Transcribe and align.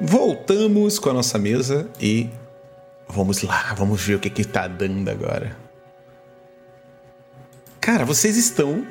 voltamos 0.00 0.98
com 0.98 1.10
a 1.10 1.12
nossa 1.12 1.38
mesa 1.38 1.88
e 2.00 2.30
vamos 3.06 3.42
lá, 3.42 3.74
vamos 3.74 4.02
ver 4.02 4.14
o 4.14 4.18
que 4.18 4.30
que 4.30 4.44
tá 4.44 4.66
dando 4.66 5.08
agora. 5.08 5.56
Cara, 7.80 8.04
vocês 8.04 8.36
estão 8.36 8.86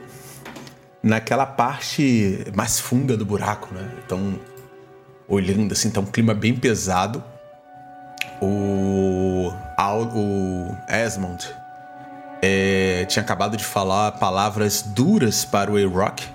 naquela 1.02 1.46
parte 1.46 2.46
mais 2.56 2.80
funda 2.80 3.18
do 3.18 3.26
buraco, 3.26 3.74
né? 3.74 3.90
Estão 4.02 4.40
olhando 5.28 5.72
assim, 5.72 5.90
tá 5.90 6.00
um 6.00 6.06
clima 6.06 6.34
bem 6.34 6.56
pesado. 6.56 7.24
O, 8.42 9.52
o 10.16 10.76
Esmond 10.88 11.54
é, 12.42 13.06
tinha 13.06 13.24
acabado 13.24 13.58
de 13.58 13.64
falar 13.64 14.14
palavras 14.14 14.82
duras 14.82 15.44
para 15.44 15.72
o 15.72 15.78
A-Rock. 15.78 16.28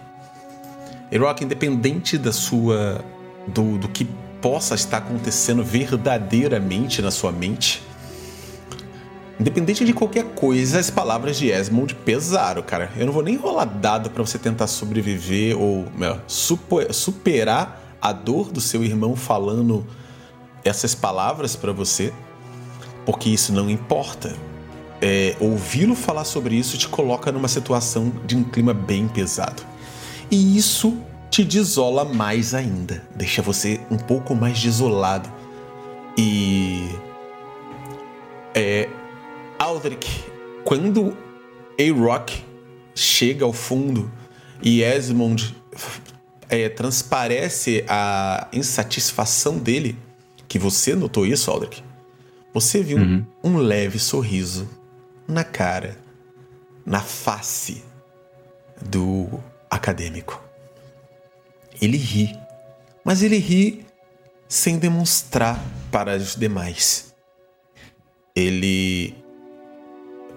A-Rock, 1.13 1.45
independente 1.45 2.19
da 2.19 2.33
sua. 2.33 3.05
Do, 3.47 3.77
do 3.77 3.89
que 3.91 4.09
possa 4.45 4.75
estar 4.75 4.99
acontecendo 4.99 5.65
verdadeiramente 5.65 7.01
na 7.01 7.11
sua 7.11 7.33
mente, 7.33 7.83
Independente 9.41 9.85
de 9.85 9.93
qualquer 9.93 10.25
coisa, 10.35 10.79
as 10.79 10.91
palavras 10.91 11.37
de 11.37 11.51
Esmond 11.51 11.93
pesaram, 11.97 12.63
cara. 12.63 12.93
Eu 12.97 13.07
não 13.07 13.13
vou 13.13 13.23
nem 13.23 13.37
rolar 13.37 13.65
dado 13.65 14.09
para 14.11 14.25
você 14.25 14.39
tentar 14.39 14.69
sobreviver 14.69 15.59
ou 15.61 15.87
meu, 15.97 16.21
superar 16.29 17.97
a 18.01 18.13
dor 18.13 18.53
do 18.53 18.61
seu 18.61 18.85
irmão 18.85 19.17
falando 19.17 19.85
essas 20.65 20.95
palavras 20.95 21.57
para 21.57 21.73
você, 21.73 22.13
porque 23.05 23.29
isso 23.29 23.53
não 23.53 23.69
importa. 23.69 24.37
É, 25.03 25.35
Ouvi-lo 25.41 25.97
falar 25.97 26.25
sobre 26.25 26.55
isso 26.55 26.79
te 26.79 26.87
coloca 26.89 27.33
numa 27.33 27.49
situação 27.49 28.13
de 28.25 28.37
um 28.37 28.45
clima 28.45 28.73
bem 28.73 29.09
pesado. 29.09 29.65
E 30.31 30.57
isso 30.57 30.97
te 31.35 31.45
desola 31.45 32.05
mais 32.05 32.55
ainda, 32.55 33.03
deixa 33.13 33.43
você 33.43 33.81
um 33.91 33.97
pouco 33.97 34.37
mais 34.37 34.63
desolado. 34.63 35.29
E. 36.17 36.89
É, 38.55 38.89
Aldrich, 39.59 40.25
quando 40.65 41.17
A-Rock 41.77 42.41
chega 42.95 43.45
ao 43.45 43.53
fundo 43.53 44.09
e 44.63 44.81
Esmond 44.81 45.57
é, 46.49 46.69
transparece 46.69 47.85
a 47.89 48.47
insatisfação 48.53 49.59
dele, 49.59 49.99
que 50.47 50.57
você 50.57 50.95
notou 50.95 51.27
isso, 51.27 51.51
Aldrich, 51.51 51.83
você 52.53 52.81
viu 52.81 52.99
uhum. 52.99 53.27
um, 53.43 53.55
um 53.55 53.57
leve 53.57 53.99
sorriso 53.99 54.69
na 55.27 55.43
cara, 55.43 55.99
na 56.87 57.01
face 57.01 57.83
do 58.81 59.43
acadêmico. 59.69 60.44
Ele 61.81 61.97
ri, 61.97 62.37
mas 63.05 63.23
ele 63.23 63.39
ri 63.39 63.85
sem 64.49 64.79
demonstrar 64.79 65.63
para 65.91 66.17
os 66.17 66.37
demais. 66.37 67.15
Ele 68.35 69.15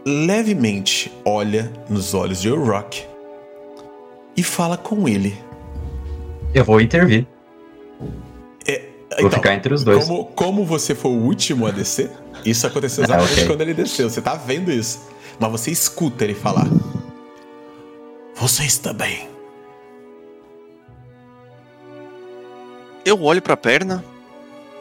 levemente 0.05 1.11
olha 1.25 1.71
nos 1.89 2.13
olhos 2.13 2.41
de 2.41 2.49
Rock 2.49 3.05
e 4.35 4.43
fala 4.43 4.77
com 4.77 5.07
ele. 5.07 5.37
Eu 6.53 6.63
vou 6.63 6.79
intervir. 6.79 7.27
É, 8.65 8.81
vou 9.19 9.27
então, 9.27 9.31
ficar 9.31 9.53
entre 9.53 9.73
os 9.73 9.83
dois. 9.83 10.05
Como, 10.05 10.25
como, 10.25 10.65
você 10.65 10.95
foi 10.95 11.11
o 11.11 11.15
último 11.15 11.65
a 11.65 11.71
descer, 11.71 12.11
isso 12.45 12.65
aconteceu 12.65 13.03
ah, 13.03 13.05
exatamente 13.05 13.31
ah, 13.31 13.33
okay. 13.33 13.47
quando 13.47 13.61
ele 13.61 13.73
desceu. 13.73 14.09
Você 14.09 14.21
tá 14.21 14.35
vendo 14.35 14.71
isso. 14.71 15.01
Mas 15.39 15.51
você 15.51 15.71
escuta 15.71 16.23
ele 16.23 16.33
falar. 16.33 16.67
Você 18.35 18.63
está 18.63 18.93
Eu 23.07 23.23
olho 23.23 23.41
pra 23.41 23.55
perna. 23.55 24.03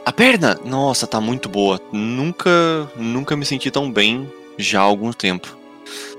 A 0.05 0.11
perna? 0.11 0.59
Nossa, 0.65 1.07
tá 1.07 1.21
muito 1.21 1.49
boa. 1.49 1.81
Nunca, 1.93 2.51
nunca 2.97 3.37
me 3.37 3.47
senti 3.47 3.71
tão 3.71 3.89
bem 3.89 4.29
já 4.59 4.81
há 4.81 4.83
algum 4.83 5.13
tempo. 5.13 5.57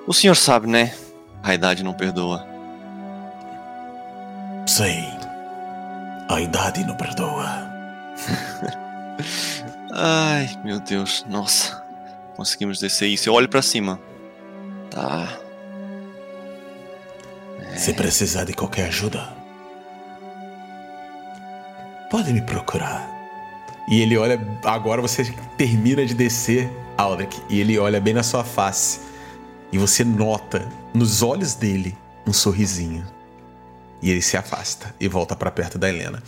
O 0.07 0.13
senhor 0.13 0.35
sabe, 0.35 0.67
né? 0.67 0.95
A 1.43 1.53
idade 1.53 1.83
não 1.83 1.93
perdoa. 1.93 2.47
Sei. 4.65 5.03
A 6.29 6.39
idade 6.39 6.85
não 6.85 6.95
perdoa. 6.95 7.69
Ai, 9.91 10.57
meu 10.63 10.79
Deus, 10.79 11.25
nossa. 11.27 11.83
Conseguimos 12.37 12.79
descer 12.79 13.09
isso. 13.09 13.27
Eu 13.27 13.33
olho 13.33 13.49
para 13.49 13.61
cima. 13.61 13.99
Tá. 14.89 15.27
É... 17.59 17.75
Se 17.75 17.93
precisar 17.93 18.45
de 18.45 18.53
qualquer 18.53 18.85
ajuda, 18.85 19.36
pode 22.09 22.33
me 22.33 22.41
procurar. 22.41 23.07
E 23.87 24.01
ele 24.01 24.17
olha. 24.17 24.39
Agora 24.63 25.01
você 25.01 25.33
termina 25.57 26.05
de 26.05 26.13
descer 26.13 26.69
Aldrich, 26.97 27.41
e 27.49 27.59
ele 27.59 27.77
olha 27.77 28.01
bem 28.01 28.13
na 28.13 28.23
sua 28.23 28.43
face. 28.43 28.99
E 29.71 29.77
você 29.77 30.03
nota 30.03 30.67
nos 30.93 31.21
olhos 31.21 31.53
dele 31.53 31.95
um 32.25 32.33
sorrisinho. 32.33 33.05
E 34.01 34.11
ele 34.11 34.21
se 34.21 34.37
afasta 34.37 34.93
e 34.99 35.07
volta 35.07 35.35
para 35.35 35.51
perto 35.51 35.77
da 35.77 35.89
Helena. 35.89 36.21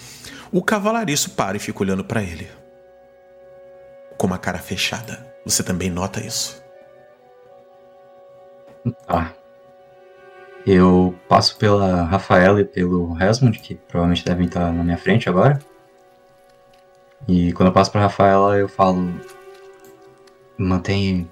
O 0.52 0.64
cavalariço 0.64 1.32
para 1.32 1.58
e 1.58 1.60
fica 1.60 1.82
olhando 1.82 2.04
para 2.04 2.22
ele. 2.22 2.48
Com 4.18 4.28
uma 4.28 4.38
cara 4.38 4.58
fechada. 4.58 5.34
Você 5.46 5.64
também 5.64 5.90
nota 5.90 6.20
isso. 6.20 6.62
Tá. 9.08 9.34
Eu 10.66 11.16
passo 11.28 11.58
pela 11.58 12.04
Rafaela 12.04 12.62
e 12.62 12.66
pelo 12.66 13.14
Resmond, 13.14 13.60
que 13.60 13.76
provavelmente 13.76 14.26
devem 14.26 14.46
estar 14.46 14.72
na 14.72 14.84
minha 14.84 14.98
frente 14.98 15.30
agora. 15.30 15.60
E 17.28 17.54
quando 17.54 17.68
eu 17.68 17.74
passo 17.74 17.92
pra 17.92 18.02
Rafaela, 18.02 18.58
eu 18.58 18.68
falo: 18.68 19.14
Mantém. 20.58 21.30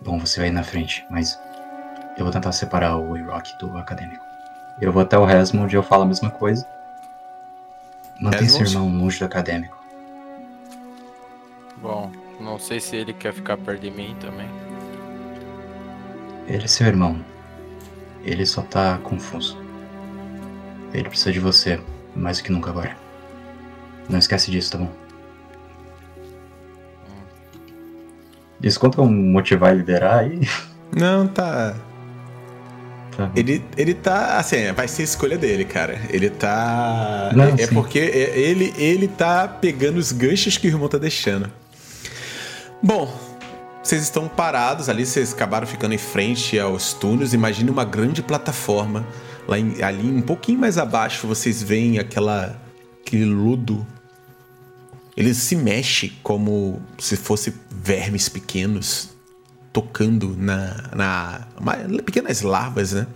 Bom, 0.00 0.18
você 0.18 0.40
vai 0.40 0.50
na 0.50 0.64
frente, 0.64 1.04
mas 1.10 1.38
eu 2.18 2.24
vou 2.24 2.32
tentar 2.32 2.52
separar 2.52 2.96
o 2.96 3.14
A-Rock 3.14 3.56
do 3.58 3.76
acadêmico. 3.78 4.24
Eu 4.80 4.92
vou 4.92 5.02
até 5.02 5.16
o 5.16 5.24
Resmond 5.24 5.72
e 5.72 5.76
eu 5.76 5.82
falo 5.82 6.02
a 6.02 6.06
mesma 6.06 6.30
coisa. 6.30 6.66
Mantém 8.20 8.48
seu 8.48 8.66
irmão 8.66 8.88
longe 8.88 9.18
do 9.18 9.24
acadêmico. 9.24 9.76
Bom, 11.80 12.10
não 12.40 12.58
sei 12.58 12.80
se 12.80 12.96
ele 12.96 13.12
quer 13.12 13.32
ficar 13.32 13.56
perto 13.56 13.80
de 13.80 13.90
mim 13.90 14.16
também. 14.20 14.48
Ele 16.46 16.64
é 16.64 16.68
seu 16.68 16.86
irmão. 16.86 17.24
Ele 18.24 18.44
só 18.46 18.62
tá 18.62 18.98
confuso. 19.02 19.58
Ele 20.92 21.08
precisa 21.08 21.32
de 21.32 21.40
você 21.40 21.80
mais 22.14 22.38
do 22.38 22.44
que 22.44 22.52
nunca 22.52 22.70
agora. 22.70 22.96
Não 24.08 24.18
esquece 24.18 24.50
disso, 24.50 24.72
tá 24.72 24.78
bom? 24.78 25.01
Isso 28.62 28.78
conta 28.78 29.02
um 29.02 29.10
motivar 29.10 29.74
e 29.74 29.78
liderar 29.78 30.20
aí? 30.20 30.40
Não, 30.94 31.26
tá. 31.26 31.74
tá. 33.16 33.30
Ele, 33.34 33.64
ele 33.76 33.94
tá, 33.94 34.36
assim, 34.36 34.70
vai 34.72 34.86
ser 34.86 35.02
a 35.02 35.04
escolha 35.04 35.36
dele, 35.36 35.64
cara. 35.64 36.00
Ele 36.10 36.30
tá. 36.30 37.30
Não, 37.34 37.44
é, 37.44 37.62
é 37.62 37.66
porque 37.66 37.98
ele, 37.98 38.72
ele 38.76 39.08
tá 39.08 39.48
pegando 39.48 39.96
os 39.96 40.12
ganchos 40.12 40.56
que 40.56 40.68
o 40.68 40.70
irmão 40.70 40.88
tá 40.88 40.98
deixando. 40.98 41.50
Bom, 42.82 43.12
vocês 43.82 44.02
estão 44.02 44.28
parados 44.28 44.88
ali, 44.88 45.04
vocês 45.04 45.32
acabaram 45.32 45.66
ficando 45.66 45.94
em 45.94 45.98
frente 45.98 46.58
aos 46.58 46.92
túneis. 46.92 47.34
Imagine 47.34 47.70
uma 47.70 47.84
grande 47.84 48.22
plataforma. 48.22 49.04
Lá 49.48 49.58
em, 49.58 49.82
ali, 49.82 50.08
um 50.08 50.22
pouquinho 50.22 50.60
mais 50.60 50.78
abaixo, 50.78 51.26
vocês 51.26 51.60
veem 51.60 51.98
aquela, 51.98 52.60
aquele 53.04 53.24
ludo 53.24 53.84
ele 55.22 55.34
se 55.34 55.54
mexe 55.54 56.12
como 56.22 56.82
se 56.98 57.16
fosse 57.16 57.54
vermes 57.70 58.28
pequenos 58.28 59.10
tocando 59.72 60.36
na, 60.36 60.90
na 60.94 61.46
pequenas 62.02 62.42
larvas, 62.42 62.92
né? 62.92 63.06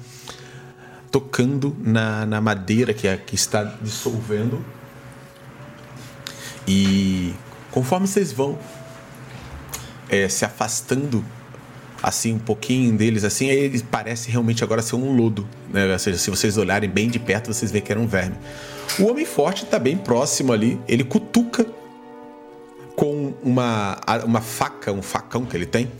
Tocando 1.11 1.77
na, 1.81 2.25
na 2.25 2.41
madeira 2.41 2.95
que, 2.95 3.15
que 3.19 3.35
está 3.35 3.65
dissolvendo. 3.83 4.65
E 6.67 7.35
conforme 7.71 8.07
vocês 8.07 8.33
vão 8.33 8.59
é, 10.09 10.29
se 10.29 10.45
afastando 10.45 11.25
assim 12.03 12.35
um 12.35 12.39
pouquinho 12.39 12.97
deles 12.97 13.25
assim, 13.25 13.49
ele 13.49 13.83
parece 13.83 14.31
realmente 14.31 14.63
agora 14.63 14.81
ser 14.81 14.97
um 14.97 15.15
lodo, 15.15 15.47
né? 15.71 15.93
Ou 15.93 15.99
seja, 15.99 16.19
se 16.19 16.31
vocês 16.31 16.57
olharem 16.57 16.89
bem 16.89 17.11
de 17.11 17.19
perto, 17.19 17.53
vocês 17.53 17.71
veem 17.71 17.83
que 17.83 17.91
era 17.91 18.01
um 18.01 18.07
verme. 18.07 18.37
O 18.99 19.07
homem 19.11 19.27
forte 19.27 19.65
está 19.65 19.79
bem 19.79 19.97
próximo 19.97 20.53
ali, 20.53 20.81
ele 20.87 21.03
cutuca 21.05 21.67
com 22.97 23.35
uma, 23.43 23.99
uma 24.25 24.41
faca, 24.41 24.91
um 24.91 25.03
facão 25.03 25.45
que 25.45 25.57
ele 25.57 25.67
tem. 25.67 25.93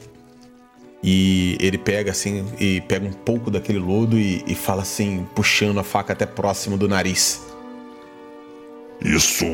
E 1.03 1.57
ele 1.61 1.79
pega 1.79 2.11
assim, 2.11 2.45
e 2.59 2.81
pega 2.81 3.07
um 3.07 3.13
pouco 3.13 3.51
daquele 3.51 3.79
lodo 3.79 4.19
e, 4.19 4.43
e 4.47 4.55
fala 4.55 4.83
assim, 4.83 5.25
puxando 5.35 5.79
a 5.79 5.85
faca 5.85 6.15
até 6.15 6.27
próximo 6.27 6.77
do 6.77 6.89
nariz. 6.89 7.43
Isso 9.01 9.45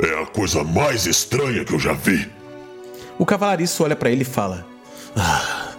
é 0.00 0.22
a 0.22 0.26
coisa 0.26 0.64
mais 0.64 1.06
estranha 1.06 1.64
que 1.64 1.72
eu 1.72 1.78
já 1.78 1.92
vi. 1.92 2.28
O 3.18 3.24
cavalariço 3.24 3.84
olha 3.84 3.94
para 3.94 4.10
ele 4.10 4.22
e 4.22 4.24
fala: 4.24 4.66
ah, 5.16 5.72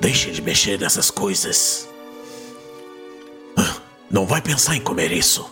Deixe 0.00 0.30
de 0.30 0.42
mexer 0.42 0.78
nessas 0.78 1.10
coisas. 1.10 1.88
Ah, 3.56 3.76
não 4.10 4.26
vai 4.26 4.42
pensar 4.42 4.76
em 4.76 4.80
comer 4.80 5.12
isso. 5.12 5.50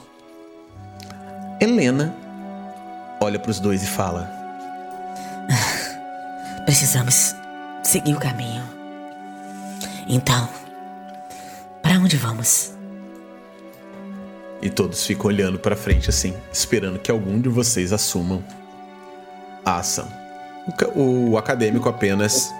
Helena 1.60 2.14
olha 3.20 3.38
para 3.38 3.50
os 3.50 3.58
dois 3.58 3.82
e 3.82 3.86
fala: 3.86 4.37
Precisamos 6.68 7.34
seguir 7.82 8.14
o 8.14 8.20
caminho. 8.20 8.62
Então, 10.06 10.46
para 11.82 11.94
onde 11.94 12.18
vamos? 12.18 12.74
E 14.60 14.68
todos 14.68 15.06
ficam 15.06 15.28
olhando 15.28 15.58
para 15.58 15.74
frente 15.74 16.10
assim, 16.10 16.34
esperando 16.52 16.98
que 16.98 17.10
algum 17.10 17.40
de 17.40 17.48
vocês 17.48 17.90
assumam 17.90 18.44
a 19.64 19.78
ação. 19.78 20.12
O, 20.94 21.30
o 21.30 21.38
acadêmico 21.38 21.88
apenas 21.88 22.52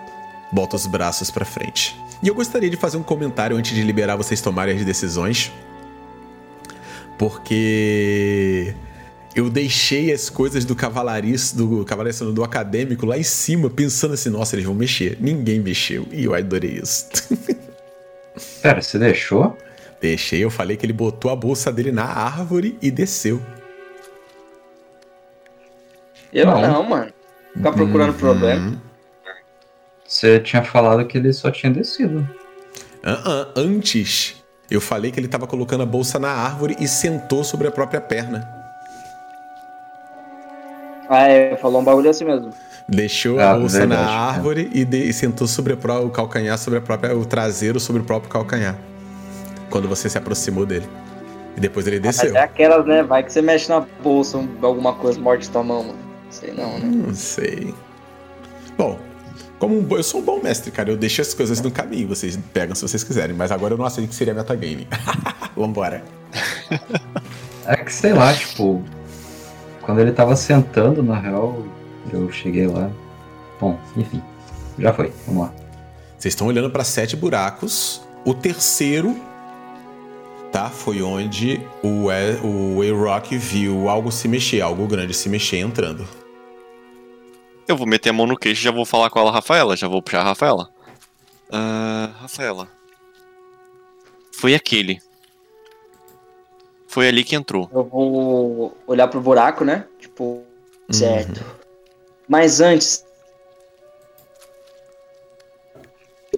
bota 0.51 0.75
os 0.75 0.87
braços 0.87 1.31
para 1.31 1.45
frente. 1.45 1.95
E 2.23 2.29
eu 2.29 2.35
gostaria 2.35 2.71
de 2.71 2.79
fazer 2.79 2.97
um 2.97 3.03
comentário 3.03 3.59
antes 3.59 3.75
de 3.75 3.83
liberar 3.83 4.17
vocês 4.17 4.41
tomarem 4.41 4.75
as 4.75 4.85
decisões. 4.87 5.53
Porque 7.19 8.75
eu 9.37 9.49
deixei 9.49 10.13
as 10.13 10.29
coisas 10.29 10.65
do 10.65 10.75
cavalariço, 10.75 11.57
do 11.57 11.85
cavaleiro 11.85 12.25
não, 12.25 12.35
do 12.35 12.43
acadêmico 12.43 13.07
lá 13.07 13.17
em 13.19 13.23
cima, 13.23 13.71
pensando 13.71 14.15
assim, 14.15 14.31
nossa, 14.31 14.57
eles 14.57 14.65
vão 14.67 14.75
mexer. 14.75 15.17
Ninguém 15.21 15.61
mexeu. 15.61 16.07
E 16.11 16.25
eu 16.25 16.35
adorei 16.35 16.81
isso. 16.83 17.07
Pera, 18.63 18.81
você 18.83 18.99
deixou? 18.99 19.57
Deixei, 20.01 20.43
eu 20.45 20.51
falei 20.51 20.77
que 20.77 20.87
ele 20.87 20.93
botou 20.93 21.31
a 21.31 21.37
bolsa 21.37 21.73
dele 21.73 21.91
na 21.93 22.05
árvore 22.05 22.79
e 22.81 22.91
desceu. 22.91 23.41
Eu 26.33 26.47
Não. 26.47 26.61
não, 26.61 26.83
mano. 26.83 27.13
Ficar 27.55 27.73
procurando 27.73 28.13
Uhum. 28.13 28.19
problema. 28.19 28.83
Você 30.07 30.41
tinha 30.41 30.63
falado 30.63 31.05
que 31.07 31.19
ele 31.19 31.33
só 31.33 31.51
tinha 31.51 31.73
descido. 31.73 32.29
Ah, 33.03 33.23
ah, 33.25 33.49
antes, 33.57 34.37
eu 34.71 34.81
falei 34.81 35.11
que 35.11 35.19
ele 35.21 35.29
tava 35.29 35.47
colocando 35.47 35.83
a 35.83 35.87
bolsa 35.87 36.19
na 36.19 36.31
árvore 36.31 36.77
e 36.81 36.87
sentou 36.89 37.43
sobre 37.45 37.67
a 37.67 37.71
própria 37.71 38.01
perna. 38.01 38.58
Ah, 41.09 41.27
é, 41.29 41.57
falou 41.57 41.81
um 41.81 41.85
bagulho 41.85 42.11
assim 42.11 42.25
mesmo. 42.25 42.51
Deixou 42.89 43.39
Ah, 43.39 43.53
a 43.53 43.59
bolsa 43.59 43.79
verdade, 43.81 44.03
na 44.03 44.11
é. 44.11 44.15
árvore 44.15 44.71
e, 44.73 44.85
de- 44.85 45.09
e 45.09 45.13
sentou 45.13 45.47
sobre 45.47 45.73
a 45.73 46.01
o 46.01 46.11
calcanhar, 46.11 46.57
sobre 46.59 46.79
a 46.79 46.83
própria, 46.83 47.17
o 47.17 47.25
traseiro 47.25 47.79
sobre 47.81 48.03
o 48.03 48.05
próprio 48.05 48.31
calcanhar. 48.31 48.77
Quando 49.71 49.89
você 49.89 50.09
se 50.09 50.17
aproximou 50.19 50.65
dele. 50.65 50.87
E 51.57 51.61
depois 51.61 51.87
ele 51.87 52.01
Mas 52.01 52.17
desceu. 52.17 52.37
é 52.37 52.43
aquelas, 52.43 52.87
né? 52.87 53.03
Vai 53.03 53.23
que 53.23 53.33
você 53.33 53.43
mexe 53.43 53.69
na 53.69 53.81
bolsa, 54.03 54.39
um- 54.39 54.49
alguma 54.63 54.93
coisa 54.95 55.19
morde 55.21 55.49
tua 55.51 55.63
mão, 55.63 55.83
mano. 55.83 55.99
Sei 56.31 56.53
não, 56.53 56.79
né? 56.79 56.85
Não 57.07 57.15
sei. 57.15 57.75
Bom, 58.77 58.99
como 59.59 59.79
um 59.79 59.97
eu 59.97 60.03
sou 60.03 60.21
um 60.21 60.25
bom 60.25 60.41
mestre, 60.43 60.71
cara, 60.71 60.91
eu 60.91 60.97
deixo 60.97 61.21
as 61.21 61.35
coisas 61.35 61.61
no 61.61 61.71
caminho, 61.71 62.07
vocês 62.09 62.39
pegam 62.53 62.75
se 62.75 62.83
vocês 62.83 63.03
quiserem, 63.03 63.35
mas 63.35 63.51
agora 63.51 63.75
eu 63.75 63.79
não 63.79 63.85
aceito 63.85 64.09
que 64.09 64.15
seria 64.15 64.33
metagame. 64.35 64.87
Vambora. 65.57 66.03
É 67.67 67.77
que 67.77 67.93
sei 67.93 68.13
lá, 68.13 68.33
tipo. 68.33 68.83
Quando 69.88 70.00
ele 70.00 70.12
tava 70.12 70.37
sentando, 70.37 71.02
na 71.02 71.19
real, 71.19 71.64
eu 72.12 72.31
cheguei 72.31 72.67
lá. 72.67 72.90
Bom, 73.58 73.81
enfim. 73.96 74.23
Já 74.79 74.93
foi, 74.93 75.11
vamos 75.26 75.44
lá. 75.44 75.55
Vocês 76.19 76.35
estão 76.35 76.46
olhando 76.46 76.69
para 76.70 76.85
sete 76.85 77.17
buracos. 77.17 78.02
O 78.23 78.35
terceiro, 78.35 79.17
tá? 80.52 80.69
Foi 80.69 81.00
onde 81.00 81.62
o, 81.82 82.12
E- 82.12 82.37
o 82.44 82.82
A-Rock 82.82 83.38
viu 83.38 83.88
algo 83.88 84.12
se 84.12 84.29
mexer, 84.29 84.61
algo 84.61 84.87
grande 84.87 85.14
se 85.14 85.26
mexer 85.26 85.61
entrando. 85.61 86.06
Eu 87.67 87.75
vou 87.75 87.87
meter 87.87 88.11
a 88.11 88.12
mão 88.12 88.26
no 88.26 88.37
queixo 88.37 88.61
e 88.61 88.64
já 88.64 88.70
vou 88.70 88.85
falar 88.85 89.08
com 89.08 89.19
ela, 89.19 89.32
Rafaela. 89.32 89.75
Já 89.75 89.88
vou 89.88 90.02
puxar 90.02 90.20
a 90.20 90.25
Rafaela. 90.25 90.69
Ah, 91.50 92.11
Rafaela. 92.20 92.69
Foi 94.38 94.55
aquele. 94.55 95.00
Foi 96.88 97.06
ali 97.06 97.23
que 97.23 97.37
entrou. 97.37 97.69
Eu 97.73 97.85
vou 97.85 98.76
olhar 98.87 99.06
pro 99.08 99.20
buraco, 99.20 99.62
né? 99.64 99.85
Tipo, 99.99 100.43
certo. 100.90 101.44
Mas 102.26 102.61
antes. 102.61 103.05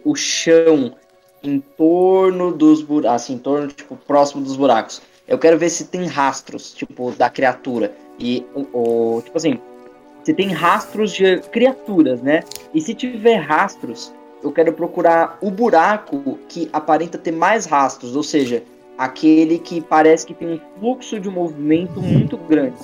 O 0.05 0.15
chão 0.15 0.95
em 1.43 1.61
torno 1.61 2.53
dos 2.53 2.83
buracos. 2.83 3.23
Assim, 3.23 3.35
em 3.35 3.39
torno, 3.39 3.69
tipo, 3.69 3.97
próximo 3.97 4.43
dos 4.43 4.57
buracos. 4.57 5.01
Eu 5.27 5.39
quero 5.39 5.57
ver 5.57 5.71
se 5.71 5.85
tem 5.87 6.05
rastros, 6.07 6.75
tipo, 6.75 7.13
da 7.13 7.31
criatura. 7.31 7.95
E 8.19 8.45
o. 8.55 9.17
o- 9.17 9.23
tipo 9.23 9.37
assim. 9.37 9.59
Se 10.25 10.35
tem 10.35 10.53
rastros 10.53 11.13
de 11.13 11.39
criaturas, 11.51 12.21
né? 12.21 12.43
E 12.75 12.81
se 12.81 12.93
tiver 12.93 13.37
rastros, 13.37 14.13
eu 14.43 14.53
quero 14.53 14.73
procurar 14.73 15.39
o 15.41 15.51
buraco 15.51 16.39
que 16.49 16.69
aparenta 16.73 17.17
ter 17.17 17.31
mais 17.33 17.65
rastros. 17.65 18.15
Ou 18.15 18.23
seja, 18.23 18.63
aquele 19.01 19.59
que 19.59 19.81
parece 19.81 20.27
que 20.27 20.35
tem 20.35 20.47
um 20.47 20.61
fluxo 20.79 21.19
de 21.19 21.31
movimento 21.31 22.03
muito 22.03 22.37
grande. 22.37 22.77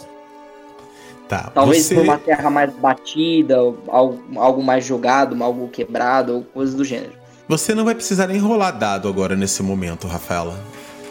Tá. 1.28 1.50
Talvez 1.52 1.84
você... 1.84 1.94
por 1.94 2.04
uma 2.04 2.16
terra 2.16 2.48
mais 2.48 2.72
batida, 2.72 3.56
algo, 3.88 4.22
algo 4.36 4.62
mais 4.64 4.82
jogado, 4.82 5.36
algo 5.44 5.68
quebrado, 5.68 6.36
ou 6.36 6.42
coisas 6.42 6.74
do 6.74 6.86
gênero. 6.86 7.12
Você 7.46 7.74
não 7.74 7.84
vai 7.84 7.94
precisar 7.94 8.28
nem 8.28 8.38
rolar 8.38 8.70
dado 8.70 9.08
agora 9.08 9.36
nesse 9.36 9.62
momento, 9.62 10.06
Rafaela. 10.06 10.58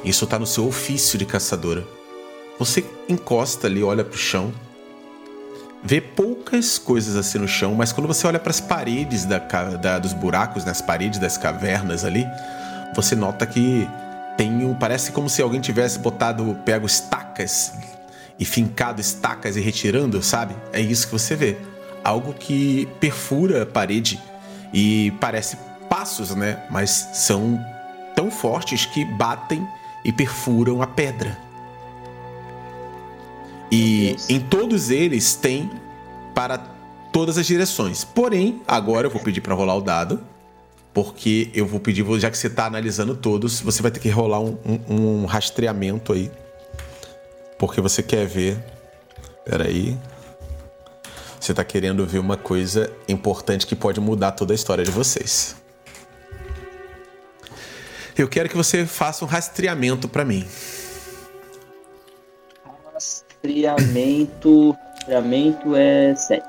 Isso 0.03 0.25
tá 0.25 0.39
no 0.39 0.47
seu 0.47 0.65
ofício 0.65 1.19
de 1.19 1.25
caçadora. 1.25 1.85
Você 2.57 2.83
encosta 3.07 3.67
ali, 3.67 3.83
olha 3.83 4.03
pro 4.03 4.17
chão. 4.17 4.51
Vê 5.83 6.01
poucas 6.01 6.79
coisas 6.79 7.15
assim 7.15 7.37
no 7.37 7.47
chão, 7.47 7.75
mas 7.75 7.93
quando 7.93 8.07
você 8.07 8.25
olha 8.25 8.39
para 8.39 8.49
as 8.49 8.59
paredes 8.59 9.23
da, 9.23 9.37
da- 9.37 9.99
dos 9.99 10.13
buracos, 10.13 10.65
nas 10.65 10.81
paredes 10.81 11.19
das 11.19 11.37
cavernas 11.37 12.03
ali, 12.03 12.25
você 12.95 13.15
nota 13.15 13.45
que 13.45 13.87
tem 14.37 14.65
um. 14.65 14.73
Parece 14.73 15.11
como 15.11 15.29
se 15.29 15.41
alguém 15.41 15.61
tivesse 15.61 15.99
botado, 15.99 16.57
pego 16.65 16.85
estacas 16.85 17.73
e 18.39 18.45
fincado 18.45 18.99
estacas 18.99 19.55
e 19.55 19.61
retirando, 19.61 20.21
sabe? 20.21 20.55
É 20.73 20.79
isso 20.79 21.07
que 21.07 21.13
você 21.13 21.35
vê. 21.35 21.57
Algo 22.03 22.33
que 22.33 22.87
perfura 22.99 23.63
a 23.63 23.65
parede 23.65 24.21
e 24.73 25.11
parece 25.19 25.57
passos, 25.89 26.35
né? 26.35 26.63
Mas 26.69 27.09
são 27.13 27.59
tão 28.15 28.29
fortes 28.29 28.85
que 28.85 29.05
batem 29.05 29.67
e 30.03 30.11
perfuram 30.11 30.81
a 30.81 30.87
pedra. 30.87 31.37
E 33.71 34.15
em 34.29 34.39
todos 34.39 34.89
eles 34.89 35.35
tem 35.35 35.71
para 36.33 36.59
todas 37.11 37.37
as 37.37 37.45
direções. 37.47 38.03
Porém, 38.03 38.61
agora 38.67 39.07
eu 39.07 39.11
vou 39.11 39.21
pedir 39.21 39.41
para 39.41 39.53
rolar 39.55 39.75
o 39.75 39.81
dado. 39.81 40.21
Porque 40.95 41.51
eu 41.53 41.67
vou 41.67 41.77
pedir, 41.81 42.05
já 42.21 42.31
que 42.31 42.37
você 42.37 42.47
está 42.47 42.65
analisando 42.67 43.17
todos, 43.17 43.59
você 43.59 43.81
vai 43.81 43.91
ter 43.91 43.99
que 43.99 44.09
rolar 44.09 44.39
um, 44.39 44.57
um- 44.65 44.95
um 45.23 45.25
rastreamento 45.25 46.13
aí. 46.13 46.31
Porque 47.59 47.81
você 47.81 48.01
quer 48.01 48.25
ver. 48.25 48.57
Peraí. 49.43 49.97
Você 51.37 51.51
está 51.51 51.65
querendo 51.65 52.05
ver 52.05 52.19
uma 52.19 52.37
coisa 52.37 52.89
importante 53.09 53.67
que 53.67 53.75
pode 53.75 53.99
mudar 53.99 54.31
toda 54.31 54.53
a 54.53 54.55
história 54.55 54.85
de 54.85 54.89
vocês. 54.89 55.57
Eu 58.17 58.29
quero 58.29 58.47
que 58.47 58.55
você 58.55 58.85
faça 58.85 59.25
um 59.25 59.27
rastreamento 59.27 60.07
para 60.07 60.23
mim. 60.23 60.47
Rastreamento. 62.93 64.71
Rastreamento 64.93 65.75
é 65.75 66.15
7. 66.15 66.43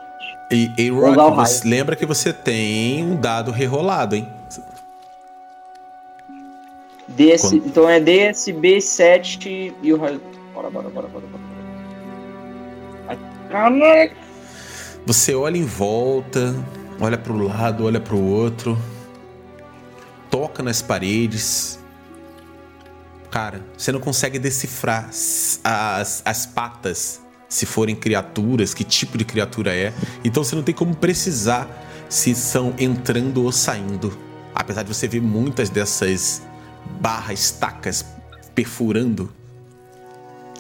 E, 0.53 0.71
e 0.79 0.91
Rock, 0.91 1.67
lembra 1.67 1.97
que 1.97 2.07
você 2.07 2.33
tem 2.33 3.03
um 3.05 3.17
dado 3.17 3.51
rerolado, 3.51 4.15
hein? 4.15 4.36
DS, 7.17 7.41
Quando- 7.43 7.67
Então 7.67 7.89
é 7.89 7.99
DSB 8.01 8.81
7 8.81 9.75
e 9.83 9.93
o. 9.93 9.97
ra- 10.01 10.19
Bora, 10.55 10.71
bora, 10.71 10.89
bora, 10.89 11.09
bora, 11.09 11.25
bora. 11.27 11.47
Caralho! 13.51 14.11
Você 15.07 15.35
olha 15.35 15.57
em 15.57 15.65
volta, 15.65 16.55
olha 17.01 17.17
pro 17.17 17.37
lado, 17.39 17.85
olha 17.85 18.01
pro 18.01 18.21
outro, 18.21 18.77
toca 20.31 20.63
nas 20.63 20.83
paredes. 20.83 21.79
Cara, 23.31 23.61
você 23.77 23.93
não 23.93 24.01
consegue 24.01 24.39
decifrar 24.39 25.09
as, 25.11 26.23
as 26.25 26.47
patas, 26.47 27.21
se 27.49 27.67
forem 27.67 27.95
criaturas, 27.95 28.75
que 28.75 28.83
tipo 28.83 29.17
de 29.17 29.25
criatura 29.25 29.75
é. 29.75 29.93
Então 30.25 30.43
você 30.43 30.57
não 30.57 30.63
tem 30.63 30.75
como 30.75 30.95
precisar 30.97 31.69
se 32.09 32.35
são 32.35 32.75
entrando 32.79 33.45
ou 33.45 33.53
saindo. 33.53 34.17
Apesar 34.55 34.83
de 34.83 34.93
você 34.93 35.07
ver 35.07 35.21
muitas 35.21 35.69
dessas 35.69 36.43
barras, 37.01 37.41
estacas 37.41 38.05
perfurando 38.55 39.33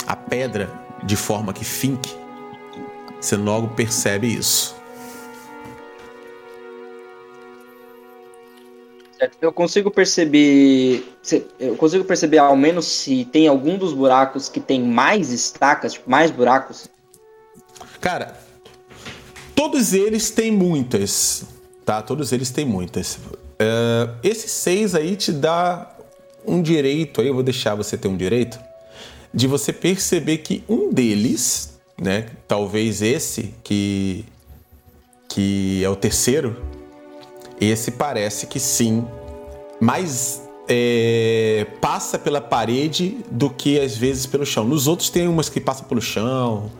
a 0.06 0.14
pedra 0.14 0.71
de 1.04 1.16
forma 1.16 1.52
que 1.52 1.64
finque, 1.64 2.14
você 3.21 3.37
logo 3.37 3.68
percebe 3.68 4.26
isso. 4.26 4.76
Eu 9.40 9.52
consigo 9.52 9.90
perceber. 9.90 11.04
Eu 11.59 11.75
consigo 11.76 12.04
perceber 12.04 12.38
ao 12.38 12.56
menos 12.56 12.85
se 12.85 13.25
tem 13.25 13.49
algum 13.49 13.78
dos 13.78 13.92
buracos 13.95 14.49
que 14.49 14.61
tem 14.61 14.83
mais 14.83 15.30
estacas, 15.30 15.95
tipo, 15.95 16.09
mais 16.09 16.30
buracos. 16.30 16.88
Cara, 17.99 18.38
todos 19.54 19.95
eles 19.95 20.30
têm 20.30 20.52
muitas, 20.52 21.45
tá? 21.85 22.02
Todos 22.02 22.30
eles 22.30 22.50
têm 22.50 22.66
muitas. 22.66 23.18
É, 23.59 24.11
esse 24.23 24.49
seis 24.49 24.95
aí 24.95 25.16
te 25.16 25.33
dá 25.33 25.95
um 26.46 26.62
direito 26.62 27.20
aí, 27.20 27.28
eu 27.28 27.34
vou 27.34 27.42
deixar 27.42 27.74
você 27.74 27.96
ter 27.96 28.08
um 28.08 28.16
direito, 28.16 28.58
de 29.32 29.46
você 29.46 29.72
perceber 29.72 30.38
que 30.38 30.62
um 30.68 30.92
deles 30.92 31.76
né? 32.00 32.26
Talvez 32.46 33.02
esse 33.02 33.54
que 33.64 34.24
que 35.28 35.84
é 35.84 35.88
o 35.88 35.96
terceiro, 35.96 36.56
esse 37.60 37.90
parece 37.90 38.46
que 38.46 38.60
sim, 38.60 39.04
mas 39.80 40.42
é, 40.68 41.66
passa 41.80 42.18
pela 42.18 42.40
parede 42.40 43.18
do 43.30 43.50
que 43.50 43.78
às 43.78 43.96
vezes 43.96 44.24
pelo 44.24 44.46
chão. 44.46 44.64
Nos 44.64 44.86
outros 44.86 45.10
tem 45.10 45.26
umas 45.26 45.48
que 45.48 45.60
passam 45.60 45.84
pelo 45.86 46.00
chão, 46.00 46.70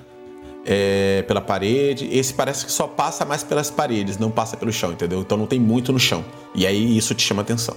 é, 0.65 1.23
pela 1.23 1.41
parede. 1.41 2.09
Esse 2.11 2.33
parece 2.33 2.65
que 2.65 2.73
só 2.73 2.87
passa 2.87 3.25
mais 3.25 3.43
pelas 3.43 3.71
paredes, 3.71 4.17
não 4.17 4.31
passa 4.31 4.57
pelo 4.57 4.73
chão, 4.73 4.93
entendeu? 4.93 5.21
Então 5.21 5.37
não 5.37 5.47
tem 5.47 5.59
muito 5.59 5.93
no 5.93 5.99
chão. 5.99 6.25
E 6.55 6.67
aí 6.67 6.97
isso 6.97 7.15
te 7.15 7.23
chama 7.23 7.43
atenção. 7.43 7.77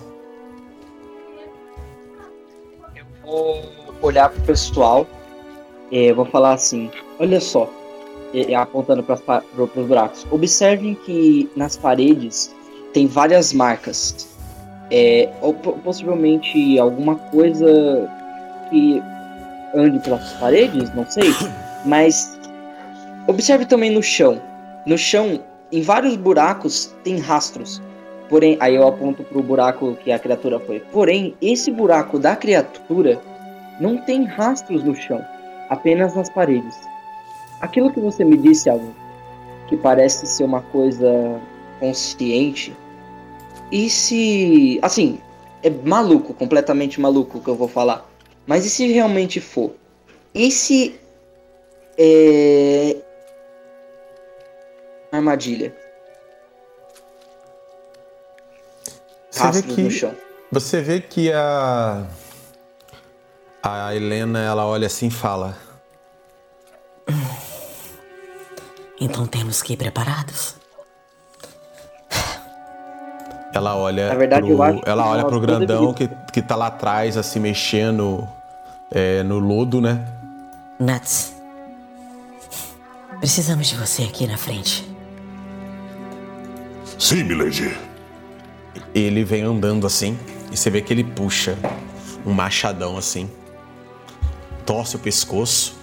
Vou 3.30 3.64
olhar 4.02 4.30
pro 4.30 4.42
pessoal, 4.42 5.08
é, 5.92 6.12
vou 6.14 6.26
falar 6.26 6.54
assim: 6.54 6.90
olha 7.20 7.40
só, 7.40 7.70
é, 8.34 8.52
é, 8.52 8.56
apontando 8.56 9.04
para 9.04 9.44
os 9.58 9.88
buracos. 9.88 10.26
Observem 10.32 10.96
que 11.06 11.50
nas 11.56 11.78
paredes 11.78 12.54
tem 12.94 13.08
várias 13.08 13.54
marcas. 13.54 14.28
É, 14.92 15.30
ou 15.42 15.54
possivelmente 15.54 16.80
alguma 16.80 17.16
coisa 17.16 18.10
que 18.70 19.00
ande 19.76 20.00
pelas 20.00 20.34
paredes, 20.34 20.94
não 20.96 21.06
sei. 21.10 21.32
Mas 21.86 22.40
observe 23.28 23.66
também 23.66 23.92
no 23.92 24.02
chão. 24.02 24.42
No 24.88 24.98
chão, 24.98 25.40
em 25.72 25.84
vários 25.84 26.16
buracos, 26.16 26.96
tem 27.04 27.20
rastros. 27.20 27.80
Porém, 28.30 28.58
aí 28.60 28.76
eu 28.76 28.88
aponto 28.88 29.24
para 29.24 29.38
o 29.38 29.44
buraco 29.44 29.96
que 30.04 30.12
a 30.12 30.20
criatura 30.20 30.60
foi. 30.60 30.80
Porém, 30.80 31.36
esse 31.42 31.72
buraco 31.72 32.20
da 32.20 32.36
criatura 32.36 33.20
não 33.82 33.98
tem 33.98 34.24
rastros 34.24 34.84
no 34.84 34.96
chão, 34.96 35.24
apenas 35.70 36.16
nas 36.16 36.30
paredes. 36.30 36.78
Aquilo 37.60 37.92
que 37.92 38.00
você 38.00 38.24
me 38.24 38.38
disse, 38.38 38.70
algo 38.70 38.94
que 39.68 39.76
parece 39.76 40.28
ser 40.28 40.44
uma 40.44 40.62
coisa 40.62 41.42
consciente, 41.80 42.74
e 43.72 43.90
se. 43.90 44.80
Assim, 44.82 45.20
é 45.62 45.70
maluco, 45.70 46.34
completamente 46.34 47.00
maluco 47.00 47.38
o 47.38 47.42
que 47.42 47.50
eu 47.50 47.56
vou 47.56 47.68
falar. 47.68 48.10
Mas 48.46 48.66
e 48.66 48.70
se 48.70 48.88
realmente 48.92 49.40
for? 49.40 49.72
E 50.34 50.50
se. 50.52 51.00
É. 51.98 52.98
Armadilha. 55.12 55.76
Você 59.32 59.52
vê 59.52 59.62
que, 59.62 59.82
no 59.82 59.92
chão. 59.92 60.16
Você 60.52 60.82
vê 60.82 61.00
que 61.02 61.32
a. 61.32 62.06
A 63.62 63.94
Helena, 63.94 64.40
ela 64.40 64.66
olha 64.66 64.88
assim 64.88 65.08
e 65.08 65.12
fala. 65.12 65.58
Então 69.00 69.26
temos 69.26 69.62
que 69.62 69.74
ir 69.74 69.78
preparados. 69.78 70.56
Ela 73.54 73.76
olha, 73.76 74.16
verdade, 74.16 74.48
pro, 74.48 74.82
ela 74.86 75.08
olha 75.08 75.26
pro 75.26 75.40
grandão 75.40 75.92
que, 75.92 76.08
que 76.32 76.42
tá 76.42 76.56
lá 76.56 76.68
atrás, 76.68 77.18
assim, 77.18 77.40
mexendo 77.40 78.28
é, 78.92 79.24
no 79.24 79.40
lodo, 79.40 79.82
né? 79.82 80.06
Nuts. 80.80 81.34
Precisamos 83.20 83.68
de 83.68 83.76
você 83.76 84.04
aqui 84.04 84.28
na 84.28 84.38
frente. 84.38 84.88
Sim, 86.98 87.24
milady. 87.24 87.76
Ele 88.94 89.24
vem 89.24 89.44
andando 89.44 89.86
assim, 89.86 90.18
e 90.52 90.58
você 90.58 90.70
vê 90.70 90.82
que 90.82 90.94
ele 90.94 91.04
puxa 91.04 91.58
um 92.26 92.34
machadão 92.34 92.98
assim, 92.98 93.30
torce 94.66 94.96
o 94.96 95.00
pescoço 95.00 95.78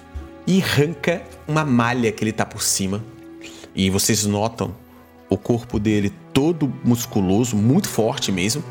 e 0.47 0.62
arranca 0.62 1.23
uma 1.47 1.64
malha 1.64 2.12
que 2.12 2.23
ele 2.23 2.33
tá 2.33 2.45
por 2.45 2.62
cima. 2.62 3.02
E 3.75 3.90
vocês 3.90 4.25
notam 4.25 4.75
o 5.28 5.37
corpo 5.37 5.78
dele 5.78 6.12
todo 6.33 6.73
musculoso, 6.85 7.57
muito 7.57 7.88
forte 7.88 8.31
mesmo. 8.31 8.62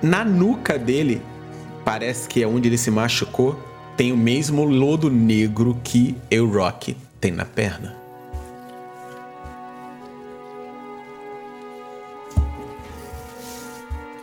Na 0.00 0.24
nuca 0.24 0.78
dele, 0.78 1.22
parece 1.84 2.28
que 2.28 2.42
é 2.42 2.46
onde 2.46 2.68
ele 2.68 2.78
se 2.78 2.90
machucou, 2.90 3.58
tem 3.96 4.12
o 4.12 4.16
mesmo 4.16 4.64
lodo 4.64 5.10
negro 5.10 5.78
que 5.82 6.16
o 6.32 6.46
Rock 6.46 6.96
tem 7.20 7.30
na 7.30 7.44
perna. 7.44 8.01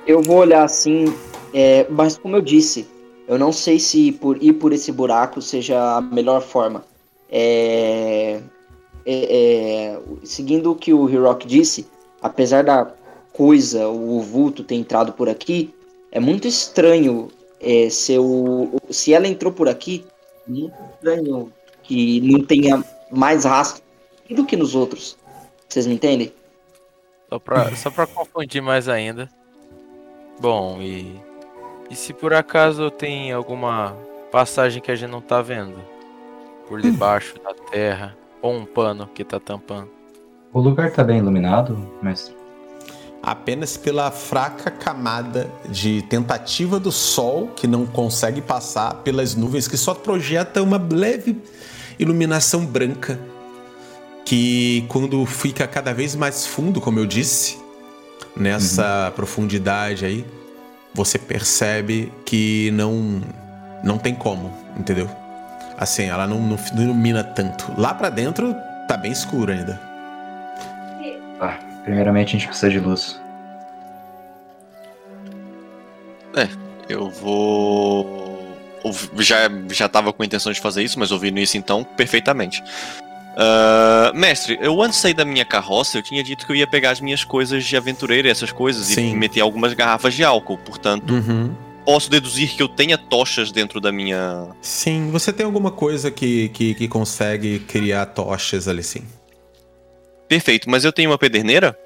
Eu 0.10 0.24
vou 0.24 0.38
olhar 0.38 0.64
assim, 0.64 1.06
é, 1.54 1.86
mas 1.88 2.18
como 2.18 2.36
eu 2.36 2.42
disse, 2.42 2.90
eu 3.28 3.38
não 3.38 3.52
sei 3.52 3.78
se 3.78 4.12
por 4.12 4.42
ir 4.42 4.54
por 4.54 4.74
esse 4.74 4.92
buraco 4.92 5.40
seja 5.40 5.98
a 5.98 6.02
melhor 6.02 6.42
forma. 6.42 6.84
É, 7.30 8.42
é, 9.06 9.94
é, 9.96 10.00
seguindo 10.24 10.72
o 10.72 10.76
que 10.76 10.92
o 10.92 11.08
Hiroki 11.08 11.46
disse, 11.46 11.88
apesar 12.24 12.64
da 12.64 12.92
coisa, 13.32 13.88
o 13.88 14.20
vulto 14.20 14.64
ter 14.64 14.74
entrado 14.74 15.14
por 15.14 15.30
aqui, 15.30 15.72
é 16.12 16.20
muito 16.20 16.48
estranho 16.48 17.28
é, 17.62 17.88
se, 17.92 18.16
se 18.90 19.14
ela 19.14 19.28
entrou 19.28 19.54
por 19.54 19.70
aqui, 19.70 20.04
muito 20.48 20.74
estranho 20.96 21.54
que 21.84 22.20
não 22.22 22.44
tenha 22.44 22.84
mais 23.12 23.46
rastro 23.46 23.84
do 24.28 24.44
que 24.44 24.58
nos 24.58 24.74
outros. 24.74 25.16
Vocês 25.68 25.86
me 25.86 25.94
entendem? 25.94 26.34
Só 27.30 27.38
pra, 27.38 27.76
só 27.76 27.92
pra 27.92 28.08
confundir 28.08 28.60
mais 28.60 28.90
ainda. 28.90 29.30
Bom, 30.40 30.82
e 30.82 31.20
e 31.90 31.96
se 31.96 32.14
por 32.14 32.34
acaso 32.36 32.92
tem 32.92 33.32
alguma 33.32 33.98
passagem 34.32 34.80
que 34.80 34.92
a 34.92 34.96
gente 34.96 35.10
não 35.10 35.22
tá 35.22 35.42
vendo? 35.42 35.80
Por 36.68 36.80
debaixo 36.82 37.34
da 37.44 37.52
terra, 37.72 38.16
ou 38.44 38.54
um 38.54 38.64
pano 38.64 39.08
que 39.08 39.24
tá 39.24 39.40
tampando? 39.40 39.90
O 40.54 40.60
lugar 40.60 40.92
tá 40.92 41.04
bem 41.04 41.18
iluminado, 41.18 41.76
mestre? 42.00 42.36
Apenas 43.24 43.76
pela 43.76 44.12
fraca 44.12 44.70
camada 44.70 45.50
de 45.68 46.04
tentativa 46.04 46.80
do 46.80 46.92
sol 46.92 47.48
que 47.56 47.66
não 47.66 47.88
consegue 47.88 48.40
passar 48.40 48.94
pelas 48.98 49.34
nuvens, 49.34 49.68
que 49.68 49.76
só 49.76 49.96
projeta 49.96 50.62
uma 50.62 50.78
leve 50.78 51.42
iluminação 51.98 52.68
branca. 52.68 53.20
Que 54.24 54.86
quando 54.90 55.26
fica 55.26 55.68
cada 55.68 55.92
vez 55.92 56.16
mais 56.16 56.46
fundo, 56.46 56.80
como 56.80 57.00
eu 57.00 57.06
disse, 57.08 57.58
nessa 58.36 59.08
uhum. 59.08 59.12
profundidade 59.12 60.06
aí, 60.06 60.26
você 60.94 61.18
percebe 61.18 62.12
que 62.26 62.72
não 62.72 63.22
não 63.84 63.98
tem 63.98 64.14
como, 64.14 64.52
entendeu? 64.78 65.10
Assim, 65.78 66.04
ela 66.04 66.28
não, 66.28 66.40
não, 66.42 66.58
não 66.74 66.84
ilumina 66.84 67.24
tanto. 67.24 67.74
Lá 67.78 67.94
para 67.94 68.10
dentro 68.10 68.54
tá 68.88 68.98
bem 68.98 69.12
escuro 69.12 69.52
ainda. 69.52 69.80
Ah, 71.40 71.58
primeiramente 71.84 72.36
a 72.36 72.40
gente 72.40 72.48
precisa 72.48 72.70
de 72.70 72.80
luz. 72.80 73.20
É, 76.36 76.50
eu 76.90 77.10
vou. 77.10 78.38
Já, 79.18 79.50
já 79.72 79.88
tava 79.88 80.12
com 80.12 80.22
a 80.22 80.26
intenção 80.26 80.52
de 80.52 80.60
fazer 80.60 80.84
isso, 80.84 81.00
mas 81.00 81.12
ouvindo 81.12 81.40
isso 81.40 81.58
então, 81.58 81.84
perfeitamente. 81.84 82.64
Uh, 83.40 84.14
mestre, 84.14 84.60
eu 84.62 84.82
antes 84.82 84.98
de 84.98 85.02
sair 85.02 85.14
da 85.14 85.24
minha 85.24 85.46
carroça, 85.46 85.98
eu 85.98 86.02
tinha 86.04 86.22
dito 86.22 86.46
que 86.46 86.52
eu 86.52 86.56
ia 86.58 86.68
pegar 86.68 86.92
as 86.92 87.00
minhas 87.00 87.24
coisas 87.24 87.64
de 87.64 87.78
aventureiro 87.78 88.28
e 88.28 88.32
essas 88.32 88.52
coisas 88.52 88.86
Sim. 88.88 89.14
e 89.14 89.16
meter 89.16 89.40
algumas 89.40 89.74
garrafas 89.74 90.14
de 90.14 90.26
álcool. 90.26 90.58
Portanto, 90.58 91.14
uhum. 91.14 91.56
posso 91.86 92.12
deduzir 92.12 92.50
que 92.50 92.62
eu 92.62 92.68
tenha 92.68 92.98
tochas 92.98 93.50
dentro 93.50 93.80
da 93.80 93.94
minha. 93.94 94.50
Sim, 94.62 95.10
você 95.10 95.32
tem 95.32 95.46
alguma 95.46 95.72
coisa 95.72 96.12
que, 96.12 96.50
que, 96.50 96.74
que 96.74 96.88
consegue 96.90 97.60
criar 97.60 98.08
tochas 98.08 98.68
ali, 98.68 98.84
sim. 98.84 99.04
Perfeito, 100.28 100.70
mas 100.70 100.84
eu 100.84 100.92
tenho 100.92 101.10
uma 101.10 101.18
pederneira? 101.18 101.78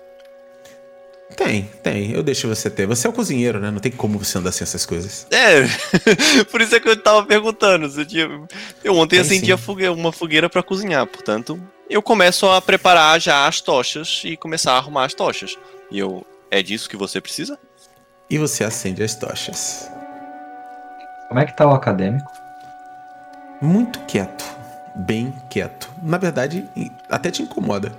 Tem, 1.36 1.70
tem. 1.82 2.12
Eu 2.12 2.24
deixo 2.24 2.48
você 2.48 2.70
ter. 2.70 2.86
Você 2.86 3.08
é 3.08 3.10
o 3.10 3.14
cozinheiro, 3.14 3.60
né? 3.60 3.72
Não 3.72 3.80
tem 3.80 3.92
como 3.92 4.18
você 4.18 4.38
andar 4.38 4.52
sem 4.52 4.64
essas 4.64 4.86
coisas. 4.86 5.28
É, 5.32 5.64
por 6.52 6.62
isso 6.62 6.76
é 6.76 6.80
que 6.80 6.88
eu 6.88 6.96
tava 6.96 7.26
perguntando. 7.26 7.86
Eu, 7.86 8.06
tinha... 8.06 8.30
eu 8.84 8.96
ontem 8.96 9.18
tem, 9.18 9.20
acendi 9.20 9.58
fogueira, 9.58 9.94
uma 9.94 10.12
fogueira 10.12 10.50
para 10.50 10.64
cozinhar, 10.64 11.06
portanto, 11.08 11.60
eu 11.90 12.02
começo 12.02 12.48
a 12.48 12.62
preparar 12.62 13.20
já 13.20 13.48
as 13.48 13.62
tochas 13.62 14.22
e 14.24 14.38
começar 14.38 14.74
a 14.74 14.78
arrumar 14.78 15.06
as 15.06 15.14
tochas. 15.14 15.58
E 15.92 16.00
eu. 16.00 16.26
É 16.50 16.62
disso 16.62 16.88
que 16.88 16.96
você 16.96 17.20
precisa? 17.20 17.58
E 18.30 18.38
você 18.38 18.64
acende 18.64 19.04
as 19.04 19.16
tochas. 19.16 19.90
Como 21.28 21.40
é 21.40 21.46
que 21.46 21.58
tá 21.58 21.68
o 21.68 21.74
acadêmico? 21.74 22.32
Muito 23.60 24.00
quieto. 24.02 24.46
Bem 24.96 25.34
quieto. 25.50 25.90
Na 26.04 26.20
verdade, 26.20 26.64
até 27.10 27.32
te 27.32 27.42
incomoda. 27.42 27.92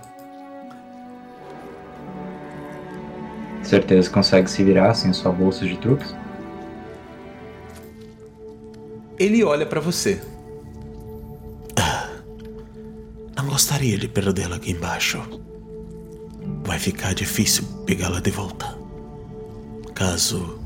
Certeza 3.64 4.10
consegue 4.10 4.50
se 4.50 4.62
virar 4.62 4.94
sem 4.94 5.12
sua 5.12 5.32
bolsa 5.32 5.66
de 5.66 5.76
truques? 5.78 6.14
Ele 9.18 9.42
olha 9.42 9.64
para 9.66 9.80
você. 9.80 10.20
Não 13.36 13.46
gostaria 13.46 13.98
de 13.98 14.08
perdê-la 14.08 14.56
aqui 14.56 14.72
embaixo. 14.72 15.20
Vai 16.64 16.78
ficar 16.78 17.14
difícil 17.14 17.64
pegá-la 17.86 18.20
de 18.20 18.30
volta. 18.30 18.76
Caso 19.94 20.58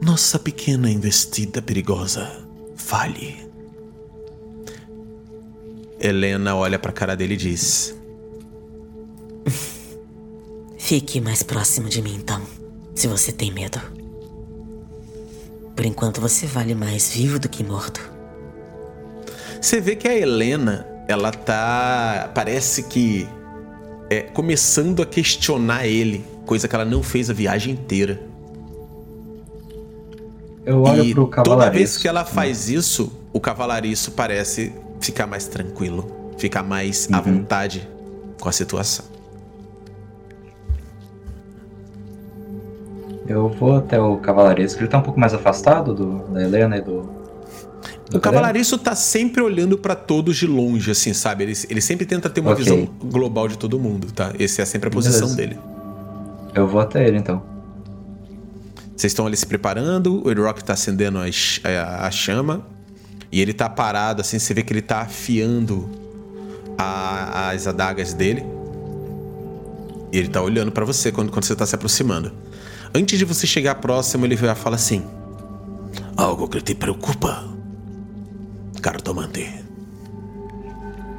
nossa 0.00 0.38
pequena 0.38 0.88
investida 0.88 1.60
perigosa 1.60 2.30
falhe. 2.76 3.48
Helena 5.98 6.54
olha 6.54 6.78
pra 6.78 6.92
cara 6.92 7.16
dele 7.16 7.34
e 7.34 7.36
diz: 7.36 7.97
Fique 10.78 11.20
mais 11.20 11.42
próximo 11.42 11.88
de 11.88 12.00
mim 12.00 12.14
então, 12.14 12.40
se 12.94 13.06
você 13.08 13.32
tem 13.32 13.52
medo. 13.52 13.80
Por 15.76 15.84
enquanto 15.84 16.20
você 16.20 16.46
vale 16.46 16.74
mais 16.74 17.10
vivo 17.10 17.38
do 17.38 17.48
que 17.48 17.62
morto. 17.62 18.00
Você 19.60 19.80
vê 19.80 19.96
que 19.96 20.08
a 20.08 20.14
Helena, 20.16 20.86
ela 21.08 21.30
tá. 21.32 22.30
Parece 22.34 22.84
que. 22.84 23.28
É, 24.10 24.22
começando 24.22 25.02
a 25.02 25.06
questionar 25.06 25.86
ele, 25.86 26.24
coisa 26.46 26.66
que 26.66 26.74
ela 26.74 26.84
não 26.84 27.02
fez 27.02 27.28
a 27.28 27.34
viagem 27.34 27.74
inteira. 27.74 28.20
Eu 30.64 30.82
olho 30.82 31.04
e 31.04 31.12
pro 31.14 31.24
toda 31.24 31.36
cavalariço. 31.44 31.72
vez 31.78 31.96
que 31.98 32.08
ela 32.08 32.24
faz 32.24 32.68
isso, 32.70 33.12
o 33.32 33.40
cavalariço 33.40 34.12
parece 34.12 34.72
ficar 35.00 35.26
mais 35.26 35.46
tranquilo, 35.46 36.32
ficar 36.38 36.62
mais 36.62 37.08
à 37.12 37.18
Uhum. 37.18 37.22
vontade 37.38 37.86
com 38.40 38.48
a 38.48 38.52
situação. 38.52 39.04
Eu 43.28 43.48
vou 43.48 43.76
até 43.76 44.00
o 44.00 44.16
cavalaresco. 44.16 44.80
Ele 44.80 44.88
tá 44.88 44.98
um 44.98 45.02
pouco 45.02 45.20
mais 45.20 45.34
afastado 45.34 45.94
do, 45.94 46.18
da 46.32 46.42
Helena 46.42 46.76
e 46.78 46.80
do. 46.80 47.02
do 48.10 48.16
O 48.16 48.20
cavalariço 48.20 48.78
tá 48.78 48.94
sempre 48.94 49.42
olhando 49.42 49.76
pra 49.76 49.94
todos 49.94 50.36
de 50.36 50.46
longe, 50.46 50.90
assim, 50.90 51.12
sabe? 51.12 51.44
Ele, 51.44 51.52
ele 51.68 51.80
sempre 51.80 52.06
tenta 52.06 52.30
ter 52.30 52.40
uma 52.40 52.52
Ok. 52.52 52.64
visão 52.64 52.88
global 53.04 53.46
de 53.48 53.58
todo 53.58 53.78
mundo, 53.78 54.10
tá? 54.12 54.32
Essa 54.38 54.62
é 54.62 54.64
sempre 54.64 54.88
a 54.88 54.90
posição 54.92 55.34
Beleza. 55.34 55.36
dele. 55.36 55.58
Eu 56.54 56.66
vou 56.66 56.80
até 56.80 57.06
ele 57.06 57.18
então. 57.18 57.42
Vocês 58.96 59.12
estão 59.12 59.26
ali 59.26 59.36
se 59.36 59.46
preparando, 59.46 60.26
o 60.26 60.42
Rock 60.42 60.64
tá 60.64 60.72
acendendo 60.72 61.18
a, 61.18 61.24
a- 61.24 62.06
a 62.06 62.10
chama. 62.10 62.62
E 63.30 63.40
ele 63.42 63.52
tá 63.52 63.68
parado, 63.68 64.22
assim, 64.22 64.38
você 64.38 64.54
vê 64.54 64.62
que 64.62 64.72
ele 64.72 64.80
tá 64.82 65.02
afiando 65.02 65.88
a- 66.78 67.50
as 67.50 67.66
adagas 67.66 68.14
dele. 68.14 68.42
E 70.10 70.18
ele 70.18 70.28
tá 70.28 70.40
olhando 70.40 70.72
pra 70.72 70.84
você 70.86 71.12
quando, 71.12 71.30
quando 71.30 71.44
você 71.44 71.54
tá 71.54 71.66
se 71.66 71.74
aproximando. 71.74 72.32
Antes 72.94 73.18
de 73.18 73.24
você 73.24 73.46
chegar 73.46 73.74
próximo, 73.76 74.24
ele 74.24 74.36
já 74.36 74.54
fala 74.54 74.76
assim: 74.76 75.04
Algo 76.16 76.48
que 76.48 76.60
te 76.60 76.74
preocupa, 76.74 77.44
cartomante. 78.80 79.64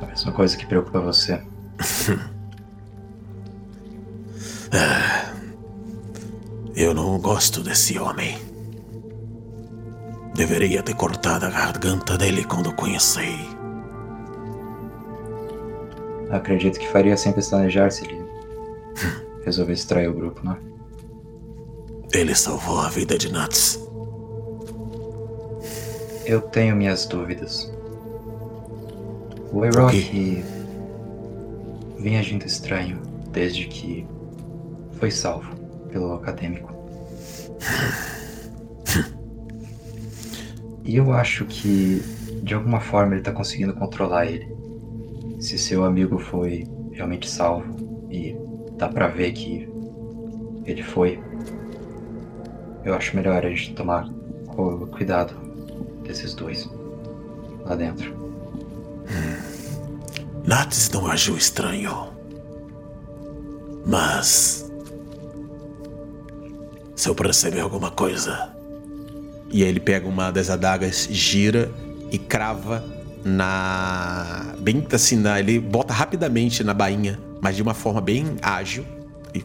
A 0.02 0.06
mesma 0.06 0.32
coisa 0.32 0.58
que 0.58 0.66
preocupa 0.66 1.00
você. 1.00 1.42
Eu 6.76 6.94
não 6.94 7.20
gosto 7.20 7.62
desse 7.62 8.00
homem. 8.00 8.38
Deveria 10.34 10.82
ter 10.82 10.96
cortado 10.96 11.46
a 11.46 11.50
garganta 11.50 12.18
dele 12.18 12.46
quando 12.46 12.74
conheci. 12.74 13.36
Acredito 16.30 16.80
que 16.80 16.88
faria 16.88 17.18
sem 17.18 17.34
pestanejar 17.34 17.92
se 17.92 18.06
ele 18.06 18.24
resolvesse 19.44 19.88
trair 19.88 20.08
o 20.08 20.14
grupo, 20.14 20.46
né? 20.46 20.56
Ele 22.12 22.34
salvou 22.34 22.80
a 22.80 22.90
vida 22.90 23.18
de 23.18 23.32
Nats. 23.32 23.80
Eu 26.26 26.42
tenho 26.42 26.76
minhas 26.76 27.06
dúvidas. 27.06 27.72
O 29.52 29.64
Erock 29.64 30.44
vem 32.00 32.18
agindo 32.18 32.46
estranho 32.46 33.00
desde 33.32 33.68
que 33.68 34.08
foi 34.94 35.12
salvo 35.12 35.56
pelo 35.92 36.14
acadêmico. 36.14 36.74
E 40.84 40.96
eu 40.96 41.14
acho 41.14 41.46
que 41.46 42.02
de 42.42 42.56
alguma 42.56 42.80
forma 42.80 43.14
ele 43.14 43.22
tá 43.22 43.32
conseguindo 43.32 43.76
controlar 43.76 44.26
ele. 44.26 44.48
Se 45.40 45.60
seu 45.60 45.84
amigo 45.84 46.18
foi 46.18 46.68
realmente 46.92 47.30
salvo 47.30 47.76
e 48.10 48.36
dá 48.78 48.88
pra 48.88 49.08
ver 49.08 49.32
que 49.34 49.70
ele 50.66 50.82
foi, 50.82 51.20
eu 52.84 52.94
acho 52.94 53.16
melhor 53.16 53.46
a 53.46 53.50
gente 53.50 53.74
tomar 53.74 54.08
cu- 54.48 54.88
cuidado 54.88 55.34
desses 56.04 56.34
dois 56.34 56.70
lá 57.66 57.76
dentro. 57.76 58.14
Nats 60.46 60.90
não 60.90 61.08
agiu 61.08 61.38
estranho. 61.38 62.10
Mas. 63.86 64.70
Se 66.96 67.08
eu 67.08 67.16
perceber 67.16 67.62
alguma 67.62 67.92
coisa, 67.92 68.54
E 69.52 69.64
aí 69.64 69.70
ele 69.70 69.80
pega 69.80 70.08
uma 70.08 70.32
das 70.32 70.50
adagas, 70.50 71.08
gira 71.10 71.72
e 72.12 72.18
crava 72.18 72.84
na. 73.24 74.54
Bem 74.60 74.86
assim, 74.92 75.16
na... 75.16 75.40
ele 75.40 75.60
bota 75.60 75.94
rapidamente 75.94 76.64
na 76.64 76.74
bainha, 76.74 77.20
mas 77.42 77.56
de 77.56 77.62
uma 77.62 77.74
forma 77.74 78.02
bem 78.02 78.36
ágil. 78.42 78.86
E 79.34 79.44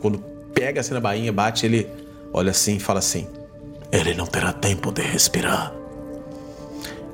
quando 0.00 0.18
pega 0.52 0.80
assim 0.80 0.92
na 0.92 1.00
bainha, 1.00 1.32
bate, 1.32 1.64
ele 1.64 1.86
olha 2.32 2.50
assim 2.50 2.76
e 2.76 2.80
fala 2.80 2.98
assim. 2.98 3.28
ele 3.92 4.14
não 4.14 4.26
terá 4.26 4.52
tempo 4.52 4.92
de 4.92 5.02
respirar. 5.02 5.72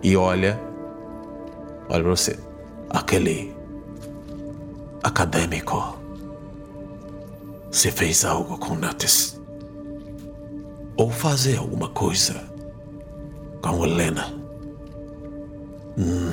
E 0.02 0.16
olha. 0.16 0.60
Olha 1.88 2.02
pra 2.02 2.10
você. 2.10 2.38
Aquele 2.90 3.54
acadêmico 5.02 5.96
se 7.70 7.90
fez 7.90 8.24
algo 8.24 8.58
com 8.58 8.74
Nats. 8.74 9.40
Ou 10.96 11.10
fazer 11.10 11.58
alguma 11.58 11.88
coisa 11.90 12.42
com 13.60 13.84
Helena. 13.84 14.32
Hum. 15.98 16.32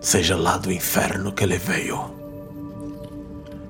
Seja 0.00 0.36
lá 0.36 0.56
do 0.56 0.70
inferno 0.70 1.32
que 1.32 1.44
ele 1.44 1.58
veio, 1.58 1.98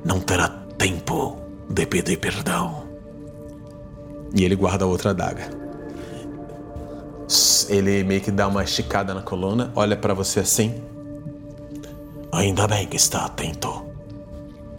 não 0.05 0.21
terá 0.21 0.49
tempo 0.77 1.46
de 1.77 1.85
pedir 1.85 2.17
perdão. 2.17 2.85
E 4.35 4.43
ele 4.45 4.57
guarda 4.57 4.87
a 4.87 4.89
outra 4.89 5.11
adaga. 5.11 5.51
Ele 7.69 8.03
meio 8.03 8.21
que 8.23 8.31
dá 8.31 8.49
uma 8.49 8.65
esticada 8.65 9.13
na 9.13 9.21
coluna, 9.21 9.71
olha 9.75 9.97
pra 9.97 10.15
você 10.15 10.41
assim 10.41 10.81
Ainda 12.33 12.67
bem 12.67 12.87
que 12.87 12.97
está 12.97 13.25
atento. 13.27 13.85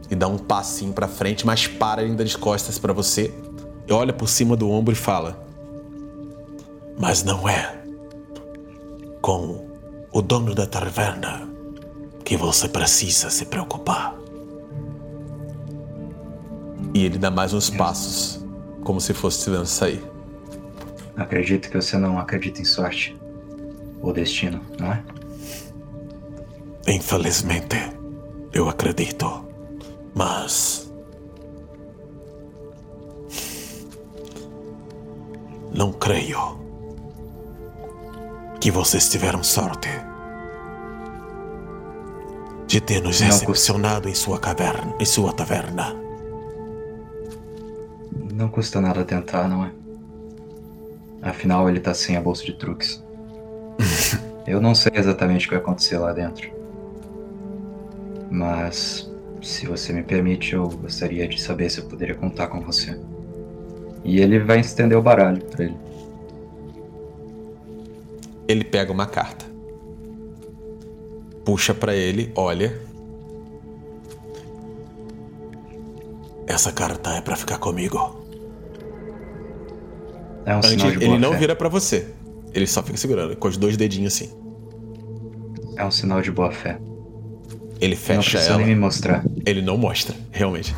e 0.09 0.15
dá 0.15 0.27
um 0.27 0.37
passinho 0.37 0.93
pra 0.93 1.07
frente, 1.07 1.45
mas 1.45 1.67
para 1.67 2.01
ainda 2.01 2.23
de 2.23 2.37
costas 2.37 2.79
pra 2.79 2.93
você. 2.93 3.33
E 3.87 3.93
olha 3.93 4.13
por 4.13 4.27
cima 4.27 4.55
do 4.55 4.69
ombro 4.69 4.93
e 4.93 4.95
fala: 4.95 5.37
Mas 6.97 7.23
não 7.23 7.47
é 7.47 7.83
com 9.21 9.67
o 10.11 10.21
dono 10.21 10.55
da 10.55 10.65
taverna 10.65 11.47
que 12.23 12.37
você 12.37 12.67
precisa 12.67 13.29
se 13.29 13.45
preocupar. 13.45 14.16
E 16.97 17.05
ele 17.05 17.19
dá 17.19 17.29
mais 17.29 17.53
uns 17.53 17.69
passos, 17.69 18.43
como 18.83 18.99
se 18.99 19.13
fosse 19.13 19.45
tentando 19.45 19.67
sair. 19.67 20.03
Acredito 21.15 21.69
que 21.69 21.79
você 21.79 21.95
não 21.95 22.17
acredita 22.17 22.59
em 22.59 22.65
sorte 22.65 23.15
ou 24.01 24.11
destino, 24.11 24.59
não 24.79 24.91
é? 24.91 25.03
Infelizmente, 26.87 27.75
eu 28.51 28.67
acredito. 28.67 29.45
Mas. 30.15 30.91
Não 35.71 35.93
creio 35.93 36.59
que 38.59 38.71
vocês 38.71 39.07
tiveram 39.07 39.43
sorte 39.43 39.89
de 42.65 42.81
ter 42.81 43.03
nos 43.03 43.19
recepcionado 43.19 44.09
em 44.09 44.15
sua 44.15 44.39
caverna, 44.39 44.95
em 44.99 45.05
sua 45.05 45.31
taverna. 45.31 46.06
Não 48.37 48.49
custa 48.49 48.79
nada 48.79 49.03
tentar, 49.03 49.47
não 49.47 49.65
é? 49.65 49.71
Afinal, 51.23 51.67
ele 51.67 51.79
tá 51.79 51.91
sem 51.91 52.15
a 52.15 52.21
bolsa 52.21 52.45
de 52.45 52.53
truques. 52.53 53.03
Eu 54.45 54.61
não 54.61 54.75
sei 54.75 54.91
exatamente 54.93 55.47
o 55.47 55.49
que 55.49 55.55
vai 55.55 55.63
acontecer 55.63 55.97
lá 55.97 56.13
dentro. 56.13 56.47
Mas, 58.29 59.11
se 59.41 59.65
você 59.65 59.91
me 59.91 60.03
permite, 60.03 60.53
eu 60.53 60.69
gostaria 60.69 61.27
de 61.27 61.41
saber 61.41 61.69
se 61.69 61.79
eu 61.79 61.85
poderia 61.85 62.15
contar 62.15 62.47
com 62.47 62.61
você. 62.61 62.97
E 64.05 64.19
ele 64.19 64.39
vai 64.39 64.59
estender 64.59 64.97
o 64.97 65.01
baralho 65.01 65.43
pra 65.43 65.65
ele. 65.65 65.77
Ele 68.47 68.63
pega 68.63 68.91
uma 68.91 69.05
carta. 69.05 69.45
Puxa 71.43 71.73
pra 71.73 71.95
ele, 71.95 72.31
olha. 72.35 72.79
Essa 76.45 76.71
carta 76.71 77.09
é 77.11 77.21
pra 77.21 77.35
ficar 77.35 77.57
comigo. 77.57 78.16
É 80.47 80.55
um 80.55 80.63
sinal 80.63 80.89
de 80.91 80.99
boa 80.99 81.11
ele 81.11 81.19
não 81.19 81.33
fé. 81.33 81.39
vira 81.39 81.55
pra 81.57 81.67
você. 81.67 82.07
Ele 82.53 82.65
só 82.65 82.81
fica 82.81 82.97
segurando, 82.97 83.35
com 83.35 83.49
os 83.49 83.57
dois 83.57 83.75
dedinhos 83.75 84.13
assim. 84.15 84.31
É 85.75 85.85
um 85.85 85.91
sinal 85.91 86.21
de 86.21 86.31
boa 86.31 86.53
fé. 86.53 86.79
Ele 87.81 87.95
não 87.95 88.01
fecha 88.01 88.31
precisa 88.31 88.53
ela. 88.53 88.57
nem 88.59 88.67
me 88.67 88.75
mostrar. 88.75 89.25
Ele 89.45 89.61
não 89.61 89.77
mostra, 89.77 90.15
realmente. 90.31 90.73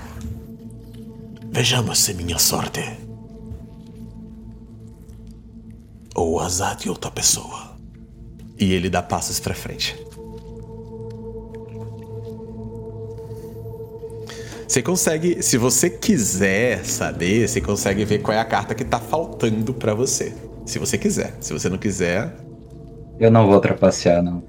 Vejamos 1.51 1.99
se 1.99 2.15
minha 2.15 2.39
sorte. 2.39 2.81
Ou 6.15 6.33
o 6.33 6.39
azar 6.39 6.75
de 6.75 6.89
outra 6.89 7.11
pessoa. 7.11 7.77
E 8.59 8.73
ele 8.73 8.89
dá 8.89 9.03
passos 9.03 9.39
pra 9.39 9.53
frente. 9.53 9.95
Você 14.69 14.83
consegue, 14.83 15.41
se 15.41 15.57
você 15.57 15.89
quiser 15.89 16.85
saber, 16.85 17.47
você 17.47 17.59
consegue 17.59 18.05
ver 18.05 18.19
qual 18.19 18.37
é 18.37 18.39
a 18.39 18.45
carta 18.45 18.75
que 18.75 18.85
tá 18.85 18.99
faltando 18.99 19.73
pra 19.73 19.95
você. 19.95 20.31
Se 20.63 20.77
você 20.77 20.95
quiser. 20.95 21.33
Se 21.39 21.51
você 21.51 21.67
não 21.69 21.79
quiser. 21.79 22.31
Eu 23.19 23.31
não 23.31 23.47
vou 23.47 23.59
trapacear, 23.59 24.21
não. 24.21 24.43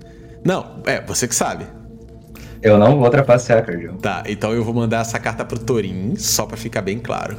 Não, 0.45 0.83
é, 0.85 1.01
você 1.01 1.27
que 1.27 1.35
sabe. 1.35 1.65
Eu 2.61 2.77
não 2.77 2.99
vou 2.99 3.09
trapacear, 3.09 3.65
Cardio. 3.65 3.95
Tá, 3.95 4.23
então 4.27 4.53
eu 4.53 4.63
vou 4.63 4.75
mandar 4.75 5.01
essa 5.01 5.19
carta 5.19 5.43
pro 5.43 5.59
Torin, 5.59 6.15
só 6.17 6.45
pra 6.45 6.59
ficar 6.59 6.83
bem 6.83 6.99
claro. 6.99 7.39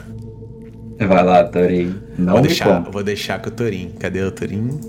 Vai 0.97 1.23
lá, 1.23 1.43
Torin. 1.43 2.01
Não 2.17 2.33
vou 2.33 2.41
deixar, 2.41 2.79
vou 2.79 3.03
deixar 3.03 3.39
com 3.39 3.49
o 3.49 3.51
Torin. 3.51 3.91
Cadê 3.99 4.23
o 4.23 4.31
Torin? 4.31 4.79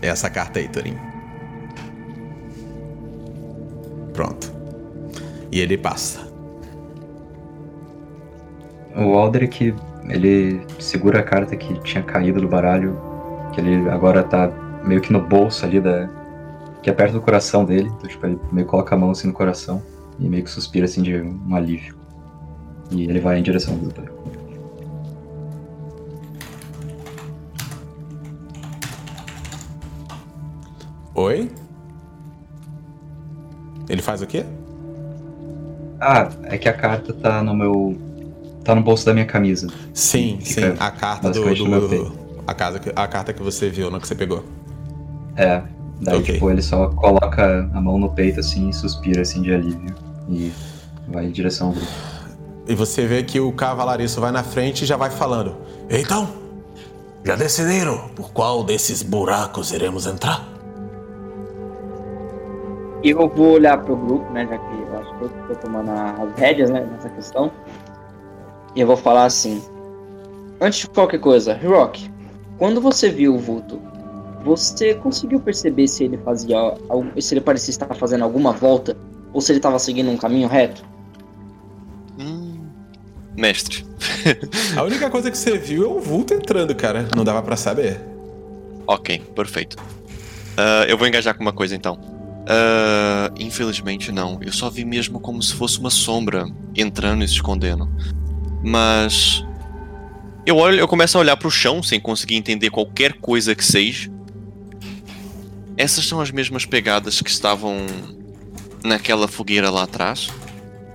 É 0.00 0.06
essa 0.06 0.30
carta 0.30 0.60
aí, 0.60 0.68
Torin. 0.68 1.09
Pronto. 4.20 4.52
E 5.50 5.60
ele 5.60 5.78
passa. 5.78 6.30
O 8.94 9.14
Aldrich, 9.16 9.74
ele 10.10 10.60
segura 10.78 11.20
a 11.20 11.22
carta 11.22 11.56
que 11.56 11.72
tinha 11.80 12.02
caído 12.02 12.38
do 12.38 12.46
baralho, 12.46 13.00
que 13.54 13.62
ele 13.62 13.88
agora 13.88 14.22
tá 14.22 14.52
meio 14.84 15.00
que 15.00 15.10
no 15.10 15.22
bolso 15.22 15.64
ali 15.64 15.80
da. 15.80 16.06
que 16.82 16.90
é 16.90 16.92
perto 16.92 17.14
do 17.14 17.22
coração 17.22 17.64
dele. 17.64 17.90
Então, 17.96 18.10
tipo, 18.10 18.26
ele 18.26 18.38
meio 18.52 18.66
coloca 18.66 18.94
a 18.94 18.98
mão 18.98 19.10
assim 19.10 19.28
no 19.28 19.32
coração 19.32 19.82
e 20.18 20.28
meio 20.28 20.44
que 20.44 20.50
suspira 20.50 20.84
assim 20.84 21.00
de 21.00 21.16
um 21.16 21.54
alívio. 21.54 21.96
E 22.90 23.04
ele 23.04 23.20
vai 23.20 23.38
em 23.38 23.42
direção 23.42 23.74
do 23.78 23.90
grupo. 23.90 24.20
Oi? 31.14 31.50
Ele 33.90 34.00
faz 34.02 34.22
o 34.22 34.26
quê? 34.26 34.44
Ah, 36.00 36.28
é 36.44 36.56
que 36.56 36.68
a 36.68 36.72
carta 36.72 37.12
tá 37.12 37.42
no 37.42 37.54
meu. 37.54 37.96
tá 38.64 38.74
no 38.74 38.82
bolso 38.82 39.04
da 39.04 39.12
minha 39.12 39.26
camisa. 39.26 39.66
Sim, 39.92 40.38
Fica 40.42 40.70
sim. 40.72 40.76
A 40.78 40.90
carta 40.90 41.30
do. 41.30 41.42
do 41.54 41.88
peito. 41.88 42.12
a, 42.46 42.54
casa, 42.54 42.80
a 42.96 43.06
carta 43.08 43.32
que 43.32 43.42
você 43.42 43.68
viu, 43.68 43.90
não 43.90 44.00
que 44.00 44.08
você 44.08 44.14
pegou. 44.14 44.44
É. 45.36 45.62
Daí, 46.00 46.18
Ok. 46.18 46.34
tipo, 46.34 46.50
ele 46.50 46.62
só 46.62 46.88
coloca 46.88 47.68
a 47.74 47.80
mão 47.80 47.98
no 47.98 48.08
peito 48.10 48.40
assim 48.40 48.70
e 48.70 48.72
suspira 48.72 49.20
assim 49.20 49.42
de 49.42 49.52
alívio. 49.52 49.94
E 50.28 50.50
vai 51.08 51.26
em 51.26 51.30
direção 51.30 51.68
ao 51.68 51.72
grupo. 51.74 51.92
E 52.66 52.74
você 52.74 53.06
vê 53.06 53.22
que 53.22 53.38
o 53.40 53.52
cavalariço 53.52 54.20
vai 54.20 54.30
na 54.32 54.42
frente 54.42 54.82
e 54.82 54.86
já 54.86 54.96
vai 54.96 55.10
falando. 55.10 55.56
Então, 55.90 56.28
já 57.24 57.36
decidiram 57.36 58.08
por 58.14 58.30
qual 58.32 58.64
desses 58.64 59.02
buracos 59.02 59.72
iremos 59.72 60.06
entrar? 60.06 60.48
E 63.02 63.10
eu 63.10 63.28
vou 63.28 63.52
olhar 63.52 63.78
pro 63.82 63.96
grupo, 63.96 64.30
né? 64.32 64.46
Já 64.48 64.58
que 64.58 64.74
eu 64.74 64.98
acho 64.98 65.18
que 65.18 65.24
eu 65.24 65.28
tô 65.48 65.54
tomando 65.56 65.90
as 65.90 66.38
rédeas, 66.38 66.70
né? 66.70 66.86
Nessa 66.92 67.08
questão. 67.10 67.50
E 68.74 68.80
eu 68.80 68.86
vou 68.86 68.96
falar 68.96 69.24
assim. 69.24 69.62
Antes 70.60 70.80
de 70.80 70.88
qualquer 70.90 71.18
coisa, 71.18 71.58
Rock, 71.64 72.10
quando 72.58 72.80
você 72.80 73.08
viu 73.08 73.34
o 73.34 73.38
vulto, 73.38 73.80
você 74.44 74.94
conseguiu 74.94 75.40
perceber 75.40 75.88
se 75.88 76.04
ele 76.04 76.18
fazia. 76.18 76.58
algo- 76.88 77.20
se 77.20 77.32
ele 77.34 77.40
parecia 77.40 77.70
estar 77.72 77.94
fazendo 77.94 78.22
alguma 78.24 78.52
volta? 78.52 78.96
Ou 79.32 79.40
se 79.40 79.52
ele 79.52 79.58
estava 79.58 79.78
seguindo 79.78 80.10
um 80.10 80.16
caminho 80.18 80.48
reto? 80.48 80.84
Hum, 82.18 82.66
mestre. 83.36 83.86
A 84.76 84.82
única 84.82 85.08
coisa 85.08 85.30
que 85.30 85.38
você 85.38 85.56
viu 85.56 85.84
é 85.84 85.88
o 85.88 86.00
vulto 86.00 86.34
entrando, 86.34 86.74
cara. 86.74 87.08
Não 87.16 87.24
dava 87.24 87.40
pra 87.42 87.56
saber. 87.56 88.00
Ok, 88.86 89.20
perfeito. 89.34 89.76
Ah, 90.56 90.84
eu 90.88 90.98
vou 90.98 91.06
engajar 91.06 91.34
com 91.34 91.42
uma 91.42 91.52
coisa 91.52 91.74
então. 91.74 91.98
Ah, 92.46 93.30
infelizmente 93.38 94.10
não. 94.10 94.38
Eu 94.42 94.52
só 94.52 94.70
vi 94.70 94.84
mesmo 94.84 95.20
como 95.20 95.42
se 95.42 95.54
fosse 95.54 95.78
uma 95.78 95.90
sombra 95.90 96.46
entrando 96.74 97.24
e 97.24 97.28
se 97.28 97.34
escondendo. 97.34 97.88
Mas 98.62 99.44
eu 100.46 100.56
olho, 100.56 100.78
eu 100.78 100.88
começo 100.88 101.16
a 101.16 101.20
olhar 101.20 101.36
para 101.36 101.48
o 101.48 101.50
chão 101.50 101.82
sem 101.82 102.00
conseguir 102.00 102.36
entender 102.36 102.70
qualquer 102.70 103.14
coisa 103.14 103.54
que 103.54 103.64
seja. 103.64 104.10
Essas 105.76 106.06
são 106.06 106.20
as 106.20 106.30
mesmas 106.30 106.66
pegadas 106.66 107.22
que 107.22 107.30
estavam 107.30 107.86
naquela 108.84 109.28
fogueira 109.28 109.70
lá 109.70 109.84
atrás. 109.84 110.28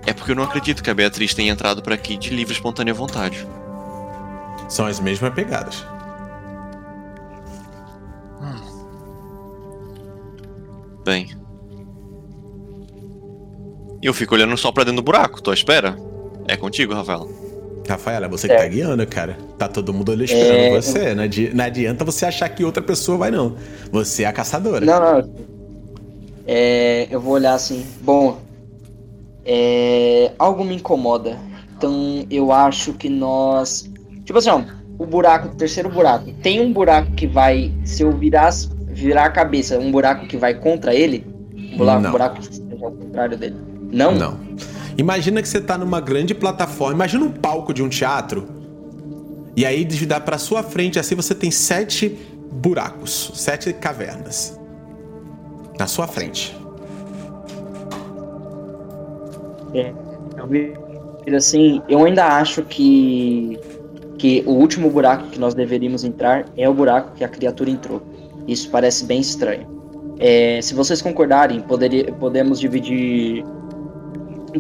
É 0.05 0.13
porque 0.13 0.31
eu 0.31 0.35
não 0.35 0.43
acredito 0.43 0.83
que 0.83 0.89
a 0.89 0.93
Beatriz 0.93 1.33
tenha 1.33 1.51
entrado 1.51 1.81
por 1.81 1.91
aqui 1.91 2.17
de 2.17 2.29
livre 2.29 2.53
e 2.53 2.57
espontânea 2.57 2.93
vontade. 2.93 3.47
São 4.69 4.85
as 4.85 4.99
mesmas 4.99 5.33
pegadas. 5.33 5.83
Bem. 11.05 11.27
E 14.01 14.05
eu 14.07 14.13
fico 14.13 14.35
olhando 14.35 14.57
só 14.57 14.71
pra 14.71 14.83
dentro 14.83 14.97
do 15.01 15.05
buraco, 15.05 15.41
tô 15.41 15.51
à 15.51 15.53
espera. 15.53 15.95
É 16.47 16.57
contigo, 16.57 16.93
Rafael. 16.93 17.29
Rafael, 17.87 18.23
é 18.23 18.27
você 18.27 18.47
que 18.47 18.55
tá 18.57 18.67
guiando, 18.67 19.05
cara. 19.07 19.37
Tá 19.57 19.67
todo 19.67 19.93
mundo 19.93 20.11
ali 20.11 20.25
esperando 20.25 20.75
É. 20.75 20.81
você. 20.81 21.13
Não, 21.15 21.23
adi- 21.23 21.51
não 21.53 21.63
adianta 21.63 22.03
você 22.03 22.25
achar 22.25 22.49
que 22.49 22.63
outra 22.63 22.81
pessoa 22.81 23.17
vai, 23.17 23.31
não. 23.31 23.55
Você 23.91 24.23
é 24.23 24.25
a 24.25 24.33
caçadora. 24.33 24.83
Não, 24.85 24.99
não. 25.21 25.33
É, 26.47 27.07
eu 27.11 27.21
vou 27.21 27.33
olhar 27.33 27.53
assim. 27.53 27.85
Bom, 28.01 28.39
é, 29.45 30.31
algo 30.37 30.63
me 30.63 30.75
incomoda. 30.75 31.37
Então 31.77 32.25
eu 32.29 32.51
acho 32.51 32.93
que 32.93 33.07
nós. 33.09 33.89
Tipo 34.23 34.39
assim, 34.39 34.49
ó, 34.49 34.61
o 34.97 35.05
buraco, 35.05 35.49
o 35.49 35.55
terceiro 35.55 35.89
buraco. 35.89 36.31
Tem 36.41 36.59
um 36.59 36.73
buraco 36.73 37.11
que 37.11 37.27
vai. 37.27 37.71
Se 37.83 38.01
eu 38.03 38.11
virar, 38.11 38.47
as- 38.47 38.69
virar 38.95 39.25
a 39.25 39.29
cabeça, 39.29 39.77
um 39.77 39.91
buraco 39.91 40.25
que 40.25 40.37
vai 40.37 40.53
contra 40.53 40.95
ele. 40.95 41.25
Um 41.73 41.77
buraco, 41.77 42.01
Não. 42.01 42.09
um 42.09 42.11
buraco 42.11 42.39
que 42.39 42.55
seja 42.55 42.85
ao 42.85 42.91
contrário 42.91 43.37
dele. 43.37 43.55
Não? 43.91 44.15
Não. 44.15 44.39
Imagina 44.97 45.41
que 45.41 45.47
você 45.47 45.59
tá 45.59 45.77
numa 45.77 45.99
grande 45.99 46.33
plataforma. 46.33 46.93
Imagina 46.95 47.25
um 47.25 47.31
palco 47.31 47.73
de 47.73 47.83
um 47.83 47.89
teatro. 47.89 48.47
E 49.55 49.65
aí, 49.65 49.83
de 49.83 50.05
dar 50.05 50.21
pra 50.21 50.37
sua 50.37 50.63
frente, 50.63 50.97
assim, 50.97 51.15
você 51.15 51.35
tem 51.35 51.51
sete 51.51 52.17
buracos, 52.51 53.31
sete 53.35 53.73
cavernas. 53.73 54.57
Na 55.77 55.87
sua 55.87 56.07
frente. 56.07 56.57
Eu 60.37 60.47
vi 60.47 60.73
assim, 61.35 61.81
eu 61.89 62.05
ainda 62.05 62.25
acho 62.37 62.63
que 62.63 63.59
que 64.17 64.43
o 64.45 64.51
último 64.51 64.89
buraco 64.89 65.27
que 65.27 65.37
nós 65.37 65.53
deveríamos 65.53 66.05
entrar 66.05 66.45
é 66.55 66.69
o 66.69 66.73
buraco 66.73 67.11
que 67.15 67.23
a 67.23 67.27
criatura 67.27 67.69
entrou. 67.69 68.01
Isso 68.47 68.69
parece 68.69 69.05
bem 69.05 69.19
estranho. 69.19 69.67
É, 70.19 70.61
se 70.61 70.73
vocês 70.73 71.01
concordarem, 71.01 71.61
poderia, 71.61 72.11
podemos 72.13 72.59
dividir 72.59 73.43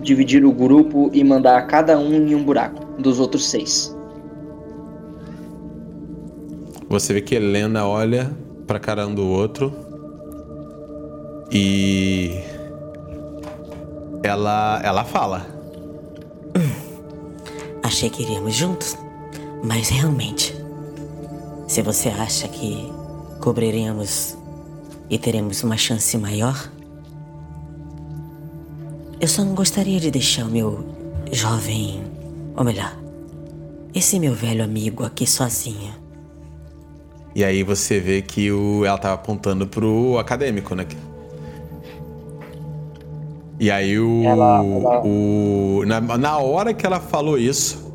dividir 0.01 0.43
o 0.43 0.51
grupo 0.51 1.09
e 1.13 1.23
mandar 1.23 1.65
cada 1.67 1.97
um 1.97 2.13
em 2.13 2.35
um 2.35 2.43
buraco 2.43 2.85
dos 3.01 3.19
outros 3.19 3.49
seis. 3.49 3.95
Você 6.89 7.13
vê 7.13 7.21
que 7.21 7.35
Helena 7.35 7.87
olha 7.87 8.31
pra 8.67 8.79
cara 8.79 9.07
um 9.07 9.13
do 9.13 9.27
outro. 9.27 9.73
E. 11.51 12.39
Ela. 14.23 14.81
Ela 14.83 15.03
fala. 15.03 15.45
Achei 17.83 18.09
que 18.09 18.23
iríamos 18.23 18.53
juntos, 18.53 18.97
mas 19.63 19.89
realmente, 19.89 20.55
se 21.67 21.81
você 21.81 22.09
acha 22.09 22.47
que 22.47 22.91
cobriremos 23.45 24.35
e 25.07 25.19
teremos 25.19 25.63
uma 25.63 25.77
chance 25.77 26.17
maior, 26.17 26.67
eu 29.21 29.27
só 29.27 29.45
não 29.45 29.53
gostaria 29.53 29.99
de 29.99 30.09
deixar 30.09 30.45
o 30.47 30.49
meu 30.49 30.83
jovem, 31.31 32.01
ou 32.57 32.63
melhor, 32.63 32.97
esse 33.93 34.19
meu 34.19 34.33
velho 34.33 34.63
amigo 34.63 35.03
aqui 35.05 35.27
sozinho. 35.27 35.93
E 37.35 37.43
aí 37.43 37.61
você 37.61 37.99
vê 37.99 38.23
que 38.23 38.51
o, 38.51 38.83
ela 38.83 38.97
tava 38.97 39.13
apontando 39.13 39.67
pro 39.67 40.17
acadêmico, 40.17 40.73
né? 40.73 40.87
E 43.59 43.69
aí 43.69 43.99
o. 43.99 44.23
Ela- 44.23 44.65
ela- 44.65 45.01
o 45.05 45.83
na, 45.85 46.01
na 46.01 46.37
hora 46.39 46.73
que 46.73 46.83
ela 46.85 46.99
falou 46.99 47.37
isso, 47.37 47.93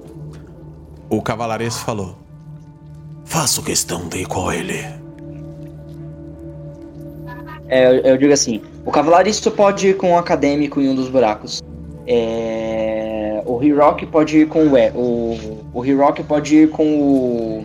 o 1.09 1.21
cavalarense 1.21 1.81
falou. 1.81 2.17
Faço 3.25 3.63
questão 3.63 4.09
de 4.09 4.19
ir 4.19 4.27
com 4.27 4.53
ele. 4.53 5.00
É, 7.71 7.87
eu, 7.87 8.01
eu 8.01 8.19
digo 8.19 8.33
assim, 8.33 8.61
o 8.85 8.91
cavalarista 8.91 9.51
pode 9.51 9.89
ir 9.89 9.97
com 9.97 10.13
o 10.13 10.19
acadêmico 10.19 10.81
em 10.81 10.89
um 10.89 10.95
dos 10.95 11.09
buracos. 11.09 11.63
É, 12.07 13.43
o 13.47 13.63
Hiroki 13.63 14.05
pode 14.05 14.39
ir 14.39 14.49
com 14.49 14.67
o 14.67 14.77
E. 14.77 14.91
O, 14.91 15.69
o 15.73 15.87
Hiroki 15.87 16.25
pode 16.25 16.57
ir 16.57 16.71
com 16.71 16.85
o. 16.85 17.65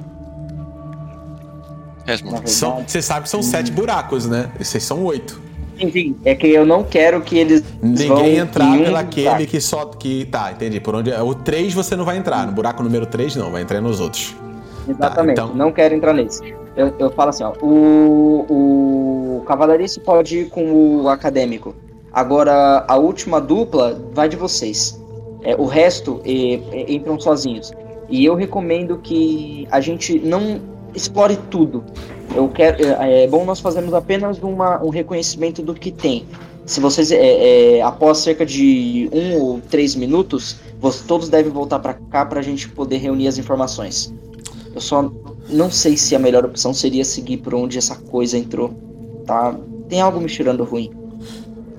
São, 2.45 2.83
você 2.85 3.01
sabe 3.01 3.23
que 3.23 3.29
são 3.29 3.41
sete 3.41 3.71
buracos, 3.71 4.27
né? 4.27 4.51
Esses 4.59 4.83
são 4.83 5.03
oito. 5.03 5.41
Enfim, 5.79 6.15
é 6.23 6.35
que 6.35 6.47
eu 6.47 6.65
não 6.65 6.83
quero 6.83 7.19
que 7.21 7.37
eles. 7.37 7.63
vão 7.81 7.91
Ninguém 7.91 8.37
entrar 8.37 8.77
em 8.77 8.83
pelaquele 8.83 9.25
buraco. 9.25 9.47
que 9.47 9.59
só. 9.61 9.85
que 9.85 10.25
Tá, 10.25 10.51
entendi. 10.51 10.79
Por 10.79 10.93
onde. 10.93 11.11
O 11.11 11.33
3 11.33 11.73
você 11.73 11.95
não 11.95 12.05
vai 12.05 12.17
entrar. 12.17 12.45
No 12.45 12.51
buraco 12.51 12.83
número 12.83 13.07
3 13.07 13.35
não, 13.35 13.51
vai 13.51 13.63
entrar 13.63 13.81
nos 13.81 13.99
outros. 13.99 14.35
Exatamente, 14.87 15.39
então- 15.39 15.55
não 15.55 15.71
quero 15.71 15.93
entrar 15.95 16.13
nesse. 16.13 16.41
Eu, 16.75 16.93
eu 16.99 17.09
falo 17.11 17.29
assim, 17.29 17.43
ó, 17.43 17.53
o, 17.61 19.37
o 19.39 19.43
cavalariço 19.45 20.01
pode 20.01 20.39
ir 20.39 20.49
com 20.49 21.01
o 21.01 21.09
acadêmico. 21.09 21.73
Agora, 22.11 22.85
a 22.87 22.97
última 22.97 23.39
dupla 23.39 23.99
vai 24.13 24.27
de 24.27 24.35
vocês. 24.35 25.01
É, 25.43 25.55
o 25.55 25.65
resto 25.65 26.21
é, 26.25 26.55
é, 26.71 26.91
entram 26.91 27.19
sozinhos. 27.19 27.71
E 28.09 28.23
eu 28.25 28.35
recomendo 28.35 28.97
que 28.97 29.67
a 29.71 29.79
gente 29.79 30.19
não 30.19 30.59
explore 30.93 31.37
tudo. 31.49 31.83
Eu 32.35 32.49
quero, 32.49 32.83
é, 32.83 33.23
é 33.23 33.27
bom 33.27 33.45
nós 33.45 33.59
fazermos 33.59 33.93
apenas 33.93 34.37
uma, 34.39 34.83
um 34.83 34.89
reconhecimento 34.89 35.61
do 35.61 35.73
que 35.73 35.91
tem. 35.91 36.25
Se 36.65 36.79
vocês, 36.79 37.11
é, 37.11 37.77
é, 37.77 37.81
após 37.81 38.17
cerca 38.19 38.45
de 38.45 39.09
um 39.13 39.39
ou 39.39 39.61
três 39.69 39.95
minutos, 39.95 40.57
vocês 40.79 41.05
todos 41.05 41.29
devem 41.29 41.51
voltar 41.51 41.79
para 41.79 41.93
cá 41.93 42.25
para 42.25 42.39
a 42.39 42.43
gente 42.43 42.67
poder 42.69 42.97
reunir 42.97 43.27
as 43.27 43.37
informações. 43.37 44.13
Eu 44.75 44.81
só 44.81 45.09
não 45.49 45.71
sei 45.71 45.95
se 45.95 46.15
a 46.15 46.19
melhor 46.19 46.43
opção 46.43 46.73
seria 46.73 47.05
seguir 47.05 47.37
por 47.37 47.55
onde 47.55 47.77
essa 47.77 47.95
coisa 47.95 48.37
entrou. 48.37 48.73
Tá? 49.25 49.55
Tem 49.87 50.01
algo 50.01 50.19
me 50.19 50.27
cheirando 50.27 50.65
ruim. 50.65 50.91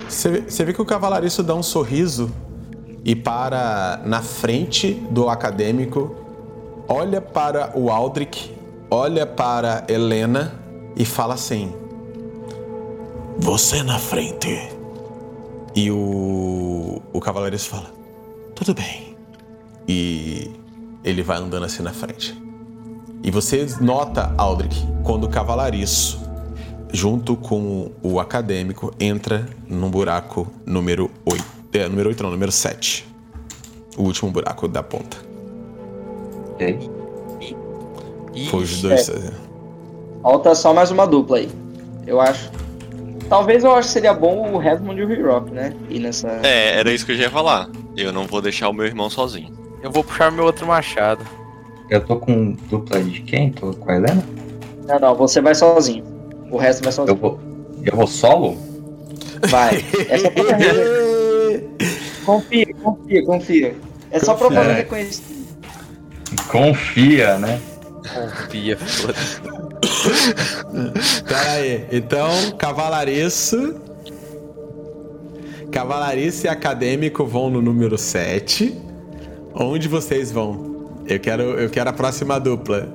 Você 0.08 0.64
vê 0.64 0.72
que 0.72 0.80
o 0.80 0.84
cavalariço 0.84 1.42
dá 1.42 1.54
um 1.54 1.62
sorriso 1.62 2.32
e 3.04 3.14
para 3.14 4.00
na 4.04 4.22
frente 4.22 4.94
do 5.10 5.28
acadêmico, 5.28 6.14
olha 6.88 7.20
para 7.20 7.76
o 7.78 7.90
Aldrich, 7.90 8.54
olha 8.90 9.26
para 9.26 9.84
Helena 9.88 10.54
e 10.96 11.04
fala 11.04 11.34
assim: 11.34 11.72
Você 13.38 13.82
na 13.82 13.98
frente. 13.98 14.70
E 15.74 15.90
o, 15.90 17.02
o 17.12 17.20
cavalariço 17.20 17.68
fala: 17.68 17.92
Tudo 18.54 18.74
bem. 18.74 19.16
E 19.86 20.50
ele 21.04 21.22
vai 21.22 21.36
andando 21.36 21.66
assim 21.66 21.82
na 21.82 21.92
frente. 21.92 22.45
E 23.22 23.30
você 23.30 23.66
nota, 23.80 24.32
Aldrich, 24.36 24.86
quando 25.02 25.24
o 25.24 25.28
cavalariço, 25.28 26.20
junto 26.92 27.36
com 27.36 27.90
o 28.02 28.20
acadêmico, 28.20 28.92
entra 29.00 29.46
num 29.68 29.90
buraco 29.90 30.46
número 30.64 31.10
8. 31.24 31.44
É, 31.72 31.88
número 31.88 32.08
8 32.08 32.22
não, 32.22 32.30
número 32.30 32.52
7. 32.52 33.06
O 33.96 34.02
último 34.02 34.30
buraco 34.30 34.68
da 34.68 34.82
ponta. 34.82 35.18
Ok. 36.52 36.90
Foi 38.50 38.62
os 38.62 38.82
dois. 38.82 39.10
Falta 40.22 40.54
só 40.54 40.72
mais 40.72 40.90
uma 40.90 41.06
dupla 41.06 41.38
aí. 41.38 41.50
Eu 42.06 42.20
acho. 42.20 42.50
Talvez 43.28 43.64
eu 43.64 43.74
acho 43.74 43.88
que 43.88 43.94
seria 43.94 44.14
bom 44.14 44.52
o 44.52 44.58
Redmond 44.58 45.00
e 45.00 45.04
o 45.04 45.26
Rock, 45.26 45.50
né? 45.50 45.74
E 45.88 45.98
nessa. 45.98 46.28
É, 46.42 46.78
era 46.78 46.92
isso 46.92 47.04
que 47.04 47.12
eu 47.12 47.16
já 47.16 47.24
ia 47.24 47.30
falar. 47.30 47.68
Eu 47.96 48.12
não 48.12 48.26
vou 48.26 48.40
deixar 48.40 48.68
o 48.68 48.72
meu 48.72 48.86
irmão 48.86 49.10
sozinho. 49.10 49.52
Eu 49.82 49.90
vou 49.90 50.04
puxar 50.04 50.30
meu 50.30 50.44
outro 50.44 50.66
machado. 50.66 51.24
Eu 51.88 52.04
tô 52.04 52.16
com 52.16 52.52
dupla 52.68 53.02
de 53.02 53.20
quem? 53.22 53.52
Tô 53.52 53.72
com 53.72 53.90
a 53.90 53.96
Helena? 53.96 54.22
Não, 54.86 54.98
não, 54.98 55.14
você 55.14 55.40
vai 55.40 55.54
sozinho. 55.54 56.04
O 56.50 56.56
resto 56.56 56.80
vai 56.82 56.88
Eu 56.88 56.92
sozinho. 56.92 57.16
vou. 57.18 57.40
Eu 57.84 57.96
vou 57.96 58.06
solo? 58.06 58.56
Vai. 59.48 59.84
É 60.08 60.18
só 60.18 60.30
pra 60.30 60.44
Confia, 62.24 62.66
confia, 62.82 63.24
confia. 63.24 63.76
É 64.10 64.18
só 64.18 64.34
pra 64.34 64.50
fazer 64.50 64.72
reconhecer. 64.72 65.22
Confia, 66.50 67.38
né? 67.38 67.60
Confia, 68.12 68.76
foda-se. 68.76 69.40
Pera 71.22 71.50
aí. 71.52 71.86
Então, 71.92 72.30
cavalariço. 72.58 73.76
Cavalariço 75.70 76.46
e 76.46 76.48
acadêmico 76.48 77.24
vão 77.24 77.50
no 77.50 77.62
número 77.62 77.96
7. 77.96 78.76
Onde 79.54 79.86
vocês 79.88 80.32
vão? 80.32 80.75
Eu 81.08 81.20
quero, 81.20 81.42
eu 81.42 81.70
quero 81.70 81.90
a 81.90 81.92
próxima 81.92 82.38
dupla. 82.40 82.88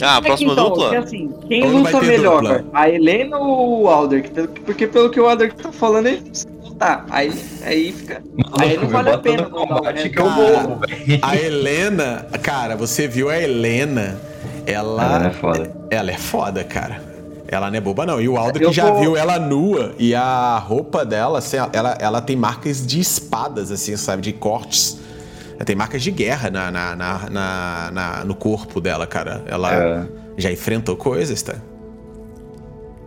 Ah, 0.00 0.16
a 0.18 0.22
próxima 0.22 0.52
então, 0.52 0.68
dupla? 0.68 0.84
porque 0.84 0.96
assim, 0.96 1.34
quem 1.48 1.64
luta 1.70 2.00
melhor? 2.00 2.42
dupla? 2.42 2.64
A 2.72 2.88
Helena 2.88 3.36
ou 3.38 3.82
o 3.82 3.88
Alder? 3.88 4.30
Pelo- 4.30 4.48
Porque 4.48 4.86
pelo 4.86 5.10
que 5.10 5.20
o 5.20 5.28
Alder 5.28 5.52
tá 5.54 5.72
falando, 5.72 6.06
ele 6.06 6.20
precisa 6.22 6.48
lutar. 6.62 7.04
Aí, 7.10 7.32
aí 7.64 7.92
fica. 7.92 8.22
Aí 8.60 8.76
não 8.76 8.88
vale 8.88 9.10
a 9.10 9.18
pena 9.18 9.44
combate 9.44 9.94
resto. 9.94 10.10
que 10.10 10.20
eu 10.20 10.30
vou, 10.30 10.76
velho. 10.78 11.18
A 11.22 11.36
Helena, 11.36 12.26
cara, 12.42 12.76
você 12.76 13.08
viu 13.08 13.28
a 13.28 13.36
Helena? 13.38 14.20
Ela, 14.66 15.02
Ela 15.16 15.26
é 15.26 15.30
foda. 15.30 15.72
ela 15.90 16.10
é 16.12 16.16
foda, 16.18 16.62
cara. 16.64 17.02
Ela 17.48 17.70
não 17.70 17.78
é 17.78 17.80
boba, 17.80 18.04
não. 18.06 18.20
E 18.20 18.28
o 18.28 18.36
Aldo 18.36 18.60
Eu 18.62 18.68
que 18.68 18.76
já 18.76 18.90
vou- 18.90 19.00
viu 19.00 19.16
ela 19.16 19.38
nua 19.38 19.94
e 19.98 20.14
a 20.14 20.58
roupa 20.58 21.04
dela, 21.04 21.38
assim, 21.38 21.56
ela, 21.72 21.96
ela 21.98 22.20
tem 22.20 22.36
marcas 22.36 22.86
de 22.86 23.00
espadas, 23.00 23.72
assim, 23.72 23.96
sabe? 23.96 24.20
De 24.22 24.32
cortes. 24.34 24.98
Ela 25.58 25.64
tem 25.66 25.74
marcas 25.76 26.02
de 26.02 26.10
guerra 26.12 26.50
na, 26.50 26.70
na, 26.70 26.94
na, 26.96 27.30
na- 27.30 27.90
na- 27.92 28.24
no 28.24 28.34
corpo 28.34 28.80
dela, 28.80 29.06
cara. 29.06 29.42
Ela 29.46 29.74
É. 29.74 30.06
já 30.38 30.50
enfrentou 30.52 30.96
coisas, 30.96 31.42
tá? 31.42 31.56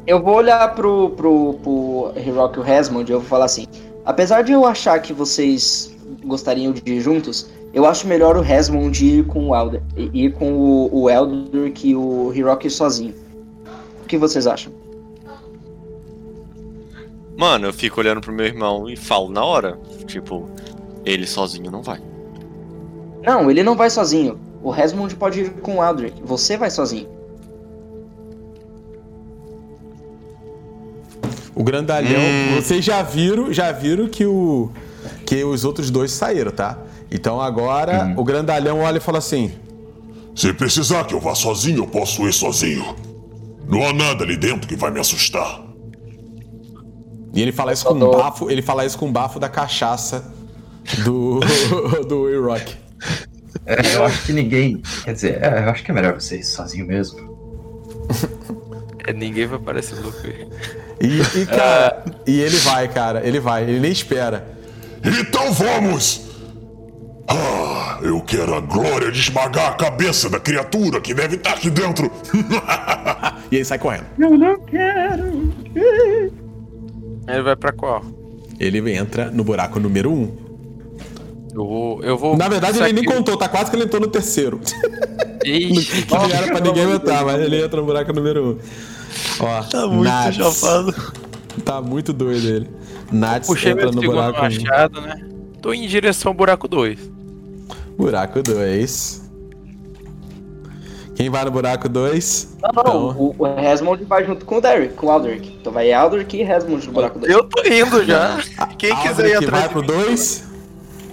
Eu 0.05 0.21
vou 0.21 0.35
olhar 0.35 0.75
pro, 0.75 1.11
pro, 1.11 1.53
pro 1.63 2.11
Hiroki 2.15 2.57
e 2.57 2.59
o 2.59 2.63
Resmond 2.63 3.09
e 3.09 3.13
eu 3.15 3.19
vou 3.21 3.29
falar 3.29 3.45
assim. 3.45 3.65
Apesar 4.03 4.41
de 4.41 4.51
eu 4.51 4.65
achar 4.65 4.99
que 5.01 5.13
vocês 5.13 5.95
gostariam 6.25 6.73
de 6.73 6.81
ir 6.91 6.99
juntos, 6.99 7.49
eu 7.73 7.85
acho 7.85 8.05
melhor 8.05 8.35
o 8.35 8.41
Resmond 8.41 9.01
ir 9.05 9.25
com 9.27 9.47
o 9.49 9.55
Elder. 9.55 9.81
e- 9.95 10.09
Ir 10.25 10.33
com 10.33 10.51
o, 10.53 10.89
o 11.03 11.09
Elder 11.09 11.71
que 11.71 11.95
o 11.95 12.33
Hiroki 12.33 12.69
sozinho. 12.69 13.13
O 14.03 14.07
que 14.07 14.17
vocês 14.17 14.45
acham? 14.45 14.73
Mano, 17.37 17.67
eu 17.67 17.73
fico 17.73 17.99
olhando 18.01 18.21
pro 18.21 18.33
meu 18.33 18.45
irmão 18.45 18.89
e 18.89 18.97
falo 18.97 19.29
na 19.29 19.43
hora. 19.43 19.79
Tipo, 20.05 20.49
ele 21.05 21.25
sozinho 21.25 21.71
não 21.71 21.81
vai. 21.81 21.99
Não, 23.23 23.49
ele 23.51 23.63
não 23.63 23.75
vai 23.75 23.89
sozinho. 23.89 24.39
O 24.63 24.69
Resmond 24.71 25.15
pode 25.15 25.41
ir 25.41 25.49
com 25.61 25.77
o 25.77 25.83
Elder. 25.83 26.11
Você 26.23 26.57
vai 26.57 26.69
sozinho. 26.69 27.07
O 31.53 31.63
grandalhão, 31.63 32.21
Hum. 32.21 32.55
vocês 32.55 32.83
já 32.83 33.01
viram, 33.01 33.51
já 33.51 33.71
viram 33.71 34.07
que 34.07 34.25
o 34.25 34.69
que 35.25 35.43
os 35.43 35.63
outros 35.63 35.89
dois 35.89 36.11
saíram, 36.11 36.51
tá? 36.51 36.77
Então 37.09 37.39
agora 37.41 38.13
o 38.17 38.23
grandalhão 38.23 38.79
olha 38.79 38.97
e 38.97 39.01
fala 39.01 39.17
assim: 39.17 39.51
Se 40.35 40.53
precisar 40.53 41.03
que 41.05 41.13
eu 41.13 41.19
vá 41.19 41.35
sozinho, 41.35 41.83
eu 41.83 41.87
posso 41.87 42.27
ir 42.27 42.33
sozinho. 42.33 42.95
Não 43.67 43.83
há 43.87 43.93
nada 43.93 44.23
ali 44.23 44.37
dentro 44.37 44.67
que 44.67 44.75
vai 44.75 44.91
me 44.91 44.99
assustar. 44.99 45.61
E 47.33 47.41
ele 47.41 47.51
fala 47.51 47.71
isso 47.73 47.85
com 47.85 47.97
Falou. 47.97 48.17
bafo, 48.17 48.49
ele 48.49 48.61
fala 48.61 48.85
isso 48.85 48.97
com 48.97 49.11
bafo 49.11 49.39
da 49.39 49.47
cachaça 49.49 50.33
do 51.05 51.39
do 52.07 52.29
E-Rock. 52.29 52.75
É, 53.65 53.95
eu 53.95 54.05
acho 54.05 54.25
que 54.25 54.33
ninguém. 54.33 54.81
Quer 55.03 55.13
dizer, 55.13 55.43
é, 55.43 55.65
eu 55.65 55.69
acho 55.69 55.83
que 55.83 55.91
é 55.91 55.93
melhor 55.93 56.13
você 56.13 56.37
ir 56.37 56.43
sozinho 56.43 56.85
mesmo. 56.85 57.31
É, 59.07 59.13
ninguém 59.13 59.47
vai 59.47 59.57
parecer 59.57 59.95
louco. 59.99 60.19
aí. 60.23 60.47
E, 61.01 61.39
e, 61.39 61.45
cara, 61.47 62.05
e 62.27 62.39
ele 62.39 62.57
vai, 62.57 62.87
cara, 62.87 63.25
ele 63.25 63.39
vai, 63.39 63.63
ele 63.63 63.79
nem 63.79 63.91
espera. 63.91 64.45
Então 65.03 65.51
vamos! 65.51 66.29
Ah, 67.27 67.99
eu 68.03 68.21
quero 68.21 68.53
a 68.53 68.59
glória 68.59 69.11
de 69.11 69.19
esmagar 69.19 69.71
a 69.71 69.73
cabeça 69.73 70.29
da 70.29 70.39
criatura 70.39 71.01
que 71.01 71.13
deve 71.13 71.37
estar 71.37 71.53
aqui 71.53 71.69
dentro. 71.69 72.11
E 73.51 73.55
ele 73.57 73.65
sai 73.65 73.77
correndo. 73.77 74.05
Ele 77.27 77.41
vai 77.41 77.55
pra 77.57 77.73
qual? 77.73 78.01
Ele 78.57 78.93
entra 78.93 79.29
no 79.29 79.43
buraco 79.43 79.77
número 79.77 80.09
1. 80.09 80.13
Um. 80.13 80.50
Eu 81.53 81.65
vou. 81.65 82.03
Eu 82.03 82.17
vou 82.17 82.37
Na 82.37 82.47
verdade, 82.47 82.79
ele 82.79 82.93
nem 82.93 83.03
contou, 83.03 83.37
tá 83.37 83.49
quase 83.49 83.69
que 83.69 83.75
ele 83.75 83.83
entrou 83.83 84.01
no 84.01 84.07
terceiro. 84.07 84.59
Ixi, 85.43 86.05
Que 86.05 86.13
não 86.15 86.25
era 86.25 86.47
pra 86.47 86.59
ninguém 86.59 86.91
entrar, 86.91 87.25
mas 87.25 87.41
ele 87.41 87.63
entra 87.63 87.79
no 87.79 87.85
buraco 87.85 88.13
número 88.13 88.43
1. 88.43 88.49
Um. 88.49 88.57
Ó, 89.41 89.63
tá 89.63 89.87
muito 89.87 90.33
chapado. 90.33 91.13
Tá 91.65 91.81
muito 91.81 92.13
doido 92.13 92.47
ele. 92.47 92.69
Nats 93.11 93.47
puxei 93.47 93.73
entra 93.73 93.91
no 93.91 94.01
buraco 94.01 94.39
1. 94.39 94.41
machado, 94.41 95.01
né? 95.01 95.21
Tô 95.61 95.73
em 95.73 95.85
direção 95.87 96.29
ao 96.29 96.33
buraco 96.33 96.67
2. 96.67 97.11
Buraco 97.97 98.41
2. 98.41 99.21
Quem 101.15 101.29
vai 101.29 101.43
no 101.45 101.51
buraco 101.51 101.89
2? 101.89 102.57
Não, 102.63 102.83
não. 102.83 103.09
O, 103.11 103.35
o 103.37 103.55
Resmond 103.55 104.03
vai 104.05 104.25
junto 104.25 104.45
com 104.45 104.57
o 104.57 104.61
Derek, 104.61 104.95
com 104.95 105.07
o 105.07 105.11
Aldrich. 105.11 105.55
Então 105.59 105.71
vai 105.71 105.91
Aldrich 105.91 106.35
e 106.35 106.43
Resmond 106.43 106.87
no 106.87 106.93
buraco 106.93 107.19
2. 107.19 107.31
Eu 107.31 107.43
tô 107.43 107.61
indo 107.67 108.03
já. 108.05 108.39
Quem 108.77 108.95
quiser 108.95 109.25
ir 109.25 109.49
vai 109.49 109.63
atrás 109.63 109.63
de 109.65 109.69
pro 109.69 109.81
mim. 109.81 109.87
2? 109.87 110.50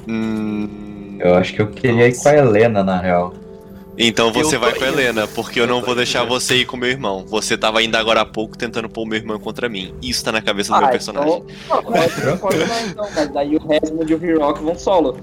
Hum, 0.09 1.17
Eu 1.21 1.35
acho 1.35 1.53
que 1.55 1.61
eu 1.63 1.67
queria 1.69 2.09
ir 2.09 2.17
com 2.17 2.29
a 2.29 2.35
Helena, 2.37 2.83
na 2.85 2.99
real. 3.01 3.35
então 3.99 4.33
você 4.33 4.57
Eu 4.57 4.61
vai 4.61 4.73
com 4.75 4.85
a. 4.85 4.89
Helena, 4.89 5.27
porque 5.27 5.59
eu 5.61 5.65
Eu 5.65 5.69
não 5.69 5.83
vou 5.83 5.95
deixar 5.95 6.21
indo. 6.25 6.29
você 6.29 6.57
ir 6.57 6.65
com 6.65 6.77
meu 6.77 6.89
irmão. 6.89 7.25
Você 7.29 7.57
tava 7.59 7.81
ainda 7.81 7.99
agora 7.99 8.21
há 8.21 8.25
pouco 8.25 8.57
tentando 8.57 8.89
pôr 8.89 9.03
o 9.03 9.07
meu 9.07 9.19
irmão 9.19 9.39
contra 9.39 9.69
mim. 9.69 9.93
Isso 10.01 10.25
tá 10.25 10.33
na 10.33 10.41
cabeça 10.41 10.71
do 10.73 10.77
Ah, 10.77 10.81
meu 10.83 10.89
personagem. 10.91 11.43
Então, 11.65 11.77
não, 11.77 11.83
pode, 11.83 12.39
pode 12.39 12.57
então, 12.91 13.09
mas 13.15 13.29
daí 13.33 13.57
o 13.57 13.61
Resmond 13.67 14.11
e 14.13 14.15
o 14.15 14.25
Hiroki 14.25 14.63
vão 14.63 14.79
solo. 14.79 15.19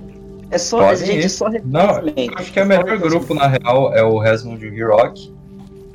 É 0.51 0.57
só, 0.59 0.77
Pode 0.79 1.03
gente, 1.05 1.25
ir. 1.25 1.29
só 1.29 1.49
Não, 1.65 2.01
acho 2.37 2.53
que 2.53 2.59
é 2.59 2.63
o 2.63 2.67
melhor 2.67 2.97
grupo, 2.99 3.33
na 3.33 3.47
real, 3.47 3.91
é 3.95 4.03
o 4.03 4.19
Resmond 4.19 4.63
e 4.63 4.69
o 4.69 4.73
Hirok. 4.75 5.33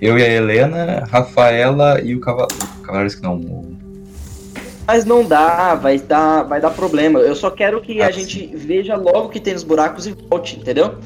Eu 0.00 0.18
e 0.18 0.22
a 0.24 0.28
Helena, 0.28 1.06
Rafaela 1.08 2.00
e 2.00 2.16
o 2.16 2.20
Cavaleiro. 2.20 2.56
Cavaleiros 2.82 3.14
que 3.14 3.22
não. 3.22 3.36
o- 3.36 3.76
Mas 4.92 5.04
não 5.04 5.24
dá, 5.24 5.76
vai 5.76 6.00
dar, 6.00 6.42
vai 6.42 6.60
dar 6.60 6.70
problema. 6.70 7.20
Eu 7.20 7.36
só 7.36 7.48
quero 7.48 7.80
que 7.80 8.02
Ah, 8.02 8.08
a 8.08 8.10
gente 8.10 8.50
veja 8.56 8.96
logo 8.96 9.28
que 9.28 9.38
tem 9.38 9.52
nos 9.54 9.62
buracos 9.62 10.04
e 10.04 10.16
volte, 10.28 10.56
entendeu? 10.58 10.96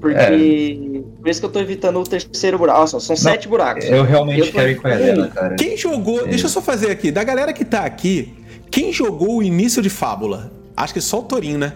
Porque. 0.00 1.02
Por 1.20 1.28
isso 1.28 1.40
que 1.40 1.46
eu 1.46 1.50
tô 1.50 1.58
evitando 1.58 1.98
o 1.98 2.04
terceiro 2.04 2.56
buraco. 2.56 2.78
Nossa, 2.82 3.00
são 3.00 3.16
sete 3.16 3.48
buracos. 3.48 3.84
Eu 3.84 4.04
realmente 4.04 4.38
Eu 4.38 4.46
tô- 4.46 4.52
quero 4.52 4.70
ir 4.70 4.76
com 4.80 4.86
a 4.86 4.94
Helena, 4.94 5.26
cara. 5.28 5.56
Quem 5.56 5.76
jogou. 5.76 6.24
Deixa 6.24 6.46
eu 6.46 6.50
só 6.50 6.62
fazer 6.62 6.92
aqui. 6.92 7.10
Da 7.10 7.24
galera 7.24 7.52
que 7.52 7.64
tá 7.64 7.80
aqui, 7.84 8.32
quem 8.70 8.92
jogou 8.92 9.38
o 9.38 9.42
início 9.42 9.82
de 9.82 9.90
Fábula? 9.90 10.52
Acho 10.76 10.94
que 10.94 11.00
só 11.00 11.18
o 11.18 11.22
Torin, 11.24 11.56
né? 11.56 11.72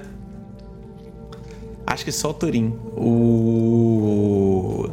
Acho 1.85 2.05
que 2.05 2.13
só 2.13 2.31
o 2.31 2.35
Torin. 2.35 2.73
O. 2.97 4.87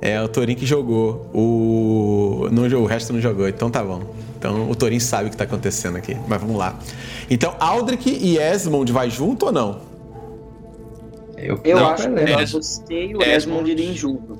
É, 0.00 0.20
o 0.22 0.28
Torin 0.28 0.54
que 0.54 0.64
jogou. 0.64 1.26
O. 1.34 2.48
Não, 2.50 2.70
jogou, 2.70 2.86
o 2.86 2.88
resto 2.88 3.12
não 3.12 3.20
jogou, 3.20 3.46
então 3.46 3.68
tá 3.70 3.84
bom. 3.84 4.00
Então 4.42 4.68
o 4.68 4.74
Torin 4.74 4.98
sabe 4.98 5.28
o 5.28 5.30
que 5.30 5.36
tá 5.36 5.44
acontecendo 5.44 5.96
aqui. 5.96 6.16
Mas 6.26 6.40
vamos 6.40 6.56
lá. 6.56 6.76
Então, 7.30 7.54
Aldrich 7.60 8.10
e 8.10 8.38
Esmond 8.38 8.90
vai 8.90 9.08
junto 9.08 9.46
ou 9.46 9.52
não? 9.52 9.78
Eu, 11.36 11.60
Eu 11.62 11.76
não, 11.78 11.88
acho 11.90 12.08
Helena. 12.08 12.32
nós 12.38 12.50
você 12.50 12.82
e 13.06 13.14
o 13.14 13.22
É, 13.22 13.36
Esmond 13.36 13.70
irem 13.70 13.94
junto. 13.94 14.36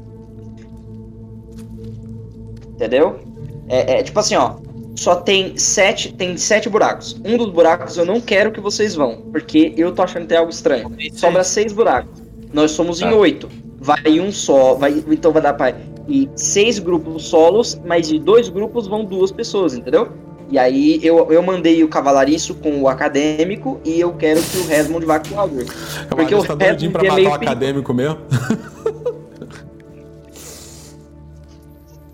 Entendeu? 2.75 3.21
É, 3.69 4.01
é 4.01 4.03
tipo 4.03 4.19
assim, 4.19 4.35
ó. 4.35 4.57
Só 4.97 5.15
tem 5.17 5.57
sete, 5.57 6.13
tem 6.13 6.37
sete 6.37 6.69
buracos. 6.69 7.19
Um 7.25 7.37
dos 7.39 7.51
buracos 7.51 7.97
eu 7.97 8.05
não 8.05 8.21
quero 8.21 8.51
que 8.51 8.61
vocês 8.61 8.95
vão, 8.97 9.23
porque 9.33 9.73
eu 9.77 9.93
tô 9.95 10.03
achando 10.03 10.23
que 10.23 10.29
tem 10.29 10.39
algo 10.39 10.51
estranho. 10.51 10.91
Sobra 11.15 11.45
seis 11.45 11.73
buracos. 11.73 12.21
Nós 12.53 12.73
somos 12.73 13.01
em 13.01 13.09
Tá. 13.09 13.15
oito. 13.15 13.49
Vai 13.79 14.21
um 14.21 14.31
só, 14.33 14.75
vai, 14.75 15.03
então 15.09 15.33
vai 15.33 15.43
dar 15.43 15.55
pra 15.55 15.73
ir 16.09 16.31
seis 16.37 16.79
grupos 16.79 17.25
solos, 17.25 17.81
mas 17.85 18.09
de 18.09 18.19
dois 18.19 18.49
grupos 18.49 18.87
vão 18.87 19.05
duas 19.05 19.31
pessoas, 19.33 19.75
entendeu? 19.75 20.09
E 20.51 20.59
aí 20.59 21.01
eu, 21.03 21.33
eu 21.33 21.43
mandei 21.43 21.83
o 21.83 21.89
cavalariço 21.89 22.55
com 22.55 22.83
o 22.83 22.89
acadêmico 22.89 23.81
e 23.85 23.99
eu 23.99 24.13
quero 24.13 24.43
que 24.43 24.59
o 24.59 24.67
Resmond 24.67 25.07
vá 25.07 25.19
com 25.19 25.35
o 25.35 25.41
Aldrich. 25.41 25.73
Porque 26.11 26.35
o 26.35 26.45
tá 26.45 26.55
doidinho 26.55 26.93
Resmond 26.93 26.93
pra 26.93 27.03
é 27.03 27.09
matar 27.09 27.17
meio 27.17 27.31
o 27.31 27.35
acadêmico 27.35 27.95
mesmo. 27.95 28.19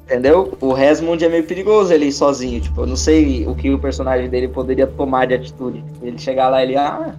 Entendeu? 0.05 0.57
O 0.61 0.72
Resmond 0.72 1.22
é 1.24 1.29
meio 1.29 1.44
perigoso 1.44 1.92
ele 1.92 2.07
ir 2.07 2.12
sozinho. 2.12 2.61
Tipo, 2.61 2.83
eu 2.83 2.87
não 2.87 2.96
sei 2.96 3.46
o 3.46 3.55
que 3.55 3.70
o 3.70 3.79
personagem 3.79 4.31
dele 4.31 4.48
poderia 4.48 4.87
tomar 4.87 5.27
de 5.27 5.35
atitude. 5.35 5.85
Ele 6.01 6.16
chegar 6.16 6.48
lá 6.48 6.61
e 6.62 6.66
ele, 6.68 6.77
ah, 6.77 7.14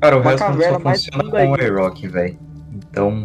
Cara, 0.00 0.16
o 0.16 0.22
caverna 0.22 0.78
só 0.78 0.90
funciona 0.90 1.30
com 1.30 1.36
o 1.36 1.54
aí. 1.54 1.66
A-Rock, 1.66 2.06
velho. 2.06 2.38
Então, 2.74 3.24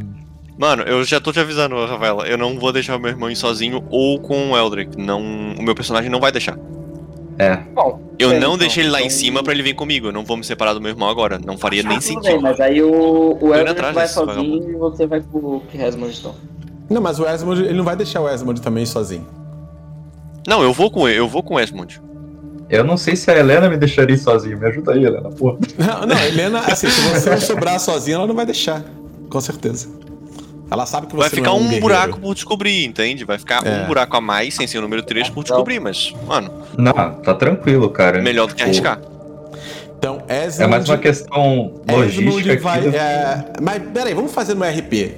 Mano, 0.58 0.84
eu 0.84 1.04
já 1.04 1.20
tô 1.20 1.32
te 1.32 1.40
avisando, 1.40 1.76
Rafaela. 1.86 2.28
Eu 2.28 2.38
não 2.38 2.60
vou 2.60 2.72
deixar 2.72 2.96
o 2.96 3.00
meu 3.00 3.10
irmão 3.10 3.30
ir 3.30 3.36
sozinho 3.36 3.84
ou 3.90 4.20
com 4.20 4.52
o 4.52 4.58
Eldrick. 4.58 4.96
Não, 5.02 5.20
o 5.22 5.64
meu 5.64 5.74
personagem 5.74 6.10
não 6.12 6.20
vai 6.20 6.32
deixar. 6.32 6.58
é. 7.40 7.58
bom. 7.74 8.02
Eu 8.20 8.30
Bem, 8.30 8.40
não 8.40 8.50
então, 8.50 8.58
deixei 8.60 8.84
ele 8.84 8.92
lá 8.92 9.00
em 9.02 9.06
então- 9.06 9.18
cima 9.18 9.44
pra 9.44 9.52
ele 9.54 9.64
vir 9.64 9.74
comigo. 9.74 10.08
Eu 10.08 10.12
não 10.12 10.24
vou 10.24 10.38
me 10.38 10.44
separar 10.44 10.74
do 10.76 10.80
meu 10.80 10.92
irmão 10.92 11.10
agora. 11.10 11.40
Não 11.44 11.58
faria 11.58 11.82
nem 11.82 11.94
Ah, 11.94 12.00
tudo 12.00 12.04
sentido. 12.04 12.32
bem, 12.32 12.40
mas 12.40 12.60
aí 12.62 12.82
o, 12.84 13.38
o 13.42 13.54
atrás 13.54 13.96
vai 13.96 14.08
sozinho 14.08 14.70
e 14.70 14.74
você 14.76 15.08
vai 15.08 15.20
com 15.22 15.40
o 15.40 15.64
Resmond 15.74 16.16
então. 16.20 16.36
Não, 16.92 17.02
mas 17.02 17.20
o 17.20 17.26
Esmond, 17.28 17.62
ele 17.64 17.74
não 17.74 17.84
vai 17.84 17.96
deixar 17.96 18.22
o 18.22 18.30
Esmond 18.30 18.62
também 18.62 18.86
sozinho. 18.86 19.26
Não, 20.48 20.62
eu 20.62 20.72
vou 20.72 20.92
com 20.92 21.10
ele, 21.10 21.18
eu 21.20 21.28
vou 21.28 21.42
com 21.42 21.56
o 21.56 21.60
Esmond. 21.60 22.00
Eu 22.70 22.84
não 22.84 22.98
sei 22.98 23.16
se 23.16 23.30
a 23.32 23.38
Helena 23.38 23.68
me 23.68 23.78
deixaria 23.78 24.16
sozinho. 24.18 24.60
Me 24.60 24.68
ajuda 24.68 24.94
aí, 24.94 25.04
Helena, 25.04 25.30
porra. 25.32 25.58
Não, 25.80 26.06
não, 26.06 26.20
Helena, 26.24 26.60
assim, 26.60 26.88
se 26.90 27.02
você 27.02 27.38
sobrar 27.40 27.80
sozinha, 27.80 28.18
ela 28.18 28.28
não 28.28 28.36
vai 28.36 28.46
deixar. 28.46 28.84
Com 29.30 29.42
certeza. 29.42 29.90
Ela 30.74 30.86
sabe 30.88 31.06
que 31.08 31.14
você 31.16 31.22
Vai 31.22 31.30
ficar 31.30 31.50
não 31.52 31.58
é 31.58 31.60
um, 31.60 31.64
guerreiro. 31.64 31.82
buraco 31.82 32.20
por 32.20 32.34
descobrir, 32.34 32.84
entende? 32.84 33.24
Vai 33.24 33.38
ficar 33.38 33.66
É. 33.66 33.84
um 33.84 33.88
buraco 33.88 34.18
a 34.18 34.22
mais, 34.22 34.56
sem 34.56 34.66
ser 34.66 34.80
o 34.80 34.82
número 34.82 35.04
3, 35.04 35.30
por 35.30 35.44
descobrir, 35.44 35.80
mas, 35.80 36.14
mano, 36.26 36.52
Não, 36.78 36.92
tá 37.22 37.34
tranquilo, 37.36 37.90
cara. 37.92 38.22
melhor 38.22 38.48
do 38.48 38.56
que 38.56 38.64
arriscar. 38.64 39.00
Então, 39.98 40.24
Esmond... 40.28 40.64
É 40.64 40.68
mais 40.68 40.90
uma 40.90 40.98
questão 40.98 41.74
logística 41.90 42.60
vai... 42.60 42.88
é, 42.88 43.46
Mas, 43.62 43.82
peraí, 43.94 44.14
vamos 44.14 44.34
fazer 44.34 44.54
no 44.56 44.66
RP. 44.66 45.14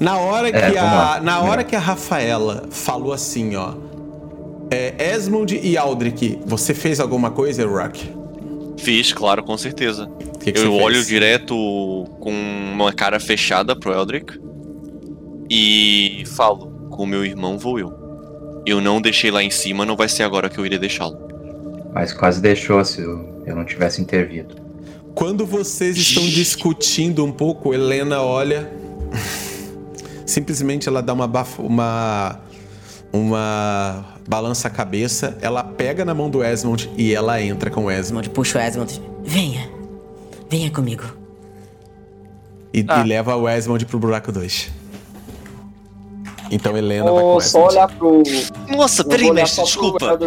Na 0.00 0.18
hora 0.18 0.50
que, 0.50 0.56
É, 0.58 0.70
vamos 0.70 0.80
a, 0.98 1.20
na 1.22 1.40
hora 1.42 1.60
É. 1.60 1.64
que 1.64 1.76
a 1.76 1.80
Rafaela 1.80 2.64
falou 2.70 3.12
assim, 3.12 3.54
ó... 3.54 3.74
É, 4.70 5.12
Esmond 5.14 5.60
e 5.62 5.76
Aldrich, 5.76 6.38
você 6.46 6.72
fez 6.74 6.98
alguma 6.98 7.30
coisa, 7.30 7.64
Rock? 7.66 8.10
Fiz, 8.78 9.12
claro, 9.12 9.42
com 9.44 9.56
certeza. 9.56 10.08
Que, 10.40 10.50
que 10.50 10.58
eu 10.60 10.74
olho 10.74 10.96
fez? 10.96 11.06
direto 11.06 11.54
com 12.18 12.32
uma 12.72 12.92
cara 12.92 13.20
fechada 13.20 13.76
pro 13.76 13.92
Eldrick 13.92 14.36
e 15.54 16.24
falo: 16.26 16.66
com 16.90 17.06
meu 17.06 17.24
irmão 17.24 17.58
vou 17.58 17.78
eu. 17.78 17.92
Eu 18.66 18.80
não 18.80 19.00
deixei 19.00 19.30
lá 19.30 19.42
em 19.42 19.50
cima, 19.50 19.84
não 19.84 19.94
vai 19.96 20.08
ser 20.08 20.22
agora 20.22 20.48
que 20.48 20.58
eu 20.58 20.64
irei 20.66 20.78
deixá-lo. 20.78 21.18
Mas 21.92 22.12
quase 22.12 22.40
deixou 22.40 22.84
se 22.84 23.00
eu, 23.02 23.42
eu 23.46 23.54
não 23.54 23.64
tivesse 23.64 24.00
intervido. 24.00 24.56
Quando 25.14 25.46
vocês 25.46 25.96
estão 25.96 26.24
discutindo 26.24 27.24
um 27.24 27.30
pouco, 27.30 27.72
Helena 27.72 28.20
olha. 28.20 28.68
Simplesmente 30.26 30.88
ela 30.88 31.00
dá 31.02 31.12
uma 31.12 31.28
baf... 31.28 31.60
uma 31.60 32.40
uma 33.12 34.04
balança 34.28 34.66
a 34.66 34.70
cabeça, 34.70 35.38
ela 35.40 35.62
pega 35.62 36.04
na 36.04 36.12
mão 36.12 36.28
do 36.28 36.42
Esmond 36.42 36.90
e 36.96 37.14
ela 37.14 37.40
entra 37.40 37.70
com 37.70 37.84
o 37.84 37.90
Esmond 37.90 38.28
puxa 38.30 38.58
o 38.58 38.60
Esmond. 38.60 39.00
Venha. 39.22 39.70
Venha 40.50 40.68
comigo. 40.70 41.04
e, 42.72 42.82
Tá. 42.82 43.00
e 43.04 43.08
leva 43.08 43.36
o 43.36 43.48
Esmond 43.48 43.86
pro 43.86 44.00
buraco 44.00 44.32
2. 44.32 44.68
Então 46.50 46.76
Helena 46.76 47.04
vai 47.10 47.12
com 47.14 47.20
Vou 47.28 47.36
o 47.36 47.40
só 47.40 47.66
olhar 47.68 47.88
pro. 47.96 48.22
Nossa, 48.68 49.02
eu 49.02 49.06
peraí, 49.06 49.22
vou 49.24 49.32
olhar 49.32 49.42
mestre, 49.42 49.56
pro 49.56 49.64
desculpa. 49.66 50.18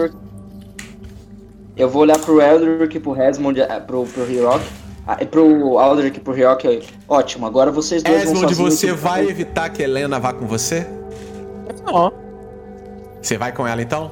Eu 1.75 1.89
vou 1.89 2.01
olhar 2.01 2.17
pro 2.19 2.41
Eldrick, 2.41 2.99
pro 2.99 3.11
Resmond, 3.11 3.59
eh, 3.59 3.79
pro, 3.81 4.03
pro 4.05 4.29
Hirock. 4.29 4.65
Ah, 5.05 5.17
pro 5.25 5.77
Aldrich 5.79 6.17
e 6.17 6.19
pro 6.19 6.35
Hirock. 6.37 6.83
Ótimo, 7.07 7.45
agora 7.45 7.71
vocês 7.71 8.01
dois 8.03 8.23
vão 8.25 8.33
Esmond, 8.33 8.49
sozinhos. 8.55 8.73
você 8.73 8.87
pro- 8.87 8.97
vai 8.97 9.25
evitar 9.27 9.69
que 9.69 9.81
Helena 9.83 10.19
vá 10.19 10.33
com 10.33 10.45
você? 10.47 10.85
Não, 11.85 12.11
Você 13.21 13.37
vai 13.37 13.51
com 13.53 13.65
ela 13.65 13.81
então? 13.81 14.11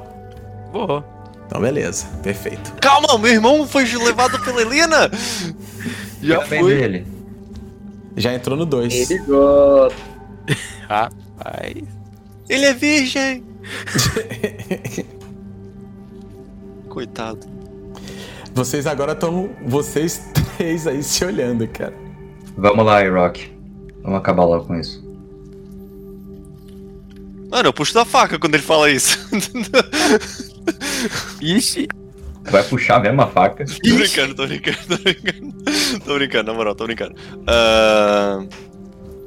vou. 0.71 1.03
Então 1.47 1.59
beleza, 1.61 2.05
perfeito. 2.23 2.73
Calma, 2.81 3.17
meu 3.17 3.31
irmão 3.31 3.67
foi 3.67 3.83
levado 3.85 4.39
pela 4.43 4.61
Helena! 4.61 5.09
Já 6.21 6.45
bem 6.45 6.61
foi. 6.61 6.75
dele. 6.75 7.07
Já 8.15 8.33
entrou 8.33 8.55
no 8.57 8.65
2. 8.65 9.11
Ele. 9.11 9.21
Rapaz. 10.87 11.83
Ele 12.49 12.65
é 12.65 12.73
virgem! 12.73 13.43
Coitado. 16.89 17.39
Vocês 18.53 18.87
agora 18.87 19.13
estão. 19.13 19.49
Vocês 19.65 20.21
três 20.57 20.87
aí 20.87 21.03
se 21.03 21.25
olhando, 21.25 21.67
cara. 21.67 21.93
Vamos 22.57 22.85
lá, 22.85 22.99
A-Rock. 22.99 23.51
Vamos 24.01 24.19
acabar 24.19 24.45
logo 24.45 24.65
com 24.65 24.75
isso. 24.79 25.03
Mano, 27.49 27.69
eu 27.69 27.73
puxo 27.73 27.93
da 27.93 28.05
faca 28.05 28.39
quando 28.39 28.55
ele 28.55 28.63
fala 28.63 28.89
isso. 28.89 29.17
Ixi. 31.41 31.87
Vai 32.49 32.63
puxar 32.63 33.01
mesmo 33.01 33.21
a 33.21 33.27
faca. 33.27 33.65
tô 33.65 33.95
brincando, 33.95 34.35
tô 34.35 34.47
brincando, 34.47 34.77
tô 34.87 34.97
brincando. 34.97 35.55
Tô 36.05 36.13
brincando, 36.15 36.51
na 36.51 36.57
moral, 36.57 36.75
tô 36.75 36.85
brincando. 36.85 37.15
Ah, 37.47 38.45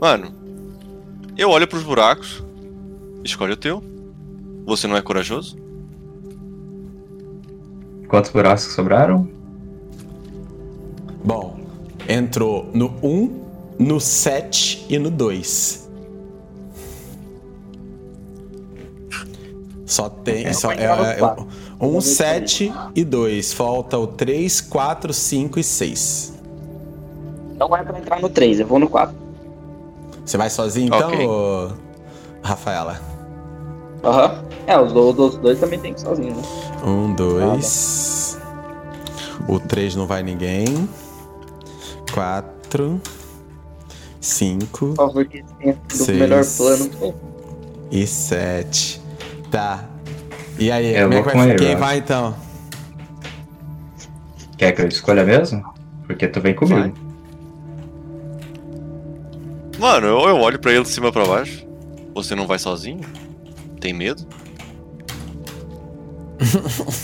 Mano, 0.01 0.33
eu 1.37 1.51
olho 1.51 1.67
pros 1.67 1.83
buracos, 1.83 2.43
escolhe 3.25 3.53
o 3.53 3.57
teu. 3.57 3.83
Você 4.65 4.87
não 4.87 4.97
é 4.97 5.03
corajoso? 5.03 5.57
Quantos 8.09 8.31
buracos 8.31 8.67
que 8.67 8.73
sobraram? 8.73 9.29
Bom, 11.25 11.59
entrou 12.09 12.71
no 12.73 12.95
1, 13.03 13.45
no 13.79 14.01
7 14.01 14.87
e 14.89 14.99
no 14.99 15.11
2. 15.11 15.89
Só 19.85 20.09
tem. 20.09 20.47
Eu 20.47 20.55
Só, 20.55 20.69
no 20.69 20.75
é, 20.75 21.13
é, 21.13 21.15
quatro. 21.17 21.49
1, 21.81 22.01
7 22.01 22.73
e 22.95 23.05
2. 23.05 23.53
Falta 23.53 23.99
o 23.99 24.07
3, 24.07 24.61
4, 24.61 25.13
5 25.13 25.59
e 25.59 25.65
6. 25.65 26.35
Não 27.59 27.69
vai 27.69 27.85
pra 27.85 27.99
entrar 27.99 28.21
no 28.21 28.29
3, 28.29 28.61
eu 28.61 28.67
vou 28.67 28.79
no 28.79 28.89
4. 28.89 29.15
Você 30.25 30.37
vai 30.37 30.51
sozinho 30.51 30.87
então, 30.87 31.09
Ok. 31.09 31.27
ô, 31.27 31.69
Rafaela? 32.43 33.01
Aham. 34.05 34.45
É, 34.67 34.79
os 34.79 34.93
dos 34.93 35.37
dois 35.37 35.59
também 35.59 35.79
tem 35.79 35.95
que 35.95 36.01
ir 36.01 36.03
sozinho, 36.05 36.35
né? 36.37 36.43
1, 36.85 37.15
2. 37.15 38.39
O 39.49 39.59
3 39.59 39.97
não 39.97 40.07
vai 40.07 40.23
ninguém. 40.23 40.89
4. 42.13 43.01
5. 44.21 44.79
Por 44.89 44.97
favor, 44.97 45.25
que 45.25 45.43
tenha 45.59 45.77
sido 45.89 46.17
o 46.17 46.19
melhor 46.21 46.45
plano. 46.57 47.15
e 47.91 48.07
7. 48.07 49.01
Tá. 49.51 49.85
E 50.59 50.71
aí, 50.71 50.95
Eu 50.95 51.09
como 51.09 51.15
é 51.15 51.23
que 51.23 51.37
vai, 51.37 51.51
ele, 51.51 51.59
quem 51.59 51.77
vai 51.77 51.99
então? 51.99 52.35
Quer 54.57 54.73
que 54.73 54.83
eu 54.83 54.89
escolha 54.89 55.25
mesmo? 55.25 55.65
Porque 56.07 56.27
tu 56.27 56.41
vem 56.41 56.55
comigo. 56.55 56.93
Mano, 59.79 60.07
eu, 60.09 60.19
eu 60.29 60.37
olho 60.41 60.59
pra 60.59 60.73
ele 60.73 60.83
de 60.83 60.89
cima 60.89 61.13
pra 61.13 61.25
baixo. 61.25 61.65
Você 62.15 62.35
não 62.35 62.47
vai 62.47 62.59
sozinho? 62.59 63.01
Tem 63.81 63.93
medo? 63.93 64.27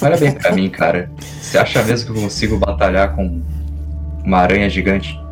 Olha 0.00 0.16
bem 0.16 0.32
pra 0.32 0.52
mim, 0.52 0.70
cara. 0.70 1.10
Você 1.40 1.58
acha 1.58 1.82
mesmo 1.82 2.12
que 2.12 2.18
eu 2.18 2.22
consigo 2.22 2.56
batalhar 2.56 3.14
com 3.14 3.42
uma 4.24 4.38
aranha 4.38 4.70
gigante? 4.70 5.24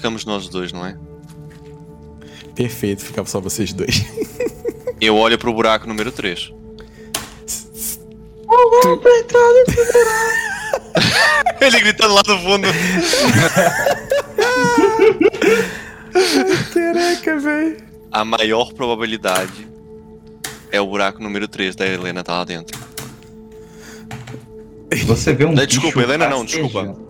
ficamos 0.00 0.24
nós 0.24 0.48
dois, 0.48 0.72
não 0.72 0.86
é? 0.86 0.96
Perfeito, 2.54 3.04
ficava 3.04 3.28
só 3.28 3.38
vocês 3.38 3.74
dois. 3.74 4.02
Eu 4.98 5.14
olho 5.16 5.38
pro 5.38 5.52
buraco 5.52 5.86
número 5.86 6.10
3. 6.10 6.50
Ele 11.60 11.80
gritando 11.80 12.14
lá 12.14 12.22
do 12.22 12.38
fundo. 12.38 12.66
Caraca, 16.74 17.38
velho. 17.38 17.89
A 18.10 18.24
maior 18.24 18.72
probabilidade 18.72 19.68
é 20.72 20.80
o 20.80 20.86
buraco 20.86 21.22
número 21.22 21.46
3 21.46 21.76
da 21.76 21.86
Helena 21.86 22.22
tá 22.24 22.32
lá 22.38 22.44
dentro. 22.44 22.78
Você 25.06 25.32
vê 25.32 25.44
um 25.44 25.52
Eh, 25.56 25.66
Desculpa, 25.66 25.98
bicho 25.98 26.00
Helena 26.08 26.28
não, 26.28 26.40
rastejando. 26.42 27.08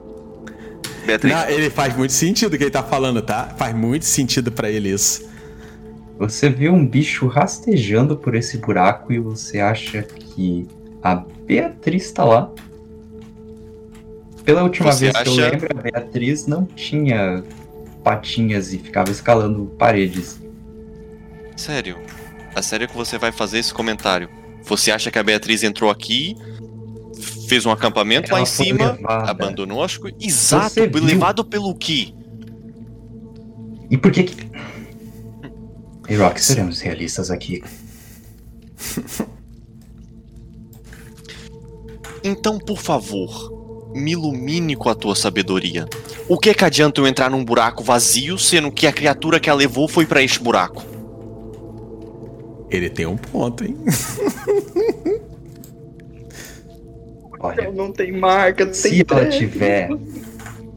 Beatriz. 1.07 1.35
Não, 1.35 1.49
ele 1.49 1.71
faz 1.71 1.97
muito 1.97 2.13
sentido 2.13 2.53
o 2.55 2.59
que 2.59 2.65
ele 2.65 2.71
tá 2.71 2.83
falando, 2.83 3.23
tá? 3.23 3.55
Faz 3.57 3.75
muito 3.75 4.05
sentido 4.05 4.53
pra 4.53 4.71
ele 4.71 4.91
isso. 4.91 5.29
Você 6.19 6.51
vê 6.51 6.69
um 6.69 6.87
bicho 6.87 7.27
rastejando 7.27 8.15
por 8.17 8.35
esse 8.35 8.59
buraco 8.59 9.11
e 9.11 9.19
você 9.19 9.59
acha 9.61 10.03
que 10.03 10.67
a 11.03 11.15
Beatriz 11.15 12.13
tá 12.13 12.25
lá. 12.27 12.51
Pela 14.45 14.63
última 14.63 14.93
Você 14.93 15.07
vez 15.11 15.17
que 15.23 15.29
eu 15.29 15.33
acha- 15.33 15.51
lembro, 15.51 15.69
a 15.79 15.81
Beatriz 15.83 16.47
não 16.47 16.67
tinha 16.67 17.43
patinhas 18.05 18.75
e 18.75 18.79
ficava 18.79 19.11
escalando 19.11 19.73
paredes. 19.79 20.39
Sério? 21.61 21.99
A 22.55 22.63
sério 22.63 22.89
que 22.89 22.97
você 22.97 23.19
vai 23.19 23.31
fazer 23.31 23.59
esse 23.59 23.73
comentário? 23.75 24.31
Você 24.65 24.91
acha 24.91 25.11
que 25.11 25.19
a 25.19 25.23
Beatriz 25.23 25.63
entrou 25.63 25.91
aqui, 25.91 26.35
fez 27.49 27.67
um 27.67 27.71
acampamento 27.71 28.33
lá 28.33 28.39
Ela 28.39 28.43
em 28.49 28.51
foi 28.51 28.65
cima, 28.67 28.93
levada. 28.93 29.31
abandonou 29.31 29.85
as 29.85 29.99
coisas? 29.99 30.19
Exato, 30.23 30.71
Você 30.75 30.87
viu? 30.87 31.05
levado 31.05 31.45
pelo 31.45 31.75
quê? 31.75 32.15
E 33.91 33.99
por 33.99 34.11
que 34.11 34.23
que. 34.23 34.51
Ei, 36.09 36.17
Rock, 36.17 36.41
seremos 36.43 36.81
realistas 36.81 37.31
aqui. 37.31 37.63
Então, 42.23 42.59
por 42.59 42.77
favor, 42.79 43.91
me 43.95 44.13
ilumine 44.13 44.77
com 44.77 44.91
a 44.91 44.95
tua 44.95 45.17
sabedoria. 45.17 45.87
O 46.29 46.39
que 46.39 46.51
é 46.51 46.55
que 46.55 46.67
adianta 46.67 47.01
eu 47.01 47.07
entrar 47.07 47.31
num 47.31 47.43
buraco 47.43 47.83
vazio, 47.83 48.39
sendo 48.39 48.71
que 48.71 48.87
a 48.87 48.93
criatura 48.93 49.41
que 49.41 49.49
a 49.49 49.55
levou 49.55 49.89
foi 49.89 50.05
pra 50.05 50.23
este 50.23 50.39
buraco? 50.39 50.85
Ele 52.71 52.89
tem 52.89 53.07
um 53.07 53.17
ponto, 53.17 53.65
hein? 53.65 53.77
Olha, 57.41 57.73
Não 57.73 57.91
tem 57.91 58.13
marca, 58.13 58.67
não 58.67 58.73
tem 58.73 58.81
se 58.81 59.07
ela 59.09 59.27
tiver. 59.29 59.91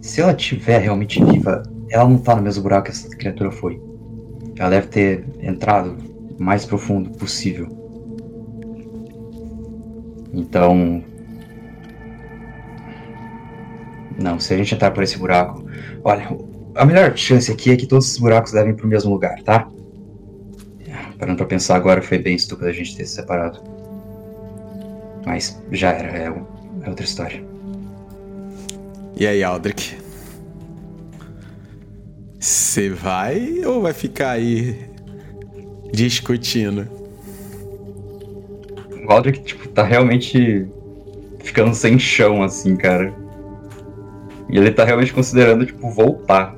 Se 0.02 0.22
ela 0.22 0.34
tiver 0.34 0.78
realmente 0.80 1.24
viva, 1.24 1.64
ela 1.90 2.08
não 2.08 2.18
tá 2.18 2.36
no 2.36 2.42
mesmo 2.42 2.64
buraco 2.64 2.86
que 2.86 2.92
essa 2.92 3.10
criatura 3.10 3.52
foi. 3.52 3.82
Ela 4.58 4.70
deve 4.70 4.88
ter 4.88 5.26
entrado 5.42 5.98
o 6.40 6.44
mais 6.44 6.66
profundo 6.66 7.10
possível. 7.12 7.68
Então. 10.34 11.04
Não, 14.18 14.40
se 14.40 14.54
a 14.54 14.58
gente 14.58 14.74
entrar 14.74 14.92
por 14.92 15.04
esse 15.04 15.18
buraco. 15.18 15.66
Olha, 16.04 16.30
a 16.76 16.86
melhor 16.86 17.16
chance 17.18 17.52
aqui 17.52 17.72
é 17.72 17.76
que 17.76 17.86
todos 17.86 18.06
esses 18.06 18.18
buracos 18.20 18.54
levem 18.54 18.74
pro 18.74 18.88
mesmo 18.88 19.12
lugar, 19.12 19.42
tá? 19.44 19.68
Parando 21.18 21.38
pra 21.38 21.46
pensar 21.46 21.76
agora, 21.76 22.02
foi 22.02 22.18
bem 22.18 22.36
estúpido 22.36 22.70
a 22.70 22.74
gente 22.74 22.96
ter 22.96 23.06
se 23.06 23.16
separado. 23.16 23.60
Mas 25.26 25.62
já 25.72 25.92
era, 25.92 26.18
é, 26.18 26.34
é 26.84 26.90
outra 26.90 27.06
história. 27.06 27.44
E 29.16 29.28
aí, 29.28 29.44
Aldrich? 29.44 29.98
Você 32.40 32.90
vai 32.90 33.62
ou 33.66 33.82
vai 33.82 33.94
ficar 33.94 34.32
aí 34.32 34.90
discutindo? 35.94 36.88
O 39.08 39.12
Aldrich, 39.12 39.44
tipo, 39.44 39.68
tá 39.70 39.84
realmente 39.84 40.68
ficando 41.44 41.74
sem 41.74 42.00
chão, 42.00 42.42
assim, 42.42 42.76
cara. 42.76 43.14
E 44.50 44.58
ele 44.58 44.72
tá 44.72 44.84
realmente 44.84 45.14
considerando, 45.14 45.66
tipo, 45.66 45.90
voltar. 45.90 46.56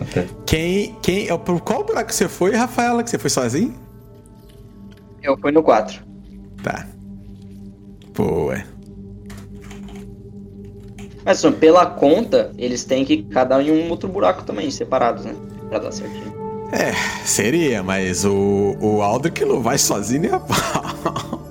Até. 0.00 0.26
Quem. 0.46 0.96
quem 1.02 1.28
é 1.28 1.38
por 1.38 1.60
qual 1.60 1.84
buraco 1.84 2.12
você 2.12 2.28
foi, 2.28 2.54
Rafaela? 2.54 3.02
Que 3.02 3.10
você 3.10 3.18
foi 3.18 3.30
sozinho? 3.30 3.74
Eu 5.22 5.36
fui 5.38 5.52
no 5.52 5.62
4. 5.62 6.02
Tá. 6.62 6.86
Pô, 8.14 8.46
ué. 8.46 8.64
Mas 11.24 11.38
assim, 11.44 11.52
pela 11.52 11.86
conta, 11.86 12.52
eles 12.58 12.84
têm 12.84 13.04
que 13.04 13.22
cada 13.24 13.56
um 13.58 13.60
em 13.60 13.70
um 13.70 13.90
outro 13.90 14.08
buraco 14.08 14.42
também, 14.42 14.70
separados, 14.70 15.24
né? 15.24 15.34
Pra 15.68 15.78
dar 15.78 15.92
certinho. 15.92 16.32
É, 16.72 16.92
seria, 17.24 17.82
mas 17.82 18.24
o, 18.24 18.76
o 18.80 19.02
Aldrich 19.02 19.44
não 19.44 19.60
vai 19.62 19.78
sozinho 19.78 20.22
nem 20.22 20.30
a 20.32 20.40
pau. 20.40 21.42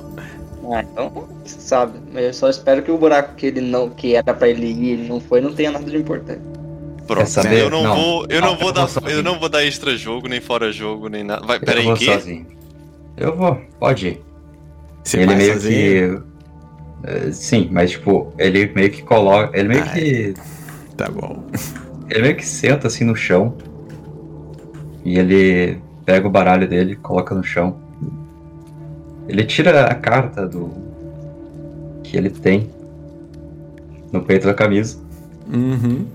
Ah, 0.74 0.84
então, 0.84 1.28
sabe. 1.46 2.00
Eu 2.16 2.34
só 2.34 2.50
espero 2.50 2.82
que 2.82 2.92
o 2.92 2.98
buraco 2.98 3.36
que 3.36 3.46
ele 3.46 3.62
não. 3.62 3.90
que 3.90 4.16
era 4.16 4.34
pra 4.34 4.48
ele 4.50 4.68
ir, 4.68 4.90
ele 4.94 5.08
não 5.08 5.20
foi, 5.20 5.42
não 5.42 5.54
tenha 5.54 5.72
nada 5.72 5.86
de 5.90 5.98
importante. 5.98 6.42
Pronto, 7.08 7.30
saber? 7.30 7.60
eu 7.64 7.70
não, 7.70 7.84
Não. 7.84 7.96
vou, 7.96 8.26
eu 8.30 8.42
Não, 8.42 8.52
não 8.52 8.58
vou 8.58 8.70
eu 8.70 8.74
dar, 8.74 8.88
eu 9.10 9.24
não 9.24 9.40
vou 9.40 9.50
dar 9.50 9.66
extra 9.66 9.98
jogo, 9.98 10.28
nem 10.30 10.40
fora 10.40 10.72
jogo, 10.72 11.10
nem 11.10 11.24
nada. 11.24 11.46
Vai, 11.46 11.58
eu 11.58 11.62
peraí, 11.62 11.84
vou 11.84 11.96
que? 11.96 12.06
sozinho. 12.06 12.46
Eu 13.22 13.36
vou, 13.36 13.62
pode 13.80 14.08
ir. 14.08 14.22
Você 15.04 15.20
ele 15.20 15.36
meio 15.36 15.54
sozinho? 15.54 16.24
que. 17.04 17.08
eh, 17.08 17.32
sim, 17.32 17.70
mas 17.72 17.92
tipo, 17.92 18.34
ele 18.40 18.72
meio 18.74 18.90
que 18.90 19.04
coloca. 19.04 19.56
Ele 19.58 19.70
meio 19.70 19.84
Ai. 19.84 19.94
que. 19.94 20.34
Tá 20.98 21.10
bom. 21.10 21.44
Ele 22.10 22.24
meio 22.24 22.36
que 22.36 22.46
senta 22.46 22.88
assim 22.88 23.06
no 23.06 23.16
chão. 23.16 23.56
E 25.06 25.18
ele 25.18 25.80
pega 26.06 26.28
o 26.28 26.30
baralho 26.30 26.68
dele, 26.68 26.98
coloca 26.98 27.34
no 27.34 27.42
chão. 27.42 27.80
Ele 29.30 29.46
tira 29.46 29.86
a 29.86 29.96
carta 29.96 30.46
do. 30.46 30.70
que 32.04 32.18
ele 32.18 32.30
tem 32.30 32.70
no 34.12 34.22
peito 34.22 34.46
da 34.46 34.54
camisa. 34.54 35.00
Uhum. 35.48 36.06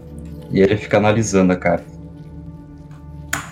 E 0.51 0.61
ele 0.61 0.77
fica 0.77 0.99
analisando 0.99 1.55
a 1.55 1.57
carta. 1.57 1.96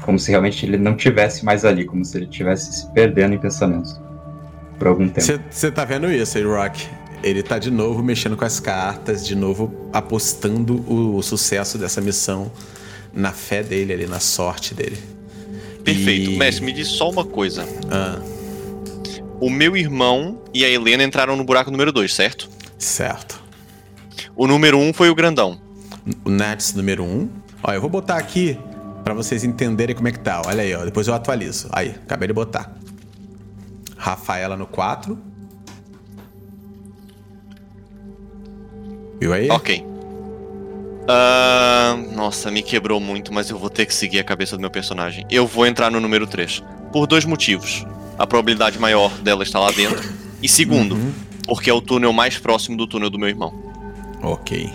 Como 0.05 0.19
se 0.19 0.31
realmente 0.31 0.67
ele 0.67 0.77
não 0.77 0.95
tivesse 0.95 1.45
mais 1.45 1.65
ali, 1.65 1.87
como 1.87 2.05
se 2.05 2.19
ele 2.19 2.27
estivesse 2.27 2.71
se 2.73 2.93
perdendo 2.93 3.35
em 3.35 3.39
pensamentos. 3.39 3.99
Por 4.79 4.89
algum 4.89 5.09
tempo. 5.09 5.43
Você 5.51 5.71
tá 5.71 5.83
vendo 5.85 6.13
isso 6.13 6.37
aí, 6.37 6.45
Rock? 6.45 6.87
Ele 7.23 7.43
tá 7.43 7.59
de 7.59 7.71
novo 7.71 8.03
mexendo 8.03 8.37
com 8.37 8.45
as 8.45 8.61
cartas, 8.61 9.27
de 9.27 9.35
novo 9.35 9.73
apostando 9.95 10.85
o, 10.87 11.17
o 11.17 11.23
sucesso 11.23 11.79
dessa 11.79 12.03
missão 12.03 12.53
na 13.15 13.33
fé 13.33 13.63
dele 13.63 13.95
ali, 13.95 14.07
na 14.07 14.21
sorte 14.21 14.75
dele. 14.75 14.99
Perfeito. 15.83 16.33
E- 16.33 16.37
Mestre, 16.37 16.65
me 16.67 16.73
diz 16.73 16.89
só 16.89 17.09
uma 17.09 17.25
coisa. 17.25 17.67
Ah, 17.91 18.21
O 19.41 19.49
meu 19.49 19.75
irmão 19.75 20.43
e 20.53 20.67
a 20.67 20.69
Helena 20.69 21.03
entraram 21.03 21.35
no 21.35 21.45
buraco 21.45 21.71
número 21.71 21.91
2, 21.91 22.13
certo? 22.13 22.51
certo. 22.79 23.43
O 24.37 24.47
número 24.47 24.77
1 24.77 24.89
um 24.89 24.93
foi 24.93 25.09
o 25.09 25.15
grandão. 25.15 25.59
O 26.25 26.29
Nats 26.29 26.75
número 26.75 27.05
1. 27.05 27.07
Um. 27.07 27.29
Ó, 27.63 27.73
eu 27.73 27.81
vou 27.81 27.89
botar 27.89 28.19
aqui 28.19 28.59
pra 29.05 29.15
vocês 29.15 29.45
entenderem 29.45 29.95
como 29.95 30.09
é 30.09 30.13
que 30.13 30.19
tá. 30.21 30.43
Olha 30.47 30.63
aí, 30.63 30.75
ó. 30.75 30.85
Depois 30.85 31.07
eu 31.07 31.15
atualizo. 31.15 31.69
Aí, 31.73 31.91
acabei 31.91 32.27
de 32.29 32.35
botar. 32.35 32.73
Rafaela 33.97 34.57
no 34.57 34.67
4. 34.67 35.19
Viu 39.21 39.33
aí? 39.33 39.49
Ok. 39.51 39.85
Ah, 41.09 41.97
nossa, 42.15 42.51
me 42.51 42.63
quebrou 42.63 42.99
muito, 42.99 43.33
mas 43.33 43.51
eu 43.51 43.59
vou 43.59 43.71
ter 43.71 43.87
que 43.87 43.95
seguir 43.95 44.19
a 44.19 44.25
cabeça 44.25 44.57
do 44.57 44.61
meu 44.61 44.71
personagem. 44.71 45.27
Eu 45.31 45.47
vou 45.47 45.67
entrar 45.67 45.91
no 45.91 46.01
número 46.01 46.27
3. 46.27 46.63
Por 46.93 47.07
dois 47.07 47.25
motivos. 47.25 47.87
A 48.19 48.27
probabilidade 48.27 48.79
maior 48.79 49.11
dela 49.19 49.43
estar 49.43 49.61
lá 49.61 49.71
dentro. 49.71 50.03
E 50.43 50.49
segundo, 50.49 50.95
Uhum. 50.95 51.13
porque 51.47 51.69
é 51.69 51.73
o 51.73 51.81
túnel 51.81 52.13
mais 52.13 52.39
próximo 52.39 52.77
do 52.77 52.87
túnel 52.87 53.11
do 53.11 53.19
meu 53.19 53.29
irmão. 53.29 53.53
Ok. 54.23 54.71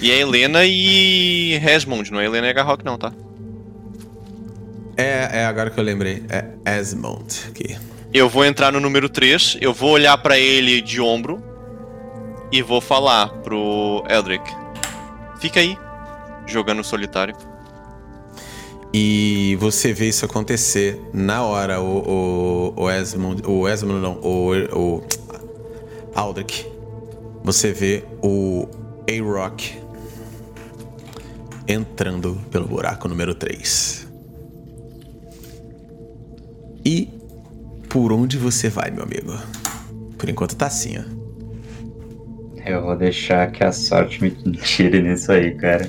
E 0.00 0.10
é 0.10 0.20
Helena 0.20 0.64
e 0.64 1.58
Resmond, 1.58 2.10
não 2.12 2.20
é 2.20 2.24
Helena 2.24 2.48
e 2.48 2.52
Garrock 2.52 2.84
não, 2.84 2.96
tá? 2.96 3.12
É, 4.98 5.42
é 5.42 5.44
agora 5.46 5.70
que 5.70 5.78
eu 5.78 5.84
lembrei. 5.84 6.24
É 6.28 6.78
Esmond 6.78 7.46
aqui. 7.48 7.78
Eu 8.12 8.28
vou 8.28 8.44
entrar 8.44 8.72
no 8.72 8.80
número 8.80 9.08
3, 9.08 9.58
eu 9.60 9.72
vou 9.72 9.90
olhar 9.90 10.18
pra 10.18 10.36
ele 10.36 10.80
de 10.80 11.00
ombro 11.00 11.40
e 12.50 12.62
vou 12.62 12.80
falar 12.80 13.28
pro 13.42 14.02
Eldrick. 14.08 14.44
Fica 15.40 15.60
aí, 15.60 15.78
jogando 16.46 16.82
solitário. 16.82 17.36
E 18.92 19.56
você 19.60 19.92
vê 19.92 20.08
isso 20.08 20.24
acontecer 20.24 21.00
na 21.12 21.44
hora, 21.44 21.80
o, 21.80 22.72
o, 22.76 22.82
o 22.82 22.90
Esmond. 22.90 23.42
O 23.46 23.68
Esmond 23.68 24.00
não, 24.00 24.14
o, 24.14 24.52
o 24.72 25.02
Aldrich. 26.12 26.66
Você 27.44 27.72
vê 27.72 28.02
o 28.20 28.66
A-Rock 29.08 29.78
entrando 31.68 32.40
pelo 32.50 32.66
buraco 32.66 33.06
número 33.06 33.34
3. 33.34 34.07
E 36.88 37.06
por 37.90 38.12
onde 38.12 38.38
você 38.38 38.70
vai, 38.70 38.90
meu 38.90 39.02
amigo? 39.02 39.36
Por 40.16 40.26
enquanto 40.30 40.56
tá 40.56 40.66
assim, 40.66 40.96
ó. 40.98 41.02
Eu 42.64 42.82
vou 42.82 42.96
deixar 42.96 43.50
que 43.52 43.62
a 43.62 43.70
sorte 43.72 44.22
me 44.22 44.30
tire 44.30 45.02
nisso 45.02 45.30
aí, 45.30 45.54
cara. 45.54 45.86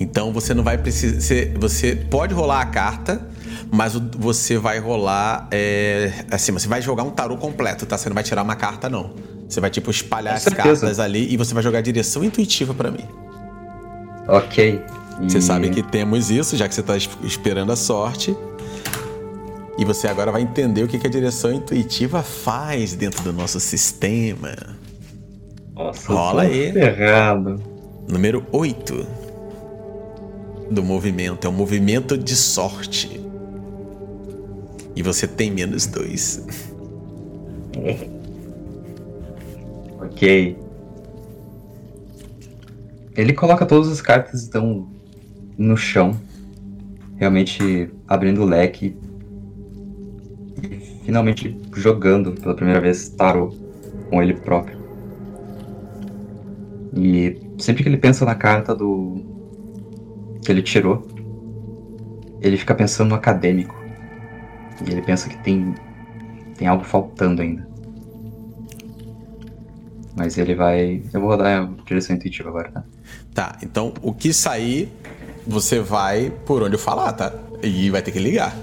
Então 0.00 0.32
você 0.32 0.54
não 0.54 0.62
vai 0.64 0.78
precisar. 0.78 1.20
Você, 1.20 1.52
você 1.58 1.96
pode 1.96 2.32
rolar 2.32 2.62
a 2.62 2.66
carta, 2.66 3.28
mas 3.70 3.92
você 4.16 4.56
vai 4.56 4.78
rolar. 4.78 5.48
É, 5.50 6.24
assim, 6.30 6.50
você 6.52 6.66
vai 6.66 6.80
jogar 6.80 7.02
um 7.02 7.10
tarô 7.10 7.36
completo, 7.36 7.84
tá? 7.84 7.98
Você 7.98 8.08
não 8.08 8.14
vai 8.14 8.24
tirar 8.24 8.42
uma 8.42 8.56
carta, 8.56 8.88
não. 8.88 9.14
Você 9.48 9.60
vai, 9.60 9.68
tipo, 9.70 9.90
espalhar 9.90 10.32
Com 10.34 10.36
as 10.38 10.42
certeza. 10.44 10.64
cartas 10.80 10.98
ali 11.00 11.30
e 11.32 11.36
você 11.36 11.52
vai 11.52 11.62
jogar 11.62 11.80
direção 11.82 12.24
intuitiva 12.24 12.72
pra 12.72 12.90
mim. 12.90 13.04
Ok. 14.26 14.80
Você 15.22 15.38
E- 15.38 15.42
sabe 15.42 15.70
que 15.70 15.82
temos 15.82 16.30
isso, 16.30 16.56
já 16.56 16.68
que 16.68 16.74
você 16.74 16.82
tá 16.82 16.96
es- 16.96 17.08
esperando 17.22 17.72
a 17.72 17.76
sorte. 17.76 18.34
E 19.78 19.84
você 19.84 20.08
agora 20.08 20.32
vai 20.32 20.42
entender 20.42 20.82
o 20.82 20.88
que 20.88 21.06
a 21.06 21.10
direção 21.10 21.52
intuitiva 21.52 22.20
faz 22.20 22.96
dentro 22.96 23.22
do 23.22 23.32
nosso 23.32 23.60
sistema. 23.60 24.56
Nossa, 25.72 26.12
Rola 26.12 26.42
aí. 26.42 26.72
Ferrado. 26.72 27.62
Número 28.08 28.44
8 28.50 29.06
do 30.72 30.82
movimento. 30.82 31.46
É 31.46 31.48
um 31.48 31.52
movimento 31.52 32.18
de 32.18 32.34
sorte. 32.34 33.20
E 34.96 35.02
você 35.02 35.28
tem 35.28 35.50
menos 35.50 35.86
dois. 35.86 36.44
Ok. 40.00 40.56
Ele 43.16 43.32
coloca 43.32 43.66
todas 43.66 43.88
as 43.90 44.00
cartas 44.00 44.46
então 44.46 44.88
no 45.56 45.76
chão, 45.76 46.18
realmente 47.16 47.90
abrindo 48.06 48.42
o 48.42 48.44
leque 48.44 48.96
finalmente 51.08 51.58
jogando 51.74 52.32
pela 52.32 52.54
primeira 52.54 52.82
vez 52.82 53.08
tarô 53.08 53.48
com 54.10 54.22
ele 54.22 54.34
próprio. 54.34 54.78
E 56.94 57.40
sempre 57.58 57.82
que 57.82 57.88
ele 57.88 57.96
pensa 57.96 58.26
na 58.26 58.34
carta 58.34 58.74
do 58.74 59.24
que 60.44 60.52
ele 60.52 60.60
tirou, 60.60 61.08
ele 62.42 62.58
fica 62.58 62.74
pensando 62.74 63.08
no 63.08 63.14
acadêmico. 63.14 63.74
E 64.86 64.92
ele 64.92 65.00
pensa 65.00 65.30
que 65.30 65.38
tem 65.38 65.74
tem 66.58 66.68
algo 66.68 66.84
faltando 66.84 67.40
ainda. 67.40 67.66
Mas 70.14 70.36
ele 70.36 70.54
vai. 70.54 71.02
Eu 71.10 71.22
vou 71.22 71.30
rodar 71.30 71.62
a 71.62 71.84
direção 71.86 72.16
intuitiva 72.16 72.50
agora, 72.50 72.70
tá? 72.70 72.84
Tá, 73.32 73.58
então 73.62 73.94
o 74.02 74.12
que 74.12 74.30
sair, 74.30 74.92
você 75.46 75.80
vai 75.80 76.30
por 76.44 76.62
onde 76.62 76.74
eu 76.74 76.78
falar, 76.78 77.14
tá? 77.14 77.32
E 77.62 77.88
vai 77.88 78.02
ter 78.02 78.12
que 78.12 78.18
ligar. 78.18 78.54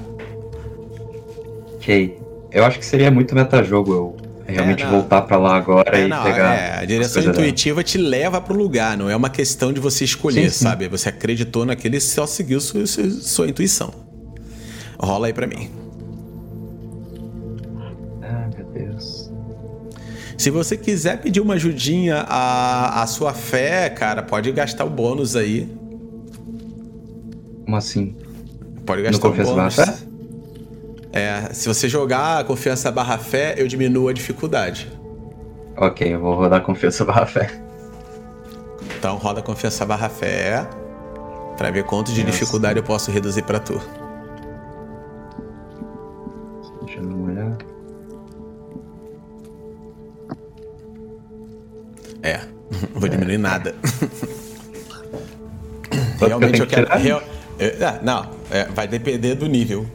Ok. 1.78 2.25
Eu 2.56 2.64
acho 2.64 2.80
que 2.80 2.86
seria 2.86 3.12
muito 3.12 3.36
metajogo 3.36 3.94
eu 3.94 4.16
realmente 4.48 4.82
não. 4.86 4.92
voltar 4.92 5.24
pra 5.24 5.36
lá 5.38 5.58
agora 5.58 5.98
É, 6.00 6.06
e 6.06 6.08
não, 6.08 6.24
pegar. 6.24 6.54
é, 6.56 6.80
a 6.80 6.86
direção 6.86 7.22
intuitiva 7.22 7.84
te 7.84 7.98
leva 7.98 8.40
pro 8.40 8.56
lugar, 8.56 8.98
não 8.98 9.10
é 9.10 9.16
uma 9.16 9.30
questão 9.30 9.74
de 9.74 9.80
você 9.82 10.06
escolher, 10.06 10.44
Sim, 10.44 10.50
sim. 10.60 10.64
sabe? 10.64 10.88
Você 10.88 11.10
acreditou 11.10 11.66
naquele 11.66 11.98
e 11.98 12.02
só 12.02 12.26
seguiu 12.26 12.62
sua, 12.62 12.88
sua, 12.88 13.10
sua 13.10 13.48
intuição. 13.50 13.94
Rola 14.98 15.28
aí 15.28 15.34
pra 15.34 15.46
mim. 15.48 15.70
Ah, 18.22 18.48
meu 18.56 18.66
Deus. 18.68 19.30
Se 20.38 20.50
você 20.50 20.78
quiser 20.78 21.20
pedir 21.22 21.42
uma 21.42 21.56
ajudinha 21.56 22.26
à, 22.28 23.02
à 23.04 23.08
sua 23.08 23.34
fé, 23.34 23.90
cara, 23.90 24.24
pode 24.24 24.50
gastar 24.54 24.86
o 24.86 24.90
bônus 24.90 25.36
aí. 25.36 25.68
Como 27.66 27.76
assim? 27.76 28.16
Pode 28.86 29.02
gastar 29.02 29.28
o 29.28 29.32
Confiança 29.32 29.54
bônus. 29.54 29.76
fé? 29.76 29.94
É, 31.16 31.54
se 31.54 31.68
você 31.70 31.88
jogar 31.88 32.40
a 32.40 32.44
confiança 32.44 32.92
barra 32.92 33.18
fé, 33.18 33.56
eu 33.58 33.68
diminuo 33.70 34.10
a 34.10 34.14
dificuldade. 34.14 34.92
Ok, 35.78 36.14
eu 36.14 36.20
vou 36.20 36.36
rodar 36.36 36.62
confiança 36.62 37.06
barra 37.06 37.26
fé. 37.26 37.50
Então 39.00 39.16
roda 39.16 39.42
confiança 39.42 39.86
barra 39.86 40.10
fé. 40.10 40.68
Pra 41.58 41.72
ver 41.72 41.86
quanto 41.86 42.12
de 42.12 42.22
Nossa. 42.22 42.34
dificuldade 42.34 42.78
eu 42.80 42.84
posso 42.84 43.12
reduzir 43.12 43.44
pra 43.44 43.60
tu. 43.62 43.80
Deixa 46.86 47.00
eu 47.00 47.24
olhada. 47.24 47.58
É, 52.22 52.40
não 52.94 53.00
vou 53.00 53.08
diminuir 53.08 53.38
nada. 53.38 53.74
Quanto 55.90 56.18
que 56.18 56.24
eu 56.24 56.28
Realmente 56.28 56.60
eu 56.60 56.68
que 56.68 56.76
quero. 56.76 56.98
real- 56.98 57.24
é, 57.58 58.00
não, 58.04 58.32
é, 58.52 58.66
vai 58.66 58.86
depender 58.86 59.36
do 59.36 59.46
nível. 59.48 59.86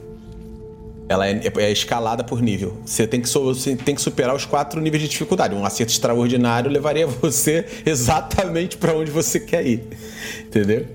Ela 1.11 1.27
é, 1.27 1.43
é 1.57 1.73
escalada 1.73 2.23
por 2.23 2.41
nível. 2.41 2.77
Você 2.87 3.05
tem, 3.05 3.21
que, 3.21 3.29
você 3.29 3.75
tem 3.75 3.97
que 3.97 4.01
superar 4.01 4.33
os 4.33 4.45
quatro 4.45 4.81
níveis 4.81 5.03
de 5.03 5.09
dificuldade. 5.09 5.57
Um 5.57 5.65
acerto 5.65 5.91
extraordinário 5.91 6.71
levaria 6.71 7.05
você 7.05 7.67
exatamente 7.85 8.77
pra 8.77 8.95
onde 8.95 9.11
você 9.11 9.41
quer 9.41 9.67
ir. 9.67 9.83
Entendeu? 10.47 10.87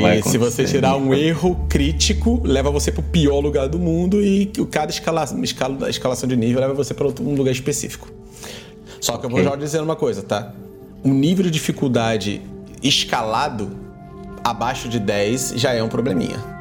vai 0.00 0.20
E 0.20 0.22
se 0.22 0.38
você 0.38 0.64
tirar 0.64 0.92
né? 0.92 1.04
um 1.04 1.12
erro 1.12 1.66
crítico, 1.68 2.40
leva 2.44 2.70
você 2.70 2.92
pro 2.92 3.02
pior 3.02 3.40
lugar 3.40 3.68
do 3.68 3.80
mundo 3.80 4.22
e 4.22 4.52
o 4.56 4.66
cada 4.66 4.92
escala, 4.92 5.24
escala, 5.42 5.90
escalação 5.90 6.28
de 6.28 6.36
nível 6.36 6.60
leva 6.60 6.74
você 6.74 6.94
para 6.94 7.08
um 7.08 7.34
lugar 7.34 7.50
específico. 7.50 8.08
Só 9.00 9.16
que 9.16 9.26
eu 9.26 9.30
vou 9.30 9.42
já 9.42 9.56
dizer 9.56 9.82
uma 9.82 9.96
coisa, 9.96 10.22
tá? 10.22 10.52
Um 11.04 11.12
nível 11.12 11.42
de 11.46 11.50
dificuldade 11.50 12.40
escalado 12.80 13.76
abaixo 14.44 14.88
de 14.88 15.00
10 15.00 15.54
já 15.56 15.72
é 15.72 15.82
um 15.82 15.88
probleminha. 15.88 16.51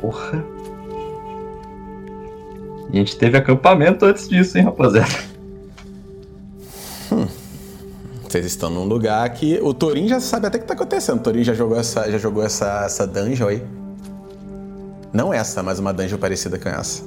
Porra. 0.00 0.44
E 2.90 2.96
a 2.96 2.98
gente 3.00 3.16
teve 3.16 3.36
acampamento 3.36 4.04
antes 4.04 4.28
disso, 4.28 4.56
hein, 4.56 4.64
rapaziada? 4.64 5.12
Vocês 8.28 8.44
estão 8.44 8.70
num 8.70 8.84
lugar 8.84 9.28
que 9.30 9.58
o 9.62 9.72
Torin 9.72 10.06
já 10.06 10.20
sabe 10.20 10.46
até 10.46 10.58
o 10.58 10.60
que 10.60 10.66
tá 10.66 10.74
acontecendo. 10.74 11.18
O 11.18 11.22
Torin 11.22 11.42
já 11.42 11.54
jogou 11.54 11.78
essa, 11.78 12.10
já 12.10 12.18
jogou 12.18 12.42
essa, 12.42 12.84
essa 12.84 13.06
dungeon 13.06 13.48
aí. 13.48 13.62
Não 15.12 15.32
essa, 15.32 15.62
mas 15.62 15.78
uma 15.78 15.94
dungeon 15.94 16.18
parecida 16.18 16.58
com 16.58 16.68
essa. 16.68 17.02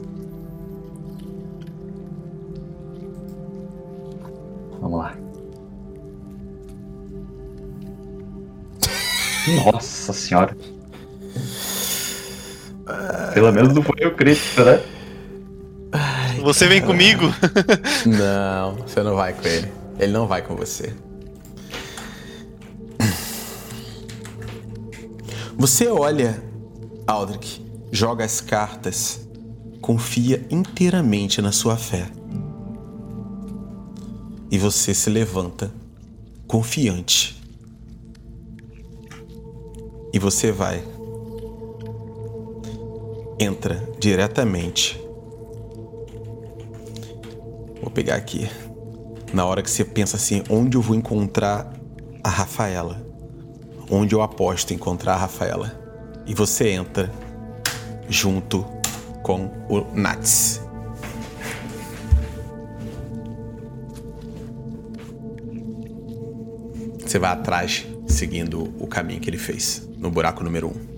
Vamos 4.81 4.99
lá. 4.99 5.15
Nossa 9.65 10.13
senhora. 10.13 10.57
Pelo 13.33 13.51
menos 13.51 13.73
não 13.73 13.81
foi 13.81 14.05
o 14.05 14.15
crítico, 14.15 14.61
né? 14.61 14.81
Você 16.41 16.67
vem 16.67 16.81
comigo? 16.81 17.25
Não, 18.05 18.75
você 18.75 19.03
não 19.03 19.15
vai 19.15 19.33
com 19.33 19.47
ele. 19.47 19.71
Ele 19.99 20.11
não 20.11 20.25
vai 20.25 20.41
com 20.41 20.55
você. 20.55 20.93
Você 25.55 25.87
olha, 25.87 26.41
Aldrich, 27.05 27.63
joga 27.91 28.25
as 28.25 28.41
cartas, 28.41 29.21
confia 29.79 30.43
inteiramente 30.49 31.39
na 31.39 31.51
sua 31.51 31.77
fé. 31.77 32.07
E 34.49 34.57
você 34.57 34.95
se 34.95 35.09
levanta, 35.09 35.71
confiante. 36.47 37.39
E 40.11 40.17
você 40.17 40.51
vai. 40.51 40.83
Entra 43.41 43.83
diretamente. 43.97 45.01
Vou 47.81 47.89
pegar 47.89 48.13
aqui. 48.13 48.47
Na 49.33 49.47
hora 49.47 49.63
que 49.63 49.71
você 49.71 49.83
pensa 49.83 50.15
assim, 50.15 50.43
onde 50.47 50.77
eu 50.77 50.81
vou 50.81 50.95
encontrar 50.95 51.73
a 52.23 52.29
Rafaela? 52.29 53.03
Onde 53.89 54.13
eu 54.13 54.21
aposto 54.21 54.75
encontrar 54.75 55.13
a 55.13 55.17
Rafaela? 55.17 55.73
E 56.27 56.35
você 56.35 56.69
entra 56.69 57.11
junto 58.07 58.63
com 59.23 59.49
o 59.67 59.87
Nats. 59.91 60.61
Você 66.99 67.17
vai 67.17 67.31
atrás, 67.31 67.87
seguindo 68.05 68.71
o 68.79 68.85
caminho 68.85 69.19
que 69.19 69.31
ele 69.31 69.39
fez, 69.39 69.89
no 69.97 70.11
buraco 70.11 70.43
número 70.43 70.67
1. 70.67 70.69
Um. 70.69 70.90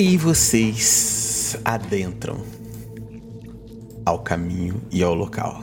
E 0.00 0.16
vocês 0.16 1.58
adentram 1.62 2.42
ao 4.06 4.20
caminho 4.20 4.80
e 4.90 5.02
ao 5.02 5.14
local. 5.14 5.62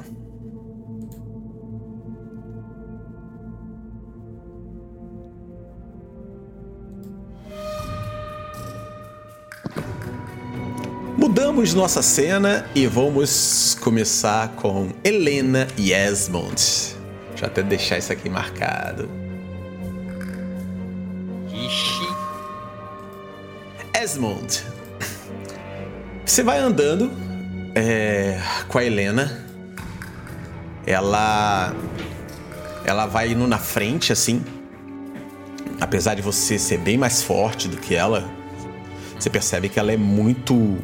Mudamos 11.17 11.73
nossa 11.73 12.03
cena 12.03 12.69
e 12.75 12.85
vamos 12.85 13.75
começar 13.81 14.49
com 14.49 14.91
Helena 15.03 15.67
e 15.75 15.91
Esmond. 15.91 16.61
Deixa 17.29 17.45
eu 17.45 17.47
até 17.47 17.63
deixar 17.63 17.97
isso 17.97 18.13
aqui 18.13 18.29
marcado. 18.29 19.09
Ixi. 21.51 22.06
Esmond. 24.01 24.63
Você 26.25 26.43
vai 26.43 26.59
andando 26.59 27.11
é, 27.73 28.39
com 28.67 28.77
a 28.77 28.83
Helena 28.83 29.45
ela 30.85 31.73
ela 32.85 33.05
vai 33.05 33.31
indo 33.31 33.45
na 33.47 33.57
frente 33.57 34.13
assim. 34.13 34.43
Apesar 35.81 36.15
de 36.15 36.21
você 36.21 36.57
ser 36.57 36.77
bem 36.77 36.97
mais 36.97 37.21
forte 37.21 37.67
do 37.67 37.77
que 37.77 37.93
ela, 37.93 38.29
você 39.19 39.29
percebe 39.29 39.67
que 39.67 39.79
ela 39.79 39.91
é 39.91 39.97
muito 39.97 40.77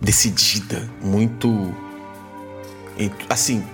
decidida, 0.00 0.88
muito 1.00 1.72
assim, 3.28 3.64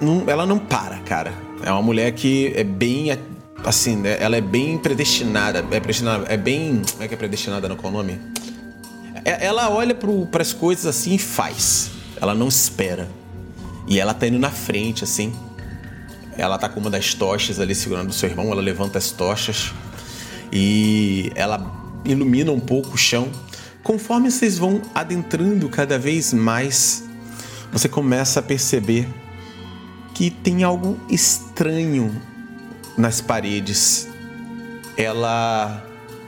não, 0.00 0.24
ela 0.26 0.44
não 0.44 0.58
para, 0.58 0.98
cara. 0.98 1.32
É 1.62 1.70
uma 1.70 1.82
mulher 1.82 2.12
que 2.12 2.52
é 2.54 2.64
bem 2.64 3.10
assim, 3.66 3.96
né? 3.96 4.16
Ela 4.20 4.36
é 4.36 4.40
bem 4.40 4.78
predestinada, 4.78 5.58
é 5.58 5.80
predestinada, 5.80 6.26
é 6.32 6.36
bem, 6.36 6.82
como 6.92 7.02
é 7.02 7.08
que 7.08 7.14
é 7.14 7.16
predestinada 7.16 7.68
no 7.68 7.76
qual 7.76 7.92
nome? 7.92 8.20
É, 9.24 9.44
ela 9.44 9.68
olha 9.68 9.92
para 10.30 10.40
as 10.40 10.52
coisas 10.52 10.86
assim 10.86 11.14
e 11.14 11.18
faz. 11.18 11.90
Ela 12.20 12.32
não 12.32 12.46
espera. 12.46 13.08
E 13.88 13.98
ela 13.98 14.14
tá 14.14 14.28
indo 14.28 14.38
na 14.38 14.50
frente 14.50 15.02
assim. 15.02 15.34
Ela 16.38 16.56
tá 16.58 16.68
com 16.68 16.78
uma 16.78 16.90
das 16.90 17.12
tochas 17.12 17.58
ali 17.58 17.74
segurando 17.74 18.10
o 18.10 18.12
seu 18.12 18.28
irmão, 18.28 18.52
ela 18.52 18.62
levanta 18.62 18.98
as 18.98 19.10
tochas 19.10 19.72
e 20.52 21.32
ela 21.34 21.74
ilumina 22.04 22.52
um 22.52 22.60
pouco 22.60 22.94
o 22.94 22.96
chão. 22.96 23.28
Conforme 23.82 24.30
vocês 24.30 24.58
vão 24.58 24.80
adentrando 24.94 25.68
cada 25.68 25.98
vez 25.98 26.32
mais, 26.32 27.04
você 27.72 27.88
começa 27.88 28.40
a 28.40 28.42
perceber 28.42 29.08
que 30.14 30.30
tem 30.30 30.62
algo 30.62 31.00
estranho 31.08 32.14
nas 32.96 33.20
paredes. 33.20 34.08
Ela 34.96 35.84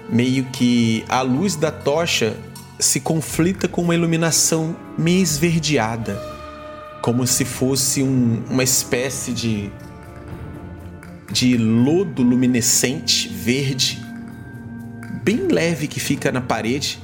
meio 0.08 0.44
que 0.46 1.04
a 1.08 1.22
luz 1.22 1.56
da 1.56 1.70
tocha 1.70 2.36
se 2.78 3.00
conflita 3.00 3.66
com 3.66 3.82
uma 3.82 3.94
iluminação 3.94 4.76
meio 4.96 5.22
esverdeada, 5.22 6.20
como 7.02 7.26
se 7.26 7.44
fosse 7.44 8.02
um, 8.02 8.42
uma 8.48 8.62
espécie 8.62 9.32
de 9.32 9.70
de 11.30 11.56
lodo 11.56 12.22
luminescente 12.22 13.28
verde, 13.28 14.02
bem 15.22 15.46
leve 15.48 15.86
que 15.86 16.00
fica 16.00 16.32
na 16.32 16.40
parede. 16.40 16.98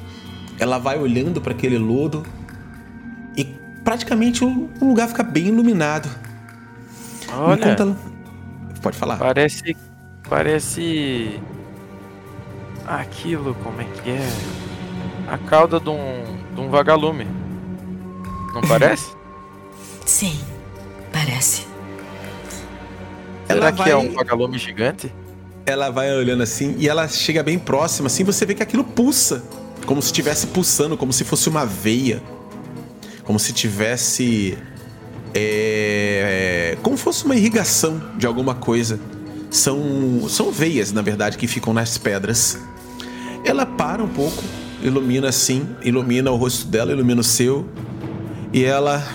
Ela 0.59 0.79
vai 0.79 0.99
olhando 0.99 1.41
para 1.41 1.53
aquele 1.53 1.77
lodo 1.77 2.25
e 3.37 3.45
praticamente 3.85 4.45
o 4.45 4.71
lugar 4.81 5.09
fica 5.09 5.23
bem 5.23 5.49
iluminado. 5.49 6.09
Olha, 7.33 7.65
ela... 7.65 7.97
pode 8.85 8.99
falar. 8.99 9.17
Parece, 9.17 9.75
parece 10.29 11.41
aquilo, 12.87 13.55
como 13.65 13.81
é 13.81 13.85
que 13.85 14.11
é? 14.11 14.29
A 15.27 15.39
cauda 15.39 15.81
de 15.81 15.89
um, 15.89 16.23
de 16.55 16.61
um 16.61 16.69
vagalume. 16.69 17.27
Não 18.53 18.61
parece? 18.69 19.11
Sim, 20.05 20.39
parece. 21.11 21.67
Será 23.47 23.73
que 23.73 23.89
é 23.89 23.97
um 23.97 24.13
vagalume 24.13 24.59
gigante? 24.59 25.13
Ela 25.65 25.89
vai 25.89 26.15
olhando 26.15 26.43
assim 26.43 26.77
e 26.79 26.87
ela 26.87 27.09
chega 27.09 27.43
bem 27.43 27.59
próxima, 27.59 28.09
assim 28.09 28.23
você 28.23 28.45
vê 28.45 28.55
que 28.55 28.63
aquilo 28.63 28.85
pulsa, 28.85 29.43
como 29.87 30.03
se 30.03 30.09
estivesse 30.09 30.49
pulsando, 30.49 30.95
como 30.95 31.11
se 31.11 31.25
fosse 31.25 31.49
uma 31.49 31.65
veia, 31.65 32.23
como 33.25 33.39
se 33.39 33.51
tivesse 33.55 34.59
é, 35.35 36.79
como 36.83 36.97
fosse 36.97 37.25
uma 37.25 37.35
irrigação 37.37 38.01
de 38.17 38.27
alguma 38.27 38.55
coisa. 38.55 38.99
São, 39.51 40.29
são 40.29 40.51
veias, 40.51 40.93
na 40.93 41.03
verdade, 41.03 41.39
que 41.39 41.47
ficam 41.47 41.73
nas 41.73 41.97
pedras. 41.97 42.59
Ela 43.45 43.65
para 43.67 44.03
um 44.03 44.09
pouco, 44.09 44.43
ilumina 44.83 45.29
assim, 45.29 45.69
ilumina 45.83 46.31
o 46.31 46.37
rosto 46.37 46.67
dela, 46.67 46.93
ilumina 46.93 47.21
o 47.21 47.25
seu, 47.25 47.67
e 48.53 48.65
ela 48.65 49.07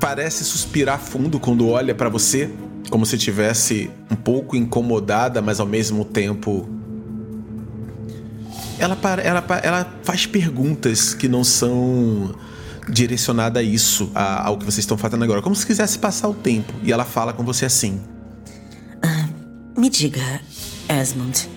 parece 0.00 0.44
suspirar 0.44 0.98
fundo 0.98 1.38
quando 1.38 1.68
olha 1.68 1.94
para 1.94 2.08
você 2.08 2.50
como 2.90 3.04
se 3.04 3.18
tivesse 3.18 3.90
um 4.10 4.16
pouco 4.16 4.56
incomodada, 4.56 5.42
mas 5.42 5.58
ao 5.60 5.66
mesmo 5.66 6.04
tempo 6.04 6.68
ela, 8.78 8.96
ela, 9.22 9.44
ela 9.62 9.94
faz 10.02 10.26
perguntas 10.26 11.14
que 11.14 11.28
não 11.28 11.42
são 11.42 12.34
direcionadas 12.88 13.60
a 13.60 13.64
isso, 13.64 14.10
a, 14.14 14.46
ao 14.46 14.56
que 14.56 14.64
vocês 14.64 14.78
estão 14.78 14.96
fazendo 14.96 15.24
agora, 15.24 15.42
como 15.42 15.54
se 15.54 15.66
quisesse 15.66 15.98
passar 15.98 16.28
o 16.28 16.34
tempo. 16.34 16.72
E 16.82 16.92
ela 16.92 17.04
fala 17.04 17.32
com 17.32 17.44
você 17.44 17.66
assim: 17.66 18.00
ah, 19.02 19.28
Me 19.76 19.88
diga, 19.88 20.40
Esmond, 20.88 21.48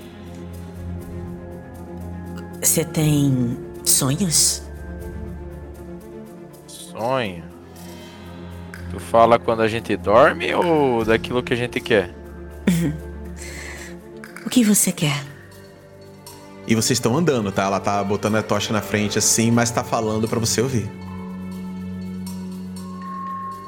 você 2.62 2.84
tem 2.84 3.58
sonhos? 3.84 4.64
Sonho? 6.68 7.44
Tu 8.92 9.00
fala 9.00 9.38
quando 9.38 9.62
a 9.62 9.68
gente 9.68 9.96
dorme 9.96 10.54
ou 10.54 11.06
daquilo 11.06 11.44
que 11.44 11.54
a 11.54 11.56
gente 11.56 11.80
quer? 11.80 12.14
o 14.46 14.50
que 14.50 14.64
você 14.64 14.92
quer? 14.92 15.24
E 16.68 16.76
vocês 16.76 16.98
estão 16.98 17.16
andando, 17.18 17.52
tá? 17.52 17.64
Ela 17.64 17.80
tá 17.80 18.04
botando 18.04 18.36
a 18.36 18.44
tocha 18.44 18.74
na 18.74 18.82
frente 18.82 19.18
assim, 19.18 19.50
mas 19.50 19.72
tá 19.72 19.84
falando 19.84 20.28
para 20.28 20.40
você 20.40 20.62
ouvir. 20.62 20.99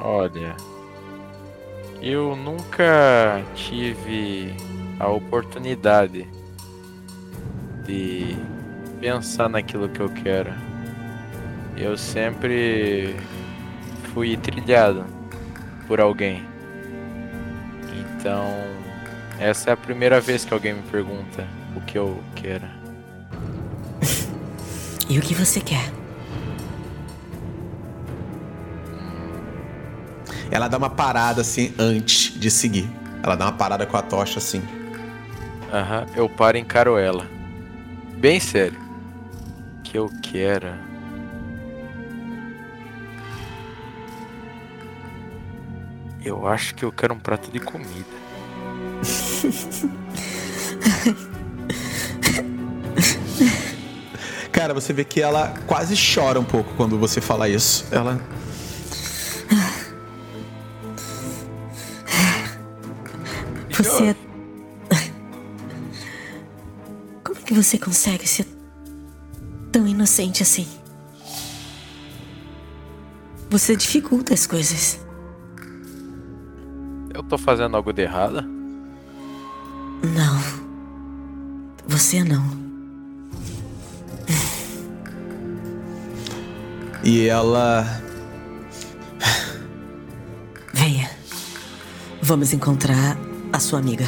Olha, 0.04 0.56
eu 2.02 2.36
nunca 2.36 3.44
tive 3.54 4.52
a 5.00 5.08
oportunidade 5.08 6.28
de 7.86 8.36
pensar 9.00 9.48
naquilo 9.48 9.88
que 9.90 10.00
eu 10.00 10.10
quero. 10.10 10.52
Eu 11.78 11.96
sempre 11.96 13.16
fui 14.12 14.36
trilhado 14.38 15.06
por 15.88 16.02
alguém. 16.02 16.44
Então, 17.94 18.48
essa 19.40 19.70
é 19.70 19.74
a 19.74 19.78
primeira 19.78 20.20
vez 20.20 20.44
que 20.44 20.54
alguém 20.54 20.74
me 20.74 20.82
pergunta 20.82 21.48
o 21.76 21.82
que 21.82 22.00
eu 22.00 22.24
quero. 22.36 22.66
e 25.08 25.20
o 25.20 25.22
que 25.22 25.36
você 25.36 25.62
quer? 25.62 26.01
Ela 30.52 30.68
dá 30.68 30.78
uma 30.78 30.90
parada 30.90 31.42
assim 31.42 31.74
antes 31.80 32.38
de 32.40 32.52
seguir. 32.52 32.90
Ela 33.24 33.36
dá 33.36 33.46
uma 33.46 33.54
parada 33.54 33.86
com 33.86 33.98
a 33.98 34.02
tocha 34.02 34.38
assim. 34.38 34.62
Aham, 35.74 36.06
eu 36.16 36.30
paro 36.30 36.58
e 36.58 36.60
encaro 36.60 36.98
ela. 36.98 37.26
Bem 38.18 38.40
sério. 38.40 38.80
Que 39.84 39.98
eu 39.98 40.12
quero 40.22 40.68
Eu 46.24 46.48
acho 46.48 46.76
que 46.76 46.86
eu 46.86 46.92
quero 46.92 47.16
um 47.16 47.20
prato 47.20 47.50
de 47.50 47.60
comida. 47.60 48.06
Cara, 54.52 54.72
você 54.76 54.94
vê 54.94 55.04
que 55.04 55.20
ela 55.20 55.52
quase 55.66 55.96
chora 55.96 56.40
um 56.40 56.44
pouco 56.44 56.72
quando 56.76 56.96
você 57.00 57.20
fala 57.20 57.50
isso. 57.50 57.88
Ela. 57.92 58.22
Que 67.52 67.56
você 67.56 67.78
consegue 67.78 68.26
ser 68.26 68.48
tão 69.74 69.86
inocente 69.86 70.42
assim? 70.42 70.66
Você 73.50 73.76
dificulta 73.76 74.34
as 74.34 74.48
coisas. 74.48 74.98
Eu 77.14 77.22
tô 77.24 77.38
fazendo 77.38 77.76
algo 77.76 77.92
de 77.92 78.04
errado? 78.04 78.42
Não. 80.02 80.42
Você 81.90 82.24
não. 82.24 82.42
E 87.04 87.28
ela. 87.28 87.86
Venha. 90.74 91.12
Vamos 92.22 92.54
encontrar 92.54 93.18
a 93.52 93.60
sua 93.60 93.80
amiga. 93.80 94.06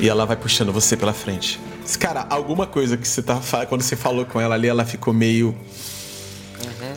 E 0.00 0.08
ela 0.08 0.24
vai 0.24 0.36
puxando 0.36 0.72
você 0.72 0.96
pela 0.96 1.12
frente. 1.12 1.60
Cara, 1.96 2.26
alguma 2.30 2.66
coisa 2.66 2.96
que 2.96 3.06
você 3.06 3.22
tá 3.22 3.40
quando 3.68 3.82
você 3.82 3.96
falou 3.96 4.24
com 4.24 4.40
ela 4.40 4.54
ali, 4.54 4.68
ela 4.68 4.84
ficou 4.84 5.12
meio. 5.12 5.48
Uhum. 5.48 6.94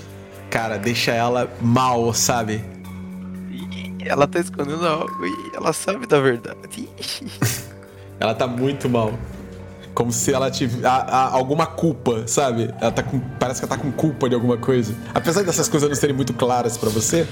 Cara, 0.49 0.77
deixa 0.77 1.11
ela 1.11 1.51
mal, 1.61 2.13
sabe? 2.13 2.63
ela 4.05 4.27
tá 4.27 4.39
escondendo 4.39 4.85
algo 4.85 5.25
e 5.25 5.55
ela 5.55 5.73
sabe 5.73 6.05
da 6.05 6.19
verdade. 6.19 6.89
ela 8.19 8.33
tá 8.33 8.47
muito 8.47 8.89
mal. 8.89 9.13
Como 9.93 10.11
se 10.11 10.33
ela 10.33 10.49
tivesse 10.49 10.83
alguma 10.85 11.67
culpa, 11.67 12.23
sabe? 12.27 12.73
Ela 12.81 12.91
tá 12.91 13.03
com, 13.03 13.19
parece 13.19 13.61
que 13.61 13.65
ela 13.65 13.77
tá 13.77 13.81
com 13.81 13.91
culpa 13.91 14.27
de 14.27 14.33
alguma 14.33 14.57
coisa. 14.57 14.95
Apesar 15.13 15.43
dessas 15.43 15.69
coisas 15.69 15.87
não 15.87 15.95
serem 15.95 16.15
muito 16.15 16.33
claras 16.33 16.77
para 16.77 16.89
você, 16.89 17.27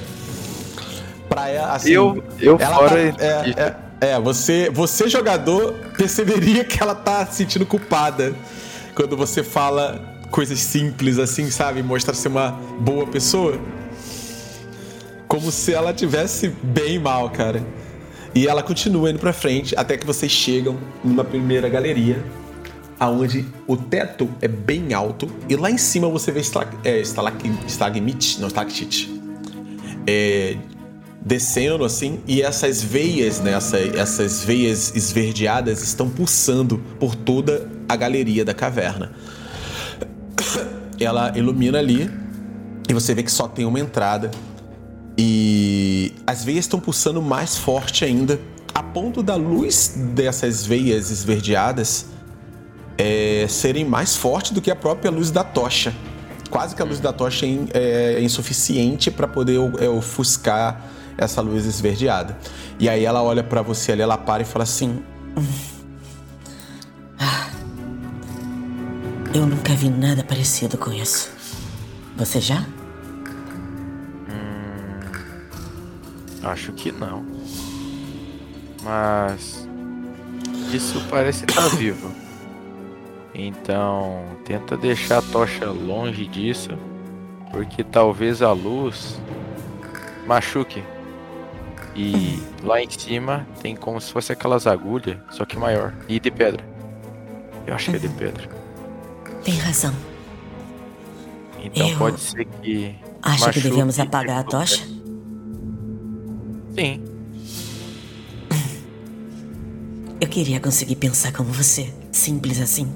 pra 1.28 1.50
ela, 1.50 1.74
assim. 1.74 1.92
Eu, 1.92 2.24
eu 2.40 2.58
ela 2.60 2.76
fora. 2.76 3.14
Tá, 3.14 3.26
é, 3.26 3.50
é, 3.50 3.76
é, 4.02 4.20
você, 4.20 4.68
você 4.72 5.08
jogador 5.08 5.74
perceberia 5.96 6.66
que 6.66 6.82
ela 6.82 6.96
tá 6.96 7.24
se 7.28 7.36
sentindo 7.36 7.68
culpada 7.68 8.34
quando 8.96 9.16
você 9.16 9.44
fala 9.44 10.02
coisas 10.32 10.60
simples 10.60 11.20
assim, 11.20 11.52
sabe? 11.52 11.84
Mostra 11.84 12.14
ser 12.16 12.30
uma 12.30 12.52
boa 12.80 13.06
pessoa 13.06 13.60
Como 15.28 15.52
se 15.52 15.72
ela 15.72 15.94
tivesse 15.94 16.50
bem 16.64 16.98
mal, 16.98 17.30
cara. 17.30 17.64
E 18.34 18.48
ela 18.48 18.64
continua 18.64 19.12
indo 19.12 19.20
pra 19.20 19.34
frente 19.34 19.76
até 19.78 19.96
que 19.96 20.06
vocês 20.06 20.32
chegam 20.32 20.78
numa 21.04 21.24
primeira 21.24 21.70
galeria, 21.70 22.24
aonde 23.00 23.46
o 23.68 23.78
teto 23.78 24.28
é 24.42 24.48
bem 24.48 24.94
alto 24.94 25.30
e 25.48 25.56
lá 25.56 25.70
em 25.70 25.78
cima 25.78 26.10
você 26.10 26.32
vê 26.32 26.40
estalag, 26.40 26.76
é, 26.84 27.00
estalag, 27.02 27.38
estalagmite, 27.68 28.40
não 28.40 28.48
estalactite. 28.48 29.22
É, 30.08 30.58
descendo 31.24 31.86
assim 31.86 32.20
e 32.28 32.42
essas 32.42 32.82
veias, 32.82 33.40
né, 33.40 33.54
essa, 33.54 33.78
essas 33.78 34.44
veias 34.44 34.94
esverdeadas 34.96 35.84
estão 35.84 36.10
pulsando 36.10 36.80
por 37.00 37.16
toda 37.16 37.70
a 37.88 37.96
galeria 37.96 38.44
da 38.44 38.54
caverna. 38.54 39.12
Ela 41.00 41.32
ilumina 41.38 41.78
ali 41.78 42.10
e 42.90 42.94
você 42.94 43.14
vê 43.14 43.22
que 43.22 43.32
só 43.32 43.48
tem 43.48 43.66
uma 43.66 43.80
entrada 43.80 44.32
e 45.18 46.14
as 46.26 46.44
veias 46.44 46.66
estão 46.66 46.80
pulsando 46.80 47.22
mais 47.22 47.58
forte 47.58 48.04
ainda, 48.04 48.40
a 48.74 48.82
ponto 48.82 49.22
da 49.22 49.36
luz 49.36 49.94
dessas 50.16 50.66
veias 50.66 51.12
esverdeadas 51.12 52.08
é, 52.98 53.46
serem 53.48 53.86
mais 53.86 54.16
fortes 54.16 54.52
do 54.52 54.62
que 54.62 54.72
a 54.72 54.76
própria 54.76 55.12
luz 55.12 55.30
da 55.30 55.44
tocha. 55.44 55.94
Quase 56.50 56.76
que 56.76 56.82
a 56.82 56.86
luz 56.86 57.00
da 57.00 57.14
tocha 57.14 57.46
é, 57.46 58.16
é 58.16 58.22
insuficiente 58.22 59.12
para 59.12 59.28
poder 59.28 59.60
é, 59.80 59.88
ofuscar 59.88 60.90
essa 61.24 61.42
luz 61.42 61.66
esverdeada. 61.66 62.38
E 62.80 62.90
aí 62.90 63.06
ela 63.06 63.22
olha 63.22 63.44
para 63.44 63.62
você 63.62 63.92
ali, 63.92 64.02
ela 64.02 64.18
para 64.18 64.44
e 64.44 64.46
fala 64.46 64.64
assim: 64.64 65.04
Eu 69.34 69.46
nunca 69.46 69.74
vi 69.74 69.90
nada 69.90 70.24
parecido 70.24 70.78
com 70.78 70.92
isso. 70.92 71.32
Você 72.18 72.42
já? 72.42 72.66
Acho 76.44 76.74
que 76.74 76.92
não. 76.92 77.26
Mas 78.84 79.68
isso 80.74 81.02
parece 81.10 81.46
estar 81.46 81.62
tá 81.62 81.68
vivo. 81.76 82.12
Então, 83.34 84.26
tenta 84.44 84.76
deixar 84.76 85.20
a 85.20 85.22
tocha 85.22 85.66
longe 85.68 86.26
disso, 86.26 86.72
porque 87.52 87.84
talvez 87.84 88.42
a 88.42 88.52
luz 88.52 89.22
machuque. 90.28 90.84
E 91.96 92.42
lá 92.64 92.82
em 92.82 92.90
cima 92.90 93.46
tem 93.62 93.76
como 93.76 94.00
se 94.00 94.12
fosse 94.12 94.32
aquelas 94.32 94.66
agulhas, 94.66 95.18
só 95.30 95.46
que 95.46 95.58
maior 95.58 95.94
e 96.08 96.20
de 96.20 96.32
pedra. 96.32 96.64
Eu 97.68 97.76
acho 97.76 97.92
que 97.92 97.98
é 97.98 98.00
de 98.00 98.10
pedra. 98.10 98.50
Tem 99.44 99.58
razão. 99.58 99.94
Então 101.64 101.88
Eu 101.88 101.98
pode 101.98 102.20
ser 102.20 102.46
que. 102.46 102.96
Acha 103.22 103.52
que 103.52 103.60
devemos 103.60 104.00
apagar 104.00 104.40
a 104.40 104.44
tocha? 104.44 104.84
Sim. 106.76 107.04
Eu 110.20 110.28
queria 110.28 110.60
conseguir 110.60 110.96
pensar 110.96 111.32
como 111.34 111.52
você. 111.52 111.92
Simples 112.12 112.60
assim. 112.62 112.92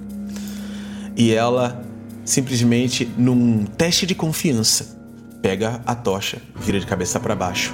E 1.15 1.33
ela, 1.33 1.83
simplesmente, 2.23 3.05
num 3.17 3.65
teste 3.65 4.05
de 4.05 4.13
confiança, 4.13 4.99
pega 5.41 5.81
a 5.85 5.95
tocha, 5.95 6.41
vira 6.55 6.79
de 6.79 6.85
cabeça 6.85 7.19
para 7.19 7.35
baixo 7.35 7.73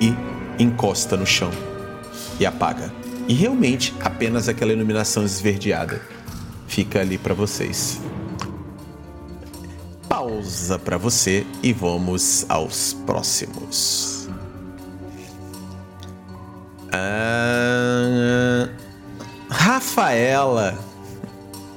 e 0.00 0.14
encosta 0.58 1.16
no 1.16 1.26
chão 1.26 1.50
e 2.38 2.46
apaga. 2.46 2.92
E 3.28 3.34
realmente, 3.34 3.94
apenas 4.00 4.48
aquela 4.48 4.72
iluminação 4.72 5.24
esverdeada 5.24 6.00
fica 6.66 7.00
ali 7.00 7.18
para 7.18 7.34
vocês. 7.34 8.00
Pausa 10.08 10.78
para 10.78 10.96
você 10.96 11.46
e 11.62 11.72
vamos 11.72 12.46
aos 12.48 12.92
próximos. 13.06 14.28
Ah, 16.92 18.68
Rafaela, 19.48 20.78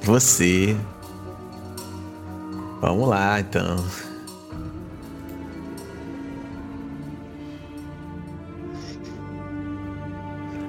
você. 0.02 0.76
Vamos 2.80 3.08
lá, 3.08 3.40
então. 3.40 3.84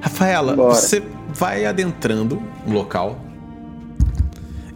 Rafaela, 0.02 0.56
Bora. 0.56 0.74
você 0.76 1.02
vai 1.34 1.66
adentrando 1.66 2.42
o 2.68 2.72
local. 2.72 3.18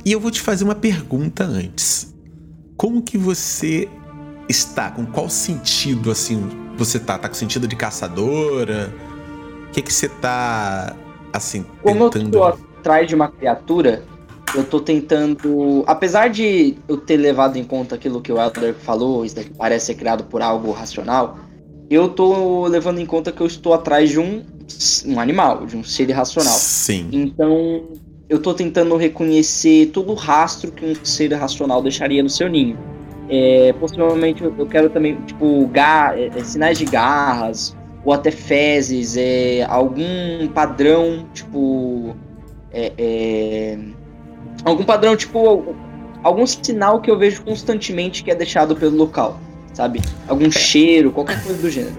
E 0.06 0.12
eu 0.12 0.20
vou 0.20 0.30
te 0.32 0.42
fazer 0.42 0.64
uma 0.64 0.76
pergunta 0.76 1.44
antes. 1.44 2.14
Como 2.78 3.02
que 3.02 3.18
você 3.18 3.90
está? 4.48 4.92
Com 4.92 5.06
qual 5.06 5.30
sentido 5.30 6.12
assim 6.12 6.48
você 6.78 7.00
tá? 7.00 7.18
Tá 7.18 7.28
com 7.28 7.36
sentido 7.36 7.68
de 7.68 7.76
caçadora? 7.76 8.94
que 9.76 9.82
que 9.82 9.94
você 9.94 10.08
tá 10.08 10.96
assim 11.34 11.66
Como 11.84 12.10
tentando? 12.10 12.38
eu 12.38 12.42
tô 12.42 12.44
atrás 12.46 13.08
de 13.08 13.14
uma 13.16 13.28
criatura, 13.28 14.04
eu 14.56 14.64
tô 14.64 14.80
tentando, 14.80 15.84
apesar 15.86 16.30
de 16.30 16.78
eu 16.88 16.96
ter 16.98 17.18
levado 17.18 17.58
em 17.58 17.64
conta 17.64 17.96
aquilo 17.96 18.22
que 18.22 18.32
o 18.32 18.42
Elder 18.42 18.74
falou, 18.74 19.26
isso 19.26 19.36
daqui 19.36 19.52
parece 19.58 19.88
ser 19.88 19.96
criado 19.96 20.24
por 20.24 20.42
algo 20.42 20.72
racional, 20.72 21.38
eu 21.90 22.10
tô 22.10 22.68
levando 22.68 23.00
em 23.00 23.06
conta 23.06 23.32
que 23.32 23.42
eu 23.42 23.48
estou 23.48 23.74
atrás 23.74 24.10
de 24.10 24.20
um, 24.20 24.44
um 25.06 25.20
animal, 25.20 25.66
de 25.66 25.78
um 25.78 25.84
ser 25.84 26.10
irracional. 26.10 26.54
Sim. 26.54 27.10
Então, 27.12 27.84
eu 28.28 28.40
tô 28.40 28.54
tentando 28.54 28.96
reconhecer 28.98 29.88
todo 29.88 30.12
o 30.12 30.16
rastro 30.16 30.72
que 30.72 30.86
um 30.86 30.96
ser 31.04 31.32
irracional 31.32 31.82
deixaria 31.82 32.24
no 32.24 32.30
seu 32.30 32.50
ninho. 32.50 32.78
É, 33.30 33.74
possivelmente 33.80 34.44
eu 34.44 34.68
quero 34.68 34.90
também, 34.90 35.16
tipo, 35.22 35.68
gar, 35.68 36.18
é, 36.20 36.30
sinais 36.44 36.78
de 36.78 36.86
garras, 36.86 37.76
ou 38.04 38.14
até 38.14 38.30
fezes, 38.30 39.18
é, 39.18 39.64
algum 39.64 40.48
padrão, 40.54 41.26
tipo. 41.34 42.16
É, 42.72 42.92
é, 42.98 43.80
algum 44.64 44.84
padrão, 44.84 45.16
tipo. 45.16 45.76
Algum 46.24 46.46
sinal 46.48 47.02
que 47.02 47.12
eu 47.12 47.18
vejo 47.20 47.44
constantemente 47.44 48.24
que 48.24 48.32
é 48.32 48.36
deixado 48.36 48.76
pelo 48.76 48.98
local, 48.98 49.40
sabe? 49.76 50.02
Algum 50.28 50.50
cheiro, 50.50 51.12
qualquer 51.12 51.44
coisa 51.44 51.62
do 51.62 51.70
gênero. 51.70 51.98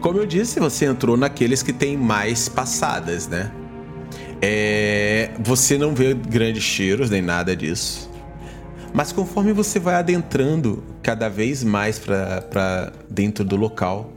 Como 0.00 0.18
eu 0.18 0.24
disse, 0.24 0.60
você 0.60 0.86
entrou 0.86 1.16
naqueles 1.16 1.62
que 1.62 1.72
tem 1.72 1.96
mais 1.96 2.48
passadas, 2.48 3.26
né? 3.26 3.50
É, 4.40 5.32
você 5.40 5.76
não 5.76 5.92
vê 5.94 6.14
grandes 6.14 6.62
cheiros 6.62 7.10
nem 7.10 7.20
nada 7.20 7.56
disso. 7.56 8.08
Mas 8.94 9.10
conforme 9.10 9.52
você 9.52 9.80
vai 9.80 9.96
adentrando 9.96 10.84
cada 11.02 11.28
vez 11.28 11.64
mais 11.64 11.98
para 11.98 12.92
dentro 13.10 13.44
do 13.44 13.56
local, 13.56 14.12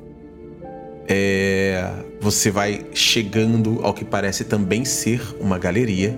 é, 1.07 1.91
você 2.21 2.51
vai 2.51 2.85
chegando 2.93 3.79
ao 3.81 3.95
que 3.95 4.05
parece 4.05 4.43
também 4.43 4.85
ser 4.85 5.21
uma 5.39 5.57
galeria. 5.57 6.15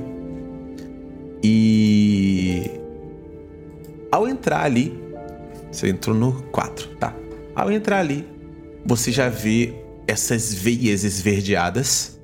E 1.42 2.70
ao 4.12 4.28
entrar 4.28 4.64
ali, 4.64 5.03
você 5.74 5.90
entrou 5.90 6.16
no 6.16 6.44
4, 6.44 6.88
tá? 6.98 7.14
Ao 7.56 7.72
entrar 7.72 8.00
ali, 8.00 8.28
você 8.86 9.12
já 9.12 9.30
vê 9.30 9.74
essas 10.08 10.54
veias 10.54 11.04
esverdeadas, 11.04 12.20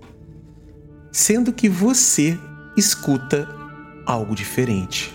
sendo 1.12 1.52
que 1.52 1.68
você 1.68 2.38
escuta 2.78 3.48
algo 4.06 4.36
diferente. 4.36 5.14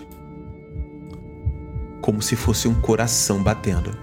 Como 2.00 2.20
se 2.20 2.36
fosse 2.36 2.68
um 2.68 2.74
coração 2.80 3.42
batendo. 3.42 3.96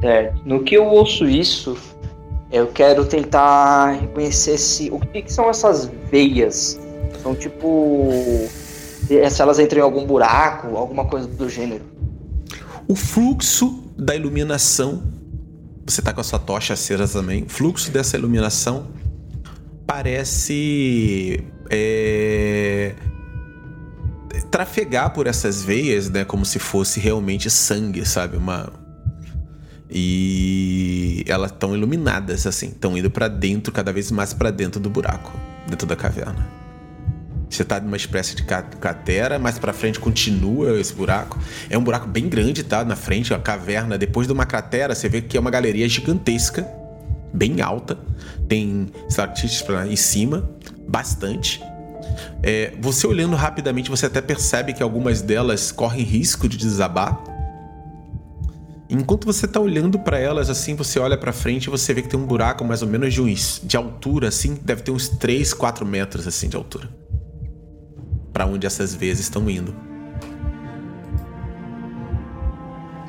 Certo. 0.00 0.42
No 0.44 0.62
que 0.62 0.76
eu 0.76 0.86
ouço 0.86 1.28
isso, 1.28 1.76
eu 2.52 2.68
quero 2.68 3.04
tentar 3.04 3.92
reconhecer 4.00 4.56
se 4.56 4.90
o 4.90 4.98
que, 5.00 5.22
que 5.22 5.32
são 5.32 5.50
essas 5.50 5.86
veias. 6.10 6.78
São 7.22 7.34
tipo 7.34 8.48
se 9.06 9.42
elas 9.42 9.58
entram 9.58 9.80
em 9.80 9.82
algum 9.82 10.04
buraco, 10.04 10.76
alguma 10.76 11.04
coisa 11.06 11.26
do 11.26 11.48
gênero. 11.48 11.84
O 12.86 12.94
fluxo 12.94 13.84
da 13.96 14.14
iluminação, 14.14 15.02
você 15.86 16.02
tá 16.02 16.12
com 16.12 16.20
a 16.20 16.24
sua 16.24 16.38
tocha 16.38 16.74
acesa 16.74 17.06
também. 17.08 17.44
O 17.44 17.48
fluxo 17.48 17.90
dessa 17.90 18.16
iluminação 18.16 18.88
parece 19.86 21.44
é, 21.70 22.94
trafegar 24.50 25.12
por 25.12 25.26
essas 25.26 25.62
veias, 25.62 26.10
né, 26.10 26.24
como 26.24 26.44
se 26.44 26.58
fosse 26.58 27.00
realmente 27.00 27.48
sangue, 27.50 28.04
sabe? 28.04 28.36
Uma 28.36 28.70
e 29.90 31.24
elas 31.26 31.50
estão 31.50 31.74
iluminadas 31.74 32.46
assim, 32.46 32.66
estão 32.66 32.96
indo 32.96 33.10
para 33.10 33.26
dentro, 33.26 33.72
cada 33.72 33.90
vez 33.90 34.10
mais 34.10 34.34
para 34.34 34.50
dentro 34.50 34.78
do 34.78 34.90
buraco, 34.90 35.32
dentro 35.66 35.86
da 35.86 35.96
caverna. 35.96 36.46
Você 37.50 37.64
tá 37.64 37.80
numa 37.80 37.96
espécie 37.96 38.36
de 38.36 38.44
cratera, 38.44 39.38
mais 39.38 39.58
para 39.58 39.72
frente 39.72 39.98
continua 39.98 40.78
esse 40.78 40.92
buraco. 40.92 41.38
É 41.70 41.78
um 41.78 41.82
buraco 41.82 42.06
bem 42.06 42.28
grande, 42.28 42.62
tá? 42.62 42.84
Na 42.84 42.94
frente, 42.94 43.32
a 43.32 43.38
caverna. 43.38 43.96
Depois 43.96 44.26
de 44.26 44.32
uma 44.32 44.44
cratera, 44.44 44.94
você 44.94 45.08
vê 45.08 45.22
que 45.22 45.36
é 45.36 45.40
uma 45.40 45.50
galeria 45.50 45.88
gigantesca, 45.88 46.68
bem 47.32 47.60
alta. 47.60 47.98
Tem 48.46 48.88
estalactites 49.08 49.64
em 49.88 49.96
cima, 49.96 50.48
bastante. 50.86 51.62
É, 52.42 52.72
você 52.80 53.06
olhando 53.06 53.34
rapidamente, 53.34 53.90
você 53.90 54.06
até 54.06 54.20
percebe 54.20 54.72
que 54.72 54.82
algumas 54.82 55.22
delas 55.22 55.72
correm 55.72 56.02
risco 56.02 56.48
de 56.48 56.56
desabar. 56.56 57.18
Enquanto 58.90 59.26
você 59.26 59.46
tá 59.46 59.60
olhando 59.60 59.98
para 59.98 60.18
elas 60.18 60.48
assim, 60.48 60.74
você 60.74 60.98
olha 60.98 61.16
para 61.16 61.32
frente 61.32 61.66
e 61.66 61.70
você 61.70 61.92
vê 61.92 62.00
que 62.00 62.08
tem 62.08 62.18
um 62.18 62.24
buraco 62.24 62.64
mais 62.64 62.80
ou 62.80 62.88
menos 62.88 63.12
de 63.12 63.20
uns 63.20 63.60
de 63.62 63.76
altura 63.76 64.28
assim, 64.28 64.58
deve 64.62 64.82
ter 64.82 64.90
uns 64.90 65.08
3, 65.08 65.52
4 65.52 65.84
metros 65.84 66.26
assim 66.26 66.48
de 66.48 66.56
altura. 66.56 66.88
Para 68.38 68.46
onde 68.46 68.68
essas 68.68 68.94
veias 68.94 69.18
estão 69.18 69.50
indo. 69.50 69.74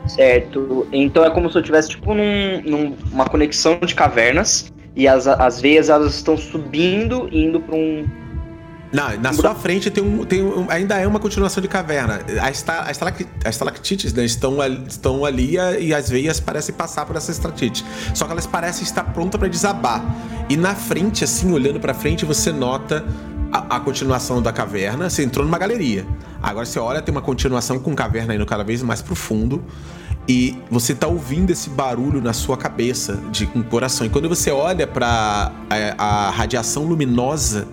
Certo. 0.07 0.87
Então 0.91 1.23
é 1.23 1.29
como 1.29 1.51
se 1.51 1.55
eu 1.59 1.61
tivesse 1.61 1.89
tipo 1.89 2.15
num, 2.15 2.61
num- 2.63 2.95
uma 3.11 3.25
conexão 3.25 3.77
de 3.79 3.93
cavernas 3.93 4.73
e 4.95 5.07
as, 5.07 5.27
as 5.27 5.61
veias 5.61 5.87
elas 5.87 6.15
estão 6.15 6.35
subindo 6.35 7.29
e 7.31 7.45
indo 7.45 7.59
para 7.59 7.75
um. 7.75 8.07
Na, 8.91 9.15
na 9.17 9.31
sua 9.33 9.53
frente 9.53 9.91
tem 9.91 10.03
um, 10.03 10.25
tem 10.25 10.41
um- 10.43 10.65
ainda 10.67 10.97
é 10.97 11.05
uma 11.05 11.19
continuação 11.19 11.61
de 11.61 11.67
caverna. 11.67 12.21
As, 12.41 12.47
esta, 12.57 12.79
as, 12.79 12.89
estalacti- 12.93 13.27
as 13.45 13.53
estalactites 13.53 14.11
né, 14.11 14.25
estão, 14.25 14.59
ali, 14.59 14.83
estão 14.87 15.23
ali 15.25 15.57
e 15.79 15.93
as 15.93 16.09
veias 16.09 16.39
parecem 16.39 16.73
passar 16.73 17.05
por 17.05 17.15
essa 17.15 17.29
estalactite. 17.29 17.85
Só 18.15 18.25
que 18.25 18.31
elas 18.31 18.47
parecem 18.47 18.81
estar 18.83 19.03
prontas 19.13 19.37
para 19.37 19.47
desabar. 19.47 20.03
E 20.49 20.57
na 20.57 20.73
frente, 20.73 21.23
assim, 21.23 21.53
olhando 21.53 21.79
para 21.79 21.93
frente, 21.93 22.25
você 22.25 22.51
nota 22.51 23.05
a, 23.51 23.77
a 23.77 23.79
continuação 23.79 24.41
da 24.41 24.51
caverna. 24.51 25.09
Você 25.09 25.23
entrou 25.23 25.45
numa 25.45 25.57
galeria. 25.57 26.05
Agora 26.41 26.65
você 26.65 26.79
olha, 26.79 27.01
tem 27.01 27.13
uma 27.13 27.21
continuação 27.21 27.79
com 27.79 27.95
caverna 27.95 28.35
indo 28.35 28.45
cada 28.45 28.63
vez 28.63 28.81
mais 28.81 29.01
profundo. 29.01 29.63
E 30.27 30.57
você 30.69 30.93
tá 30.93 31.07
ouvindo 31.07 31.49
esse 31.49 31.69
barulho 31.69 32.21
na 32.21 32.33
sua 32.33 32.55
cabeça 32.55 33.15
de 33.31 33.49
um 33.55 33.63
coração. 33.63 34.05
E 34.05 34.09
quando 34.09 34.29
você 34.29 34.51
olha 34.51 34.85
para 34.85 35.51
a 35.97 36.29
radiação 36.29 36.85
luminosa 36.85 37.67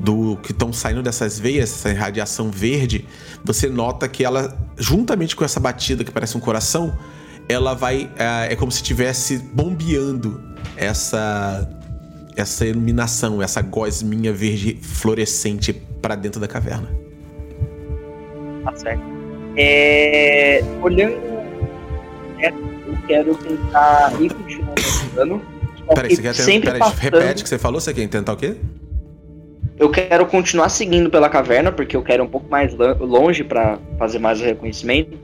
do 0.00 0.36
que 0.42 0.52
estão 0.52 0.72
saindo 0.72 1.02
dessas 1.02 1.38
veias, 1.38 1.70
essa 1.72 1.92
radiação 1.92 2.50
verde, 2.50 3.06
você 3.44 3.68
nota 3.68 4.08
que 4.08 4.24
ela, 4.24 4.56
juntamente 4.78 5.36
com 5.36 5.44
essa 5.44 5.60
batida 5.60 6.02
que 6.02 6.10
parece 6.10 6.36
um 6.36 6.40
coração, 6.40 6.96
ela 7.48 7.74
vai. 7.74 8.10
É, 8.16 8.52
é 8.52 8.56
como 8.56 8.72
se 8.72 8.78
estivesse 8.78 9.38
bombeando 9.38 10.42
essa 10.76 11.68
essa 12.36 12.66
iluminação, 12.66 13.40
essa 13.42 13.62
gosminha 13.62 14.32
verde 14.32 14.78
fluorescente 14.82 15.72
para 15.72 16.14
dentro 16.14 16.40
da 16.40 16.46
caverna. 16.46 16.88
Tá 18.64 18.74
certo. 18.76 19.02
É, 19.56 20.62
olhando. 20.82 21.14
é, 22.38 22.48
Eu 22.50 22.96
quero 23.06 23.34
tentar 23.36 24.12
ir 24.20 24.32
continuando 24.32 25.42
Peraí, 25.94 26.10
você 26.16 26.22
quer 26.22 26.32
tentar. 26.32 26.42
sempre 26.44 26.66
Peraí, 26.72 26.78
passando- 26.80 26.98
repete 27.00 27.40
o 27.40 27.44
que 27.44 27.48
você 27.48 27.58
falou, 27.58 27.80
você 27.80 27.94
quer 27.94 28.08
tentar 28.08 28.32
o 28.32 28.36
quê? 28.36 28.56
Eu 29.78 29.90
quero 29.90 30.26
continuar 30.26 30.68
seguindo 30.68 31.08
pela 31.10 31.28
caverna, 31.28 31.70
porque 31.70 31.96
eu 31.96 32.02
quero 32.02 32.24
um 32.24 32.28
pouco 32.28 32.48
mais 32.50 32.74
longe 32.98 33.44
pra 33.44 33.78
fazer 33.98 34.18
mais 34.18 34.40
o 34.40 34.44
reconhecimento. 34.44 35.16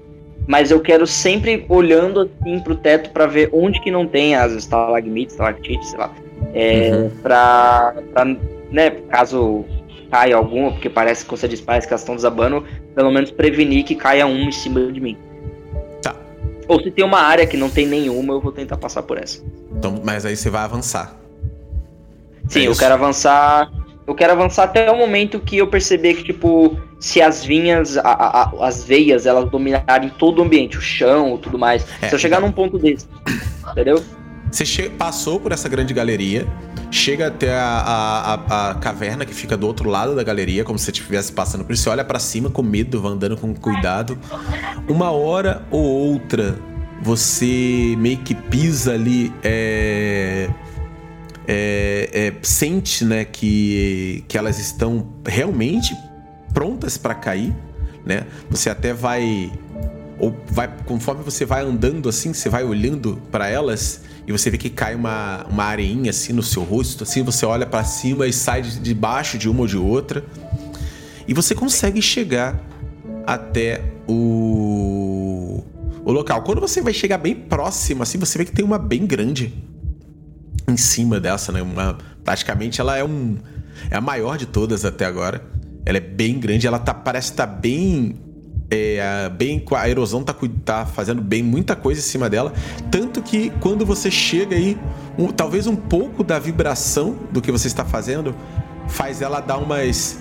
Mas 0.46 0.70
eu 0.70 0.80
quero 0.80 1.06
sempre 1.06 1.64
olhando 1.68 2.20
assim 2.42 2.60
pro 2.60 2.74
teto 2.76 3.10
pra 3.10 3.26
ver 3.26 3.48
onde 3.52 3.80
que 3.80 3.90
não 3.90 4.06
tem 4.06 4.34
as 4.34 4.52
estalagmites, 4.52 5.34
estalactites, 5.34 5.88
sei 5.90 5.98
lá. 5.98 6.12
É, 6.54 6.90
Uhum. 6.92 7.10
pra, 7.22 7.94
pra, 8.12 8.24
né, 8.70 8.90
caso 9.08 9.64
caia 10.10 10.36
alguma, 10.36 10.72
porque 10.72 10.90
parece 10.90 11.24
que 11.24 11.30
você 11.30 11.48
diz, 11.48 11.60
parece 11.60 11.86
que 11.86 11.92
elas 11.92 12.02
estão 12.02 12.14
desabando, 12.14 12.64
pelo 12.94 13.10
menos 13.10 13.30
prevenir 13.30 13.84
que 13.84 13.94
caia 13.94 14.26
uma 14.26 14.44
em 14.48 14.52
cima 14.52 14.80
de 14.92 15.00
mim. 15.00 15.16
Tá. 16.02 16.14
Ou 16.68 16.82
se 16.82 16.90
tem 16.90 17.02
uma 17.04 17.20
área 17.20 17.46
que 17.46 17.56
não 17.56 17.70
tem 17.70 17.86
nenhuma, 17.86 18.34
eu 18.34 18.40
vou 18.40 18.52
tentar 18.52 18.76
passar 18.76 19.02
por 19.04 19.16
essa. 19.16 19.42
Então, 19.74 20.00
mas 20.04 20.26
aí 20.26 20.36
você 20.36 20.50
vai 20.50 20.62
avançar. 20.62 21.16
Sim, 22.48 22.64
É 22.64 22.68
eu 22.68 22.76
quero 22.76 22.92
avançar. 22.94 23.70
Eu 24.06 24.14
quero 24.14 24.32
avançar 24.32 24.64
até 24.64 24.90
o 24.90 24.98
momento 24.98 25.38
que 25.38 25.56
eu 25.58 25.66
perceber 25.68 26.14
que, 26.14 26.24
tipo, 26.24 26.76
se 27.00 27.22
as 27.22 27.44
vinhas, 27.44 27.96
a- 27.96 28.02
a- 28.02 28.42
a- 28.42 28.66
as 28.66 28.84
veias, 28.84 29.24
elas 29.26 29.48
dominarem 29.48 30.10
todo 30.18 30.40
o 30.40 30.42
ambiente, 30.42 30.76
o 30.76 30.80
chão, 30.80 31.38
tudo 31.38 31.56
mais. 31.58 31.86
É, 32.02 32.08
se 32.08 32.14
eu 32.14 32.18
chegar 32.18 32.38
então. 32.38 32.48
num 32.48 32.52
ponto 32.52 32.78
desse, 32.78 33.06
entendeu? 33.70 34.02
Você 34.52 34.90
passou 34.90 35.40
por 35.40 35.50
essa 35.50 35.68
grande 35.68 35.94
galeria, 35.94 36.46
chega 36.90 37.28
até 37.28 37.54
a, 37.58 37.64
a- 38.48 38.70
a- 38.70 38.74
caverna 38.74 39.24
que 39.24 39.34
fica 39.34 39.56
do 39.56 39.66
outro 39.66 39.88
lado 39.88 40.14
da 40.14 40.22
galeria, 40.22 40.62
como 40.62 40.78
se 40.78 40.84
você 40.84 40.90
estivesse 40.90 41.32
passando 41.32 41.64
por 41.64 41.72
isso. 41.72 41.82
Você 41.84 41.88
olha 41.88 42.04
pra 42.04 42.18
cima 42.18 42.50
com 42.50 42.62
medo, 42.62 43.04
andando 43.06 43.36
com 43.36 43.54
cuidado. 43.54 44.18
Uma 44.86 45.10
hora 45.10 45.62
ou 45.70 45.82
outra, 45.82 46.58
você 47.02 47.94
meio 47.98 48.18
que 48.18 48.34
pisa 48.34 48.92
ali, 48.92 49.32
é, 49.42 50.50
é, 51.48 52.10
é, 52.12 52.32
sente, 52.42 53.04
né, 53.06 53.24
que, 53.24 54.22
que 54.28 54.36
elas 54.36 54.58
estão 54.58 55.08
realmente 55.26 55.96
prontas 56.52 56.98
pra 56.98 57.14
cair, 57.14 57.54
né? 58.04 58.26
Você 58.50 58.68
até 58.68 58.92
vai 58.92 59.50
ou 60.18 60.36
vai 60.50 60.68
conforme 60.84 61.24
você 61.24 61.44
vai 61.46 61.64
andando 61.64 62.08
assim, 62.08 62.32
você 62.34 62.48
vai 62.50 62.62
olhando 62.62 63.18
pra 63.32 63.48
elas 63.48 64.02
e 64.26 64.32
você 64.32 64.50
vê 64.50 64.56
que 64.56 64.70
cai 64.70 64.94
uma, 64.94 65.44
uma 65.48 65.64
areinha 65.64 66.10
assim 66.10 66.32
no 66.32 66.42
seu 66.42 66.62
rosto, 66.62 67.04
assim 67.04 67.22
você 67.22 67.44
olha 67.44 67.66
pra 67.66 67.84
cima 67.84 68.26
e 68.26 68.32
sai 68.32 68.62
de, 68.62 68.78
de 68.78 68.94
baixo 68.94 69.36
de 69.36 69.48
uma 69.48 69.60
ou 69.60 69.66
de 69.66 69.76
outra 69.76 70.24
e 71.26 71.34
você 71.34 71.54
consegue 71.54 72.00
chegar 72.00 72.60
até 73.26 73.82
o 74.08 75.62
o 76.04 76.10
local. 76.10 76.42
Quando 76.42 76.60
você 76.60 76.82
vai 76.82 76.92
chegar 76.92 77.18
bem 77.18 77.34
próximo, 77.34 78.02
assim 78.02 78.18
você 78.18 78.36
vê 78.36 78.44
que 78.44 78.52
tem 78.52 78.64
uma 78.64 78.78
bem 78.78 79.06
grande 79.06 79.54
em 80.68 80.76
cima 80.76 81.20
dessa, 81.20 81.52
né? 81.52 81.62
Uma, 81.62 81.96
praticamente 82.24 82.80
ela 82.80 82.96
é 82.96 83.04
um 83.04 83.38
é 83.90 83.96
a 83.96 84.00
maior 84.00 84.36
de 84.36 84.46
todas 84.46 84.84
até 84.84 85.04
agora. 85.04 85.44
Ela 85.84 85.98
é 85.98 86.00
bem 86.00 86.38
grande, 86.38 86.66
ela 86.66 86.78
tá 86.78 86.94
parece 86.94 87.30
estar 87.30 87.46
bem 87.46 88.16
é, 88.74 89.28
bem 89.28 89.62
a 89.72 89.88
erosão 89.88 90.24
tá, 90.24 90.34
tá 90.64 90.86
fazendo 90.86 91.20
bem 91.20 91.42
muita 91.42 91.76
coisa 91.76 92.00
em 92.00 92.02
cima 92.02 92.30
dela, 92.30 92.54
tanto 92.90 93.20
que 93.20 93.50
quando 93.60 93.84
você 93.84 94.10
chega 94.10 94.56
aí, 94.56 94.78
um- 95.18 95.28
talvez 95.28 95.66
um 95.66 95.76
pouco 95.76 96.24
da 96.24 96.38
vibração 96.38 97.16
do 97.30 97.42
que 97.42 97.52
você 97.52 97.66
está 97.66 97.84
fazendo 97.84 98.34
faz 98.88 99.20
ela 99.20 99.40
dar 99.40 99.58
umas 99.58 100.18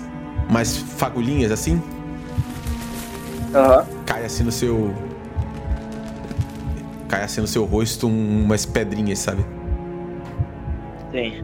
umas 0.48 0.76
fagulhinhas 0.76 1.50
assim, 1.50 1.80
Aham. 3.54 3.86
cai 4.04 4.24
assim 4.24 4.42
no 4.44 4.52
seu 4.52 4.94
cai 7.08 7.22
assim 7.22 7.40
no 7.40 7.46
seu 7.46 7.64
rosto 7.64 8.06
um- 8.06 8.44
umas 8.44 8.66
pedrinhas, 8.66 9.18
sabe? 9.18 9.44
Sim. 11.10 11.42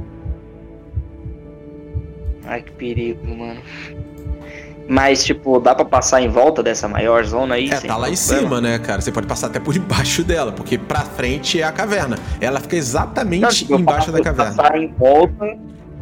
Ai, 2.45 2.63
que 2.63 2.73
perigo, 2.73 3.27
mano. 3.27 3.61
Mas, 4.91 5.22
tipo, 5.22 5.61
dá 5.61 5.74
pra 5.74 5.84
passar 5.84 6.22
em 6.22 6.28
volta 6.28 6.62
dessa 6.62 6.89
maior 6.89 7.22
zona 7.24 7.57
aí? 7.57 7.68
É, 7.70 7.78
tá 7.78 7.95
lá 7.97 8.09
em 8.09 8.14
problema? 8.16 8.41
cima, 8.41 8.61
né, 8.62 8.78
cara? 8.78 9.03
Você 9.03 9.12
pode 9.12 9.26
passar 9.26 9.49
até 9.49 9.61
por 9.61 9.72
debaixo 9.74 10.24
dela, 10.24 10.51
porque 10.51 10.78
pra 10.78 11.01
frente 11.03 11.61
é 11.61 11.64
a 11.64 11.70
caverna. 11.72 12.16
Ela 12.41 12.59
fica 12.59 12.74
exatamente 12.76 13.43
Não, 13.43 13.49
tipo, 13.51 13.74
embaixo 13.74 14.11
da 14.11 14.22
caverna. 14.22 14.55
Passar 14.55 14.78
em 14.78 14.89
volta, 14.95 15.59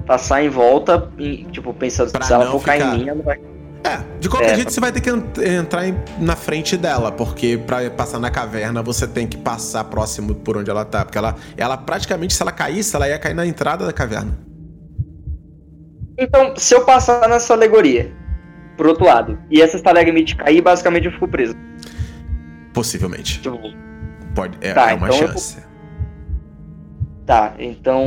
passar 0.07 0.45
em 0.45 0.49
volta, 0.49 1.11
e, 1.19 1.45
tipo, 1.51 1.75
pensando 1.75 2.13
Pra 2.13 2.25
se 2.25 2.33
ela 2.33 2.47
focar 2.51 2.77
ficar- 2.77 2.95
em 2.95 2.99
mim, 3.01 3.09
ela 3.09 3.17
não 3.17 3.25
vai. 3.25 3.41
É, 3.83 4.01
de 4.21 4.29
qualquer 4.29 4.51
É, 4.51 4.55
jeito 4.55 4.69
tá- 4.69 4.75
você 4.75 4.81
vai 4.81 4.93
ter 4.93 5.01
que 5.01 5.11
ent- 5.11 5.39
entrar 5.39 5.87
em- 5.89 5.97
na 6.21 6.37
frente 6.37 6.77
dela, 6.77 7.11
porque 7.11 7.57
pra 7.67 7.89
passar 7.91 8.19
na 8.21 8.31
caverna 8.31 8.83
você 8.83 9.07
tem 9.07 9.27
que 9.27 9.37
passar 9.37 9.83
próximo 9.85 10.33
por 10.35 10.57
onde 10.57 10.71
ela 10.71 10.85
tá. 10.85 11.05
Porque 11.05 11.19
ela, 11.19 11.35
ela 11.57 11.77
praticamente, 11.77 12.35
se 12.35 12.43
ela 12.43 12.53
caísse, 12.53 12.95
ela 12.95 13.09
ia 13.09 13.19
cair 13.19 13.35
na 13.35 13.45
entrada 13.47 13.85
da 13.85 13.93
caverna. 13.93 14.39
Então, 16.19 16.55
se 16.57 16.75
eu 16.75 16.85
passar 16.85 17.29
nessa 17.29 17.53
alegoria, 17.53 18.13
pro 18.77 18.89
outro 18.91 19.05
lado, 19.05 19.39
e 19.51 19.61
essa 19.63 19.77
estalagmite 19.77 20.37
cair, 20.37 20.61
basicamente 20.61 21.07
eu 21.07 21.13
fico 21.13 21.27
preso. 21.29 21.55
Possivelmente. 22.73 23.41
Tipo, 23.41 23.59
Pode, 24.35 24.59
é, 24.61 24.75
Tá, 24.75 24.91
é 24.91 24.95
uma 24.95 25.07
então 25.09 25.21
eu- 25.23 25.29
chance. 25.29 25.57
tá, 27.25 27.55
então. 27.59 28.05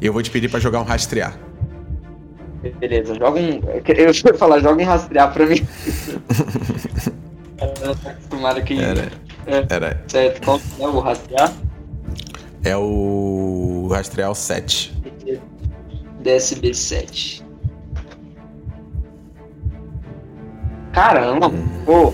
Eu 0.00 0.12
vou 0.12 0.22
te 0.22 0.30
pedir 0.30 0.48
pra 0.50 0.58
jogar 0.58 0.80
um 0.80 0.84
rastrear. 0.84 1.36
Beleza, 2.80 3.14
joga 3.14 3.38
um. 3.38 3.60
Eu 3.86 4.06
ia 4.06 4.34
falar, 4.38 4.58
joga 4.60 4.82
um 4.82 4.86
rastrear 4.86 5.32
pra 5.32 5.46
mim. 5.46 5.56
Eu 7.82 7.92
acostumado 7.92 8.62
que. 8.62 8.78
Era, 8.82 9.10
É. 9.46 9.66
era. 9.70 10.02
Certo, 10.08 10.42
qual 10.44 10.58
que 10.58 10.82
é 10.82 10.88
o 10.88 10.98
rastrear? 11.00 11.52
É 12.64 12.76
o 12.76 13.88
rastrear 13.92 14.30
o 14.30 14.34
7. 14.34 14.92
DSB7. 16.22 17.42
Caramba, 20.96 21.52
pô. 21.84 22.10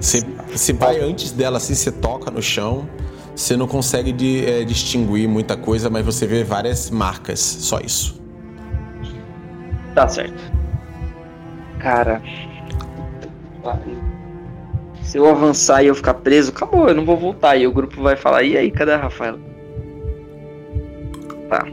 Você, 0.00 0.26
você 0.50 0.72
vai 0.72 0.98
antes 0.98 1.30
dela 1.30 1.58
assim, 1.58 1.72
você 1.72 1.92
toca 1.92 2.32
no 2.32 2.42
chão, 2.42 2.88
você 3.32 3.56
não 3.56 3.68
consegue 3.68 4.10
de- 4.10 4.44
é, 4.44 4.64
distinguir 4.64 5.28
muita 5.28 5.56
coisa, 5.56 5.88
mas 5.88 6.04
você 6.04 6.26
vê 6.26 6.42
várias 6.42 6.90
marcas, 6.90 7.38
só 7.38 7.78
isso. 7.78 8.20
Tá 9.94 10.08
certo. 10.08 10.34
Cara. 11.78 12.20
Se 15.04 15.16
eu 15.18 15.28
avançar 15.30 15.84
e 15.84 15.86
eu 15.86 15.94
ficar 15.94 16.14
preso, 16.14 16.50
acabou, 16.50 16.88
eu 16.88 16.96
não 16.96 17.04
vou 17.04 17.16
voltar. 17.16 17.56
E 17.56 17.68
o 17.68 17.72
grupo 17.72 18.02
vai 18.02 18.16
falar, 18.16 18.42
e 18.42 18.56
aí, 18.56 18.68
cadê 18.72 18.94
a 18.94 18.96
Rafaela? 18.96 19.38
Tá. 21.48 21.64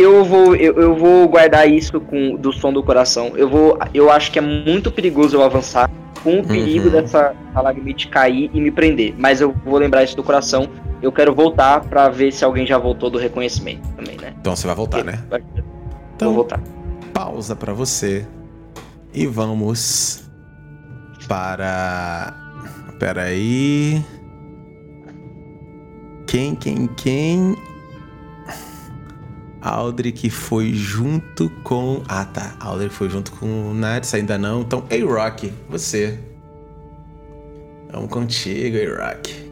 Eu 0.00 0.24
vou, 0.24 0.54
eu, 0.56 0.74
eu 0.74 0.94
vou 0.96 1.28
guardar 1.28 1.68
isso 1.68 2.00
com 2.00 2.36
do 2.36 2.52
som 2.52 2.72
do 2.72 2.82
coração. 2.82 3.32
Eu 3.36 3.48
vou, 3.48 3.78
eu 3.94 4.10
acho 4.10 4.30
que 4.32 4.38
é 4.38 4.42
muito 4.42 4.90
perigoso 4.90 5.36
eu 5.36 5.42
avançar 5.42 5.90
com 6.22 6.40
o 6.40 6.46
perigo 6.46 6.86
Uhum. 6.86 6.92
dessa 6.92 7.34
Alagmite 7.54 8.08
cair 8.08 8.50
e 8.52 8.60
me 8.60 8.70
prender. 8.70 9.14
Mas 9.18 9.40
eu 9.40 9.54
vou 9.64 9.78
lembrar 9.78 10.02
isso 10.04 10.16
do 10.16 10.22
coração. 10.22 10.68
Eu 11.02 11.10
quero 11.10 11.34
voltar 11.34 11.80
pra 11.82 12.08
ver 12.10 12.30
se 12.32 12.44
alguém 12.44 12.66
já 12.66 12.76
voltou 12.76 13.08
do 13.08 13.16
reconhecimento 13.18 13.88
também, 13.96 14.16
né? 14.20 14.34
Então 14.40 14.54
você 14.54 14.66
vai 14.66 14.76
voltar, 14.76 15.02
né? 15.02 15.24
Vou 15.30 15.40
Então, 16.14 16.34
voltar. 16.34 16.60
pausa 17.14 17.56
pra 17.56 17.72
você. 17.72 18.26
E 19.14 19.26
vamos 19.26 20.28
para. 21.26 22.34
Pera 22.98 23.22
aí. 23.22 24.04
Quem, 26.26 26.54
quem, 26.54 26.86
quem? 29.60 29.70
Aldrich 29.70 30.30
foi 30.30 30.72
junto 30.72 31.50
com. 31.62 32.02
Ah, 32.08 32.24
tá. 32.24 32.56
Aldrich 32.60 32.94
foi 32.94 33.08
junto 33.08 33.32
com 33.32 33.70
o 33.70 33.74
Nats, 33.74 34.14
ainda 34.14 34.38
não. 34.38 34.62
Então, 34.62 34.84
ei, 34.90 35.04
Rock, 35.04 35.52
você. 35.68 36.18
Vamos 37.92 38.10
contigo, 38.10 38.76
ei, 38.76 38.88
Rock. 38.88 39.50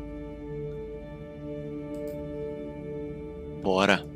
Bora. 3.62 4.06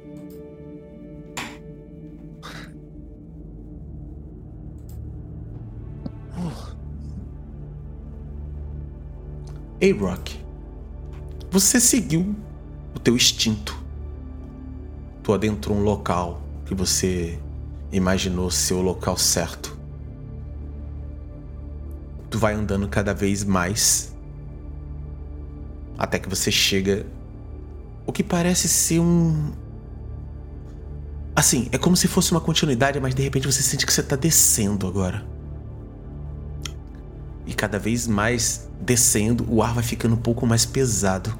Ei, 9.81 9.91
Rock. 9.91 10.39
Você 11.51 11.81
seguiu 11.81 12.37
o 12.95 13.01
teu 13.01 13.17
instinto. 13.17 13.82
Tu 15.23 15.33
adentrou 15.33 15.77
um 15.77 15.83
local 15.83 16.43
que 16.67 16.75
você 16.75 17.39
imaginou 17.93 18.51
ser 18.51 18.75
o 18.75 18.83
local 18.83 19.17
certo. 19.17 19.77
Tu 22.31 22.39
vai 22.39 22.55
andando 22.55 22.89
cada 22.89 23.13
vez 23.13 23.45
mais 23.45 24.13
até 25.99 26.19
que 26.19 26.29
você 26.29 26.51
chega 26.51 27.07
o 28.07 28.13
que 28.13 28.23
parece 28.23 28.69
ser 28.69 28.99
um 28.99 29.53
assim, 31.35 31.69
é 31.73 31.79
como 31.79 31.97
se 31.97 32.09
fosse 32.09 32.33
uma 32.33 32.41
continuidade, 32.41 32.99
mas 33.01 33.15
de 33.15 33.23
repente 33.23 33.47
você 33.47 33.63
sente 33.63 33.87
que 33.87 33.93
você 33.93 34.03
tá 34.03 34.17
descendo 34.17 34.87
agora. 34.87 35.25
E 37.47 37.55
cada 37.55 37.79
vez 37.79 38.07
mais 38.07 38.69
descendo, 38.81 39.47
o 39.49 39.63
ar 39.63 39.75
vai 39.75 39.83
ficando 39.83 40.15
um 40.15 40.19
pouco 40.19 40.47
mais 40.47 40.65
pesado. 40.65 41.37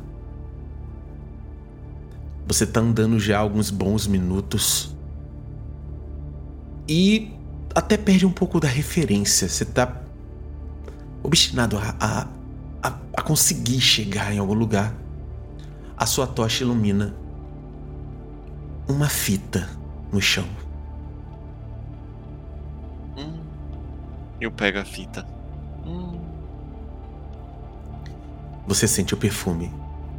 Você 2.47 2.67
tá 2.67 2.81
andando 2.81 3.19
já 3.19 3.39
alguns 3.39 3.71
bons 3.71 4.07
minutos. 4.07 4.95
E 6.89 7.33
até 7.75 7.97
perde 7.97 8.27
um 8.27 8.33
pouco 8.33 8.61
da 8.61 8.69
referência. 8.69 9.49
Você 9.49 9.65
tá 9.65 10.03
obstinado 11.23 11.79
a, 11.79 11.95
a, 11.99 12.29
a, 12.83 12.99
a 13.17 13.23
conseguir 13.23 13.81
chegar 13.81 14.33
em 14.33 14.39
algum 14.39 14.55
lugar. 14.55 14.95
A 15.97 16.05
sua 16.07 16.27
tocha 16.27 16.65
ilumina 16.65 17.15
uma 18.89 19.09
fita 19.09 19.69
no 20.13 20.21
chão. 20.21 20.47
Hum. 23.17 23.41
Eu 24.41 24.51
pego 24.51 24.79
a 24.79 24.85
fita. 24.85 25.27
Hum. 25.87 26.21
Você 28.67 28.87
sente 28.87 29.15
o 29.15 29.17
perfume 29.17 29.73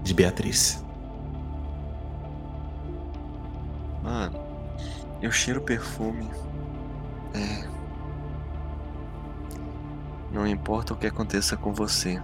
de 0.04 0.14
Beatriz. 0.14 0.83
Mano, 4.04 4.38
eu 5.22 5.32
cheiro 5.32 5.62
perfume. 5.62 6.30
É. 7.34 7.68
Não 10.32 10.46
importa 10.46 10.94
o 10.94 10.98
que 10.98 11.08
aconteça 11.08 11.56
com 11.56 11.74
você. 11.74 12.22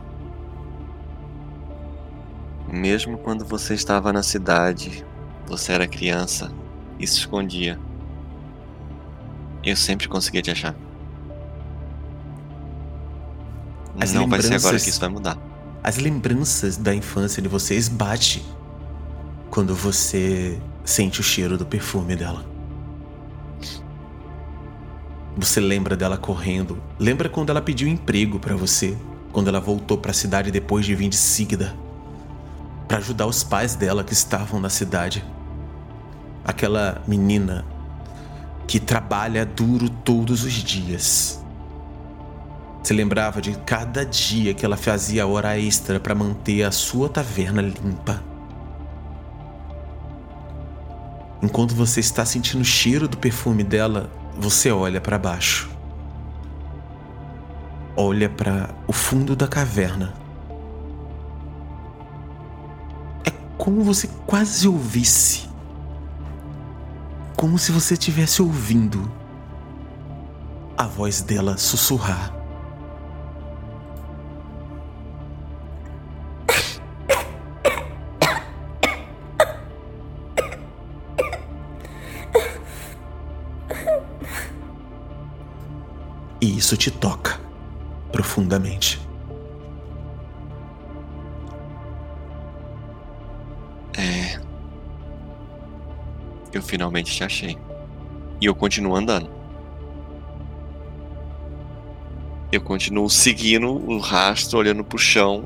Mesmo 2.67 3.17
quando 3.17 3.45
você 3.45 3.73
estava 3.73 4.11
na 4.11 4.21
cidade, 4.21 5.05
você 5.47 5.71
era 5.71 5.87
criança 5.87 6.51
e 6.99 7.07
se 7.07 7.19
escondia. 7.19 7.79
Eu 9.63 9.75
sempre 9.75 10.07
conseguia 10.07 10.41
te 10.41 10.51
achar. 10.51 10.75
As 13.99 14.13
Não 14.13 14.27
vai 14.27 14.41
ser 14.41 14.55
agora 14.55 14.79
que 14.79 14.89
isso 14.89 14.99
vai 14.99 15.09
mudar. 15.09 15.37
As 15.83 15.97
lembranças 15.97 16.77
da 16.77 16.93
infância 16.93 17.41
de 17.41 17.47
vocês 17.47 17.87
bate 17.87 18.45
quando 19.49 19.75
você 19.75 20.59
sente 20.83 21.19
o 21.19 21.23
cheiro 21.23 21.57
do 21.57 21.65
perfume 21.65 22.15
dela. 22.15 22.45
Você 25.37 25.59
lembra 25.59 25.95
dela 25.95 26.17
correndo, 26.17 26.81
lembra 26.97 27.29
quando 27.29 27.49
ela 27.49 27.61
pediu 27.61 27.87
emprego 27.87 28.39
pra 28.39 28.55
você, 28.55 28.97
quando 29.31 29.47
ela 29.47 29.59
voltou 29.59 29.97
pra 29.97 30.11
cidade 30.11 30.51
depois 30.51 30.85
de 30.85 30.95
vir 30.95 31.09
de 31.09 31.15
Sigda, 31.15 31.75
Pra 32.89 32.97
ajudar 32.97 33.27
os 33.27 33.43
pais 33.43 33.75
dela 33.75 34.03
que 34.03 34.13
estavam 34.13 34.59
na 34.59 34.67
cidade. 34.67 35.23
Aquela 36.43 37.03
menina 37.07 37.63
que 38.65 38.79
trabalha 38.79 39.45
duro 39.45 39.89
todos 39.89 40.43
os 40.43 40.53
dias. 40.53 41.39
Se 42.81 42.91
lembrava 42.91 43.41
de 43.41 43.55
cada 43.59 44.03
dia 44.03 44.55
que 44.55 44.65
ela 44.65 44.75
fazia 44.75 45.27
hora 45.27 45.59
extra 45.59 45.99
para 45.99 46.15
manter 46.15 46.63
a 46.63 46.71
sua 46.71 47.07
taverna 47.07 47.61
limpa. 47.61 48.23
Enquanto 51.41 51.73
você 51.73 51.99
está 51.99 52.25
sentindo 52.25 52.61
o 52.61 52.65
cheiro 52.65 53.07
do 53.07 53.17
perfume 53.17 53.63
dela, 53.63 54.09
você 54.37 54.71
olha 54.71 54.99
para 54.99 55.17
baixo. 55.17 55.69
Olha 57.95 58.29
para 58.29 58.69
o 58.87 58.93
fundo 58.93 59.35
da 59.35 59.47
caverna. 59.47 60.13
É 63.25 63.31
como 63.57 63.83
você 63.83 64.09
quase 64.25 64.67
ouvisse. 64.67 65.49
Como 67.35 67.57
se 67.57 67.71
você 67.71 67.93
estivesse 67.93 68.41
ouvindo 68.41 69.09
a 70.77 70.85
voz 70.85 71.21
dela 71.21 71.57
sussurrar. 71.57 72.38
E 86.41 86.57
isso 86.57 86.77
te 86.77 86.89
toca 86.89 87.39
profundamente. 88.11 88.99
É. 93.97 94.39
Eu 96.53 96.61
finalmente 96.61 97.13
te 97.13 97.23
achei. 97.23 97.57
E 98.41 98.45
eu 98.45 98.55
continuo 98.55 98.95
andando. 98.95 99.29
Eu 102.51 102.61
continuo 102.61 103.09
seguindo 103.09 103.67
o 103.69 103.99
rastro, 103.99 104.57
olhando 104.57 104.83
pro 104.83 104.97
chão, 104.97 105.45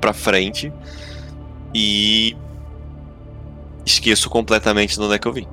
pra 0.00 0.12
frente. 0.12 0.72
E. 1.74 2.36
Esqueço 3.86 4.28
completamente 4.28 4.94
de 4.96 5.00
onde 5.02 5.14
é 5.14 5.18
que 5.18 5.26
eu 5.28 5.32
vim. 5.32 5.46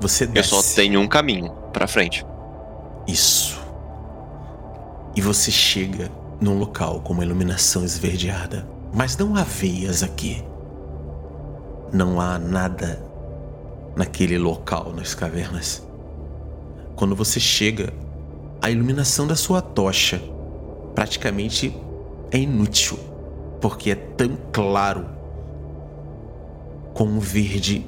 Você 0.00 0.24
Eu 0.24 0.28
desce. 0.28 0.50
só 0.50 0.74
tenho 0.74 1.00
um 1.00 1.08
caminho 1.08 1.50
pra 1.72 1.86
frente. 1.86 2.24
Isso. 3.06 3.60
E 5.14 5.20
você 5.20 5.50
chega 5.50 6.10
num 6.40 6.58
local 6.58 7.00
com 7.00 7.12
uma 7.12 7.24
iluminação 7.24 7.84
esverdeada. 7.84 8.66
Mas 8.92 9.16
não 9.16 9.34
há 9.36 9.42
veias 9.42 10.02
aqui. 10.02 10.42
Não 11.92 12.20
há 12.20 12.38
nada 12.38 13.02
naquele 13.94 14.38
local 14.38 14.92
nas 14.94 15.14
cavernas. 15.14 15.82
Quando 16.94 17.14
você 17.14 17.38
chega, 17.40 17.92
a 18.60 18.70
iluminação 18.70 19.26
da 19.26 19.36
sua 19.36 19.60
tocha 19.62 20.20
praticamente 20.94 21.76
é 22.30 22.38
inútil, 22.38 22.98
porque 23.60 23.90
é 23.90 23.94
tão 23.94 24.36
claro 24.52 25.06
com 26.94 27.04
um 27.04 27.18
verde 27.18 27.86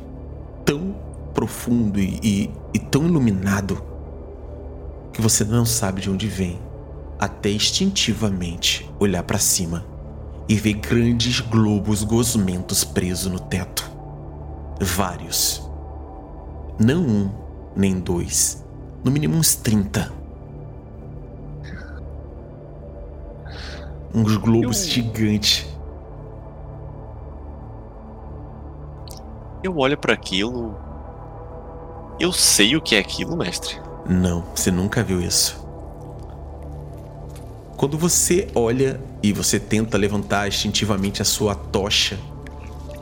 tão 0.64 0.94
profundo 1.32 1.98
e, 1.98 2.18
e- 2.22 2.50
e 2.74 2.78
tão 2.78 3.06
iluminado 3.06 3.82
que 5.18 5.22
você 5.22 5.44
não 5.44 5.66
sabe 5.66 6.00
de 6.00 6.08
onde 6.08 6.28
vem, 6.28 6.60
até 7.18 7.50
instintivamente 7.50 8.88
olhar 9.00 9.24
para 9.24 9.36
cima 9.36 9.84
e 10.48 10.54
ver 10.54 10.74
grandes 10.74 11.40
globos 11.40 12.04
gosmentos 12.04 12.84
presos 12.84 13.32
no 13.32 13.40
teto. 13.40 13.90
Vários. 14.80 15.60
Não 16.78 17.02
um, 17.02 17.32
nem 17.74 17.98
dois. 17.98 18.64
No 19.02 19.10
mínimo 19.10 19.34
uns 19.34 19.56
30. 19.56 20.12
Uns 24.14 24.36
globos 24.36 24.86
gigantes. 24.86 25.66
Eu 29.64 29.76
olho 29.78 29.98
pra 29.98 30.14
aquilo 30.14 30.76
Eu 32.20 32.32
sei 32.32 32.76
o 32.76 32.80
que 32.80 32.94
é 32.94 33.00
aquilo, 33.00 33.36
mestre. 33.36 33.87
Não, 34.08 34.42
você 34.54 34.70
nunca 34.70 35.04
viu 35.04 35.20
isso. 35.20 35.62
Quando 37.76 37.98
você 37.98 38.48
olha 38.54 38.98
e 39.22 39.32
você 39.32 39.60
tenta 39.60 39.98
levantar 39.98 40.48
instintivamente 40.48 41.20
a 41.20 41.24
sua 41.24 41.54
tocha 41.54 42.18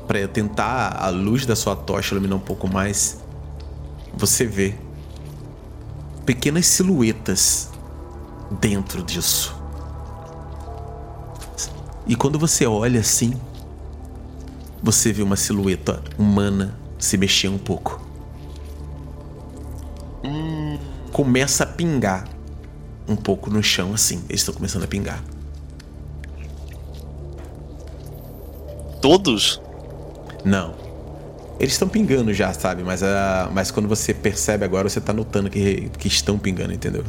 para 0.07 0.26
tentar 0.26 0.96
a 1.00 1.09
luz 1.09 1.46
da 1.46 1.54
sua 1.54 1.76
tocha 1.76 2.12
iluminar 2.12 2.36
um 2.36 2.40
pouco 2.40 2.68
mais, 2.68 3.20
você 4.14 4.44
vê 4.44 4.74
pequenas 6.24 6.66
silhuetas 6.66 7.70
dentro 8.61 9.02
disso. 9.02 9.54
E 12.04 12.16
quando 12.16 12.38
você 12.38 12.66
olha 12.66 13.00
assim, 13.00 13.32
você 14.82 15.12
vê 15.12 15.22
uma 15.22 15.36
silhueta 15.36 16.02
humana 16.18 16.76
se 16.98 17.16
mexer 17.16 17.48
um 17.48 17.59
pouco. 17.59 18.04
Começa 21.16 21.64
a 21.64 21.66
pingar 21.66 22.28
um 23.08 23.16
pouco 23.16 23.48
no 23.48 23.62
chão, 23.62 23.94
assim. 23.94 24.22
Eles 24.28 24.42
estão 24.42 24.52
começando 24.52 24.82
a 24.82 24.86
pingar. 24.86 25.24
Todos? 29.00 29.58
Não. 30.44 30.74
Eles 31.58 31.72
estão 31.72 31.88
pingando 31.88 32.34
já, 32.34 32.52
sabe? 32.52 32.82
Mas, 32.82 33.00
uh, 33.00 33.50
mas 33.50 33.70
quando 33.70 33.88
você 33.88 34.12
percebe 34.12 34.62
agora, 34.62 34.90
você 34.90 35.00
tá 35.00 35.14
notando 35.14 35.48
que, 35.48 35.90
que 35.98 36.06
estão 36.06 36.38
pingando, 36.38 36.74
entendeu? 36.74 37.04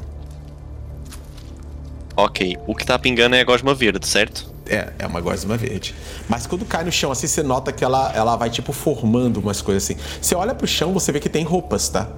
Ok. 2.16 2.58
O 2.66 2.74
que 2.74 2.86
tá 2.86 2.98
pingando 2.98 3.36
é 3.36 3.42
a 3.42 3.44
gosma 3.44 3.74
verde, 3.74 4.08
certo? 4.08 4.50
É, 4.68 4.94
é 5.00 5.06
uma 5.06 5.20
gosma 5.20 5.58
verde. 5.58 5.94
Mas 6.30 6.48
quando 6.48 6.64
cai 6.64 6.86
no 6.86 6.94
chão, 6.94 7.12
assim, 7.12 7.28
você 7.28 7.44
nota 7.44 7.74
que 7.74 7.84
ela, 7.84 8.14
ela 8.16 8.38
vai, 8.38 8.50
tipo, 8.50 8.72
formando 8.72 9.42
umas 9.42 9.62
coisas 9.62 9.84
assim. 9.84 9.98
Você 10.22 10.34
olha 10.34 10.56
pro 10.56 10.66
chão, 10.66 10.94
você 10.94 11.12
vê 11.12 11.20
que 11.20 11.28
tem 11.28 11.44
roupas, 11.44 11.90
tá? 11.90 12.10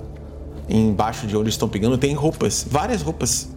Embaixo 0.70 1.26
de 1.26 1.36
onde 1.36 1.50
estão 1.50 1.68
pingando 1.68 1.98
tem 1.98 2.14
roupas. 2.14 2.66
Várias 2.70 3.02
roupas. 3.02 3.50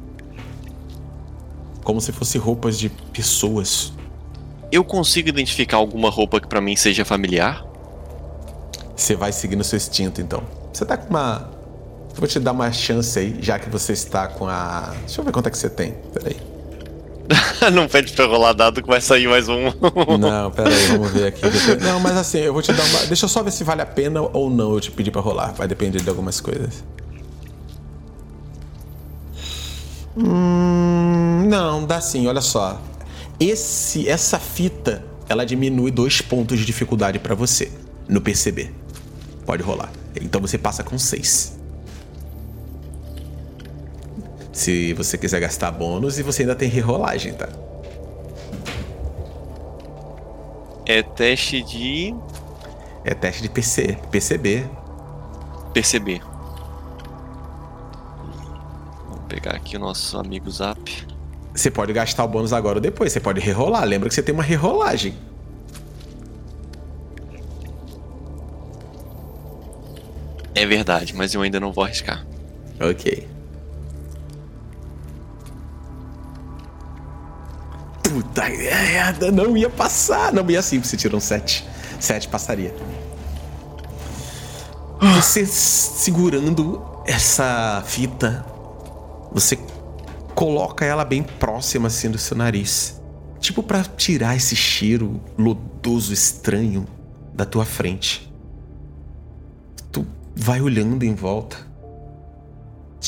Como 1.84 2.00
se 2.00 2.12
fossem 2.12 2.40
roupas 2.40 2.78
de 2.78 2.88
pessoas. 2.88 3.92
Eu 4.70 4.82
consigo 4.82 5.28
identificar 5.28 5.76
alguma 5.76 6.08
roupa 6.08 6.40
que 6.40 6.48
para 6.48 6.60
mim 6.60 6.74
seja 6.74 7.04
familiar? 7.04 7.64
Você 8.96 9.14
vai 9.14 9.32
seguindo 9.32 9.62
seu 9.62 9.76
instinto, 9.76 10.20
então. 10.20 10.42
Você 10.72 10.86
tá 10.86 10.96
com 10.96 11.10
uma. 11.10 11.50
Eu 12.14 12.16
vou 12.16 12.28
te 12.28 12.38
dar 12.38 12.52
uma 12.52 12.72
chance 12.72 13.18
aí, 13.18 13.36
já 13.40 13.58
que 13.58 13.68
você 13.68 13.92
está 13.92 14.28
com 14.28 14.46
a. 14.46 14.94
Deixa 15.00 15.20
eu 15.20 15.24
ver 15.24 15.32
quanto 15.32 15.48
é 15.48 15.50
que 15.50 15.58
você 15.58 15.68
tem. 15.68 15.92
Peraí. 16.14 16.36
não 17.72 17.88
pede 17.88 18.12
pra 18.12 18.26
rolar 18.26 18.52
dado 18.52 18.82
que 18.82 18.88
vai 18.88 19.00
sair 19.00 19.28
mais 19.28 19.48
um. 19.48 19.64
não, 20.18 20.50
peraí, 20.50 20.86
vamos 20.86 21.10
ver 21.10 21.26
aqui. 21.26 21.42
Não, 21.82 22.00
mas 22.00 22.16
assim, 22.16 22.38
eu 22.38 22.52
vou 22.52 22.62
te 22.62 22.72
dar 22.72 22.84
uma. 22.84 23.06
Deixa 23.06 23.24
eu 23.24 23.28
só 23.28 23.42
ver 23.42 23.50
se 23.50 23.64
vale 23.64 23.82
a 23.82 23.86
pena 23.86 24.22
ou 24.22 24.48
não 24.48 24.72
eu 24.72 24.80
te 24.80 24.90
pedir 24.90 25.10
pra 25.10 25.20
rolar. 25.20 25.52
Vai 25.52 25.68
depender 25.68 26.00
de 26.00 26.08
algumas 26.08 26.40
coisas. 26.40 26.82
Hum, 30.16 31.44
não, 31.48 31.84
dá 31.84 32.00
sim, 32.00 32.26
olha 32.26 32.40
só. 32.40 32.80
Esse, 33.40 34.08
essa 34.08 34.38
fita, 34.38 35.04
ela 35.28 35.44
diminui 35.44 35.90
dois 35.90 36.20
pontos 36.20 36.58
de 36.58 36.64
dificuldade 36.64 37.18
para 37.18 37.34
você 37.34 37.70
no 38.08 38.20
PCB. 38.20 38.70
Pode 39.46 39.62
rolar. 39.62 39.90
Então 40.20 40.40
você 40.40 40.58
passa 40.58 40.84
com 40.84 40.98
seis. 40.98 41.58
Se 44.52 44.92
você 44.92 45.16
quiser 45.16 45.40
gastar 45.40 45.70
bônus 45.70 46.18
e 46.18 46.22
você 46.22 46.42
ainda 46.42 46.54
tem 46.54 46.68
rerolagem, 46.68 47.32
tá? 47.32 47.48
É 50.84 51.02
teste 51.02 51.62
de. 51.62 52.14
É 53.04 53.14
teste 53.14 53.42
de 53.42 53.48
PC, 53.48 53.96
PCB. 54.10 54.64
PCB. 55.72 56.20
Pegar 59.32 59.52
aqui 59.52 59.76
o 59.78 59.80
nosso 59.80 60.18
amigo 60.18 60.50
Zap. 60.50 61.06
Você 61.54 61.70
pode 61.70 61.90
gastar 61.94 62.24
o 62.24 62.28
bônus 62.28 62.52
agora 62.52 62.76
ou 62.76 62.82
depois, 62.82 63.12
você 63.12 63.20
pode 63.20 63.40
rerolar. 63.40 63.84
Lembra 63.84 64.08
que 64.08 64.14
você 64.14 64.22
tem 64.22 64.34
uma 64.34 64.42
rerolagem. 64.42 65.14
É 70.54 70.66
verdade, 70.66 71.16
mas 71.16 71.32
eu 71.32 71.40
ainda 71.40 71.58
não 71.58 71.72
vou 71.72 71.82
arriscar. 71.82 72.26
Ok. 72.78 73.26
Puta 78.02 78.48
merda, 78.50 79.32
não 79.32 79.56
ia 79.56 79.70
passar. 79.70 80.30
Não 80.30 80.48
ia 80.50 80.58
assim, 80.58 80.82
você 80.82 80.94
tirou 80.94 81.16
um 81.16 81.20
7. 81.20 81.66
7 81.98 82.28
passaria. 82.28 82.74
Você 85.16 85.46
segurando 85.46 86.84
essa 87.06 87.82
fita, 87.86 88.51
você 89.32 89.58
coloca 90.34 90.84
ela 90.84 91.04
bem 91.04 91.22
próxima 91.22 91.86
assim 91.86 92.10
do 92.10 92.18
seu 92.18 92.36
nariz. 92.36 93.00
Tipo 93.40 93.62
para 93.62 93.82
tirar 93.82 94.36
esse 94.36 94.54
cheiro 94.54 95.20
lodoso 95.36 96.12
estranho 96.12 96.86
da 97.34 97.44
tua 97.44 97.64
frente. 97.64 98.32
Tu 99.90 100.06
vai 100.34 100.60
olhando 100.60 101.04
em 101.04 101.14
volta, 101.14 101.56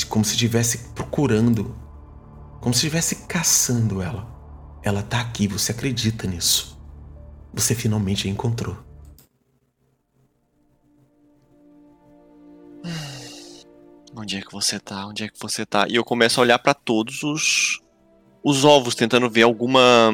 como 0.09 0.25
se 0.25 0.31
estivesse 0.31 0.89
procurando, 0.93 1.75
como 2.59 2.73
se 2.73 2.85
estivesse 2.85 3.15
caçando 3.27 4.01
ela. 4.01 4.27
Ela 4.83 5.01
tá 5.01 5.21
aqui, 5.21 5.47
você 5.47 5.71
acredita 5.71 6.27
nisso. 6.27 6.77
Você 7.53 7.73
finalmente 7.73 8.27
a 8.27 8.31
encontrou. 8.31 8.84
Onde 14.15 14.37
é 14.37 14.41
que 14.41 14.51
você 14.51 14.79
tá? 14.79 15.05
Onde 15.07 15.23
é 15.23 15.27
que 15.27 15.39
você 15.39 15.65
tá? 15.65 15.85
E 15.89 15.95
eu 15.95 16.03
começo 16.03 16.39
a 16.39 16.43
olhar 16.43 16.59
para 16.59 16.73
todos 16.73 17.23
os 17.23 17.79
os 18.43 18.63
ovos 18.63 18.93
tentando 18.93 19.29
ver 19.29 19.41
alguma 19.41 20.11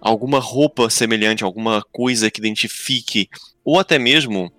alguma 0.00 0.38
roupa 0.38 0.88
semelhante, 0.88 1.44
alguma 1.44 1.82
coisa 1.92 2.30
que 2.30 2.40
identifique 2.40 3.28
ou 3.64 3.78
até 3.78 3.98
mesmo 3.98 4.52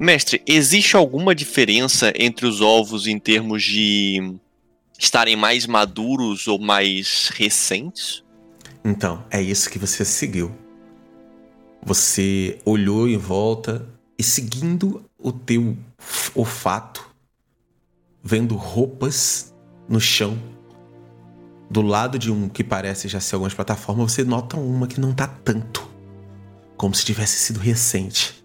Mestre, 0.00 0.42
existe 0.46 0.96
alguma 0.96 1.34
diferença 1.34 2.10
entre 2.16 2.46
os 2.46 2.62
ovos 2.62 3.06
em 3.06 3.18
termos 3.18 3.62
de 3.62 4.34
estarem 4.98 5.36
mais 5.36 5.66
maduros 5.66 6.48
ou 6.48 6.58
mais 6.58 7.30
recentes? 7.34 8.24
Então, 8.82 9.22
é 9.30 9.42
isso 9.42 9.68
que 9.68 9.78
você 9.78 10.02
seguiu. 10.02 10.56
Você 11.82 12.58
olhou 12.64 13.06
em 13.06 13.18
volta 13.18 13.86
e 14.18 14.22
seguindo 14.22 15.04
o 15.18 15.30
teu 15.30 15.76
olfato, 16.34 17.09
vendo 18.22 18.56
roupas 18.56 19.54
no 19.88 20.00
chão, 20.00 20.38
do 21.70 21.82
lado 21.82 22.18
de 22.18 22.30
um 22.32 22.48
que 22.48 22.64
parece 22.64 23.08
já 23.08 23.20
ser 23.20 23.36
algumas 23.36 23.54
plataformas, 23.54 24.12
você 24.12 24.24
nota 24.24 24.56
uma 24.56 24.86
que 24.86 25.00
não 25.00 25.12
tá 25.12 25.26
tanto, 25.26 25.88
como 26.76 26.94
se 26.94 27.04
tivesse 27.04 27.36
sido 27.38 27.60
recente. 27.60 28.44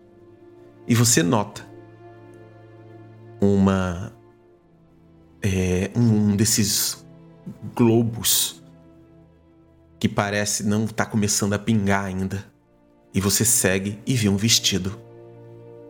E 0.87 0.93
você 0.93 1.23
nota 1.23 1.65
uma 3.41 4.13
é, 5.41 5.91
um 5.95 6.35
desses 6.35 7.05
globos 7.75 8.63
que 9.99 10.07
parece 10.07 10.63
não 10.63 10.85
tá 10.85 11.05
começando 11.05 11.53
a 11.53 11.59
pingar 11.59 12.05
ainda. 12.05 12.45
E 13.13 13.19
você 13.19 13.45
segue 13.45 13.99
e 14.05 14.13
vê 14.13 14.29
um 14.29 14.37
vestido. 14.37 14.99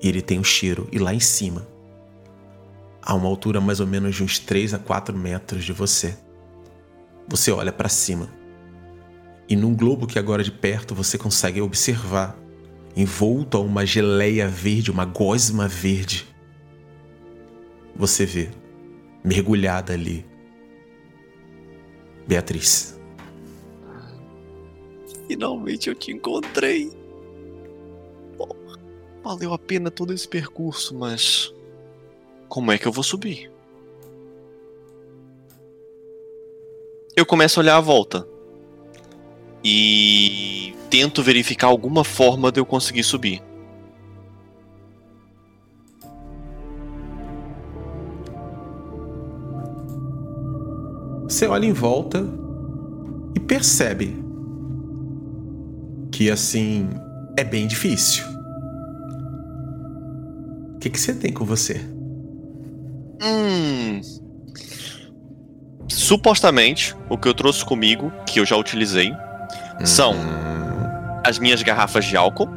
E 0.02 0.08
ele 0.08 0.22
tem 0.22 0.40
um 0.40 0.44
cheiro. 0.44 0.88
E 0.92 1.00
lá 1.00 1.14
em 1.14 1.20
cima, 1.20 1.68
a 3.06 3.14
uma 3.14 3.28
altura 3.28 3.62
mais 3.62 3.80
ou 3.80 3.86
menos 3.86 4.16
de 4.16 4.24
uns 4.24 4.40
3 4.40 4.74
a 4.74 4.80
4 4.80 5.16
metros 5.16 5.64
de 5.64 5.72
você, 5.72 6.18
você 7.28 7.52
olha 7.52 7.72
para 7.72 7.88
cima. 7.88 8.30
E 9.48 9.56
num 9.56 9.76
globo 9.76 10.08
que 10.08 10.18
agora 10.18 10.44
de 10.44 10.52
perto 10.52 10.96
você 10.96 11.18
consegue 11.18 11.62
observar, 11.62 12.36
envolto 12.96 13.58
a 13.58 13.60
uma 13.60 13.86
geleia 13.86 14.48
verde, 14.48 14.90
uma 14.90 15.06
gosma 15.06 15.68
verde, 15.68 16.26
você 17.96 18.26
vê, 18.26 18.50
mergulhada 19.24 19.94
ali, 19.94 20.26
Beatriz. 22.28 23.00
Finalmente 25.28 25.90
eu 25.90 25.96
te 25.96 26.12
encontrei. 26.12 26.92
valeu 29.24 29.54
a 29.54 29.58
pena 29.58 29.90
todo 29.90 30.14
esse 30.14 30.28
percurso, 30.28 30.96
mas. 30.96 31.55
Como 32.56 32.72
é 32.72 32.78
que 32.78 32.88
eu 32.88 32.92
vou 32.94 33.04
subir? 33.04 33.52
Eu 37.14 37.26
começo 37.26 37.60
a 37.60 37.62
olhar 37.62 37.76
à 37.76 37.82
volta. 37.82 38.26
E 39.62 40.74
tento 40.90 41.22
verificar 41.22 41.68
alguma 41.68 42.06
forma 42.06 42.54
de 42.54 42.62
eu 42.62 42.66
conseguir 42.66 43.04
subir. 43.04 43.44
Você 51.24 51.48
olha 51.48 51.66
em 51.66 51.74
volta 51.74 52.26
e 53.36 53.40
percebe 53.42 54.16
que 56.10 56.32
assim 56.32 56.88
é 57.38 57.44
bem 57.44 57.68
difícil. 57.68 58.24
O 60.76 60.80
que, 60.80 60.90
que 60.90 60.98
você 60.98 61.14
tem 61.14 61.34
com 61.34 61.44
você? 61.44 61.95
Hum. 63.24 64.02
Supostamente, 65.88 66.96
o 67.10 67.18
que 67.18 67.28
eu 67.28 67.34
trouxe 67.34 67.64
comigo, 67.64 68.12
que 68.28 68.40
eu 68.40 68.46
já 68.46 68.56
utilizei, 68.56 69.14
são 69.84 70.14
Hum, 70.14 71.22
as 71.26 71.40
minhas 71.40 71.62
garrafas 71.62 72.06
de 72.06 72.18
álcool, 72.18 72.48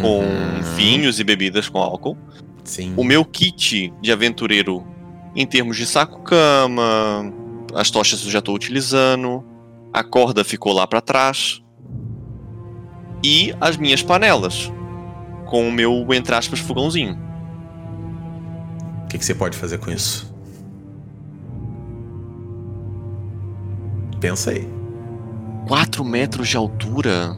com 0.00 0.20
hum, 0.20 0.60
vinhos 0.76 1.18
e 1.18 1.24
bebidas 1.24 1.68
com 1.68 1.78
álcool. 1.78 2.16
Sim. 2.64 2.94
O 2.96 3.04
meu 3.04 3.24
kit 3.24 3.92
de 4.00 4.12
aventureiro 4.12 4.86
em 5.34 5.46
termos 5.46 5.76
de 5.76 5.86
saco-cama, 5.86 7.32
as 7.74 7.90
tochas 7.90 8.24
eu 8.24 8.30
já 8.30 8.40
estou 8.40 8.54
utilizando, 8.54 9.44
a 9.92 10.02
corda 10.02 10.44
ficou 10.44 10.72
lá 10.72 10.86
para 10.86 11.00
trás. 11.00 11.60
E 13.22 13.54
as 13.60 13.76
minhas 13.76 14.02
panelas, 14.02 14.72
com 15.46 15.68
o 15.68 15.72
meu, 15.72 16.06
entre 16.12 16.34
aspas, 16.34 16.58
fogãozinho. 16.58 17.18
O 19.10 19.12
que, 19.12 19.18
que 19.18 19.24
você 19.24 19.34
pode 19.34 19.58
fazer 19.58 19.78
com 19.78 19.90
isso? 19.90 20.32
Pensa 24.20 24.52
aí. 24.52 24.68
4 25.66 26.04
metros 26.04 26.48
de 26.48 26.56
altura. 26.56 27.36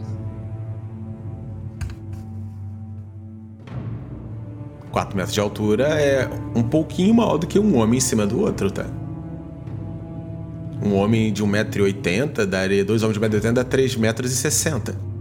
Quatro 4.90 5.16
metros 5.16 5.32
de 5.32 5.40
altura 5.40 5.88
é 5.98 6.28
um 6.54 6.62
pouquinho 6.62 7.14
maior 7.14 7.38
do 7.38 7.46
que 7.46 7.58
um 7.58 7.78
homem 7.78 7.96
em 7.96 8.00
cima 8.02 8.26
do 8.26 8.42
outro, 8.42 8.70
tá? 8.70 8.84
Um 10.84 10.94
homem 10.94 11.32
de 11.32 11.42
1,80m 11.42 12.44
daria. 12.44 12.84
Dois 12.84 13.02
homens 13.02 13.18
de 13.18 13.26
1,80m 13.26 13.52
dá 13.54 13.64
3,60 13.64 13.98
metros. 13.98 15.11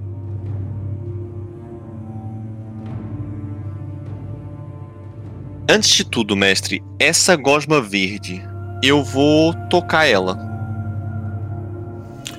Antes 5.73 5.91
de 5.91 6.03
tudo, 6.03 6.35
mestre, 6.35 6.83
essa 6.99 7.33
gosma 7.37 7.79
verde, 7.79 8.43
eu 8.83 9.01
vou 9.05 9.53
tocar 9.69 10.05
ela. 10.05 10.37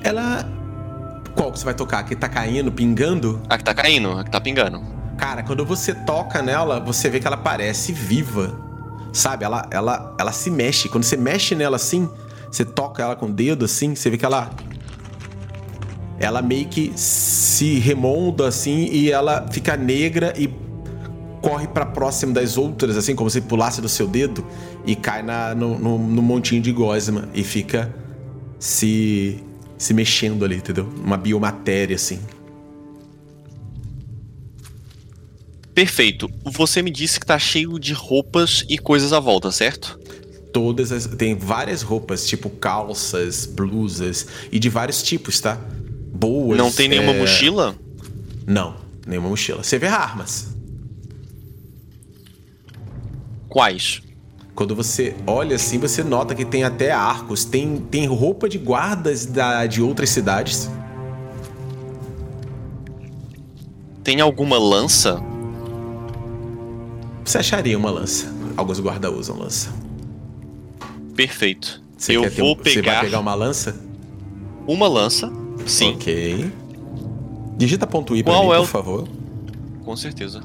Ela. 0.04 0.46
Qual 1.34 1.50
que 1.50 1.58
você 1.58 1.64
vai 1.64 1.72
tocar? 1.72 2.02
Que 2.02 2.14
tá 2.14 2.28
caindo, 2.28 2.70
pingando? 2.70 3.40
A 3.48 3.56
que 3.56 3.64
tá 3.64 3.72
caindo, 3.72 4.18
a 4.18 4.22
que 4.22 4.30
tá 4.30 4.38
pingando. 4.38 4.82
Cara, 5.16 5.42
quando 5.42 5.64
você 5.64 5.94
toca 5.94 6.42
nela, 6.42 6.78
você 6.78 7.08
vê 7.08 7.20
que 7.20 7.26
ela 7.26 7.38
parece 7.38 7.90
viva. 7.90 8.54
Sabe? 9.14 9.46
Ela, 9.46 9.66
ela, 9.70 10.14
ela 10.20 10.32
se 10.32 10.50
mexe. 10.50 10.90
Quando 10.90 11.04
você 11.04 11.16
mexe 11.16 11.54
nela 11.54 11.76
assim, 11.76 12.10
você 12.50 12.66
toca 12.66 13.02
ela 13.02 13.16
com 13.16 13.24
o 13.24 13.32
dedo 13.32 13.64
assim, 13.64 13.94
você 13.94 14.10
vê 14.10 14.18
que 14.18 14.26
ela. 14.26 14.50
Ela 16.18 16.42
meio 16.42 16.68
que 16.68 16.92
se 16.96 17.78
remonda 17.78 18.46
assim 18.46 18.90
e 18.92 19.10
ela 19.10 19.46
fica 19.50 19.74
negra 19.74 20.34
e 20.36 20.48
corre 21.42 21.66
pra 21.66 21.84
próximo 21.84 22.32
das 22.32 22.56
outras, 22.56 22.96
assim, 22.96 23.16
como 23.16 23.28
se 23.28 23.40
pulasse 23.40 23.80
do 23.80 23.88
seu 23.88 24.06
dedo 24.06 24.46
e 24.86 24.94
cai 24.94 25.22
na, 25.22 25.54
no, 25.54 25.76
no, 25.76 25.98
no 25.98 26.22
montinho 26.22 26.62
de 26.62 26.70
gosma 26.70 27.28
e 27.34 27.42
fica 27.42 27.92
se, 28.60 29.42
se 29.76 29.92
mexendo 29.92 30.44
ali, 30.44 30.56
entendeu? 30.56 30.88
Uma 31.04 31.16
biomatéria, 31.16 31.96
assim. 31.96 32.20
Perfeito. 35.74 36.30
Você 36.44 36.80
me 36.80 36.90
disse 36.90 37.18
que 37.18 37.26
tá 37.26 37.38
cheio 37.38 37.78
de 37.78 37.92
roupas 37.92 38.64
e 38.68 38.78
coisas 38.78 39.12
à 39.12 39.18
volta, 39.18 39.50
certo? 39.50 39.98
Todas 40.52 40.92
as. 40.92 41.06
Tem 41.06 41.34
várias 41.34 41.82
roupas, 41.82 42.26
tipo 42.26 42.50
calças, 42.50 43.46
blusas 43.46 44.26
e 44.52 44.58
de 44.58 44.68
vários 44.68 45.02
tipos, 45.02 45.40
tá? 45.40 45.58
Boas. 46.14 46.58
Não 46.58 46.70
tem 46.70 46.88
nenhuma 46.88 47.12
é, 47.12 47.18
mochila? 47.18 47.74
Não, 48.46 48.76
nenhuma 49.06 49.30
mochila. 49.30 49.62
Você 49.62 49.78
vê 49.78 49.86
armas. 49.86 50.51
Quais? 53.52 54.00
Quando 54.54 54.74
você 54.74 55.14
olha 55.26 55.56
assim, 55.56 55.78
você 55.78 56.02
nota 56.02 56.34
que 56.34 56.44
tem 56.44 56.64
até 56.64 56.90
arcos. 56.90 57.44
Tem, 57.44 57.76
tem 57.78 58.06
roupa 58.06 58.48
de 58.48 58.58
guardas 58.58 59.24
da, 59.26 59.66
de 59.66 59.80
outras 59.82 60.10
cidades. 60.10 60.70
Tem 64.04 64.20
alguma 64.20 64.58
lança? 64.58 65.20
Você 67.24 67.38
acharia 67.38 67.78
uma 67.78 67.90
lança. 67.90 68.32
Alguns 68.56 68.80
guardas 68.80 69.12
usam 69.14 69.38
lança. 69.38 69.70
Perfeito. 71.14 71.80
Você 71.96 72.16
eu 72.16 72.28
vou 72.30 72.52
um- 72.52 72.56
Você 72.56 72.62
vai 72.62 72.82
pegar 72.82 73.00
pegar 73.00 73.20
uma 73.20 73.34
lança? 73.34 73.80
uma 74.66 74.88
lança. 74.88 75.30
Sim, 75.66 75.92
Ok. 75.94 76.50
Digita 77.56 77.86
ponto 77.86 78.16
I 78.16 78.22
pra 78.24 78.32
Qual 78.32 78.44
mim, 78.46 78.52
é 78.52 78.56
por 78.56 78.62
o- 78.62 78.66
favor. 78.66 79.08
com 79.84 79.96
certeza. 79.96 80.42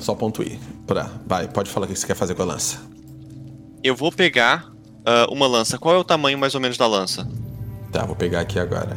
Só 0.00 0.14
ponto 0.14 0.42
I. 0.42 0.58
Pra... 0.86 1.10
Vai, 1.26 1.46
pode 1.46 1.70
falar 1.70 1.86
o 1.86 1.88
que 1.88 1.96
você 1.96 2.06
quer 2.06 2.16
fazer 2.16 2.34
com 2.34 2.42
a 2.42 2.46
lança. 2.46 2.80
Eu 3.82 3.94
vou 3.94 4.10
pegar 4.10 4.70
ah, 5.04 5.26
uma 5.30 5.46
lança. 5.46 5.78
Qual 5.78 5.94
é 5.94 5.98
o 5.98 6.04
tamanho 6.04 6.38
mais 6.38 6.54
ou 6.54 6.60
menos 6.60 6.76
da 6.76 6.86
lança? 6.86 7.28
Tá, 7.92 8.04
vou 8.04 8.16
pegar 8.16 8.40
aqui 8.40 8.58
agora. 8.58 8.96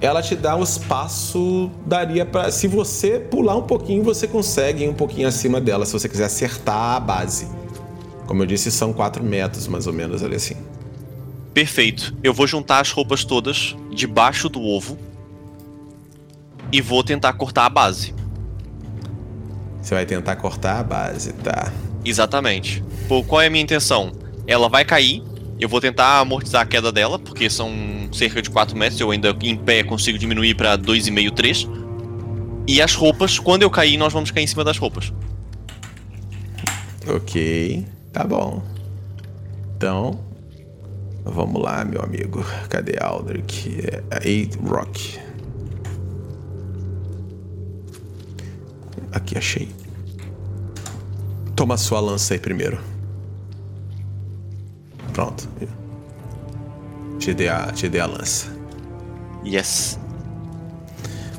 Ela 0.00 0.20
te 0.22 0.36
dá 0.36 0.54
um 0.54 0.62
espaço, 0.62 1.70
daria 1.86 2.26
pra. 2.26 2.50
Se 2.50 2.68
você 2.68 3.18
pular 3.18 3.56
um 3.56 3.62
pouquinho, 3.62 4.02
você 4.02 4.26
consegue 4.26 4.84
ir 4.84 4.88
um 4.88 4.94
pouquinho 4.94 5.26
acima 5.26 5.60
dela, 5.60 5.86
se 5.86 5.92
você 5.92 6.08
quiser 6.08 6.26
acertar 6.26 6.96
a 6.96 7.00
base. 7.00 7.48
Como 8.26 8.42
eu 8.42 8.46
disse, 8.46 8.70
são 8.70 8.92
4 8.92 9.22
metros 9.22 9.66
mais 9.66 9.86
ou 9.86 9.92
menos 9.92 10.22
ali 10.22 10.36
assim. 10.36 10.56
Perfeito. 11.52 12.14
Eu 12.22 12.34
vou 12.34 12.46
juntar 12.46 12.80
as 12.80 12.90
roupas 12.90 13.24
todas 13.24 13.76
debaixo 13.90 14.48
do 14.48 14.62
ovo 14.62 14.98
e 16.72 16.80
vou 16.80 17.02
tentar 17.04 17.32
cortar 17.34 17.66
a 17.66 17.70
base. 17.70 18.14
Você 19.84 19.94
vai 19.94 20.06
tentar 20.06 20.36
cortar 20.36 20.80
a 20.80 20.82
base, 20.82 21.34
tá? 21.34 21.70
Exatamente. 22.02 22.82
Pô, 23.06 23.22
qual 23.22 23.42
é 23.42 23.48
a 23.48 23.50
minha 23.50 23.62
intenção? 23.62 24.12
Ela 24.46 24.66
vai 24.66 24.82
cair, 24.82 25.22
eu 25.60 25.68
vou 25.68 25.78
tentar 25.78 26.20
amortizar 26.20 26.62
a 26.62 26.66
queda 26.66 26.90
dela, 26.90 27.18
porque 27.18 27.50
são 27.50 27.70
cerca 28.10 28.40
de 28.40 28.48
4 28.48 28.74
metros, 28.74 28.98
eu 28.98 29.10
ainda 29.10 29.36
em 29.42 29.54
pé 29.54 29.84
consigo 29.84 30.16
diminuir 30.16 30.54
pra 30.54 30.78
2,5, 30.78 31.30
3. 31.32 31.68
E 32.66 32.80
as 32.80 32.94
roupas, 32.94 33.38
quando 33.38 33.62
eu 33.62 33.68
cair, 33.68 33.98
nós 33.98 34.10
vamos 34.10 34.30
cair 34.30 34.44
em 34.44 34.46
cima 34.46 34.64
das 34.64 34.78
roupas. 34.78 35.12
Ok, 37.06 37.84
tá 38.10 38.24
bom. 38.24 38.62
Então, 39.76 40.18
vamos 41.26 41.62
lá, 41.62 41.84
meu 41.84 42.00
amigo. 42.00 42.42
Cadê 42.70 42.96
Aldrich? 42.98 43.68
É 44.10 44.26
Eight 44.26 44.56
Rock. 44.66 45.18
Aqui, 49.14 49.38
achei. 49.38 49.68
Toma 51.54 51.76
sua 51.76 52.00
lança 52.00 52.34
aí 52.34 52.40
primeiro. 52.40 52.80
Pronto. 55.12 55.48
Te 57.18 57.32
dei 57.32 57.48
a, 57.48 57.70
te 57.70 57.88
dei 57.88 58.00
a 58.00 58.06
lança. 58.06 58.52
Yes. 59.46 59.98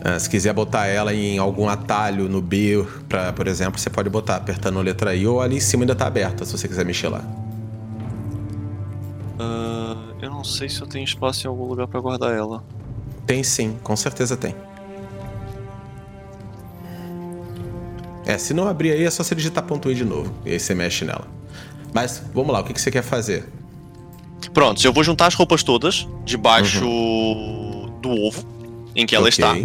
Ah, 0.01 0.17
se 0.17 0.29
quiser 0.29 0.53
botar 0.53 0.85
ela 0.85 1.13
em 1.13 1.37
algum 1.37 1.67
atalho 1.67 2.29
no 2.29 2.41
B, 2.41 2.85
pra, 3.09 3.33
por 3.33 3.47
exemplo, 3.47 3.77
você 3.77 3.89
pode 3.89 4.09
botar 4.09 4.37
apertando 4.37 4.79
a 4.79 4.81
letra 4.81 5.13
I 5.13 5.27
ou 5.27 5.41
ali 5.41 5.57
em 5.57 5.59
cima 5.59 5.83
ainda 5.83 5.95
tá 5.95 6.07
aberta, 6.07 6.45
se 6.45 6.51
você 6.51 6.67
quiser 6.67 6.85
mexer 6.85 7.09
lá. 7.09 7.21
Ah, 9.37 9.97
eu 10.21 10.29
não 10.29 10.43
sei 10.43 10.69
se 10.69 10.79
eu 10.79 10.87
tenho 10.87 11.03
espaço 11.03 11.45
em 11.45 11.49
algum 11.49 11.65
lugar 11.65 11.87
pra 11.87 11.99
guardar 11.99 12.33
ela. 12.33 12.63
Tem 13.25 13.43
sim, 13.43 13.77
com 13.83 13.95
certeza 13.95 14.37
tem. 14.37 14.55
É, 18.25 18.37
se 18.37 18.53
não 18.53 18.67
abrir 18.67 18.91
aí 18.91 19.03
é 19.03 19.09
só 19.11 19.23
você 19.23 19.35
digitar 19.35 19.63
ponto 19.63 19.91
I 19.91 19.95
de 19.95 20.03
novo. 20.05 20.33
E 20.45 20.51
aí 20.51 20.59
você 20.59 20.73
mexe 20.73 21.05
nela. 21.05 21.27
Mas 21.93 22.21
vamos 22.33 22.51
lá, 22.51 22.59
o 22.59 22.63
que, 22.63 22.73
que 22.73 22.81
você 22.81 22.91
quer 22.91 23.03
fazer? 23.03 23.45
Pronto, 24.53 24.83
eu 24.85 24.91
vou 24.93 25.03
juntar 25.03 25.27
as 25.27 25.33
roupas 25.33 25.63
todas 25.63 26.07
debaixo 26.23 26.81
do 28.01 28.09
ovo 28.09 28.45
em 28.95 29.05
que 29.05 29.15
ela 29.15 29.27
Ok. 29.27 29.29
está. 29.29 29.55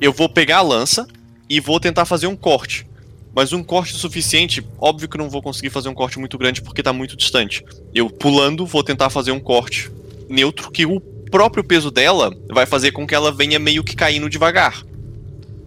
Eu 0.00 0.12
vou 0.12 0.28
pegar 0.28 0.58
a 0.58 0.62
lança 0.62 1.06
e 1.48 1.60
vou 1.60 1.78
tentar 1.80 2.04
fazer 2.04 2.26
um 2.26 2.36
corte. 2.36 2.86
Mas 3.34 3.52
um 3.52 3.62
corte 3.62 3.94
suficiente, 3.94 4.66
óbvio 4.78 5.08
que 5.08 5.18
não 5.18 5.28
vou 5.28 5.42
conseguir 5.42 5.70
fazer 5.70 5.88
um 5.88 5.94
corte 5.94 6.18
muito 6.18 6.38
grande 6.38 6.62
porque 6.62 6.82
tá 6.82 6.92
muito 6.92 7.16
distante. 7.16 7.64
Eu 7.94 8.08
pulando 8.08 8.64
vou 8.64 8.82
tentar 8.82 9.10
fazer 9.10 9.30
um 9.30 9.40
corte 9.40 9.90
neutro 10.28 10.70
que 10.70 10.86
o 10.86 11.00
próprio 11.30 11.62
peso 11.62 11.90
dela 11.90 12.34
vai 12.50 12.64
fazer 12.64 12.92
com 12.92 13.06
que 13.06 13.14
ela 13.14 13.30
venha 13.30 13.58
meio 13.58 13.84
que 13.84 13.94
caindo 13.94 14.28
devagar. 14.30 14.82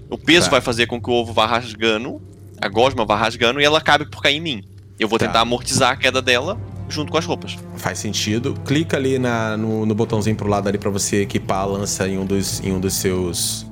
O 0.10 0.18
peso 0.18 0.45
Tá. 0.45 0.52
vai 0.52 0.61
fazer 0.61 0.88
com 0.88 0.99
que 1.02 1.10
o 1.10 1.14
ovo 1.14 1.34
vá 1.34 1.45
rasgando, 1.45 2.22
a 2.61 2.68
gosma 2.68 3.06
vá 3.06 3.15
rasgando 3.15 3.61
e 3.61 3.64
ela 3.64 3.77
acabe 3.77 4.06
por 4.06 4.22
cair 4.22 4.38
em 4.38 4.41
mim. 4.41 4.64
Eu 4.99 5.07
vou 5.07 5.18
Tá. 5.19 5.27
tentar 5.27 5.41
amortizar 5.41 5.91
a 5.91 5.95
queda 5.95 6.22
dela 6.22 6.57
junto 6.90 7.11
com 7.11 7.18
as 7.18 7.26
roupas. 7.26 7.56
Faz 7.77 7.99
sentido. 7.99 8.56
Clica 8.65 8.98
ali 8.98 9.19
na- 9.19 9.56
no, 9.56 9.86
no 9.86 9.94
botãozinho 9.95 10.36
pro 10.36 10.48
lado 10.48 10.68
ali 10.68 10.77
pra 10.77 10.90
você 10.90 11.22
equipar 11.22 11.60
a 11.60 11.65
lança 11.65 12.07
em 12.07 12.18
um 12.18 12.26
dos, 12.26 12.60
em 12.61 12.73
um 12.73 12.80
dos 12.80 12.95
seus. 12.95 13.65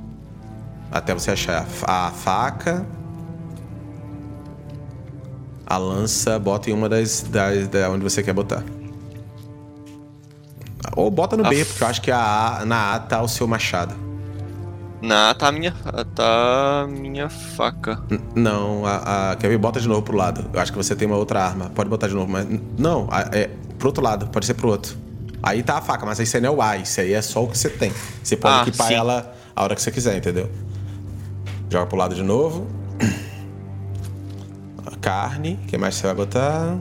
Até 0.92 1.14
você 1.14 1.32
achar 1.32 1.66
a 1.84 2.08
a 2.08 2.12
faca. 2.12 2.86
A 5.66 5.78
lança, 5.78 6.40
bota 6.40 6.70
em 6.70 6.74
uma 6.74 6.88
das, 6.88 7.24
das 7.24 7.68
da 7.68 7.90
onde 7.90 8.02
você 8.04 8.24
quer 8.24 8.32
botar. 8.34 8.64
Ou 10.96 11.12
bota 11.12 11.36
no 11.36 11.46
A 11.46 11.50
B, 11.50 11.58
f- 11.60 11.72
porque 11.74 11.84
eu 11.84 11.88
acho 11.88 12.02
que 12.02 12.12
A- 12.12 12.64
na 12.66 12.94
A 12.96 13.00
tá 13.00 13.22
o 13.22 13.28
seu 13.28 13.46
machado. 13.48 13.94
Na, 15.02 15.34
tá 15.34 15.48
a 15.48 15.52
minha. 15.52 15.74
Tá 16.16 16.82
a 16.84 16.88
minha 16.88 17.30
faca. 17.30 18.02
N- 18.10 18.20
Não, 18.36 18.86
a, 18.86 19.32
a 19.32 19.36
quer 19.36 19.48
ver? 19.50 19.58
Bota 19.58 19.80
de 19.80 19.88
novo 19.88 20.02
pro 20.02 20.16
lado. 20.18 20.50
Eu 20.54 20.60
acho 20.60 20.72
que 20.72 20.78
você 20.78 20.96
tem 20.96 21.08
uma 21.08 21.18
outra 21.18 21.44
arma. 21.44 21.70
Pode 21.76 21.90
botar 21.90 22.08
de 22.08 22.16
novo, 22.16 22.32
mas. 22.32 22.48
Não, 22.78 23.08
a- 23.12 23.30
é 23.32 23.50
pro 23.78 23.90
outro 23.90 24.04
lado, 24.04 24.28
pode 24.28 24.46
ser 24.46 24.56
pro 24.56 24.70
outro. 24.70 24.98
Aí 25.44 25.62
tá 25.62 25.78
a 25.78 25.82
faca, 25.82 26.04
mas 26.06 26.20
aí 26.20 26.42
não 26.42 26.50
é 26.50 26.52
o 26.52 26.62
A, 26.62 26.78
isso 26.78 27.00
aí 27.00 27.14
é 27.14 27.22
só 27.22 27.44
o 27.44 27.48
que 27.48 27.58
você 27.58 27.70
tem. 27.70 27.94
Você 28.24 28.36
pode 28.36 28.56
Ah, 28.56 28.62
equipar 28.68 28.88
sim. 28.88 28.96
ela 28.96 29.34
a 29.56 29.64
hora 29.64 29.76
que 29.76 29.82
você 29.82 29.92
quiser, 29.92 30.18
entendeu? 30.18 30.50
Joga 31.70 31.86
pro 31.86 31.98
lado 31.98 32.16
de 32.16 32.24
novo. 32.24 32.66
A 34.86 34.96
carne, 35.00 35.60
o 35.64 35.68
que 35.68 35.78
mais 35.78 35.94
você 35.96 36.08
vai 36.08 36.16
botar? 36.16 36.76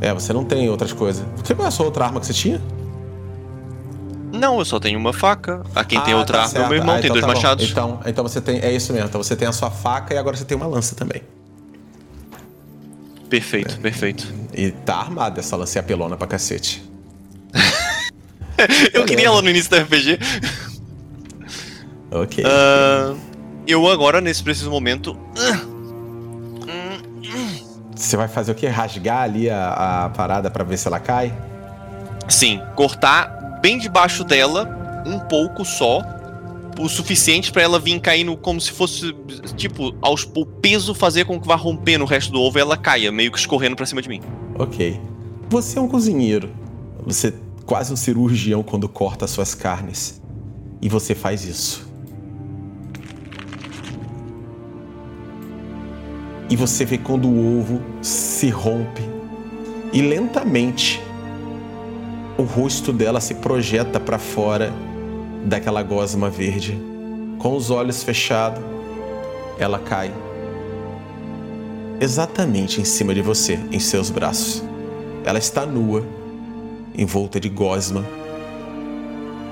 É, 0.00 0.14
você 0.14 0.32
não 0.32 0.44
tem 0.44 0.70
outras 0.70 0.92
coisas. 0.92 1.26
Você 1.44 1.54
qual 1.54 1.66
é 1.66 1.68
a 1.68 1.70
sua 1.70 1.84
outra 1.86 2.06
arma 2.06 2.20
que 2.20 2.26
você 2.26 2.32
tinha? 2.32 2.60
Não, 4.38 4.58
eu 4.58 4.64
só 4.64 4.78
tenho 4.78 4.98
uma 4.98 5.12
faca. 5.12 5.62
A 5.74 5.84
quem 5.84 6.00
tem 6.02 6.14
Ah, 6.14 6.18
outra 6.18 6.38
tá 6.38 6.44
arma 6.44 6.48
é 6.48 6.50
o 6.50 6.52
certo. 6.58 6.68
meu 6.70 6.78
irmão, 6.78 6.94
Ah, 6.94 6.98
tem 7.00 7.10
então 7.10 7.14
dois 7.20 7.26
tá 7.26 7.34
machados. 7.34 7.70
Então, 7.70 8.00
então 8.06 8.22
você 8.24 8.40
tem. 8.40 8.58
É 8.60 8.72
isso 8.72 8.92
mesmo. 8.92 9.08
Então 9.08 9.22
você 9.22 9.34
tem 9.36 9.46
a 9.48 9.52
sua 9.52 9.70
faca 9.70 10.14
e 10.14 10.18
agora 10.18 10.36
você 10.36 10.44
tem 10.44 10.56
uma 10.56 10.66
lança 10.66 10.94
também. 10.94 11.22
Perfeito, 13.28 13.78
perfeito. 13.80 14.26
E 14.54 14.70
tá 14.70 14.96
armada 14.96 15.40
essa 15.40 15.54
lança 15.56 15.78
é 15.78 15.80
apelona 15.80 16.16
pra 16.16 16.26
cacete. 16.26 16.82
Eu 18.92 19.04
queria 19.04 19.26
ela 19.26 19.40
no 19.42 19.48
início 19.50 19.70
do 19.70 19.76
RPG. 19.76 20.18
Ok. 22.10 22.42
Ah, 22.46 23.14
eu 23.66 23.86
agora, 23.88 24.20
nesse 24.20 24.42
preciso 24.42 24.70
momento. 24.70 25.16
Você 27.94 28.16
vai 28.16 28.26
fazer 28.28 28.52
o 28.52 28.54
quê? 28.54 28.66
Rasgar 28.66 29.22
ali 29.22 29.50
a, 29.50 30.04
a 30.06 30.08
parada 30.08 30.50
pra 30.50 30.64
ver 30.64 30.76
se 30.76 30.88
ela 30.88 30.98
cai? 30.98 31.32
Sim, 32.28 32.60
cortar 32.74 33.36
bem 33.60 33.78
debaixo 33.78 34.24
dela, 34.24 35.02
um 35.06 35.18
pouco 35.18 35.64
só. 35.64 36.02
O 36.78 36.88
suficiente 36.88 37.50
pra 37.50 37.62
ela 37.62 37.78
vir 37.78 37.98
caindo 38.00 38.36
como 38.36 38.60
se 38.60 38.70
fosse, 38.70 39.12
tipo, 39.56 39.92
aos, 40.00 40.28
o 40.34 40.46
peso 40.46 40.94
fazer 40.94 41.24
com 41.24 41.40
que 41.40 41.46
vá 41.46 41.56
rompendo 41.56 42.04
o 42.04 42.06
resto 42.06 42.30
do 42.30 42.40
ovo 42.40 42.56
e 42.56 42.60
ela 42.60 42.76
caia, 42.76 43.10
meio 43.10 43.32
que 43.32 43.38
escorrendo 43.38 43.74
pra 43.74 43.84
cima 43.84 44.00
de 44.00 44.08
mim. 44.08 44.20
Ok. 44.56 45.00
Você 45.50 45.78
é 45.78 45.82
um 45.82 45.88
cozinheiro. 45.88 46.50
Você 47.04 47.28
é 47.28 47.32
quase 47.66 47.92
um 47.92 47.96
cirurgião 47.96 48.62
quando 48.62 48.88
corta 48.88 49.24
as 49.24 49.30
suas 49.32 49.54
carnes. 49.54 50.22
E 50.80 50.88
você 50.88 51.14
faz 51.14 51.44
isso. 51.44 51.88
E 56.48 56.54
você 56.54 56.84
vê 56.84 56.96
quando 56.96 57.28
o 57.28 57.60
ovo 57.60 57.82
se 58.00 58.48
rompe. 58.50 59.02
E 59.92 60.00
lentamente 60.00 61.00
o 62.38 62.44
rosto 62.44 62.92
dela 62.92 63.20
se 63.20 63.34
projeta 63.34 63.98
para 63.98 64.16
fora 64.16 64.72
daquela 65.44 65.82
gosma 65.82 66.30
verde. 66.30 66.80
Com 67.36 67.56
os 67.56 67.68
olhos 67.68 68.04
fechados, 68.04 68.62
ela 69.58 69.80
cai 69.80 70.14
exatamente 72.00 72.80
em 72.80 72.84
cima 72.84 73.12
de 73.12 73.20
você, 73.20 73.58
em 73.72 73.80
seus 73.80 74.08
braços. 74.08 74.62
Ela 75.24 75.38
está 75.38 75.66
nua, 75.66 76.06
envolta 76.94 77.40
de 77.40 77.48
gosma, 77.48 78.04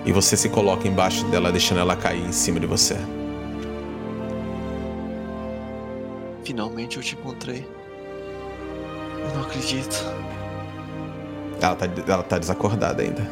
e 0.05 0.13
você 0.13 0.37
se 0.37 0.49
coloca 0.49 0.87
embaixo 0.87 1.25
dela, 1.27 1.51
deixando 1.51 1.81
ela 1.81 1.97
cair 1.97 2.25
em 2.25 2.33
cima 2.33 2.61
de 2.61 2.67
você. 2.67 2.97
Finalmente 6.45 6.97
eu 6.97 7.03
te 7.03 7.17
encontrei. 7.17 7.67
Não 9.35 9.43
acredito. 9.43 10.05
Ela 11.61 11.75
tá, 11.75 11.89
ela 12.07 12.23
tá 12.23 12.39
desacordada 12.39 13.03
ainda. 13.03 13.27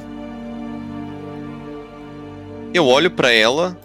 Eu 2.73 2.87
olho 2.87 3.11
pra 3.11 3.31
ela, 3.31 3.77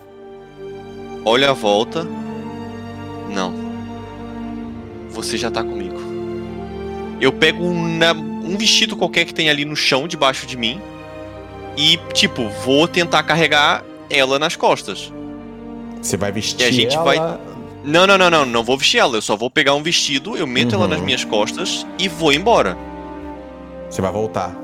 olho 1.23 1.49
à 1.49 1.53
volta. 1.53 2.05
Não. 3.29 3.53
Você 5.11 5.37
já 5.37 5.51
tá 5.51 5.63
comigo. 5.63 5.99
Eu 7.21 7.31
pego 7.31 7.63
um, 7.63 7.99
um 8.43 8.57
vestido 8.57 8.95
qualquer 8.95 9.25
que 9.25 9.33
tem 9.33 9.49
ali 9.49 9.65
no 9.65 9.75
chão 9.75 10.07
debaixo 10.07 10.47
de 10.47 10.57
mim 10.57 10.79
e, 11.77 11.97
tipo, 12.13 12.47
vou 12.65 12.87
tentar 12.87 13.21
carregar 13.23 13.83
ela 14.09 14.39
nas 14.39 14.55
costas. 14.55 15.11
Você 16.01 16.15
vai 16.17 16.31
vestir 16.31 16.61
E 16.65 16.67
a 16.67 16.71
gente 16.71 16.95
ela... 16.95 17.03
vai- 17.03 17.39
Não, 17.83 18.07
não, 18.07 18.17
não, 18.17 18.29
não, 18.29 18.45
não 18.45 18.63
vou 18.63 18.77
vestir 18.77 18.97
ela. 18.99 19.17
Eu 19.17 19.21
só 19.21 19.35
vou 19.35 19.51
pegar 19.51 19.75
um 19.75 19.83
vestido, 19.83 20.35
eu 20.35 20.47
meto 20.47 20.73
ela 20.73 20.85
Uhum. 20.85 20.89
nas 20.91 21.01
minhas 21.01 21.23
costas 21.23 21.85
e 21.99 22.07
vou 22.07 22.31
embora. 22.33 22.75
Você 23.89 24.01
vai 24.01 24.11
voltar. 24.11 24.55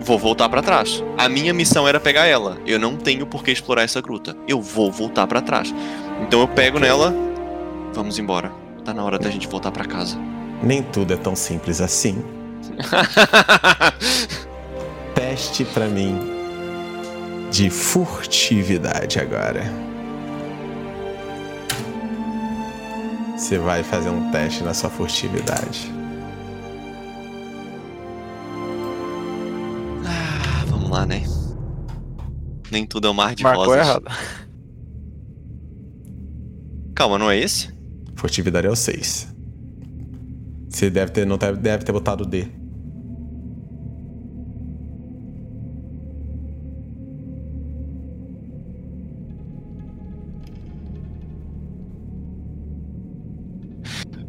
Vou 0.00 0.18
voltar 0.18 0.48
pra 0.48 0.62
trás. 0.62 1.04
A 1.18 1.28
minha 1.28 1.52
missão 1.52 1.86
era 1.86 2.00
pegar 2.00 2.26
ela. 2.26 2.58
Eu 2.66 2.78
não 2.78 2.96
tenho 2.96 3.26
por 3.26 3.44
que 3.44 3.50
explorar 3.50 3.82
essa 3.82 4.00
gruta. 4.00 4.34
Eu 4.48 4.60
vou 4.60 4.90
voltar 4.90 5.26
pra 5.26 5.42
trás. 5.42 5.74
Então 6.22 6.40
eu 6.40 6.48
pego 6.48 6.78
nela. 6.78 7.14
Vamos 7.92 8.18
embora. 8.18 8.50
Tá 8.84 8.94
na 8.94 9.04
hora 9.04 9.18
da 9.18 9.28
gente 9.28 9.46
voltar 9.46 9.70
pra 9.70 9.84
casa. 9.84 10.16
Nem 10.62 10.82
tudo 10.82 11.12
é 11.12 11.16
tão 11.16 11.36
simples 11.36 11.80
assim. 11.80 12.24
Teste 15.14 15.64
pra 15.66 15.86
mim 15.86 16.18
de 17.50 17.68
furtividade 17.68 19.18
agora. 19.18 19.64
Você 23.36 23.58
vai 23.58 23.82
fazer 23.82 24.10
um 24.10 24.30
teste 24.30 24.62
na 24.62 24.72
sua 24.72 24.88
furtividade. 24.88 25.99
Vamos 30.90 30.90
lá, 30.90 31.06
né? 31.06 31.22
Nem 32.70 32.84
tudo 32.84 33.06
é 33.06 33.10
um 33.10 33.14
mar 33.14 33.34
de 33.34 33.42
Marcou 33.42 33.66
rosas. 33.66 33.86
errado. 33.86 34.04
Calma, 36.94 37.18
não 37.18 37.30
é 37.30 37.38
esse? 37.38 37.72
Furtividade 38.16 38.66
é 38.66 38.70
o 38.70 38.76
6. 38.76 39.34
Você 40.68 40.90
deve 40.90 41.12
ter, 41.12 41.26
não 41.26 41.38
deve, 41.38 41.58
deve 41.58 41.84
ter 41.84 41.92
botado 41.92 42.24
o 42.24 42.26
D. 42.26 42.46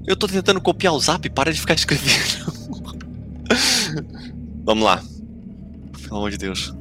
Eu 0.08 0.16
tô 0.16 0.28
tentando 0.28 0.60
copiar 0.60 0.94
o 0.94 1.00
zap, 1.00 1.30
para 1.30 1.54
de 1.54 1.60
ficar 1.60 1.76
escrevendo. 1.76 2.52
Vamos 4.66 4.84
lá. 4.84 5.11
Pelo 6.04 6.18
amor 6.18 6.32
de 6.32 6.38
Deus. 6.38 6.74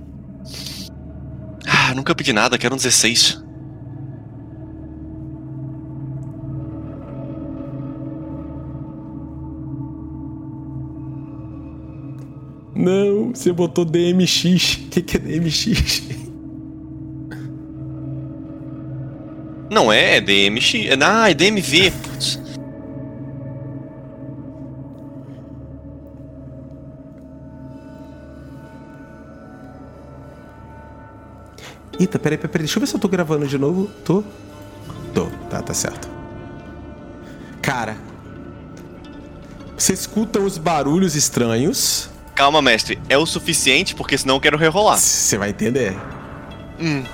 Ah, 1.67 1.95
nunca 1.95 2.15
pedi 2.15 2.33
nada, 2.33 2.59
quero 2.59 2.75
um 2.75 2.79
16. 2.79 3.43
Não, 12.75 13.31
você 13.35 13.53
botou 13.53 13.85
DMX. 13.85 14.45
O 14.75 14.89
que, 14.91 15.03
que 15.03 15.17
é 15.17 15.21
DMX? 15.21 16.03
Não 19.71 19.93
é, 19.93 20.17
é 20.17 20.21
DMX. 20.21 20.75
é- 20.75 20.99
Ah, 21.03 21.31
é 21.31 21.35
DMV. 21.35 21.91
Putz. 21.91 22.41
Eita, 32.01 32.19
peraí, 32.19 32.39
peraí, 32.39 32.51
peraí, 32.51 32.65
deixa 32.65 32.79
eu 32.79 32.81
ver 32.81 32.87
se 32.87 32.95
eu 32.95 33.01
tô 33.01 33.09
gravando 33.09 33.47
de 33.47 33.59
novo. 33.59 33.89
Tô? 34.05 34.25
Tô, 35.15 35.27
tá, 35.51 35.63
tá 35.63 35.75
certo. 35.75 36.09
Cara, 37.61 37.97
você 39.77 39.93
escuta 39.93 40.41
os 40.41 40.57
barulhos 40.57 41.15
estranhos, 41.15 42.09
Calma, 42.41 42.63
mestre. 42.63 42.99
É 43.07 43.19
o 43.19 43.27
suficiente, 43.27 43.95
porque 43.95 44.17
senão 44.17 44.37
eu 44.37 44.41
quero 44.41 44.57
rerolar. 44.57 44.97
você 44.97 45.37
vai 45.37 45.51
entender. 45.51 45.95
Hum. 46.81 47.05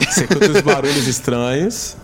Você 0.00 0.22
escuta 0.22 0.50
os 0.50 0.62
barulhos 0.62 1.06
estranhos. 1.06 1.94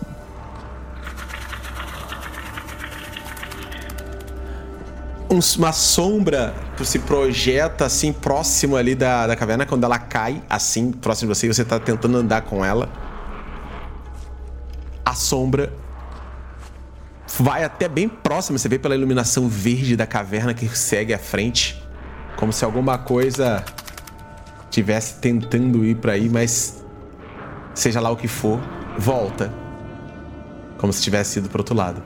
Uma 5.27 5.71
sombra 5.71 6.53
se 6.85 6.99
projeta 6.99 7.85
assim 7.85 8.13
próximo 8.13 8.75
ali 8.75 8.95
da, 8.95 9.27
da 9.27 9.35
caverna 9.35 9.65
quando 9.65 9.83
ela 9.83 9.99
cai 9.99 10.41
assim 10.49 10.91
próximo 10.91 11.31
de 11.31 11.37
você 11.37 11.47
e 11.47 11.53
você 11.53 11.65
tá 11.65 11.79
tentando 11.79 12.17
andar 12.17 12.41
com 12.41 12.63
ela. 12.63 12.89
A 15.05 15.13
sombra 15.13 15.73
vai 17.37 17.63
até 17.63 17.87
bem 17.87 18.07
próximo, 18.07 18.57
você 18.57 18.67
vê 18.67 18.79
pela 18.79 18.95
iluminação 18.95 19.47
verde 19.47 19.95
da 19.95 20.05
caverna 20.05 20.53
que 20.53 20.67
segue 20.67 21.13
à 21.13 21.19
frente, 21.19 21.81
como 22.35 22.51
se 22.51 22.65
alguma 22.65 22.97
coisa 22.97 23.63
tivesse 24.69 25.15
tentando 25.15 25.83
ir 25.85 25.95
pra 25.95 26.13
aí, 26.13 26.29
mas 26.29 26.83
seja 27.73 27.99
lá 27.99 28.09
o 28.09 28.15
que 28.15 28.27
for, 28.27 28.59
volta. 28.97 29.51
Como 30.77 30.93
se 30.93 31.01
tivesse 31.01 31.39
ido 31.39 31.49
pro 31.49 31.59
outro 31.59 31.75
lado. 31.75 32.01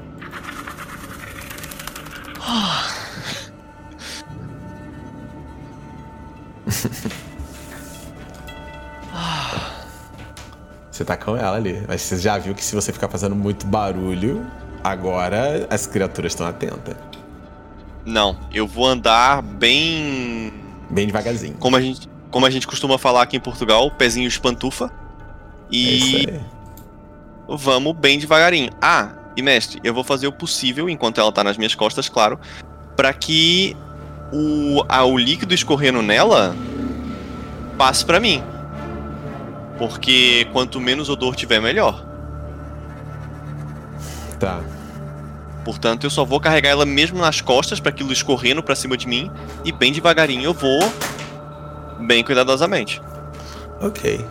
Você 10.93 11.03
tá 11.03 11.17
com 11.17 11.35
ela 11.35 11.57
ali. 11.57 11.83
Mas 11.87 12.01
você 12.03 12.17
já 12.19 12.37
viu 12.37 12.53
que 12.53 12.63
se 12.63 12.75
você 12.75 12.93
ficar 12.93 13.09
fazendo 13.09 13.35
muito 13.35 13.65
barulho, 13.65 14.45
agora 14.83 15.65
as 15.71 15.87
criaturas 15.87 16.33
estão 16.33 16.45
atentas. 16.45 16.95
Não, 18.05 18.37
eu 18.53 18.67
vou 18.67 18.85
andar 18.85 19.41
bem. 19.41 20.53
Bem 20.91 21.07
devagarzinho. 21.07 21.55
Como 21.55 21.75
a 21.75 21.81
gente, 21.81 22.07
como 22.29 22.45
a 22.45 22.49
gente 22.51 22.67
costuma 22.67 22.99
falar 22.99 23.23
aqui 23.23 23.37
em 23.37 23.39
Portugal, 23.39 23.89
pezinho 23.89 24.29
de 24.29 24.39
pantufa. 24.39 24.85
É 24.85 24.89
E 25.71 26.25
aí. 26.29 26.39
vamos 27.49 27.95
bem 27.95 28.19
devagarinho. 28.19 28.69
Ah, 28.79 29.13
e 29.35 29.41
mestre, 29.41 29.79
eu 29.83 29.95
vou 29.95 30.03
fazer 30.03 30.27
o 30.27 30.31
possível, 30.31 30.87
enquanto 30.87 31.19
ela 31.19 31.31
tá 31.31 31.43
nas 31.43 31.57
minhas 31.57 31.73
costas, 31.73 32.07
claro, 32.07 32.39
pra 32.95 33.11
que 33.13 33.75
o, 34.31 34.83
a- 34.87 35.03
o 35.05 35.17
líquido 35.17 35.55
escorrendo 35.55 36.03
nela 36.03 36.55
passe 37.79 38.05
pra 38.05 38.19
mim. 38.19 38.43
Porque 39.77 40.47
quanto 40.51 40.79
menos 40.79 41.09
odor 41.09 41.35
tiver, 41.35 41.59
melhor. 41.59 42.05
Tá. 44.39 44.61
Portanto, 45.63 46.03
eu 46.03 46.09
só 46.09 46.25
vou 46.25 46.39
carregar 46.39 46.69
ela 46.69 46.85
mesmo 46.85 47.19
nas 47.19 47.39
costas 47.39 47.79
pra 47.79 47.89
aquilo 47.89 48.11
escorrendo 48.11 48.61
pra 48.61 48.75
cima 48.75 48.97
de 48.97 49.07
mim 49.07 49.31
e 49.63 49.71
bem 49.71 49.91
devagarinho 49.91 50.43
eu 50.43 50.53
vou 50.53 50.81
bem 52.05 52.23
cuidadosamente. 52.23 53.01
Ok. 53.79 54.23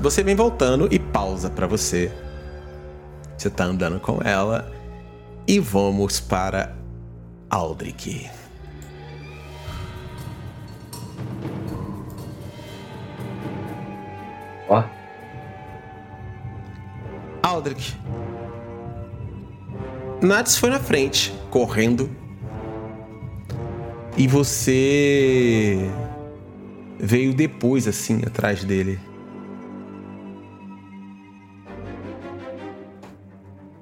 Você 0.00 0.22
vem 0.22 0.34
voltando 0.34 0.88
e 0.90 0.98
pausa 0.98 1.50
pra 1.50 1.66
você. 1.66 2.10
Você 3.36 3.50
tá 3.50 3.64
andando 3.64 4.00
com 4.00 4.20
ela. 4.22 4.70
E 5.46 5.58
vamos 5.58 6.20
para 6.20 6.74
Aldrich. 7.50 8.30
Ó, 14.72 14.82
Aldrich. 17.42 17.98
Nats 20.22 20.56
foi 20.56 20.70
na 20.70 20.78
frente, 20.78 21.34
correndo. 21.50 22.08
E 24.16 24.26
você 24.28 25.78
veio 26.98 27.34
depois, 27.34 27.88
assim, 27.88 28.20
atrás 28.26 28.62
dele. 28.64 28.98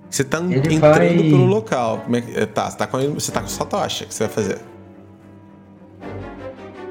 Você 0.08 0.24
tá 0.24 0.38
Ele 0.38 0.74
entrando 0.74 0.80
vai- 0.80 1.08
pelo 1.16 1.44
local. 1.46 1.98
Como 1.98 2.16
é 2.16 2.20
que... 2.20 2.38
é, 2.38 2.46
Tá, 2.46 2.68
você 2.70 2.76
tá, 2.76 2.86
com, 2.86 2.98
você 3.14 3.30
tá 3.32 3.40
com 3.40 3.46
sua 3.48 3.66
tocha. 3.66 4.04
O 4.04 4.08
que 4.08 4.14
você 4.14 4.24
vai 4.24 4.32
fazer? 4.32 4.58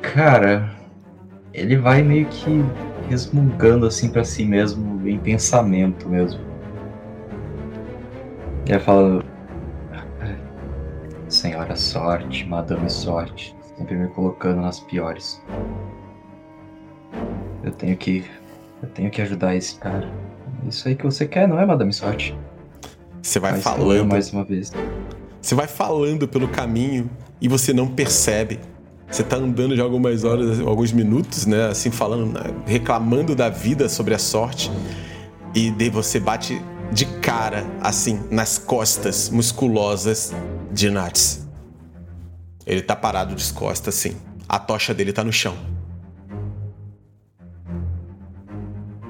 cara, 0.02 0.72
ele 1.54 1.78
vai 1.78 2.02
meio 2.02 2.26
que 2.28 2.64
resmungando 3.10 3.86
assim 3.88 4.10
pra 4.10 4.24
si 4.24 4.46
mesmo, 4.46 5.08
em 5.08 5.18
pensamento 5.18 6.08
mesmo. 6.08 6.40
E 8.68 8.74
aí 8.74 8.80
fala. 8.80 9.24
Senhora 11.28 11.76
sorte, 11.76 12.44
madame 12.48 12.90
sorte, 12.90 13.56
sempre 13.78 13.96
me 13.96 14.08
colocando 14.10 14.62
nas 14.62 14.80
piores. 14.80 15.42
Eu 17.64 17.72
tenho 17.72 17.96
que. 17.98 18.26
Eu 18.82 18.90
tenho 18.90 19.12
que 19.12 19.22
ajudar 19.22 19.56
esse 19.56 19.76
cara. 19.76 20.10
Isso 20.68 20.88
aí 20.88 20.96
que 20.96 21.04
você 21.04 21.28
quer, 21.28 21.48
não 21.48 21.60
é, 21.60 21.66
madame 21.66 21.94
sorte? 21.94 22.36
Você 23.22 23.40
vai 23.40 23.52
Mas 23.54 23.64
falando. 23.64 24.08
mais 24.08 24.32
uma 24.34 24.44
vez. 24.44 24.72
Você 25.42 25.54
vai 25.54 25.68
falando 25.68 26.28
pelo 26.28 26.48
caminho 26.48 27.10
e 27.42 27.48
você 27.48 27.74
não 27.74 27.88
percebe. 27.88 28.60
Você 29.10 29.24
tá 29.24 29.38
andando 29.38 29.76
já 29.76 29.84
algumas 29.84 30.24
horas, 30.24 30.60
alguns 30.60 30.92
minutos, 30.92 31.46
né? 31.46 31.68
Assim, 31.68 31.90
falando, 31.90 32.34
né, 32.34 32.42
reclamando 32.66 33.36
da 33.36 33.50
vida 33.50 33.90
sobre 33.90 34.14
a 34.14 34.20
sorte. 34.20 34.72
E 35.56 35.72
daí 35.72 35.90
você 35.90 36.20
bate 36.20 36.62
de 36.92 37.06
cara, 37.06 37.66
assim, 37.82 38.22
nas 38.30 38.58
costas 38.58 39.30
musculosas 39.30 40.34
de 40.72 40.90
Nats. 40.90 41.48
Ele 42.66 42.82
tá 42.82 42.96
parado 42.96 43.34
de 43.34 43.54
costas, 43.54 43.98
assim. 43.98 44.16
A 44.48 44.60
tocha 44.60 44.94
dele 44.94 45.12
tá 45.12 45.24
no 45.24 45.34
chão. 45.34 45.56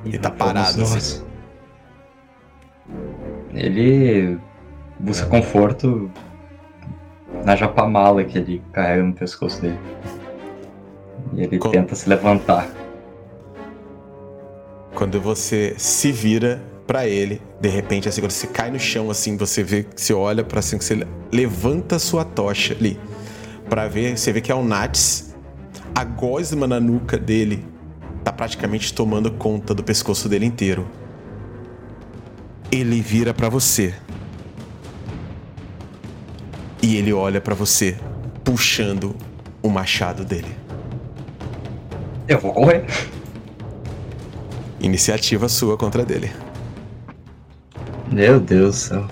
Ele 0.05 0.17
tá 0.17 0.31
parado, 0.31 0.81
assim. 0.81 1.23
Ele 3.53 4.39
busca 4.97 5.25
conforto 5.25 6.09
na 7.45 7.55
japamala 7.55 8.23
que 8.23 8.37
ele 8.37 8.61
carrega 8.71 9.03
no 9.03 9.13
pescoço 9.13 9.61
dele. 9.61 9.79
E 11.33 11.43
ele 11.43 11.59
tenta 11.59 11.95
se 11.95 12.09
levantar. 12.09 12.67
Quando 14.93 15.19
você 15.21 15.75
se 15.77 16.11
vira 16.11 16.61
pra 16.85 17.07
ele, 17.07 17.41
de 17.61 17.69
repente, 17.69 18.09
assim, 18.09 18.21
quando 18.21 18.31
você 18.31 18.47
cai 18.47 18.71
no 18.71 18.79
chão, 18.79 19.11
assim, 19.11 19.37
você 19.37 19.63
vê, 19.63 19.85
você 19.95 20.13
olha 20.13 20.43
pra 20.43 20.59
assim, 20.59 20.77
que 20.77 20.83
você 20.83 21.05
levanta 21.31 21.97
a 21.97 21.99
sua 21.99 22.25
tocha 22.25 22.73
ali, 22.73 22.99
Pra 23.69 23.87
ver, 23.87 24.17
você 24.17 24.33
vê 24.33 24.41
que 24.41 24.51
é 24.51 24.55
o 24.55 24.63
Nats, 24.63 25.35
a 25.93 26.03
gosma 26.03 26.65
na 26.65 26.79
nuca 26.79 27.19
dele 27.19 27.63
tá 28.23 28.33
praticamente 28.33 28.91
tomando 28.91 29.29
conta 29.29 29.75
do 29.75 29.83
pescoço 29.83 30.27
dele 30.27 30.47
inteiro. 30.47 30.87
Ele 32.71 32.99
vira 32.99 33.31
pra 33.31 33.47
você. 33.47 33.93
E 36.81 36.95
ele 36.95 37.11
olha 37.13 37.41
pra 37.41 37.53
você, 37.53 37.97
puxando 38.43 39.15
o 39.61 39.69
machado 39.69 40.23
dele. 40.23 40.55
Eu 42.27 42.39
vou 42.39 42.53
correr. 42.53 42.85
Iniciativa 44.79 45.49
sua 45.49 45.77
contra 45.77 46.05
dele. 46.05 46.31
Meu 48.11 48.39
Deus 48.39 48.75
do 48.75 48.79
céu. 48.79 49.07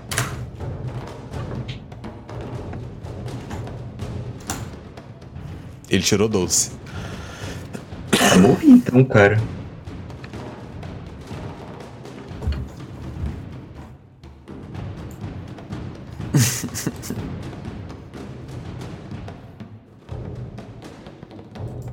Ele 5.90 6.04
tirou 6.04 6.28
12. 6.28 6.72
Eu 8.34 8.40
morri 8.40 8.70
então, 8.70 9.04
cara. 9.04 9.40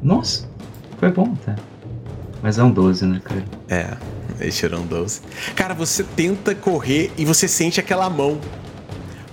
Nossa, 0.05 0.47
foi 0.98 1.10
bom, 1.10 1.35
tá? 1.36 1.56
Mas 2.43 2.59
é 2.59 2.62
um 2.62 2.70
12, 2.70 3.06
né, 3.06 3.22
cara? 3.24 3.43
É, 3.70 3.97
eles 4.39 4.55
tiram 4.55 4.85
12. 4.85 5.22
Cara, 5.56 5.72
você 5.72 6.05
tenta 6.05 6.55
correr 6.55 7.10
e 7.16 7.24
você 7.24 7.48
sente 7.48 7.81
aquela 7.81 8.10
mão 8.10 8.39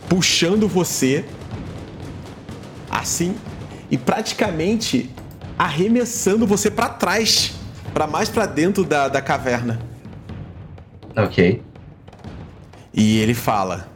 puxando 0.07 0.69
você 0.69 1.26
assim 2.89 3.35
e 3.89 3.98
praticamente 3.98 5.10
arremessando 5.60 6.48
você 6.48 6.72
pra 6.72 6.88
trás, 6.88 7.53
pra 7.93 8.07
mais 8.07 8.30
pra 8.30 8.45
dentro 8.45 8.85
da, 8.85 9.10
da 9.10 9.22
caverna. 9.22 9.77
Ok. 11.18 11.61
E 12.93 13.19
ele 13.19 13.34
fala 13.34 13.89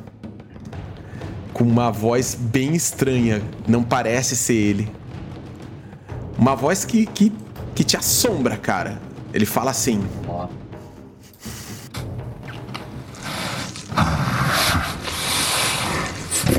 com 1.54 1.64
uma 1.64 1.90
voz 1.90 2.36
bem 2.36 2.76
estranha, 2.76 3.42
não 3.66 3.82
parece 3.82 4.36
ser 4.36 4.56
ele. 4.56 4.92
Uma 6.38 6.56
voz 6.56 6.84
que, 6.86 7.06
que, 7.06 7.32
que 7.74 7.84
te 7.84 7.96
assombra, 7.98 8.58
cara. 8.58 9.00
Ele 9.34 9.46
fala 9.46 9.72
assim: 9.72 10.04
Ó. 10.28 10.48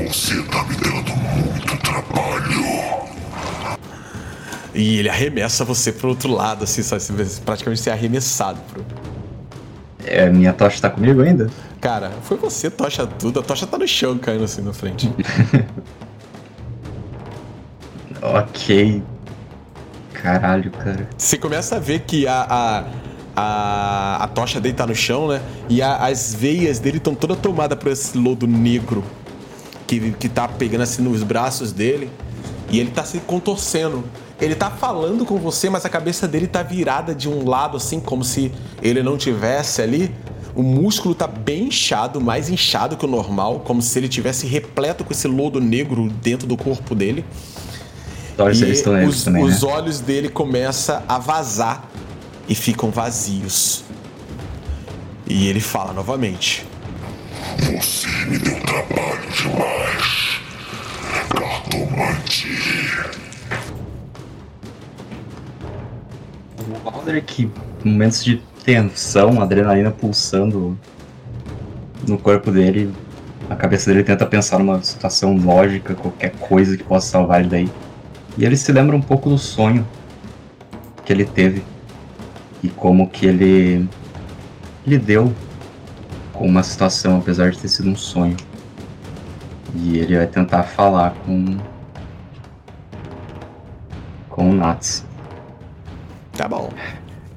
Você 0.07 0.41
tá 0.43 0.63
me 0.63 0.75
dando 0.75 1.15
muito 1.15 1.77
trabalho. 1.77 2.65
E 4.73 4.99
ele 4.99 5.09
arremessa 5.09 5.65
você 5.65 5.91
pro 5.91 6.09
outro 6.09 6.31
lado, 6.31 6.63
assim, 6.63 6.83
sabe? 6.83 7.01
Você 7.01 7.41
praticamente 7.41 7.81
ser 7.81 7.91
arremessado 7.91 8.59
pro. 8.71 8.85
É, 10.05 10.29
minha 10.29 10.53
tocha 10.53 10.81
tá 10.81 10.89
comigo 10.89 11.21
ainda? 11.21 11.49
Cara, 11.81 12.11
foi 12.23 12.37
você, 12.37 12.69
tocha 12.69 13.05
tudo. 13.05 13.39
A 13.39 13.43
tocha 13.43 13.67
tá 13.67 13.77
no 13.77 13.87
chão 13.87 14.17
caindo 14.17 14.43
assim 14.43 14.61
na 14.61 14.73
frente. 14.73 15.11
Ok. 18.21 19.01
Caralho, 20.21 20.71
cara. 20.71 21.07
Você 21.17 21.37
começa 21.37 21.75
a 21.75 21.79
ver 21.79 22.01
que 22.01 22.27
a, 22.27 22.41
a, 22.49 22.83
a, 23.35 24.23
a 24.23 24.27
tocha 24.27 24.59
dele 24.59 24.73
tá 24.75 24.85
no 24.87 24.95
chão, 24.95 25.27
né? 25.27 25.41
E 25.69 25.81
a- 25.81 25.97
as 26.07 26.33
veias 26.33 26.79
dele 26.79 26.97
estão 26.97 27.13
toda 27.13 27.35
tomadas 27.35 27.77
por 27.77 27.91
esse 27.91 28.17
lodo 28.17 28.47
negro 28.47 29.03
que, 29.85 30.11
que 30.11 30.27
tá 30.27 30.47
pegando 30.47 30.81
assim 30.81 31.01
nos 31.01 31.23
braços 31.23 31.71
dele. 31.71 32.09
E 32.69 32.79
ele 32.79 32.91
tá 32.91 33.03
se 33.03 33.19
contorcendo. 33.19 34.03
Ele 34.41 34.53
tá 34.55 34.69
falando 34.69 35.25
com 35.25 35.37
você, 35.37 35.69
mas 35.69 35.85
a 35.85 35.89
cabeça 35.89 36.27
dele 36.27 36.47
tá 36.47 36.61
virada 36.61 37.15
de 37.15 37.27
um 37.29 37.47
lado, 37.47 37.77
assim, 37.77 37.99
como 37.99 38.23
se 38.23 38.51
ele 38.81 39.01
não 39.01 39.17
tivesse 39.17 39.81
ali. 39.81 40.13
O 40.53 40.61
músculo 40.63 41.13
tá 41.15 41.27
bem 41.27 41.65
inchado, 41.65 42.19
mais 42.19 42.49
inchado 42.49 42.97
que 42.97 43.05
o 43.05 43.07
normal, 43.07 43.59
como 43.61 43.81
se 43.81 43.97
ele 43.99 44.07
tivesse 44.09 44.45
repleto 44.47 45.03
com 45.03 45.13
esse 45.13 45.27
lodo 45.27 45.59
negro 45.61 46.09
dentro 46.21 46.47
do 46.47 46.57
corpo 46.57 46.93
dele. 46.95 47.23
Os 49.07 49.23
também, 49.23 49.43
os 49.43 49.63
né? 49.63 49.69
olhos 49.69 49.99
dele 49.99 50.29
começam 50.29 51.01
a 51.07 51.17
vazar 51.17 51.89
e 52.47 52.53
ficam 52.53 52.91
vazios. 52.91 53.83
E 55.25 55.47
ele 55.47 55.59
fala 55.59 55.91
novamente: 55.91 56.65
Você 57.59 58.07
me 58.27 58.37
deu 58.37 58.59
trabalho 58.61 59.21
demais. 59.35 60.41
Cartomante. 61.29 62.47
O 66.85 66.89
Aldrich, 66.89 67.49
momentos 67.83 68.23
de 68.23 68.41
tensão, 68.63 69.41
adrenalina 69.41 69.91
pulsando 69.91 70.77
no 72.07 72.17
corpo 72.17 72.51
dele, 72.51 72.93
a 73.49 73.55
cabeça 73.55 73.89
dele 73.89 74.03
tenta 74.03 74.25
pensar 74.25 74.59
numa 74.59 74.81
situação 74.83 75.35
lógica, 75.35 75.95
qualquer 75.95 76.31
coisa 76.31 76.77
que 76.77 76.83
possa 76.83 77.07
salvar 77.07 77.39
ele 77.41 77.49
daí. 77.49 77.69
E 78.37 78.45
ele 78.45 78.55
se 78.55 78.71
lembra 78.71 78.95
um 78.95 79.01
pouco 79.01 79.29
do 79.29 79.37
sonho 79.37 79.85
que 81.03 81.11
ele 81.11 81.25
teve 81.25 81.63
e 82.61 82.69
como 82.69 83.09
que 83.09 83.25
ele 83.25 83.87
lidou 84.85 85.33
com 86.33 86.45
uma 86.45 86.61
situação, 86.63 87.17
apesar 87.17 87.49
de 87.51 87.57
ter 87.57 87.67
sido 87.67 87.89
um 87.89 87.95
sonho. 87.95 88.37
E 89.75 89.97
ele 89.97 90.17
vai 90.17 90.27
tentar 90.27 90.63
falar 90.63 91.11
com 91.25 91.57
com 94.29 94.51
o 94.51 94.53
Nats. 94.53 95.03
Tá 96.33 96.47
bom. 96.47 96.69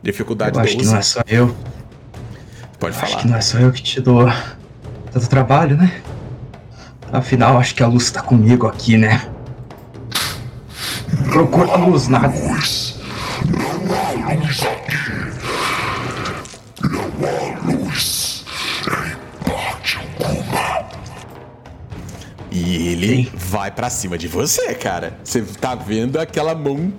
Dificuldade 0.02 0.56
Eu 0.56 0.62
acho 0.62 0.72
que 0.72 0.76
12. 0.78 0.90
não 0.92 0.98
é 0.98 1.02
só 1.02 1.20
eu. 1.26 1.56
Pode 2.78 2.96
Acho 2.96 3.06
falar. 3.06 3.22
que 3.22 3.28
não 3.28 3.36
é 3.36 3.40
só 3.40 3.58
eu 3.58 3.72
que 3.72 3.82
te 3.82 4.00
dou 4.00 4.26
tanto 5.10 5.28
trabalho, 5.28 5.76
né? 5.76 6.00
Afinal, 7.12 7.58
acho 7.58 7.74
que 7.74 7.82
a 7.82 7.86
luz 7.86 8.10
tá 8.10 8.22
comigo 8.22 8.66
aqui, 8.66 8.96
né? 8.96 9.26
Procura 11.30 11.76
luz, 11.76 12.08
nada. 12.08 12.28
Luz. 12.28 12.98
Não 13.46 14.28
há 14.28 14.34
luz 14.34 14.62
aqui. 14.62 14.96
Não 16.82 17.04
há 17.28 17.72
luz. 17.72 18.44
Em 18.86 19.48
parte 19.48 19.98
alguma. 19.98 20.88
E 22.50 22.88
ele 22.88 23.30
vai 23.34 23.70
pra 23.70 23.88
cima 23.88 24.18
de 24.18 24.26
você, 24.26 24.74
cara. 24.74 25.18
Você 25.22 25.42
tá 25.42 25.74
vendo 25.74 26.18
aquela 26.18 26.54
mão 26.54 26.92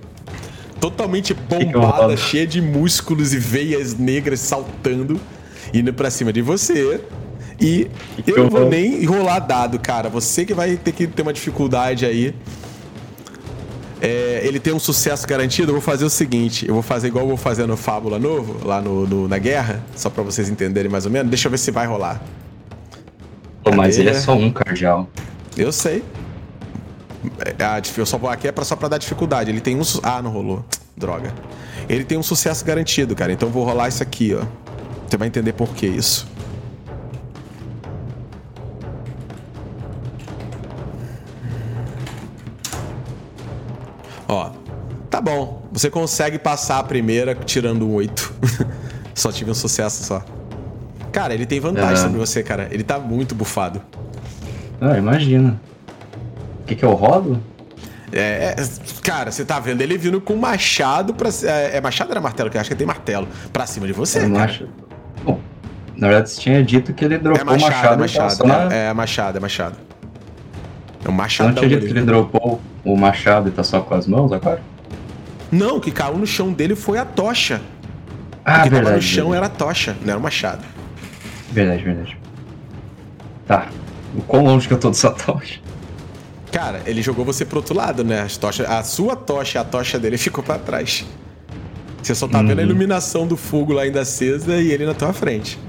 totalmente 0.80 1.34
bombada, 1.34 2.16
cheia 2.18 2.48
de 2.48 2.62
músculos 2.62 3.34
e 3.34 3.38
veias 3.38 3.94
negras 3.94 4.40
saltando, 4.40 5.20
indo 5.74 5.94
pra 5.94 6.10
cima 6.10 6.32
de 6.34 6.42
você. 6.42 7.02
E 7.60 7.88
eu 8.26 8.46
não 8.46 8.50
vou 8.50 8.70
nem 8.70 9.06
rolar 9.06 9.40
dado, 9.40 9.78
cara. 9.78 10.10
Você 10.10 10.46
que 10.46 10.54
vai 10.54 10.78
ter 10.78 10.94
que 10.94 11.06
ter 11.06 11.22
uma 11.22 11.34
dificuldade 11.34 12.06
aí. 12.06 12.34
É, 14.02 14.42
ele 14.44 14.60
tem 14.60 14.74
um 14.74 14.80
sucesso 14.80 15.28
garantido. 15.28 15.70
Eu 15.70 15.76
vou 15.76 15.82
fazer 15.82 16.04
o 16.06 16.10
seguinte: 16.10 16.68
eu 16.68 16.74
vou 16.74 16.82
fazer 16.84 17.08
igual 17.08 17.24
eu 17.24 17.28
vou 17.30 17.38
fazer 17.38 17.68
no 17.68 17.78
Fábula 17.78 18.18
Novo, 18.18 18.68
lá 18.68 18.82
no, 18.82 19.06
no- 19.08 19.28
na 19.28 19.38
guerra, 19.38 19.84
só 19.96 20.10
pra 20.10 20.24
vocês 20.24 20.50
entenderem 20.50 20.90
mais 20.92 21.06
ou 21.06 21.12
menos. 21.12 21.30
Deixa 21.30 21.48
eu 21.48 21.52
ver 21.52 21.58
se 21.60 21.70
vai 21.70 21.86
rolar. 21.86 22.22
Pô, 23.64 23.72
mas 23.72 23.98
ele 24.00 24.10
é 24.10 24.14
só 24.16 24.34
um 24.34 24.52
cardeal. 24.52 25.08
Eu 25.56 25.72
sei. 25.72 26.04
É, 27.46 27.64
a 27.64 27.80
eu 27.96 28.06
só 28.06 28.18
vou 28.18 28.28
aqui 28.30 28.48
é 28.48 28.52
pra, 28.52 28.66
só 28.66 28.76
pra 28.76 28.88
dar 28.88 28.98
dificuldade. 28.98 29.52
Ele 29.52 29.62
tem 29.62 29.76
um. 29.78 29.82
Ah, 30.02 30.20
não 30.22 30.32
rolou. 30.32 30.66
Droga. 30.98 31.32
Ele 31.88 32.04
tem 32.04 32.18
um 32.18 32.24
sucesso 32.24 32.66
garantido, 32.66 33.16
cara. 33.16 33.32
Então 33.32 33.50
eu 33.50 33.54
vou 33.54 33.64
rolar 33.64 33.88
isso 33.88 34.02
aqui, 34.02 34.34
ó. 34.34 34.44
Você 35.08 35.18
vai 35.18 35.28
entender 35.28 35.54
por 35.54 35.70
que 35.76 35.86
isso. 35.86 36.26
Tá 45.24 45.32
bom. 45.32 45.62
Você 45.72 45.88
consegue 45.90 46.40
passar 46.40 46.80
a 46.80 46.84
primeira 46.84 47.36
tirando 47.36 47.88
um 47.88 47.94
8. 47.94 48.34
só 49.14 49.32
tive 49.32 49.52
um 49.52 49.54
sucesso 49.54 50.04
só. 50.04 50.24
Cara, 51.12 51.34
ele 51.34 51.46
tem 51.46 51.60
vantagem 51.60 51.94
Ah. 51.94 51.98
sobre 51.98 52.18
você, 52.18 52.42
cara. 52.42 52.68
Ele 52.72 52.84
tá 52.84 52.98
muito 52.98 53.36
bufado. 53.36 53.82
Ah, 54.80 54.98
imagina. 54.98 55.62
O 56.62 56.66
que 56.66 56.76
que 56.76 56.84
eu 56.84 56.94
rodo? 56.94 57.40
É, 58.12 58.56
é, 58.58 58.66
cara, 59.04 59.32
você 59.32 59.46
tá 59.46 59.60
vendo 59.60 59.82
ele 59.82 59.96
vindo 59.98 60.20
com 60.20 60.36
machado 60.36 61.14
pra. 61.14 61.30
É, 61.44 61.78
é 61.78 61.82
machado 61.82 62.10
ou 62.10 62.14
era 62.14 62.22
martelo? 62.22 62.50
Que 62.50 62.58
eu 62.58 62.62
acho 62.62 62.70
que 62.70 62.76
tem 62.76 62.88
martelo. 62.88 63.28
Pra 63.54 63.68
cima 63.68 63.86
de 63.86 63.94
você, 63.94 64.28
não 64.28 64.38
cara. 64.38 64.52
acho. 64.52 64.68
Bom, 65.24 65.40
na 65.96 66.08
verdade 66.08 66.30
você 66.32 66.42
tinha 66.42 66.64
dito 66.64 66.94
que 66.94 67.06
ele 67.06 67.18
dropou 67.20 67.40
É 67.40 67.44
o 67.44 67.62
machado, 67.62 68.00
machado. 68.00 68.04
é 68.04 68.06
e 68.06 68.38
tava 68.38 68.48
machado. 68.50 68.70
na- 68.70 68.76
É, 68.76 68.88
é 68.90 68.94
machado, 68.94 69.38
é 69.38 69.40
machado. 69.40 69.78
É 71.06 71.10
um 71.10 71.12
Você 71.12 71.18
machado 71.18 71.48
não 71.50 71.54
da 71.56 71.62
tinha 71.62 71.70
dito 71.70 71.86
que 71.86 71.92
ele 72.00 72.06
dropou 72.06 72.60
o 72.84 72.98
machado 72.98 73.48
e 73.50 73.52
tá 73.52 73.64
só 73.64 73.82
com 73.82 73.94
as 73.94 74.08
mãos 74.08 74.32
agora? 74.32 74.62
Não, 75.52 75.78
o 75.78 75.82
que 75.82 75.92
caiu 75.92 76.18
no 76.18 76.26
chão 76.28 76.52
dele 76.54 76.76
foi 76.76 76.98
a 76.98 77.06
tocha. 77.06 77.62
Ah, 78.46 78.60
o 78.60 78.64
que 78.64 78.70
verdade. 78.70 78.84
tava 78.86 78.96
no 78.96 79.02
chão 79.02 79.30
verdade. 79.32 79.38
era 79.38 79.46
a 79.46 79.50
tocha, 79.68 79.98
não 80.02 80.10
era 80.12 80.20
o 80.20 80.24
machado. 80.24 80.64
Verdade, 81.52 81.84
verdade. 81.84 82.18
Tá. 83.46 83.68
O 84.16 84.22
quão 84.22 84.44
longe 84.46 84.68
que 84.68 84.74
eu 84.74 84.78
tô 84.80 84.90
dessa 84.90 85.12
tocha? 85.12 85.60
Cara, 86.52 86.82
ele 86.86 87.02
jogou 87.02 87.24
você 87.24 87.46
pro 87.46 87.58
outro 87.58 87.76
lado, 87.76 88.04
né? 88.04 88.22
As 88.22 88.38
tocha, 88.38 88.66
a 88.68 88.84
sua 88.84 89.16
tocha 89.16 89.58
e 89.58 89.62
a 89.62 89.64
tocha 89.64 90.00
dele 90.00 90.18
ficou 90.20 90.44
pra 90.44 90.58
trás. 90.58 91.06
Você 92.02 92.16
só 92.16 92.28
tá 92.28 92.40
vendo 92.42 92.52
a 92.52 92.56
Uhum. 92.56 92.62
iluminação 92.70 93.28
do 93.28 93.38
fogo 93.38 93.74
lá 93.74 93.84
ainda 93.84 94.02
acesa 94.02 94.56
e 94.58 94.72
ele 94.72 94.86
na 94.86 94.94
tua 94.94 95.14
frente. 95.14 95.60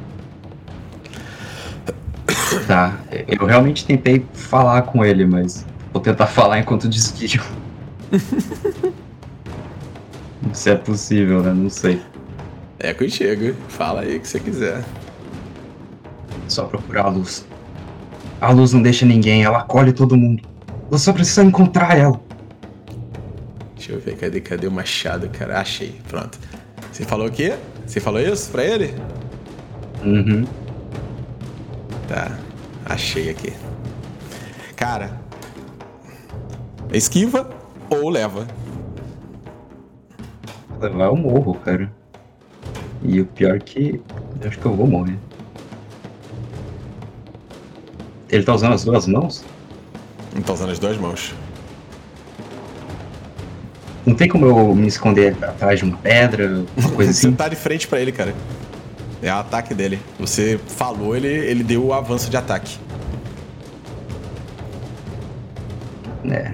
Tá. 2.66 2.96
Eu 3.28 3.46
realmente 3.46 3.84
tentei 3.84 4.24
falar 4.32 4.82
com 4.82 5.04
ele, 5.04 5.26
mas 5.26 5.64
vou 5.92 6.00
tentar 6.02 6.26
falar 6.28 6.58
enquanto 6.58 6.88
desvio. 6.88 7.42
Se 10.52 10.70
é 10.70 10.76
possível, 10.76 11.42
né? 11.42 11.52
Não 11.52 11.70
sei. 11.70 12.00
É 12.78 12.92
contigo. 12.92 13.54
Fala 13.68 14.02
aí 14.02 14.16
o 14.16 14.20
que 14.20 14.28
você 14.28 14.40
quiser. 14.40 14.84
Só 16.48 16.64
procurar 16.64 17.06
a 17.06 17.08
luz. 17.08 17.46
A 18.40 18.50
luz 18.50 18.72
não 18.72 18.82
deixa 18.82 19.06
ninguém, 19.06 19.44
ela 19.44 19.58
acolhe 19.58 19.92
todo 19.92 20.16
mundo. 20.16 20.42
Você 20.90 21.04
só 21.04 21.12
precisa 21.12 21.44
encontrar 21.44 21.96
ela. 21.96 22.20
Deixa 23.76 23.92
eu 23.92 24.00
ver, 24.00 24.16
cadê, 24.16 24.40
cadê 24.40 24.66
o 24.66 24.70
machado, 24.70 25.28
cara? 25.30 25.60
Achei, 25.60 26.00
pronto. 26.08 26.38
Você 26.92 27.04
falou 27.04 27.28
o 27.28 27.30
quê? 27.30 27.54
Você 27.86 28.00
falou 28.00 28.20
isso 28.20 28.50
pra 28.50 28.64
ele? 28.64 28.94
Uhum. 30.04 30.44
Tá, 32.08 32.36
achei 32.84 33.30
aqui. 33.30 33.52
Cara, 34.76 35.20
esquiva 36.92 37.48
ou 37.88 38.10
leva? 38.10 38.46
Levar 40.82 41.06
eu 41.06 41.16
morro, 41.16 41.54
cara. 41.54 41.90
E 43.02 43.20
o 43.20 43.26
pior 43.26 43.58
que. 43.60 44.00
Eu 44.40 44.48
acho 44.48 44.58
que 44.58 44.66
eu 44.66 44.74
vou 44.74 44.86
morrer. 44.86 45.16
Ele 48.28 48.42
tá 48.42 48.54
usando 48.54 48.72
as 48.74 48.84
duas 48.84 49.06
mãos? 49.06 49.44
Não 50.34 50.42
tá 50.42 50.52
usando 50.54 50.70
as 50.70 50.78
duas 50.78 50.96
mãos. 50.96 51.34
Não 54.06 54.14
tem 54.14 54.28
como 54.28 54.46
eu 54.46 54.74
me 54.74 54.86
esconder 54.88 55.36
atrás 55.44 55.78
de 55.78 55.84
uma 55.84 55.96
pedra, 55.98 56.64
uma 56.76 56.90
coisa 56.96 57.12
Você 57.12 57.26
assim? 57.26 57.36
tá 57.36 57.48
de 57.48 57.56
frente 57.56 57.86
pra 57.86 58.00
ele, 58.00 58.10
cara. 58.10 58.34
É 59.22 59.32
o 59.32 59.36
ataque 59.36 59.74
dele. 59.74 60.00
Você 60.18 60.58
falou, 60.66 61.14
ele, 61.16 61.28
ele 61.28 61.62
deu 61.62 61.84
o 61.86 61.92
avanço 61.92 62.28
de 62.28 62.36
ataque. 62.36 62.78
É. 66.28 66.52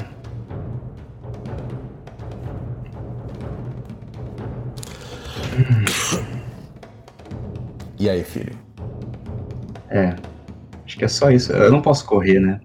E 7.98 8.08
aí, 8.08 8.22
filho? 8.24 8.52
É. 9.90 10.14
Acho 10.86 10.96
que 10.96 11.04
é 11.04 11.08
só 11.08 11.30
isso. 11.30 11.52
Eu 11.52 11.70
não 11.72 11.82
posso 11.82 12.04
correr, 12.04 12.38
né? 12.40 12.60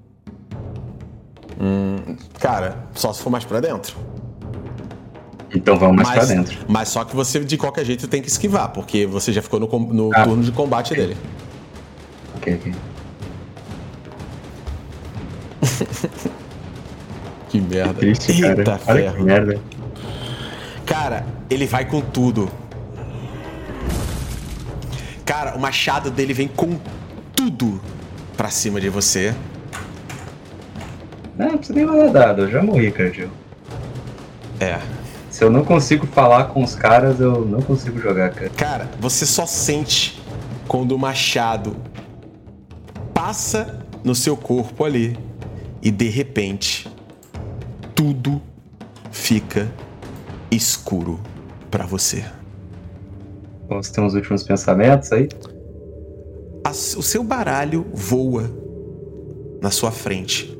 Cara, 2.40 2.78
só 2.94 3.14
se 3.14 3.22
for 3.22 3.30
mais 3.30 3.45
pra 3.45 3.60
dentro. 3.60 3.95
Então 5.56 5.78
vamos 5.78 5.95
mais 5.98 6.10
mas, 6.10 6.18
pra 6.18 6.26
dentro. 6.36 6.57
Mas 6.68 6.90
só 6.90 7.03
que 7.06 7.15
você, 7.15 7.40
de 7.40 7.57
qualquer 7.57 7.86
jeito, 7.86 8.07
tem 8.07 8.22
que 8.22 8.28
esquivar, 8.28 8.70
porque 8.72 9.06
você 9.06 9.32
já 9.32 9.41
ficou 9.41 9.60
no, 9.60 9.68
no 9.94 10.10
Ah. 10.14 10.24
turno 10.24 10.44
de 10.44 10.52
combate 10.52 10.94
dele. 10.94 11.15
Ok, 12.36 12.56
ok. 12.56 12.74
Que 17.49 17.61
merda. 17.61 17.94
Triste, 17.94 18.41
cara. 18.41 18.57
Eita 18.57 18.80
Olha 18.88 19.02
ferro. 19.11 19.15
que 19.18 19.24
merda. 19.24 19.61
Cara, 20.88 21.24
ele 21.52 21.68
vai 21.68 21.86
com 21.86 22.02
tudo. 22.02 22.49
Cara, 25.26 25.56
o 25.56 25.60
machado 25.60 26.12
dele 26.12 26.34
vem 26.34 26.48
com 26.48 26.80
tudo 27.36 27.82
pra 28.36 28.50
cima 28.50 28.80
de 28.82 28.90
você. 28.90 29.34
Não, 31.38 31.48
não 31.48 31.58
precisa 31.58 31.78
nem 31.78 31.86
rolar 31.86 32.12
dado, 32.12 32.44
eu 32.44 32.52
já 32.52 32.62
morri, 32.62 32.91
Cardio. 32.91 33.32
É. 34.60 34.80
Se 35.30 35.44
eu 35.44 35.50
não 35.50 35.64
consigo 35.64 36.06
falar 36.06 36.45
com 36.45 36.64
os 36.64 36.76
caras, 36.76 37.20
eu 37.20 37.44
não 37.45 37.62
consigo 37.62 38.00
jogar, 38.00 38.30
cara. 38.32 38.50
Cara, 38.52 38.90
você 39.00 39.26
só 39.26 39.45
sente 39.45 40.22
quando 40.68 40.91
o 40.91 41.00
machado 41.00 41.76
passa 43.14 43.80
no 44.04 44.14
seu 44.14 44.38
corpo 44.38 44.84
ali 44.86 45.18
e 45.82 45.90
de 45.90 46.08
repente 46.08 46.88
tudo 47.95 48.41
fica 49.12 49.72
escuro 50.52 51.20
pra 51.72 51.86
você. 51.86 52.24
Vamos 53.68 53.90
ter 53.90 54.02
uns 54.02 54.14
últimos 54.14 54.44
pensamentos 54.44 55.11
aí? 55.11 55.27
O 56.98 57.03
seu 57.03 57.23
baralho 57.23 57.85
voa 57.94 58.49
na 59.61 59.69
sua 59.69 59.91
frente, 59.91 60.57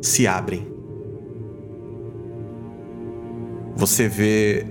se 0.00 0.26
abrem. 0.26 0.66
Você 3.76 4.08
vê 4.08 4.66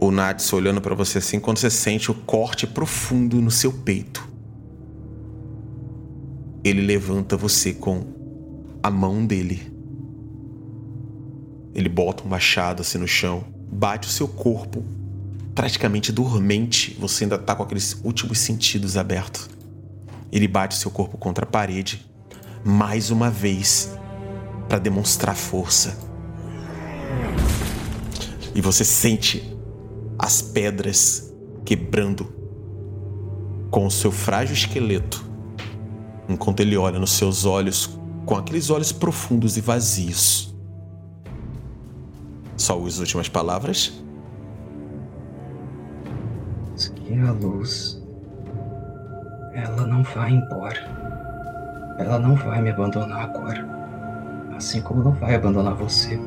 o 0.00 0.10
Nats 0.10 0.52
olhando 0.52 0.80
pra 0.80 0.94
você 0.94 1.18
assim 1.18 1.38
quando 1.38 1.58
você 1.58 1.70
sente 1.70 2.10
o 2.10 2.14
corte 2.14 2.66
profundo 2.66 3.40
no 3.40 3.50
seu 3.50 3.72
peito. 3.72 4.28
Ele 6.62 6.82
levanta 6.82 7.36
você 7.36 7.72
com 7.72 8.04
a 8.82 8.90
mão 8.90 9.24
dele. 9.24 9.72
Ele 11.74 11.88
bota 11.88 12.24
um 12.24 12.28
machado 12.28 12.82
assim 12.82 12.98
no 12.98 13.08
chão, 13.08 13.44
bate 13.70 14.08
o 14.08 14.10
seu 14.10 14.28
corpo, 14.28 14.82
praticamente 15.60 16.10
dormente. 16.10 16.96
Você 16.98 17.24
ainda 17.24 17.36
tá 17.36 17.54
com 17.54 17.62
aqueles 17.62 18.00
últimos 18.02 18.38
sentidos 18.38 18.96
abertos. 18.96 19.50
Ele 20.32 20.48
bate 20.48 20.74
seu 20.74 20.90
corpo 20.90 21.18
contra 21.18 21.44
a 21.44 21.46
parede, 21.46 22.10
mais 22.64 23.10
uma 23.10 23.28
vez, 23.30 23.92
para 24.70 24.78
demonstrar 24.78 25.36
força. 25.36 25.98
E 28.54 28.60
você 28.62 28.86
sente 28.86 29.54
as 30.18 30.40
pedras 30.40 31.30
quebrando 31.62 32.32
com 33.70 33.84
o 33.84 33.90
seu 33.90 34.10
frágil 34.10 34.54
esqueleto, 34.54 35.22
enquanto 36.26 36.60
ele 36.60 36.74
olha 36.74 36.98
nos 36.98 37.10
seus 37.10 37.44
olhos 37.44 37.98
com 38.24 38.34
aqueles 38.34 38.70
olhos 38.70 38.92
profundos 38.92 39.58
e 39.58 39.60
vazios. 39.60 40.54
Só 42.56 42.82
as 42.82 42.98
últimas 42.98 43.28
palavras. 43.28 44.00
Que 47.10 47.18
a 47.18 47.32
luz. 47.32 48.00
Ela 49.52 49.84
não 49.84 50.00
vai 50.04 50.30
embora. 50.30 50.78
Ela 51.98 52.20
não 52.20 52.36
vai 52.36 52.62
me 52.62 52.70
abandonar 52.70 53.24
agora. 53.24 53.66
Assim 54.56 54.80
como 54.80 55.02
não 55.02 55.10
vai 55.10 55.34
abandonar 55.34 55.74
você. 55.74 56.20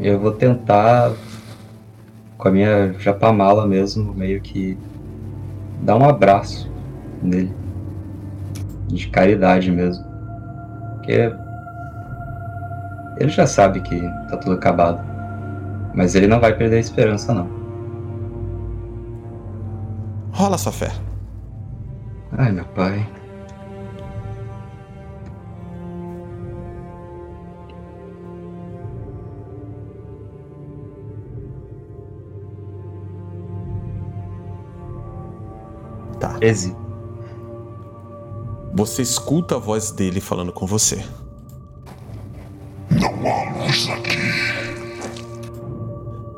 Eu 0.00 0.18
vou 0.18 0.32
tentar, 0.32 1.12
com 2.36 2.48
a 2.48 2.50
minha 2.50 2.94
japamala 2.94 3.64
mesmo, 3.64 4.12
meio 4.12 4.40
que 4.40 4.76
dar 5.82 5.94
um 5.94 6.08
abraço 6.08 6.68
nele. 7.22 7.54
De 8.88 9.06
caridade 9.06 9.70
mesmo. 9.70 10.04
Porque 10.94 11.32
ele 13.20 13.30
já 13.30 13.46
sabe 13.46 13.78
que 13.82 14.00
tá 14.28 14.36
tudo 14.36 14.56
acabado. 14.56 14.98
Mas 15.94 16.16
ele 16.16 16.26
não 16.26 16.40
vai 16.40 16.52
perder 16.52 16.78
a 16.78 16.80
esperança, 16.80 17.32
não. 17.32 17.55
Rola 20.36 20.58
sua 20.58 20.70
fé. 20.70 20.92
Ai, 22.36 22.52
meu 22.52 22.66
pai. 22.66 23.08
Tá. 36.20 36.34
13. 36.34 36.76
Você 38.74 39.00
escuta 39.00 39.54
a 39.54 39.58
voz 39.58 39.90
dele 39.90 40.20
falando 40.20 40.52
com 40.52 40.66
você. 40.66 41.02
Não 42.90 43.08
há 43.26 43.64
luz 43.64 43.88
aqui. 43.88 44.18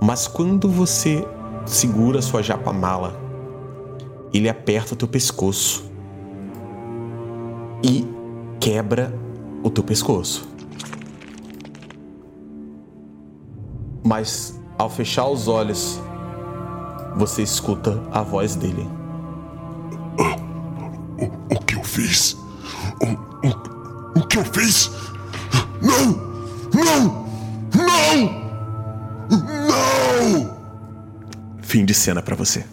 Mas 0.00 0.28
quando 0.28 0.70
você 0.70 1.26
segura 1.66 2.22
sua 2.22 2.44
japamala, 2.44 3.26
ele 4.32 4.48
aperta 4.48 4.94
o 4.94 4.96
teu 4.96 5.08
pescoço 5.08 5.90
e 7.82 8.06
quebra 8.60 9.14
o 9.62 9.70
teu 9.70 9.82
pescoço. 9.84 10.48
Mas 14.04 14.58
ao 14.78 14.88
fechar 14.88 15.26
os 15.28 15.48
olhos, 15.48 16.00
você 17.16 17.42
escuta 17.42 18.02
a 18.12 18.22
voz 18.22 18.54
dele. 18.54 18.88
O, 21.18 21.54
o 21.54 21.60
que 21.64 21.74
eu 21.74 21.84
fiz? 21.84 22.34
O, 23.02 23.46
o, 23.46 24.20
o 24.20 24.26
que 24.26 24.38
eu 24.38 24.44
fiz? 24.44 24.90
Não! 25.82 26.12
Não! 26.74 27.26
Não! 27.74 28.48
Não! 29.30 30.58
Fim 31.60 31.84
de 31.84 31.92
cena 31.92 32.22
pra 32.22 32.36
você. 32.36 32.64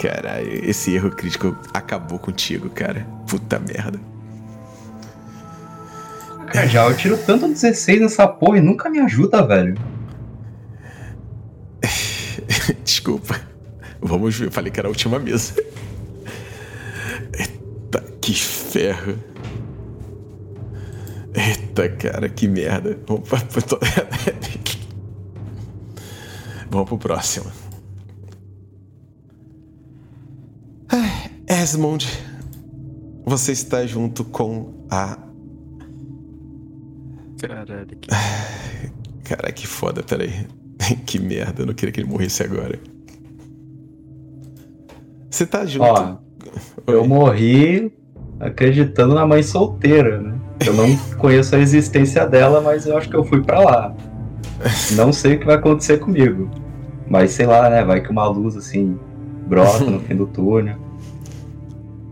Caralho, 0.00 0.64
esse 0.68 0.94
erro 0.94 1.10
crítico 1.10 1.56
acabou 1.74 2.18
contigo, 2.18 2.70
cara. 2.70 3.06
Puta 3.28 3.58
merda. 3.58 4.00
Cara, 6.52 6.66
já 6.66 6.86
eu 6.88 6.96
tiro 6.96 7.16
tanto 7.18 7.46
16 7.48 8.00
nessa 8.00 8.26
porra 8.26 8.58
e 8.58 8.60
nunca 8.60 8.88
me 8.88 8.98
ajuda, 8.98 9.46
velho. 9.46 9.76
Desculpa. 12.84 13.40
Vamos 14.00 14.36
ver. 14.38 14.46
Eu 14.46 14.50
falei 14.50 14.70
que 14.72 14.80
era 14.80 14.88
a 14.88 14.90
última 14.90 15.18
mesa. 15.18 15.54
Eita, 17.38 18.00
que 18.20 18.34
ferro. 18.34 19.18
Eita, 21.34 21.88
cara, 21.90 22.28
que 22.28 22.48
merda. 22.48 22.98
Vamos, 23.06 23.28
pra- 23.42 23.42
Vamos 26.70 26.88
pro 26.88 26.98
próximo. 26.98 27.46
Ai, 27.46 27.52
Esmond, 31.48 32.06
você 33.24 33.52
está 33.52 33.86
junto 33.86 34.24
com 34.24 34.86
a. 34.90 35.18
Caralho, 37.40 37.86
que 37.86 38.08
Cara, 39.24 39.52
que 39.52 39.66
foda, 39.66 40.02
peraí. 40.02 40.46
Que 41.06 41.18
merda, 41.18 41.62
eu 41.62 41.66
não 41.66 41.74
queria 41.74 41.92
que 41.92 42.00
ele 42.00 42.08
morresse 42.08 42.42
agora. 42.42 42.78
Você 45.30 45.46
tá 45.46 45.64
junto. 45.64 45.84
Ó, 45.84 46.16
eu 46.86 47.06
morri 47.06 47.92
acreditando 48.40 49.14
na 49.14 49.26
mãe 49.26 49.42
solteira, 49.42 50.20
né? 50.20 50.40
Eu 50.66 50.74
não 50.74 50.96
conheço 51.18 51.54
a 51.54 51.58
existência 51.58 52.26
dela, 52.26 52.60
mas 52.60 52.86
eu 52.86 52.96
acho 52.96 53.08
que 53.08 53.14
eu 53.14 53.24
fui 53.24 53.42
pra 53.42 53.60
lá. 53.60 53.96
Não 54.92 55.12
sei 55.12 55.34
o 55.34 55.38
que 55.38 55.46
vai 55.46 55.56
acontecer 55.56 55.98
comigo. 55.98 56.50
Mas 57.08 57.32
sei 57.32 57.46
lá, 57.46 57.68
né? 57.70 57.84
Vai 57.84 58.00
que 58.00 58.10
uma 58.10 58.26
luz 58.26 58.56
assim 58.56 58.98
brota 59.50 59.84
no 59.84 60.00
fim 60.00 60.14
do 60.14 60.26
túnel. 60.26 60.76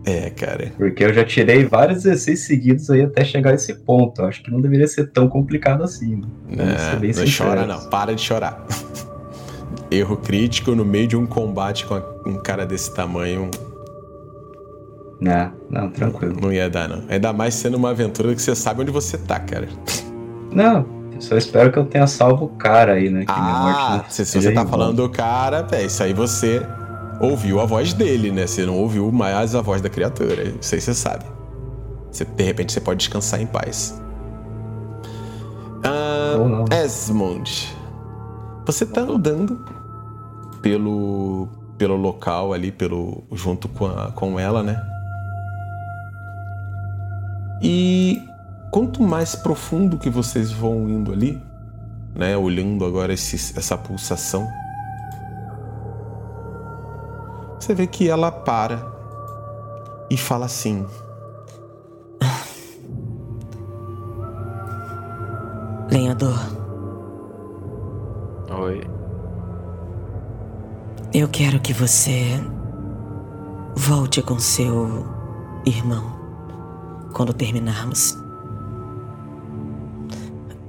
É, 0.05 0.29
cara. 0.29 0.71
Porque 0.77 1.03
eu 1.03 1.13
já 1.13 1.23
tirei 1.23 1.65
vários 1.65 2.03
16 2.03 2.39
seguidos 2.39 2.89
aí 2.89 3.01
até 3.01 3.23
chegar 3.23 3.51
a 3.51 3.53
esse 3.53 3.73
ponto. 3.73 4.21
Eu 4.21 4.25
acho 4.25 4.43
que 4.43 4.51
não 4.51 4.59
deveria 4.59 4.87
ser 4.87 5.11
tão 5.11 5.27
complicado 5.27 5.83
assim. 5.83 6.15
Né? 6.15 6.27
É, 6.57 6.95
não 6.95 7.01
sinceros. 7.01 7.37
chora, 7.37 7.65
não. 7.65 7.89
Para 7.89 8.13
de 8.13 8.21
chorar. 8.21 8.65
Erro 9.91 10.17
crítico 10.17 10.75
no 10.75 10.83
meio 10.83 11.07
de 11.07 11.15
um 11.15 11.25
combate 11.25 11.85
com 11.85 12.01
um 12.25 12.41
cara 12.41 12.65
desse 12.65 12.93
tamanho 12.93 13.49
Né? 15.21 15.51
Não, 15.69 15.89
tranquilo. 15.89 16.37
não 16.41 16.51
ia 16.51 16.69
dar, 16.69 16.87
não. 16.87 17.03
Ainda 17.09 17.31
mais 17.33 17.53
sendo 17.53 17.75
uma 17.75 17.91
aventura 17.91 18.33
que 18.33 18.41
você 18.41 18.55
sabe 18.55 18.81
onde 18.81 18.91
você 18.91 19.17
tá, 19.17 19.39
cara. 19.39 19.67
Não, 20.51 20.85
eu 21.13 21.21
só 21.21 21.37
espero 21.37 21.71
que 21.71 21.77
eu 21.77 21.85
tenha 21.85 22.07
salvo 22.07 22.45
o 22.45 22.49
cara 22.49 22.93
aí, 22.93 23.09
né? 23.09 23.25
Que 23.25 23.31
Ah, 23.35 24.01
não 24.03 24.09
se, 24.09 24.25
se 24.25 24.41
você 24.41 24.51
tá 24.51 24.65
falando 24.65 24.95
do 24.95 25.09
cara, 25.09 25.67
é 25.71 25.83
isso 25.83 26.01
aí 26.01 26.13
você 26.13 26.65
ouviu 27.19 27.59
a 27.59 27.65
voz 27.65 27.93
dele, 27.93 28.31
né? 28.31 28.47
Você 28.47 28.65
não 28.65 28.77
ouviu 28.77 29.11
mais 29.11 29.53
a 29.55 29.61
voz 29.61 29.81
da 29.81 29.89
criatura. 29.89 30.53
Isso 30.61 30.75
aí 30.75 30.81
você 30.81 30.93
sabe. 30.93 31.25
Você, 32.11 32.25
de 32.25 32.43
repente 32.43 32.71
você 32.73 32.81
pode 32.81 32.99
descansar 32.99 33.41
em 33.41 33.45
paz. 33.45 33.99
Ah. 35.83 36.65
Esmond, 36.83 37.75
você 38.65 38.85
tá 38.85 39.01
andando 39.01 39.63
pelo 40.61 41.47
pelo 41.77 41.95
local 41.95 42.51
ali, 42.51 42.73
pelo 42.73 43.23
junto 43.31 43.69
com, 43.69 43.85
a- 43.85 44.11
com 44.11 44.37
ela, 44.37 44.61
né? 44.61 44.81
E 47.61 48.21
quanto 48.69 49.01
mais 49.01 49.33
profundo 49.35 49.97
que 49.97 50.09
vocês 50.09 50.51
vão 50.51 50.89
indo 50.89 51.13
ali, 51.13 51.41
né, 52.13 52.35
olhando 52.35 52.83
agora 52.83 53.13
esse- 53.13 53.57
essa 53.57 53.77
pulsação, 53.77 54.45
você 57.69 57.75
vê 57.75 57.85
que 57.85 58.09
ela 58.09 58.31
para 58.31 58.83
e 60.09 60.17
fala 60.17 60.47
assim: 60.47 60.83
Lenhador, 65.91 66.39
Oi. 68.59 68.81
eu 71.13 71.27
quero 71.27 71.59
que 71.59 71.73
você 71.73 72.41
volte 73.75 74.23
com 74.23 74.39
seu 74.39 75.05
irmão. 75.63 76.17
quando 77.13 77.33
terminarmos. 77.33 78.17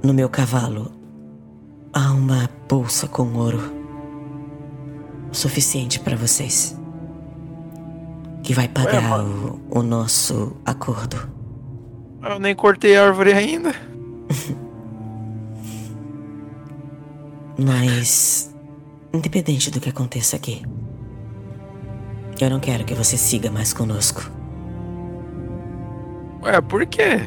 No 0.03 0.13
meu 0.13 0.29
cavalo 0.29 0.91
há 1.93 2.11
uma 2.11 2.47
bolsa 2.69 3.07
com 3.07 3.33
ouro 3.33 3.59
suficiente 5.31 5.99
para 5.99 6.15
vocês. 6.15 6.79
Que 8.43 8.53
vai 8.53 8.67
pagar 8.67 9.01
Ué, 9.03 9.23
o, 9.23 9.61
o 9.69 9.83
nosso 9.83 10.57
acordo. 10.65 11.17
Eu 12.23 12.39
nem 12.39 12.55
cortei 12.55 12.97
a 12.97 13.05
árvore 13.05 13.33
ainda. 13.33 13.73
Mas, 17.57 18.53
independente 19.13 19.69
do 19.69 19.79
que 19.79 19.89
aconteça 19.89 20.35
aqui, 20.35 20.63
eu 22.39 22.49
não 22.49 22.59
quero 22.59 22.83
que 22.83 22.95
você 22.95 23.17
siga 23.17 23.51
mais 23.51 23.71
conosco. 23.71 24.29
Ué, 26.41 26.59
por 26.61 26.85
quê? 26.87 27.19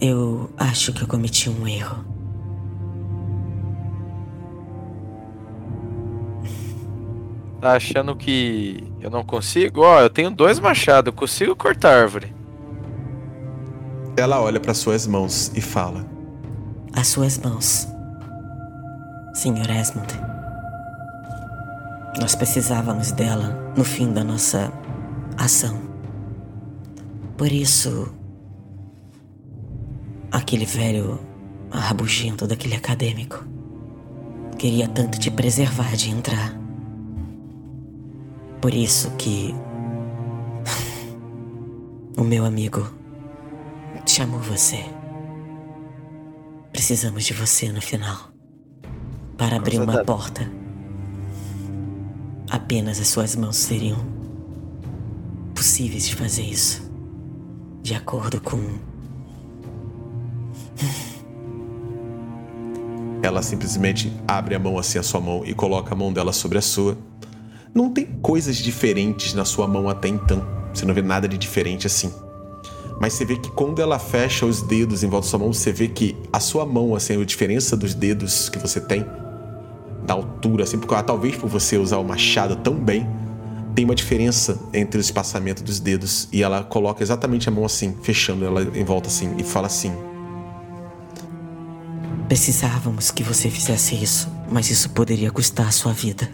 Eu 0.00 0.50
acho 0.58 0.92
que 0.92 1.02
eu 1.02 1.08
cometi 1.08 1.48
um 1.48 1.66
erro. 1.66 2.04
Tá 7.60 7.72
achando 7.72 8.14
que 8.14 8.87
eu 9.00 9.10
não 9.10 9.24
consigo? 9.24 9.82
Ó, 9.82 10.00
eu 10.00 10.10
tenho 10.10 10.30
dois 10.30 10.58
machados, 10.58 11.12
eu 11.12 11.12
consigo 11.12 11.54
cortar 11.54 12.02
árvore. 12.02 12.34
Ela 14.16 14.40
olha 14.40 14.58
para 14.58 14.74
suas 14.74 15.06
mãos 15.06 15.52
e 15.54 15.60
fala: 15.60 16.04
As 16.92 17.06
suas 17.08 17.38
mãos, 17.38 17.86
Sr. 19.34 19.70
Esmond. 19.70 20.28
Nós 22.20 22.34
precisávamos 22.34 23.12
dela 23.12 23.72
no 23.76 23.84
fim 23.84 24.12
da 24.12 24.24
nossa 24.24 24.72
ação. 25.36 25.80
Por 27.36 27.52
isso, 27.52 28.12
aquele 30.32 30.64
velho 30.64 31.20
rabugento 31.70 32.46
daquele 32.46 32.74
acadêmico 32.74 33.46
queria 34.58 34.88
tanto 34.88 35.20
te 35.20 35.30
preservar 35.30 35.94
de 35.94 36.10
entrar. 36.10 36.67
Por 38.60 38.74
isso 38.74 39.10
que 39.12 39.54
o 42.16 42.24
meu 42.24 42.44
amigo 42.44 42.88
chamou 44.04 44.40
você. 44.40 44.84
Precisamos 46.72 47.24
de 47.24 47.34
você 47.34 47.70
no 47.70 47.80
final 47.80 48.32
para 49.36 49.56
abrir 49.56 49.80
uma 49.80 50.04
porta. 50.04 50.50
Apenas 52.50 53.00
as 53.00 53.08
suas 53.08 53.36
mãos 53.36 53.56
seriam 53.56 53.98
possíveis 55.54 56.08
de 56.08 56.16
fazer 56.16 56.42
isso. 56.42 56.90
De 57.82 57.94
acordo 57.94 58.40
com 58.40 58.58
Ela 63.22 63.42
simplesmente 63.42 64.12
abre 64.26 64.54
a 64.54 64.58
mão 64.58 64.78
assim, 64.78 64.98
a 64.98 65.02
sua 65.02 65.20
mão, 65.20 65.44
e 65.44 65.52
coloca 65.52 65.92
a 65.92 65.96
mão 65.96 66.12
dela 66.12 66.32
sobre 66.32 66.58
a 66.58 66.62
sua. 66.62 66.96
Não 67.74 67.92
tem 67.92 68.06
coisas 68.22 68.56
diferentes 68.56 69.34
na 69.34 69.44
sua 69.44 69.66
mão 69.66 69.88
até 69.88 70.08
então. 70.08 70.46
Você 70.72 70.84
não 70.84 70.94
vê 70.94 71.02
nada 71.02 71.28
de 71.28 71.36
diferente 71.38 71.86
assim. 71.86 72.12
Mas 73.00 73.12
você 73.12 73.24
vê 73.24 73.36
que 73.36 73.50
quando 73.50 73.80
ela 73.80 73.98
fecha 73.98 74.44
os 74.44 74.60
dedos 74.60 75.04
em 75.04 75.08
volta 75.08 75.26
da 75.26 75.30
sua 75.30 75.38
mão, 75.38 75.52
você 75.52 75.72
vê 75.72 75.86
que 75.86 76.16
a 76.32 76.40
sua 76.40 76.66
mão, 76.66 76.94
assim, 76.94 77.20
a 77.20 77.24
diferença 77.24 77.76
dos 77.76 77.94
dedos 77.94 78.48
que 78.48 78.58
você 78.58 78.80
tem, 78.80 79.06
da 80.04 80.14
altura, 80.14 80.64
assim, 80.64 80.78
porque 80.78 80.94
ah, 80.94 81.02
talvez 81.02 81.36
por 81.36 81.48
você 81.48 81.76
usar 81.76 81.98
o 81.98 82.04
machado 82.04 82.56
tão 82.56 82.74
bem, 82.74 83.06
tem 83.74 83.84
uma 83.84 83.94
diferença 83.94 84.58
entre 84.72 84.98
o 84.98 85.00
espaçamento 85.00 85.62
dos 85.62 85.78
dedos. 85.78 86.28
E 86.32 86.42
ela 86.42 86.64
coloca 86.64 87.02
exatamente 87.02 87.48
a 87.48 87.52
mão 87.52 87.64
assim, 87.64 87.94
fechando 88.02 88.44
ela 88.44 88.62
em 88.62 88.84
volta 88.84 89.08
assim, 89.08 89.34
e 89.38 89.44
fala 89.44 89.68
assim: 89.68 89.92
Precisávamos 92.26 93.12
que 93.12 93.22
você 93.22 93.48
fizesse 93.48 93.94
isso, 93.94 94.28
mas 94.50 94.70
isso 94.70 94.90
poderia 94.90 95.30
custar 95.30 95.68
a 95.68 95.70
sua 95.70 95.92
vida. 95.92 96.28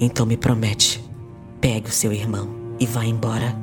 Então 0.00 0.24
me 0.24 0.36
promete, 0.36 1.02
pegue 1.60 1.88
o 1.88 1.92
seu 1.92 2.12
irmão 2.12 2.48
e 2.78 2.86
vá 2.86 3.04
embora. 3.04 3.54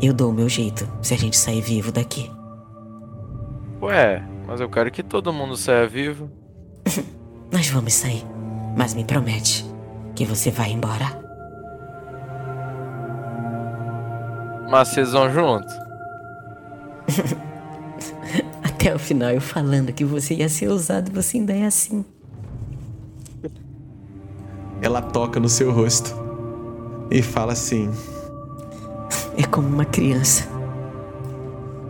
Eu 0.00 0.12
dou 0.14 0.30
o 0.30 0.32
meu 0.32 0.48
jeito 0.48 0.88
se 1.02 1.12
a 1.12 1.16
gente 1.16 1.36
sair 1.36 1.60
vivo 1.60 1.90
daqui. 1.90 2.30
Ué, 3.82 4.22
mas 4.46 4.60
eu 4.60 4.68
quero 4.68 4.92
que 4.92 5.02
todo 5.02 5.32
mundo 5.32 5.56
saia 5.56 5.88
vivo. 5.88 6.30
Nós 7.50 7.68
vamos 7.68 7.94
sair, 7.94 8.24
mas 8.76 8.94
me 8.94 9.04
promete 9.04 9.64
que 10.14 10.24
você 10.24 10.52
vai 10.52 10.70
embora. 10.70 11.20
Mas 14.70 14.88
vocês 14.88 15.12
vão 15.12 15.32
junto? 15.32 15.72
Até 18.62 18.94
o 18.94 18.98
final 19.00 19.30
eu 19.30 19.40
falando 19.40 19.92
que 19.92 20.04
você 20.04 20.34
ia 20.34 20.48
ser 20.48 20.68
ousado, 20.68 21.10
você 21.10 21.38
ainda 21.38 21.54
é 21.54 21.64
assim. 21.64 22.04
Ela 24.80 25.02
toca 25.02 25.40
no 25.40 25.48
seu 25.48 25.72
rosto 25.72 26.14
e 27.10 27.22
fala 27.22 27.52
assim: 27.52 27.90
É 29.36 29.44
como 29.44 29.68
uma 29.68 29.84
criança. 29.84 30.48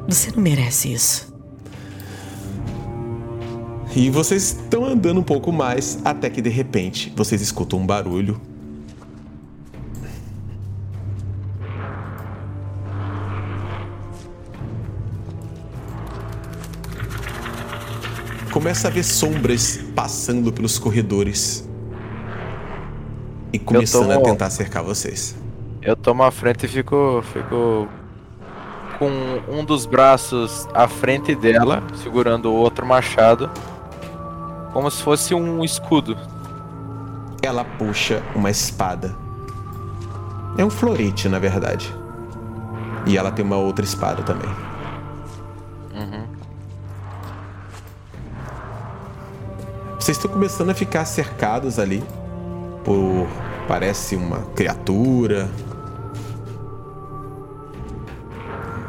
Você 0.09 0.31
não 0.31 0.43
merece 0.43 0.93
isso. 0.93 1.29
E 3.95 4.11
vocês 4.11 4.45
estão 4.45 4.85
andando 4.85 5.21
um 5.21 5.23
pouco 5.23 5.51
mais 5.53 5.99
até 6.05 6.31
que 6.31 6.41
de 6.41 6.51
repente 6.51 7.13
vocês 7.17 7.43
escutam 7.43 7.81
um 7.81 7.87
barulho. 7.87 8.41
Começa 18.53 18.89
a 18.89 18.91
ver 18.91 19.05
sombras 19.05 19.79
passando 19.95 20.53
pelos 20.53 20.79
corredores 20.79 21.68
e 23.53 23.59
começando 23.59 24.11
a 24.11 24.15
tomo- 24.15 24.25
tentar 24.27 24.51
cercar 24.51 24.83
vocês. 24.83 25.37
Eu 25.83 25.97
tomo 25.97 26.23
a 26.23 26.31
frente 26.31 26.67
e 26.67 26.69
fico, 26.69 27.23
fico 27.33 27.89
com 28.99 29.09
um 29.49 29.65
dos 29.65 29.87
braços 29.87 30.69
à 30.75 30.89
frente 30.89 31.35
dela, 31.35 31.83
segurando 32.03 32.51
o 32.51 32.55
outro 32.55 32.85
machado, 32.85 33.49
como 34.73 34.91
se 34.91 35.03
fosse 35.03 35.35
um 35.35 35.65
escudo. 35.65 36.17
Ela 37.43 37.65
puxa 37.65 38.23
uma 38.35 38.51
espada. 38.51 39.15
É 40.57 40.65
um 40.65 40.71
florete, 40.71 41.29
na 41.29 41.39
verdade. 41.39 41.95
E 43.07 43.17
ela 43.17 43.31
tem 43.31 43.45
uma 43.45 43.57
outra 43.57 43.85
espada 43.85 44.23
também. 44.23 44.51
Vocês 49.99 50.17
estão 50.17 50.31
começando 50.31 50.71
a 50.71 50.75
ficar 50.75 51.05
cercados 51.05 51.79
ali 51.79 52.03
por 52.89 53.29
parece 53.69 54.17
uma 54.17 54.39
criatura. 54.57 55.51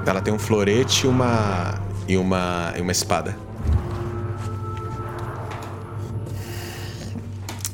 Ela 0.05 0.21
tem 0.21 0.33
um 0.33 0.39
florete 0.39 1.05
e 1.05 1.09
uma 1.09 1.81
e 2.07 2.15
uma 2.15 2.73
e 2.77 2.81
uma 2.81 2.93
espada. 2.93 3.37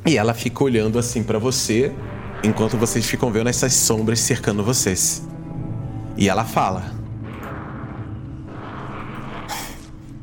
E 0.04 0.18
ela 0.18 0.34
fica 0.34 0.64
olhando 0.64 0.98
assim 0.98 1.22
pra 1.22 1.38
você, 1.38 1.94
enquanto 2.44 2.76
vocês 2.76 3.06
ficam 3.06 3.32
vendo 3.32 3.48
essas 3.48 3.74
sombras 3.74 4.20
cercando 4.20 4.64
vocês. 4.64 5.28
E 6.18 6.28
ela 6.28 6.44
fala: 6.44 6.92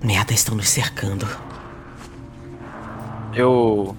Merda, 0.02 0.34
estão 0.34 0.56
nos 0.56 0.68
cercando. 0.68 1.28
Eu 3.32 3.96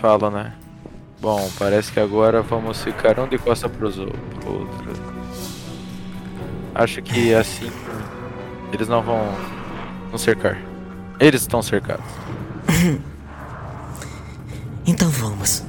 falo, 0.00 0.30
né? 0.30 0.54
Bom, 1.22 1.48
parece 1.58 1.90
que 1.92 2.00
agora 2.00 2.42
vamos 2.42 2.82
ficar 2.82 3.18
um 3.20 3.28
de 3.28 3.38
costa 3.38 3.68
pros 3.68 3.96
o- 3.96 4.06
pro 4.40 4.52
outro. 4.60 4.92
Acho 6.74 7.00
que 7.00 7.32
assim 7.34 7.70
eles 8.72 8.88
não 8.88 9.02
vão 9.02 9.20
nos 10.10 10.20
cercar. 10.20 10.58
Eles 11.20 11.42
estão 11.42 11.62
cercados. 11.62 12.04
Então 14.84 15.08
vamos. 15.10 15.62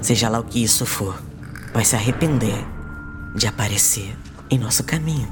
Seja 0.00 0.30
lá 0.30 0.38
o 0.40 0.44
que 0.44 0.62
isso 0.64 0.86
for, 0.86 1.20
vai 1.74 1.84
se 1.84 1.94
arrepender 1.94 2.64
de 3.34 3.46
aparecer 3.46 4.16
em 4.48 4.58
nosso 4.58 4.82
caminho. 4.82 5.28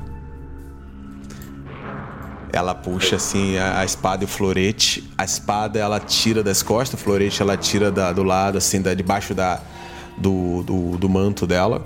Ela 2.54 2.74
puxa 2.74 3.16
assim 3.16 3.56
a, 3.58 3.80
a 3.80 3.84
espada 3.84 4.22
e 4.22 4.26
o 4.26 4.28
florete. 4.28 5.08
A 5.18 5.24
espada 5.24 5.78
ela 5.78 5.98
tira 5.98 6.42
das 6.42 6.62
costas, 6.62 7.00
o 7.00 7.02
florete 7.02 7.42
ela 7.42 7.56
tira 7.56 7.90
da- 7.90 8.12
do 8.12 8.22
lado, 8.22 8.58
assim, 8.58 8.80
da, 8.80 8.94
debaixo 8.94 9.34
da, 9.34 9.60
do, 10.16 10.62
do, 10.62 10.96
do 10.96 11.08
manto 11.08 11.46
dela. 11.46 11.84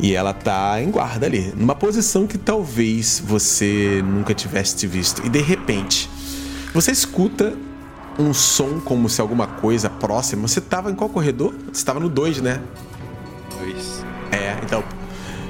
E 0.00 0.14
ela 0.14 0.32
tá 0.32 0.80
em 0.80 0.90
guarda 0.92 1.26
ali, 1.26 1.52
numa 1.56 1.74
posição 1.74 2.24
que 2.26 2.38
talvez 2.38 3.20
você 3.24 4.00
nunca 4.04 4.32
tivesse 4.32 4.86
visto. 4.86 5.26
E 5.26 5.28
de 5.28 5.40
repente, 5.40 6.08
você 6.72 6.92
escuta 6.92 7.52
um 8.16 8.32
som 8.32 8.78
como 8.78 9.08
se 9.08 9.20
alguma 9.20 9.46
coisa 9.46 9.90
próxima. 9.90 10.46
Você 10.46 10.60
tava 10.60 10.90
em 10.90 10.94
qual 10.94 11.10
corredor? 11.10 11.52
Você 11.72 11.84
tava 11.84 11.98
no 11.98 12.08
2, 12.08 12.40
né? 12.40 12.60
Dois. 13.58 14.04
É, 14.30 14.56
então, 14.62 14.84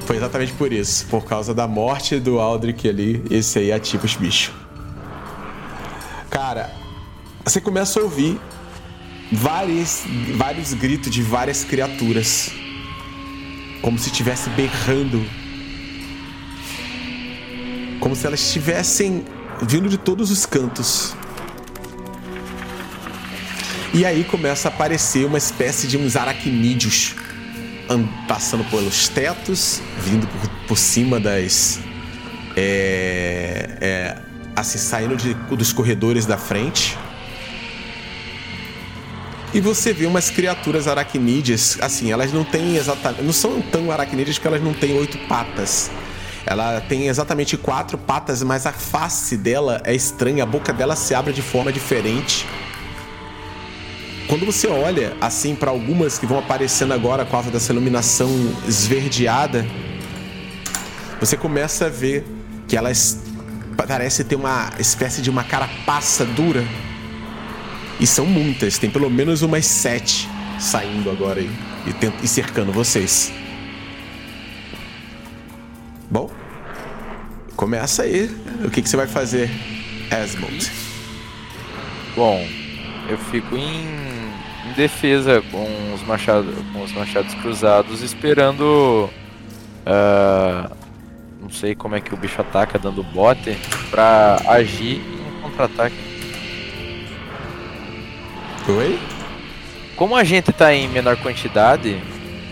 Foi 0.09 0.16
exatamente 0.16 0.55
por 0.55 0.72
isso. 0.72 1.05
Por 1.09 1.26
causa 1.26 1.52
da 1.52 1.68
morte 1.68 2.18
do 2.18 2.40
Aldrich 2.40 2.89
ali, 2.89 3.22
esse 3.30 3.59
aí 3.59 3.70
ativa 3.70 4.06
os 4.06 4.16
bichos. 4.16 4.55
Cara, 6.30 6.74
você 7.44 7.60
começa 7.60 8.01
a 8.01 8.05
ouvir 8.05 8.40
vários, 9.30 10.05
vários 10.35 10.72
gritos 10.72 11.10
de 11.10 11.22
várias 11.22 11.62
criaturas. 11.62 12.51
Como 13.82 13.98
se 13.98 14.09
estivesse 14.09 14.48
berrando. 14.48 15.22
Como 18.01 18.16
se 18.16 18.26
elas 18.26 18.40
estivessem 18.40 19.26
vindo 19.60 19.90
de 19.90 19.98
todos 19.98 20.30
os 20.30 20.47
cantos. 20.47 21.14
E 23.93 24.06
aí 24.06 24.24
começa 24.24 24.68
a 24.68 24.72
aparecer 24.72 25.26
uma 25.26 25.36
espécie 25.36 25.86
de 25.86 25.98
uns 25.98 26.16
aracnídeos 26.16 27.14
passando 28.27 28.65
pelos 28.65 29.09
tetos, 29.09 29.81
vindo 30.01 30.27
por, 30.27 30.51
por 30.69 30.78
cima 30.78 31.19
das. 31.19 31.81
É, 32.56 33.78
é, 33.81 34.16
assim, 34.55 34.78
saindo 34.78 35.16
de, 35.16 35.35
dos 35.35 35.73
corredores 35.73 36.27
da 36.27 36.36
frente. 36.36 36.98
E 39.55 39.60
você 39.60 39.94
vê 39.94 40.05
umas 40.05 40.28
criaturas 40.28 40.86
aracnídeas, 40.86 41.78
assim, 41.81 42.12
elas 42.12 42.32
não 42.32 42.44
têm 42.44 42.77
exatamente. 42.77 43.23
Não 43.23 43.32
são 43.32 43.62
tão 43.62 43.90
aracnídeas 43.90 44.36
porque 44.36 44.48
elas 44.48 44.62
não 44.62 44.74
têm 44.74 44.94
oito 44.98 45.16
patas. 45.27 45.90
Ela 46.44 46.81
tem 46.81 47.09
exatamente 47.09 47.56
quatro 47.56 47.97
patas, 47.97 48.43
mas 48.43 48.66
a 48.66 48.73
face 48.73 49.36
dela 49.36 49.81
é 49.85 49.94
estranha, 49.94 50.43
a 50.43 50.47
boca 50.47 50.73
dela 50.73 50.97
se 50.97 51.15
abre 51.15 51.32
de 51.32 51.43
forma 51.43 51.73
diferente. 51.73 52.47
Quando 54.29 54.45
você 54.45 54.67
olha 54.69 55.17
assim 55.23 55.55
para 55.55 55.71
algumas 55.71 56.19
que 56.19 56.27
vão 56.27 56.39
aparecendo 56.39 56.93
agora 56.93 57.25
com 57.25 57.31
causa 57.31 57.51
dessa 57.51 57.73
iluminação 57.73 58.29
esverdeada, 58.69 59.67
você 61.19 61.35
começa 61.35 61.87
a 61.87 61.89
ver 61.89 62.27
que 62.69 62.77
elas 62.77 63.23
parecem 63.75 64.27
ter 64.27 64.37
uma 64.37 64.71
espécie 64.79 65.23
de 65.23 65.31
uma 65.31 65.45
carapaça 65.45 66.27
dura. 66.27 66.63
E 67.99 68.07
são 68.07 68.27
muitas, 68.27 68.77
tem 68.77 68.91
pelo 68.91 69.09
menos 69.09 69.41
umas 69.41 69.65
sete 69.65 70.29
saindo 70.61 71.11
agora 71.11 71.41
aí 71.41 71.51
e, 71.87 72.25
e 72.25 72.29
cercando 72.29 72.71
vocês. 72.71 73.33
Bom, 76.11 76.31
começa 77.57 78.03
aí. 78.03 78.31
O 78.63 78.71
que, 78.71 78.83
que 78.83 78.91
você 78.91 78.97
vai 78.97 79.07
fazer, 79.07 79.51
Esmond? 80.23 80.71
Bom, 82.15 82.47
eu 83.09 83.17
fico 83.17 83.57
em 83.57 84.07
defesa 84.79 85.43
com 85.51 85.93
os 85.93 86.03
machados, 86.05 86.55
com 86.73 86.85
os 86.85 86.93
machados 86.93 87.35
cruzados, 87.35 88.01
esperando. 88.01 89.11
Uh, 89.85 90.77
não 91.43 91.51
sei 91.51 91.75
como 91.75 91.97
é 91.97 92.01
que 92.01 92.15
o 92.15 92.17
bicho 92.17 92.41
ataca, 92.41 92.79
dando 92.79 93.03
bote, 93.03 93.59
pra 93.91 94.41
agir 94.47 95.01
em 95.01 95.43
contra-ataque. 95.43 95.97
Oi? 98.69 98.99
Como 99.97 100.15
a 100.15 100.23
gente 100.23 100.53
tá 100.53 100.73
em 100.73 100.87
menor 100.89 101.17
quantidade, 101.17 102.01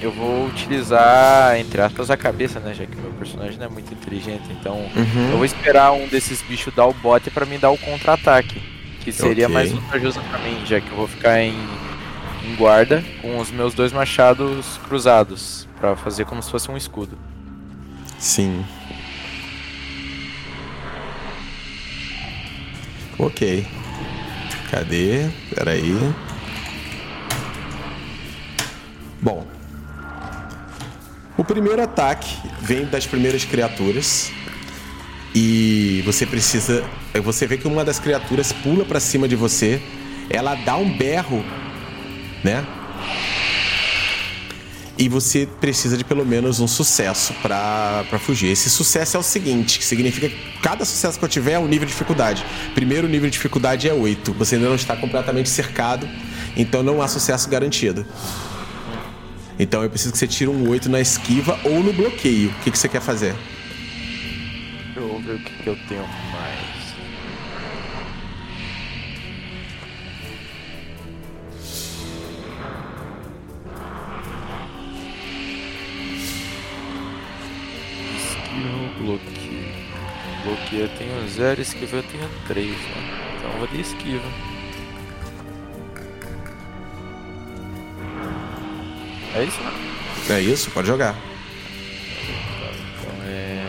eu 0.02 0.10
vou 0.10 0.46
utilizar, 0.46 1.56
entre 1.60 1.80
aspas, 1.80 2.10
a 2.10 2.16
cabeça, 2.16 2.58
né? 2.58 2.74
Já 2.74 2.86
que 2.86 2.96
meu 2.96 3.12
personagem 3.12 3.56
não 3.56 3.66
é 3.66 3.68
muito 3.68 3.94
inteligente. 3.94 4.46
Então, 4.50 4.78
uhum. 4.96 5.30
eu 5.30 5.36
vou 5.36 5.44
esperar 5.44 5.92
um 5.92 6.08
desses 6.08 6.42
bichos 6.42 6.74
dar 6.74 6.86
o 6.86 6.92
bote 6.92 7.30
para 7.30 7.46
me 7.46 7.56
dar 7.56 7.70
o 7.70 7.78
contra-ataque. 7.78 8.60
Que 9.00 9.12
seria 9.12 9.46
okay. 9.46 9.54
mais 9.54 9.70
vantajoso 9.70 10.20
para 10.28 10.40
mim, 10.40 10.66
já 10.66 10.80
que 10.80 10.90
eu 10.90 10.96
vou 10.96 11.06
ficar 11.06 11.40
em 11.40 11.54
em 12.46 12.54
guarda 12.54 13.04
com 13.20 13.38
os 13.38 13.50
meus 13.50 13.74
dois 13.74 13.92
machados 13.92 14.78
cruzados 14.86 15.66
para 15.80 15.96
fazer 15.96 16.24
como 16.24 16.42
se 16.42 16.50
fosse 16.50 16.70
um 16.70 16.76
escudo. 16.76 17.18
Sim. 18.18 18.64
Ok. 23.18 23.66
Cadê? 24.70 25.28
Peraí. 25.54 25.94
Bom. 29.20 29.46
O 31.36 31.44
primeiro 31.44 31.82
ataque 31.82 32.36
vem 32.60 32.86
das 32.86 33.06
primeiras 33.06 33.44
criaturas. 33.44 34.30
E 35.34 36.02
você 36.06 36.24
precisa. 36.24 36.84
Você 37.22 37.46
vê 37.46 37.58
que 37.58 37.66
uma 37.66 37.84
das 37.84 37.98
criaturas 37.98 38.52
pula 38.52 38.84
para 38.84 39.00
cima 39.00 39.26
de 39.28 39.36
você. 39.36 39.82
Ela 40.30 40.54
dá 40.54 40.76
um 40.76 40.96
berro 40.96 41.44
né? 42.46 42.64
E 44.98 45.10
você 45.10 45.46
precisa 45.60 45.94
de 45.98 46.04
pelo 46.04 46.24
menos 46.24 46.58
um 46.58 46.66
sucesso 46.66 47.34
para 47.42 48.18
fugir. 48.18 48.50
Esse 48.50 48.70
sucesso 48.70 49.18
é 49.18 49.20
o 49.20 49.22
seguinte, 49.22 49.78
que 49.78 49.84
significa 49.84 50.28
que 50.28 50.36
cada 50.62 50.86
sucesso 50.86 51.18
que 51.18 51.24
eu 51.24 51.28
tiver 51.28 51.52
é 51.52 51.58
um 51.58 51.66
nível 51.66 51.86
de 51.86 51.92
dificuldade. 51.92 52.46
Primeiro 52.74 53.06
nível 53.06 53.28
de 53.28 53.34
dificuldade 53.34 53.86
é 53.88 53.92
8. 53.92 54.32
Você 54.32 54.54
ainda 54.54 54.68
não 54.68 54.76
está 54.76 54.96
completamente 54.96 55.50
cercado, 55.50 56.08
então 56.56 56.82
não 56.82 57.02
há 57.02 57.08
sucesso 57.08 57.50
garantido. 57.50 58.06
Então 59.58 59.82
eu 59.82 59.90
preciso 59.90 60.12
que 60.12 60.18
você 60.18 60.26
tire 60.26 60.48
um 60.48 60.66
8 60.68 60.88
na 60.88 61.00
esquiva 61.00 61.58
ou 61.64 61.82
no 61.82 61.92
bloqueio. 61.92 62.50
O 62.50 62.62
que, 62.62 62.70
que 62.70 62.78
você 62.78 62.88
quer 62.88 63.02
fazer? 63.02 63.34
Eu 64.94 65.08
vou 65.08 65.20
ver 65.20 65.34
o 65.34 65.38
que, 65.40 65.62
que 65.62 65.66
eu 65.66 65.76
tenho 65.88 66.06
mais. 66.32 66.55
Bloqueio 80.66 80.82
eu 80.82 80.88
tenho 80.98 81.28
0, 81.28 81.62
esquiva 81.62 81.96
eu 81.96 82.02
tenho 82.02 82.28
3, 82.48 82.68
né? 82.68 82.76
Então 83.36 83.50
eu 83.52 83.58
vou 83.58 83.68
de 83.68 83.80
esquiva. 83.80 84.24
É 89.34 89.44
isso, 89.44 89.60
né? 89.60 89.72
É 90.30 90.40
isso, 90.40 90.70
pode 90.72 90.88
jogar. 90.88 91.14
Então 92.98 93.12
é. 93.28 93.68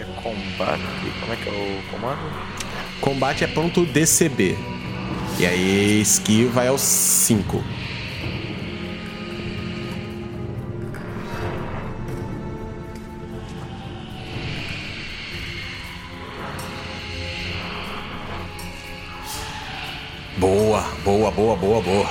É 0.00 0.04
combate. 0.22 0.82
Como 1.20 1.32
é 1.32 1.36
que 1.36 1.48
é 1.48 1.52
o 1.52 1.82
comando? 1.90 2.20
Combate 3.02 3.44
é 3.44 3.46
ponto 3.46 3.84
DCB. 3.84 4.75
E 5.38 5.44
aí, 5.44 6.00
skill 6.00 6.50
vai 6.50 6.68
aos 6.68 6.80
5. 6.80 7.62
Boa, 20.38 20.80
boa, 21.04 21.30
boa, 21.30 21.56
boa, 21.56 21.82
boa. 21.82 22.10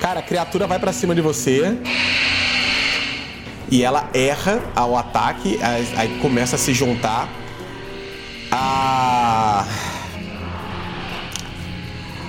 Cara, 0.00 0.20
a 0.20 0.22
criatura 0.22 0.68
vai 0.68 0.78
para 0.78 0.92
cima 0.92 1.16
de 1.16 1.20
você. 1.20 1.76
E 3.68 3.82
ela 3.82 4.08
erra 4.14 4.62
ao 4.76 4.96
ataque, 4.96 5.58
aí 5.96 6.16
começa 6.20 6.54
a 6.54 6.58
se 6.58 6.72
juntar. 6.72 7.28
A 8.52 9.66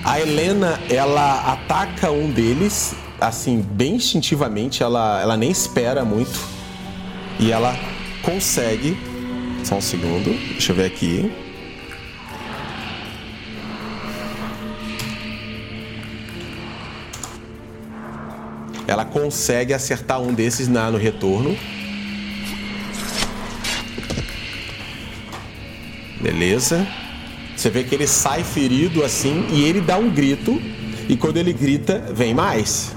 a 0.03 0.19
Helena, 0.19 0.79
ela 0.89 1.53
ataca 1.53 2.11
um 2.11 2.29
deles, 2.29 2.93
assim, 3.21 3.61
bem 3.61 3.95
instintivamente, 3.95 4.83
ela, 4.83 5.21
ela 5.21 5.37
nem 5.37 5.49
espera 5.49 6.03
muito. 6.03 6.37
E 7.39 7.51
ela 7.51 7.73
consegue. 8.21 8.97
Só 9.63 9.75
um 9.75 9.81
segundo, 9.81 10.37
deixa 10.51 10.73
eu 10.73 10.75
ver 10.75 10.85
aqui. 10.85 11.31
Ela 18.85 19.05
consegue 19.05 19.73
acertar 19.73 20.21
um 20.21 20.33
desses 20.33 20.67
na, 20.67 20.91
no 20.91 20.97
retorno. 20.97 21.57
Beleza. 26.21 26.85
Você 27.63 27.69
vê 27.69 27.81
que 27.85 27.95
ele 27.95 28.05
sai 28.05 28.43
ferido 28.43 29.05
assim 29.05 29.47
e 29.49 29.63
ele 29.63 29.79
dá 29.79 29.95
um 29.95 30.09
grito. 30.09 30.61
E 31.07 31.15
quando 31.15 31.37
ele 31.37 31.53
grita, 31.53 31.97
vem 32.13 32.33
mais. 32.33 32.93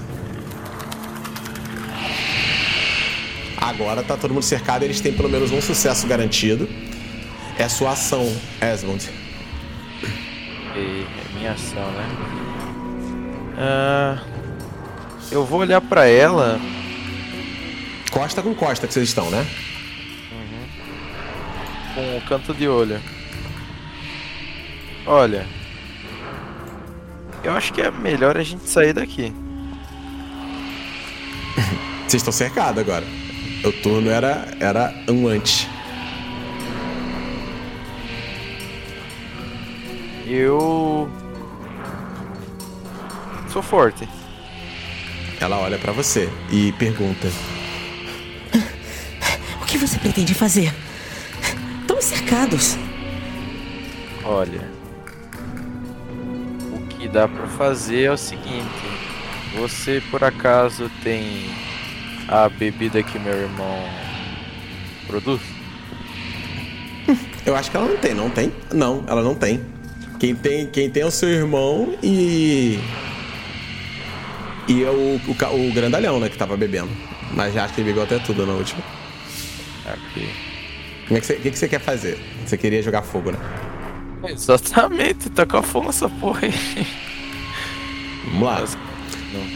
Agora 3.55 4.03
tá 4.03 4.17
todo 4.17 4.33
mundo 4.33 4.43
cercado, 4.43 4.83
eles 4.83 4.99
têm 4.99 5.13
pelo 5.13 5.29
menos 5.29 5.53
um 5.53 5.61
sucesso 5.61 6.05
garantido. 6.05 6.67
É 7.57 7.69
sua 7.69 7.91
ação, 7.91 8.29
Esmond. 8.61 9.09
E 10.75 11.05
é 11.05 11.39
minha 11.39 11.53
ação, 11.53 11.89
né? 11.93 12.09
Uh, 13.55 14.19
eu 15.31 15.45
vou 15.45 15.61
olhar 15.61 15.79
para 15.79 16.07
ela. 16.07 16.59
Costa 18.11 18.41
com 18.41 18.53
costa 18.53 18.85
que 18.85 18.93
vocês 18.93 19.07
estão, 19.07 19.31
né? 19.31 19.47
Uhum. 20.29 21.95
Com 21.95 22.17
o 22.17 22.21
canto 22.27 22.53
de 22.53 22.67
olho. 22.67 22.99
Olha, 25.07 25.47
Eu 27.43 27.53
acho 27.53 27.71
que 27.71 27.81
é 27.81 27.89
melhor 27.89 28.37
a 28.37 28.43
gente 28.43 28.67
sair 28.67 28.91
daqui. 28.91 29.33
Vocês 32.05 32.15
estão 32.21 32.33
cercados 32.33 32.79
agora. 32.81 33.05
O 33.63 33.71
turno 33.71 34.09
era, 34.09 34.47
era 34.59 34.93
um 35.09 35.27
antes. 35.27 35.65
Eu. 40.27 41.09
Sou 43.51 43.61
forte. 43.61 44.07
Ela 45.39 45.57
olha 45.57 45.77
pra 45.77 45.93
você 45.93 46.29
e 46.51 46.73
pergunta: 46.73 47.27
O 49.61 49.65
que 49.65 49.77
você 49.77 49.97
pretende 49.97 50.33
fazer? 50.33 50.73
Estamos 51.81 52.03
cercados. 52.03 52.77
Olha. 54.23 54.76
O 56.97 56.99
que 56.99 57.07
dá 57.07 57.27
pra 57.27 57.45
fazer 57.45 58.05
é 58.05 58.11
o 58.11 58.17
seguinte. 58.17 58.65
Você 59.55 60.01
por 60.09 60.23
acaso 60.23 60.89
tem 61.03 61.45
a 62.27 62.49
bebida 62.49 63.03
que 63.03 63.19
meu 63.19 63.35
irmão 63.35 63.87
produz? 65.05 65.39
Eu 67.45 67.55
acho 67.55 67.69
que 67.69 67.77
ela 67.77 67.87
não 67.87 67.97
tem, 67.97 68.15
não 68.15 68.31
tem? 68.31 68.51
Não, 68.73 69.03
ela 69.07 69.21
não 69.21 69.35
tem. 69.35 69.61
Quem 70.19 70.33
tem, 70.33 70.65
quem 70.65 70.89
tem 70.89 71.03
é 71.03 71.05
o 71.05 71.11
seu 71.11 71.29
irmão 71.29 71.95
e. 72.01 72.79
E 74.67 74.83
é 74.83 74.89
o, 74.89 75.21
o, 75.27 75.69
o 75.69 75.73
grandalhão, 75.73 76.19
né, 76.19 76.29
que 76.29 76.37
tava 76.37 76.57
bebendo. 76.57 76.89
Mas 77.31 77.53
já 77.53 77.63
acho 77.63 77.75
que 77.75 77.81
ele 77.81 77.89
bebeu 77.89 78.05
até 78.05 78.17
tudo 78.17 78.43
na 78.43 78.53
última. 78.53 78.81
Aqui. 79.85 80.27
Como 81.07 81.15
é 81.15 81.21
que 81.21 81.27
você, 81.27 81.33
o 81.33 81.41
que, 81.41 81.51
que 81.51 81.59
você 81.59 81.67
quer 81.67 81.79
fazer? 81.79 82.17
Você 82.43 82.57
queria 82.57 82.81
jogar 82.81 83.03
fogo, 83.03 83.31
né? 83.31 83.37
Exatamente, 84.23 85.29
tá 85.29 85.45
com 85.45 85.61
fogo 85.61 85.89
essa 85.89 86.09
porra 86.09 86.41
aí. 86.43 86.87
Vamos 88.25 88.41
lá. 88.43 88.63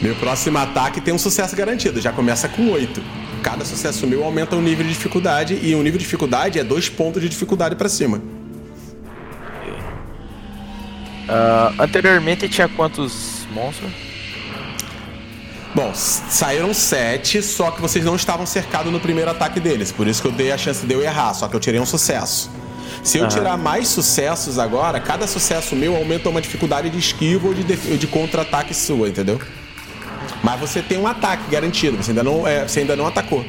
Meu 0.00 0.14
próximo 0.16 0.58
ataque 0.58 1.00
tem 1.00 1.12
um 1.12 1.18
sucesso 1.18 1.56
garantido, 1.56 2.00
já 2.00 2.12
começa 2.12 2.48
com 2.48 2.70
8. 2.70 3.02
Cada 3.42 3.64
sucesso 3.64 4.06
meu 4.06 4.24
aumenta 4.24 4.54
o 4.54 4.60
nível 4.60 4.84
de 4.84 4.92
dificuldade 4.92 5.58
e 5.60 5.74
o 5.74 5.82
nível 5.82 5.98
de 5.98 6.04
dificuldade 6.04 6.58
é 6.58 6.64
dois 6.64 6.88
pontos 6.88 7.20
de 7.20 7.28
dificuldade 7.28 7.74
pra 7.74 7.88
cima. 7.88 8.22
Ah, 11.28 11.72
anteriormente 11.78 12.48
tinha 12.48 12.68
quantos 12.68 13.46
monstros? 13.52 13.90
Bom, 15.74 15.90
saíram 15.94 16.74
sete, 16.74 17.42
só 17.42 17.70
que 17.70 17.80
vocês 17.80 18.04
não 18.04 18.14
estavam 18.14 18.44
cercados 18.44 18.92
no 18.92 19.00
primeiro 19.00 19.30
ataque 19.30 19.58
deles. 19.58 19.90
Por 19.90 20.06
isso 20.06 20.20
que 20.20 20.28
eu 20.28 20.32
dei 20.32 20.52
a 20.52 20.58
chance 20.58 20.84
de 20.84 20.92
eu 20.92 21.02
errar, 21.02 21.32
só 21.32 21.48
que 21.48 21.56
eu 21.56 21.60
tirei 21.60 21.80
um 21.80 21.86
sucesso. 21.86 22.50
Se 23.02 23.18
eu 23.18 23.28
tirar 23.28 23.56
mais 23.56 23.88
sucessos 23.88 24.58
agora, 24.58 25.00
cada 25.00 25.26
sucesso 25.26 25.74
meu 25.74 25.96
aumenta 25.96 26.28
uma 26.28 26.40
dificuldade 26.40 26.88
de 26.88 26.98
esquiva 26.98 27.48
ou 27.48 27.54
de, 27.54 27.64
de 27.98 28.06
contra-ataque 28.06 28.72
sua, 28.72 29.08
entendeu? 29.08 29.40
Mas 30.42 30.60
você 30.60 30.80
tem 30.82 30.98
um 30.98 31.06
ataque 31.06 31.50
garantido, 31.50 31.96
você 31.96 32.12
ainda 32.12 32.22
não, 32.22 32.46
é, 32.46 32.66
você 32.66 32.80
ainda 32.80 32.94
não 32.94 33.06
atacou. 33.06 33.44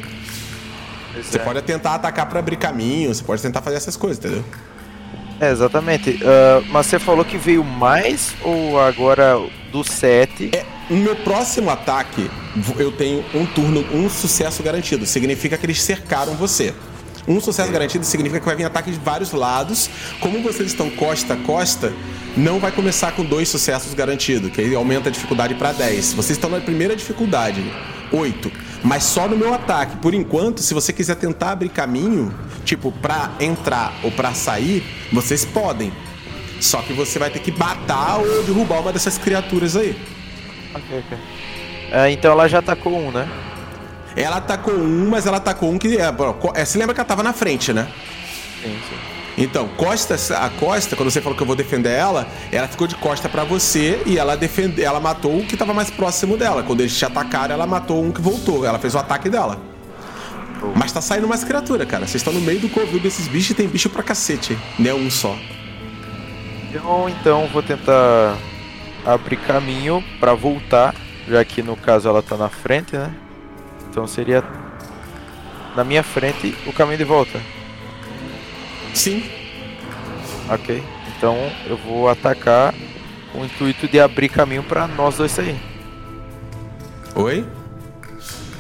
Você 1.16 1.38
pode 1.38 1.62
tentar 1.62 1.96
atacar 1.96 2.28
pra 2.28 2.40
abrir 2.40 2.56
caminho, 2.56 3.14
você 3.14 3.24
pode 3.24 3.42
tentar 3.42 3.62
fazer 3.62 3.78
essas 3.78 3.96
coisas, 3.96 4.18
entendeu? 4.18 4.44
É, 5.40 5.52
exatamente. 5.52 6.20
Ah, 6.24 6.64
mas 6.70 6.88
você 6.88 6.98
falou 6.98 7.24
que 7.24 7.38
veio 7.38 7.64
mais 7.64 8.36
ou 8.42 8.80
agora 8.80 9.40
do 9.72 9.84
7? 9.84 10.52
É, 10.54 10.66
no 10.90 10.98
meu 10.98 11.16
próximo 11.18 11.70
ataque, 11.70 12.30
eu 12.78 12.92
tenho 12.92 13.24
um 13.34 13.46
turno, 13.46 13.86
um 13.94 14.10
sucesso 14.10 14.64
garantido. 14.64 15.06
Significa 15.06 15.58
que 15.58 15.66
eles 15.66 15.82
cercaram 15.82 16.34
você. 16.36 16.74
Um 17.28 17.40
sucesso 17.40 17.72
garantido 17.72 18.06
significa 18.06 18.40
que 18.40 18.46
vai 18.46 18.56
vir 18.56 18.66
ataque 18.66 18.92
de 18.92 19.00
vários 19.00 19.32
lados. 19.32 19.90
Como 20.20 20.42
vocês 20.42 20.70
estão 20.70 20.90
costa 20.90 21.34
a 21.34 21.38
costa, 21.38 21.94
não 22.36 22.60
vai 22.60 22.72
começar 22.72 23.14
com 23.14 23.24
dois 23.24 23.48
sucessos 23.48 23.94
garantidos, 23.94 24.52
que 24.52 24.60
aí 24.60 24.76
aumenta 24.76 25.10
a 25.10 25.12
dificuldade 25.12 25.56
para 25.56 25.72
10. 25.72 26.14
Vocês 26.14 26.32
estão 26.32 26.50
na 26.50 26.60
primeira 26.60 26.96
dificuldade, 26.96 27.64
8. 28.12 28.52
Mas 28.84 29.04
só 29.04 29.28
no 29.28 29.38
meu 29.38 29.54
ataque. 29.54 29.98
Por 29.98 30.14
enquanto, 30.14 30.62
se 30.62 30.74
você 30.74 30.92
quiser 30.92 31.16
tentar 31.16 31.52
abrir 31.52 31.70
caminho, 31.70 32.34
tipo, 32.66 32.92
pra 32.92 33.32
entrar 33.40 33.94
ou 34.04 34.12
pra 34.12 34.34
sair, 34.34 34.84
vocês 35.12 35.46
podem. 35.46 35.94
Só 36.60 36.82
que 36.82 36.94
você 36.94 37.18
vai 37.20 37.30
ter 37.30 37.40
que 37.40 37.52
matar 37.52 38.18
ou 38.18 38.44
derrubar 38.44 38.82
uma 38.82 38.92
dessas 38.92 39.18
criaturas 39.18 39.76
aí. 39.76 39.96
Ok, 40.76 41.00
ok. 41.06 41.18
Ah, 41.92 42.10
então 42.10 42.32
ela 42.32 42.48
já 42.48 42.60
atacou 42.60 42.98
um, 42.98 43.12
né? 43.12 43.30
Ela 44.16 44.38
atacou 44.38 44.74
um, 44.74 45.10
mas 45.10 45.26
ela 45.26 45.38
atacou 45.38 45.72
um 45.72 45.78
que. 45.78 45.98
É, 45.98 46.12
co- 46.12 46.54
é, 46.56 46.64
você 46.66 46.78
lembra 46.78 46.94
que 46.94 47.02
ela 47.02 47.08
tava 47.08 47.24
na 47.24 47.34
frente, 47.34 47.74
né? 47.74 47.88
Sim, 48.62 48.76
sim. 48.90 48.96
Então, 49.36 49.68
Costa, 49.70 50.16
a 50.38 50.50
Costa, 50.52 50.96
quando 50.96 51.10
você 51.10 51.20
falou 51.20 51.36
que 51.36 51.42
eu 51.42 51.48
vou 51.48 51.56
defender 51.56 51.90
ela, 51.90 52.28
ela 52.52 52.68
ficou 52.68 52.86
de 52.86 52.94
costa 52.96 53.28
pra 53.28 53.44
você 53.44 54.00
e 54.06 54.16
ela 54.20 54.38
defende, 54.38 54.84
ela 54.84 55.00
matou 55.00 55.40
o 55.40 55.44
que 55.46 55.58
tava 55.58 55.74
mais 55.74 55.90
próximo 55.90 56.38
dela. 56.38 56.62
Quando 56.62 56.82
eles 56.82 56.96
te 56.96 57.04
atacaram, 57.04 57.56
ela 57.56 57.66
matou 57.66 58.04
um 58.04 58.12
que 58.12 58.22
voltou. 58.22 58.64
Ela 58.64 58.78
fez 58.78 58.94
o 58.94 59.00
ataque 59.00 59.30
dela. 59.30 59.60
Mas 60.76 60.92
tá 60.92 61.02
saindo 61.02 61.28
mais 61.28 61.44
criatura, 61.44 61.84
cara. 61.84 62.06
Vocês 62.06 62.18
estão 62.22 62.32
no 62.32 62.42
meio 62.42 62.60
do 62.60 62.70
covil 62.70 63.00
desses 63.00 63.28
bichos 63.28 63.50
e 63.50 63.54
tem 63.56 63.68
bicho 63.68 63.90
pra 63.90 64.04
cacete. 64.04 64.56
Não 64.78 64.92
é 64.92 64.94
um 64.94 65.10
só. 65.10 65.36
Eu 66.72 67.10
então 67.10 67.48
vou 67.52 67.62
tentar 67.64 68.38
abrir 69.06 69.38
caminho 69.38 70.04
pra 70.20 70.34
voltar, 70.36 70.96
já 71.28 71.44
que 71.44 71.62
no 71.62 71.76
caso 71.76 72.08
ela 72.08 72.22
tá 72.24 72.38
na 72.38 72.50
frente, 72.50 72.96
né? 72.96 73.12
Então 73.94 74.08
seria 74.08 74.44
na 75.76 75.84
minha 75.84 76.02
frente 76.02 76.58
o 76.66 76.74
caminho 76.74 76.98
de 76.98 77.04
volta. 77.04 77.40
Sim. 78.92 79.24
Ok. 80.50 80.84
Então 81.16 81.38
eu 81.68 81.78
vou 81.78 82.10
atacar 82.10 82.74
com 83.32 83.42
o 83.42 83.46
intuito 83.46 83.88
de 83.88 84.00
abrir 84.00 84.30
caminho 84.30 84.64
pra 84.64 84.88
nós 84.88 85.18
dois 85.18 85.32
sair. 85.32 85.56
Oi? 87.14 87.46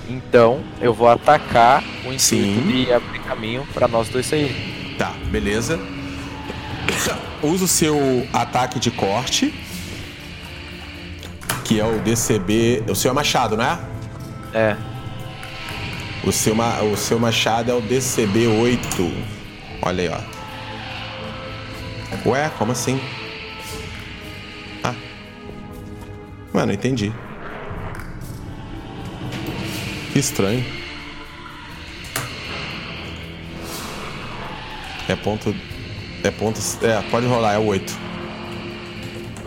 Então 0.07 0.63
eu 0.79 0.93
vou 0.93 1.09
atacar 1.09 1.81
com 2.03 2.09
o 2.09 2.13
intuito 2.13 2.19
Sim. 2.19 2.71
de 2.71 2.93
abrir 2.93 3.19
caminho 3.21 3.67
pra 3.73 3.87
nós 3.87 4.09
dois 4.09 4.27
sair. 4.27 4.95
Tá, 4.99 5.13
beleza. 5.31 5.79
Usa 7.41 7.65
o 7.65 7.67
seu 7.67 7.97
ataque 8.31 8.79
de 8.79 8.91
corte. 8.91 9.51
Que 11.65 11.79
é 11.79 11.85
o 11.85 11.97
DCB. 12.01 12.83
O 12.87 12.93
seu 12.93 13.09
é 13.09 13.13
machado, 13.15 13.57
não 13.57 13.65
é? 13.65 14.77
O 16.25 16.31
seu, 16.31 16.55
o 16.91 16.95
seu 16.95 17.19
machado 17.19 17.69
é 17.69 17.73
o 17.73 17.81
DCB 17.81 18.47
8. 18.47 18.87
Olha 19.81 20.03
aí, 20.03 20.09
ó. 20.09 22.29
Ué, 22.29 22.49
como 22.57 22.71
assim? 22.71 22.99
Ah. 24.83 24.95
Mano, 26.53 26.71
entendi. 26.71 27.11
Que 30.13 30.19
estranho. 30.19 30.63
É 35.09 35.15
ponto. 35.15 35.53
É 36.23 36.31
ponto. 36.31 36.59
É, 36.81 37.01
pode 37.11 37.27
rolar, 37.27 37.55
é 37.55 37.57
o 37.57 37.65
8. 37.65 37.93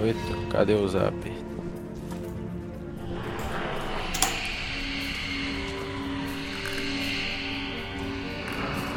Oito. 0.03 0.48
Cadê 0.51 0.74
o 0.74 0.86
zap? 0.86 1.35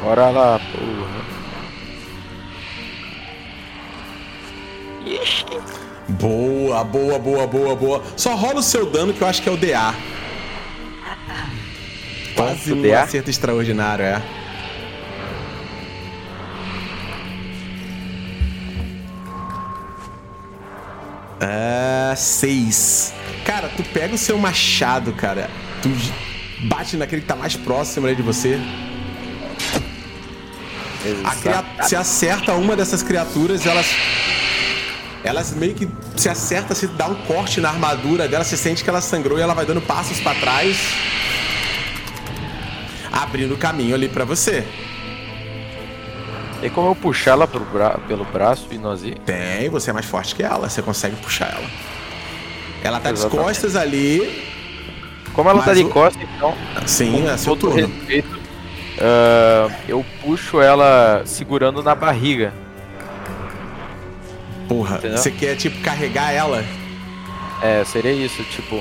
Bora 0.02 0.30
lá, 0.30 0.58
porra. 0.58 1.20
Boa, 6.08 6.84
boa, 6.84 7.18
boa, 7.18 7.46
boa, 7.46 7.76
boa. 7.76 8.02
Só 8.16 8.34
rola 8.34 8.60
o 8.60 8.62
seu 8.62 8.86
dano 8.90 9.12
que 9.12 9.22
eu 9.22 9.28
acho 9.28 9.42
que 9.42 9.48
é 9.48 9.52
o 9.52 9.56
DA. 9.56 9.94
Quase 12.34 12.72
um 12.72 12.82
DA? 12.82 13.02
acerto 13.02 13.30
extraordinário, 13.30 14.04
é. 14.04 14.22
É. 21.40 22.14
Seis. 22.16 23.14
Cara, 23.44 23.68
tu 23.68 23.82
pega 23.82 24.14
o 24.14 24.18
seu 24.18 24.36
machado, 24.38 25.12
cara. 25.12 25.48
Tu 25.82 25.88
bate 26.66 26.96
naquele 26.96 27.22
que 27.22 27.28
tá 27.28 27.36
mais 27.36 27.56
próximo 27.56 28.06
ali 28.06 28.16
de 28.16 28.22
você. 28.22 28.58
Você 31.80 31.96
acerta 31.96 32.52
uma 32.54 32.74
dessas 32.76 33.02
criaturas, 33.02 33.64
elas. 33.66 33.86
Elas 35.22 35.52
meio 35.54 35.74
que 35.74 35.86
se 36.16 36.28
acerta, 36.30 36.74
se 36.74 36.86
dá 36.86 37.06
um 37.06 37.14
corte 37.14 37.60
na 37.60 37.68
armadura 37.68 38.26
dela, 38.26 38.42
você 38.42 38.56
sente 38.56 38.82
que 38.82 38.88
ela 38.88 39.00
sangrou 39.02 39.38
e 39.38 39.42
ela 39.42 39.52
vai 39.54 39.66
dando 39.66 39.80
passos 39.82 40.18
pra 40.20 40.34
trás. 40.34 40.78
Abrindo 43.12 43.54
o 43.54 43.58
caminho 43.58 43.94
ali 43.94 44.08
pra 44.08 44.24
você. 44.24 44.64
Tem 46.60 46.70
como 46.70 46.88
eu 46.88 46.94
puxar 46.94 47.32
ela 47.32 47.46
pro 47.48 47.60
bra 47.64 47.98
pelo 48.06 48.24
braço 48.24 48.66
e 48.70 48.78
nós 48.78 49.02
ir? 49.02 49.18
Tem, 49.20 49.68
você 49.70 49.90
é 49.90 49.92
mais 49.92 50.06
forte 50.06 50.34
que 50.34 50.42
ela, 50.42 50.68
você 50.68 50.82
consegue 50.82 51.16
puxar 51.16 51.50
ela. 51.54 51.70
Ela 52.82 53.00
tá 53.00 53.10
de 53.12 53.18
Exatamente. 53.18 53.46
costas 53.46 53.76
ali. 53.76 54.44
Como 55.32 55.48
ela 55.48 55.62
tá 55.62 55.72
de 55.74 55.82
o- 55.84 55.88
costas, 55.88 56.22
então. 56.36 56.54
Sim, 56.86 57.26
é 57.28 57.36
seu 57.36 57.56
turno. 57.56 57.86
respeito, 57.86 58.39
ah, 59.00 59.68
eu 59.88 60.04
puxo 60.22 60.60
ela 60.60 61.22
segurando 61.24 61.82
na 61.82 61.94
barriga. 61.94 62.52
Porra, 64.68 64.96
Entendeu? 64.98 65.18
você 65.18 65.30
quer 65.30 65.56
tipo 65.56 65.80
carregar 65.82 66.32
ela? 66.32 66.64
É, 67.62 67.84
seria 67.84 68.12
isso, 68.12 68.42
tipo, 68.44 68.80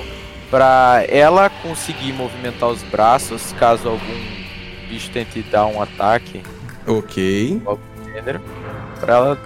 pra 0.50 1.04
ela 1.10 1.50
conseguir 1.50 2.14
movimentar 2.14 2.70
os 2.70 2.84
braços 2.84 3.54
caso 3.60 3.90
algum 3.90 4.20
bicho 4.88 5.10
tente 5.12 5.42
dar 5.42 5.66
um 5.66 5.82
ataque, 5.82 6.42
Ok. 6.88 7.62
pra 9.00 9.14
ela 9.16 9.38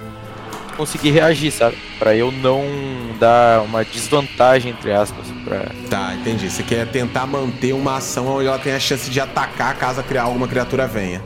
conseguir 0.73 1.11
reagir, 1.11 1.51
sabe? 1.51 1.77
Pra 1.97 2.15
eu 2.15 2.31
não 2.31 2.63
dar 3.19 3.61
uma 3.61 3.83
desvantagem, 3.83 4.71
entre 4.71 4.91
aspas, 4.91 5.25
pra. 5.43 5.71
Tá, 5.89 6.15
entendi. 6.15 6.49
Você 6.49 6.63
quer 6.63 6.87
tentar 6.87 7.25
manter 7.25 7.73
uma 7.73 7.97
ação 7.97 8.27
onde 8.27 8.47
ela 8.47 8.59
tem 8.59 8.73
a 8.73 8.79
chance 8.79 9.09
de 9.09 9.19
atacar 9.19 9.75
caso 9.77 10.03
alguma 10.19 10.47
criatura 10.47 10.87
venha. 10.87 11.21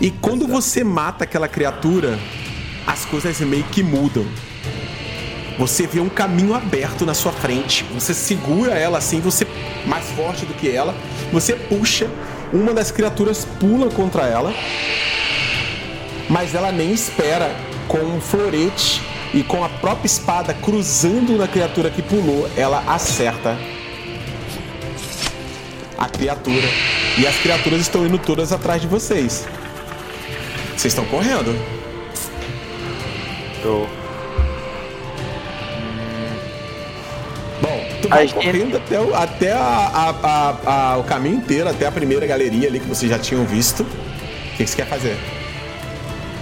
E 0.00 0.10
quando 0.10 0.46
você 0.46 0.84
mata 0.84 1.24
aquela 1.24 1.48
criatura, 1.48 2.18
as 2.86 3.04
coisas 3.04 3.40
meio 3.40 3.64
que 3.64 3.82
mudam. 3.82 4.24
Você 5.58 5.88
vê 5.88 5.98
um 5.98 6.08
caminho 6.08 6.54
aberto 6.54 7.04
na 7.04 7.14
sua 7.14 7.32
frente. 7.32 7.84
Você 7.92 8.14
segura 8.14 8.74
ela 8.74 8.98
assim, 8.98 9.20
você 9.20 9.44
mais 9.86 10.08
forte 10.10 10.46
do 10.46 10.54
que 10.54 10.70
ela. 10.70 10.94
Você 11.32 11.54
puxa, 11.54 12.08
uma 12.52 12.72
das 12.72 12.92
criaturas 12.92 13.44
pula 13.44 13.90
contra 13.90 14.24
ela. 14.24 14.54
Mas 16.28 16.54
ela 16.54 16.70
nem 16.72 16.92
espera. 16.92 17.50
Com 17.86 17.98
um 17.98 18.20
florete 18.20 19.00
e 19.32 19.42
com 19.42 19.64
a 19.64 19.68
própria 19.68 20.06
espada 20.06 20.52
cruzando 20.52 21.38
na 21.38 21.48
criatura 21.48 21.88
que 21.90 22.02
pulou, 22.02 22.48
ela 22.56 22.82
acerta 22.86 23.56
a 25.96 26.06
criatura. 26.06 26.66
E 27.16 27.26
as 27.26 27.34
criaturas 27.36 27.80
estão 27.80 28.06
indo 28.06 28.18
todas 28.18 28.52
atrás 28.52 28.82
de 28.82 28.86
vocês. 28.86 29.46
Vocês 30.76 30.92
estão 30.92 31.04
correndo. 31.06 31.58
Show. 33.62 33.88
Bom, 37.62 37.88
tu 38.02 38.08
vai 38.08 38.28
correndo 38.28 38.76
até, 38.76 39.00
o, 39.00 39.14
até 39.14 39.52
a- 39.52 39.58
a- 39.58 40.14
a- 40.22 40.92
a- 40.92 40.96
o 40.98 41.04
caminho 41.04 41.36
inteiro, 41.36 41.68
até 41.68 41.86
a 41.86 41.90
primeira 41.92 42.26
galeria 42.26 42.68
ali 42.68 42.78
que 42.80 42.86
vocês 42.86 43.10
já 43.10 43.18
tinham 43.18 43.44
visto. 43.44 43.82
O 43.82 44.56
que 44.56 44.64
que 44.64 44.70
você 44.70 44.76
quer 44.76 44.86
fazer? 44.86 45.16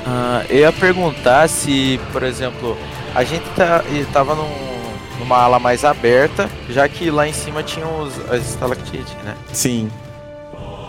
Ah, 0.07 0.45
eu 0.49 0.59
ia 0.61 0.73
perguntar 0.73 1.49
se, 1.49 2.01
por 2.13 2.23
exemplo, 2.23 2.77
a 3.15 3.25
gente 3.25 3.45
tá, 3.57 3.83
tava 4.13 4.35
num- 4.35 4.77
numa 5.19 5.39
ala 5.39 5.59
mais 5.59 5.85
aberta, 5.85 6.49
já 6.69 6.89
que 6.89 7.11
lá 7.11 7.27
em 7.27 7.33
cima 7.33 7.63
tinha 7.63 7.87
os, 7.87 8.19
as 8.31 8.49
estalactites, 8.51 9.15
né? 9.25 9.35
Sim. 9.53 9.91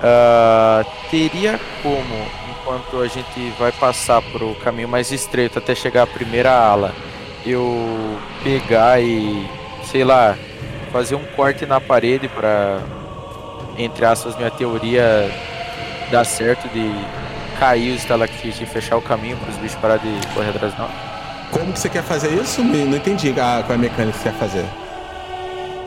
Ah, 0.04 0.86
teria 1.10 1.60
como, 1.82 2.28
enquanto 2.52 3.02
a 3.02 3.08
gente 3.08 3.52
vai 3.58 3.72
passar 3.72 4.22
pro 4.22 4.54
caminho 4.56 4.88
mais 4.88 5.12
estreito 5.12 5.58
até 5.58 5.74
chegar 5.74 6.04
à 6.04 6.08
primeira 6.08 6.52
ala, 6.52 6.94
eu 7.46 8.18
pegar 8.44 9.02
e, 9.02 9.48
sei 9.86 10.04
lá, 10.04 10.36
fazer 10.92 11.16
um 11.16 11.24
corte 11.36 11.66
na 11.66 11.82
parede 11.82 12.28
pra, 12.28 12.80
entre 13.78 14.06
aspas, 14.06 14.36
minha 14.36 14.52
teoria 14.52 15.32
dar 16.12 16.26
certo 16.26 16.68
de 16.70 16.92
cair 17.60 17.92
os 17.94 18.02
estalactites 18.02 18.62
e 18.62 18.66
fechar 18.66 18.98
o 18.98 19.02
caminho 19.02 19.38
para 19.38 19.50
os 19.50 19.58
bichos 19.58 19.78
parar 19.80 19.98
de 19.98 20.10
correr 20.34 20.50
atrás 20.50 20.74
de 20.74 20.80
nós? 20.80 20.92
Como 21.52 21.72
que 21.74 21.80
você 21.80 21.90
quer 21.90 22.04
fazer 22.04 22.30
isso? 22.34 22.64
Não 22.64 22.96
entendi 22.98 23.30
a- 23.32 23.64
qual 23.66 23.72
é 23.72 23.76
a 23.76 23.78
mecânica 23.78 24.18
que 24.18 24.24
você 24.24 24.30
quer 24.30 24.38
fazer. 24.38 24.66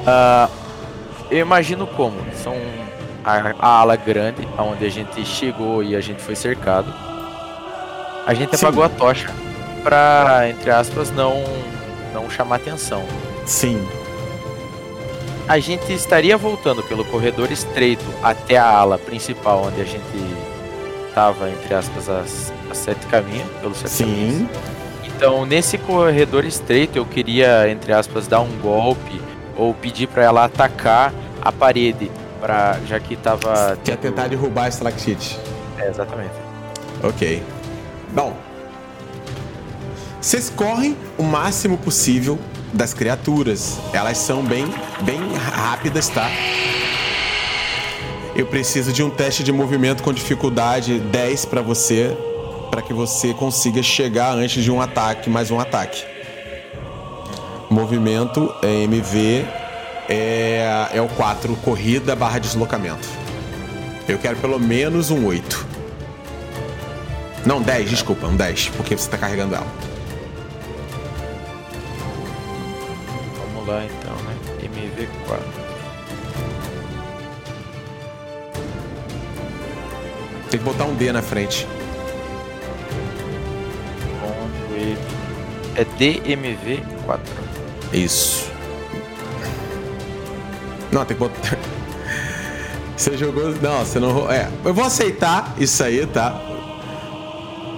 Ah, 0.07 0.49
eu 1.31 1.39
imagino 1.39 1.87
como. 1.87 2.17
São 2.43 2.55
a, 3.25 3.55
a 3.59 3.69
ala 3.81 3.97
grande, 3.97 4.47
onde 4.59 4.85
a 4.87 4.91
gente 4.91 5.25
chegou 5.25 5.83
e 5.83 5.95
a 5.95 6.01
gente 6.01 6.23
foi 6.23 6.35
cercado. 6.35 6.93
A 8.27 8.33
gente 8.35 8.57
Sim. 8.57 8.65
apagou 8.67 8.85
a 8.85 8.89
tocha 8.89 9.31
pra, 9.83 10.49
entre 10.49 10.71
aspas, 10.71 11.11
não, 11.11 11.43
não 12.15 12.29
chamar 12.31 12.57
atenção. 12.57 13.05
Sim. 13.47 13.87
A 15.49 15.59
gente 15.59 15.93
estaria 15.93 16.37
voltando 16.37 16.83
pelo 16.83 17.05
corredor 17.05 17.51
estreito 17.51 18.05
até 18.23 18.57
a 18.57 18.67
ala 18.69 18.97
principal, 18.99 19.65
onde 19.67 19.81
a 19.81 19.85
gente 19.85 20.05
tava, 21.15 21.51
entre 21.51 21.75
aspas, 21.75 22.09
as, 22.09 22.53
as 22.71 22.79
sete 22.79 23.07
caminhos, 23.07 23.49
pelos 23.61 23.79
sete 23.79 24.05
caminhos. 24.05 24.35
Sim. 24.35 24.49
Então, 25.05 25.45
nesse 25.45 25.77
corredor 25.77 26.45
estreito, 26.45 26.97
eu 26.97 27.05
queria, 27.05 27.71
entre 27.71 27.93
aspas, 27.93 28.27
dar 28.27 28.41
um 28.41 28.59
golpe 28.59 29.21
ou 29.57 29.75
pedir 29.75 30.07
pra 30.07 30.25
ela 30.25 30.45
atacar 30.45 31.13
a 31.43 31.53
parede, 31.53 32.11
pra, 32.41 32.79
já 32.87 32.99
que 32.99 33.17
tava. 33.17 33.79
Quer 33.85 33.97
tentar 33.99 34.29
derrubar 34.29 34.65
a 34.65 34.69
estalactite. 34.69 35.39
É, 35.79 35.89
exatamente. 35.89 36.35
Ok. 37.03 37.43
Bom. 38.13 38.35
Vocês 40.21 40.51
correm 40.51 40.97
o 41.17 41.23
máximo 41.23 41.79
possível 41.79 42.39
das 42.73 42.95
criaturas. 42.95 43.79
Elas 43.93 44.19
são 44.19 44.43
bem, 44.43 44.67
bem 45.03 45.21
rápidas, 45.35 46.09
tá? 46.09 46.31
Eu 48.41 48.47
preciso 48.47 48.91
de 48.91 49.03
um 49.03 49.11
teste 49.11 49.45
de 49.45 49.53
movimento 49.53 50.03
com 50.03 50.15
dificuldade 50.15 50.99
10 50.99 51.45
pra 51.45 51.61
você, 51.61 52.17
para 52.71 52.81
que 52.81 52.91
você 52.91 53.35
consiga 53.35 53.83
chegar 53.83 54.33
antes 54.33 54.65
de 54.65 54.71
um 54.71 54.81
ataque, 54.81 55.29
mais 55.29 55.51
um 55.51 55.61
ataque. 55.61 56.03
Movimento 57.69 58.51
é 58.63 58.85
MV 58.85 59.45
é, 60.09 60.89
é 60.95 61.03
o 61.03 61.09
4, 61.09 61.55
corrida 61.57 62.17
barra 62.17 62.39
deslocamento. 62.39 63.07
Eu 64.09 64.17
quero 64.17 64.37
pelo 64.39 64.59
menos 64.59 65.11
um 65.11 65.27
8. 65.27 65.67
Não, 67.45 67.61
10, 67.61 67.91
desculpa, 67.91 68.27
um 68.27 68.37
10, 68.37 68.71
porque 68.71 68.97
você 68.97 69.11
tá 69.11 69.19
carregando 69.19 69.55
ela. 69.55 69.67
Vamos 73.53 73.69
lá 73.69 73.85
então, 73.85 74.00
Tem 80.51 80.59
que 80.59 80.65
botar 80.65 80.85
um 80.85 80.95
D 80.95 81.13
na 81.13 81.23
frente. 81.23 81.67
É 85.77 85.85
DMV4. 85.85 87.19
Isso. 87.93 88.51
Não, 90.93 91.05
tem 91.05 91.17
que 91.17 91.21
botar. 91.23 91.57
Você 92.97 93.17
jogou. 93.17 93.49
Não, 93.63 93.83
você 93.85 93.99
não. 93.99 94.31
É, 94.31 94.51
eu 94.65 94.75
vou 94.75 94.85
aceitar 94.85 95.55
isso 95.57 95.83
aí, 95.83 96.05
tá? 96.07 96.39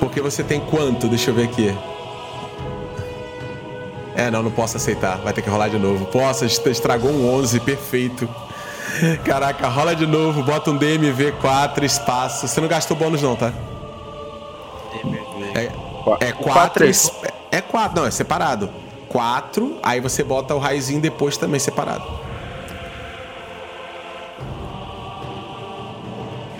Porque 0.00 0.20
você 0.20 0.42
tem 0.42 0.58
quanto? 0.58 1.06
Deixa 1.06 1.30
eu 1.30 1.34
ver 1.34 1.44
aqui. 1.44 1.72
É, 4.16 4.32
não, 4.32 4.42
não 4.42 4.50
posso 4.50 4.76
aceitar. 4.78 5.18
Vai 5.18 5.32
ter 5.32 5.42
que 5.42 5.48
rolar 5.48 5.68
de 5.68 5.78
novo. 5.78 6.06
Posso, 6.06 6.44
est- 6.44 6.66
estragou 6.66 7.08
um 7.12 7.32
11, 7.34 7.60
perfeito. 7.60 8.28
Caraca, 9.24 9.68
rola 9.68 9.94
de 9.96 10.06
novo, 10.06 10.42
bota 10.42 10.70
um 10.70 10.78
DMV4, 10.78 11.82
espaço. 11.82 12.46
Você 12.46 12.60
não 12.60 12.68
gastou 12.68 12.96
bônus, 12.96 13.22
não, 13.22 13.34
tá? 13.36 13.52
DMV. 14.92 15.52
É, 15.54 15.64
é 15.64 15.70
O 16.30 16.34
4. 16.34 16.42
quatro 16.42 16.84
é- 16.86 17.32
É 17.58 17.60
4, 17.60 17.96
não, 18.00 18.06
é 18.06 18.10
separado. 18.10 18.70
4, 19.08 19.76
aí 19.82 20.00
você 20.00 20.22
bota 20.24 20.54
o 20.54 20.58
raizinho 20.58 21.00
depois 21.00 21.36
também 21.36 21.60
separado. 21.60 22.04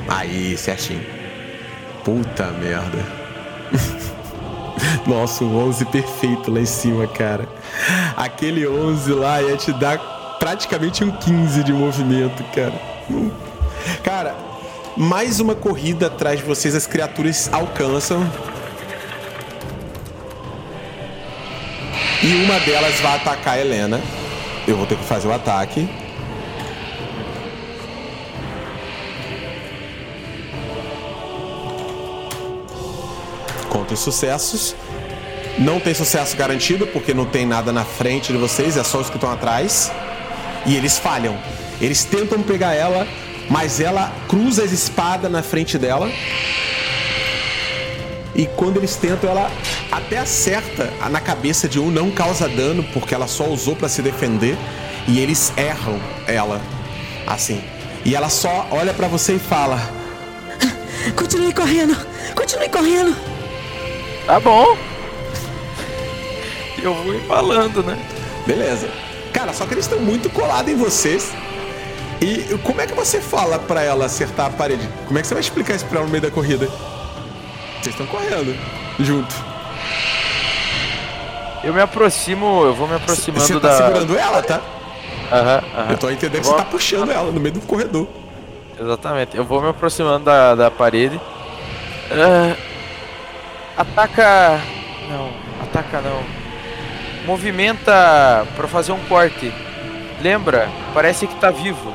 Aí, 0.09 0.57
certinho. 0.57 1.05
Puta 2.05 2.47
merda. 2.53 2.99
Nossa, 5.07 5.45
o 5.45 5.57
11 5.69 5.85
perfeito 5.87 6.51
lá 6.53 6.61
em 6.61 6.67
cima, 6.67 7.07
cara. 7.07 7.49
Aquele 8.17 8.67
11 8.67 9.13
lá 9.13 9.41
ia 9.41 9.57
te 9.57 9.73
dar 9.73 9.99
praticamente 10.43 11.05
um 11.05 11.11
15 11.13 11.63
de 11.63 11.73
movimento, 11.73 12.43
cara. 12.53 12.75
Hum. 13.09 13.31
Cara, 14.03 14.35
mais 14.97 15.39
uma 15.39 15.55
corrida 15.55 16.09
atrás 16.09 16.41
de 16.41 16.45
vocês, 16.45 16.75
as 16.75 16.85
criaturas 16.85 17.49
alcançam. 17.53 18.29
E 22.25 22.45
uma 22.45 22.59
delas 22.59 22.99
vai 22.99 23.15
atacar 23.15 23.55
a 23.55 23.61
Helena. 23.61 24.01
Eu 24.67 24.77
vou 24.77 24.85
ter 24.85 24.99
que 24.99 25.05
fazer 25.05 25.29
o 25.29 25.33
ataque. 25.33 25.89
Conta 33.69 33.95
os 33.95 34.01
sucessos. 34.01 34.75
Não 35.57 35.79
tem 35.79 35.95
sucesso 35.95 36.37
garantido, 36.37 36.85
porque 36.89 37.15
não 37.15 37.27
tem 37.27 37.47
nada 37.47 37.71
na 37.73 37.85
frente 37.85 38.33
de 38.33 38.39
vocês, 38.39 38.77
é 38.77 38.83
só 38.83 38.99
os 38.99 39.09
que 39.09 39.17
estão 39.17 39.31
atrás. 39.31 39.93
E 40.67 40.77
eles 40.77 40.99
falham. 40.99 41.37
Eles 41.81 42.05
tentam 42.05 42.43
pegar 42.43 42.75
ela, 42.75 43.07
mas 43.51 43.81
ela 43.81 44.13
cruza 44.29 44.63
as 44.63 44.73
espadas 44.73 45.31
na 45.31 45.43
frente 45.43 45.79
dela. 45.79 46.11
E 48.35 48.47
quando 48.57 48.79
eles 48.79 48.97
tentam, 48.97 49.29
ela 49.29 49.51
até 49.91 50.19
acerta 50.19 50.91
na 51.11 51.21
cabeça 51.21 51.69
de 51.69 51.79
um, 51.79 51.91
não 51.91 52.11
causa 52.11 52.49
dano, 52.49 52.83
porque 52.93 53.15
ela 53.15 53.27
só 53.27 53.47
usou 53.49 53.77
pra 53.77 53.89
se 53.89 54.01
defender. 54.01 54.57
E 55.07 55.19
eles 55.19 55.53
erram 55.57 56.01
ela, 56.27 56.61
assim. 57.27 57.63
E 58.05 58.15
ela 58.15 58.29
só 58.29 58.69
olha 58.71 58.95
pra 58.95 59.09
você 59.09 59.35
e 59.35 59.39
fala: 59.39 59.79
Continue 61.17 61.53
correndo! 61.53 61.97
Continue 62.35 62.69
correndo! 62.69 63.17
Tá 64.27 64.39
bom. 64.39 64.77
Eu 66.83 66.95
vou 66.95 67.15
embalando, 67.15 67.83
né? 67.83 67.99
Beleza. 68.47 68.89
Cara, 69.33 69.53
só 69.53 69.67
que 69.67 69.75
eles 69.75 69.85
estão 69.87 69.99
muito 70.01 70.29
colados 70.31 70.71
em 70.71 70.77
vocês. 70.77 71.33
E 72.21 72.57
como 72.63 72.81
é 72.81 72.87
que 72.87 72.95
você 72.95 73.21
fala 73.21 73.59
pra 73.59 73.83
ela 73.83 74.05
acertar 74.05 74.47
a 74.47 74.51
parede? 74.51 74.89
Como 75.07 75.19
é 75.19 75.23
que 75.23 75.27
você 75.29 75.35
vai 75.35 75.41
explicar 75.41 75.75
isso 75.75 75.87
pra 75.87 75.99
ela 75.99 76.07
no 76.07 76.11
meio 76.13 76.23
da 76.23 76.31
corrida? 76.31 76.67
Vocês 77.81 77.95
estão 77.99 78.07
correndo 78.07 78.55
junto. 79.01 79.35
Eu 81.65 81.73
me 81.73 81.81
aproximo, 81.81 82.65
eu 82.65 82.75
vou 82.75 82.87
me 82.89 82.95
aproximando 82.97 83.45
Você 83.45 83.55
tá 83.59 83.69
da. 83.69 83.77
segurando 83.77 84.17
ela, 84.19 84.43
tá? 84.43 84.61
Aham, 85.33 85.63
aham. 85.77 85.91
Eu 85.93 85.99
tô 85.99 86.11
entendendo 86.11 86.41
que 86.43 86.47
Vou- 86.47 86.57
você 86.57 86.65
tá 86.65 86.69
puxando 86.71 87.11
ela 87.11 87.31
no 87.33 87.41
meio 87.41 87.55
do 87.55 87.61
corredor. 87.63 88.07
Exatamente. 88.79 89.37
Eu 89.37 89.45
vou 89.45 89.63
me 89.63 89.69
aproximando 89.69 90.25
da, 90.25 90.55
da 90.55 90.71
parede. 90.71 91.21
Ah, 92.11 92.57
ataca. 93.77 94.61
Não, 95.09 95.31
ataca 95.63 96.01
não. 96.01 96.42
Movimenta 97.25 98.47
pra 98.57 98.67
fazer 98.69 98.93
um 98.93 99.01
corte. 99.05 99.53
Lembra? 100.21 100.69
Parece 100.95 101.27
que 101.27 101.35
tá 101.37 101.51
vivo. 101.51 101.93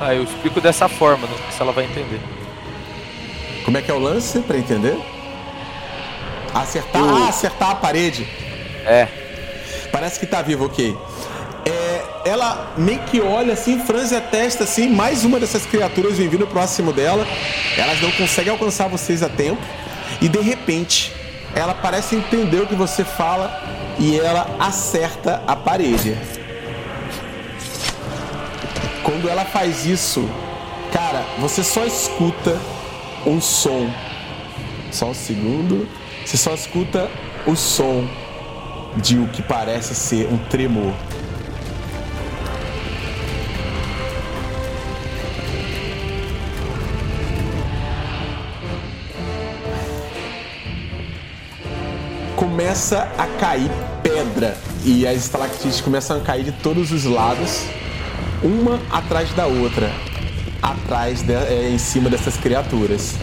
Ah, 0.00 0.14
eu 0.14 0.24
explico 0.24 0.60
dessa 0.60 0.88
forma, 0.88 1.26
não 1.28 1.36
sei 1.36 1.46
se 1.52 1.62
ela 1.62 1.72
vai 1.72 1.84
entender. 1.84 2.20
Como 3.64 3.78
é 3.78 3.82
que 3.82 3.90
é 3.90 3.94
o 3.94 3.98
lance 3.98 4.40
pra 4.40 4.56
entender? 4.56 4.96
Acertar, 6.54 7.00
Eu- 7.02 7.16
ah, 7.16 7.28
acertar 7.28 7.70
a 7.70 7.74
parede. 7.76 8.26
É. 8.84 9.06
Parece 9.92 10.18
que 10.18 10.26
tá 10.26 10.42
vivo, 10.42 10.66
ok. 10.66 10.96
É, 11.64 12.04
ela 12.30 12.72
meio 12.76 12.98
que 13.00 13.20
olha 13.20 13.52
assim, 13.54 13.80
franze 13.80 14.14
a 14.14 14.20
testa 14.20 14.64
assim, 14.64 14.88
mais 14.88 15.24
uma 15.24 15.38
dessas 15.40 15.64
criaturas 15.66 16.18
vem 16.18 16.28
vindo 16.28 16.46
próximo 16.46 16.92
dela. 16.92 17.26
Elas 17.76 18.00
não 18.00 18.10
conseguem 18.12 18.52
alcançar 18.52 18.88
vocês 18.88 19.22
a 19.22 19.28
tempo. 19.28 19.60
E 20.20 20.28
de 20.28 20.40
repente, 20.40 21.12
ela 21.56 21.72
parece 21.72 22.14
entender 22.14 22.60
o 22.60 22.66
que 22.66 22.74
você 22.74 23.02
fala 23.02 23.50
e 23.98 24.20
ela 24.20 24.46
acerta 24.60 25.42
a 25.46 25.56
parede. 25.56 26.14
Quando 29.02 29.26
ela 29.26 29.46
faz 29.46 29.86
isso, 29.86 30.28
cara, 30.92 31.24
você 31.38 31.64
só 31.64 31.86
escuta 31.86 32.60
um 33.24 33.40
som. 33.40 33.90
Só 34.92 35.06
um 35.06 35.14
segundo. 35.14 35.88
Você 36.26 36.36
só 36.36 36.52
escuta 36.52 37.10
o 37.46 37.56
som 37.56 38.06
de 38.96 39.18
o 39.18 39.26
que 39.28 39.40
parece 39.40 39.94
ser 39.94 40.28
um 40.30 40.36
tremor. 40.36 40.92
Começa 52.76 53.08
a 53.16 53.26
cair 53.40 53.70
pedra 54.02 54.54
e 54.84 55.06
as 55.06 55.16
estalactites 55.16 55.80
começam 55.80 56.18
a 56.18 56.20
cair 56.20 56.44
de 56.44 56.52
todos 56.52 56.92
os 56.92 57.04
lados, 57.06 57.62
uma 58.42 58.78
atrás 58.90 59.32
da 59.32 59.46
outra, 59.46 59.90
atrás 60.60 61.22
de, 61.22 61.32
é, 61.32 61.70
em 61.70 61.78
cima 61.78 62.10
dessas 62.10 62.36
criaturas. 62.36 63.14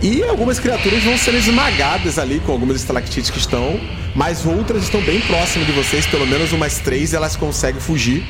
E 0.00 0.22
algumas 0.22 0.58
criaturas 0.58 1.02
vão 1.02 1.18
ser 1.18 1.34
esmagadas 1.34 2.18
ali 2.18 2.40
com 2.40 2.52
algumas 2.52 2.76
estalactites 2.76 3.30
que 3.30 3.38
estão, 3.38 3.78
mas 4.14 4.46
outras 4.46 4.84
estão 4.84 5.00
bem 5.02 5.20
próximas 5.20 5.66
de 5.66 5.72
vocês, 5.74 6.06
pelo 6.06 6.26
menos 6.26 6.52
umas 6.52 6.78
três 6.78 7.12
elas 7.12 7.36
conseguem 7.36 7.80
fugir. 7.80 8.24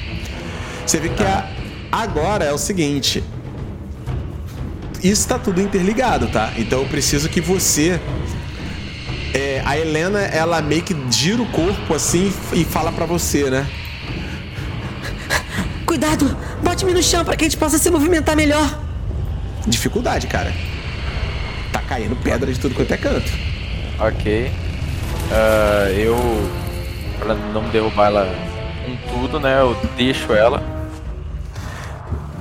Você 0.86 0.98
vê 0.98 1.10
que 1.10 1.22
a- 1.22 1.46
agora 1.92 2.44
é 2.46 2.52
o 2.52 2.58
seguinte: 2.58 3.22
isso 5.02 5.22
está 5.22 5.38
tudo 5.38 5.60
interligado, 5.60 6.28
tá? 6.28 6.52
Então 6.56 6.80
eu 6.82 6.88
preciso 6.88 7.28
que 7.28 7.40
você. 7.40 8.00
é, 9.34 9.62
a 9.64 9.78
Helena, 9.78 10.20
ela 10.20 10.60
meio 10.60 10.82
que 10.82 10.96
gira 11.10 11.42
o 11.42 11.46
corpo 11.46 11.94
assim 11.94 12.32
e 12.52 12.64
fala 12.64 12.90
pra 12.92 13.06
você, 13.06 13.50
né? 13.50 13.66
Cuidado! 15.86 16.36
Bote-me 16.62 16.92
no 16.92 17.02
chão 17.02 17.24
para 17.24 17.36
que 17.36 17.44
a 17.44 17.48
gente 17.48 17.56
possa 17.58 17.78
se 17.78 17.90
movimentar 17.90 18.36
melhor. 18.36 18.78
Dificuldade, 19.66 20.26
cara. 20.26 20.52
Tá 21.72 21.80
caindo 21.80 22.16
pedra 22.16 22.52
de 22.52 22.58
tudo 22.58 22.74
quanto 22.74 22.92
é 22.92 22.96
canto. 22.96 23.30
Ok. 23.98 24.50
Ah, 25.30 25.90
eu. 25.90 26.16
Pra 27.18 27.34
não 27.34 27.68
derrubar 27.70 28.06
ela 28.06 28.34
com 28.84 28.96
tudo, 29.12 29.40
né? 29.40 29.60
Eu 29.60 29.76
deixo 29.96 30.32
ela. 30.32 30.62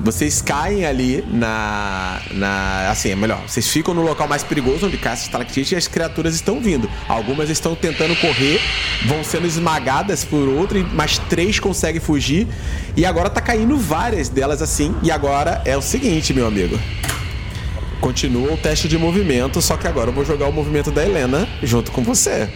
Vocês 0.08 0.42
caem 0.42 0.86
ali 0.86 1.22
na. 1.30 2.22
na 2.32 2.90
assim, 2.90 3.10
é 3.10 3.16
melhor. 3.16 3.42
Vocês 3.46 3.68
ficam 3.68 3.94
no 3.94 4.02
local 4.02 4.26
mais 4.26 4.42
perigoso 4.42 4.86
onde 4.86 4.98
cai 4.98 5.12
essa 5.12 5.26
estalactite 5.26 5.76
e 5.76 5.78
as 5.78 5.86
criaturas 5.86 6.34
estão 6.34 6.62
vindo. 6.62 6.90
Algumas 7.10 7.50
estão 7.50 7.76
tentando 7.76 8.16
correr, 8.16 8.58
vão 9.06 9.22
sendo 9.22 9.46
esmagadas 9.46 10.24
por 10.24 10.48
outra, 10.48 10.82
mais 10.82 11.18
três 11.18 11.60
conseguem 11.60 12.00
fugir. 12.00 12.48
E 12.96 13.06
agora 13.06 13.30
tá 13.30 13.42
caindo 13.42 13.78
várias 13.78 14.30
delas 14.30 14.62
assim. 14.62 14.96
E 15.04 15.12
agora 15.12 15.62
é 15.66 15.76
o 15.76 15.82
seguinte, 15.82 16.34
meu 16.34 16.48
amigo. 16.48 16.80
Continua 18.00 18.54
o 18.54 18.58
teste 18.58 18.88
de 18.88 18.98
movimento, 18.98 19.62
só 19.62 19.76
que 19.76 19.88
agora 19.88 20.10
eu 20.10 20.14
vou 20.14 20.24
jogar 20.24 20.48
o 20.48 20.54
movimento 20.54 20.90
da 20.90 21.06
Helena 21.06 21.46
junto 21.62 21.92
com 21.92 22.02
você. 22.02 22.48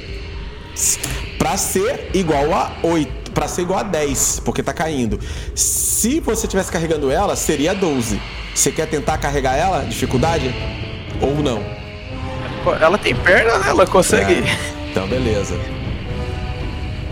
Pra 1.38 1.58
ser 1.58 2.12
igual 2.14 2.54
a 2.54 2.78
8. 2.82 3.21
Pra 3.34 3.48
ser 3.48 3.62
igual 3.62 3.80
a 3.80 3.84
10, 3.84 4.42
porque 4.44 4.62
tá 4.62 4.74
caindo. 4.74 5.20
Se 5.56 6.20
você 6.20 6.48
tivesse 6.48 6.72
carregando 6.72 7.10
ela, 7.12 7.36
seria 7.36 7.74
12. 7.74 8.22
Você 8.54 8.72
quer 8.72 8.88
tentar 8.88 9.18
carregar 9.18 9.56
ela? 9.56 9.84
Dificuldade? 9.86 10.54
Ou 11.22 11.36
não? 11.42 11.64
Ela 12.80 12.98
tem 12.98 13.16
perna, 13.16 13.58
né? 13.60 13.70
Ela 13.70 13.88
consegue. 13.88 14.34
É. 14.34 14.58
Então, 14.92 15.08
beleza. 15.08 15.56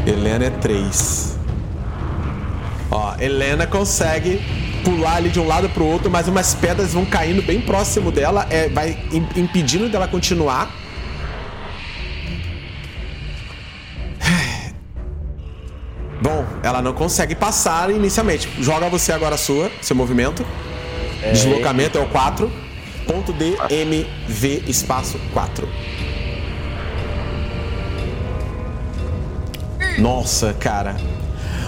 Helena 0.05 0.45
é 0.45 0.49
3. 0.49 1.37
Ó, 2.91 3.13
Helena 3.19 3.65
consegue 3.67 4.41
pular 4.83 5.15
ali 5.17 5.29
de 5.29 5.39
um 5.39 5.47
lado 5.47 5.69
pro 5.69 5.85
outro, 5.85 6.09
mas 6.09 6.27
umas 6.27 6.53
pedras 6.55 6.93
vão 6.93 7.05
caindo 7.05 7.41
bem 7.41 7.61
próximo 7.61 8.11
dela, 8.11 8.47
é, 8.49 8.69
vai 8.69 8.97
im- 9.11 9.27
impedindo 9.41 9.87
dela 9.89 10.07
continuar. 10.07 10.73
Bom, 16.21 16.45
ela 16.63 16.81
não 16.81 16.93
consegue 16.93 17.33
passar 17.33 17.89
inicialmente. 17.89 18.49
Joga 18.59 18.89
você 18.89 19.11
agora 19.11 19.35
a 19.35 19.37
sua, 19.37 19.71
seu 19.81 19.95
movimento. 19.95 20.45
Deslocamento 21.31 21.97
é 21.97 22.01
o 22.01 22.07
4. 22.07 22.51
Ponto 23.07 23.33
D, 23.33 23.57
M, 23.69 24.05
V, 24.27 24.63
espaço 24.67 25.19
4. 25.33 25.67
Nossa, 29.97 30.53
cara. 30.53 30.95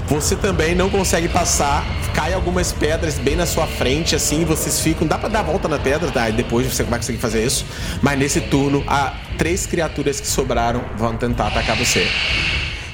Você 0.08 0.36
também 0.36 0.76
não 0.76 0.90
consegue 0.90 1.30
passar. 1.30 1.86
Cai 2.14 2.34
algumas 2.34 2.74
pedras 2.74 3.18
bem 3.18 3.38
na 3.38 3.46
sua 3.46 3.66
frente, 3.66 4.14
assim, 4.16 4.44
vocês 4.44 4.82
ficam. 4.82 5.08
Dá 5.08 5.18
pra 5.18 5.30
dar 5.30 5.40
a 5.40 5.44
volta 5.44 5.70
na 5.70 5.80
pedra, 5.80 6.12
tá? 6.12 6.30
E 6.30 6.34
depois 6.34 6.68
você 6.68 6.84
vai 6.84 7.00
conseguir 7.00 7.20
fazer 7.20 7.46
isso. 7.46 7.66
Mas 8.02 8.20
nesse 8.20 8.42
turno, 8.42 8.84
há 8.88 9.14
três 9.38 9.66
criaturas 9.66 10.20
que 10.20 10.28
sobraram 10.28 10.84
vão 10.98 11.16
tentar 11.16 11.48
atacar 11.48 11.78
você. 11.78 12.06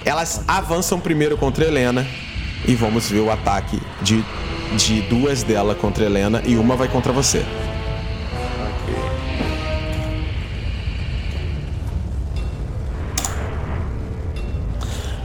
Elas 0.08 0.42
avançam 0.48 1.02
primeiro 1.02 1.38
contra 1.38 1.66
Helena. 1.66 2.08
E 2.66 2.74
vamos 2.76 3.10
ver 3.10 3.20
o 3.20 3.30
ataque 3.30 3.78
de, 4.02 4.24
de 4.78 5.02
duas 5.02 5.44
delas 5.44 5.78
contra 5.78 6.06
Helena. 6.06 6.42
E 6.46 6.56
uma 6.56 6.78
vai 6.78 6.88
contra 6.88 7.12
você. 7.12 7.46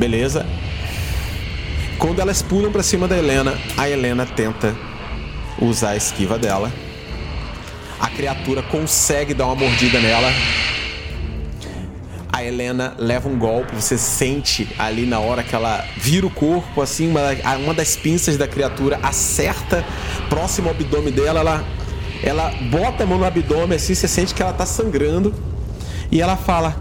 Beleza. 0.00 0.44
Quando 1.96 2.18
elas 2.18 2.42
pulam 2.42 2.72
pra 2.72 2.82
cima 2.82 3.06
da 3.06 3.16
Helena, 3.16 3.56
a 3.76 3.88
Helena 3.88 4.26
tenta 4.26 4.74
usar 5.60 5.90
a 5.90 5.96
esquiva 5.96 6.36
dela. 6.36 6.72
A 8.00 8.08
criatura 8.08 8.64
consegue 8.64 9.32
dar 9.32 9.46
uma 9.46 9.54
mordida 9.54 10.00
nela. 10.00 10.32
Helena 12.44 12.94
leva 12.98 13.28
um 13.28 13.38
golpe, 13.38 13.74
você 13.74 13.96
sente 13.98 14.68
ali 14.78 15.06
na 15.06 15.18
hora 15.18 15.42
que 15.42 15.54
ela 15.54 15.84
vira 15.96 16.26
o 16.26 16.30
corpo, 16.30 16.80
assim, 16.80 17.08
uma, 17.08 17.20
uma 17.58 17.74
das 17.74 17.96
pinças 17.96 18.36
da 18.36 18.46
criatura 18.48 18.98
acerta 19.02 19.84
próximo 20.28 20.68
ao 20.68 20.74
abdômen 20.74 21.12
dela, 21.12 21.40
ela, 21.40 21.64
ela 22.22 22.50
bota 22.70 23.04
a 23.04 23.06
mão 23.06 23.18
no 23.18 23.24
abdômen, 23.24 23.76
assim, 23.76 23.94
você 23.94 24.08
sente 24.08 24.34
que 24.34 24.42
ela 24.42 24.52
tá 24.52 24.66
sangrando. 24.66 25.34
E 26.10 26.20
ela 26.20 26.36
fala: 26.36 26.76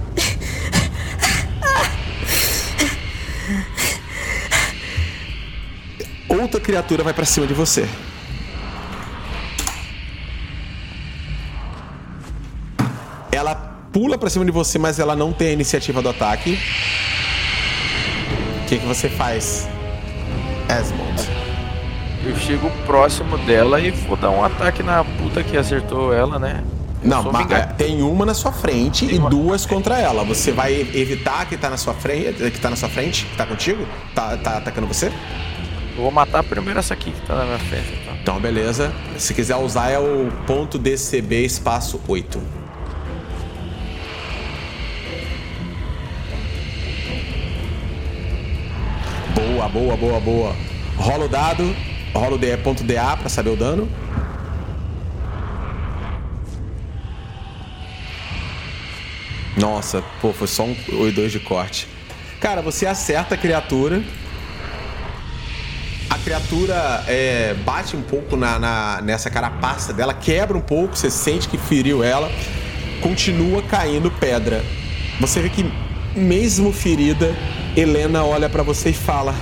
outra 6.28 6.60
criatura 6.60 7.04
vai 7.04 7.14
pra 7.14 7.26
cima 7.26 7.48
de 7.48 7.54
você. 7.54 7.88
Ela 13.32 13.56
pula 13.92 14.18
pra 14.18 14.30
cima 14.30 14.46
de 14.46 14.52
você, 14.52 14.78
mas 14.80 15.00
ela 15.00 15.16
não 15.16 15.32
tem 15.34 15.50
a 15.50 15.52
iniciativa 15.54 16.02
do 16.02 16.10
ataque. 16.10 16.58
O 18.64 18.66
que, 18.68 18.78
que 18.80 18.86
você 18.86 19.10
faz, 19.10 19.68
Esmond? 20.70 21.30
Eu 22.26 22.36
chego 22.38 22.70
próximo 22.86 23.38
dela 23.40 23.80
e 23.82 23.92
vou 23.92 24.16
dar 24.16 24.30
um 24.30 24.44
ataque 24.44 24.82
na 24.84 25.04
puta 25.04 25.44
que 25.44 25.58
acertou 25.58 26.14
ela, 26.14 26.38
né? 26.40 26.64
Eu 27.04 27.10
Não, 27.10 27.32
mas, 27.32 27.50
é, 27.52 27.62
tem 27.66 28.04
uma 28.04 28.26
na 28.28 28.34
sua 28.36 28.52
frente 28.52 29.08
Tem 29.08 29.16
e 29.16 29.20
uma- 29.20 29.30
duas 29.30 29.66
contra 29.66 30.00
ela. 30.00 30.24
Você 30.24 30.52
vai 30.52 30.72
evitar 30.94 31.48
que 31.48 31.58
tá 31.58 31.68
na 31.70 31.78
sua 31.78 31.96
frente, 31.96 32.52
que 32.52 32.60
tá 32.60 32.70
na 32.70 32.76
sua 32.76 32.90
frente, 32.90 33.26
que 33.26 33.36
tá 33.36 33.46
contigo? 33.46 33.86
Tá, 34.14 34.38
tá 34.38 34.58
atacando 34.58 34.86
você? 34.88 35.08
Eu 35.98 36.04
vou 36.04 36.12
matar 36.12 36.44
primeiro 36.44 36.80
essa 36.80 36.94
aqui 36.94 37.12
que 37.12 37.22
tá 37.26 37.36
na 37.36 37.46
minha 37.46 37.60
frente. 37.60 37.88
Então. 38.04 38.14
Então, 38.22 38.40
beleza. 38.40 38.94
Se 39.18 39.34
quiser 39.34 39.56
usar 39.56 39.90
é 39.90 39.98
o 39.98 40.32
ponto 40.46 40.78
DCB 40.78 41.44
espaço 41.44 42.00
8. 42.08 42.40
Boa, 49.62 49.70
boa, 49.70 49.96
boa, 49.98 50.20
boa. 50.20 50.56
Rola 50.98 51.26
o 51.26 51.28
dado, 51.30 51.76
rola 52.16 52.34
o 52.36 52.38
D- 52.38 52.58
ponto 52.58 52.84
DA 52.84 53.16
pra 53.16 53.30
saber 53.30 53.52
o 53.52 53.56
dano. 53.56 53.88
Nossa, 59.58 60.04
pô, 60.22 60.32
foi 60.32 60.48
só 60.48 60.64
um 60.64 60.76
e 61.08 61.12
dois 61.12 61.32
de 61.32 61.40
corte. 61.40 61.88
Cara, 62.40 62.62
você 62.62 62.86
acerta 62.86 63.36
a 63.36 63.38
criatura. 63.38 64.02
A 66.10 66.18
criatura 66.18 67.04
é, 67.08 67.54
bate 67.66 67.96
um 67.96 68.02
pouco 68.02 68.36
na, 68.36 68.58
na- 68.58 69.02
nessa 69.02 69.30
carapaça 69.30 69.94
dela, 69.94 70.14
quebra 70.14 70.58
um 70.58 70.62
pouco, 70.62 70.96
você 70.96 71.10
sente 71.10 71.48
que 71.48 71.58
feriu 71.58 72.04
ela, 72.04 72.32
continua 73.02 73.62
caindo 73.62 74.10
pedra. 74.10 74.64
Você 75.20 75.42
vê 75.42 75.50
que, 75.50 75.72
mesmo 76.16 76.72
ferida, 76.74 77.36
Helena 77.76 78.24
olha 78.24 78.50
pra 78.50 78.64
você 78.64 78.90
e 78.90 78.94
fala: 78.94 79.36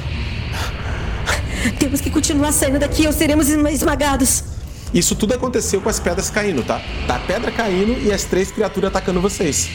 Temos 1.80 2.02
que 2.02 2.10
continuar 2.10 2.52
saindo 2.52 2.80
daqui 2.80 3.06
ou 3.06 3.14
seremos 3.14 3.50
esmagados. 3.50 4.44
Isso 4.94 5.16
tudo 5.16 5.34
aconteceu 5.34 5.82
com 5.82 5.90
as 5.90 6.00
pedras 6.00 6.30
caindo, 6.30 6.64
tá? 6.64 6.82
Tá 7.06 7.16
a 7.16 7.20
pedra 7.20 7.52
caindo 7.52 8.00
e 8.02 8.12
as 8.12 8.24
três 8.24 8.52
criaturas 8.52 8.90
atacando 8.90 9.22
vocês. 9.22 9.70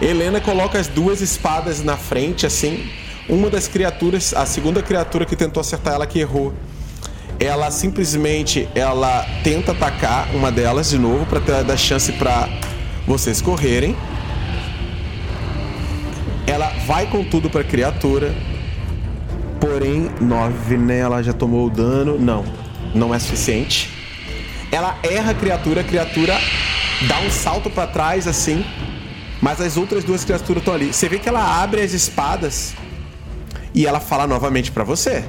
Helena 0.00 0.40
coloca 0.40 0.78
as 0.78 0.88
duas 0.88 1.20
espadas 1.20 1.84
na 1.84 1.96
frente, 1.96 2.46
assim. 2.46 2.90
Uma 3.28 3.48
das 3.48 3.68
criaturas, 3.68 4.34
a 4.34 4.46
segunda 4.46 4.82
criatura 4.82 5.24
que 5.24 5.36
tentou 5.36 5.60
acertar 5.60 5.94
ela 5.94 6.06
que 6.06 6.18
errou, 6.18 6.52
ela 7.38 7.70
simplesmente 7.70 8.68
ela 8.74 9.24
tenta 9.44 9.72
atacar 9.72 10.28
uma 10.34 10.50
delas 10.50 10.90
de 10.90 10.98
novo 10.98 11.26
para 11.26 11.62
dar 11.62 11.76
chance 11.76 12.12
para 12.12 12.48
vocês 13.06 13.40
correrem. 13.40 13.96
Ela 16.46 16.70
vai 16.86 17.06
com 17.06 17.22
tudo 17.22 17.48
para 17.48 17.62
criatura. 17.62 18.34
Porém, 19.60 20.10
9, 20.20 20.76
né? 20.78 20.98
Ela 20.98 21.22
já 21.22 21.32
tomou 21.32 21.66
o 21.66 21.70
dano. 21.70 22.18
Não, 22.18 22.44
não 22.94 23.14
é 23.14 23.18
suficiente. 23.18 23.90
Ela 24.72 24.98
erra 25.02 25.32
a 25.32 25.34
criatura, 25.34 25.82
a 25.82 25.84
criatura 25.84 26.38
dá 27.06 27.20
um 27.20 27.30
salto 27.30 27.68
pra 27.68 27.86
trás 27.86 28.26
assim. 28.26 28.64
Mas 29.40 29.60
as 29.60 29.76
outras 29.76 30.04
duas 30.04 30.24
criaturas 30.24 30.60
estão 30.60 30.74
ali. 30.74 30.92
Você 30.92 31.08
vê 31.08 31.18
que 31.18 31.28
ela 31.28 31.62
abre 31.62 31.80
as 31.82 31.92
espadas 31.92 32.74
e 33.74 33.86
ela 33.86 34.00
fala 34.00 34.26
novamente 34.26 34.70
pra 34.70 34.84
você. 34.84 35.24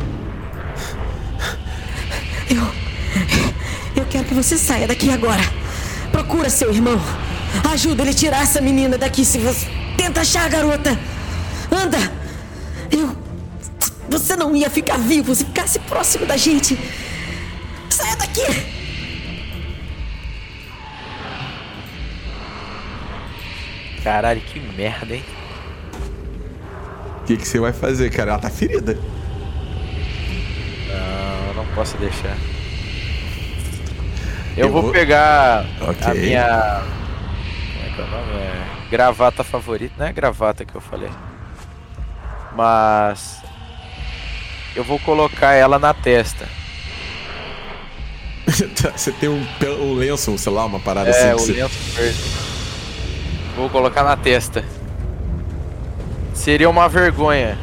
Eu. 2.50 2.82
Eu 3.96 4.06
quero 4.10 4.26
que 4.26 4.34
você 4.34 4.58
saia 4.58 4.88
daqui 4.88 5.12
agora. 5.12 5.42
Procura 6.12 6.50
seu 6.50 6.72
irmão. 6.74 7.00
Ajuda 7.72 8.04
ele 8.04 8.12
a 8.12 8.14
tirar 8.14 8.44
essa 8.44 8.62
menina 8.62 8.98
daqui 8.98 9.24
se 9.24 9.38
você. 9.38 9.68
Tenta 9.98 10.22
achar 10.22 10.46
a 10.46 10.50
garota. 10.50 10.98
Anda! 11.72 12.21
Você 14.22 14.36
não 14.36 14.56
ia 14.56 14.70
ficar 14.70 14.98
vivo 15.00 15.34
se 15.34 15.44
ficasse 15.46 15.80
próximo 15.80 16.26
da 16.28 16.38
gente. 16.38 16.78
Saia 17.90 18.16
daqui! 18.18 18.44
Caralho, 24.04 24.42
que 24.42 24.60
merda, 24.60 25.16
hein? 25.16 25.24
O 27.22 27.24
que, 27.26 27.38
que 27.38 27.48
você 27.48 27.60
vai 27.60 27.72
fazer, 27.72 28.10
cara? 28.10 28.32
Ela 28.32 28.40
tá 28.40 28.50
ferida. 28.50 28.98
Não, 30.88 31.54
não 31.64 31.66
posso 31.76 31.96
deixar. 31.98 32.36
Eu, 34.58 34.66
Eu 34.68 34.72
vou, 34.72 34.82
vou- 34.84 34.92
pegar 34.92 35.66
Ok. 35.82 36.08
a 36.08 36.14
minha. 36.16 36.82
Como 37.74 37.86
é 37.86 37.90
que 37.96 38.02
é 38.02 38.04
o 38.04 38.08
nome? 38.08 38.34
É 38.34 38.90
gravata 38.90 39.44
favorita. 39.44 39.94
Não 39.98 40.08
é 40.08 40.12
gravata 40.14 40.66
que 40.66 40.76
eu 40.76 40.82
falei. 40.82 41.10
Mas. 42.56 43.42
Eu 44.76 44.84
vou 44.84 45.00
colocar 45.00 45.54
ela 45.54 45.78
na 45.78 45.94
testa. 45.94 46.48
você 48.96 49.12
tem 49.12 49.30
um, 49.30 49.46
um 49.82 49.94
lenço, 49.94 50.36
sei 50.38 50.52
lá, 50.52 50.66
uma 50.66 50.80
parada 50.80 51.10
É, 51.10 51.32
assim. 51.32 51.34
o 51.34 51.38
que 51.38 51.44
você- 51.44 51.54
lenço 51.62 51.78
verde. 51.96 52.20
Vou 53.56 53.70
colocar 53.70 54.04
na 54.04 54.16
testa. 54.16 54.64
Seria 56.34 56.70
uma 56.70 56.88
vergonha 56.90 57.58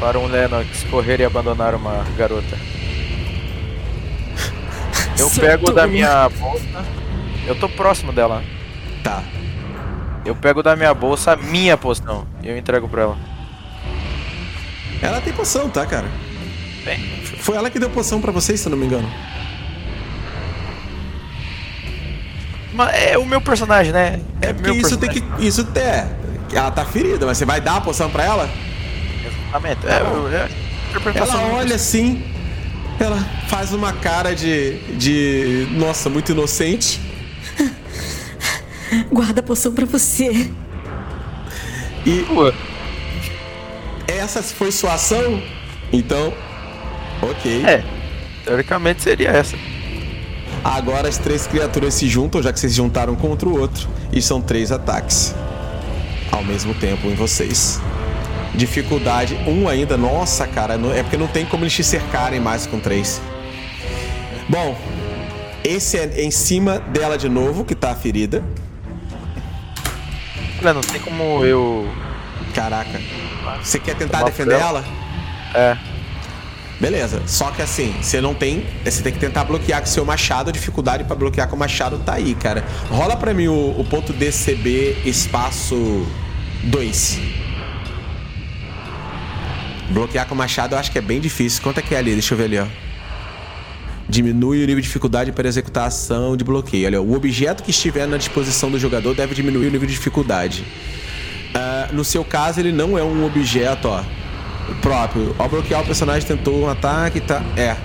para 0.00 0.18
um 0.18 0.26
Lennox 0.26 0.84
correr 0.90 1.20
e 1.20 1.24
abandonar 1.24 1.74
uma 1.74 2.04
garota. 2.16 2.56
Eu 5.18 5.30
pego 5.30 5.72
da 5.72 5.86
minha 5.86 6.28
bolsa. 6.28 6.84
Eu 7.46 7.54
tô 7.54 7.68
próximo 7.68 8.12
dela. 8.12 8.42
Tá. 9.04 9.22
Eu 10.24 10.34
pego 10.34 10.62
da 10.62 10.74
minha 10.74 10.92
bolsa 10.92 11.32
a 11.32 11.36
minha 11.36 11.76
poção 11.76 12.26
e 12.42 12.48
eu 12.48 12.58
entrego 12.58 12.88
pra 12.88 13.02
ela. 13.02 13.16
Ela 15.00 15.20
tem 15.20 15.32
poção, 15.32 15.70
tá, 15.70 15.86
cara? 15.86 16.08
Bem. 16.86 16.98
Foi 17.40 17.56
ela 17.56 17.68
que 17.68 17.78
deu 17.78 17.90
poção 17.90 18.20
pra 18.20 18.32
vocês, 18.32 18.60
se 18.60 18.66
eu 18.66 18.70
não 18.70 18.78
me 18.78 18.86
engano. 18.86 19.10
Mas 22.72 22.94
é 22.94 23.18
o 23.18 23.24
meu 23.26 23.40
personagem, 23.40 23.92
né? 23.92 24.20
É, 24.40 24.52
Porque 24.52 24.70
meu 24.70 24.80
isso 24.80 24.96
tem 24.96 25.08
personagem. 25.10 25.38
que. 25.38 25.46
Isso 25.46 25.66
é. 25.74 26.06
Ela 26.52 26.70
tá 26.70 26.84
ferida, 26.84 27.26
mas 27.26 27.36
você 27.38 27.44
vai 27.44 27.60
dar 27.60 27.76
a 27.76 27.80
poção 27.80 28.08
pra 28.10 28.24
ela? 28.24 28.50
Exatamente. 29.24 29.86
É, 29.86 30.00
eu- 30.00 30.28
é 30.28 30.48
Ela 31.18 31.42
olha 31.54 31.74
assim, 31.74 32.22
ela 33.00 33.18
faz 33.48 33.72
uma 33.72 33.92
cara 33.92 34.34
de. 34.34 34.78
de. 34.96 35.66
Nossa, 35.72 36.08
muito 36.08 36.32
inocente. 36.32 37.00
Guarda 39.10 39.40
a 39.40 39.42
poção 39.42 39.72
pra 39.72 39.84
você. 39.86 40.50
E 42.04 42.22
Pô, 42.28 42.52
essa 44.06 44.40
foi 44.42 44.70
sua 44.70 44.94
ação? 44.94 45.42
Então. 45.92 46.32
Ok. 47.22 47.64
É, 47.64 47.82
teoricamente 48.44 49.02
seria 49.02 49.30
essa. 49.30 49.56
Agora 50.64 51.08
as 51.08 51.18
três 51.18 51.46
criaturas 51.46 51.94
se 51.94 52.08
juntam, 52.08 52.42
já 52.42 52.52
que 52.52 52.58
vocês 52.58 52.72
se 52.72 52.76
juntaram 52.76 53.14
contra 53.14 53.48
o 53.48 53.58
outro. 53.58 53.88
E 54.12 54.20
são 54.20 54.40
três 54.40 54.72
ataques. 54.72 55.34
Ao 56.30 56.42
mesmo 56.42 56.74
tempo 56.74 57.06
em 57.06 57.14
vocês. 57.14 57.80
Dificuldade 58.54 59.34
um 59.46 59.68
ainda. 59.68 59.96
Nossa, 59.96 60.46
cara. 60.46 60.74
É 60.94 61.02
porque 61.02 61.16
não 61.16 61.28
tem 61.28 61.46
como 61.46 61.64
eles 61.64 61.72
te 61.72 61.84
cercarem 61.84 62.40
mais 62.40 62.66
com 62.66 62.80
três. 62.80 63.20
Bom. 64.48 64.76
Esse 65.62 65.98
é 65.98 66.22
em 66.22 66.30
cima 66.30 66.78
dela 66.78 67.18
de 67.18 67.28
novo, 67.28 67.64
que 67.64 67.74
tá 67.74 67.92
ferida. 67.94 68.44
Olha, 70.60 70.74
não 70.74 70.80
tem 70.80 71.00
como 71.00 71.44
eu. 71.44 71.88
Caraca. 72.54 73.00
Você 73.62 73.78
quer 73.78 73.96
tentar 73.96 74.22
defender 74.22 74.60
ela? 74.60 74.84
É. 75.54 75.76
Beleza. 76.80 77.22
Só 77.26 77.50
que 77.50 77.62
assim, 77.62 77.94
você 78.00 78.20
não 78.20 78.34
tem. 78.34 78.66
Você 78.84 79.02
tem 79.02 79.12
que 79.12 79.18
tentar 79.18 79.44
bloquear 79.44 79.80
com 79.80 79.86
seu 79.86 80.04
machado. 80.04 80.50
A 80.50 80.52
dificuldade 80.52 81.04
pra 81.04 81.16
bloquear 81.16 81.48
com 81.48 81.56
o 81.56 81.58
machado 81.58 81.98
tá 81.98 82.14
aí, 82.14 82.34
cara. 82.34 82.64
Rola 82.90 83.16
pra 83.16 83.32
mim 83.32 83.48
o, 83.48 83.80
o 83.80 83.84
ponto 83.84 84.12
DCB 84.12 84.98
espaço 85.04 86.06
2. 86.64 87.18
Bloquear 89.90 90.26
com 90.26 90.34
o 90.34 90.38
machado 90.38 90.74
eu 90.74 90.78
acho 90.78 90.90
que 90.90 90.98
é 90.98 91.02
bem 91.02 91.20
difícil. 91.20 91.62
Quanto 91.62 91.78
é 91.78 91.82
que 91.82 91.94
é 91.94 91.98
ali? 91.98 92.12
Deixa 92.12 92.34
eu 92.34 92.38
ver 92.38 92.44
ali, 92.44 92.58
ó. 92.58 92.66
Diminui 94.08 94.62
o 94.62 94.66
nível 94.66 94.80
de 94.80 94.86
dificuldade 94.86 95.32
para 95.32 95.48
executar 95.48 95.84
a 95.84 95.86
ação 95.86 96.36
de 96.36 96.44
bloqueio. 96.44 96.86
Olha, 96.86 97.00
o 97.00 97.14
objeto 97.14 97.62
que 97.62 97.70
estiver 97.70 98.06
na 98.06 98.16
disposição 98.16 98.70
do 98.70 98.78
jogador 98.78 99.14
deve 99.14 99.34
diminuir 99.34 99.66
o 99.66 99.70
nível 99.70 99.86
de 99.86 99.94
dificuldade. 99.94 100.64
Ah, 101.54 101.88
no 101.92 102.04
seu 102.04 102.22
caso, 102.24 102.60
ele 102.60 102.70
não 102.70 102.98
é 102.98 103.02
um 103.02 103.24
objeto, 103.24 103.88
ó. 103.88 104.04
Próprio. 104.80 105.34
Ao 105.38 105.48
bloquear, 105.48 105.82
o 105.82 105.86
personagem 105.86 106.26
tentou 106.26 106.62
um 106.62 106.68
ataque, 106.68 107.20
tá? 107.20 107.42
É. 107.56 107.76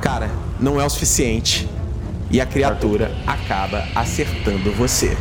Cara, 0.00 0.30
não 0.58 0.80
é 0.80 0.84
o 0.84 0.90
suficiente. 0.90 1.68
E 2.30 2.40
a 2.40 2.46
criatura 2.46 3.12
acaba 3.26 3.86
acertando 3.94 4.72
você. 4.72 5.16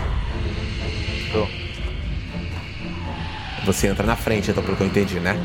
Você 3.64 3.88
entra 3.88 4.06
na 4.06 4.16
frente, 4.16 4.50
então, 4.50 4.64
pelo 4.64 4.76
que 4.76 4.84
eu 4.84 4.88
entendi, 4.88 5.20
né? 5.20 5.38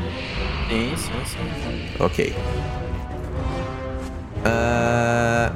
Sim, 0.67 0.93
sim, 0.97 1.11
sim. 1.25 1.89
Ok. 1.99 2.35
Ah, 4.43 5.51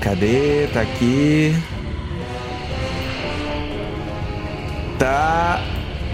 cadê? 0.00 0.66
Tá 0.72 0.80
aqui. 0.80 1.54
Tá. 4.98 5.62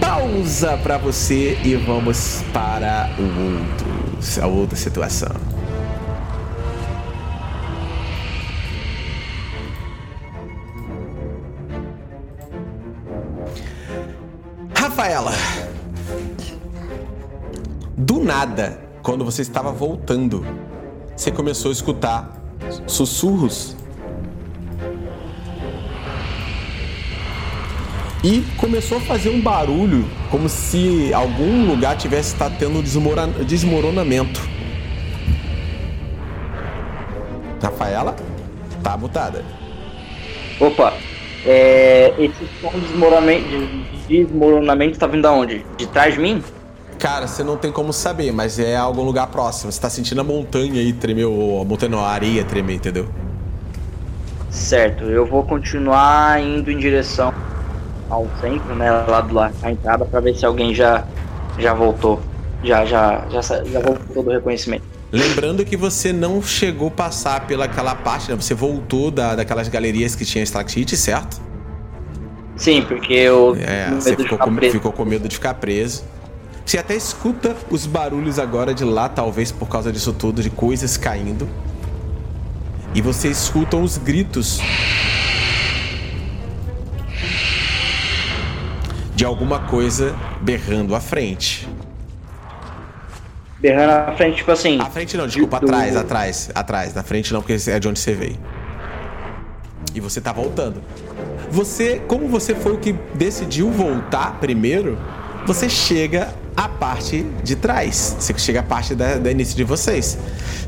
Pausa 0.00 0.76
pra 0.78 0.98
você 0.98 1.58
e 1.64 1.74
vamos 1.76 2.42
para 2.52 3.10
o 3.18 3.22
outro. 3.22 4.42
a 4.42 4.46
outra 4.46 4.76
situação. 4.76 5.28
Rafaela. 14.74 15.32
Do 17.96 18.22
nada, 18.22 18.80
quando 19.02 19.24
você 19.24 19.42
estava 19.42 19.72
voltando, 19.72 20.44
você 21.16 21.30
começou 21.30 21.70
a 21.70 21.72
escutar 21.72 22.38
sussurros. 22.86 23.77
E 28.22 28.42
começou 28.56 28.98
a 28.98 29.00
fazer 29.00 29.30
um 29.30 29.40
barulho 29.40 30.04
como 30.30 30.48
se 30.48 31.14
algum 31.14 31.66
lugar 31.66 31.96
tivesse 31.96 32.34
tá 32.34 32.50
tendo 32.50 32.82
desmoronamento. 32.82 34.40
Rafaela, 37.62 38.16
tá 38.82 38.96
botada. 38.96 39.44
Opa, 40.58 40.94
é, 41.46 42.12
esse 42.18 42.48
som 42.60 42.70
de 42.70 42.80
desmoronamento, 42.80 43.48
de 43.48 44.24
desmoronamento 44.24 44.98
tá 44.98 45.06
vindo 45.06 45.22
da 45.22 45.32
onde? 45.32 45.64
De 45.76 45.86
trás 45.86 46.14
de 46.14 46.20
mim? 46.20 46.42
Cara, 46.98 47.28
você 47.28 47.44
não 47.44 47.56
tem 47.56 47.70
como 47.70 47.92
saber, 47.92 48.32
mas 48.32 48.58
é 48.58 48.76
algum 48.76 49.02
lugar 49.02 49.28
próximo. 49.28 49.70
Você 49.70 49.80
tá 49.80 49.88
sentindo 49.88 50.20
a 50.20 50.24
montanha 50.24 50.80
aí 50.80 50.92
tremer, 50.92 51.26
ou 51.26 51.62
a 51.62 51.64
montanha 51.64 51.90
não, 51.90 52.00
a 52.00 52.08
areia 52.08 52.44
tremer, 52.44 52.74
entendeu? 52.74 53.08
Certo, 54.50 55.04
eu 55.04 55.24
vou 55.24 55.44
continuar 55.44 56.42
indo 56.42 56.72
em 56.72 56.78
direção 56.78 57.32
ao 58.08 58.26
centro, 58.40 58.74
né, 58.74 58.90
lá 58.90 59.20
do 59.20 59.34
lado 59.34 59.54
da 59.60 59.70
entrada, 59.70 60.04
pra 60.04 60.20
ver 60.20 60.34
se 60.34 60.44
alguém 60.44 60.74
já, 60.74 61.04
já 61.58 61.74
voltou. 61.74 62.20
Já, 62.62 62.84
já, 62.84 63.24
já, 63.30 63.40
já 63.40 63.80
voltou 63.80 64.22
do 64.22 64.30
reconhecimento. 64.30 64.82
Lembrando 65.10 65.64
que 65.64 65.76
você 65.76 66.12
não 66.12 66.42
chegou 66.42 66.88
a 66.88 66.90
passar 66.90 67.46
pelaquela 67.46 67.94
parte, 67.94 68.30
né? 68.30 68.36
Você 68.36 68.52
voltou 68.52 69.10
da, 69.10 69.36
daquelas 69.36 69.68
galerias 69.68 70.14
que 70.14 70.24
tinha 70.24 70.44
Stalactite, 70.44 70.96
certo? 70.96 71.40
Sim, 72.56 72.82
porque 72.82 73.14
eu 73.14 73.56
É, 73.60 73.90
você 73.90 74.16
ficou 74.16 74.36
com, 74.36 74.56
ficou 74.56 74.92
com 74.92 75.04
medo 75.04 75.28
de 75.28 75.36
ficar 75.36 75.54
preso. 75.54 76.04
Você 76.66 76.76
até 76.76 76.94
escuta 76.94 77.56
os 77.70 77.86
barulhos 77.86 78.38
agora 78.38 78.74
de 78.74 78.84
lá, 78.84 79.08
talvez 79.08 79.50
por 79.50 79.68
causa 79.68 79.90
disso 79.90 80.12
tudo, 80.12 80.42
de 80.42 80.50
coisas 80.50 80.98
caindo. 80.98 81.48
E 82.94 83.00
você 83.00 83.28
escuta 83.28 83.76
os 83.76 83.96
gritos 83.96 84.60
de 89.18 89.24
alguma 89.24 89.58
coisa 89.58 90.14
berrando 90.40 90.94
à 90.94 91.00
frente. 91.00 91.68
Berrando 93.58 93.88
na 94.10 94.12
frente, 94.16 94.36
tipo 94.36 94.52
assim. 94.52 94.78
À 94.80 94.84
frente 94.84 95.16
não, 95.16 95.26
desculpa, 95.26 95.58
do- 95.58 95.66
atrás, 95.66 95.96
atrás, 95.96 96.50
atrás. 96.54 96.94
Na 96.94 97.02
frente 97.02 97.32
não, 97.32 97.42
porque 97.42 97.56
é 97.68 97.80
de 97.80 97.88
onde 97.88 97.98
você 97.98 98.12
veio. 98.14 98.36
E 99.92 99.98
você 99.98 100.20
tá 100.20 100.30
voltando. 100.32 100.80
Você, 101.50 102.00
como 102.06 102.28
você 102.28 102.54
foi 102.54 102.74
o 102.74 102.78
que 102.78 102.92
decidiu 103.12 103.72
voltar 103.72 104.38
primeiro, 104.38 104.96
você 105.44 105.68
chega 105.68 106.32
à 106.56 106.68
parte 106.68 107.26
de 107.42 107.56
trás. 107.56 108.14
Você 108.20 108.32
chega 108.38 108.60
à 108.60 108.62
parte 108.62 108.94
da, 108.94 109.16
da 109.16 109.32
início 109.32 109.56
de 109.56 109.64
vocês. 109.64 110.16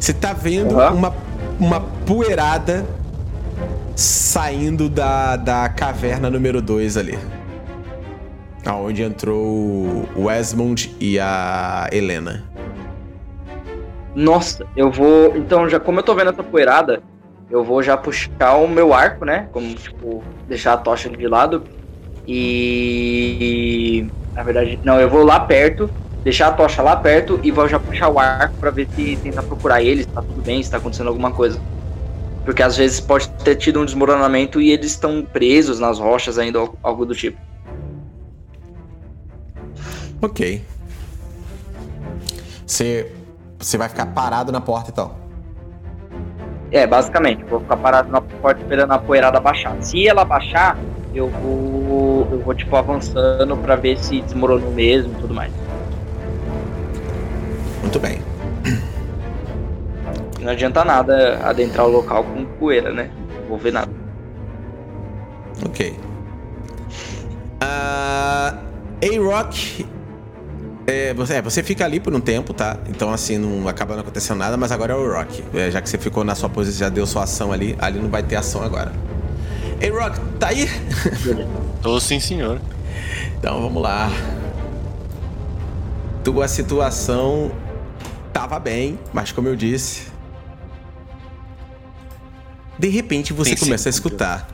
Você 0.00 0.12
tá 0.12 0.32
vendo 0.32 0.80
Aham. 0.80 0.94
uma, 0.96 1.14
uma 1.60 1.80
poeirada 1.80 2.84
saindo 3.94 4.88
da, 4.88 5.36
da 5.36 5.68
caverna 5.68 6.28
número 6.28 6.60
2 6.60 6.96
ali. 6.96 7.16
Aonde 8.66 9.02
entrou 9.02 10.06
o 10.14 10.30
Esmond 10.30 10.94
e 11.00 11.18
a 11.18 11.88
Helena. 11.90 12.44
Nossa, 14.14 14.66
eu 14.76 14.90
vou. 14.90 15.36
Então, 15.36 15.68
já 15.68 15.80
como 15.80 16.00
eu 16.00 16.02
tô 16.02 16.14
vendo 16.14 16.30
essa 16.30 16.42
poeirada, 16.42 17.02
eu 17.50 17.64
vou 17.64 17.82
já 17.82 17.96
puxar 17.96 18.56
o 18.56 18.68
meu 18.68 18.92
arco, 18.92 19.24
né? 19.24 19.48
Como, 19.52 19.74
tipo, 19.74 20.22
deixar 20.48 20.74
a 20.74 20.76
tocha 20.76 21.08
de 21.08 21.26
lado. 21.26 21.64
E. 22.26 24.06
Na 24.34 24.42
verdade, 24.42 24.78
não, 24.84 25.00
eu 25.00 25.08
vou 25.08 25.24
lá 25.24 25.40
perto, 25.40 25.90
deixar 26.22 26.48
a 26.48 26.52
tocha 26.52 26.82
lá 26.82 26.96
perto 26.96 27.40
e 27.42 27.50
vou 27.50 27.66
já 27.68 27.78
puxar 27.78 28.08
o 28.08 28.18
arco 28.18 28.54
pra 28.58 28.70
ver 28.70 28.88
se 28.94 29.16
tentar 29.16 29.42
procurar 29.42 29.82
eles, 29.82 30.06
tá 30.06 30.22
tudo 30.22 30.42
bem, 30.42 30.62
se 30.62 30.70
tá 30.70 30.76
acontecendo 30.76 31.08
alguma 31.08 31.30
coisa. 31.30 31.60
Porque 32.44 32.62
às 32.62 32.76
vezes 32.76 33.00
pode 33.00 33.28
ter 33.44 33.56
tido 33.56 33.80
um 33.80 33.84
desmoronamento 33.84 34.60
e 34.60 34.70
eles 34.70 34.92
estão 34.92 35.22
presos 35.24 35.80
nas 35.80 35.98
rochas 35.98 36.38
ainda, 36.38 36.68
algo 36.82 37.04
do 37.04 37.14
tipo. 37.14 37.38
Ok. 40.22 40.64
Você, 42.66 43.10
você 43.58 43.76
vai 43.78 43.88
ficar 43.88 44.06
parado 44.06 44.52
na 44.52 44.60
porta 44.60 44.90
então. 44.90 45.14
É, 46.70 46.86
basicamente, 46.86 47.42
vou 47.44 47.60
ficar 47.60 47.76
parado 47.78 48.10
na 48.10 48.20
porta 48.20 48.60
esperando 48.60 48.92
a 48.92 48.98
poeirada 48.98 49.40
baixar. 49.40 49.76
Se 49.80 50.06
ela 50.06 50.24
baixar, 50.24 50.78
eu 51.14 51.28
vou. 51.28 52.28
Eu 52.30 52.40
vou, 52.40 52.54
tipo, 52.54 52.76
avançando 52.76 53.56
pra 53.56 53.74
ver 53.74 53.98
se 53.98 54.20
desmoronou 54.20 54.70
mesmo 54.70 55.12
e 55.12 55.20
tudo 55.20 55.34
mais. 55.34 55.52
Muito 57.80 57.98
bem. 57.98 58.22
Não 60.40 60.52
adianta 60.52 60.84
nada 60.84 61.40
adentrar 61.44 61.86
o 61.86 61.90
local 61.90 62.24
com 62.24 62.44
poeira, 62.44 62.92
né? 62.92 63.10
Não 63.40 63.48
vou 63.48 63.58
ver 63.58 63.72
nada. 63.72 63.90
Ok. 65.66 65.98
Ah, 67.60 68.58
A-Rock. 69.02 69.86
É, 70.90 71.14
você, 71.14 71.34
é, 71.34 71.42
você 71.42 71.62
fica 71.62 71.84
ali 71.84 72.00
por 72.00 72.12
um 72.12 72.20
tempo, 72.20 72.52
tá? 72.52 72.76
Então, 72.88 73.12
assim, 73.12 73.38
não 73.38 73.68
acaba 73.68 73.94
não 73.94 74.02
acontecendo 74.02 74.38
nada, 74.38 74.56
mas 74.56 74.72
agora 74.72 74.92
é 74.92 74.96
o 74.96 75.12
Rock. 75.12 75.44
É, 75.54 75.70
já 75.70 75.80
que 75.80 75.88
você 75.88 75.96
ficou 75.96 76.24
na 76.24 76.34
sua 76.34 76.48
posição, 76.48 76.80
já 76.80 76.88
deu 76.88 77.06
sua 77.06 77.22
ação 77.22 77.52
ali, 77.52 77.76
ali 77.78 78.00
não 78.00 78.10
vai 78.10 78.24
ter 78.24 78.34
ação 78.34 78.60
agora. 78.60 78.92
A-Rock, 79.80 80.18
tá 80.40 80.48
aí? 80.48 80.68
Tô 81.80 82.00
sim, 82.00 82.18
senhor. 82.18 82.60
Então 83.38 83.62
vamos 83.62 83.80
lá. 83.80 84.10
Tua 86.24 86.48
situação 86.48 87.52
tava 88.32 88.58
bem, 88.58 88.98
mas 89.12 89.30
como 89.30 89.46
eu 89.46 89.54
disse. 89.54 90.08
De 92.76 92.88
repente 92.88 93.32
você 93.32 93.54
Tem 93.54 93.58
começa 93.58 93.88
a 93.88 93.90
escutar. 93.90 94.48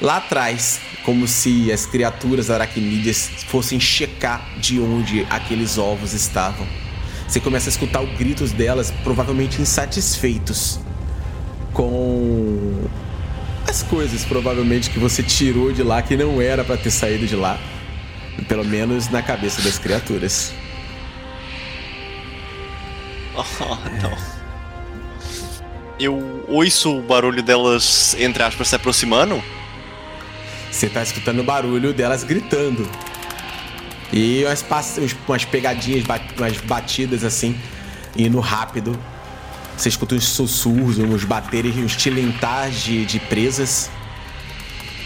Lá 0.00 0.18
atrás, 0.18 0.80
como 1.04 1.26
se 1.26 1.72
as 1.72 1.86
criaturas 1.86 2.50
aracnídeas 2.50 3.30
fossem 3.46 3.80
checar 3.80 4.58
de 4.58 4.78
onde 4.78 5.26
aqueles 5.30 5.78
ovos 5.78 6.12
estavam. 6.12 6.66
Você 7.26 7.40
começa 7.40 7.68
a 7.68 7.70
escutar 7.70 8.00
os 8.02 8.18
gritos 8.18 8.52
delas, 8.52 8.90
provavelmente 9.02 9.62
insatisfeitos 9.62 10.80
com 11.72 12.88
as 13.68 13.82
coisas 13.84 14.24
provavelmente 14.24 14.90
que 14.90 14.98
você 14.98 15.22
tirou 15.22 15.72
de 15.72 15.82
lá 15.82 16.02
que 16.02 16.16
não 16.16 16.40
era 16.40 16.64
pra 16.64 16.76
ter 16.76 16.90
saído 16.90 17.26
de 17.26 17.36
lá. 17.36 17.58
Pelo 18.48 18.64
menos 18.64 19.08
na 19.08 19.22
cabeça 19.22 19.62
das 19.62 19.78
criaturas. 19.78 20.52
Oh, 23.34 23.42
não. 24.02 24.40
Eu 25.98 26.44
ouço 26.48 26.98
o 26.98 27.02
barulho 27.02 27.42
delas, 27.42 28.16
entre 28.18 28.42
aspas, 28.42 28.68
se 28.68 28.74
aproximando. 28.74 29.42
Você 30.70 30.88
tá 30.88 31.02
escutando 31.02 31.40
o 31.40 31.44
barulho 31.44 31.92
delas 31.92 32.24
gritando. 32.24 32.88
E 34.12 34.44
umas, 34.44 34.64
umas 35.26 35.44
pegadinhas, 35.44 36.04
umas 36.36 36.56
batidas 36.58 37.24
assim, 37.24 37.58
indo 38.16 38.40
rápido. 38.40 38.98
Você 39.76 39.88
escuta 39.88 40.14
uns 40.14 40.24
sussurros, 40.24 40.98
uns 40.98 41.24
baterem, 41.24 41.84
uns 41.84 41.96
tilintar 41.96 42.70
de, 42.70 43.04
de 43.06 43.18
presas. 43.18 43.90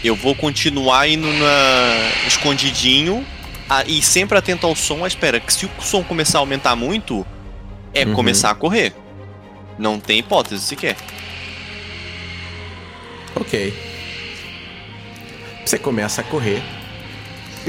Eu 0.03 0.15
vou 0.15 0.35
continuar 0.35 1.07
indo 1.07 1.27
na... 1.27 2.27
escondidinho 2.27 3.25
ah, 3.69 3.83
e 3.87 4.01
sempre 4.01 4.37
atento 4.37 4.67
ao 4.67 4.75
som. 4.75 5.03
Ah, 5.03 5.07
espera, 5.07 5.39
que 5.39 5.51
se 5.53 5.65
o 5.65 5.69
som 5.79 6.03
começar 6.03 6.39
a 6.39 6.41
aumentar 6.41 6.75
muito, 6.75 7.25
é 7.93 8.05
Uhum. 8.05 8.13
começar 8.13 8.51
a 8.51 8.55
correr. 8.55 8.93
Não 9.79 9.99
tem 9.99 10.19
hipótese 10.19 10.63
sequer. 10.63 10.95
Ok. 13.35 13.94
Você 15.65 15.79
começa 15.79 16.21
a 16.21 16.23
correr. 16.23 16.61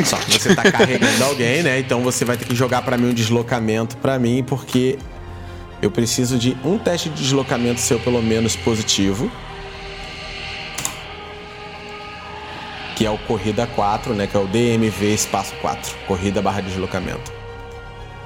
Só 0.05 0.17
que 0.19 0.39
você 0.39 0.55
tá 0.55 0.71
carregando 0.71 1.25
alguém, 1.25 1.63
né? 1.63 1.79
Então 1.79 2.03
você 2.03 2.25
vai 2.25 2.37
ter 2.37 2.45
que 2.45 2.55
jogar 2.55 2.83
pra 2.83 2.99
mim 2.99 3.09
um 3.09 3.15
deslocamento 3.15 3.97
pra 3.97 4.19
mim, 4.19 4.45
porque 4.47 4.99
eu 5.81 5.91
preciso 5.91 6.39
de 6.39 6.57
um 6.63 6.77
teste 6.79 7.09
de 7.09 7.23
deslocamento 7.23 7.81
seu 7.81 7.99
pelo 7.99 8.23
menos 8.23 8.55
positivo. 8.55 9.31
Que 12.95 13.07
é 13.07 13.11
o 13.11 13.19
Corrida 13.19 13.67
4, 13.67 14.15
né? 14.15 14.27
Que 14.27 14.37
é 14.37 14.41
o 14.41 14.47
DMV 14.47 15.15
espaço 15.15 15.55
4. 15.61 15.95
Corrida 16.07 16.43
barra 16.43 16.61
deslocamento. 16.61 17.36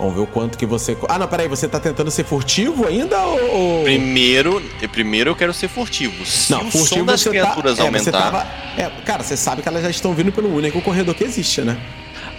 Vamos 0.01 0.15
ver 0.15 0.21
o 0.23 0.27
quanto 0.27 0.57
que 0.57 0.65
você. 0.65 0.97
Ah, 1.11 1.19
não, 1.19 1.29
peraí, 1.29 1.47
você 1.47 1.69
tá 1.69 1.79
tentando 1.79 2.11
ser 2.11 2.25
furtivo 2.25 2.87
ainda 2.87 3.19
ou. 3.23 3.83
Primeiro, 3.85 4.63
primeiro 4.91 5.29
eu 5.31 5.37
quero 5.37 5.53
ser 5.53 5.69
furtivo. 5.69 6.25
Se 6.25 6.51
Não, 6.51 6.61
o 6.67 6.71
furtivo 6.71 7.01
som 7.01 7.05
das 7.05 7.21
você 7.21 7.29
criaturas 7.29 7.77
tá, 7.77 7.83
é, 7.83 7.87
aumentar. 7.87 8.13
tava- 8.13 8.47
é, 8.79 8.91
cara, 9.05 9.23
você 9.23 9.37
sabe 9.37 9.61
que 9.61 9.69
elas 9.69 9.83
já 9.83 9.91
estão 9.91 10.15
vindo 10.15 10.33
pelo 10.33 10.55
único 10.55 10.81
corredor 10.81 11.15
que 11.15 11.23
existe, 11.23 11.61
né? 11.61 11.79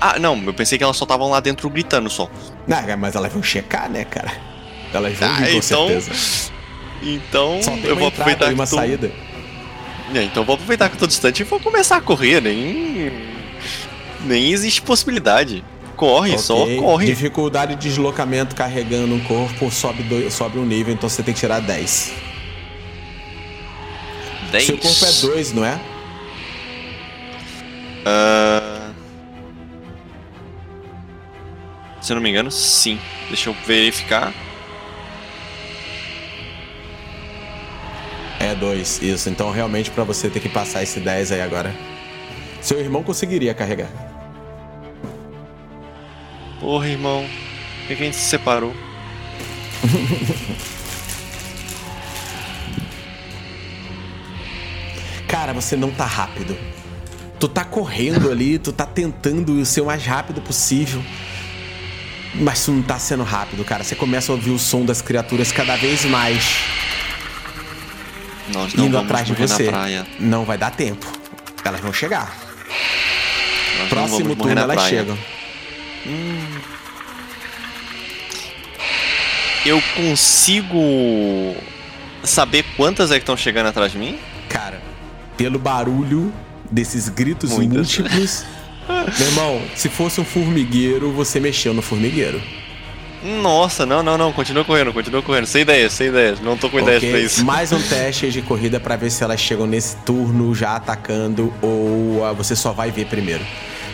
Ah, 0.01 0.17
não, 0.17 0.35
eu 0.43 0.53
pensei 0.55 0.79
que 0.79 0.83
elas 0.83 0.97
só 0.97 1.05
estavam 1.05 1.29
lá 1.29 1.39
dentro 1.39 1.69
gritando 1.69 2.09
só. 2.09 2.27
Não, 2.67 2.97
mas 2.97 3.13
elas 3.15 3.31
vão 3.31 3.43
checar, 3.43 3.87
né, 3.87 4.05
cara? 4.05 4.31
Elas 4.91 5.13
vão 5.19 5.29
Ah, 5.29 5.33
vir 5.33 5.51
com 5.51 5.57
então- 5.59 5.87
certeza. 5.87 6.51
Então, 7.03 7.59
eu 7.83 7.95
vou 7.95 8.07
aproveitar 8.07 8.47
que 8.47 8.53
uma 8.55 8.65
tô... 8.65 8.75
saída. 8.75 9.11
É, 10.15 10.23
então 10.23 10.41
eu 10.41 10.45
vou 10.47 10.55
aproveitar 10.55 10.89
que 10.89 10.95
eu 10.95 10.99
tô 10.99 11.05
distante 11.07 11.41
e 11.41 11.43
vou 11.43 11.59
começar 11.59 11.97
a 11.97 12.01
correr, 12.01 12.41
nem. 12.41 13.11
Nem 14.25 14.51
existe 14.51 14.81
possibilidade. 14.81 15.63
Corre, 16.01 16.35
só 16.39 16.63
Ok. 16.63 16.77
corre. 16.77 17.05
Dificuldade 17.05 17.75
de 17.75 17.87
deslocamento 17.87 18.55
carregando 18.55 19.13
um 19.13 19.19
corpo 19.19 19.69
sobe, 19.69 20.31
sobe 20.31 20.57
um 20.57 20.65
nível, 20.65 20.91
então 20.91 21.07
você 21.07 21.21
tem 21.21 21.31
que 21.31 21.39
tirar 21.39 21.59
10. 21.59 22.11
10. 24.51 24.65
Seu 24.65 24.77
corpo 24.79 25.05
é 25.05 25.11
2, 25.35 25.53
não 25.53 25.63
é? 25.63 25.79
Ah, 28.03 28.89
Se 32.01 32.11
eu 32.11 32.15
não 32.15 32.23
me 32.23 32.31
engano, 32.31 32.49
sim. 32.49 32.99
Deixa 33.27 33.51
eu 33.51 33.55
verificar. 33.67 34.33
É 38.39 38.55
2, 38.55 39.03
isso. 39.03 39.29
Então 39.29 39.51
realmente 39.51 39.91
pra 39.91 40.03
você 40.03 40.31
ter 40.31 40.39
que 40.39 40.49
passar 40.49 40.81
esse 40.81 40.99
10 40.99 41.31
aí 41.31 41.41
agora. 41.41 41.71
Seu 42.59 42.79
irmão 42.79 43.03
conseguiria 43.03 43.53
carregar. 43.53 44.20
Porra, 46.61 46.87
irmão. 46.87 47.25
Por 47.79 47.87
que 47.87 47.95
que 47.95 48.03
a 48.03 48.05
gente 48.05 48.15
se 48.15 48.29
separou? 48.29 48.73
Cara, 55.27 55.53
você 55.53 55.75
não 55.75 55.89
tá 55.89 56.05
rápido. 56.05 56.55
Tu 57.39 57.47
tá 57.47 57.63
correndo 57.65 58.29
ali, 58.29 58.59
tu 58.59 58.71
tá 58.71 58.85
tentando 58.85 59.65
ser 59.65 59.81
o 59.81 59.85
mais 59.87 60.05
rápido 60.05 60.39
possível. 60.41 61.03
Mas 62.35 62.63
tu 62.63 62.71
não 62.71 62.83
tá 62.83 62.99
sendo 62.99 63.23
rápido, 63.23 63.65
cara. 63.65 63.83
Você 63.83 63.95
começa 63.95 64.31
a 64.31 64.35
ouvir 64.35 64.51
o 64.51 64.59
som 64.59 64.85
das 64.85 65.01
criaturas 65.01 65.51
cada 65.51 65.75
vez 65.75 66.05
mais 66.05 66.59
Nós 68.53 68.73
não 68.73 68.85
indo 68.85 68.97
atrás 68.97 69.25
de 69.25 69.33
você. 69.33 69.69
Não 70.19 70.45
vai 70.45 70.57
dar 70.57 70.69
tempo. 70.71 71.05
Elas 71.65 71.81
vão 71.81 71.91
chegar. 71.91 72.33
Nós 73.79 73.89
Próximo 73.89 74.35
turno 74.35 74.59
elas 74.61 74.75
praia. 74.75 74.89
chegam. 74.99 75.17
Eu 79.65 79.81
consigo 79.95 81.55
saber 82.23 82.65
quantas 82.75 83.11
é 83.11 83.15
que 83.15 83.19
estão 83.21 83.37
chegando 83.37 83.67
atrás 83.67 83.91
de 83.91 83.97
mim? 83.97 84.17
Cara, 84.49 84.81
pelo 85.37 85.59
barulho 85.59 86.33
desses 86.69 87.09
gritos 87.09 87.51
Muitas. 87.51 87.97
múltiplos. 87.97 88.45
Meu 89.19 89.27
irmão, 89.27 89.61
se 89.75 89.87
fosse 89.89 90.19
um 90.19 90.25
formigueiro, 90.25 91.11
você 91.11 91.39
mexeu 91.39 91.73
no 91.73 91.81
formigueiro. 91.81 92.41
Nossa, 93.23 93.85
não, 93.85 94.01
não, 94.01 94.17
não. 94.17 94.33
Continua 94.33 94.65
correndo, 94.65 94.91
continua 94.91 95.21
correndo. 95.21 95.45
Sem 95.45 95.61
ideias, 95.61 95.93
sem 95.93 96.07
ideias. 96.07 96.39
Não 96.39 96.57
tô 96.57 96.69
com 96.69 96.79
ideias 96.79 96.97
Ok? 96.97 97.11
pra 97.11 97.19
isso. 97.19 97.45
Mais 97.45 97.71
um 97.71 97.79
teste 97.79 98.31
de 98.31 98.41
corrida 98.41 98.79
pra 98.79 98.95
ver 98.95 99.11
se 99.11 99.23
elas 99.23 99.39
chegam 99.39 99.67
nesse 99.67 99.95
turno 99.97 100.53
já 100.55 100.75
atacando 100.75 101.53
ou 101.61 102.25
ah, 102.25 102.33
você 102.33 102.55
só 102.55 102.71
vai 102.71 102.89
ver 102.89 103.05
primeiro. 103.05 103.45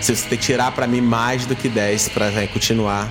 Se 0.01 0.15
você 0.15 0.27
tem 0.29 0.37
que 0.37 0.45
tirar 0.45 0.71
pra 0.71 0.87
mim 0.87 1.01
mais 1.01 1.45
do 1.45 1.55
que 1.55 1.67
10 1.67 2.09
pra 2.09 2.27
eh, 2.27 2.47
continuar. 2.47 3.09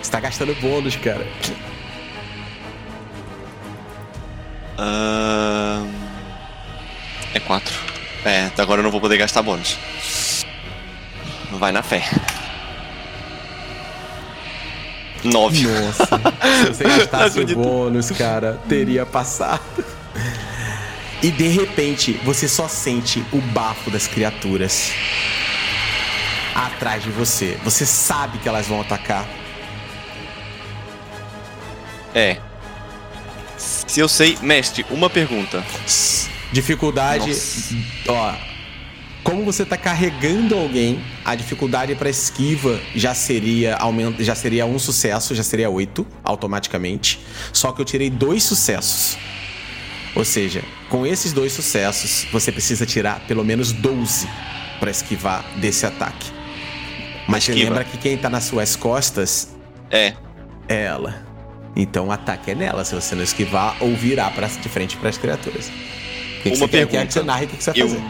Você 0.00 0.10
tá 0.10 0.20
gastando 0.20 0.54
bônus, 0.60 0.96
cara. 0.96 1.26
Ahn, 4.78 5.88
É 7.34 7.40
4. 7.40 7.74
É, 8.24 8.46
até 8.46 8.62
agora 8.62 8.80
eu 8.80 8.84
não 8.84 8.90
vou 8.90 9.00
poder 9.00 9.16
gastar 9.16 9.42
bônus. 9.42 9.78
Vai 11.52 11.72
na 11.72 11.82
fé. 11.82 12.04
9. 15.24 15.62
Nossa, 15.66 16.04
se 16.06 16.66
você 16.68 16.84
gastasse 16.84 17.40
o 17.40 17.46
bônus, 17.46 18.10
cara, 18.10 18.58
teria 18.68 19.06
passado. 19.06 19.84
E 21.22 21.30
de 21.30 21.46
repente, 21.46 22.12
você 22.24 22.48
só 22.48 22.66
sente 22.66 23.24
o 23.32 23.40
bafo 23.40 23.90
das 23.90 24.08
criaturas 24.08 24.90
atrás 26.52 27.02
de 27.02 27.10
você. 27.10 27.56
Você 27.64 27.86
sabe 27.86 28.38
que 28.38 28.48
elas 28.48 28.66
vão 28.66 28.80
atacar. 28.80 29.28
É. 32.14 32.38
Se 33.56 34.00
eu 34.00 34.08
sei, 34.08 34.36
mestre, 34.42 34.84
uma 34.90 35.08
pergunta. 35.08 35.64
Dificuldade. 36.50 37.28
Nossa. 37.28 37.74
Ó. 38.08 38.34
Como 39.22 39.44
você 39.44 39.64
tá 39.64 39.76
carregando 39.76 40.56
alguém, 40.56 41.00
a 41.24 41.36
dificuldade 41.36 41.94
para 41.94 42.10
esquiva 42.10 42.80
já 42.96 43.14
seria 43.14 43.76
aumenta, 43.76 44.24
já 44.24 44.34
seria 44.34 44.66
um 44.66 44.80
sucesso, 44.80 45.32
já 45.36 45.44
seria 45.44 45.70
oito 45.70 46.04
automaticamente. 46.24 47.20
Só 47.52 47.70
que 47.70 47.80
eu 47.80 47.84
tirei 47.84 48.10
dois 48.10 48.42
sucessos. 48.42 49.16
Ou 50.14 50.24
seja, 50.24 50.62
com 50.88 51.06
esses 51.06 51.32
dois 51.32 51.52
sucessos, 51.52 52.26
você 52.32 52.52
precisa 52.52 52.84
tirar 52.84 53.20
pelo 53.26 53.44
menos 53.44 53.72
12 53.72 54.28
para 54.78 54.90
esquivar 54.90 55.44
desse 55.56 55.86
ataque. 55.86 56.30
Mas 57.26 57.48
Esquiva. 57.48 57.70
lembra 57.70 57.84
que 57.84 57.96
quem 57.96 58.16
tá 58.16 58.28
nas 58.28 58.44
suas 58.44 58.76
costas 58.76 59.48
É. 59.90 60.12
é 60.68 60.82
ela. 60.84 61.26
Então 61.74 62.08
o 62.08 62.12
ataque 62.12 62.50
é 62.50 62.54
nela, 62.54 62.84
se 62.84 62.94
você 62.94 63.14
não 63.14 63.22
esquivar 63.22 63.76
ou 63.80 63.94
virar 63.96 64.30
pra, 64.34 64.46
de 64.48 64.68
frente 64.68 64.96
para 64.96 65.08
as 65.08 65.16
criaturas. 65.16 65.68
O 65.68 66.42
que, 66.42 66.50
que 66.50 66.56
Uma 66.56 66.56
você 66.56 66.68
quer, 66.68 66.78
quer 66.78 66.86
pergunta. 66.86 67.06
que 67.06 67.12
você 67.14 67.22
narre 67.22 67.44
o 67.46 67.48
que, 67.48 67.56
que 67.56 67.64
você 67.64 67.70
vai 67.70 67.80
Eu 67.80 67.88
fazer? 67.88 68.02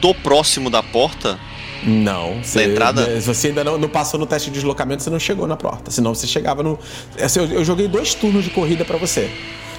tô 0.00 0.14
próximo 0.14 0.70
da 0.70 0.82
porta? 0.82 1.40
Não. 1.82 2.40
Você, 2.44 2.64
entrada? 2.64 3.20
Se 3.20 3.26
você 3.26 3.48
ainda 3.48 3.64
não, 3.64 3.78
não 3.78 3.88
passou 3.88 4.20
no 4.20 4.26
teste 4.26 4.50
de 4.50 4.54
deslocamento, 4.54 5.02
você 5.02 5.08
não 5.10 5.18
chegou 5.18 5.46
na 5.46 5.56
porta. 5.56 5.90
Senão 5.90 6.14
você 6.14 6.26
chegava 6.26 6.62
no. 6.62 6.78
Assim, 7.20 7.40
Eu, 7.40 7.46
eu 7.46 7.64
joguei 7.64 7.88
dois 7.88 8.14
turnos 8.14 8.44
de 8.44 8.50
corrida 8.50 8.84
pra 8.84 8.98
você. 8.98 9.30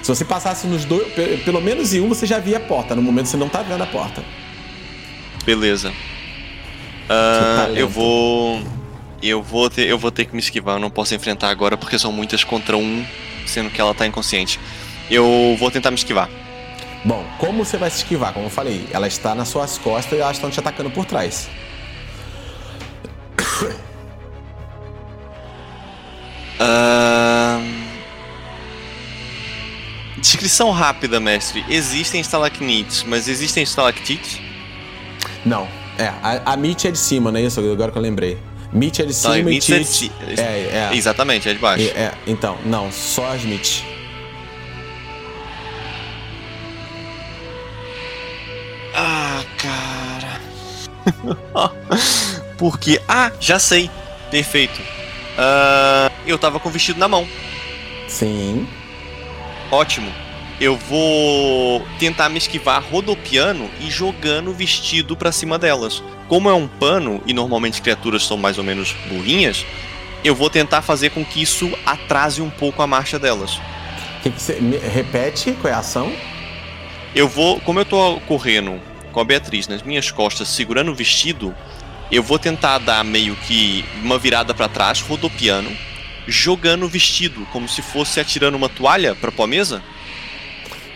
Se 0.02 0.08
você 0.08 0.24
passasse 0.24 0.66
nos 0.66 0.84
dois, 0.84 1.12
pe- 1.12 1.38
pelo 1.44 1.60
menos 1.60 1.94
em 1.94 2.00
um, 2.00 2.08
você 2.08 2.26
já 2.26 2.38
via 2.38 2.56
a 2.56 2.60
porta. 2.60 2.94
No 2.96 3.02
momento 3.02 3.26
você 3.26 3.36
não 3.36 3.48
tá 3.48 3.62
vendo 3.62 3.82
a 3.82 3.86
porta. 3.86 4.22
Beleza. 5.44 5.92
Talento. 7.08 7.78
eu 7.78 7.88
vou. 7.88 8.62
Eu 9.22 9.40
vou, 9.40 9.70
ter, 9.70 9.86
eu 9.88 9.96
vou 9.96 10.10
ter 10.10 10.24
que 10.24 10.32
me 10.34 10.40
esquivar. 10.40 10.76
Eu 10.76 10.80
não 10.80 10.90
posso 10.90 11.14
enfrentar 11.14 11.48
agora 11.50 11.76
porque 11.76 11.96
são 11.98 12.10
muitas 12.10 12.42
contra 12.42 12.76
um, 12.76 13.04
sendo 13.46 13.70
que 13.70 13.80
ela 13.80 13.94
tá 13.94 14.04
inconsciente. 14.06 14.58
Eu 15.08 15.56
vou 15.60 15.70
tentar 15.70 15.90
me 15.92 15.96
esquivar. 15.96 16.28
Bom, 17.04 17.24
como 17.38 17.64
você 17.64 17.76
vai 17.76 17.90
se 17.90 17.98
esquivar? 17.98 18.32
Como 18.32 18.46
eu 18.46 18.50
falei, 18.50 18.88
ela 18.92 19.06
está 19.06 19.34
nas 19.34 19.48
suas 19.48 19.78
costas 19.78 20.18
e 20.18 20.22
elas 20.22 20.36
estão 20.36 20.50
te 20.50 20.58
atacando 20.58 20.90
por 20.90 21.04
trás. 21.04 21.48
Ahn, 26.58 27.41
Descrição 30.22 30.70
rápida, 30.70 31.18
mestre. 31.18 31.64
Existem 31.68 32.20
estalactites, 32.20 33.02
mas 33.02 33.26
existem 33.26 33.64
estalactites? 33.64 34.40
Não. 35.44 35.66
É, 35.98 36.06
a, 36.22 36.52
a 36.52 36.56
Mitch 36.56 36.84
é 36.84 36.90
de 36.92 36.98
cima, 36.98 37.30
não 37.32 37.38
é 37.40 37.42
isso? 37.42 37.58
Agora 37.60 37.90
que 37.92 37.98
eu 37.98 38.02
lembrei. 38.02 38.38
Mitch 38.72 39.00
é 39.00 39.04
de 39.04 39.12
cima 39.12 39.36
e 39.36 39.42
Mitch 39.42 39.68
é 39.70 39.80
de 39.80 39.84
ci- 39.84 40.12
É, 40.38 40.88
é. 40.92 40.96
Exatamente, 40.96 41.48
é 41.48 41.52
de 41.52 41.58
baixo. 41.58 41.84
É, 41.84 42.02
é, 42.04 42.12
então, 42.26 42.56
não, 42.64 42.90
só 42.92 43.32
as 43.34 43.42
Mitch. 43.44 43.82
Ah, 48.94 49.42
cara. 49.58 50.40
Porque. 52.58 53.00
Ah, 53.08 53.32
já 53.40 53.58
sei. 53.58 53.90
Perfeito. 54.30 54.80
Ah, 55.38 56.10
eu 56.26 56.38
tava 56.38 56.60
com 56.60 56.68
o 56.68 56.72
vestido 56.72 56.98
na 56.98 57.08
mão. 57.08 57.26
Sim. 58.08 58.68
Ótimo. 59.72 60.12
Eu 60.60 60.76
vou 60.76 61.84
tentar 61.98 62.28
me 62.28 62.36
esquivar 62.38 62.80
rodopiando 62.84 63.68
e 63.80 63.90
jogando 63.90 64.50
o 64.50 64.54
vestido 64.54 65.16
pra 65.16 65.32
cima 65.32 65.58
delas. 65.58 66.02
Como 66.28 66.48
é 66.48 66.52
um 66.54 66.68
pano 66.68 67.20
e 67.26 67.32
normalmente 67.32 67.82
criaturas 67.82 68.24
são 68.24 68.36
mais 68.36 68.58
ou 68.58 68.64
menos 68.64 68.92
burrinhas, 69.08 69.64
eu 70.22 70.34
vou 70.34 70.48
tentar 70.48 70.82
fazer 70.82 71.10
com 71.10 71.24
que 71.24 71.42
isso 71.42 71.72
atrase 71.84 72.40
um 72.40 72.50
pouco 72.50 72.80
a 72.82 72.86
marcha 72.86 73.18
delas. 73.18 73.58
Que 74.22 74.30
que 74.30 74.40
você, 74.40 74.60
me- 74.60 74.76
repete 74.76 75.52
qual 75.60 75.72
é 75.72 75.74
a 75.74 75.80
ação? 75.80 76.12
Eu 77.14 77.26
vou, 77.26 77.58
como 77.60 77.80
eu 77.80 77.84
tô 77.84 78.20
correndo 78.28 78.80
com 79.10 79.20
a 79.20 79.24
Beatriz 79.24 79.66
nas 79.66 79.82
minhas 79.82 80.10
costas 80.10 80.48
segurando 80.48 80.92
o 80.92 80.94
vestido, 80.94 81.52
eu 82.10 82.22
vou 82.22 82.38
tentar 82.38 82.78
dar 82.78 83.02
meio 83.02 83.34
que 83.36 83.84
uma 84.02 84.18
virada 84.18 84.54
pra 84.54 84.68
trás, 84.68 85.00
rodopiando, 85.00 85.70
jogando 86.26 86.84
o 86.84 86.88
vestido 86.88 87.46
como 87.52 87.68
se 87.68 87.82
fosse 87.82 88.20
atirando 88.20 88.56
uma 88.56 88.68
toalha 88.68 89.14
pra 89.14 89.32
pôr 89.32 89.44
a 89.44 89.46
mesa. 89.46 89.82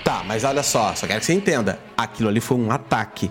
Tá, 0.05 0.23
mas 0.25 0.45
olha 0.45 0.63
só, 0.63 0.95
só 0.95 1.07
quero 1.07 1.21
que 1.21 1.27
você 1.27 1.33
entenda. 1.33 1.81
Aquilo 1.97 2.29
ali 2.29 2.41
foi 2.41 2.57
um 2.57 2.71
ataque. 2.71 3.31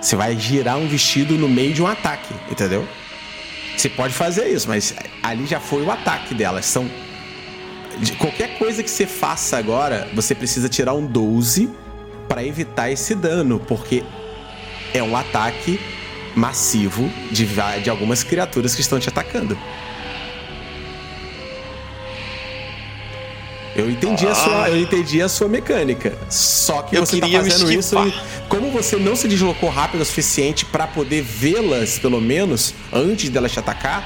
Você 0.00 0.16
vai 0.16 0.38
girar 0.38 0.76
um 0.76 0.88
vestido 0.88 1.34
no 1.34 1.48
meio 1.48 1.72
de 1.72 1.82
um 1.82 1.86
ataque, 1.86 2.32
entendeu? 2.50 2.86
Você 3.76 3.88
pode 3.88 4.14
fazer 4.14 4.48
isso, 4.48 4.68
mas 4.68 4.94
ali 5.22 5.46
já 5.46 5.60
foi 5.60 5.82
o 5.82 5.90
ataque 5.90 6.34
delas. 6.34 6.66
São. 6.66 6.88
de 7.98 8.12
qualquer 8.12 8.58
coisa 8.58 8.82
que 8.82 8.90
você 8.90 9.06
faça 9.06 9.58
agora, 9.58 10.08
você 10.14 10.34
precisa 10.34 10.68
tirar 10.68 10.94
um 10.94 11.06
12 11.06 11.70
para 12.28 12.44
evitar 12.44 12.90
esse 12.90 13.14
dano, 13.14 13.60
porque 13.60 14.02
é 14.92 15.02
um 15.02 15.16
ataque 15.16 15.80
massivo 16.34 17.10
de, 17.30 17.46
de 17.82 17.90
algumas 17.90 18.22
criaturas 18.22 18.74
que 18.74 18.80
estão 18.80 18.98
te 18.98 19.08
atacando. 19.08 19.58
Eu 23.76 23.90
entendi, 23.90 24.26
a 24.26 24.34
sua, 24.34 24.68
eu 24.70 24.80
entendi 24.80 25.20
a 25.20 25.28
sua 25.28 25.48
mecânica. 25.48 26.16
Só 26.30 26.82
que 26.82 26.96
Eu 26.96 27.04
você 27.04 27.18
tá 27.18 27.28
fazendo 27.28 27.72
isso 27.72 27.96
e 28.06 28.14
como 28.48 28.70
você 28.70 28.96
não 28.96 29.16
se 29.16 29.26
deslocou 29.26 29.68
rápido 29.68 30.00
o 30.02 30.04
suficiente 30.04 30.64
para 30.64 30.86
poder 30.86 31.22
vê-las, 31.22 31.98
pelo 31.98 32.20
menos, 32.20 32.72
antes 32.92 33.28
delas 33.30 33.50
te 33.50 33.58
atacar, 33.58 34.04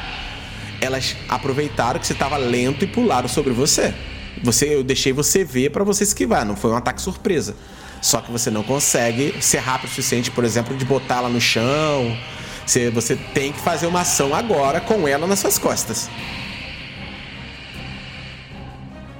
elas 0.81 1.16
aproveitaram 1.28 2.01
que 2.01 2.07
você 2.07 2.15
tava 2.15 2.36
lento 2.39 2.85
e 2.85 2.89
pularam 2.89 3.28
sobre 3.28 3.53
você. 3.53 3.95
Você, 4.43 4.74
eu 4.74 4.82
deixei 4.82 5.12
você 5.12 5.45
ver 5.45 5.70
para 5.70 5.85
você 5.85 6.05
esquivar, 6.05 6.47
não 6.47 6.57
foi 6.57 6.70
um 6.70 6.77
ataque 6.77 7.03
surpresa. 7.03 7.55
Só 8.01 8.20
que 8.20 8.31
você 8.31 8.51
não 8.51 8.62
consegue 8.62 9.35
ser 9.40 9.59
rápido 9.59 9.89
o 9.89 9.90
suficiente, 9.90 10.31
por 10.31 10.45
exemplo, 10.45 10.77
de 10.77 10.85
botar 10.85 11.16
ela 11.16 11.28
no 11.28 11.40
chão. 11.40 12.16
Você, 12.65 12.90
você 12.90 13.16
tem 13.16 13.53
que 13.53 13.61
fazer 13.61 13.86
uma 13.86 14.03
ação 14.03 14.35
agora 14.35 14.81
com 14.81 15.07
ela 15.07 15.27
nas 15.27 15.40
suas 15.40 15.59
costas. 15.59 16.09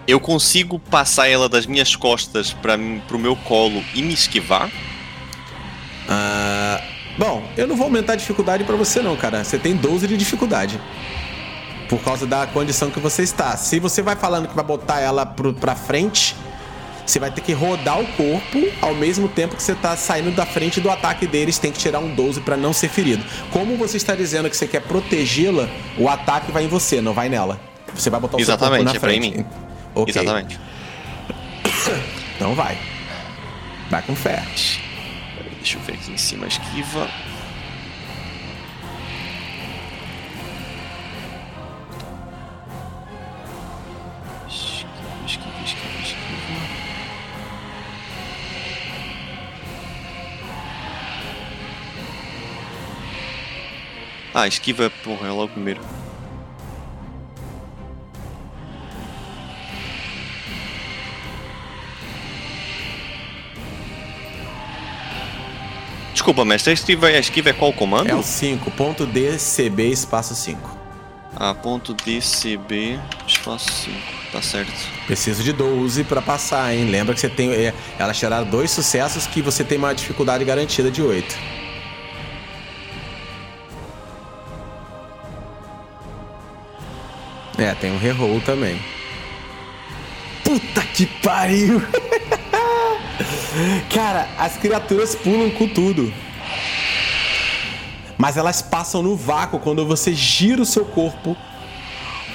Eu 0.09 0.19
consigo 0.19 0.79
passar 0.79 1.29
ela 1.29 1.51
das 1.51 1.67
minhas 1.67 1.95
costas 1.95 2.51
para 2.51 2.79
pro 3.07 3.19
meu 3.19 3.37
colo 3.37 3.85
e 3.95 4.01
me 4.01 4.15
esquivar? 4.15 4.71
Ah, 6.09 6.81
bom, 7.19 7.47
eu 7.59 7.67
não 7.67 7.77
vou 7.77 7.85
aumentar 7.85 8.15
a 8.15 8.17
dificuldade 8.17 8.65
pra 8.65 8.75
você 8.75 9.03
não, 9.03 9.15
cara. 9.15 9.45
Você 9.45 9.59
tem 9.59 9.77
12 9.77 10.07
de 10.09 10.17
dificuldade. 10.17 10.81
Por 11.91 12.01
causa 12.01 12.27
da 12.27 12.47
condição 12.47 12.91
que 12.91 12.99
você 12.99 13.23
está. 13.23 13.55
Se 13.59 13.79
você 13.79 14.01
vai 14.01 14.17
falando 14.17 14.49
que 14.49 14.55
vai 14.57 14.65
botar 14.65 14.99
ela 14.99 15.27
pro, 15.27 15.53
pra 15.53 15.75
frente, 15.77 16.35
você 17.05 17.19
vai 17.19 17.31
ter 17.31 17.43
que 17.43 17.53
rodar 17.53 18.01
o 18.01 18.07
corpo 18.13 18.67
ao 18.81 18.95
mesmo 18.95 19.29
tempo 19.29 19.57
que 19.57 19.63
você 19.63 19.75
tá 19.75 19.95
saindo 19.95 20.31
da 20.31 20.47
frente 20.47 20.81
do 20.81 20.91
ataque 20.91 21.27
deles. 21.27 21.59
Tem 21.59 21.71
que 21.71 21.79
tirar 21.79 21.99
um 21.99 22.15
12 22.15 22.41
pra 22.41 22.57
não 22.57 22.73
ser 22.73 22.89
ferido. 22.89 23.23
Como 23.51 23.77
você 23.77 23.99
está 23.99 24.15
dizendo 24.15 24.49
que 24.49 24.57
você 24.57 24.67
quer 24.67 24.81
protegê-la, 24.81 25.69
o 25.99 26.09
ataque 26.09 26.51
vai 26.51 26.65
em 26.65 26.69
você, 26.69 26.99
não 27.03 27.13
vai 27.13 27.29
nela. 27.29 27.61
Você 27.95 28.09
vai 28.09 28.19
botar 28.19 28.39
o 28.39 28.41
seu 28.41 28.57
corpo 28.57 28.65
Exatamente, 28.65 28.85
na 28.85 28.91
é 28.91 28.99
pra 28.99 29.11
frente. 29.11 29.39
mim. 29.39 29.68
Ok, 29.99 30.15
Exatamente. 30.15 30.61
então 32.37 32.55
vai. 32.55 32.79
Vai 33.91 34.01
com 34.03 34.15
fé. 34.15 34.45
Deixa 35.57 35.77
eu 35.77 35.83
ver 35.83 35.95
aqui 35.95 36.13
em 36.13 36.17
cima 36.17 36.45
a 36.45 36.49
esquiva. 36.49 37.11
Esquiva, 44.47 45.25
esquiva, 45.27 45.65
esquiva, 45.65 46.01
esquiva. 46.03 46.89
Ah, 54.35 54.47
esquiva, 54.47 54.91
porra, 55.03 55.29
é 55.29 55.31
logo 55.31 55.53
primeiro. 55.53 55.81
Desculpa, 66.19 66.45
mestre, 66.45 66.71
a 66.71 66.75
esquiva, 66.75 67.07
a 67.07 67.19
esquiva 67.21 67.51
é 67.51 67.53
qual 67.53 67.73
comando? 67.73 68.11
É 68.11 68.15
o 68.15 68.25
5, 68.25 68.73
ponto 68.73 69.07
DCB 69.07 69.93
espaço 69.93 70.35
5. 70.35 70.77
A 71.37 71.55
ponto 71.55 71.95
DCB, 71.95 72.99
espaço 73.25 73.71
5, 73.85 73.97
tá 74.33 74.43
certo. 74.43 74.73
Preciso 75.07 75.45
de 75.45 75.53
12 75.53 76.03
pra 76.03 76.21
passar, 76.21 76.75
hein? 76.75 76.87
Lembra 76.91 77.15
que 77.15 77.21
você 77.21 77.29
tem. 77.29 77.53
é, 77.53 77.73
Elas 78.01 78.19
tiraram 78.19 78.45
dois 78.45 78.73
sucessos 78.73 79.29
que 79.29 79.41
você 79.41 79.63
tem 79.63 79.79
uma 79.79 79.95
dificuldade 79.95 80.45
garantida 80.45 80.91
de 80.91 81.01
8. 81.01 81.39
É, 87.59 87.75
tem 87.77 87.93
um 87.93 87.99
reroll 87.99 88.41
também. 88.41 88.77
Puta 90.43 90.83
que 90.83 91.07
pariu! 91.07 91.81
Cara, 93.93 94.29
as 94.39 94.57
criaturas 94.57 95.15
pulam 95.15 95.51
com 95.51 95.69
tudo. 95.69 96.13
Mas 98.17 98.37
elas 98.37 98.61
passam 98.63 99.03
no 99.03 99.17
vácuo 99.17 99.61
quando 99.61 99.87
você 99.87 100.13
gira 100.13 100.61
o 100.61 100.67
seu 100.67 100.85
corpo 100.85 101.37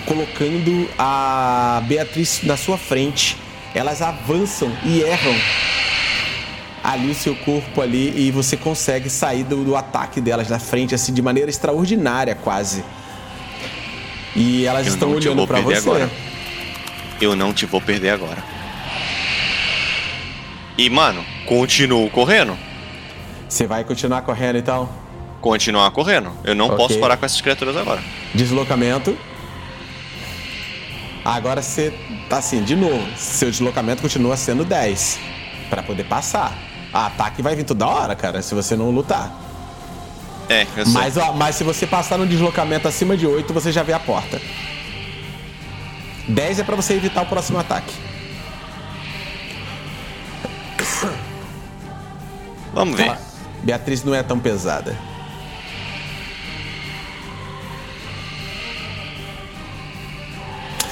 colocando 0.06 0.90
a 0.98 1.82
Beatriz 1.88 2.42
na 2.44 2.58
sua 2.58 2.78
frente. 2.78 3.38
Elas 3.76 4.02
avançam 4.02 4.72
e 4.86 5.02
erram 5.02 5.36
ali 6.84 7.10
o 7.12 7.16
seu 7.16 7.36
corpo 7.36 7.82
ali 7.82 8.14
e 8.28 8.30
você 8.30 8.58
consegue 8.58 9.10
sair 9.10 9.44
do, 9.46 9.64
do 9.64 9.76
ataque 9.76 10.20
delas 10.20 10.50
na 10.50 10.60
frente 10.60 10.94
assim 10.94 11.14
de 11.14 11.22
maneira 11.22 11.50
extraordinária 11.50 12.36
quase. 12.36 12.84
E 14.36 14.66
elas 14.66 14.88
Eu 14.88 14.94
estão 14.94 15.12
olhando 15.12 15.48
perder 15.48 15.64
você. 15.64 15.78
agora. 15.90 16.12
Eu 17.22 17.36
não 17.36 17.54
te 17.54 17.66
vou 17.66 17.80
perder 17.80 18.10
agora. 18.10 18.44
E, 20.78 20.90
mano, 20.90 21.24
continuo 21.46 22.10
correndo. 22.10 22.58
Você 23.48 23.68
vai 23.68 23.84
continuar 23.84 24.22
correndo 24.24 24.58
então? 24.58 24.90
Continuar 25.42 25.92
correndo. 25.92 26.32
Eu 26.44 26.56
não 26.56 26.66
Ok. 26.68 26.78
posso 26.78 27.00
parar 27.00 27.18
com 27.18 27.26
essas 27.26 27.42
criaturas 27.42 27.76
agora. 27.78 28.02
Deslocamento. 28.34 29.16
Agora 31.24 31.62
você 31.62 31.94
tá 32.30 32.38
assim, 32.38 32.64
de 32.64 32.76
novo. 32.76 33.06
Seu 33.16 33.50
deslocamento 33.52 34.02
continua 34.02 34.36
sendo 34.36 34.66
10 34.66 35.20
Pra 35.70 35.82
poder 35.82 36.04
passar. 36.04 36.54
A 36.94 37.08
ataque 37.08 37.42
vai 37.42 37.56
vir 37.56 37.64
toda 37.64 37.88
hora, 37.88 38.16
cara, 38.16 38.42
se 38.42 38.54
você 38.54 38.76
não 38.76 38.92
lutar. 38.92 39.32
É, 40.50 40.68
eu 40.78 40.86
sei. 40.86 40.94
Mas, 40.94 41.18
ó, 41.18 41.32
mas 41.34 41.56
se 41.56 41.64
você 41.64 41.88
passar 41.88 42.18
no 42.18 42.28
deslocamento 42.28 42.88
acima 42.88 43.18
de 43.18 43.26
8, 43.26 43.52
você 43.54 43.72
já 43.72 43.82
vê 43.82 43.94
a 43.94 44.00
porta. 44.00 44.40
10 46.28 46.60
é 46.60 46.64
pra 46.64 46.76
você 46.76 46.94
evitar 46.94 47.24
o 47.24 47.26
próximo 47.26 47.58
ataque. 47.58 47.92
Vamos 52.74 52.98
ver. 52.98 53.12
Ó, 53.12 53.16
Beatriz 53.64 54.04
não 54.04 54.14
é 54.14 54.24
tão 54.24 54.40
pesada. 54.40 54.98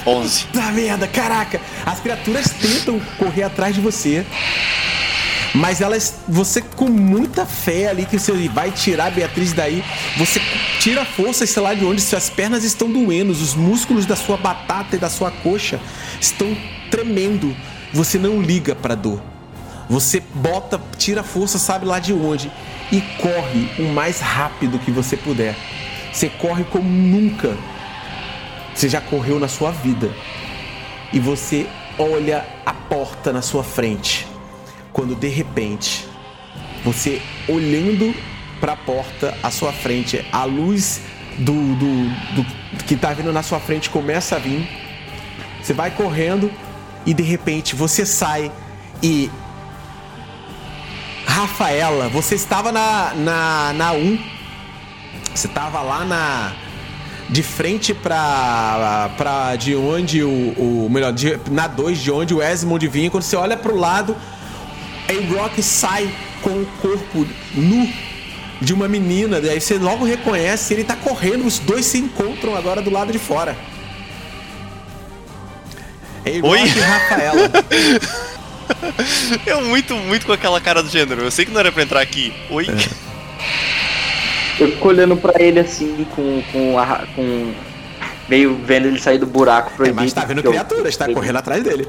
Onze. 0.05 0.45
Tá 0.47 0.71
merda, 0.71 1.07
caraca! 1.07 1.61
As 1.85 1.99
criaturas 1.99 2.49
tentam 2.49 2.99
correr 3.17 3.43
atrás 3.43 3.75
de 3.75 3.81
você. 3.81 4.25
Mas 5.53 5.81
elas, 5.81 6.21
você 6.27 6.61
com 6.61 6.87
muita 6.87 7.45
fé 7.45 7.89
ali 7.89 8.05
que 8.05 8.17
você 8.17 8.31
vai 8.47 8.71
tirar 8.71 9.07
a 9.07 9.11
Beatriz 9.11 9.51
daí, 9.51 9.83
você 10.17 10.41
tira 10.79 11.01
a 11.01 11.05
força, 11.05 11.45
sei 11.45 11.61
lá 11.61 11.73
de 11.73 11.83
onde, 11.83 12.01
suas 12.01 12.29
pernas 12.29 12.63
estão 12.63 12.89
doendo, 12.89 13.31
os 13.31 13.53
músculos 13.53 14.05
da 14.05 14.15
sua 14.15 14.37
batata 14.37 14.95
e 14.95 14.99
da 14.99 15.09
sua 15.09 15.29
coxa 15.29 15.79
estão 16.21 16.55
tremendo. 16.89 17.55
Você 17.93 18.17
não 18.17 18.41
liga 18.41 18.73
pra 18.73 18.95
dor. 18.95 19.30
Você 19.91 20.23
bota, 20.33 20.81
tira 20.97 21.21
a 21.21 21.23
força, 21.23 21.59
sabe 21.59 21.85
lá 21.85 21.99
de 21.99 22.13
onde, 22.13 22.51
e 22.91 23.01
corre 23.21 23.69
o 23.77 23.93
mais 23.93 24.19
rápido 24.19 24.79
que 24.79 24.89
você 24.89 25.15
puder. 25.15 25.55
Você 26.11 26.29
corre 26.29 26.63
como 26.63 26.89
nunca 26.89 27.55
você 28.73 28.89
já 28.89 29.01
correu 29.01 29.39
na 29.39 29.47
sua 29.47 29.71
vida. 29.71 30.11
E 31.13 31.19
você 31.19 31.67
olha 31.97 32.45
a 32.65 32.73
porta 32.73 33.31
na 33.31 33.41
sua 33.41 33.63
frente. 33.63 34.27
Quando 34.91 35.15
de 35.15 35.27
repente, 35.27 36.07
você 36.83 37.21
olhando 37.47 38.15
para 38.59 38.73
a 38.73 38.77
porta 38.77 39.37
à 39.43 39.51
sua 39.51 39.71
frente, 39.71 40.25
a 40.31 40.43
luz 40.45 41.01
do, 41.37 41.53
do, 41.75 42.35
do 42.35 42.83
que 42.85 42.95
tá 42.95 43.13
vindo 43.13 43.31
na 43.31 43.43
sua 43.43 43.59
frente 43.59 43.89
começa 43.89 44.35
a 44.35 44.39
vir. 44.39 44.67
Você 45.61 45.73
vai 45.73 45.91
correndo 45.91 46.51
e 47.05 47.13
de 47.13 47.23
repente 47.23 47.75
você 47.75 48.05
sai 48.05 48.51
e 49.03 49.29
Rafaela, 51.41 52.07
você 52.07 52.35
estava 52.35 52.71
na 52.71 53.13
na 53.15 53.73
na 53.73 53.93
1. 53.93 54.19
Você 55.33 55.47
estava 55.47 55.81
lá 55.81 56.05
na 56.05 56.53
de 57.29 57.41
frente 57.41 57.93
pra, 57.93 59.09
pra 59.17 59.55
de 59.55 59.73
onde 59.75 60.21
o, 60.21 60.29
o 60.29 60.89
melhor, 60.89 61.13
de, 61.13 61.39
na 61.49 61.65
2, 61.65 61.97
de 61.99 62.11
onde 62.11 62.33
o 62.33 62.43
Esmond 62.43 62.85
vinha, 62.89 63.09
quando 63.09 63.23
você 63.23 63.37
olha 63.37 63.55
pro 63.55 63.75
lado, 63.75 64.15
A-Rock 65.07 65.63
sai 65.63 66.13
com 66.41 66.49
o 66.49 66.65
corpo 66.81 67.25
nu 67.55 67.89
de 68.59 68.73
uma 68.73 68.87
menina, 68.87 69.39
daí 69.39 69.61
você 69.61 69.77
logo 69.77 70.03
reconhece, 70.03 70.73
ele 70.73 70.83
tá 70.83 70.97
correndo, 70.97 71.45
os 71.45 71.57
dois 71.57 71.85
se 71.85 71.97
encontram 71.97 72.53
agora 72.55 72.81
do 72.81 72.89
lado 72.91 73.13
de 73.13 73.19
fora. 73.19 73.55
A-Rock 76.25 76.45
Oi? 76.45 76.63
e 76.63 76.79
Rafaela. 76.81 77.51
Eu 79.45 79.61
muito, 79.61 79.95
muito 79.95 80.25
com 80.25 80.31
aquela 80.33 80.59
cara 80.61 80.81
do 80.83 80.89
gênero. 80.89 81.21
Eu 81.21 81.31
sei 81.31 81.45
que 81.45 81.51
não 81.51 81.59
era 81.59 81.71
pra 81.71 81.83
entrar 81.83 82.01
aqui. 82.01 82.33
Oi? 82.49 82.67
Eu 84.59 84.71
fico 84.71 84.87
olhando 84.87 85.15
pra 85.17 85.41
ele 85.41 85.59
assim, 85.59 86.05
com. 86.15 86.41
com, 86.51 86.77
a, 86.77 87.05
com 87.15 87.53
meio 88.29 88.55
vendo 88.65 88.87
ele 88.87 88.99
sair 88.99 89.17
do 89.17 89.25
buraco 89.25 89.71
É, 89.73 89.75
proibido. 89.75 90.01
mas 90.01 90.13
tá 90.13 90.23
vendo 90.23 90.41
que 90.41 90.47
eu- 90.47 90.51
criaturas, 90.51 90.95
tá 90.95 91.11
correndo 91.13 91.37
atrás 91.37 91.63
dele. 91.63 91.87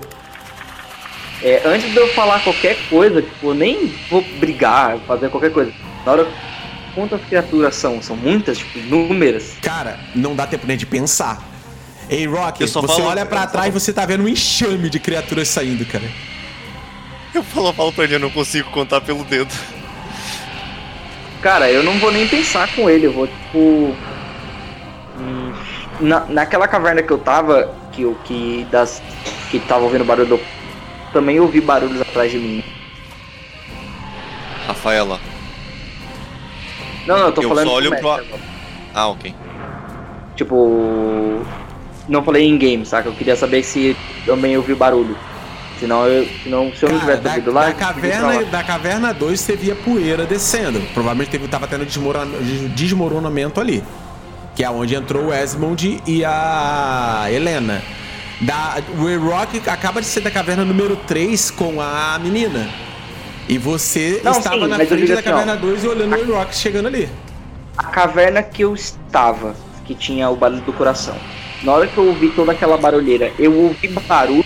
É, 1.42 1.62
antes 1.64 1.90
de 1.90 1.96
eu 1.96 2.08
falar 2.14 2.42
qualquer 2.42 2.76
coisa, 2.88 3.20
tipo, 3.20 3.48
eu 3.48 3.54
nem 3.54 3.92
vou 4.08 4.22
brigar, 4.38 4.98
fazer 5.06 5.28
qualquer 5.28 5.52
coisa. 5.52 5.72
Na 6.06 6.12
hora. 6.12 6.28
Quantas 6.94 7.22
criaturas 7.24 7.74
são? 7.74 8.02
São 8.02 8.14
muitas? 8.14 8.58
Tipo, 8.58 8.78
inúmeras? 8.78 9.54
Cara, 9.62 9.98
não 10.14 10.36
dá 10.36 10.46
tempo 10.46 10.66
nem 10.66 10.76
de 10.76 10.84
pensar. 10.84 11.42
Ei, 12.10 12.26
Rock, 12.26 12.58
você 12.66 12.72
falo- 12.86 13.04
olha 13.06 13.26
só 13.26 13.46
trás 13.46 13.68
e 13.68 13.70
você 13.70 13.94
tá 13.94 14.04
vendo 14.04 14.24
um 14.24 14.28
enxame 14.28 14.90
de 14.90 15.00
criaturas 15.00 15.48
saindo, 15.48 15.86
cara. 15.86 16.04
Eu 17.34 17.42
falo, 17.42 17.72
falo 17.72 17.92
pra 17.92 18.04
ele, 18.04 18.14
eu 18.16 18.20
não 18.20 18.30
consigo 18.30 18.70
contar 18.70 19.00
pelo 19.00 19.24
dedo. 19.24 19.52
Cara, 21.40 21.70
eu 21.70 21.82
não 21.82 21.98
vou 21.98 22.12
nem 22.12 22.28
pensar 22.28 22.68
com 22.74 22.88
ele, 22.90 23.06
eu 23.06 23.12
vou 23.12 23.26
tipo. 23.26 23.96
hum, 25.18 25.52
Na, 26.00 26.20
naquela 26.26 26.68
caverna 26.68 27.02
que 27.02 27.10
eu 27.10 27.18
tava, 27.18 27.74
que 27.92 28.02
eu 28.02 28.14
que 28.24 28.66
das. 28.70 29.02
que 29.50 29.58
tava 29.60 29.84
ouvindo 29.84 30.04
barulho 30.04 30.28
do. 30.28 30.40
Também 31.12 31.40
ouvi 31.40 31.60
barulhos 31.60 32.00
atrás 32.00 32.30
de 32.30 32.38
mim. 32.38 32.62
Rafaela. 34.66 35.18
Não, 37.06 37.18
não, 37.18 37.26
eu 37.26 37.32
tô 37.32 37.42
Eu 37.42 37.48
falando. 37.48 37.66
só 37.68 37.74
olho 37.74 37.92
o 37.92 37.96
pro- 37.98 38.10
agora. 38.10 38.26
Ah, 38.94 39.08
ok. 39.08 39.34
Tipo. 40.36 41.40
Não 42.08 42.22
falei 42.22 42.44
em 42.46 42.58
game, 42.58 42.84
saca? 42.84 43.08
Eu 43.08 43.14
queria 43.14 43.36
saber 43.36 43.62
se 43.62 43.96
também 44.26 44.56
ouvi 44.56 44.74
barulho. 44.74 45.16
Senão 45.82 46.06
eu. 46.06 46.28
Senão, 46.44 46.72
se 46.72 46.84
eu 46.84 46.90
não 46.90 47.00
tivesse 47.00 47.22
da, 47.22 47.30
ouvido 47.30 47.52
lá. 47.52 47.66
da 47.66 47.72
caverna, 47.72 48.44
da 48.44 48.62
caverna 48.62 49.12
2 49.12 49.40
você 49.40 49.56
via 49.56 49.74
poeira 49.74 50.24
descendo. 50.24 50.80
Provavelmente 50.94 51.30
teve, 51.30 51.48
tava 51.48 51.66
tendo 51.66 51.84
desmorona- 51.84 52.38
desmoronamento 52.72 53.60
ali. 53.60 53.82
Que 54.54 54.62
é 54.62 54.70
onde 54.70 54.94
entrou 54.94 55.26
o 55.26 55.34
Esmond 55.34 56.00
e 56.06 56.24
a 56.24 57.24
Helena. 57.30 57.82
Da, 58.40 58.76
o 58.98 59.08
E-Rock 59.08 59.60
acaba 59.68 60.00
de 60.00 60.06
ser 60.06 60.20
da 60.20 60.30
caverna 60.30 60.64
número 60.64 60.94
3 60.96 61.50
com 61.50 61.80
a 61.80 62.16
menina. 62.22 62.68
E 63.48 63.58
você 63.58 64.20
Não, 64.22 64.32
estava 64.32 64.56
sim, 64.56 64.66
na 64.68 64.76
frente 64.76 65.06
da 65.08 65.14
assim, 65.14 65.22
caverna 65.24 65.56
2 65.56 65.84
e 65.84 65.88
olhando 65.88 66.14
o 66.14 66.18
E-Rock 66.18 66.54
chegando 66.54 66.86
ali. 66.86 67.08
a 67.76 67.84
caverna 67.84 68.40
que 68.42 68.62
eu 68.62 68.72
estava, 68.74 69.54
que 69.84 69.94
tinha 69.96 70.30
o 70.30 70.36
barulho 70.36 70.60
do 70.62 70.72
coração. 70.72 71.16
Na 71.64 71.72
hora 71.72 71.86
que 71.86 71.96
eu 71.98 72.06
ouvi 72.06 72.28
toda 72.30 72.52
aquela 72.52 72.76
barulheira, 72.76 73.32
eu 73.38 73.52
ouvi 73.56 73.88
barulho, 73.88 74.41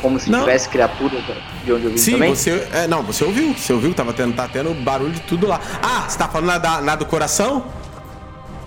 como 0.00 0.18
se 0.18 0.30
Não. 0.30 0.40
tivesse 0.40 0.68
criatura 0.68 1.18
de 1.64 1.72
onde 1.72 1.84
eu 1.84 1.90
vim 1.90 1.96
Sim, 1.96 2.12
também. 2.12 2.34
você. 2.34 2.68
É, 2.72 2.86
não, 2.86 3.02
você 3.02 3.24
ouviu. 3.24 3.52
Você 3.54 3.72
ouviu 3.72 3.92
tava 3.94 4.12
tendo, 4.12 4.34
tá 4.34 4.48
tendo 4.48 4.72
barulho 4.74 5.12
de 5.12 5.20
tudo 5.20 5.46
lá. 5.46 5.60
Ah, 5.82 6.04
você 6.08 6.18
tá 6.18 6.28
falando 6.28 6.60
na, 6.60 6.80
na 6.80 6.96
do 6.96 7.06
coração? 7.06 7.64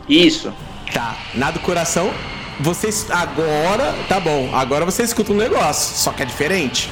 Isso. 0.08 0.54
Tá, 0.94 1.16
na 1.34 1.52
do 1.52 1.60
coração, 1.62 2.12
vocês 2.60 3.08
agora, 3.10 3.96
tá 4.10 4.20
bom, 4.20 4.50
agora 4.54 4.84
você 4.84 5.04
escuta 5.04 5.32
um 5.32 5.38
negócio, 5.38 5.96
só 5.96 6.12
que 6.12 6.22
é 6.22 6.26
diferente. 6.26 6.92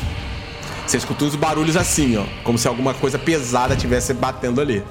Você 0.87 0.97
escuta 0.97 1.25
uns 1.25 1.35
barulhos 1.35 1.75
assim, 1.75 2.17
ó, 2.17 2.23
como 2.43 2.57
se 2.57 2.67
alguma 2.67 2.93
coisa 2.93 3.19
pesada 3.19 3.75
tivesse 3.75 4.13
batendo 4.13 4.61
ali. 4.61 4.83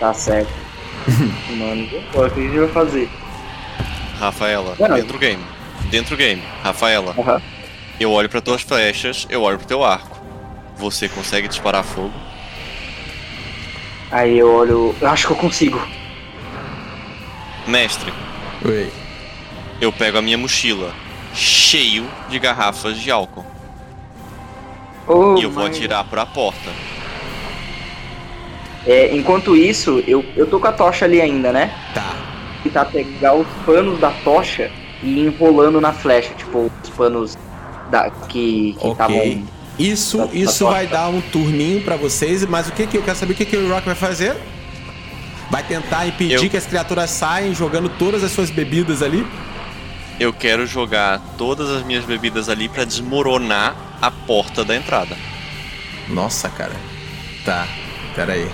Tá 0.00 0.12
certo. 0.12 0.52
Mano, 1.56 1.84
o 2.14 2.30
que 2.30 2.40
a 2.40 2.42
gente 2.42 2.58
vai 2.58 2.68
fazer? 2.68 3.10
Rafaela, 4.18 4.76
Não, 4.78 4.88
dentro 4.96 5.12
do 5.14 5.18
game. 5.18 5.42
Dentro 5.90 6.16
do 6.16 6.18
game. 6.18 6.42
Rafaela, 6.62 7.14
eu 8.00 8.10
olho 8.12 8.28
pra 8.28 8.40
tuas 8.40 8.62
flechas, 8.62 9.26
eu 9.30 9.42
olho 9.42 9.58
pro 9.58 9.66
teu 9.66 9.84
arco. 9.84 10.18
Você 10.76 11.08
consegue 11.08 11.46
disparar 11.48 11.84
fogo? 11.84 12.12
Aí 14.10 14.38
eu 14.38 14.52
olho. 14.52 14.94
Eu 15.00 15.08
acho 15.08 15.26
que 15.26 15.32
eu 15.32 15.36
consigo. 15.36 15.80
Mestre, 17.66 18.12
Oi. 18.64 18.90
eu 19.80 19.90
pego 19.90 20.18
a 20.18 20.22
minha 20.22 20.36
mochila, 20.36 20.92
cheio 21.32 22.06
de 22.28 22.38
garrafas 22.38 22.98
de 23.00 23.10
álcool. 23.10 23.44
Oh, 25.06 25.36
e 25.38 25.42
eu 25.44 25.50
vou 25.50 25.62
mas- 25.64 25.76
atirar 25.76 26.04
pra 26.04 26.26
porta. 26.26 26.70
É, 28.86 29.14
enquanto 29.16 29.56
isso, 29.56 30.02
eu, 30.06 30.22
eu 30.36 30.46
tô 30.46 30.60
com 30.60 30.66
a 30.66 30.72
tocha 30.72 31.06
ali 31.06 31.20
ainda, 31.20 31.50
né? 31.52 31.72
Tá. 31.94 32.14
Tentar 32.64 32.86
pegar 32.86 33.34
os 33.34 33.46
panos 33.64 34.00
da 34.00 34.10
tocha 34.10 34.70
e 35.02 35.08
ir 35.20 35.26
enrolando 35.26 35.80
na 35.80 35.92
flecha, 35.92 36.34
tipo, 36.34 36.70
os 36.82 36.90
panos 36.90 37.36
da, 37.90 38.10
que 38.10 38.74
que 38.74 38.88
estavam. 38.88 39.16
Ok. 39.16 39.44
Isso, 39.78 40.18
Tá- 40.18 40.26
tá 40.26 40.34
isso 40.34 40.58
top. 40.60 40.72
vai 40.72 40.86
dar 40.86 41.08
um 41.08 41.20
turninho 41.20 41.82
pra 41.82 41.96
vocês, 41.96 42.44
mas 42.46 42.68
o 42.68 42.72
que 42.72 42.86
que 42.86 42.96
eu 42.96 43.02
quero 43.02 43.16
saber 43.16 43.32
o 43.32 43.36
que 43.36 43.44
que 43.44 43.56
o 43.56 43.68
Rock 43.68 43.84
vai 43.86 43.94
fazer? 43.94 44.36
Vai 45.50 45.62
tentar 45.62 46.06
impedir 46.06 46.34
Eu- 46.44 46.50
que 46.50 46.56
as 46.56 46.64
criaturas 46.66 47.10
saiam 47.10 47.54
jogando 47.54 47.88
todas 47.88 48.24
as 48.24 48.32
suas 48.32 48.50
bebidas 48.50 49.02
ali? 49.02 49.26
Eu 50.18 50.32
quero 50.32 50.64
jogar 50.66 51.20
todas 51.36 51.68
as 51.70 51.82
minhas 51.84 52.04
bebidas 52.04 52.48
ali 52.48 52.68
pra 52.68 52.84
desmoronar 52.84 53.74
a 54.00 54.10
porta 54.10 54.64
da 54.64 54.74
entrada. 54.76 55.16
Nossa, 56.08 56.48
cara. 56.48 56.72
Tá, 57.44 57.66
pera 58.14 58.32
aí. 58.34 58.48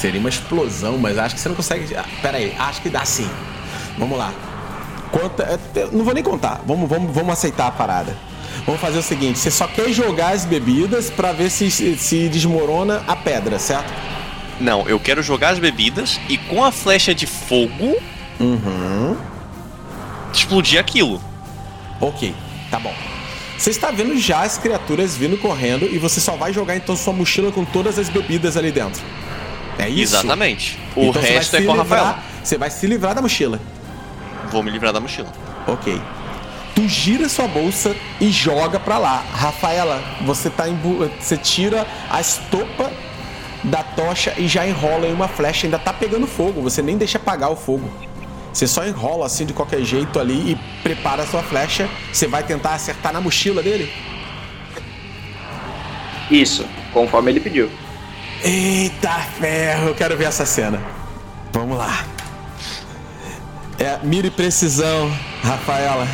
Seria 0.00 0.20
uma 0.20 0.28
explosão, 0.28 0.98
mas 0.98 1.16
acho 1.18 1.34
que 1.34 1.40
você 1.40 1.48
não 1.48 1.56
consegue. 1.56 1.94
Ah, 1.96 2.04
pera 2.20 2.38
aí, 2.38 2.54
acho 2.58 2.82
que 2.82 2.88
dá 2.90 3.04
sim. 3.04 3.28
Vamos 3.98 4.18
lá. 4.18 4.32
Conta. 5.10 5.42
é, 5.76 5.88
Não 5.92 6.04
vou 6.04 6.12
nem 6.12 6.22
contar. 6.22 6.60
Vamos, 6.66 6.88
vamos, 6.88 7.14
vamos 7.14 7.32
aceitar 7.32 7.68
a 7.68 7.70
parada. 7.70 8.16
Vamos 8.66 8.80
fazer 8.80 8.98
o 8.98 9.02
seguinte: 9.02 9.38
você 9.38 9.50
só 9.50 9.66
quer 9.66 9.90
jogar 9.92 10.30
as 10.34 10.44
bebidas 10.44 11.10
pra 11.10 11.32
ver 11.32 11.50
se, 11.50 11.70
se, 11.70 11.96
se 11.96 12.28
desmorona 12.28 13.02
a 13.06 13.14
pedra, 13.16 13.58
certo? 13.58 13.92
Não, 14.60 14.86
eu 14.88 15.00
quero 15.00 15.22
jogar 15.22 15.50
as 15.50 15.58
bebidas 15.58 16.20
e 16.28 16.36
com 16.38 16.64
a 16.64 16.70
flecha 16.70 17.14
de 17.14 17.26
fogo 17.26 17.96
Uhum. 18.40 19.16
explodir 20.32 20.78
aquilo. 20.78 21.20
Ok, 22.00 22.34
tá 22.70 22.78
bom. 22.78 22.92
Você 23.56 23.70
está 23.70 23.90
vendo 23.90 24.16
já 24.18 24.42
as 24.42 24.58
criaturas 24.58 25.16
vindo 25.16 25.36
correndo 25.38 25.86
e 25.86 25.98
você 25.98 26.20
só 26.20 26.32
vai 26.36 26.52
jogar 26.52 26.76
então 26.76 26.96
sua 26.96 27.12
mochila 27.12 27.52
com 27.52 27.64
todas 27.64 27.98
as 27.98 28.08
bebidas 28.08 28.56
ali 28.56 28.72
dentro. 28.72 29.02
É 29.78 29.88
isso? 29.88 30.14
Exatamente. 30.16 30.78
O 30.96 31.04
Então 31.04 31.20
resto 31.22 31.56
é 31.56 31.60
se 31.60 31.66
com 31.66 31.72
livrar- 31.76 31.78
Rafaela. 32.04 32.18
Você 32.42 32.58
vai 32.58 32.70
se 32.70 32.86
livrar 32.86 33.14
da 33.14 33.22
mochila. 33.22 33.60
Vou 34.50 34.62
me 34.62 34.70
livrar 34.70 34.92
da 34.92 35.00
mochila. 35.00 35.28
Ok. 35.66 36.00
Tu 36.74 36.88
gira 36.88 37.28
sua 37.28 37.46
bolsa 37.48 37.94
e 38.20 38.30
joga 38.30 38.78
pra 38.80 38.98
lá. 38.98 39.24
Rafaela, 39.32 40.02
você 40.22 40.50
tá 40.50 40.68
em 40.68 40.74
bu- 40.74 41.08
você 41.20 41.36
tira 41.36 41.86
a 42.10 42.20
estopa 42.20 42.90
da 43.62 43.82
tocha 43.82 44.34
e 44.36 44.46
já 44.46 44.66
enrola 44.66 45.06
em 45.06 45.12
uma 45.12 45.26
flecha, 45.28 45.66
ainda 45.66 45.78
tá 45.78 45.92
pegando 45.92 46.26
fogo, 46.26 46.60
você 46.60 46.82
nem 46.82 46.98
deixa 46.98 47.16
apagar 47.16 47.50
o 47.50 47.56
fogo. 47.56 47.88
Você 48.52 48.66
só 48.66 48.84
enrola 48.86 49.26
assim 49.26 49.46
de 49.46 49.52
qualquer 49.52 49.82
jeito 49.82 50.18
ali 50.20 50.52
e 50.52 50.58
prepara 50.82 51.22
a 51.22 51.26
sua 51.26 51.42
flecha. 51.42 51.88
Você 52.12 52.26
vai 52.26 52.42
tentar 52.42 52.74
acertar 52.74 53.12
na 53.12 53.20
mochila 53.20 53.62
dele? 53.62 53.90
Isso, 56.30 56.64
conforme 56.92 57.30
ele 57.30 57.40
pediu. 57.40 57.70
Eita 58.44 59.20
ferro, 59.40 59.88
eu 59.88 59.94
quero 59.94 60.18
ver 60.18 60.24
essa 60.24 60.44
cena. 60.44 60.78
Vamos 61.50 61.78
lá. 61.78 62.04
É 63.78 63.98
mira 64.02 64.26
e 64.26 64.30
precisão, 64.30 65.10
Rafaela. 65.42 66.06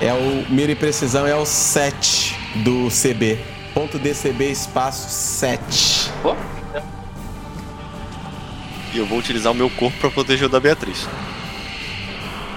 É 0.00 0.12
o 0.12 0.44
mira 0.52 0.72
e 0.72 0.74
precisão 0.74 1.24
é 1.24 1.36
o 1.36 1.46
7 1.46 2.36
do 2.64 2.88
CB. 2.88 3.38
Ponto 3.72 3.96
DCB 3.96 4.50
espaço 4.50 5.08
7. 5.08 6.10
E 8.92 8.98
eu 8.98 9.06
vou 9.06 9.18
utilizar 9.18 9.52
o 9.52 9.54
meu 9.54 9.70
corpo 9.70 9.96
pra 10.00 10.10
proteger 10.10 10.48
o 10.48 10.50
da 10.50 10.58
Beatriz. 10.58 11.08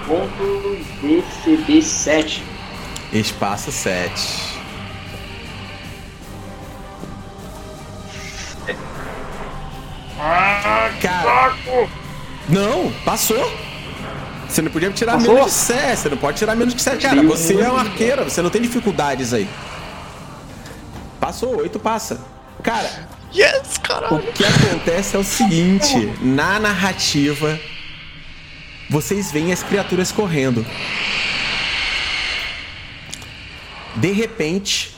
Ponto 0.04 0.78
DCB7. 1.00 2.42
Espaço 3.12 3.70
7. 3.70 4.55
Cara, 11.00 11.54
não, 12.48 12.92
passou. 13.04 13.52
Você 14.48 14.62
não 14.62 14.70
podia 14.70 14.90
tirar 14.90 15.14
Passou? 15.14 15.34
menos 15.34 15.50
de 15.50 15.56
7. 15.56 15.96
Você 15.98 16.08
não 16.08 16.16
pode 16.16 16.38
tirar 16.38 16.54
menos 16.54 16.74
de 16.74 16.80
7. 16.82 17.02
Cara, 17.02 17.22
você 17.22 17.60
é 17.60 17.70
um 17.70 17.76
arqueiro, 17.76 18.24
você 18.24 18.40
não 18.40 18.50
tem 18.50 18.62
dificuldades 18.62 19.32
aí. 19.32 19.48
Passou, 21.20 21.56
8 21.58 21.78
passa. 21.78 22.20
Cara, 22.62 23.08
Yes, 23.34 23.76
o 23.76 23.80
caralho! 23.80 24.32
que 24.32 24.44
acontece 24.44 25.16
é 25.16 25.18
o 25.18 25.24
seguinte: 25.24 26.12
na 26.22 26.58
narrativa, 26.58 27.58
vocês 28.88 29.30
veem 29.32 29.52
as 29.52 29.62
criaturas 29.62 30.12
correndo. 30.12 30.64
De 33.96 34.12
repente, 34.12 34.96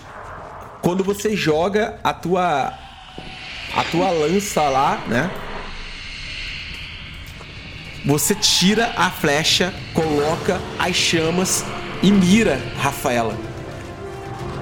quando 0.82 1.02
você 1.02 1.34
joga 1.36 1.98
a 2.05 2.12
tua 2.12 2.73
a 3.78 3.84
tua 3.84 4.10
lança 4.10 4.62
lá, 4.62 5.00
né? 5.07 5.31
Você 8.05 8.34
tira 8.34 8.92
a 8.97 9.08
flecha, 9.08 9.73
coloca 9.94 10.60
as 10.78 10.97
chamas 10.97 11.65
e 12.02 12.10
mira 12.10 12.60
Rafaela 12.78 13.36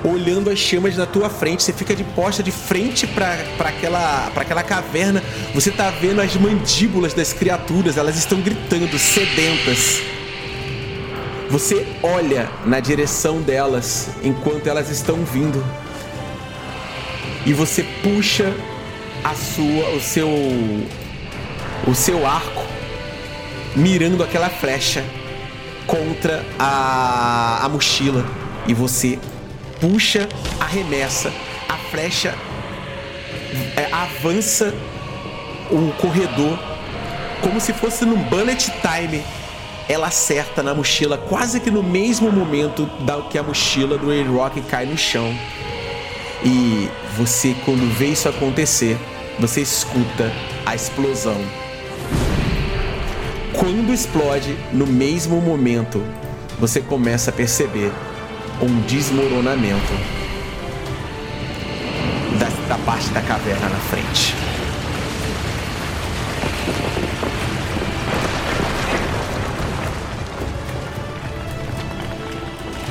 olhando 0.04 0.50
as 0.50 0.58
chamas 0.58 0.96
na 0.96 1.06
tua 1.06 1.30
frente. 1.30 1.62
Você 1.62 1.72
fica 1.72 1.96
de 1.96 2.04
posta 2.04 2.42
de 2.42 2.52
frente 2.52 3.06
pra 3.06 3.36
aquela, 3.60 4.30
aquela 4.36 4.62
caverna. 4.62 5.22
Você 5.54 5.70
tá 5.70 5.90
vendo 5.90 6.20
as 6.20 6.36
mandíbulas 6.36 7.14
das 7.14 7.32
criaturas, 7.32 7.96
elas 7.96 8.16
estão 8.16 8.40
gritando, 8.40 8.98
sedentas. 8.98 10.00
Você 11.50 11.86
olha 12.02 12.48
na 12.64 12.80
direção 12.80 13.40
delas 13.40 14.10
enquanto 14.22 14.66
elas 14.66 14.90
estão 14.90 15.24
vindo. 15.24 15.64
E 17.44 17.52
você 17.52 17.82
puxa 18.02 18.52
a 19.26 19.34
sua 19.34 19.90
o 19.90 20.00
seu 20.00 20.28
o 21.84 21.94
seu 21.94 22.24
arco 22.24 22.64
mirando 23.74 24.22
aquela 24.22 24.48
flecha 24.48 25.04
contra 25.84 26.44
a, 26.56 27.64
a 27.64 27.68
mochila 27.68 28.24
e 28.68 28.72
você 28.72 29.18
puxa, 29.80 30.28
arremessa, 30.60 31.32
a 31.68 31.76
flecha 31.90 32.34
é, 33.76 33.88
avança 33.92 34.72
o 35.70 35.92
corredor 36.00 36.56
como 37.42 37.60
se 37.60 37.72
fosse 37.72 38.04
num 38.04 38.22
bullet 38.24 38.70
time. 38.80 39.22
Ela 39.88 40.06
acerta 40.08 40.62
na 40.62 40.74
mochila 40.74 41.16
quase 41.16 41.60
que 41.60 41.70
no 41.70 41.82
mesmo 41.82 42.30
momento 42.30 42.86
da 43.04 43.22
que 43.22 43.38
a 43.38 43.42
mochila 43.42 43.98
do 43.98 44.10
A-Rock 44.10 44.60
cai 44.62 44.86
no 44.86 44.96
chão. 44.96 45.36
E 46.44 46.88
você, 47.16 47.54
quando 47.64 47.88
vê 47.96 48.06
isso 48.06 48.28
acontecer, 48.28 48.98
você 49.38 49.60
escuta 49.60 50.32
a 50.64 50.74
explosão. 50.74 51.40
Quando 53.52 53.92
explode, 53.92 54.56
no 54.72 54.86
mesmo 54.86 55.40
momento, 55.40 56.02
você 56.58 56.80
começa 56.80 57.30
a 57.30 57.32
perceber 57.32 57.92
um 58.60 58.80
desmoronamento 58.86 59.92
da, 62.68 62.78
parte 62.78 63.08
da 63.10 63.20
caverna 63.22 63.68
na 63.68 63.78
frente. 63.78 64.05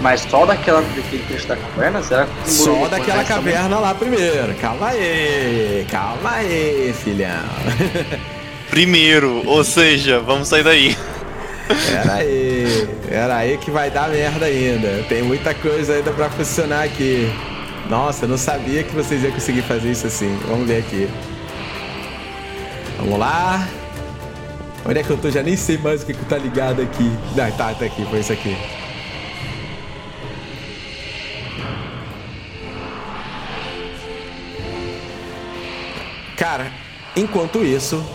Mas 0.06 0.22
só 0.22 0.46
daquela, 0.46 0.82
daquele 0.82 1.24
trecho 1.24 1.48
da 1.48 1.56
caverna? 1.56 2.04
Será 2.04 2.28
que 2.28 2.52
Só 2.52 2.88
daquela 2.88 3.16
mais 3.16 3.28
também? 3.28 3.54
caverna 3.56 3.80
lá 3.80 3.96
primeiro. 3.96 4.54
Calma 4.62 4.90
aí, 4.90 5.88
calma 5.90 6.32
aí, 6.32 6.94
filhão. 6.94 7.44
Primeiro, 8.70 9.42
ou 9.48 9.64
seja, 9.64 10.20
vamos 10.20 10.48
sair 10.48 10.64
daí. 10.64 10.96
Pera 11.90 12.14
aí, 12.14 12.88
pera 13.10 13.36
aí 13.36 13.58
que 13.58 13.72
vai 13.72 13.90
dar 13.90 14.10
merda 14.10 14.46
ainda. 14.46 15.04
Tem 15.10 15.24
muita 15.24 15.56
coisa 15.56 15.96
ainda 15.96 16.12
pra 16.12 16.30
funcionar 16.30 16.84
aqui. 16.84 17.28
Nossa, 17.90 18.26
eu 18.26 18.30
não 18.30 18.38
sabia 18.38 18.84
que 18.84 18.94
vocês 18.94 19.24
iam 19.24 19.32
conseguir 19.32 19.64
fazer 19.64 19.90
isso 19.90 20.06
assim. 20.06 20.38
Vamos 20.48 20.68
ver 20.68 20.82
aqui. 20.82 21.10
Vamos 23.00 23.18
lá. 23.18 23.68
Onde 24.88 25.00
é 25.00 25.04
que 25.04 25.10
eu 25.10 25.18
tô? 25.18 25.32
Já 25.32 25.42
nem 25.42 25.58
sei 25.58 25.80
mais 25.80 26.04
o 26.04 26.06
que, 26.06 26.14
que 26.14 26.26
tá 26.26 26.38
ligado 26.38 26.80
aqui. 26.80 27.12
Não, 27.36 27.52
tá, 27.54 27.74
tá 27.74 27.86
aqui, 27.86 28.06
foi 28.06 28.20
isso 28.20 28.34
aqui. 28.34 28.56
Cara, 36.46 36.72
enquanto 37.16 37.66
isso, 37.66 38.06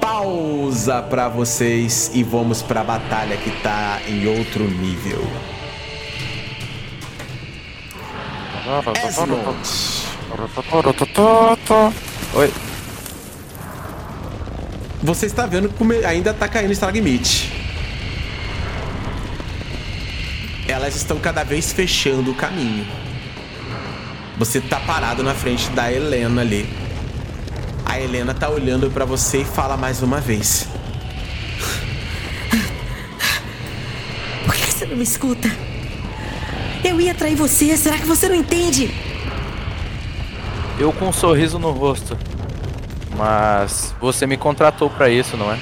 pausa 0.00 1.02
pra 1.02 1.28
vocês 1.28 2.08
e 2.14 2.22
vamos 2.22 2.62
pra 2.62 2.84
batalha 2.84 3.36
que 3.36 3.50
tá 3.64 4.00
em 4.06 4.28
outro 4.28 4.62
nível. 4.62 5.26
Esmond. 9.08 9.58
Oi. 12.34 12.52
Você 15.02 15.26
está 15.26 15.44
vendo 15.44 15.68
como 15.70 15.92
ainda 15.94 16.32
tá 16.32 16.46
caindo 16.46 16.70
Stalagmite. 16.70 17.52
Elas 20.68 20.94
estão 20.94 21.18
cada 21.18 21.42
vez 21.42 21.72
fechando 21.72 22.30
o 22.30 22.34
caminho. 22.36 22.86
Você 24.38 24.60
tá 24.60 24.78
parado 24.78 25.24
na 25.24 25.34
frente 25.34 25.68
da 25.70 25.92
Helena 25.92 26.40
ali. 26.42 26.81
A 27.92 28.00
Helena 28.00 28.32
tá 28.32 28.48
olhando 28.48 28.90
pra 28.90 29.04
você 29.04 29.42
e 29.42 29.44
fala 29.44 29.76
mais 29.76 30.02
uma 30.02 30.18
vez. 30.18 30.66
Por 34.46 34.54
que 34.54 34.72
você 34.72 34.86
não 34.86 34.96
me 34.96 35.02
escuta? 35.02 35.46
Eu 36.82 36.98
ia 36.98 37.12
trair 37.12 37.34
você, 37.34 37.76
será 37.76 37.98
que 37.98 38.06
você 38.06 38.30
não 38.30 38.34
entende? 38.34 38.90
Eu 40.78 40.90
com 40.90 41.10
um 41.10 41.12
sorriso 41.12 41.58
no 41.58 41.70
rosto. 41.70 42.16
Mas 43.14 43.94
você 44.00 44.26
me 44.26 44.38
contratou 44.38 44.88
pra 44.88 45.10
isso, 45.10 45.36
não 45.36 45.52
é? 45.52 45.58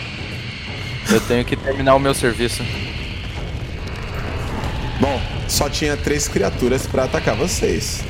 Eu 1.10 1.20
tenho 1.22 1.44
que 1.44 1.56
terminar 1.56 1.96
o 1.96 1.98
meu 1.98 2.14
serviço. 2.14 2.64
Bom, 5.00 5.20
só 5.48 5.68
tinha 5.68 5.96
três 5.96 6.28
criaturas 6.28 6.86
pra 6.86 7.04
atacar 7.04 7.34
vocês. 7.34 8.04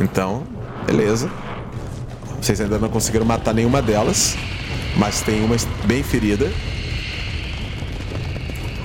Então, 0.00 0.46
beleza. 0.86 1.43
Vocês 2.44 2.60
ainda 2.60 2.78
não 2.78 2.90
conseguiram 2.90 3.24
matar 3.24 3.54
nenhuma 3.54 3.80
delas, 3.80 4.36
mas 4.98 5.22
tem 5.22 5.42
uma 5.42 5.56
bem 5.86 6.02
ferida. 6.02 6.52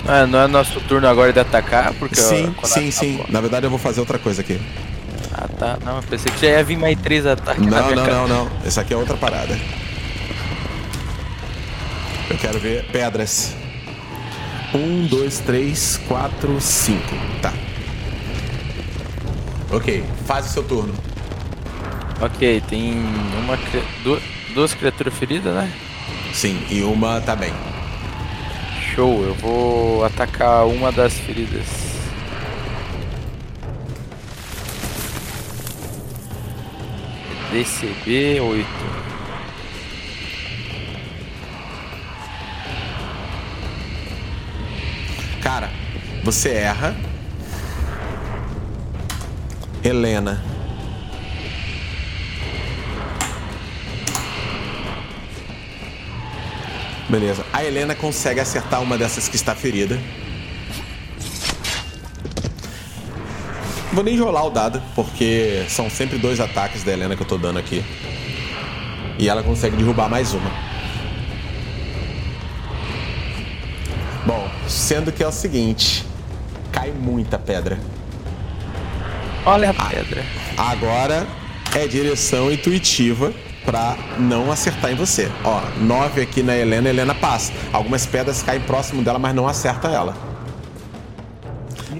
Ah, 0.07 0.25
não 0.25 0.39
é 0.39 0.47
nosso 0.47 0.79
turno 0.79 1.05
agora 1.05 1.33
de 1.33 1.41
atacar, 1.41 1.93
porque 1.95 2.15
Sim, 2.15 2.55
quando 2.55 2.71
sim, 2.71 2.89
sim. 2.89 3.21
Na 3.27 3.41
verdade, 3.41 3.65
eu 3.65 3.69
vou 3.69 3.77
fazer 3.77 3.99
outra 3.99 4.17
coisa 4.17 4.39
aqui. 4.39 4.61
Ah, 5.33 5.45
tá. 5.59 5.77
Não, 5.83 5.97
eu 5.97 6.03
pensei 6.03 6.31
que 6.31 6.39
já 6.39 6.47
ia 6.53 6.63
vir 6.63 6.77
mais 6.77 6.97
três 7.01 7.25
ataques 7.25 7.65
Não, 7.65 7.93
não, 7.93 8.05
não, 8.05 8.27
não. 8.29 8.51
Essa 8.65 8.79
aqui 8.79 8.93
é 8.93 8.97
outra 8.97 9.17
parada. 9.17 9.59
Eu 12.29 12.37
quero 12.37 12.59
ver 12.61 12.85
pedras. 12.93 13.53
Um, 14.73 15.05
dois, 15.05 15.39
três, 15.39 15.99
quatro, 16.07 16.61
cinco. 16.61 17.13
Tá. 17.41 17.51
Ok, 19.69 20.01
faz 20.25 20.45
o 20.45 20.49
seu 20.49 20.63
turno. 20.63 21.08
Ok, 22.21 22.61
tem 22.67 22.93
uma 23.43 23.55
cri- 23.57 23.83
du- 24.03 24.21
duas 24.53 24.73
criaturas 24.73 25.13
feridas, 25.13 25.53
né? 25.55 25.71
Sim, 26.33 26.59
e 26.69 26.81
uma 26.83 27.21
tá 27.21 27.35
bem. 27.35 27.53
Show, 28.93 29.23
eu 29.23 29.33
vou 29.35 30.03
atacar 30.03 30.65
uma 30.67 30.91
das 30.91 31.13
feridas. 31.13 31.65
DCB 37.51 38.39
8. 38.39 38.67
Cara, 45.41 45.69
você 46.23 46.49
erra. 46.49 46.95
Helena. 49.83 50.41
Beleza. 57.09 57.43
A 57.51 57.65
Helena 57.65 57.95
consegue 57.95 58.39
acertar 58.39 58.81
uma 58.83 58.95
dessas 58.95 59.27
que 59.27 59.35
está 59.35 59.55
ferida. 59.55 59.99
Vou 63.91 64.03
nem 64.03 64.17
rolar 64.19 64.45
o 64.45 64.51
dado, 64.51 64.79
porque 64.93 65.65
são 65.67 65.89
sempre 65.89 66.19
dois 66.19 66.39
ataques 66.39 66.83
da 66.83 66.91
Helena 66.93 67.15
que 67.15 67.23
eu 67.23 67.27
tô 67.27 67.35
dando 67.35 67.57
aqui. 67.57 67.83
E 69.17 69.27
ela 69.27 69.41
consegue 69.41 69.75
derrubar 69.75 70.07
mais 70.07 70.33
uma. 70.35 70.51
Bom, 74.27 74.47
sendo 74.67 75.11
que 75.11 75.23
é 75.23 75.27
o 75.27 75.31
seguinte: 75.31 76.05
cai 76.71 76.91
muita 76.91 77.39
pedra. 77.39 77.79
Olha 79.43 79.71
a 79.71 79.73
pedra. 79.73 80.23
Agora 80.55 81.25
é 81.75 81.87
direção 81.87 82.51
intuitiva 82.51 83.33
pra 83.65 83.97
não 84.17 84.51
acertar 84.51 84.91
em 84.91 84.95
você. 84.95 85.29
Ó, 85.43 85.61
9 85.79 86.21
aqui 86.21 86.41
na 86.41 86.55
Helena, 86.55 86.89
a 86.89 86.91
Helena 86.91 87.13
passa. 87.15 87.51
Algumas 87.73 88.05
pedras 88.05 88.41
caem 88.41 88.61
próximo 88.61 89.01
dela, 89.03 89.19
mas 89.19 89.35
não 89.35 89.47
acerta 89.47 89.87
ela. 89.89 90.15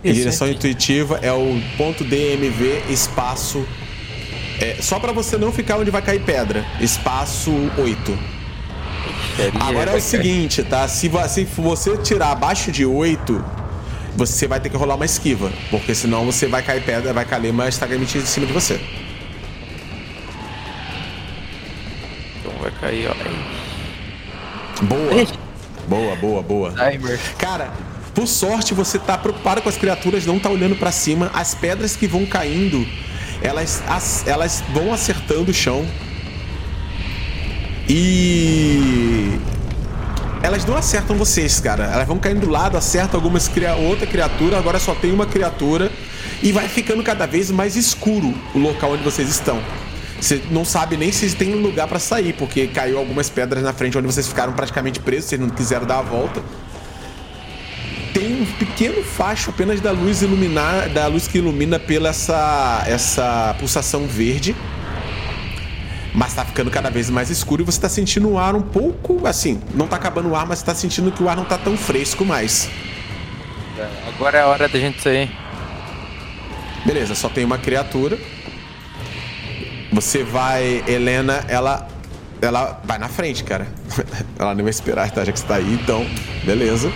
E 0.03 0.13
direção 0.13 0.47
intuitiva 0.47 1.19
é 1.21 1.31
o 1.31 1.61
ponto 1.77 2.03
DMV 2.03 2.83
espaço. 2.89 3.65
É, 4.61 4.77
só 4.81 4.99
pra 4.99 5.11
você 5.11 5.37
não 5.37 5.51
ficar 5.51 5.77
onde 5.77 5.91
vai 5.91 6.01
cair 6.01 6.21
pedra. 6.21 6.65
Espaço 6.79 7.51
8. 7.77 8.17
Agora 9.61 9.91
é 9.91 9.95
o 9.95 10.01
seguinte, 10.01 10.63
tá? 10.63 10.87
Se, 10.87 11.07
vo- 11.07 11.27
se 11.27 11.45
você 11.45 11.97
tirar 11.97 12.31
abaixo 12.31 12.71
de 12.71 12.85
8, 12.85 13.43
você 14.15 14.47
vai 14.47 14.59
ter 14.59 14.69
que 14.69 14.75
rolar 14.77 14.95
uma 14.95 15.05
esquiva. 15.05 15.51
Porque 15.69 15.95
senão 15.95 16.25
você 16.25 16.45
vai 16.47 16.61
cair 16.61 16.83
pedra, 16.83 17.13
vai 17.13 17.25
cair 17.25 17.49
uma 17.51 17.67
estagamite 17.69 18.17
em 18.17 18.25
cima 18.25 18.45
de 18.45 18.53
você. 18.53 18.79
Cair, 22.89 23.07
ó. 23.09 23.13
Aí. 23.13 24.85
Boa. 24.85 25.27
Boa, 25.87 26.15
boa, 26.15 26.41
boa. 26.43 26.71
Timer. 26.71 27.19
Cara, 27.37 27.71
por 28.13 28.27
sorte 28.27 28.73
você 28.73 28.97
tá 28.99 29.17
preocupado 29.17 29.61
com 29.61 29.69
as 29.69 29.77
criaturas, 29.77 30.25
não 30.25 30.39
tá 30.39 30.49
olhando 30.49 30.75
pra 30.75 30.91
cima. 30.91 31.29
As 31.33 31.53
pedras 31.55 31.95
que 31.95 32.07
vão 32.07 32.25
caindo, 32.25 32.85
elas, 33.41 33.83
as- 33.87 34.27
elas 34.27 34.63
vão 34.73 34.93
acertando 34.93 35.51
o 35.51 35.53
chão. 35.53 35.85
E 37.87 39.39
elas 40.43 40.63
não 40.65 40.75
acertam 40.77 41.17
vocês, 41.17 41.59
cara. 41.59 41.85
Elas 41.85 42.07
vão 42.07 42.17
caindo 42.19 42.41
do 42.41 42.49
lado, 42.49 42.77
acertam 42.77 43.19
algumas 43.19 43.47
cria 43.47 43.75
outra 43.75 44.05
criatura, 44.05 44.57
agora 44.57 44.79
só 44.79 44.93
tem 44.93 45.11
uma 45.11 45.25
criatura 45.25 45.91
e 46.41 46.51
vai 46.51 46.67
ficando 46.67 47.03
cada 47.03 47.25
vez 47.25 47.49
mais 47.49 47.75
escuro 47.75 48.33
o 48.53 48.59
local 48.59 48.93
onde 48.93 49.03
vocês 49.03 49.27
estão. 49.29 49.59
Você 50.19 50.41
não 50.51 50.65
sabe 50.65 50.97
nem 50.97 51.11
se 51.11 51.33
tem 51.35 51.55
lugar 51.55 51.87
para 51.87 51.99
sair, 51.99 52.33
porque 52.33 52.67
caiu 52.67 52.97
algumas 52.97 53.29
pedras 53.29 53.63
na 53.63 53.71
frente 53.71 53.97
onde 53.97 54.07
vocês 54.07 54.27
ficaram 54.27 54.53
praticamente 54.53 54.99
presos, 54.99 55.29
vocês 55.29 55.39
não 55.39 55.49
quiseram 55.49 55.85
dar 55.85 55.99
a 55.99 56.01
volta. 56.01 56.41
Tem 58.13 58.41
um 58.41 58.45
pequeno 58.57 59.01
facho 59.03 59.49
apenas 59.51 59.79
da 59.79 59.91
luz 59.91 60.21
iluminar, 60.21 60.89
da 60.89 61.07
luz 61.07 61.27
que 61.27 61.37
ilumina 61.37 61.79
pela 61.79 62.09
essa, 62.09 62.83
essa 62.85 63.55
pulsação 63.59 64.07
verde. 64.07 64.55
Mas 66.13 66.33
tá 66.33 66.43
ficando 66.43 66.71
cada 66.71 66.89
vez 66.89 67.09
mais 67.09 67.29
escuro 67.29 67.61
e 67.61 67.65
você 67.65 67.79
tá 67.79 67.87
sentindo 67.87 68.29
o 68.29 68.37
ar 68.37 68.55
um 68.55 68.61
pouco 68.61 69.25
assim. 69.25 69.61
Não 69.73 69.87
tá 69.87 69.95
acabando 69.95 70.29
o 70.29 70.35
ar, 70.35 70.45
mas 70.45 70.61
tá 70.61 70.75
sentindo 70.75 71.11
que 71.11 71.23
o 71.23 71.29
ar 71.29 71.37
não 71.37 71.45
tá 71.45 71.57
tão 71.57 71.77
fresco 71.77 72.25
mais. 72.25 72.69
Agora 74.07 74.39
é 74.39 74.41
a 74.41 74.47
hora 74.47 74.67
da 74.67 74.79
gente 74.79 75.01
sair. 75.01 75.31
Beleza, 76.85 77.15
só 77.15 77.29
tem 77.29 77.45
uma 77.45 77.57
criatura. 77.57 78.17
Você 79.91 80.23
vai, 80.23 80.83
Helena, 80.87 81.43
ela 81.47 81.87
ela 82.41 82.81
vai 82.83 82.97
na 82.97 83.09
frente, 83.09 83.43
cara. 83.43 83.67
ela 84.37 84.53
nem 84.53 84.63
vai 84.63 84.71
esperar, 84.71 85.11
tá? 85.11 85.23
Já 85.25 85.31
que 85.31 85.39
você 85.39 85.45
tá 85.45 85.55
aí, 85.55 85.73
então, 85.73 86.05
beleza. 86.43 86.91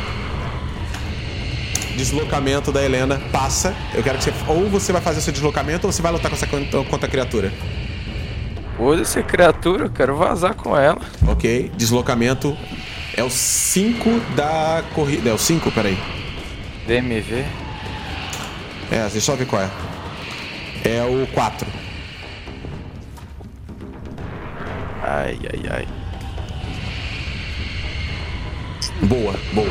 Deslocamento 1.96 2.72
da 2.72 2.82
Helena 2.84 3.22
passa. 3.32 3.76
Eu 3.94 4.02
quero 4.02 4.18
que 4.18 4.24
você. 4.24 4.34
Ou 4.48 4.70
você 4.70 4.92
vai 4.92 5.02
fazer 5.02 5.22
seu 5.22 5.34
deslocamento 5.34 5.86
ou 5.86 5.94
você 5.94 6.02
vai 6.02 6.12
lutar 6.12 6.30
com 6.30 6.36
essa 6.36 6.48
contra 6.48 7.08
a 7.08 7.10
criatura. 7.10 7.52
Foda-se 8.78 9.20
a 9.20 9.24
criatura, 9.24 9.86
eu 9.86 9.90
quero 9.92 10.16
vazar 10.16 10.56
com 10.56 10.76
ela. 10.76 11.02
Ok. 11.28 11.72
Deslocamento 11.76 12.58
é 13.16 13.24
o 13.24 13.30
5 13.30 14.10
da 14.36 14.84
corrida. 14.96 15.30
É 15.30 15.34
o 15.34 15.38
5, 15.38 15.72
peraí. 15.72 15.98
DMV. 16.88 17.46
É, 18.92 19.02
deixa 19.02 19.18
eu 19.18 19.22
só 19.22 19.36
ver 19.36 19.46
qual 19.46 19.62
é. 19.62 19.70
É 20.84 21.04
o 21.04 21.28
4. 21.28 21.83
Ai, 25.14 25.38
ai, 25.54 25.62
ai. 25.70 25.88
Boa, 29.04 29.36
boa. 29.54 29.70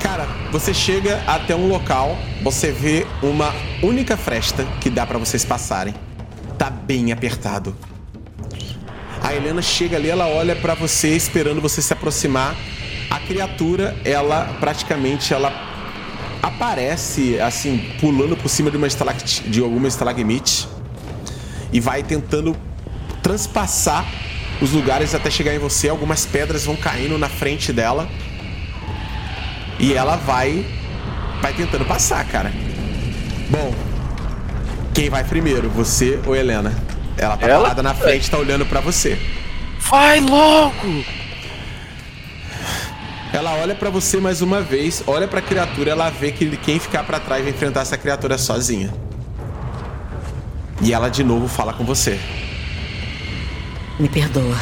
Cara, 0.00 0.28
você 0.52 0.72
chega 0.72 1.20
até 1.26 1.56
um 1.56 1.66
local, 1.66 2.16
você 2.40 2.70
vê 2.70 3.04
uma 3.20 3.52
única 3.82 4.16
fresta 4.16 4.64
que 4.80 4.88
dá 4.88 5.04
para 5.04 5.18
vocês 5.18 5.44
passarem. 5.44 5.92
Tá 6.56 6.70
bem 6.70 7.10
apertado. 7.10 7.76
A 9.20 9.34
Helena 9.34 9.60
chega 9.60 9.96
ali, 9.96 10.08
ela 10.08 10.28
olha 10.28 10.54
para 10.54 10.74
você 10.74 11.08
esperando 11.08 11.60
você 11.60 11.82
se 11.82 11.92
aproximar. 11.92 12.54
A 13.10 13.18
criatura, 13.18 13.96
ela 14.04 14.56
praticamente 14.60 15.34
ela 15.34 15.52
aparece 16.40 17.40
assim, 17.40 17.90
pulando 18.00 18.36
por 18.36 18.48
cima 18.48 18.70
de 18.70 18.76
uma 18.76 18.86
estalactite, 18.86 19.48
de 19.48 19.60
alguma 19.60 19.88
estalagmite 19.88 20.68
e 21.72 21.80
vai 21.80 22.02
tentando 22.02 22.54
transpassar 23.22 24.04
os 24.60 24.72
lugares 24.72 25.14
até 25.14 25.30
chegar 25.30 25.54
em 25.54 25.58
você. 25.58 25.88
Algumas 25.88 26.26
pedras 26.26 26.64
vão 26.64 26.76
caindo 26.76 27.16
na 27.16 27.28
frente 27.28 27.72
dela. 27.72 28.08
E 29.78 29.94
ela 29.94 30.16
vai 30.16 30.66
vai 31.40 31.52
tentando 31.52 31.84
passar, 31.84 32.24
cara. 32.24 32.52
Bom, 33.50 33.74
quem 34.94 35.10
vai 35.10 35.24
primeiro, 35.24 35.68
você 35.68 36.20
ou 36.24 36.36
Helena? 36.36 36.72
Ela 37.16 37.36
tá 37.36 37.46
Ela? 37.46 37.62
parada 37.62 37.82
na 37.82 37.94
frente, 37.94 38.30
tá 38.30 38.38
olhando 38.38 38.64
pra 38.64 38.80
você. 38.80 39.18
Vai 39.80 40.20
logo! 40.20 41.04
Ela 43.32 43.54
olha 43.56 43.74
pra 43.74 43.90
você 43.90 44.20
mais 44.20 44.42
uma 44.42 44.60
vez, 44.60 45.02
olha 45.06 45.26
pra 45.26 45.40
criatura, 45.40 45.90
ela 45.90 46.10
vê 46.10 46.30
que 46.30 46.56
quem 46.58 46.78
ficar 46.78 47.02
pra 47.02 47.18
trás 47.18 47.42
vai 47.42 47.50
enfrentar 47.50 47.80
essa 47.80 47.96
criatura 47.96 48.36
sozinha. 48.36 48.92
E 50.82 50.92
ela 50.92 51.08
de 51.08 51.24
novo 51.24 51.48
fala 51.48 51.72
com 51.72 51.84
você. 51.84 52.20
Me 53.98 54.08
perdoa. 54.08 54.58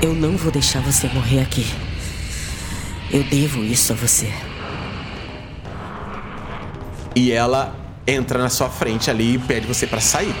Eu 0.00 0.14
não 0.14 0.36
vou 0.36 0.50
deixar 0.50 0.80
você 0.80 1.06
morrer 1.08 1.40
aqui. 1.40 1.66
Eu 3.10 3.22
devo 3.24 3.62
isso 3.62 3.92
a 3.92 3.96
você. 3.96 4.32
E 7.14 7.30
ela 7.30 7.76
entra 8.06 8.38
na 8.38 8.48
sua 8.48 8.68
frente 8.68 9.10
ali 9.10 9.34
e 9.34 9.38
pede 9.38 9.66
você 9.66 9.86
pra 9.86 10.00
sair. 10.00 10.34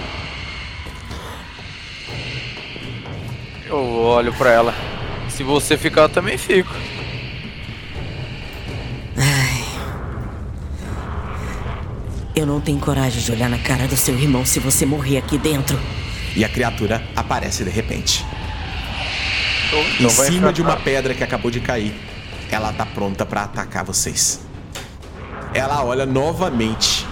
Eu 3.66 3.78
olho 3.78 4.32
pra 4.34 4.50
ela. 4.50 4.74
Se 5.28 5.42
você 5.42 5.76
ficar, 5.76 6.02
eu 6.02 6.08
também 6.08 6.36
fico. 6.36 6.74
Eu 12.34 12.46
não 12.46 12.60
tenho 12.60 12.80
coragem 12.80 13.22
de 13.22 13.30
olhar 13.30 13.48
na 13.48 13.58
cara 13.58 13.86
do 13.86 13.96
seu 13.96 14.18
irmão 14.18 14.44
se 14.44 14.58
você 14.58 14.86
morrer 14.86 15.18
aqui 15.18 15.36
dentro. 15.36 15.78
E 16.34 16.44
a 16.44 16.48
criatura 16.48 17.02
aparece 17.14 17.64
de 17.64 17.70
repente. 17.70 18.24
em 19.72 20.04
Então 20.04 20.10
vai 20.10 20.26
cima 20.26 20.52
de 20.52 20.62
uma 20.62 20.76
pedra 20.76 21.14
que 21.14 21.22
acabou 21.22 21.50
de 21.50 21.60
cair. 21.60 21.94
Ela 22.50 22.72
tá 22.72 22.84
pronta 22.84 23.24
pra 23.24 23.44
atacar 23.44 23.84
vocês. 23.84 24.40
Ela 25.54 25.84
olha 25.84 26.06
novamente 26.06 27.06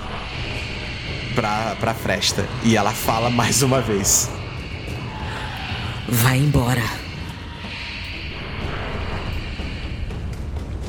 pra, 1.35 1.77
pra 1.79 1.95
fresta 1.95 2.47
e 2.63 2.77
ela 2.77 2.93
fala 2.93 3.31
mais 3.31 3.63
uma 3.63 3.81
vez. 3.81 4.31
Vai 6.09 6.39
embora. 6.39 6.83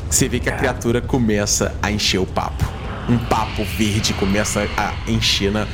Você 0.10 0.28
vê 0.28 0.40
que 0.40 0.50
a 0.50 0.58
criatura 0.58 1.02
começa 1.02 1.74
a 1.82 1.92
encher 1.92 2.20
o 2.20 2.26
papo. 2.26 2.66
Um 3.10 3.18
papo 3.18 3.64
verde 3.64 4.14
começa 4.14 4.68
a 4.78 4.94
encher 5.10 5.52
na, 5.52 5.68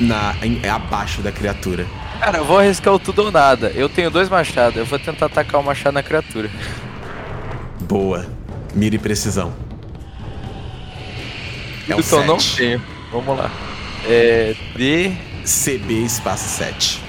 na, 0.00 0.34
em- 0.42 0.66
abaixo 0.68 1.20
da 1.22 1.30
criatura. 1.32 1.86
Cara, 2.18 2.38
eu 2.38 2.44
vou 2.44 2.58
arriscar 2.58 2.92
o 2.94 2.98
tudo 2.98 3.22
ou 3.24 3.30
nada. 3.32 3.72
Eu 3.74 3.88
tenho 3.88 4.10
dois 4.10 4.28
machados, 4.28 4.76
eu 4.76 4.84
vou 4.84 4.98
tentar 4.98 5.26
atacar 5.26 5.60
o 5.60 5.64
machado 5.64 5.94
na 5.94 6.02
criatura. 6.02 6.50
Boa. 7.80 8.26
Mira 8.74 8.94
e 8.94 8.98
precisão. 8.98 9.52
É 11.88 11.94
o 11.94 12.00
então 12.00 12.24
não 12.24 12.36
tenho. 12.36 12.80
Vamos 13.10 13.36
lá. 13.36 13.50
É. 14.06 14.54
D. 14.76 15.12
CB 15.44 16.04
espaço 16.04 16.48
7. 16.48 17.02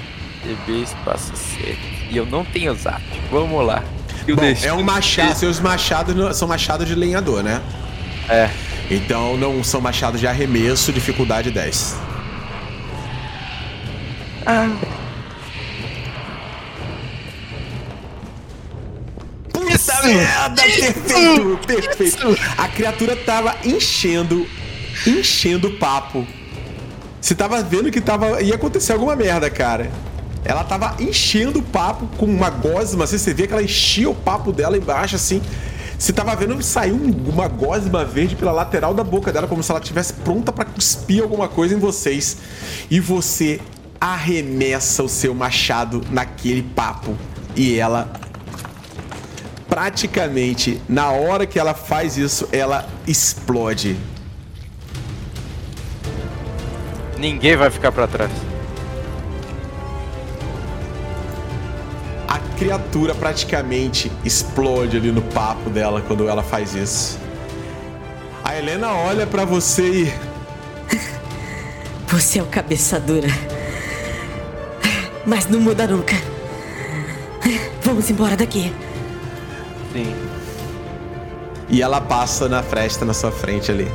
DB 0.44 0.82
espaço 0.84 1.36
C. 1.36 1.78
E 2.10 2.18
eu 2.18 2.26
não 2.26 2.44
tenho 2.44 2.74
zap. 2.76 3.02
Vamos 3.30 3.66
lá. 3.66 3.84
E 4.28 4.32
o 4.32 4.36
Bom, 4.36 4.42
destino 4.42 4.74
é 4.74 4.74
um 4.76 4.82
machado. 4.84 5.36
Seus 5.38 5.60
machados 5.60 6.16
não- 6.16 6.34
são 6.34 6.48
machados 6.48 6.88
de 6.88 6.96
lenhador, 6.96 7.44
né? 7.44 7.62
É. 8.30 8.50
Então 8.90 9.38
não 9.38 9.64
são 9.64 9.80
machados 9.82 10.20
de 10.20 10.28
arremesso, 10.28 10.92
dificuldade 10.92 11.52
10. 11.52 11.96
Puta 19.52 20.04
merda! 20.08 20.62
Perfeito! 20.62 21.60
Perfeito! 21.66 22.38
A 22.58 22.68
criatura 22.68 23.16
tava 23.16 23.56
enchendo, 23.64 24.48
enchendo 25.06 25.68
o 25.70 25.78
papo. 25.78 26.26
Você 27.20 27.36
tava 27.36 27.62
vendo 27.62 27.92
que 27.92 28.02
tava, 28.02 28.42
ia 28.42 28.56
acontecer 28.56 28.94
alguma 28.94 29.16
merda, 29.16 29.50
cara. 29.50 29.92
Ela 30.44 30.64
tava 30.64 30.96
enchendo 31.00 31.60
o 31.60 31.64
papo 31.64 32.08
com 32.18 32.26
uma 32.26 32.50
gosma, 32.50 33.04
assim, 33.04 33.18
você 33.18 33.34
vê 33.34 33.46
que 33.46 33.54
ela 33.54 33.62
enchia 33.62 34.10
o 34.10 34.16
papo 34.16 34.52
dela 34.52 34.76
embaixo, 34.76 35.16
assim. 35.16 35.42
Você 36.00 36.12
tava 36.12 36.36
vendo 36.36 36.58
que 36.58 36.66
saiu 36.66 36.96
um- 36.96 37.30
uma 37.30 37.48
gosma 37.48 38.04
verde 38.04 38.36
pela 38.36 38.52
lateral 38.52 38.92
da 38.92 39.04
boca 39.04 39.32
dela, 39.32 39.48
como 39.48 39.62
se 39.62 39.70
ela 39.70 39.80
estivesse 39.80 40.14
pronta 40.14 40.52
pra 40.52 40.66
cuspir 40.66 41.22
alguma 41.22 41.48
coisa 41.48 41.76
em 41.76 41.78
vocês. 41.78 42.38
E 42.90 43.00
você 43.00 43.60
arremessa 44.02 45.04
o 45.04 45.08
seu 45.08 45.36
machado 45.36 46.02
naquele 46.10 46.64
papo. 46.64 47.16
E 47.56 47.78
ela 47.78 48.12
praticamente 49.70 50.82
na 50.90 51.12
hora 51.12 51.46
que 51.46 51.60
ela 51.60 51.76
faz 51.76 52.18
isso, 52.18 52.50
ela 52.52 52.90
explode. 53.08 53.96
Ninguém 57.18 57.56
vai 57.56 57.70
ficar 57.70 57.92
pra 57.92 58.08
trás. 58.08 58.32
A 62.28 62.40
criatura 62.58 63.14
praticamente 63.14 64.12
explode 64.26 64.98
ali 64.98 65.12
no 65.12 65.22
papo 65.22 65.70
dela 65.70 66.02
quando 66.02 66.28
ela 66.28 66.42
faz 66.42 66.74
isso. 66.74 67.20
A 68.44 68.58
Helena 68.58 68.94
olha 68.94 69.28
pra 69.28 69.46
você 69.46 69.84
e 69.84 70.14
Você 72.08 72.40
é 72.40 72.44
o 72.44 72.46
cabeça 72.46 73.00
dura. 73.00 73.30
Mas 75.26 75.48
não 75.48 75.60
muda 75.60 75.88
nunca. 75.88 76.16
Vamos 77.84 78.10
embora 78.10 78.36
daqui. 78.36 78.74
Sim. 79.92 80.16
e 81.68 81.82
ela 81.82 82.00
passa 82.00 82.48
na 82.48 82.64
fresta 82.64 83.04
na 83.06 83.14
sua 83.14 83.32
frente 83.32 83.72
ali. 83.72 83.88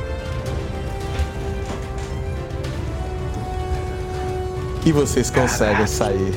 E 4.85 4.91
vocês 4.91 5.29
conseguem 5.29 5.85
sair. 5.85 6.33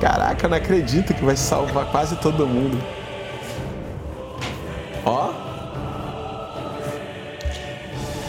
Caraca, 0.00 0.46
eu 0.46 0.50
não 0.50 0.56
acredito 0.56 1.14
que 1.14 1.24
vai 1.24 1.36
salvar 1.36 1.86
quase 1.90 2.16
todo 2.16 2.46
mundo. 2.46 2.78
Ó. 5.04 5.30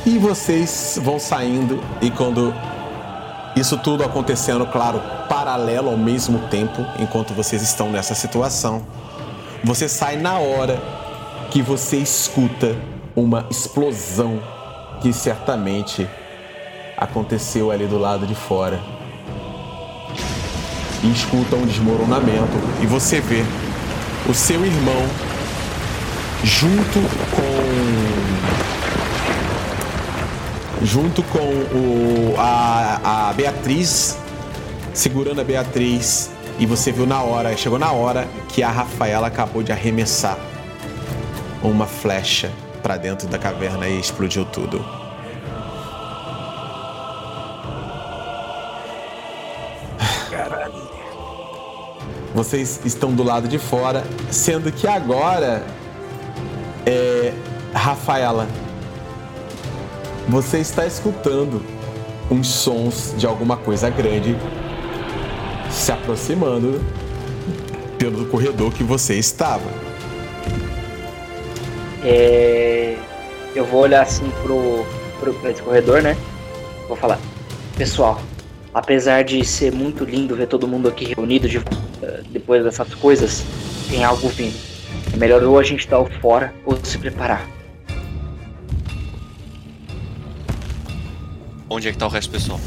E 0.05 0.17
vocês 0.17 0.97
vão 1.01 1.19
saindo 1.19 1.83
e 2.01 2.09
quando 2.09 2.53
isso 3.59 3.77
tudo 3.77 4.03
acontecendo, 4.03 4.65
claro, 4.65 5.01
paralelo 5.29 5.89
ao 5.89 5.97
mesmo 5.97 6.39
tempo, 6.49 6.85
enquanto 6.99 7.33
vocês 7.33 7.61
estão 7.61 7.89
nessa 7.89 8.13
situação, 8.13 8.85
você 9.63 9.87
sai 9.87 10.17
na 10.17 10.37
hora 10.37 10.79
que 11.49 11.61
você 11.61 11.97
escuta 11.97 12.75
uma 13.15 13.45
explosão 13.49 14.39
que 15.01 15.11
certamente 15.13 16.07
aconteceu 16.97 17.71
ali 17.71 17.85
do 17.85 17.97
lado 17.97 18.27
de 18.27 18.35
fora. 18.35 18.79
E 21.03 21.11
escuta 21.11 21.55
um 21.55 21.65
desmoronamento 21.65 22.57
e 22.81 22.85
você 22.85 23.21
vê 23.21 23.43
o 24.27 24.33
seu 24.33 24.65
irmão 24.65 25.03
junto 26.43 26.99
com 27.35 28.76
junto 30.81 31.23
com 31.23 31.39
o, 31.39 32.35
a, 32.37 33.29
a 33.29 33.33
Beatriz 33.33 34.17
segurando 34.97 35.39
a 35.39 35.43
Beatriz 35.43 36.31
e 36.57 36.65
você 36.65 36.91
viu 36.91 37.05
na 37.05 37.21
hora, 37.21 37.55
chegou 37.55 37.77
na 37.77 37.91
hora 37.91 38.27
que 38.49 38.63
a 38.63 38.71
Rafaela 38.71 39.27
acabou 39.27 39.61
de 39.61 39.71
arremessar 39.71 40.37
uma 41.61 41.85
flecha 41.85 42.51
para 42.81 42.97
dentro 42.97 43.27
da 43.27 43.37
caverna 43.37 43.87
e 43.87 43.99
explodiu 43.99 44.43
tudo. 44.43 44.83
Caralho. 50.31 50.89
Vocês 52.33 52.81
estão 52.83 53.13
do 53.13 53.21
lado 53.21 53.47
de 53.47 53.59
fora, 53.59 54.03
sendo 54.31 54.71
que 54.71 54.87
agora 54.87 55.63
é 56.87 57.33
Rafaela. 57.71 58.47
Você 60.29 60.59
está 60.59 60.85
escutando 60.85 61.63
uns 62.29 62.49
sons 62.49 63.15
de 63.17 63.25
alguma 63.25 63.55
coisa 63.55 63.89
grande 63.89 64.35
se 65.71 65.89
aproximando 65.89 66.81
pelo 67.97 68.25
corredor 68.25 68.73
que 68.73 68.83
você 68.83 69.15
estava. 69.15 69.69
É, 72.03 72.97
eu 73.55 73.63
vou 73.63 73.81
olhar 73.81 74.01
assim 74.01 74.29
pro, 74.43 74.85
pro 75.17 75.49
esse 75.49 75.61
corredor, 75.61 76.01
né? 76.01 76.17
Vou 76.89 76.97
falar, 76.97 77.19
pessoal, 77.77 78.21
apesar 78.73 79.23
de 79.23 79.45
ser 79.45 79.71
muito 79.71 80.03
lindo 80.03 80.35
ver 80.35 80.47
todo 80.47 80.67
mundo 80.67 80.89
aqui 80.89 81.05
reunido 81.05 81.47
de, 81.47 81.61
depois 82.31 82.65
dessas 82.65 82.93
coisas, 82.95 83.45
tem 83.89 84.03
algo 84.03 84.27
vindo. 84.27 84.57
É 85.13 85.15
melhor 85.15 85.41
ou 85.43 85.57
a 85.57 85.63
gente 85.63 85.87
dar 85.87 85.99
o 85.99 86.05
fora 86.19 86.53
ou 86.65 86.77
se 86.83 86.97
preparar. 86.97 87.56
Onde 91.69 91.87
é 91.87 91.91
que 91.91 91.97
tá 91.97 92.05
o 92.05 92.09
resto 92.09 92.29
do 92.29 92.33
pessoal? 92.33 92.59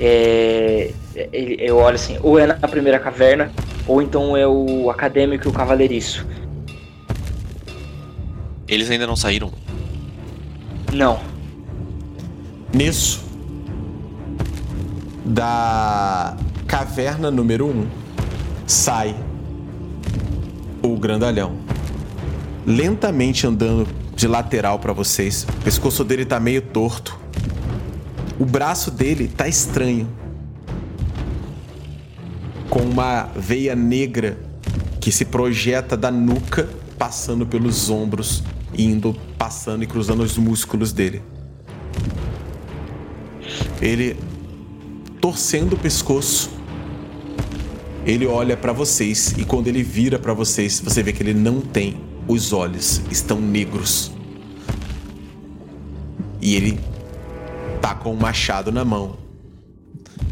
É, 0.00 0.92
eu 1.14 1.76
olho 1.76 1.94
assim, 1.94 2.18
ou 2.22 2.38
é 2.38 2.46
na 2.46 2.68
primeira 2.68 2.98
caverna, 2.98 3.50
ou 3.86 4.02
então 4.02 4.36
é 4.36 4.46
o 4.46 4.90
acadêmico 4.90 5.46
e 5.46 5.48
o 5.48 5.52
cavaleiriço. 5.52 6.26
Eles 8.68 8.90
ainda 8.90 9.06
não 9.06 9.16
saíram. 9.16 9.52
Não, 10.92 11.20
Nisso, 12.76 13.24
da 15.24 16.36
caverna 16.66 17.30
número 17.30 17.66
1, 17.66 17.70
um, 17.70 17.86
sai 18.66 19.16
o 20.82 20.94
grandalhão. 20.96 21.56
Lentamente 22.66 23.46
andando 23.46 23.88
de 24.14 24.28
lateral 24.28 24.78
para 24.78 24.92
vocês. 24.92 25.46
O 25.48 25.64
pescoço 25.64 26.04
dele 26.04 26.26
tá 26.26 26.38
meio 26.38 26.60
torto. 26.60 27.18
O 28.38 28.44
braço 28.44 28.90
dele 28.90 29.28
tá 29.28 29.48
estranho. 29.48 30.08
Com 32.68 32.80
uma 32.80 33.30
veia 33.34 33.74
negra 33.74 34.38
que 35.00 35.10
se 35.10 35.24
projeta 35.24 35.96
da 35.96 36.10
nuca, 36.10 36.68
passando 36.98 37.46
pelos 37.46 37.88
ombros, 37.88 38.42
indo, 38.76 39.16
passando 39.38 39.84
e 39.84 39.86
cruzando 39.86 40.22
os 40.22 40.36
músculos 40.36 40.92
dele. 40.92 41.22
Ele 43.80 44.16
torcendo 45.20 45.74
o 45.74 45.78
pescoço. 45.78 46.50
Ele 48.04 48.26
olha 48.26 48.56
pra 48.56 48.72
vocês 48.72 49.34
e 49.36 49.44
quando 49.44 49.66
ele 49.66 49.82
vira 49.82 50.18
pra 50.18 50.32
vocês, 50.32 50.80
você 50.80 51.02
vê 51.02 51.12
que 51.12 51.22
ele 51.22 51.34
não 51.34 51.60
tem 51.60 52.00
os 52.28 52.52
olhos, 52.52 53.00
estão 53.10 53.40
negros. 53.40 54.12
E 56.40 56.54
ele 56.54 56.78
tá 57.86 57.94
com 57.94 58.12
o 58.12 58.16
machado 58.16 58.72
na 58.72 58.84
mão. 58.84 59.16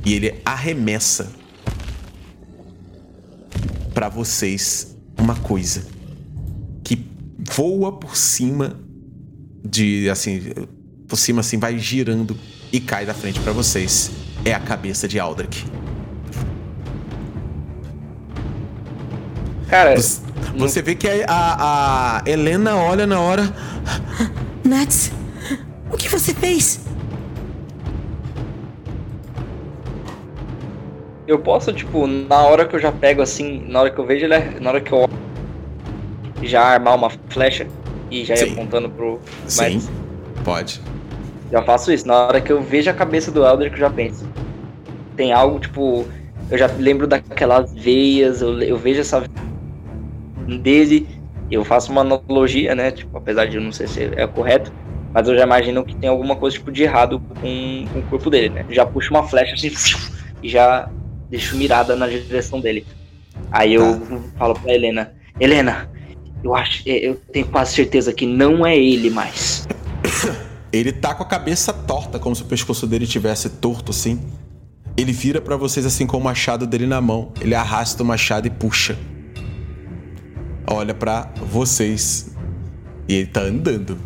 E 0.04 0.12
ele 0.12 0.40
arremessa 0.44 1.30
pra 3.94 4.08
vocês 4.08 4.96
uma 5.16 5.36
coisa 5.36 5.86
que 6.82 7.06
voa 7.54 7.92
por 7.92 8.16
cima 8.16 8.76
de 9.64 10.10
assim, 10.10 10.40
por 11.06 11.16
cima 11.16 11.40
assim 11.42 11.58
vai 11.58 11.78
girando 11.78 12.36
e 12.72 12.80
cai 12.80 13.06
da 13.06 13.14
frente 13.14 13.38
pra 13.38 13.52
vocês. 13.52 14.10
É 14.44 14.52
a 14.52 14.58
cabeça 14.60 15.06
de 15.06 15.20
Aldrich. 15.20 15.64
cara, 19.68 19.96
Você- 19.96 20.20
Você 20.56 20.82
vê 20.82 20.94
que 20.94 21.08
a, 21.08 21.24
a- 21.28 22.18
a 22.18 22.22
Helena 22.28 22.76
olha 22.76 23.06
na 23.06 23.18
hora. 23.20 23.52
Nats, 24.64 25.10
o 25.90 25.96
que 25.96 26.08
você 26.08 26.32
fez? 26.34 26.80
Eu 31.26 31.42
posso, 31.42 31.72
tipo, 31.72 32.06
na 32.06 32.42
hora 32.46 32.66
que 32.68 32.74
eu 32.76 32.80
já 32.80 32.92
pego 32.92 33.22
assim, 33.22 33.60
na 33.68 33.80
hora 33.80 33.90
que 33.92 33.98
eu 34.00 34.06
vejo 34.06 34.24
ele, 34.26 34.60
na 34.60 34.70
hora 34.70 34.80
que 34.80 34.92
eu 34.92 35.04
já 36.42 36.62
armar 36.62 36.94
uma 36.94 37.10
flecha 37.32 37.70
e 38.10 38.24
já 38.24 38.36
ir 38.36 38.42
Sim. 38.42 38.52
apontando 38.52 38.90
pro. 38.92 39.20
Sim, 39.48 39.80
Mas 39.80 39.90
pode. 40.42 40.80
já 41.50 41.62
faço 41.62 41.92
isso. 41.92 42.06
Na 42.06 42.26
hora 42.26 42.40
que 42.40 42.52
eu 42.52 42.62
vejo 42.62 42.90
a 42.90 42.94
cabeça 42.94 43.30
do 43.30 43.44
Elder, 43.44 43.68
que 43.70 43.76
eu 43.76 43.80
já 43.80 43.90
penso. 43.90 44.28
Tem 45.16 45.32
algo, 45.32 45.60
tipo. 45.60 46.10
Eu 46.50 46.58
já 46.58 46.66
lembro 46.78 47.06
daquelas 47.06 47.72
veias, 47.72 48.42
eu, 48.42 48.60
eu 48.62 48.78
vejo 48.78 49.00
essa 49.00 49.24
dele, 50.46 51.08
eu 51.48 51.64
faço 51.64 51.90
uma 51.92 52.02
analogia, 52.02 52.74
né? 52.74 52.90
Tipo, 52.92 53.16
apesar 53.18 53.46
de 53.46 53.56
eu 53.56 53.62
não 53.62 53.72
sei 53.72 53.86
se 53.86 54.02
é 54.14 54.26
correto, 54.26 54.72
mas 55.12 55.28
eu 55.28 55.36
já 55.36 55.44
imagino 55.44 55.84
que 55.84 55.96
tem 55.96 56.08
alguma 56.08 56.36
coisa 56.36 56.56
tipo 56.56 56.70
de 56.72 56.82
errado 56.82 57.20
com, 57.20 57.88
com 57.92 57.98
o 58.00 58.04
corpo 58.04 58.30
dele, 58.30 58.50
né? 58.50 58.64
Já 58.68 58.84
puxo 58.86 59.12
uma 59.14 59.22
flecha 59.26 59.54
assim 59.54 59.70
e 60.42 60.48
já 60.48 60.90
deixo 61.30 61.56
mirada 61.56 61.96
na 61.96 62.06
direção 62.06 62.60
dele. 62.60 62.86
Aí 63.50 63.74
eu 63.74 64.00
falo 64.38 64.54
pra 64.54 64.72
Helena, 64.72 65.12
Helena, 65.38 65.90
eu 66.42 66.54
acho, 66.54 66.82
eu 66.86 67.16
tenho 67.32 67.46
quase 67.46 67.74
certeza 67.74 68.12
que 68.12 68.26
não 68.26 68.66
é 68.66 68.76
ele 68.76 69.10
mais. 69.10 69.66
Ele 70.72 70.90
tá 70.90 71.14
com 71.14 71.22
a 71.22 71.26
cabeça 71.26 71.72
torta, 71.72 72.18
como 72.18 72.34
se 72.34 72.42
o 72.42 72.46
pescoço 72.46 72.84
dele 72.84 73.06
tivesse 73.06 73.48
torto 73.48 73.92
assim. 73.92 74.20
Ele 74.96 75.12
vira 75.12 75.40
pra 75.40 75.56
vocês 75.56 75.86
assim 75.86 76.04
com 76.04 76.16
o 76.16 76.20
machado 76.20 76.66
dele 76.66 76.84
na 76.84 77.00
mão. 77.00 77.32
Ele 77.40 77.54
arrasta 77.54 78.02
o 78.02 78.06
machado 78.06 78.48
e 78.48 78.50
puxa. 78.50 78.98
Olha 80.66 80.92
pra 80.92 81.32
vocês. 81.36 82.34
E 83.08 83.14
ele 83.14 83.26
tá 83.28 83.42
andando 83.42 83.96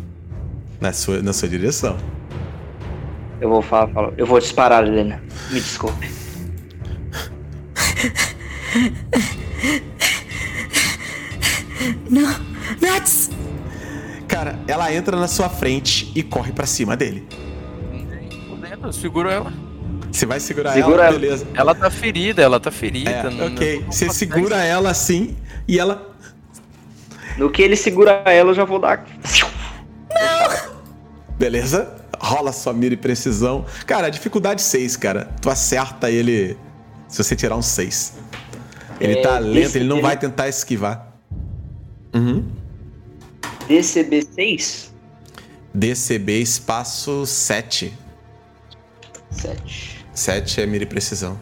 na 0.79 0.93
sua, 0.93 1.23
na 1.23 1.33
sua 1.33 1.47
direção. 1.47 1.97
Eu 3.41 3.49
vou 3.49 3.63
falar, 3.63 3.87
falo, 3.87 4.13
eu 4.15 4.27
vou 4.27 4.39
disparar, 4.39 4.85
Helena. 4.85 5.23
Me 5.49 5.59
desculpe. 5.59 6.18
Não, 12.09 12.35
Nats! 12.81 13.29
Cara, 14.27 14.59
ela 14.67 14.93
entra 14.93 15.17
na 15.17 15.27
sua 15.27 15.49
frente 15.49 16.11
e 16.15 16.21
corre 16.21 16.51
pra 16.51 16.65
cima 16.65 16.95
dele. 16.95 17.27
Eu 18.81 18.93
seguro 18.93 19.29
ela. 19.29 19.51
Você 20.11 20.25
vai 20.25 20.39
segurar 20.39 20.73
Segura 20.73 21.03
ela, 21.03 21.05
ela. 21.07 21.19
beleza. 21.19 21.47
Ela 21.53 21.75
tá 21.75 21.89
ferida, 21.89 22.41
ela 22.41 22.59
tá 22.59 22.71
ferida. 22.71 23.09
É, 23.11 23.29
não- 23.29 23.47
ok. 23.47 23.81
não 23.81 23.91
Você 23.91 24.09
segura 24.09 24.57
ela 24.63 24.89
assim 24.89 25.35
e 25.67 25.77
ela. 25.79 26.13
No 27.37 27.49
que 27.49 27.61
ele 27.61 27.75
segura 27.75 28.23
ela, 28.25 28.49
eu 28.51 28.53
já 28.55 28.63
vou 28.65 28.79
dar. 28.79 29.05
Beleza? 31.37 31.95
Rola 32.19 32.51
sua 32.51 32.73
mira 32.73 32.93
e 32.93 32.97
precisão. 32.97 33.65
Cara, 33.85 34.09
dificuldade 34.09 34.61
6, 34.61 34.97
cara. 34.97 35.29
Tu 35.41 35.49
acerta 35.49 36.09
ele 36.11 36.57
se 37.09 37.21
você 37.21 37.35
tirar 37.35 37.57
um 37.57 37.61
6. 37.61 38.13
Ele 39.01 39.19
É, 39.19 39.21
tá 39.21 39.37
lento, 39.39 39.75
ele 39.75 39.85
não 39.85 39.97
ele- 39.97 40.03
vai 40.03 40.17
tentar 40.17 40.47
esquivar. 40.47 41.13
Uhum. 42.13 42.45
DCB6? 43.67 44.89
DCB 45.73 46.39
espaço 46.41 47.25
7. 47.25 47.93
7. 49.31 50.05
7 50.13 50.61
é 50.61 50.65
mira 50.65 50.83
e 50.83 50.87
precisão. 50.87 51.39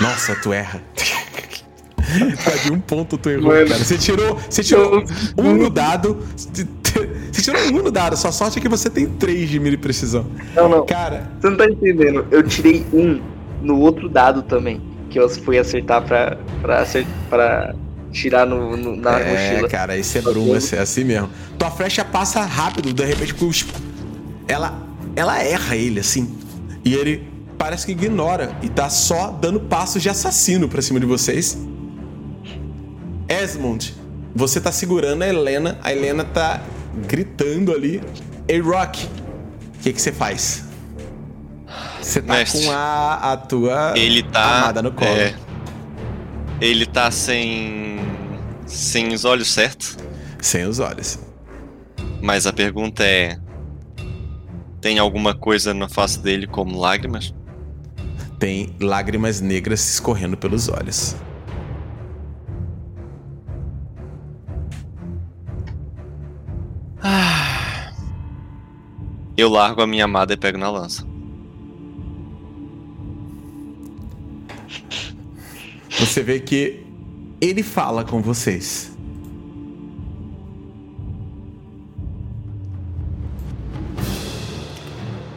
Nossa, 0.00 0.34
tu 0.36 0.52
erra. 0.52 0.82
Tá 2.44 2.54
de 2.62 2.72
um 2.72 2.78
ponto 2.78 3.18
tu 3.18 3.28
errou, 3.28 3.48
Mano. 3.52 3.66
cara. 3.68 3.82
Você 3.84 3.98
tirou, 3.98 4.36
você 4.48 4.62
tirou 4.62 5.02
um 5.36 5.54
no 5.54 5.68
dado. 5.68 6.24
Você 6.36 7.42
tirou 7.42 7.60
um 7.62 7.82
no 7.82 7.90
dado. 7.90 8.16
Sua 8.16 8.30
sorte 8.30 8.58
é 8.60 8.62
que 8.62 8.68
você 8.68 8.88
tem 8.88 9.06
três 9.06 9.50
de 9.50 9.58
mira 9.58 9.74
e 9.74 9.78
precisão. 9.78 10.24
Não, 10.54 10.68
não. 10.68 10.86
Cara, 10.86 11.28
Você 11.40 11.50
não 11.50 11.56
tá 11.56 11.66
entendendo. 11.66 12.24
Eu 12.30 12.44
tirei 12.44 12.86
um 12.92 13.20
no 13.62 13.78
outro 13.78 14.08
dado 14.08 14.42
também. 14.42 14.80
Que 15.10 15.18
eu 15.18 15.28
fui 15.28 15.58
acertar 15.58 16.02
pra, 16.02 16.36
pra, 16.60 16.84
pra 17.30 17.74
tirar 18.12 18.46
no, 18.46 18.76
no- 18.76 18.96
na 18.96 19.18
é, 19.20 19.52
mochila. 19.52 19.68
cara, 19.68 19.96
esse 19.96 20.18
é 20.18 20.22
esse 20.56 20.76
é 20.76 20.80
assim 20.80 21.04
mesmo. 21.04 21.28
Tua 21.58 21.70
flecha 21.70 22.04
passa 22.04 22.40
rápido, 22.42 22.92
de 22.92 23.04
repente, 23.04 23.34
ela, 24.48 24.82
ela 25.14 25.38
erra 25.42 25.76
ele, 25.76 26.00
assim. 26.00 26.34
E 26.84 26.94
ele 26.94 27.28
parece 27.58 27.86
que 27.86 27.92
ignora 27.92 28.50
e 28.62 28.68
tá 28.68 28.88
só 28.90 29.30
dando 29.30 29.60
passos 29.60 30.02
de 30.02 30.08
assassino 30.08 30.68
pra 30.68 30.82
cima 30.82 31.00
de 31.00 31.06
vocês. 31.06 31.58
Esmond, 33.28 33.94
você 34.34 34.60
tá 34.60 34.70
segurando 34.70 35.22
a 35.22 35.28
Helena, 35.28 35.78
a 35.82 35.92
Helena 35.92 36.24
tá 36.24 36.60
gritando 37.08 37.72
ali. 37.72 38.00
Ei, 38.46 38.60
Rock, 38.60 39.06
o 39.06 39.78
que 39.82 39.92
que 39.92 40.00
você 40.00 40.12
faz? 40.12 40.64
Você 42.06 42.22
tá 42.22 42.34
Mestre, 42.34 42.64
com 42.64 42.70
a, 42.72 43.32
a 43.32 43.36
tua 43.36 43.92
Ele 43.98 44.22
tá. 44.22 44.58
amada 44.58 44.80
no 44.80 44.92
colo. 44.92 45.10
é, 45.10 45.34
ele 46.60 46.86
tá 46.86 47.10
sem. 47.10 47.98
sem 48.64 49.12
os 49.12 49.24
olhos 49.24 49.52
certos. 49.52 49.98
Sem 50.40 50.64
os 50.64 50.78
olhos. 50.78 51.18
Mas 52.22 52.46
a 52.46 52.52
pergunta 52.52 53.02
é: 53.04 53.36
tem 54.80 55.00
alguma 55.00 55.34
coisa 55.34 55.74
na 55.74 55.88
face 55.88 56.20
dele 56.20 56.46
como 56.46 56.78
lágrimas? 56.78 57.34
Tem 58.38 58.72
lágrimas 58.80 59.40
negras 59.40 59.80
escorrendo 59.94 60.36
pelos 60.36 60.68
olhos. 60.68 61.16
Eu 69.36 69.48
largo 69.50 69.82
a 69.82 69.86
minha 69.86 70.04
amada 70.04 70.32
e 70.32 70.36
pego 70.36 70.56
na 70.58 70.70
lança. 70.70 71.06
Você 75.98 76.22
vê 76.22 76.40
que 76.40 76.84
ele 77.40 77.62
fala 77.62 78.04
com 78.04 78.20
vocês. 78.20 78.92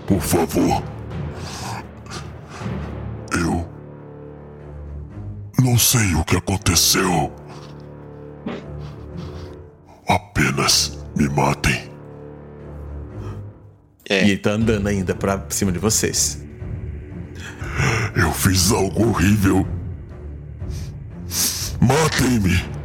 Por 0.06 0.22
favor. 0.22 0.84
Eu. 3.32 3.70
Não 5.64 5.78
sei 5.78 6.16
o 6.16 6.24
que 6.26 6.36
aconteceu. 6.36 7.32
Apenas 10.08 10.98
me 11.16 11.30
matem. 11.30 11.90
É. 14.10 14.26
E 14.26 14.32
ele 14.32 14.40
tá 14.40 14.52
andando 14.52 14.88
ainda 14.88 15.14
pra 15.14 15.46
cima 15.50 15.72
de 15.72 15.78
vocês. 15.78 16.44
Eu 18.16 18.34
fiz 18.34 18.72
algo 18.72 19.10
horrível. 19.10 19.66
Matem-me. 21.82 22.80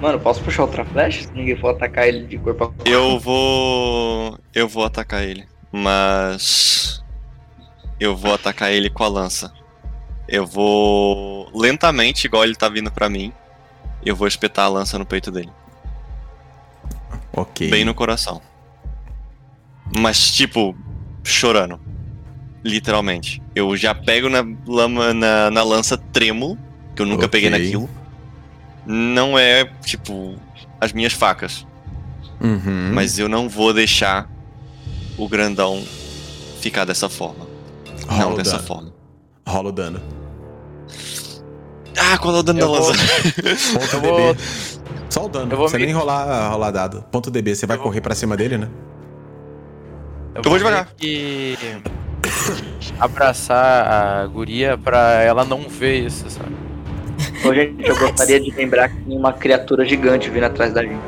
Mano, 0.00 0.20
posso 0.20 0.42
puxar 0.42 0.62
outra 0.62 0.84
flecha? 0.84 1.22
Se 1.22 1.32
ninguém 1.32 1.56
for 1.56 1.70
atacar 1.70 2.06
ele 2.06 2.26
de 2.26 2.38
corpo 2.38 2.64
a 2.64 2.66
corpo. 2.66 2.88
Eu 2.88 3.18
vou. 3.18 4.38
Eu 4.54 4.68
vou 4.68 4.84
atacar 4.84 5.22
ele. 5.22 5.46
Mas. 5.72 7.02
Eu 7.98 8.16
vou 8.16 8.34
atacar 8.34 8.70
ele 8.70 8.90
com 8.90 9.04
a 9.04 9.08
lança. 9.08 9.52
Eu 10.28 10.46
vou. 10.46 11.50
Lentamente, 11.54 12.26
igual 12.26 12.44
ele 12.44 12.54
tá 12.54 12.68
vindo 12.68 12.90
pra 12.90 13.08
mim. 13.08 13.32
Eu 14.04 14.14
vou 14.14 14.28
espetar 14.28 14.66
a 14.66 14.68
lança 14.68 14.98
no 14.98 15.06
peito 15.06 15.30
dele. 15.30 15.50
Ok. 17.32 17.70
Bem 17.70 17.84
no 17.84 17.94
coração. 17.94 18.42
Mas, 19.98 20.30
tipo, 20.30 20.76
chorando. 21.22 21.80
Literalmente. 22.64 23.42
Eu 23.54 23.76
já 23.76 23.94
pego 23.94 24.28
na, 24.30 24.42
lama, 24.66 25.12
na, 25.12 25.50
na 25.50 25.62
lança 25.62 25.98
trêmulo, 25.98 26.58
que 26.96 27.02
eu 27.02 27.06
nunca 27.06 27.26
Ok. 27.26 27.28
peguei 27.28 27.50
naquilo. 27.50 27.88
Não 28.86 29.38
é, 29.38 29.64
tipo, 29.84 30.36
as 30.80 30.92
minhas 30.92 31.12
facas. 31.12 31.66
Uhum. 32.40 32.90
Mas 32.94 33.18
eu 33.18 33.28
não 33.28 33.48
vou 33.48 33.72
deixar 33.74 34.28
o 35.16 35.28
grandão 35.28 35.82
ficar 36.60 36.84
dessa 36.84 37.08
forma. 37.08 37.46
Rola 38.08 38.30
não 38.30 38.36
dessa 38.36 38.52
dano. 38.56 38.62
forma. 38.66 38.92
Rola 39.46 39.68
o 39.68 39.72
dano. 39.72 40.00
Ah, 41.96 42.18
qual 42.18 42.34
é 42.34 42.38
o 42.38 42.42
dano 42.42 42.60
Eu 42.60 42.72
da 42.72 42.78
vou- 42.78 42.88
lança? 42.88 43.02
Ponto 43.78 43.94
Eu 43.96 44.00
vou- 44.00 44.34
DB. 44.34 44.40
Só 45.10 45.26
o 45.26 45.28
dano. 45.28 45.52
eu 45.52 45.56
vou 45.56 45.68
Você 45.68 45.78
me- 45.78 45.86
nem 45.86 45.94
rolar, 45.94 46.48
rolar 46.50 46.70
dado. 46.70 47.02
Ponto 47.10 47.30
DB. 47.30 47.54
Você 47.54 47.66
vai 47.66 47.76
Eu 47.76 47.82
vou- 47.82 47.88
correr 47.90 48.00
pra 48.00 48.14
cima 48.14 48.36
dele, 48.36 48.58
né? 48.58 48.68
Eu, 50.34 50.42
vou 50.42 50.58
devagar. 50.58 50.88
que 50.96 51.56
abraçar 52.98 54.22
a 54.22 54.26
guria 54.26 54.78
pra 54.78 55.22
ela 55.22 55.44
não 55.44 55.68
ver 55.68 56.06
isso, 56.06 56.28
sabe? 56.30 56.54
Ô, 57.44 57.54
gente, 57.54 57.86
eu 57.86 57.96
gostaria 57.98 58.40
de 58.40 58.50
lembrar 58.50 58.88
que 58.88 58.96
tem 59.02 59.16
uma 59.16 59.32
criatura 59.32 59.84
gigante 59.84 60.30
vindo 60.30 60.44
atrás 60.44 60.72
da 60.72 60.82
gente. 60.82 61.00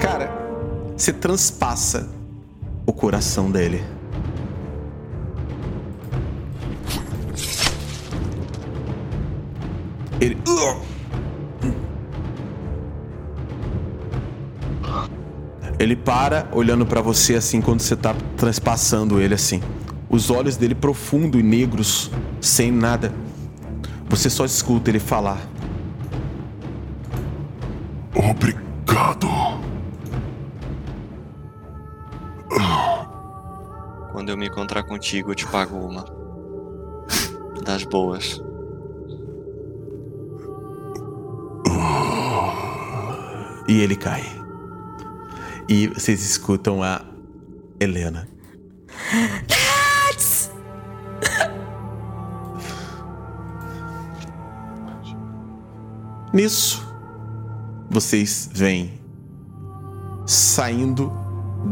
Cara, 0.00 0.30
você 0.96 1.12
transpassa 1.12 2.08
o 2.86 2.92
coração 2.92 3.50
dele. 3.50 3.84
Ele. 10.20 10.36
Ele 15.80 15.96
para 15.96 16.46
olhando 16.52 16.84
pra 16.84 17.00
você 17.00 17.36
assim 17.36 17.62
quando 17.62 17.80
você 17.80 17.96
tá 17.96 18.14
transpassando 18.36 19.18
ele 19.18 19.32
assim. 19.32 19.62
Os 20.10 20.30
olhos 20.30 20.58
dele 20.58 20.74
profundo 20.74 21.40
e 21.40 21.42
negros, 21.42 22.10
sem 22.38 22.70
nada. 22.70 23.10
Você 24.06 24.28
só 24.28 24.44
escuta 24.44 24.90
ele 24.90 25.00
falar. 25.00 25.38
Obrigado. 28.14 29.26
Quando 34.12 34.28
eu 34.28 34.36
me 34.36 34.48
encontrar 34.48 34.82
contigo, 34.82 35.30
eu 35.30 35.34
te 35.34 35.46
pago 35.46 35.78
uma. 35.78 36.04
Das 37.64 37.84
boas. 37.84 38.38
E 43.66 43.80
ele 43.80 43.96
cai. 43.96 44.39
E 45.70 45.86
vocês 45.86 46.22
escutam 46.24 46.82
a 46.82 47.00
Helena. 47.78 48.28
Nats! 49.48 50.50
Nisso, 56.32 56.86
vocês 57.90 58.48
vêm 58.52 59.00
saindo 60.26 61.12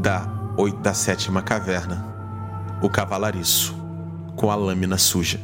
da, 0.02 0.27
oi- 0.57 0.77
da 0.78 0.93
sétima 0.93 1.43
caverna 1.43 2.05
o 2.83 2.89
cavalariço 2.89 3.75
com 4.36 4.51
a 4.51 4.55
lâmina 4.57 4.99
suja 4.99 5.41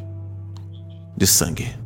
de 1.16 1.26
sangue. 1.26 1.76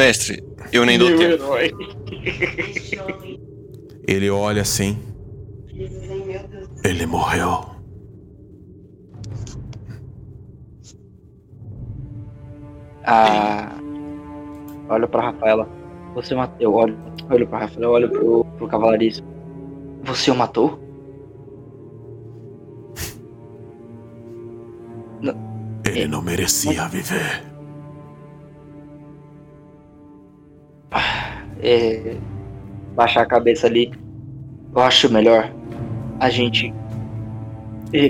Mestre, 0.00 0.42
eu 0.72 0.86
nem 0.86 0.98
dou 0.98 1.14
tempo. 1.14 1.44
Ele 4.08 4.30
olha 4.30 4.62
assim. 4.62 4.98
Ele 6.82 7.04
morreu. 7.04 7.66
Ah, 13.04 13.74
olho 14.88 15.06
pra 15.06 15.32
Rafaela. 15.32 15.68
Você 16.14 16.34
matou. 16.34 16.56
Eu 16.58 16.72
olho, 16.72 16.96
olho 17.28 17.46
pra 17.46 17.58
Rafaela, 17.58 17.84
eu 17.84 17.90
olho 17.90 18.08
pro, 18.08 18.44
pro 18.56 18.68
cavalariço. 18.68 19.22
Você 20.04 20.30
o 20.30 20.34
matou? 20.34 20.80
Ele 25.84 26.06
não 26.06 26.22
merecia 26.22 26.88
viver. 26.88 27.49
É, 31.62 32.16
baixar 32.94 33.22
a 33.22 33.26
cabeça 33.26 33.66
ali. 33.66 33.92
Eu 34.74 34.82
acho 34.82 35.12
melhor 35.12 35.52
a 36.18 36.30
gente 36.30 36.72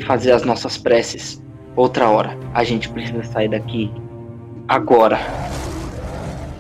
fazer 0.07 0.33
as 0.33 0.43
nossas 0.45 0.77
preces 0.77 1.43
outra 1.77 2.09
hora. 2.09 2.37
A 2.55 2.65
gente 2.65 2.89
precisa 2.89 3.23
sair 3.25 3.49
daqui 3.49 3.91
agora. 4.69 5.19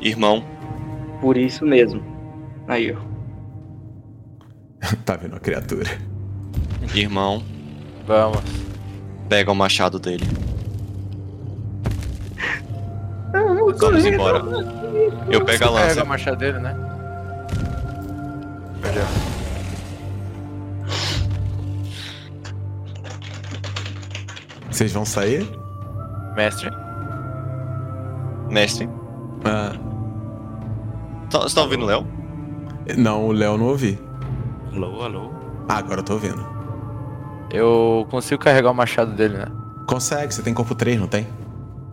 Irmão, 0.00 0.42
Por 1.20 1.36
isso 1.36 1.66
mesmo. 1.66 2.02
Aí, 2.66 2.92
ó. 2.92 2.96
tá 5.04 5.16
vendo 5.16 5.36
a 5.36 5.40
criatura. 5.40 5.90
Irmão, 6.94 7.42
Vamos. 8.06 8.40
pega 9.28 9.52
o 9.52 9.54
machado 9.54 9.98
dele. 9.98 10.24
Vamos 13.78 14.04
embora. 14.04 14.79
Eu 15.30 15.44
pego 15.44 15.64
a 15.64 15.68
Você 15.68 15.74
lança. 15.74 15.88
Pega 15.88 16.02
a 16.02 16.04
marcha 16.04 16.36
dele, 16.36 16.58
né? 16.58 16.76
Perdeu. 18.82 19.04
Vocês 24.70 24.92
vão 24.92 25.04
sair? 25.04 25.46
Mestre. 26.36 26.70
Mestre. 28.48 28.88
Ah, 29.44 29.72
Tá- 31.30 31.40
Você 31.42 31.54
tá 31.54 31.62
ouvindo 31.62 31.84
o 31.84 31.86
Léo? 31.86 32.06
não, 32.96 33.26
o 33.28 33.32
Léo 33.32 33.56
não 33.56 33.66
ouvi. 33.66 33.98
Alô, 34.72 35.02
alô. 35.02 35.30
Ah, 35.68 35.76
agora 35.78 36.00
eu 36.00 36.04
tô 36.04 36.14
ouvindo. 36.14 36.44
Eu 37.52 38.06
consigo 38.10 38.42
carregar 38.42 38.70
o 38.70 38.74
machado 38.74 39.12
dele, 39.12 39.36
né? 39.38 39.46
Consegue, 39.86 40.32
você 40.34 40.42
tem 40.42 40.52
corpo 40.54 40.74
3, 40.74 40.98
não 40.98 41.06
tem? 41.06 41.26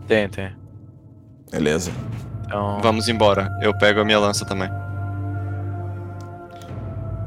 Tem, 0.07 0.27
tem. 0.29 0.51
Beleza. 1.51 1.91
Então. 2.47 2.79
Vamos 2.81 3.07
embora. 3.07 3.55
Eu 3.61 3.77
pego 3.77 3.99
a 3.99 4.05
minha 4.05 4.19
lança 4.19 4.45
também. 4.45 4.69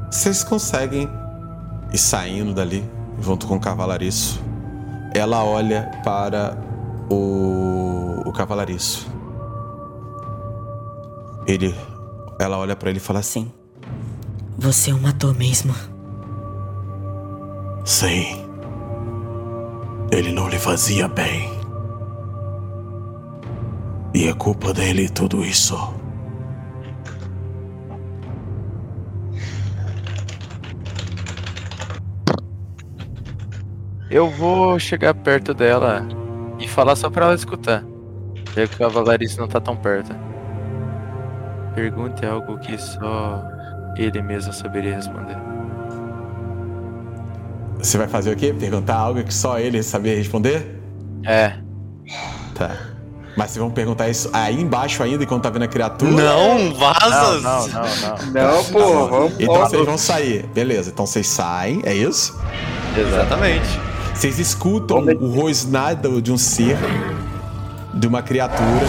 Vocês 0.09 0.43
conseguem 0.43 1.07
ir 1.93 1.97
saindo 1.97 2.53
dali, 2.53 2.83
junto 3.21 3.47
com 3.47 3.55
o 3.55 3.59
cavalariço. 3.59 4.41
Ela 5.13 5.43
olha 5.43 5.89
para 6.03 6.57
o, 7.09 8.23
o 8.25 8.33
cavalariço. 8.33 9.07
Ele. 11.47 11.75
Ela 12.39 12.57
olha 12.57 12.75
para 12.75 12.89
ele 12.89 12.97
e 12.97 13.01
fala 13.01 13.19
assim: 13.19 13.45
Sim. 13.45 13.51
Você 14.57 14.91
o 14.91 14.99
matou 14.99 15.33
mesmo. 15.33 15.73
Sim. 17.85 18.45
Ele 20.11 20.31
não 20.31 20.49
lhe 20.49 20.59
fazia 20.59 21.07
bem. 21.07 21.60
E 24.13 24.27
é 24.27 24.33
culpa 24.33 24.73
dele 24.73 25.07
tudo 25.07 25.43
isso. 25.43 25.75
Eu 34.09 34.29
vou 34.29 34.77
chegar 34.77 35.13
perto 35.13 35.53
dela 35.53 36.05
e 36.59 36.67
falar 36.67 36.97
só 36.97 37.09
pra 37.09 37.27
ela 37.27 37.35
escutar. 37.35 37.85
Já 38.53 38.67
que 38.67 38.75
o 38.75 38.77
cavalariço 38.77 39.39
não 39.39 39.47
tá 39.47 39.61
tão 39.61 39.77
perto. 39.77 40.13
Pergunte 41.73 42.25
algo 42.25 42.59
que 42.59 42.77
só 42.77 43.41
ele 43.95 44.21
mesmo 44.21 44.51
saberia 44.51 44.95
responder. 44.95 45.37
Você 47.77 47.97
vai 47.97 48.09
fazer 48.09 48.33
o 48.33 48.35
quê? 48.35 48.53
Perguntar 48.53 48.95
algo 48.97 49.23
que 49.23 49.33
só 49.33 49.57
ele 49.57 49.81
sabia 49.81 50.17
responder? 50.17 50.77
É. 51.25 51.53
Tá. 52.53 52.90
Mas 53.35 53.51
vocês 53.51 53.61
vão 53.61 53.71
perguntar 53.71 54.09
isso 54.09 54.29
aí 54.33 54.59
embaixo 54.61 55.01
ainda, 55.01 55.23
enquanto 55.23 55.43
tá 55.43 55.49
vendo 55.49 55.63
a 55.63 55.67
criatura? 55.67 56.11
Não, 56.11 56.59
Não, 56.59 56.73
vaza! 56.73 57.39
não, 57.41 57.67
não, 57.67 57.83
não. 58.33 58.55
Não, 58.55 58.63
pô, 58.65 59.07
vamos 59.07 59.33
Então 59.39 59.55
vocês 59.55 59.85
vão 59.85 59.97
sair. 59.97 60.45
Beleza, 60.53 60.91
então 60.91 61.05
vocês 61.05 61.27
saem, 61.27 61.81
é 61.85 61.93
isso? 61.93 62.37
Exatamente. 62.97 63.79
Vocês 64.13 64.37
escutam 64.37 64.99
o 64.99 65.33
rosnado 65.33 66.21
de 66.21 66.31
um 66.31 66.37
ser, 66.37 66.77
de 67.93 68.05
uma 68.05 68.21
criatura, 68.21 68.85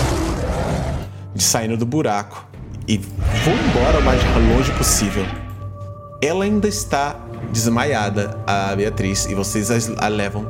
de 1.34 1.42
saindo 1.42 1.76
do 1.76 1.86
buraco. 1.86 2.46
E 2.88 2.98
vão 2.98 3.54
embora 3.68 4.00
o 4.00 4.02
mais 4.02 4.20
longe 4.54 4.72
possível. 4.72 5.24
Ela 6.20 6.44
ainda 6.44 6.68
está 6.68 7.16
desmaiada, 7.52 8.36
a 8.46 8.74
Beatriz, 8.74 9.26
e 9.26 9.34
vocês 9.34 9.70
a 9.98 10.08
levam 10.08 10.46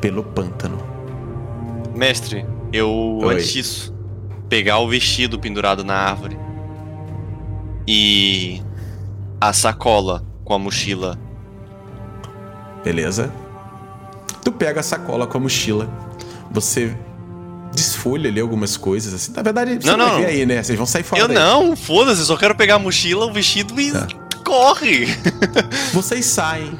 pelo 0.00 0.22
pântano. 0.22 0.78
Mestre, 1.94 2.46
eu, 2.76 3.18
Oi. 3.22 3.34
antes 3.34 3.52
disso, 3.52 3.94
pegar 4.48 4.78
o 4.78 4.88
vestido 4.88 5.38
pendurado 5.38 5.82
na 5.84 5.94
árvore 5.94 6.38
e 7.86 8.62
a 9.40 9.52
sacola 9.52 10.24
com 10.44 10.54
a 10.54 10.58
mochila. 10.58 11.18
Beleza? 12.84 13.32
Tu 14.44 14.52
pega 14.52 14.80
a 14.80 14.82
sacola 14.82 15.26
com 15.26 15.38
a 15.38 15.40
mochila, 15.40 15.88
você 16.50 16.96
desfolha 17.74 18.30
ali 18.30 18.40
algumas 18.40 18.76
coisas, 18.76 19.12
assim. 19.12 19.32
Na 19.32 19.42
verdade, 19.42 19.74
você 19.82 19.90
Não, 19.90 19.98
vai 19.98 20.06
não. 20.08 20.16
ver 20.18 20.26
aí, 20.26 20.46
né? 20.46 20.62
Vocês 20.62 20.78
vão 20.78 20.86
sair 20.86 21.02
fora 21.02 21.20
eu 21.22 21.28
daí. 21.28 21.36
não, 21.36 21.76
foda-se, 21.76 22.20
eu 22.20 22.26
só 22.26 22.36
quero 22.36 22.54
pegar 22.54 22.76
a 22.76 22.78
mochila, 22.78 23.26
o 23.26 23.32
vestido 23.32 23.78
e 23.80 23.92
Tá. 23.92 24.06
corre! 24.44 25.06
Vocês 25.92 26.24
saem 26.26 26.78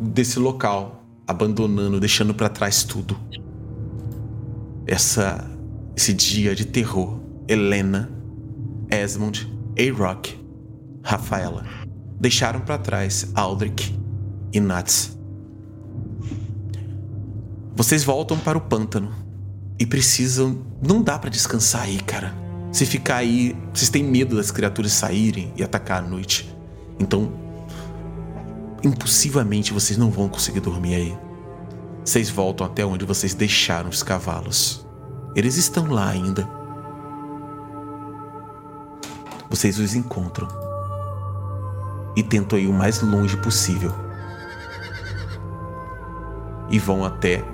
desse 0.00 0.38
local, 0.38 1.04
abandonando, 1.26 2.00
deixando 2.00 2.34
pra 2.34 2.48
trás 2.48 2.82
tudo. 2.82 3.16
Essa 4.86 5.48
esse 5.96 6.12
dia 6.12 6.54
de 6.54 6.64
terror. 6.64 7.20
Helena, 7.48 8.08
Esmond, 8.90 9.52
A-Rock, 9.76 10.38
Rafaela 11.02 11.64
deixaram 12.20 12.60
pra 12.60 12.76
trás 12.76 13.30
Aldrich 13.34 13.98
e 14.52 14.60
Nats. 14.60 15.18
Vocês 17.74 18.04
voltam 18.04 18.38
para 18.38 18.58
o 18.58 18.60
pântano 18.60 19.10
e 19.78 19.86
precisam, 19.86 20.58
não 20.86 21.02
dá 21.02 21.18
pra 21.18 21.30
descansar 21.30 21.82
aí, 21.82 21.98
cara. 22.00 22.34
Se 22.70 22.84
ficar 22.84 23.16
aí, 23.16 23.56
vocês 23.72 23.88
têm 23.88 24.04
medo 24.04 24.36
das 24.36 24.50
criaturas 24.50 24.92
saírem 24.92 25.52
e 25.56 25.62
atacar 25.62 26.04
à 26.04 26.06
noite. 26.06 26.54
Então, 26.98 27.32
impossivelmente 28.84 29.72
vocês 29.72 29.98
não 29.98 30.10
vão 30.10 30.28
conseguir 30.28 30.60
dormir 30.60 30.94
aí. 30.94 31.18
Vocês 32.04 32.30
voltam 32.30 32.66
até 32.66 32.84
onde 32.84 33.04
vocês 33.04 33.34
deixaram 33.34 33.88
os 33.88 34.02
cavalos. 34.02 34.86
Eles 35.34 35.56
estão 35.56 35.86
lá 35.90 36.08
ainda. 36.08 36.48
Vocês 39.48 39.78
os 39.78 39.94
encontram 39.94 40.48
e 42.16 42.22
tentam 42.22 42.58
ir 42.58 42.68
o 42.68 42.72
mais 42.72 43.00
longe 43.02 43.36
possível. 43.36 43.92
E 46.70 46.78
vão 46.78 47.04
até 47.04 47.44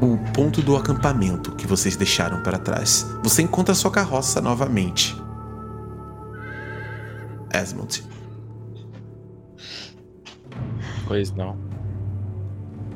o 0.00 0.16
ponto 0.32 0.62
do 0.62 0.76
acampamento 0.76 1.52
que 1.52 1.66
vocês 1.66 1.96
deixaram 1.96 2.42
para 2.42 2.58
trás. 2.58 3.06
Você 3.22 3.42
encontra 3.42 3.74
sua 3.74 3.90
carroça 3.90 4.40
novamente. 4.40 5.16
Esmond. 7.52 8.04
Pois 11.06 11.32
não. 11.32 11.69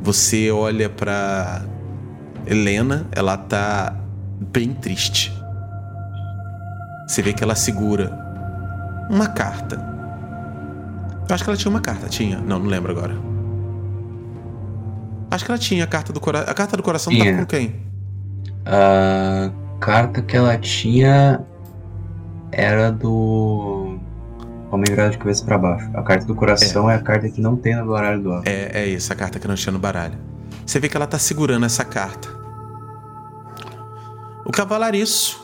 Você 0.04 0.50
olha 0.50 0.90
pra 0.90 1.62
Helena, 2.46 3.06
ela 3.10 3.38
tá 3.38 3.96
bem 4.52 4.74
triste. 4.74 5.32
Você 7.08 7.22
vê 7.22 7.32
que 7.32 7.42
ela 7.42 7.54
segura 7.54 8.12
uma 9.10 9.28
carta. 9.28 9.76
Eu 11.26 11.34
acho 11.34 11.42
que 11.42 11.48
ela 11.48 11.56
tinha 11.56 11.70
uma 11.70 11.80
carta, 11.80 12.06
tinha. 12.06 12.38
Não, 12.38 12.58
não 12.58 12.66
lembro 12.66 12.92
agora. 12.92 13.16
Acho 15.30 15.46
que 15.46 15.50
ela 15.50 15.58
tinha 15.58 15.84
a 15.84 15.86
carta 15.86 16.12
do 16.12 16.20
coração. 16.20 16.50
A 16.50 16.54
carta 16.54 16.76
do 16.76 16.82
coração 16.82 17.10
tava 17.10 17.24
Tinha. 17.24 17.38
com 17.38 17.46
quem? 17.46 17.74
A 18.66 19.50
carta 19.80 20.20
que 20.20 20.36
ela 20.36 20.58
tinha 20.58 21.40
era 22.52 22.92
do. 22.92 23.83
Homem 24.74 24.86
virado 24.90 25.12
de 25.12 25.18
cabeça 25.18 25.44
pra 25.44 25.56
baixo. 25.58 25.88
A 25.94 26.02
carta 26.02 26.24
do 26.26 26.34
coração 26.34 26.90
é, 26.90 26.96
a 26.96 27.00
carta 27.02 27.28
que 27.28 27.40
não 27.40 27.56
tem 27.56 27.76
no 27.76 27.86
baralho 27.86 28.22
do 28.22 28.32
alvo. 28.32 28.42
É, 28.48 28.82
é 28.82 28.86
isso, 28.86 29.12
a 29.12 29.16
carta 29.16 29.38
que 29.38 29.46
não 29.46 29.54
tinha 29.54 29.72
no 29.72 29.78
baralho. 29.78 30.18
Você 30.66 30.80
vê 30.80 30.88
que 30.88 30.96
ela 30.96 31.06
tá 31.06 31.18
segurando 31.18 31.64
essa 31.66 31.84
carta. 31.84 32.28
O 34.44 34.50
cavalariço. 34.50 35.42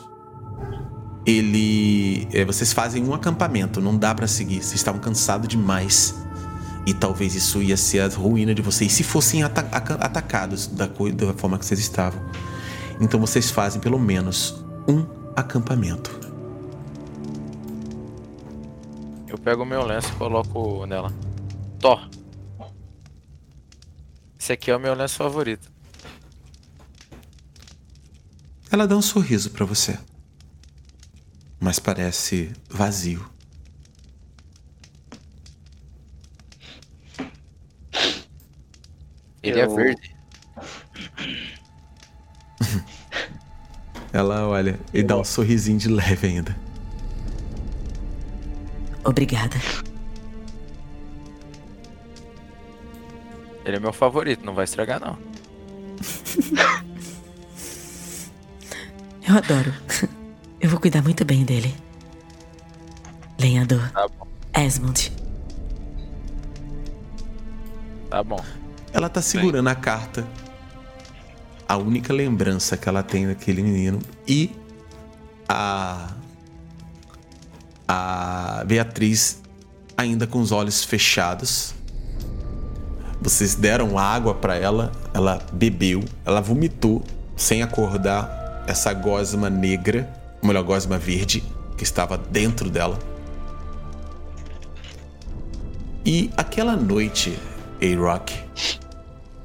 Ele. 1.25 2.27
é, 2.33 2.43
vocês 2.43 2.73
fazem 2.73 3.03
um 3.07 3.13
acampamento, 3.13 3.79
não 3.79 3.95
dá 3.97 4.13
pra 4.13 4.27
seguir. 4.27 4.55
Vocês 4.61 4.73
estavam 4.75 4.99
cansados 4.99 5.47
demais. 5.47 6.15
E 6.85 6.93
talvez 6.93 7.35
isso 7.35 7.61
ia 7.61 7.77
ser 7.77 7.99
a 7.99 8.07
ruína 8.07 8.55
de 8.55 8.61
vocês 8.61 8.91
se 8.91 9.03
fossem 9.03 9.43
ata- 9.43 9.67
aca- 9.71 9.95
atacados 9.95 10.65
da, 10.65 10.87
da 10.87 11.33
forma 11.35 11.59
que 11.59 11.65
vocês 11.65 11.79
estavam. 11.79 12.19
Então 12.99 13.19
vocês 13.19 13.51
fazem 13.51 13.79
pelo 13.79 13.99
menos 13.99 14.65
um 14.87 15.05
acampamento. 15.35 16.19
Pego 19.43 19.63
o 19.63 19.65
meu 19.65 19.83
lenço 19.85 20.09
e 20.13 20.15
coloco 20.15 20.85
nela. 20.85 21.11
Tó. 21.79 21.99
Esse 24.39 24.53
aqui 24.53 24.71
é 24.71 24.75
o 24.75 24.79
meu 24.79 24.93
lenço 24.93 25.15
favorito. 25.15 25.69
Ela 28.71 28.87
dá 28.87 28.95
um 28.95 29.01
sorriso 29.01 29.51
pra 29.51 29.65
você. 29.65 29.99
Mas 31.59 31.77
parece 31.79 32.51
vazio. 32.69 33.29
Ele 39.43 39.59
é 39.59 39.65
Eu- 39.65 39.75
verde. 39.75 40.15
Ela 44.13 44.47
olha 44.47 44.79
e 44.93 45.01
dá 45.01 45.17
um 45.17 45.23
sorrisinho 45.23 45.77
de 45.79 45.87
leve 45.87 46.27
ainda. 46.27 46.55
Obrigada. 49.03 49.57
Ele 53.65 53.77
é 53.77 53.79
meu 53.79 53.93
favorito, 53.93 54.45
não 54.45 54.53
vai 54.53 54.65
estragar 54.65 54.99
não. 54.99 55.17
Eu 59.27 59.37
adoro. 59.37 59.73
Eu 60.59 60.69
vou 60.69 60.79
cuidar 60.79 61.01
muito 61.01 61.23
bem 61.23 61.45
dele. 61.45 61.73
Lenhador. 63.39 63.89
Tá 63.91 64.07
bom. 64.07 64.27
Esmond. 64.53 65.11
Tá 68.09 68.23
bom. 68.23 68.43
Ela 68.91 69.09
tá 69.09 69.21
segurando 69.21 69.69
a 69.69 69.75
carta. 69.75 70.27
A 71.67 71.77
única 71.77 72.11
lembrança 72.11 72.75
que 72.75 72.89
ela 72.89 73.01
tem 73.01 73.27
daquele 73.27 73.63
menino. 73.63 73.99
E 74.27 74.51
a. 75.47 76.13
A 77.93 78.63
Beatriz 78.65 79.41
ainda 79.97 80.25
com 80.25 80.39
os 80.39 80.53
olhos 80.53 80.81
fechados. 80.81 81.73
Vocês 83.21 83.53
deram 83.53 83.97
água 83.97 84.33
pra 84.33 84.55
ela, 84.55 84.93
ela 85.13 85.45
bebeu, 85.51 86.01
ela 86.23 86.39
vomitou 86.39 87.03
sem 87.35 87.61
acordar 87.61 88.63
essa 88.65 88.93
gosma 88.93 89.49
negra, 89.49 90.09
ou 90.41 90.47
melhor, 90.47 90.63
gosma 90.63 90.97
verde 90.97 91.43
que 91.77 91.83
estava 91.83 92.17
dentro 92.17 92.69
dela. 92.69 92.97
E 96.05 96.31
aquela 96.37 96.77
noite, 96.77 97.37
A-Rock, 97.81 98.39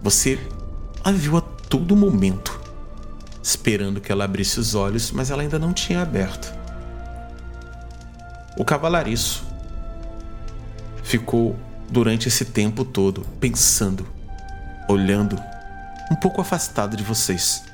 você 0.01 0.39
a 1.03 1.11
viu 1.11 1.37
a 1.37 1.41
todo 1.41 1.97
momento, 1.97 2.61
esperando 3.43 4.01
que 4.01 4.13
ela 4.13 4.25
abrisse 4.25 4.61
os 4.61 4.77
olhos, 4.77 5.11
mas 5.11 5.33
ela 5.33 5.43
ainda 5.43 5.59
não 5.59 5.73
tinha 5.73 6.01
aberto. 6.01 6.56
O 8.57 8.65
cavalariço 8.65 9.45
ficou 11.03 11.57
durante 11.91 12.29
esse 12.29 12.45
tempo 12.45 12.85
todo 12.85 13.23
pensando, 13.41 14.07
olhando, 14.89 15.41
um 16.11 16.17
pouco 16.17 16.41
afastado 16.41 16.97
de 16.97 17.03
vocês. 17.03 17.65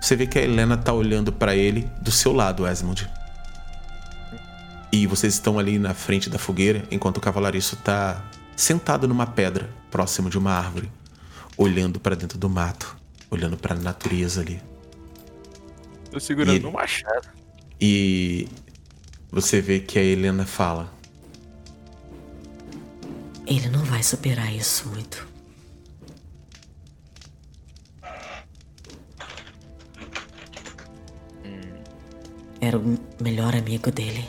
Você 0.00 0.14
vê 0.14 0.26
que 0.26 0.38
a 0.38 0.42
Helena 0.42 0.76
tá 0.76 0.92
olhando 0.92 1.32
para 1.32 1.56
ele 1.56 1.90
do 2.00 2.10
seu 2.12 2.32
lado, 2.32 2.66
Esmond. 2.66 3.10
E 4.92 5.06
vocês 5.06 5.34
estão 5.34 5.58
ali 5.58 5.78
na 5.78 5.92
frente 5.92 6.30
da 6.30 6.38
fogueira, 6.38 6.84
enquanto 6.90 7.18
o 7.18 7.20
cavalariço 7.20 7.76
tá 7.76 8.22
sentado 8.56 9.06
numa 9.06 9.26
pedra, 9.26 9.68
próximo 9.90 10.30
de 10.30 10.38
uma 10.38 10.52
árvore, 10.52 10.90
olhando 11.56 12.00
para 12.00 12.14
dentro 12.16 12.38
do 12.38 12.48
mato, 12.48 12.96
olhando 13.30 13.56
para 13.56 13.74
a 13.74 13.78
natureza 13.78 14.40
ali. 14.40 14.62
Tô 16.10 16.18
segurando 16.18 16.62
E- 16.62 16.66
um 16.66 16.72
machado. 16.72 17.28
E 17.80 18.48
você 19.30 19.60
vê 19.60 19.80
que 19.80 19.98
a 19.98 20.02
Helena 20.02 20.46
fala: 20.46 20.92
Ele 23.46 23.68
não 23.68 23.84
vai 23.84 24.02
superar 24.02 24.52
isso 24.54 24.88
muito. 24.88 25.26
Era 32.60 32.76
o 32.76 32.98
melhor 33.22 33.54
amigo 33.54 33.90
dele. 33.90 34.28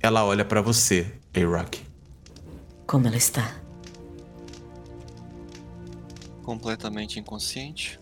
Ela 0.00 0.24
olha 0.24 0.44
para 0.44 0.62
você, 0.62 1.12
A-Rock. 1.34 1.84
Como 2.86 3.06
ela 3.06 3.16
está? 3.16 3.54
Completamente 6.42 7.20
inconsciente. 7.20 8.00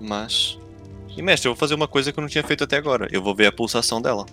Mas. 0.00 0.58
E 1.18 1.22
mestre, 1.22 1.48
eu 1.48 1.52
vou 1.52 1.58
fazer 1.58 1.74
uma 1.74 1.88
coisa 1.88 2.12
que 2.12 2.18
eu 2.18 2.22
não 2.22 2.28
tinha 2.28 2.44
feito 2.44 2.62
até 2.62 2.76
agora. 2.76 3.08
Eu 3.10 3.20
vou 3.20 3.34
ver 3.34 3.46
a 3.46 3.52
pulsação 3.52 4.00
dela. 4.00 4.24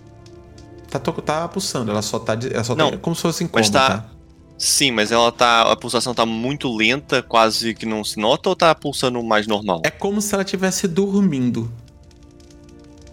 Tá, 0.88 1.00
to- 1.00 1.20
tá 1.20 1.48
pulsando, 1.48 1.90
ela 1.90 2.00
só 2.00 2.16
tá. 2.20 2.34
Ela 2.50 2.62
só 2.62 2.76
Não, 2.76 2.92
tá 2.92 2.98
como 2.98 3.16
se 3.16 3.22
fosse 3.22 3.42
em 3.42 3.50
mas 3.52 3.68
coma, 3.68 3.80
tá- 3.80 3.98
tá? 3.98 4.10
Sim, 4.56 4.92
mas 4.92 5.10
ela 5.10 5.32
tá. 5.32 5.62
A 5.72 5.74
pulsação 5.76 6.14
tá 6.14 6.24
muito 6.24 6.72
lenta, 6.74 7.22
quase 7.24 7.74
que 7.74 7.84
não 7.84 8.04
se 8.04 8.20
nota, 8.20 8.48
ou 8.48 8.54
tá 8.54 8.72
pulsando 8.72 9.20
mais 9.22 9.48
normal? 9.48 9.82
É 9.84 9.90
como 9.90 10.20
se 10.22 10.32
ela 10.32 10.44
estivesse 10.44 10.86
dormindo. 10.86 11.68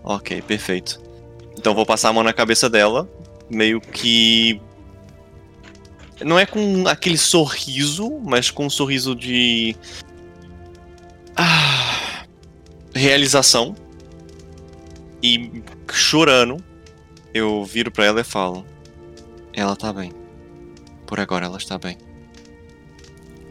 Ok, 0.04 0.42
perfeito. 0.44 1.02
Então 1.58 1.74
vou 1.74 1.86
passar 1.86 2.10
a 2.10 2.14
mão 2.14 2.24
na 2.24 2.32
cabeça 2.32 2.70
dela, 2.70 3.10
meio 3.50 3.82
que. 3.82 4.62
Não 6.24 6.38
é 6.38 6.46
com 6.46 6.88
aquele 6.88 7.18
sorriso, 7.18 8.20
mas 8.24 8.52
com 8.52 8.68
um 8.68 8.70
sorriso 8.70 9.16
de. 9.16 9.76
Ah, 11.36 11.83
realização. 12.94 13.76
E 15.22 15.64
chorando, 15.92 16.58
eu 17.34 17.64
viro 17.64 17.92
pra 17.92 18.06
ela 18.06 18.22
e 18.22 18.24
falo: 18.24 18.66
Ela 19.54 19.76
tá 19.76 19.92
bem. 19.94 20.12
Por 21.06 21.20
agora 21.20 21.46
ela 21.46 21.58
está 21.58 21.78
bem. 21.78 21.98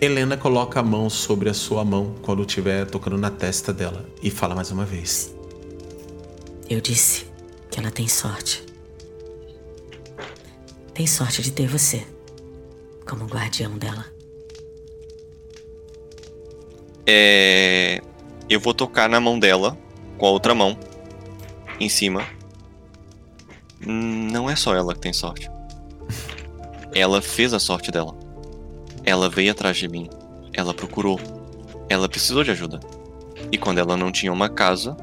Helena 0.01 0.37
coloca 0.37 0.81
a 0.81 0.83
mão 0.83 1.09
sobre 1.09 1.49
a 1.49 1.55
sua 1.55 1.85
mão 1.85 2.17
quando 2.23 2.43
estiver 2.43 2.87
tocando 2.87 3.17
na 3.17 3.31
testa 3.31 3.73
dela 3.73 4.05
e 4.21 4.31
fala 4.31 4.55
mais 4.55 4.71
uma 4.71 4.85
vez. 4.85 5.33
Eu 6.69 6.81
disse 6.81 7.27
que 7.71 7.79
ela 7.79 7.91
tem 7.91 8.09
sorte. 8.09 8.65
Tem 10.93 11.07
sorte 11.07 11.41
de 11.41 11.53
ter 11.53 11.69
você 11.69 12.05
como 13.09 13.27
guardião 13.27 13.79
dela. 13.79 14.05
É. 17.07 18.03
Eu 18.53 18.61
vou 18.61 18.75
tocar 18.75 19.09
na 19.09 19.19
mão 19.19 19.39
dela, 19.39 19.79
com 20.19 20.27
a 20.27 20.31
outra 20.31 20.55
mão, 20.55 20.77
em 21.81 21.89
cima. 21.89 22.23
Não 23.81 24.49
é 24.51 24.55
só 24.55 24.75
ela 24.77 24.93
que 24.93 25.01
tem 25.01 25.11
sorte. 25.15 25.51
Ela 26.95 27.23
fez 27.23 27.55
a 27.55 27.59
sorte 27.59 27.91
dela. 27.91 28.15
Ela 29.07 29.31
veio 29.31 29.51
atrás 29.53 29.79
de 29.79 29.89
mim. 29.89 30.11
Ela 30.53 30.75
procurou. 30.75 31.19
Ela 31.89 32.11
precisou 32.11 32.45
de 32.45 32.51
ajuda. 32.51 32.79
E 33.51 33.57
quando 33.57 33.79
ela 33.79 33.97
não 33.97 34.13
tinha 34.13 34.31
uma 34.31 34.51
casa, 34.51 34.95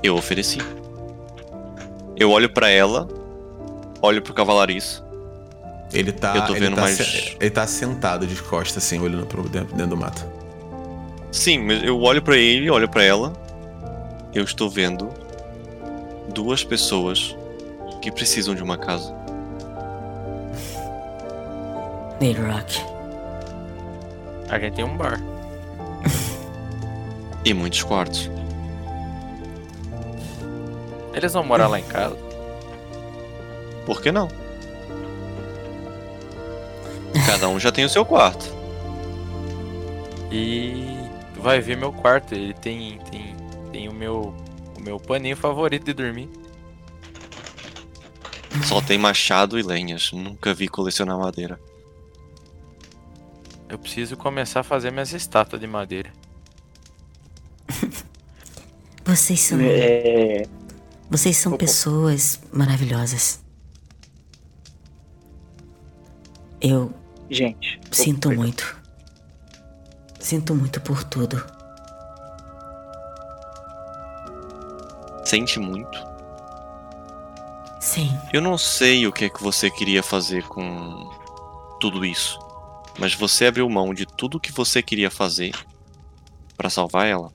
eu 0.00 0.14
ofereci. 0.14 0.58
Eu 2.16 2.30
olho 2.30 2.48
pra 2.48 2.70
ela, 2.70 3.08
olho 4.00 4.22
pro 4.22 4.32
cavalariço. 4.32 5.04
Ele 5.92 6.12
tá. 6.12 6.36
Eu 6.36 6.46
tô 6.46 6.52
ele 6.52 6.60
vendo 6.60 6.76
tá 6.76 6.82
mais- 6.82 7.36
ele 7.40 7.50
tá 7.50 7.66
sentado 7.66 8.28
de 8.28 8.40
costas, 8.42 8.84
assim, 8.84 9.00
olhando 9.00 9.26
pro 9.26 9.42
dentro, 9.48 9.74
dentro 9.74 9.88
do 9.88 9.96
mato. 9.96 10.37
Sim, 11.30 11.58
mas 11.58 11.82
eu 11.82 12.00
olho 12.00 12.22
pra 12.22 12.36
ele, 12.36 12.70
olho 12.70 12.88
pra 12.88 13.02
ela. 13.02 13.32
Eu 14.34 14.44
estou 14.44 14.68
vendo 14.68 15.08
duas 16.32 16.64
pessoas 16.64 17.36
que 18.00 18.10
precisam 18.10 18.54
de 18.54 18.62
uma 18.62 18.78
casa. 18.78 19.14
Neil 22.20 22.36
Rock. 22.46 22.82
A 24.48 24.58
gente 24.58 24.74
tem 24.74 24.84
um 24.84 24.96
bar. 24.96 25.20
E 27.44 27.54
muitos 27.54 27.82
quartos. 27.82 28.28
Eles 31.14 31.32
vão 31.32 31.44
morar 31.44 31.68
lá 31.68 31.78
em 31.78 31.84
casa. 31.84 32.16
Por 33.86 34.02
que 34.02 34.12
não? 34.12 34.28
Cada 37.26 37.48
um 37.48 37.58
já 37.58 37.72
tem 37.72 37.84
o 37.84 37.88
seu 37.88 38.04
quarto. 38.04 38.44
E 40.30 40.97
tu 41.38 41.42
vai 41.42 41.60
ver 41.60 41.76
meu 41.76 41.92
quarto. 41.92 42.34
Ele 42.34 42.52
tem, 42.52 42.98
tem, 43.10 43.36
tem 43.70 43.88
o 43.88 43.94
meu, 43.94 44.34
o 44.76 44.80
meu 44.80 44.98
paninho 44.98 45.36
favorito 45.36 45.84
de 45.84 45.94
dormir. 45.94 46.28
Só 48.66 48.82
tem 48.82 48.98
machado 48.98 49.56
e 49.56 49.62
lenhas. 49.62 50.10
Nunca 50.10 50.52
vi 50.52 50.66
colecionar 50.66 51.16
madeira. 51.16 51.60
Eu 53.68 53.78
preciso 53.78 54.16
começar 54.16 54.60
a 54.60 54.64
fazer 54.64 54.90
minhas 54.90 55.12
estátuas 55.12 55.60
de 55.60 55.66
madeira. 55.66 56.12
Vocês 59.04 59.40
são. 59.40 59.58
É, 59.60 60.42
Vocês 61.08 61.36
são 61.36 61.52
Opa. 61.52 61.60
pessoas 61.60 62.40
maravilhosas. 62.52 63.40
Eu 66.60 66.92
gente. 67.30 67.80
sinto 67.92 68.28
Opa, 68.28 68.36
muito. 68.36 68.77
Sinto 70.28 70.54
muito 70.54 70.78
por 70.82 71.02
tudo. 71.04 71.42
Sente 75.24 75.58
muito. 75.58 75.98
Sim, 77.80 78.10
Eu 78.30 78.42
não 78.42 78.58
sei 78.58 79.06
o 79.06 79.12
que 79.12 79.24
é 79.24 79.30
que 79.30 79.42
você 79.42 79.70
queria 79.70 80.02
fazer 80.02 80.46
com 80.46 81.08
tudo 81.80 82.04
isso. 82.04 82.38
Mas 82.98 83.14
você 83.14 83.46
abriu 83.46 83.66
mão 83.70 83.94
de 83.94 84.04
tudo 84.04 84.38
que 84.38 84.52
você 84.52 84.82
queria 84.82 85.10
fazer 85.10 85.54
pra 86.58 86.68
salvar 86.68 87.06
ela. 87.06 87.32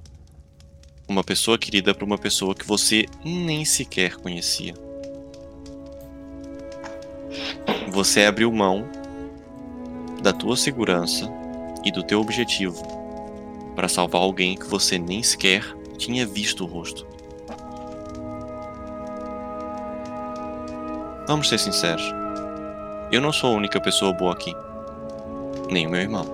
Uma 1.08 1.24
pessoa 1.24 1.58
querida 1.58 1.96
pra 1.96 2.06
uma 2.06 2.20
pessoa 2.20 2.54
que 2.54 2.68
você 2.68 3.08
nem 3.26 3.66
sequer 3.66 4.18
conhecia. 4.18 4.76
Você 7.88 8.24
abriu 8.24 8.52
mão 8.52 8.88
da 10.22 10.32
tua 10.32 10.56
segurança 10.56 11.42
e 11.84 11.92
do 11.92 12.04
teu 12.04 12.20
objetivo 12.20 12.82
pra 13.76 13.88
salvar 13.88 14.22
alguém 14.22 14.56
que 14.56 14.66
você 14.66 14.98
nem 14.98 15.24
sequer 15.24 15.64
tinha 15.98 16.26
visto 16.26 16.64
o 16.64 16.68
rosto. 16.68 17.08
Vamos 21.28 21.48
ser 21.48 21.58
sinceros. 21.58 22.04
Eu 23.12 23.22
não 23.22 23.32
sou 23.32 23.54
a 23.54 23.58
única 23.58 23.80
pessoa 23.80 24.14
boa 24.14 24.34
aqui. 24.34 24.54
Nem 25.72 25.88
o 25.88 25.90
meu 25.90 26.02
irmão. 26.02 26.26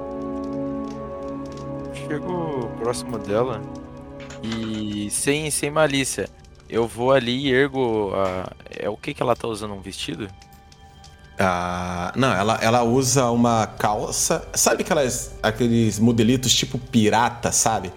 Chego 1.93 2.69
próximo 2.79 3.19
dela 3.19 3.61
e 4.43 5.09
sem, 5.11 5.51
sem 5.51 5.69
malícia. 5.69 6.29
Eu 6.69 6.87
vou 6.87 7.11
ali 7.11 7.47
e 7.47 7.53
ergo 7.53 8.11
a. 8.15 8.51
É 8.69 8.89
o 8.89 8.97
que 8.97 9.13
que 9.13 9.21
ela 9.21 9.35
tá 9.35 9.47
usando? 9.47 9.73
Um 9.73 9.81
vestido? 9.81 10.27
Ah, 11.39 12.11
não, 12.17 12.33
ela, 12.33 12.59
ela 12.61 12.83
usa 12.83 13.25
uma 13.31 13.65
calça. 13.65 14.45
Sabe 14.53 14.83
aquelas, 14.83 15.31
aqueles 15.41 15.97
modelitos 15.97 16.53
tipo 16.53 16.77
pirata, 16.77 17.51
sabe? 17.51 17.93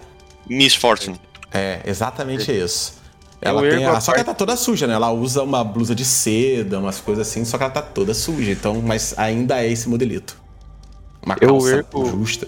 Miss 0.49 0.75
Fortune. 0.75 1.19
É, 1.51 1.81
exatamente 1.85 2.51
isso. 2.51 3.01
Eu 3.41 3.49
Ela 3.49 3.61
tem 3.69 3.85
a, 3.85 3.99
só 3.99 4.13
que 4.13 4.19
ela 4.19 4.25
tá 4.27 4.33
toda 4.33 4.55
suja, 4.55 4.87
né? 4.87 4.93
Ela 4.93 5.11
usa 5.11 5.43
uma 5.43 5.61
blusa 5.63 5.93
de 5.93 6.05
seda, 6.05 6.79
umas 6.79 7.01
coisas 7.01 7.27
assim, 7.27 7.43
só 7.43 7.57
que 7.57 7.63
ela 7.65 7.73
tá 7.73 7.81
toda 7.81 8.13
suja. 8.13 8.51
Então, 8.51 8.81
mas 8.81 9.13
ainda 9.17 9.61
é 9.61 9.69
esse 9.69 9.89
modelito. 9.89 10.37
Uma 11.21 11.35
Eu 11.41 11.49
calça 11.49 11.75
ergo- 11.75 12.05
justa. 12.05 12.47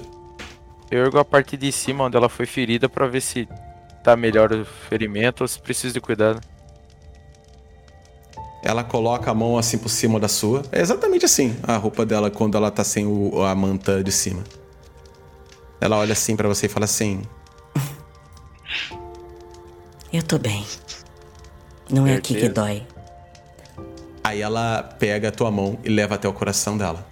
Eu 0.90 1.04
ergo 1.04 1.20
a 1.20 1.26
parte 1.26 1.58
de 1.58 1.70
cima 1.74 2.06
onde 2.06 2.16
ela 2.16 2.30
foi 2.30 2.46
ferida 2.46 2.88
pra 2.88 3.06
ver 3.08 3.22
se 3.22 3.48
tá 4.04 4.16
melhor 4.16 4.54
o 4.54 4.64
ferimento 4.88 5.42
ou 5.42 5.48
se 5.48 5.60
precisa 5.60 5.94
de 5.94 6.00
cuidado. 6.00 6.40
Ela 8.68 8.84
coloca 8.84 9.30
a 9.30 9.34
mão 9.34 9.60
assim 9.60 9.78
por 9.78 9.90
cima 9.90 10.20
da 10.20 10.28
sua. 10.28 10.64
É 10.72 10.82
exatamente 10.82 11.24
assim 11.24 11.56
a 11.62 11.78
roupa 11.78 12.04
dela 12.04 12.32
quando 12.32 12.58
ela 12.58 12.72
tá 12.72 12.84
sem 12.84 13.06
o- 13.06 13.44
a 13.44 13.54
manta 13.54 14.04
de 14.04 14.12
cima. 14.12 14.44
Ela 15.80 15.98
olha 15.98 16.14
assim 16.14 16.36
pra 16.36 16.48
você 16.48 16.66
e 16.66 16.70
fala 16.70 16.86
assim: 16.86 17.22
Eu 20.12 20.24
tô 20.24 20.40
bem. 20.40 20.66
Não 21.92 22.08
é 22.08 22.16
aqui 22.16 22.34
que 22.34 22.50
dói. 22.50 22.86
Aí 24.24 24.42
ela 24.42 24.82
pega 24.98 25.30
a 25.30 25.32
tua 25.32 25.52
mão 25.52 25.78
e 25.84 25.90
leva 25.90 26.16
até 26.16 26.28
o 26.28 26.34
coração 26.34 26.76
dela. 26.76 27.06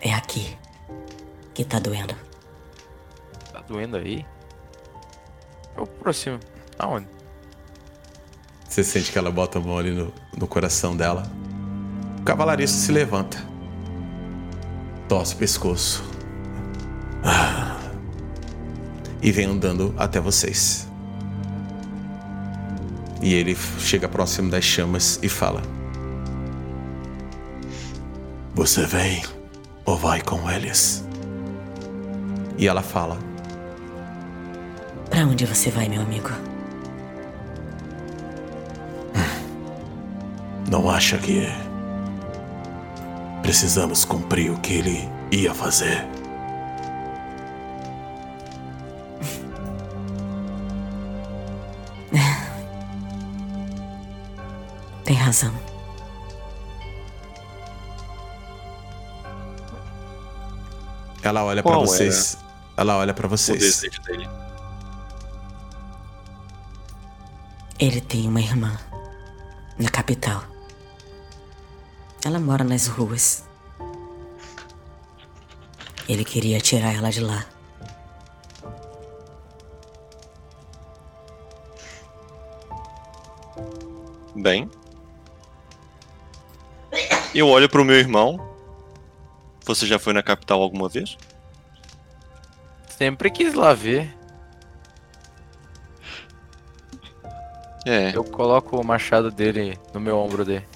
É 0.00 0.12
aqui 0.12 0.56
que 1.54 1.64
tá 1.64 1.78
doendo. 1.78 2.16
Tá 3.52 3.60
doendo 3.60 3.96
aí? 3.96 4.26
Eu 5.76 5.84
aproximo. 5.84 6.40
Aonde? 6.78 7.06
Você 8.70 8.84
sente 8.84 9.10
que 9.10 9.18
ela 9.18 9.32
bota 9.32 9.58
a 9.58 9.60
mão 9.60 9.76
ali 9.76 9.90
no, 9.90 10.12
no 10.38 10.46
coração 10.46 10.96
dela. 10.96 11.24
O 12.20 12.22
cavalariço 12.22 12.74
se 12.74 12.92
levanta. 12.92 13.36
Tosse 15.08 15.34
o 15.34 15.38
pescoço. 15.38 16.04
Ah. 17.24 17.76
E 19.20 19.32
vem 19.32 19.46
andando 19.46 19.92
até 19.98 20.20
vocês. 20.20 20.88
E 23.20 23.34
ele 23.34 23.56
chega 23.80 24.08
próximo 24.08 24.48
das 24.48 24.64
chamas 24.64 25.18
e 25.20 25.28
fala: 25.28 25.62
Você 28.54 28.86
vem 28.86 29.24
ou 29.84 29.96
vai 29.96 30.22
com 30.22 30.48
eles? 30.48 31.04
E 32.56 32.68
ela 32.68 32.82
fala: 32.82 33.18
Pra 35.10 35.26
onde 35.26 35.44
você 35.44 35.70
vai, 35.70 35.88
meu 35.88 36.02
amigo? 36.02 36.49
Não 40.70 40.88
acha 40.88 41.18
que 41.18 41.42
precisamos 43.42 44.04
cumprir 44.04 44.52
o 44.52 44.60
que 44.60 44.74
ele 44.74 45.10
ia 45.32 45.52
fazer? 45.52 46.06
Tem 55.04 55.16
razão. 55.16 55.52
Ela 61.20 61.42
olha 61.44 61.64
pra 61.64 61.72
Qual 61.72 61.84
vocês. 61.84 62.38
Ela 62.76 62.96
olha 62.96 63.12
pra 63.12 63.26
O 63.26 63.30
vocês. 63.30 63.82
Ele 67.76 68.00
tem 68.00 68.28
uma 68.28 68.40
irmã 68.40 68.78
na 69.76 69.88
capital. 69.88 70.44
Ela 72.24 72.38
mora 72.38 72.62
nas 72.62 72.86
ruas. 72.86 73.44
Ele 76.08 76.24
queria 76.24 76.60
tirar 76.60 76.94
ela 76.94 77.10
de 77.10 77.20
lá. 77.20 77.46
Bem. 84.34 84.70
Eu 87.34 87.48
olho 87.48 87.68
pro 87.68 87.84
meu 87.84 87.96
irmão. 87.96 88.38
Você 89.64 89.86
já 89.86 89.98
foi 89.98 90.12
na 90.12 90.22
capital 90.22 90.60
alguma 90.60 90.88
vez? 90.88 91.16
Sempre 92.88 93.30
quis 93.30 93.54
lá 93.54 93.72
ver. 93.72 94.14
É. 97.86 98.14
Eu 98.14 98.24
coloco 98.24 98.78
o 98.78 98.84
machado 98.84 99.30
dele 99.30 99.78
no 99.94 100.00
meu 100.00 100.18
ombro 100.18 100.44
dele. 100.44 100.66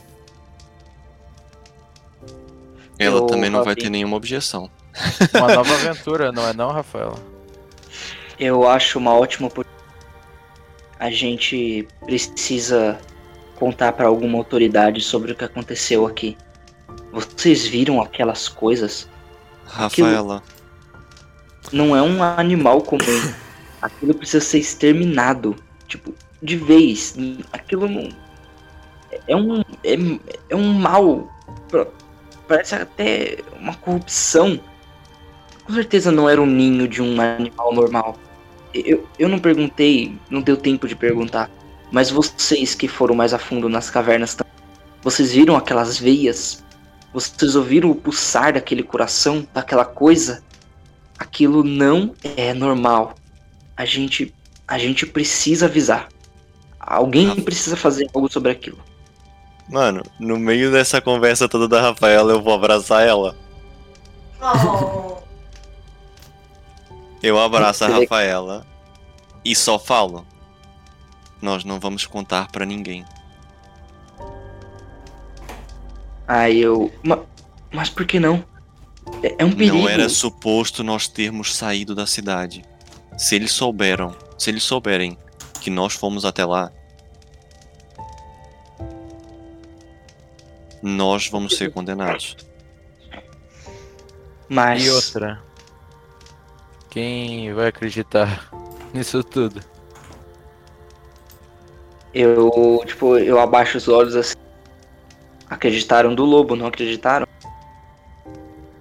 Ela 2.98 3.18
Eu, 3.18 3.26
também 3.26 3.50
não 3.50 3.64
vai 3.64 3.74
ter 3.74 3.90
nenhuma 3.90 4.16
objeção. 4.16 4.70
Uma 5.34 5.54
nova 5.54 5.74
aventura, 5.74 6.30
não 6.30 6.46
é 6.46 6.52
não, 6.52 6.70
Rafaela? 6.70 7.18
Eu 8.38 8.68
acho 8.68 8.98
uma 8.98 9.14
ótima 9.14 9.48
oportunidade. 9.48 9.74
A 10.98 11.10
gente 11.10 11.86
precisa 12.04 12.98
contar 13.56 13.92
pra 13.92 14.06
alguma 14.06 14.38
autoridade 14.38 15.00
sobre 15.00 15.32
o 15.32 15.34
que 15.34 15.44
aconteceu 15.44 16.06
aqui. 16.06 16.36
Vocês 17.12 17.66
viram 17.66 18.00
aquelas 18.00 18.48
coisas? 18.48 19.08
Rafaela, 19.66 20.42
Não 21.72 21.96
é 21.96 22.02
um 22.02 22.22
animal 22.22 22.82
comum. 22.82 23.32
Aquilo 23.82 24.14
precisa 24.14 24.44
ser 24.44 24.58
exterminado. 24.58 25.56
Tipo, 25.86 26.14
de 26.42 26.56
vez. 26.56 27.14
Aquilo 27.52 27.88
não. 27.88 28.08
É 29.28 29.36
um. 29.36 29.60
É, 29.82 29.94
é 30.50 30.56
um 30.56 30.72
mal. 30.72 31.28
Parece 32.46 32.74
até 32.74 33.38
uma 33.58 33.74
corrupção. 33.74 34.60
Com 35.64 35.72
certeza 35.72 36.10
não 36.10 36.28
era 36.28 36.40
um 36.40 36.46
ninho 36.46 36.86
de 36.86 37.00
um 37.00 37.20
animal 37.20 37.74
normal. 37.74 38.18
Eu, 38.72 39.06
eu 39.18 39.28
não 39.28 39.38
perguntei, 39.38 40.14
não 40.28 40.42
deu 40.42 40.56
tempo 40.56 40.86
de 40.86 40.94
perguntar. 40.94 41.50
Mas 41.90 42.10
vocês 42.10 42.74
que 42.74 42.88
foram 42.88 43.14
mais 43.14 43.32
a 43.32 43.38
fundo 43.38 43.68
nas 43.68 43.88
cavernas 43.88 44.34
também. 44.34 44.52
Vocês 45.02 45.32
viram 45.32 45.56
aquelas 45.56 45.98
veias? 45.98 46.64
Vocês 47.12 47.54
ouviram 47.54 47.90
o 47.90 47.94
pulsar 47.94 48.54
daquele 48.54 48.82
coração, 48.82 49.46
daquela 49.54 49.84
coisa? 49.84 50.42
Aquilo 51.18 51.62
não 51.62 52.14
é 52.36 52.52
normal. 52.52 53.14
A 53.76 53.84
gente, 53.84 54.34
a 54.66 54.78
gente 54.78 55.06
precisa 55.06 55.66
avisar. 55.66 56.08
Alguém 56.80 57.34
precisa 57.40 57.76
fazer 57.76 58.08
algo 58.12 58.30
sobre 58.30 58.50
aquilo. 58.50 58.78
Mano, 59.68 60.02
no 60.18 60.38
meio 60.38 60.70
dessa 60.72 61.00
conversa 61.00 61.48
toda 61.48 61.66
da 61.68 61.80
Rafaela, 61.80 62.32
eu 62.32 62.42
vou 62.42 62.52
abraçar 62.54 63.06
ela. 63.06 63.36
Eu 67.22 67.40
abraço 67.40 67.84
a 67.84 67.88
Rafaela 67.88 68.66
e 69.44 69.54
só 69.56 69.78
falo. 69.78 70.26
Nós 71.40 71.64
não 71.64 71.78
vamos 71.80 72.06
contar 72.06 72.50
pra 72.50 72.64
ninguém. 72.66 73.04
Aí 76.26 76.60
eu, 76.60 76.90
"Ma- 77.02 77.20
mas, 77.72 77.88
por 77.90 78.06
que 78.06 78.18
não? 78.18 78.44
É, 79.22 79.36
é 79.38 79.44
um 79.44 79.52
perigo. 79.52 79.76
Não 79.78 79.88
era 79.88 80.08
suposto 80.08 80.82
nós 80.82 81.06
termos 81.08 81.54
saído 81.54 81.94
da 81.94 82.06
cidade. 82.06 82.64
Se 83.18 83.34
eles 83.34 83.52
souberam, 83.52 84.14
se 84.38 84.50
eles 84.50 84.62
souberem 84.62 85.16
que 85.60 85.70
nós 85.70 85.92
fomos 85.94 86.24
até 86.24 86.44
lá, 86.44 86.70
nós 90.84 91.28
vamos 91.28 91.56
ser 91.56 91.72
condenados. 91.72 92.36
Mas 94.48 94.84
E 94.84 94.90
outra. 94.90 95.42
Quem 96.90 97.52
vai 97.54 97.68
acreditar 97.68 98.48
nisso 98.92 99.24
tudo? 99.24 99.60
eu, 102.14 102.80
tipo, 102.86 103.18
eu 103.18 103.40
abaixo 103.40 103.76
os 103.76 103.88
olhos 103.88 104.14
assim. 104.14 104.36
Acreditaram 105.50 106.14
do 106.14 106.24
lobo, 106.24 106.54
não 106.54 106.66
acreditaram? 106.66 107.26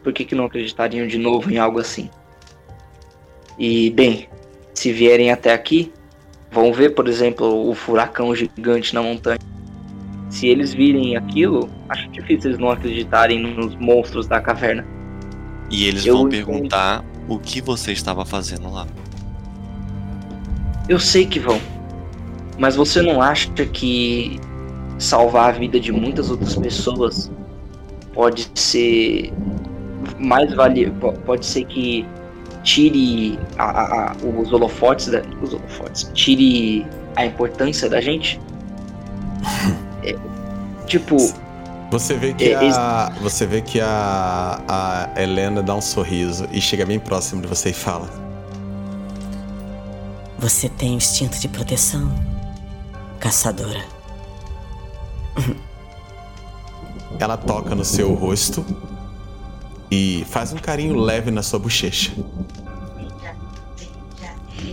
Por 0.04 0.14
que, 0.14 0.24
que 0.24 0.36
não 0.36 0.46
acreditariam 0.46 1.08
de 1.08 1.18
novo 1.18 1.52
em 1.52 1.58
algo 1.58 1.80
assim? 1.80 2.10
E, 3.58 3.90
bem, 3.90 4.30
se 4.74 4.92
vierem 4.92 5.32
até 5.32 5.54
aqui, 5.54 5.92
vão 6.52 6.72
ver, 6.72 6.92
por 6.92 7.08
exemplo, 7.08 7.70
o 7.70 7.74
furacão 7.74 8.36
gigante 8.36 8.94
na 8.94 9.02
montanha. 9.02 9.40
Se 10.34 10.48
eles 10.48 10.74
virem 10.74 11.16
aquilo, 11.16 11.70
acho 11.88 12.10
difícil 12.10 12.50
eles 12.50 12.60
não 12.60 12.72
acreditarem 12.72 13.40
nos 13.40 13.76
monstros 13.76 14.26
da 14.26 14.42
caverna. 14.42 14.84
E 15.70 15.86
eles 15.86 16.08
Eu 16.08 16.18
vão 16.18 16.28
entendo. 16.28 16.48
perguntar 16.48 17.06
o 17.28 17.38
que 17.38 17.62
você 17.62 17.92
estava 17.92 18.26
fazendo 18.26 18.68
lá. 18.74 18.88
Eu 20.90 20.98
sei 21.00 21.28
que 21.28 21.40
vão. 21.40 21.62
Mas 22.58 22.76
você 22.76 23.00
não 23.04 23.22
acha 23.22 23.48
que 23.52 24.40
salvar 24.98 25.50
a 25.50 25.52
vida 25.52 25.80
de 25.80 25.92
muitas 25.92 26.32
outras 26.32 26.56
pessoas, 26.56 27.32
pode 28.12 28.50
ser 28.56 29.32
mais 30.18 30.52
valioso. 30.56 30.94
Pode 31.28 31.46
ser 31.46 31.66
que 31.66 32.08
tire 32.64 33.38
a, 33.60 33.66
a, 33.66 34.12
a, 34.12 34.16
os 34.16 34.52
holofotes, 34.52 35.10
da, 35.10 35.22
os 35.44 35.54
holofotes, 35.54 36.10
tire 36.16 36.88
a 37.16 37.24
importância 37.24 37.88
da 37.88 38.02
gente. 38.02 38.42
É, 40.04 40.16
tipo. 40.86 41.18
Você 41.92 42.16
vê 42.16 42.34
que, 42.34 42.50
é, 42.50 42.72
a, 42.72 43.12
você 43.22 43.46
vê 43.46 43.62
que 43.62 43.80
a, 43.80 45.10
a 45.16 45.22
Helena 45.22 45.62
dá 45.62 45.76
um 45.76 45.82
sorriso 45.82 46.48
e 46.52 46.60
chega 46.60 46.86
bem 46.86 47.00
próximo 47.00 47.42
de 47.42 47.48
você 47.48 47.70
e 47.70 47.74
fala: 47.74 48.10
Você 50.40 50.68
tem 50.68 50.96
instinto 50.96 51.40
de 51.40 51.48
proteção, 51.48 52.12
caçadora. 53.20 53.84
Ela 57.20 57.38
toca 57.38 57.76
no 57.76 57.86
seu 57.86 58.14
rosto 58.14 58.66
e 59.92 60.26
faz 60.28 60.52
um 60.52 60.58
carinho 60.58 60.96
leve 60.96 61.30
na 61.30 61.44
sua 61.44 61.60
bochecha. 61.60 62.12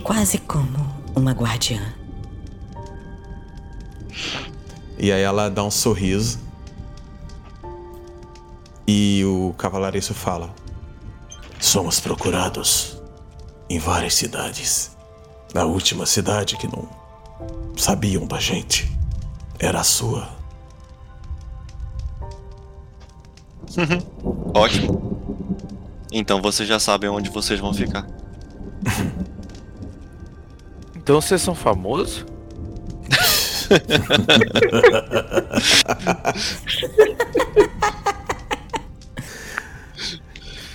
Quase 0.03 0.39
como 0.39 0.91
uma 1.15 1.31
guardiã. 1.31 1.93
E 5.01 5.11
aí 5.11 5.23
ela 5.23 5.49
dá 5.49 5.63
um 5.63 5.71
sorriso. 5.71 6.39
E 8.87 9.25
o 9.25 9.51
cavalariço 9.57 10.13
fala: 10.13 10.53
Somos 11.59 11.99
procurados 11.99 13.01
em 13.67 13.79
várias 13.79 14.13
cidades. 14.13 14.95
A 15.55 15.65
última 15.65 16.05
cidade 16.05 16.55
que 16.55 16.67
não 16.67 16.87
sabiam 17.75 18.27
da 18.27 18.39
gente 18.39 18.95
era 19.57 19.79
a 19.79 19.83
sua. 19.83 20.29
Ótimo. 24.53 25.01
Então 26.11 26.43
vocês 26.43 26.69
já 26.69 26.77
sabem 26.77 27.09
onde 27.09 27.31
vocês 27.31 27.59
vão 27.59 27.73
ficar. 27.73 28.07
Então 30.95 31.19
vocês 31.19 31.41
são 31.41 31.55
famosos? 31.55 32.23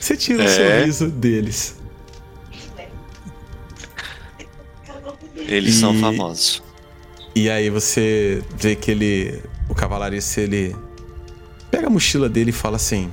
Você 0.00 0.16
tira 0.16 0.42
o 0.44 0.46
É. 0.46 0.80
sorriso 0.80 1.08
deles. 1.10 1.76
Eles 5.36 5.74
são 5.76 5.94
E- 5.94 6.00
famosos. 6.00 6.62
E 7.34 7.48
aí 7.50 7.70
você 7.70 8.42
vê 8.56 8.74
que 8.74 8.90
ele. 8.90 9.42
O 9.68 9.74
cavalariço 9.74 10.40
ele. 10.40 10.74
Pega 11.70 11.86
a 11.86 11.90
mochila 11.90 12.28
dele 12.28 12.50
e 12.50 12.52
fala 12.52 12.76
assim. 12.76 13.10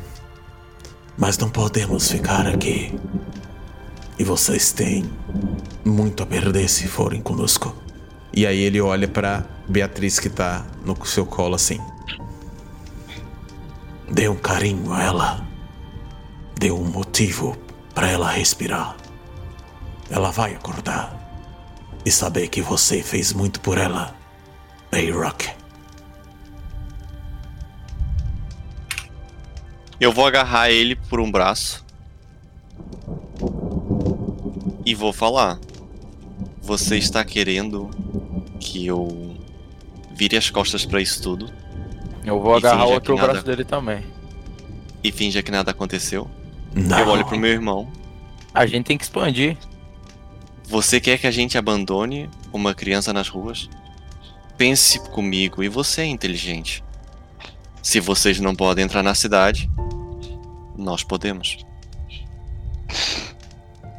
Mas 1.17 1.37
não 1.37 1.49
podemos 1.49 2.09
ficar 2.11 2.47
aqui. 2.47 2.93
E 4.17 4.23
vocês 4.23 4.71
têm 4.71 5.05
muito 5.83 6.23
a 6.23 6.25
perder 6.25 6.69
se 6.69 6.87
forem 6.87 7.21
conosco. 7.21 7.75
E 8.33 8.47
aí 8.47 8.59
ele 8.59 8.81
olha 8.81 9.07
pra 9.07 9.45
Beatriz 9.69 10.19
que 10.19 10.29
tá 10.29 10.65
no 10.83 11.05
seu 11.05 11.25
colo 11.25 11.55
assim. 11.55 11.79
Dê 14.11 14.27
um 14.27 14.35
carinho 14.35 14.91
a 14.91 15.03
ela. 15.03 15.47
Dê 16.59 16.71
um 16.71 16.83
motivo 16.83 17.55
pra 17.93 18.09
ela 18.09 18.29
respirar. 18.29 18.97
Ela 20.09 20.31
vai 20.31 20.55
acordar 20.55 21.19
e 22.05 22.11
saber 22.11 22.47
que 22.47 22.61
você 22.61 23.01
fez 23.01 23.31
muito 23.31 23.59
por 23.59 23.77
ela, 23.77 24.15
A-Rock. 24.91 25.49
Eu 29.99 30.11
vou 30.11 30.25
agarrar 30.25 30.69
ele 30.69 30.95
por 30.95 31.19
um 31.19 31.31
braço. 31.31 31.85
E 34.85 34.93
vou 34.93 35.13
falar. 35.13 35.59
Você 36.63 36.97
está 36.97 37.23
querendo 37.23 37.89
que 38.59 38.85
eu 38.87 39.35
vire 40.15 40.37
as 40.37 40.49
costas 40.49 40.85
pra 40.85 41.01
isso 41.01 41.21
tudo 41.21 41.51
Eu 42.23 42.39
vou 42.39 42.55
agarrar 42.55 42.85
o 42.85 42.91
outro 42.93 43.15
nada- 43.15 43.27
braço 43.33 43.45
dele 43.45 43.65
também. 43.65 44.03
e 45.03 45.11
finja 45.11 45.43
que 45.43 45.51
nada 45.51 45.71
aconteceu? 45.71 46.29
Não. 46.73 46.99
Eu 46.99 47.07
olho 47.09 47.25
pro 47.25 47.37
meu 47.37 47.51
irmão. 47.51 47.87
A 48.53 48.65
gente 48.65 48.85
tem 48.85 48.97
que 48.97 49.03
expandir. 49.03 49.57
Você 50.69 50.99
quer 51.01 51.17
que 51.17 51.27
a 51.27 51.31
gente 51.31 51.57
abandone 51.57 52.29
uma 52.53 52.73
criança 52.73 53.11
nas 53.11 53.27
ruas? 53.27 53.69
Pense 54.57 54.99
comigo, 55.09 55.61
e 55.61 55.67
você 55.67 56.01
é 56.01 56.05
inteligente. 56.05 56.83
Se 57.81 57.99
vocês 57.99 58.39
não 58.39 58.55
podem 58.55 58.85
entrar 58.85 59.03
na 59.03 59.13
cidade, 59.13 59.69
nós 60.77 61.03
podemos. 61.03 61.57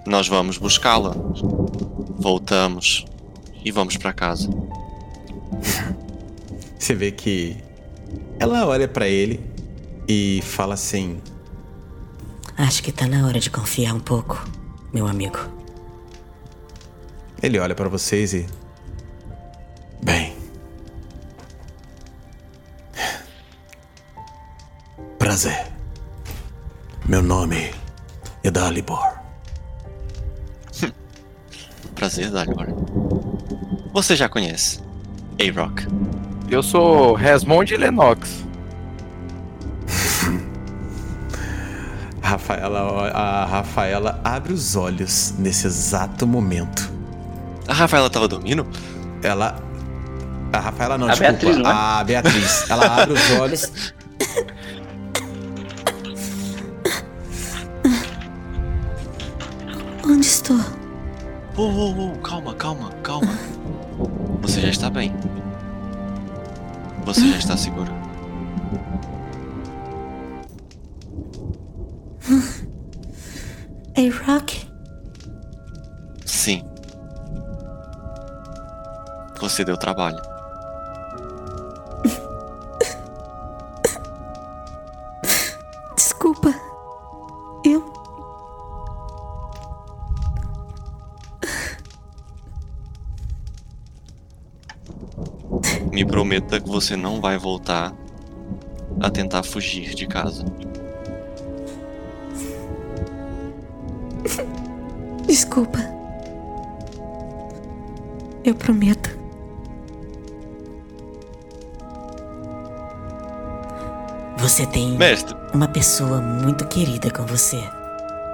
Nós 0.07 0.26
vamos 0.28 0.57
buscá-la. 0.59 1.15
Voltamos 2.17 3.05
e 3.65 3.70
vamos 3.70 3.97
pra 3.97 4.12
casa. 4.12 4.49
Você 6.78 6.94
vê 6.94 7.10
que 7.10 7.57
ela 8.39 8.67
olha 8.67 8.86
pra 8.86 9.09
ele 9.09 9.41
e 10.09 10.41
fala 10.43 10.75
assim: 10.75 11.20
Acho 12.57 12.83
que 12.83 12.93
tá 12.93 13.07
na 13.07 13.26
hora 13.26 13.41
de 13.41 13.51
confiar 13.51 13.94
um 13.94 14.01
pouco, 14.01 14.44
meu 14.93 15.07
amigo. 15.07 15.39
Ele 17.43 17.59
olha 17.59 17.75
pra 17.75 17.89
vocês 17.89 18.33
e. 18.33 18.47
Bem. 20.02 20.34
Prazer. 25.18 25.73
Meu 27.07 27.23
nome 27.23 27.70
é 28.43 28.51
Dalibor. 28.51 29.24
Prazer, 32.05 32.31
Dalibor. 32.31 32.66
Você 33.94 34.15
já 34.15 34.28
conhece. 34.28 34.78
A-Rock. 35.41 35.86
Eu 36.50 36.62
sou 36.62 37.15
Resmond 37.15 37.74
Lennox. 37.74 38.44
Rafaela, 42.20 43.08
a 43.08 43.47
Rafaela 43.47 44.20
abre 44.23 44.52
os 44.52 44.76
olhos 44.76 45.33
nesse 45.39 45.66
exato 45.66 46.26
momento. 46.26 46.92
A 47.66 47.73
Rafaela 47.73 48.10
tava 48.10 48.28
dormindo? 48.28 48.66
Ela. 49.23 49.57
A 50.52 50.60
Rafaela 50.60 50.99
não, 50.99 51.07
A 51.07 51.12
desculpa. 51.12 51.33
Beatriz, 51.33 51.57
não 51.57 51.70
é? 51.70 51.73
A 51.73 52.05
Beatriz. 52.05 52.68
Ela 52.68 53.00
abre 53.00 53.15
os 53.15 53.31
olhos. 53.41 53.73
Onde 60.05 60.26
estou? 60.26 60.84
Oh, 61.57 61.62
oh, 61.62 61.94
oh, 61.97 62.18
calma, 62.18 62.52
calma, 62.55 62.91
calma. 63.02 63.33
Você 64.42 64.60
já 64.60 64.70
está 64.70 64.91
bem. 64.91 65.12
Você 67.05 67.20
já 67.31 67.39
está 67.39 67.57
seguro. 67.57 67.92
A-Rock? 73.97 74.68
Sim. 76.26 76.65
Você 79.41 79.65
deu 79.65 79.76
trabalho. 79.76 80.34
Você 96.85 96.97
não 96.97 97.19
vai 97.19 97.39
voltar 97.39 97.95
a 99.01 99.09
tentar 99.11 99.43
fugir 99.43 99.95
de 99.95 100.07
casa. 100.07 100.45
Desculpa. 105.27 105.79
Eu 108.45 108.55
prometo. 108.55 109.19
Você 114.37 114.67
tem 114.67 114.93
Mestre, 114.99 115.35
uma 115.55 115.67
pessoa 115.67 116.21
muito 116.21 116.67
querida 116.67 117.11
com 117.11 117.25
você, 117.25 117.59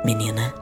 menina. 0.05 0.53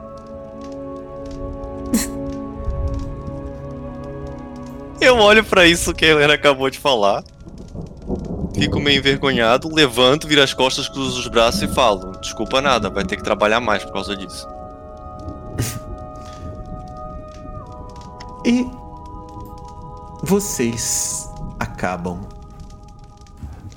eu 5.01 5.17
olho 5.17 5.43
pra 5.43 5.65
isso 5.65 5.91
que 5.91 6.05
a 6.05 6.09
Helena 6.09 6.35
acabou 6.35 6.69
de 6.69 6.77
falar. 6.77 7.23
Fico 8.53 8.79
meio 8.79 8.99
envergonhado, 8.99 9.73
levanto, 9.73 10.27
viro 10.27 10.41
as 10.41 10.53
costas, 10.53 10.89
cruzo 10.89 11.19
os 11.19 11.27
braços 11.27 11.61
e 11.61 11.67
falo: 11.67 12.11
Desculpa 12.19 12.61
nada, 12.61 12.89
vai 12.89 13.05
ter 13.05 13.15
que 13.15 13.23
trabalhar 13.23 13.59
mais 13.59 13.83
por 13.83 13.93
causa 13.93 14.15
disso. 14.15 14.47
E 18.45 18.65
vocês 20.23 21.29
acabam 21.59 22.27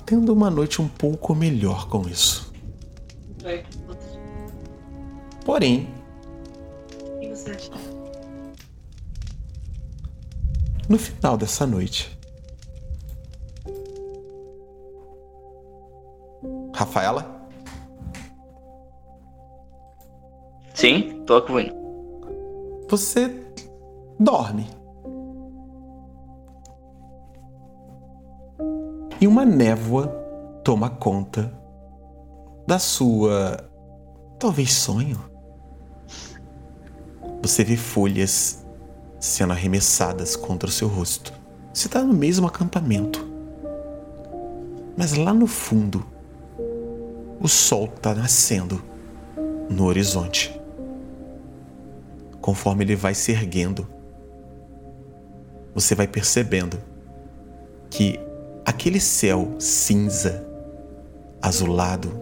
tendo 0.05 0.33
uma 0.33 0.49
noite 0.49 0.81
um 0.81 0.87
pouco 0.87 1.33
melhor 1.35 1.87
com 1.87 2.07
isso. 2.07 2.51
Porém, 5.45 5.89
O 7.15 7.19
que 7.19 7.29
você 7.29 7.51
acha? 7.51 7.71
no 10.87 10.97
final 10.97 11.37
dessa 11.37 11.65
noite, 11.67 12.17
Rafaela, 16.73 17.41
Sim, 20.73 21.23
tô 21.25 21.35
ouvindo. 21.35 21.73
você 22.89 23.31
dorme. 24.19 24.67
E 29.21 29.27
uma 29.27 29.45
névoa 29.45 30.07
toma 30.63 30.89
conta 30.89 31.53
da 32.67 32.79
sua. 32.79 33.69
talvez 34.39 34.73
sonho. 34.73 35.17
Você 37.41 37.63
vê 37.63 37.77
folhas 37.77 38.65
sendo 39.19 39.53
arremessadas 39.53 40.35
contra 40.35 40.67
o 40.67 40.71
seu 40.71 40.87
rosto. 40.87 41.31
Você 41.73 41.87
está 41.87 42.01
no 42.01 42.13
mesmo 42.13 42.47
acampamento. 42.47 43.25
Mas 44.97 45.13
lá 45.13 45.33
no 45.33 45.47
fundo, 45.47 46.05
o 47.43 47.47
sol 47.49 47.91
está 47.93 48.15
nascendo 48.15 48.81
no 49.69 49.83
horizonte. 49.83 50.57
Conforme 52.39 52.85
ele 52.85 52.95
vai 52.95 53.13
se 53.13 53.33
erguendo, 53.33 53.85
você 55.75 55.93
vai 55.93 56.07
percebendo 56.07 56.79
que 57.89 58.17
aquele 58.65 58.97
céu 58.97 59.55
cinza, 59.59 60.47
azulado, 61.41 62.13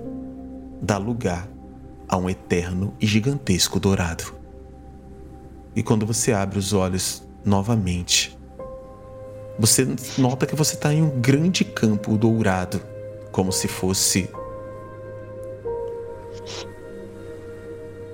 dá 0.81 0.97
lugar 0.97 1.47
a 2.09 2.17
um 2.17 2.27
eterno 2.27 2.95
e 2.99 3.05
gigantesco 3.05 3.79
dourado. 3.79 4.33
E 5.75 5.83
quando 5.83 6.03
você 6.03 6.33
abre 6.33 6.57
os 6.57 6.73
olhos 6.73 7.21
novamente, 7.45 8.35
você 9.59 9.87
nota 10.17 10.47
que 10.47 10.55
você 10.55 10.73
está 10.73 10.91
em 10.91 11.03
um 11.03 11.21
grande 11.21 11.63
campo 11.63 12.17
dourado, 12.17 12.81
como 13.31 13.51
se 13.51 13.67
fosse 13.67 14.27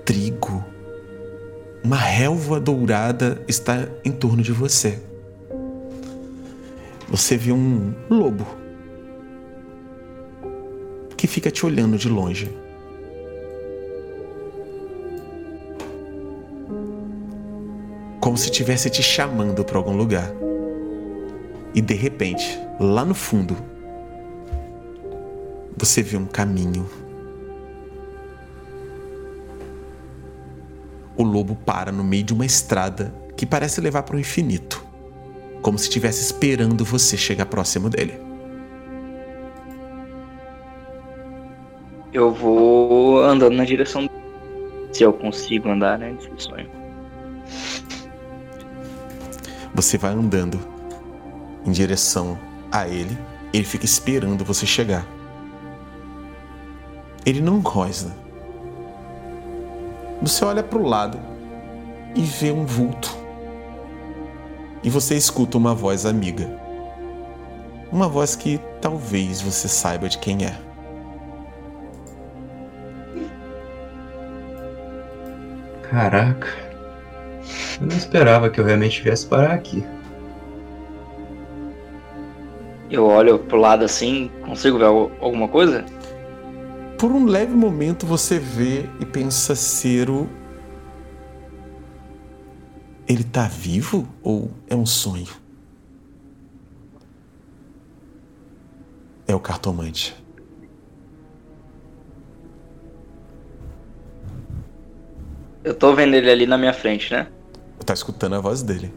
trigo. 0.08 0.64
Uma 1.84 1.98
relva 1.98 2.62
dourada 2.62 3.44
está 3.46 3.90
em 4.06 4.12
torno 4.12 4.42
de 4.42 4.54
você. 4.54 5.00
Você 7.10 7.36
vê 7.36 7.52
um 7.52 7.94
lobo 8.10 8.48
que 11.18 11.28
fica 11.28 11.52
te 11.52 11.66
olhando 11.66 11.98
de 11.98 12.08
longe. 12.08 12.50
Como 18.22 18.38
se 18.38 18.46
estivesse 18.46 18.90
te 18.90 19.04
chamando 19.04 19.66
para 19.66 19.78
algum 19.78 19.96
lugar. 19.98 20.32
E 21.76 21.82
de 21.82 21.94
repente, 21.94 22.58
lá 22.80 23.04
no 23.04 23.14
fundo, 23.14 23.58
você 25.78 26.02
vê 26.02 26.16
um 26.16 26.26
caminho. 26.26 27.07
O 31.18 31.24
lobo 31.24 31.56
para 31.56 31.92
no 31.92 32.04
meio 32.04 32.24
de 32.24 32.34
uma 32.34 32.46
estrada 32.46 33.14
que 33.36 33.46
parece 33.46 33.82
levar 33.82 34.04
para 34.04 34.16
o 34.16 34.20
infinito, 34.20 34.84
como 35.62 35.78
se 35.78 35.86
estivesse 35.86 36.22
esperando 36.22 36.86
você 36.86 37.18
chegar 37.18 37.46
próximo 37.46 37.90
dele. 37.90 38.20
Eu 42.14 42.32
vou 42.34 43.24
andando 43.24 43.56
na 43.56 43.66
direção. 43.66 44.10
Se 44.92 45.04
eu 45.04 45.14
consigo 45.14 45.70
andar, 45.70 46.00
né? 46.00 46.14
Desse 46.14 46.32
sonho. 46.38 46.70
Você 49.76 49.98
vai 49.98 50.14
andando 50.14 50.60
em 51.66 51.72
direção 51.72 52.40
a 52.72 52.88
ele, 52.88 53.16
ele 53.54 53.64
fica 53.64 53.86
esperando 53.86 54.44
você 54.44 54.66
chegar. 54.66 55.06
Ele 57.26 57.42
não 57.42 57.60
rosna. 57.60 58.16
Você 60.22 60.44
olha 60.46 60.64
para 60.64 60.80
o 60.80 60.86
lado 60.88 61.20
e 62.16 62.22
vê 62.22 62.52
um 62.52 62.66
vulto. 62.66 63.16
E 64.84 64.90
você 64.90 65.16
escuta 65.16 65.58
uma 65.58 65.76
voz 65.76 66.06
amiga. 66.06 66.50
Uma 67.92 68.08
voz 68.08 68.36
que 68.36 68.60
talvez 68.82 69.42
você 69.42 69.68
saiba 69.68 70.10
de 70.10 70.18
quem 70.18 70.46
é. 70.46 70.60
Caraca. 75.82 76.48
Eu 77.80 77.88
não 77.88 77.96
esperava 77.98 78.50
que 78.50 78.60
eu 78.60 78.66
realmente 78.66 79.02
viesse 79.02 79.28
parar 79.28 79.54
aqui. 79.54 79.84
Eu 82.90 83.06
olho 83.06 83.40
pro 83.40 83.58
lado 83.58 83.84
assim, 83.86 84.30
consigo 84.42 84.78
ver 84.78 84.86
al- 84.86 85.12
alguma 85.20 85.48
coisa? 85.48 85.86
Por 86.98 87.12
um 87.12 87.26
leve 87.26 87.54
momento 87.54 88.08
você 88.08 88.40
vê 88.40 88.90
e 89.00 89.06
pensa 89.06 89.56
ser 89.56 90.10
o. 90.10 90.28
Ele 93.08 93.24
tá 93.24 93.48
vivo 93.48 94.08
ou 94.24 94.50
é 94.68 94.76
um 94.76 94.86
sonho? 94.86 95.28
É 99.28 99.36
o 99.36 99.40
cartomante. 99.40 100.16
Eu 105.64 105.76
tô 105.76 105.94
vendo 105.94 106.16
ele 106.16 106.32
ali 106.32 106.48
na 106.48 106.58
minha 106.58 106.74
frente, 106.74 107.14
né? 107.14 107.28
Tá 107.86 107.94
escutando 107.94 108.36
a 108.36 108.40
voz 108.40 108.64
dele. 108.64 108.92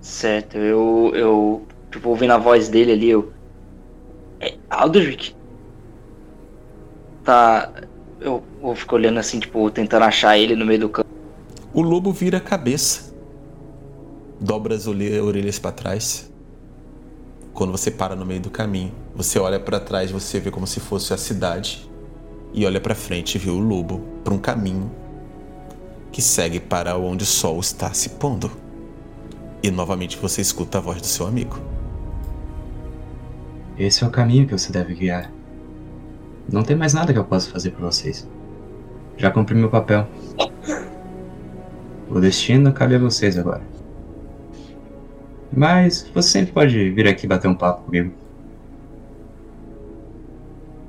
Certo, 0.00 0.56
eu. 0.58 1.12
eu. 1.14 1.66
Tipo, 1.90 2.08
ouvindo 2.08 2.32
a 2.32 2.38
voz 2.38 2.68
dele 2.68 2.92
ali, 2.92 3.10
eu. 3.10 3.32
É, 4.40 4.56
Aldrich. 4.68 5.36
Tá. 7.24 7.72
Eu 8.20 8.42
vou 8.60 8.76
ficar 8.76 8.96
olhando 8.96 9.18
assim, 9.18 9.40
tipo, 9.40 9.70
tentando 9.70 10.04
achar 10.04 10.38
ele 10.38 10.54
no 10.54 10.64
meio 10.64 10.80
do 10.80 10.88
campo. 10.88 11.08
O 11.72 11.82
lobo 11.82 12.12
vira 12.12 12.38
a 12.38 12.40
cabeça. 12.40 13.12
Dobra 14.40 14.74
as 14.74 14.86
orelhas 14.86 15.58
para 15.58 15.72
trás. 15.72 16.30
Quando 17.52 17.70
você 17.70 17.90
para 17.90 18.14
no 18.14 18.26
meio 18.26 18.40
do 18.40 18.50
caminho, 18.50 18.92
você 19.14 19.38
olha 19.38 19.58
para 19.60 19.80
trás, 19.80 20.10
você 20.10 20.40
vê 20.40 20.50
como 20.50 20.66
se 20.66 20.80
fosse 20.80 21.12
a 21.14 21.16
cidade. 21.16 21.88
E 22.52 22.64
olha 22.64 22.80
para 22.80 22.94
frente 22.94 23.34
e 23.34 23.38
vê 23.38 23.50
o 23.50 23.58
lobo 23.58 24.00
para 24.22 24.32
um 24.32 24.38
caminho 24.38 24.90
que 26.12 26.22
segue 26.22 26.60
para 26.60 26.96
onde 26.96 27.24
o 27.24 27.26
sol 27.26 27.58
está 27.58 27.92
se 27.92 28.10
pondo. 28.10 28.50
E 29.62 29.70
novamente 29.70 30.16
você 30.16 30.40
escuta 30.40 30.78
a 30.78 30.80
voz 30.80 31.00
do 31.00 31.06
seu 31.06 31.26
amigo. 31.26 31.58
Esse 33.76 34.04
é 34.04 34.06
o 34.06 34.10
caminho 34.10 34.46
que 34.46 34.52
você 34.52 34.70
deve 34.70 34.94
guiar. 34.94 35.32
Não 36.52 36.62
tem 36.62 36.76
mais 36.76 36.94
nada 36.94 37.12
que 37.12 37.18
eu 37.18 37.24
possa 37.24 37.50
fazer 37.50 37.70
por 37.70 37.80
vocês. 37.80 38.28
Já 39.16 39.30
cumpri 39.30 39.54
meu 39.54 39.70
papel. 39.70 40.06
O 42.08 42.20
destino 42.20 42.72
cabe 42.72 42.96
a 42.96 42.98
vocês 42.98 43.38
agora. 43.38 43.62
Mas 45.52 46.10
você 46.12 46.28
sempre 46.28 46.52
pode 46.52 46.90
vir 46.90 47.08
aqui 47.08 47.26
bater 47.26 47.48
um 47.48 47.54
papo 47.54 47.84
comigo. 47.84 48.12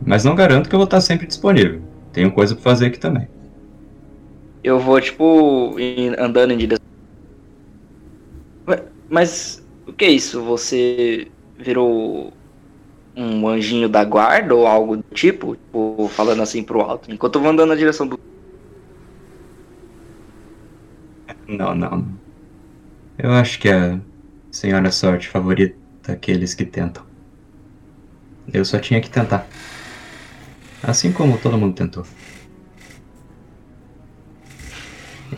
Mas 0.05 0.23
não 0.23 0.35
garanto 0.35 0.69
que 0.69 0.75
eu 0.75 0.79
vou 0.79 0.85
estar 0.85 1.01
sempre 1.01 1.25
disponível. 1.27 1.81
Tenho 2.11 2.31
coisa 2.31 2.53
pra 2.55 2.63
fazer 2.63 2.87
aqui 2.87 2.99
também. 2.99 3.27
Eu 4.63 4.79
vou, 4.79 4.99
tipo, 4.99 5.75
andando 6.17 6.51
em 6.51 6.57
direção. 6.57 6.85
Mas 9.09 9.63
o 9.87 9.93
que 9.93 10.05
é 10.05 10.09
isso? 10.09 10.41
Você 10.43 11.27
virou 11.57 12.33
um 13.15 13.47
anjinho 13.47 13.87
da 13.89 14.03
guarda 14.03 14.53
ou 14.55 14.67
algo 14.67 14.97
do 14.97 15.03
tipo? 15.13 15.55
Tipo, 15.55 16.07
falando 16.09 16.41
assim 16.41 16.63
pro 16.63 16.81
alto. 16.81 17.11
Enquanto 17.11 17.35
eu 17.35 17.41
vou 17.41 17.51
andando 17.51 17.69
na 17.69 17.75
direção 17.75 18.07
do. 18.07 18.19
Não, 21.47 21.73
não. 21.75 22.07
Eu 23.17 23.31
acho 23.31 23.59
que 23.59 23.69
a 23.69 23.99
senhora 24.51 24.91
sorte 24.91 25.27
favorita 25.27 25.77
aqueles 26.07 26.53
que 26.53 26.65
tentam. 26.65 27.03
Eu 28.53 28.63
só 28.65 28.77
tinha 28.79 29.01
que 29.01 29.09
tentar. 29.09 29.47
Assim 30.83 31.11
como 31.11 31.37
todo 31.37 31.57
mundo 31.57 31.75
tentou. 31.75 32.05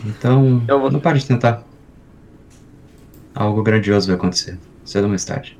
Então, 0.04 0.62
Eu 0.68 0.80
vou- 0.80 0.90
não 0.90 1.00
pare 1.00 1.18
de 1.18 1.26
tentar. 1.26 1.62
Algo 3.34 3.62
grandioso 3.62 4.08
vai 4.08 4.16
acontecer, 4.16 4.58
cedo 4.84 5.04
ou 5.04 5.10
mais 5.10 5.24
tarde. 5.24 5.57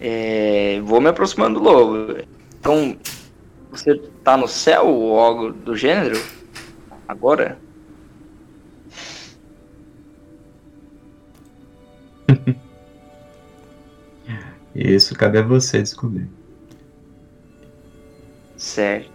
É, 0.00 0.80
vou 0.84 1.00
me 1.00 1.08
aproximando 1.08 1.58
do 1.58 1.64
lobo. 1.64 2.18
Então, 2.60 2.96
você 3.70 3.96
tá 4.22 4.36
no 4.36 4.46
céu 4.48 4.86
ou 4.86 5.18
algo 5.18 5.52
do 5.52 5.76
gênero? 5.76 6.20
Agora? 7.08 7.58
Isso 14.74 15.14
cabe 15.14 15.38
a 15.38 15.42
você 15.42 15.80
descobrir. 15.80 16.28
Certo. 18.56 19.10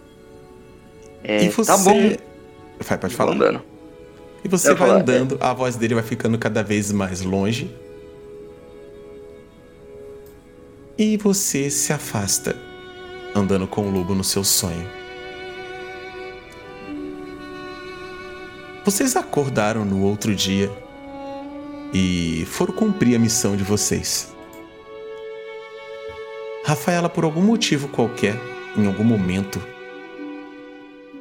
É, 1.22 1.44
e 1.44 1.48
você. 1.50 1.70
Tá 1.70 1.78
bom. 1.78 2.16
Vai, 2.80 2.98
pode 2.98 3.14
falar. 3.14 3.32
andando. 3.32 3.62
E 4.44 4.48
você 4.48 4.70
Eu 4.70 4.76
vai 4.76 4.88
falar, 4.88 5.00
andando, 5.00 5.38
a 5.40 5.52
voz 5.52 5.76
dele 5.76 5.94
vai 5.94 6.02
ficando 6.02 6.36
cada 6.36 6.64
vez 6.64 6.90
mais 6.90 7.20
longe. 7.22 7.70
E 10.98 11.16
você 11.16 11.70
se 11.70 11.90
afasta, 11.92 12.54
andando 13.34 13.66
com 13.66 13.88
o 13.88 13.90
lobo 13.90 14.14
no 14.14 14.22
seu 14.22 14.44
sonho. 14.44 14.86
Vocês 18.84 19.16
acordaram 19.16 19.86
no 19.86 20.02
outro 20.02 20.34
dia 20.34 20.70
e 21.94 22.44
foram 22.50 22.74
cumprir 22.74 23.16
a 23.16 23.18
missão 23.18 23.56
de 23.56 23.62
vocês. 23.62 24.34
Rafaela, 26.64 27.08
por 27.08 27.24
algum 27.24 27.42
motivo 27.42 27.88
qualquer, 27.88 28.36
em 28.76 28.86
algum 28.86 29.04
momento, 29.04 29.62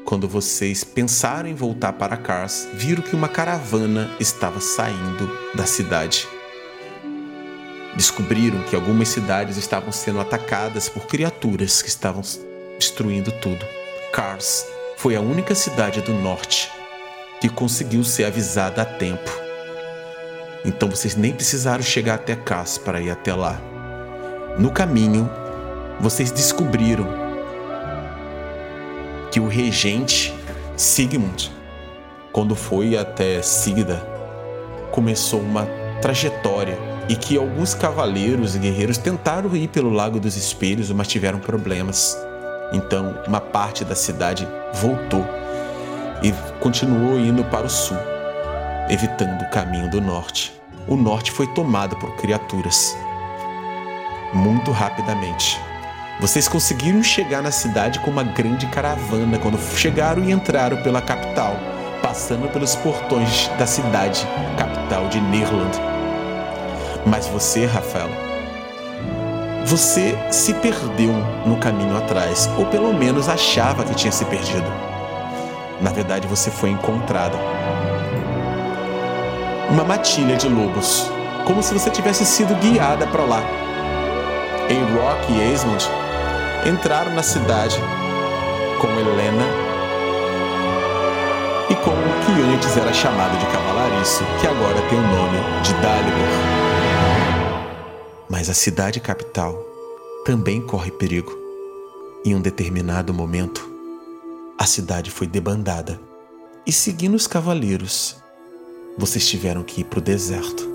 quando 0.04 0.28
vocês 0.28 0.84
pensaram 0.84 1.48
em 1.48 1.56
voltar 1.56 1.94
para 1.94 2.18
Cars, 2.18 2.68
viram 2.74 3.02
que 3.02 3.16
uma 3.16 3.30
caravana 3.30 4.10
estava 4.20 4.60
saindo 4.60 5.30
da 5.56 5.66
cidade. 5.66 6.28
Descobriram 7.96 8.62
que 8.64 8.76
algumas 8.76 9.10
cidades 9.10 9.58
estavam 9.58 9.92
sendo 9.92 10.22
atacadas 10.22 10.88
por 10.88 11.06
criaturas 11.08 11.82
que 11.82 11.90
estavam 11.90 12.22
destruindo 12.78 13.32
tudo. 13.34 13.66
Cars 14.14 14.66
foi 14.98 15.16
a 15.16 15.22
única 15.22 15.54
cidade 15.54 16.02
do 16.02 16.14
norte 16.14 16.72
que 17.40 17.50
conseguiu 17.50 18.04
ser 18.04 18.26
avisada 18.26 18.82
a 18.82 18.86
tempo. 18.86 19.32
Então 20.64 20.90
vocês 20.90 21.16
nem 21.16 21.34
precisaram 21.34 21.84
chegar 21.84 22.16
até 22.16 22.36
Cars 22.36 22.78
para 22.78 23.02
ir 23.02 23.10
até 23.10 23.34
lá. 23.34 23.60
No 24.58 24.72
caminho, 24.72 25.30
vocês 26.00 26.32
descobriram 26.32 27.08
que 29.32 29.40
o 29.40 29.48
regente 29.48 30.34
Sigmund, 30.76 31.52
quando 32.32 32.56
foi 32.56 32.98
até 32.98 33.42
Sigda, 33.42 33.98
começou 34.92 35.40
uma 35.40 35.66
trajetória 36.02 36.91
e 37.10 37.16
que 37.16 37.38
alguns 37.38 37.74
cavaleiros 37.74 38.56
e 38.56 38.60
guerreiros 38.60 38.98
tentaram 38.98 39.56
ir 39.56 39.68
pelo 39.68 39.90
Lago 39.90 40.20
dos 40.20 40.36
Espelhos, 40.36 40.92
mas 40.92 41.08
tiveram 41.08 41.40
problemas. 41.40 42.18
Então, 42.72 43.16
uma 43.28 43.42
parte 43.42 43.84
da 43.84 43.96
cidade 43.96 44.48
voltou 44.74 45.26
e 46.24 46.32
continuou 46.60 47.20
indo 47.20 47.44
para 47.46 47.66
o 47.66 47.70
sul, 47.70 47.98
evitando 48.90 49.42
o 49.42 49.50
caminho 49.50 49.90
do 49.90 50.00
norte. 50.00 50.54
O 50.88 50.96
norte 50.96 51.32
foi 51.32 51.48
tomado 51.54 51.96
por 51.98 52.16
criaturas 52.16 52.96
muito 54.34 54.72
rapidamente. 54.72 55.60
Vocês 56.20 56.48
conseguiram 56.48 57.04
chegar 57.04 57.42
na 57.42 57.52
cidade 57.52 58.00
com 58.00 58.12
uma 58.12 58.24
grande 58.24 58.68
caravana 58.68 59.40
quando 59.40 59.60
chegaram 59.76 60.24
e 60.24 60.32
entraram 60.32 60.82
pela 60.84 61.02
capital, 61.02 61.56
passando 62.02 62.48
pelos 62.52 62.76
portões 62.76 63.48
da 63.58 63.66
cidade, 63.66 64.26
capital 64.58 65.08
de 65.08 65.20
Nirland. 65.20 65.91
Mas 67.06 67.28
você, 67.28 67.66
Rafael, 67.66 68.10
você 69.66 70.18
se 70.30 70.54
perdeu 70.56 71.14
no 71.46 71.58
caminho 71.58 71.96
atrás, 71.98 72.50
ou 72.58 72.66
pelo 72.66 72.94
menos 72.94 73.30
achava 73.30 73.84
que 73.84 73.96
tinha 73.96 74.12
se 74.12 74.26
perdido. 74.26 74.72
Na 75.80 75.92
verdade, 75.92 76.28
você 76.28 76.52
foi 76.52 76.70
encontrada. 76.70 77.38
Uma 79.70 79.84
matilha 79.84 80.36
de 80.36 80.48
lobos, 80.48 81.10
como 81.46 81.64
se 81.64 81.74
você 81.74 81.90
tivesse 81.90 82.26
sido 82.26 82.54
guiada 82.56 83.08
para 83.08 83.24
lá. 83.24 83.42
Em 84.70 84.84
Rock 84.96 85.32
e 85.32 85.54
Esmond 85.54 85.90
entraram 86.66 87.14
na 87.14 87.24
cidade 87.24 87.80
com 88.80 88.88
Helena 88.88 89.46
e 91.70 91.76
com 91.76 91.92
o 91.92 92.26
que 92.26 92.54
antes 92.54 92.78
era 92.78 92.94
chamado 92.94 93.38
de 93.38 93.46
Cavalariço, 93.46 94.24
que 94.40 94.48
agora 94.48 94.82
tem 94.90 95.00
o 95.00 95.02
nome 95.02 95.40
de 95.62 95.74
Dalibor. 95.76 96.61
Mas 98.32 98.50
a 98.50 98.54
cidade 98.54 99.02
capital 99.02 99.62
também 100.24 100.66
corre 100.66 100.90
perigo. 100.90 101.38
Em 102.24 102.34
um 102.34 102.40
determinado 102.40 103.14
momento, 103.14 103.70
a 104.58 104.66
cidade 104.66 105.12
foi 105.12 105.28
debandada 105.28 106.00
e, 106.66 106.72
seguindo 106.72 107.14
os 107.14 107.28
cavaleiros, 107.28 108.16
vocês 108.98 109.28
tiveram 109.28 109.64
que 109.64 109.82
ir 109.82 109.84
para 109.84 110.00
o 110.00 110.02
deserto. 110.02 110.66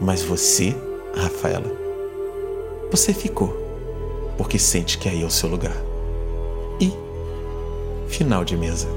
Mas 0.00 0.22
você, 0.22 0.74
Rafaela, 1.14 1.70
você 2.90 3.12
ficou, 3.12 3.54
porque 4.38 4.58
sente 4.58 4.96
que 4.96 5.06
aí 5.06 5.22
é 5.22 5.26
o 5.26 5.30
seu 5.30 5.50
lugar. 5.50 5.76
E 6.80 6.90
final 8.08 8.42
de 8.42 8.56
mesa. 8.56 8.88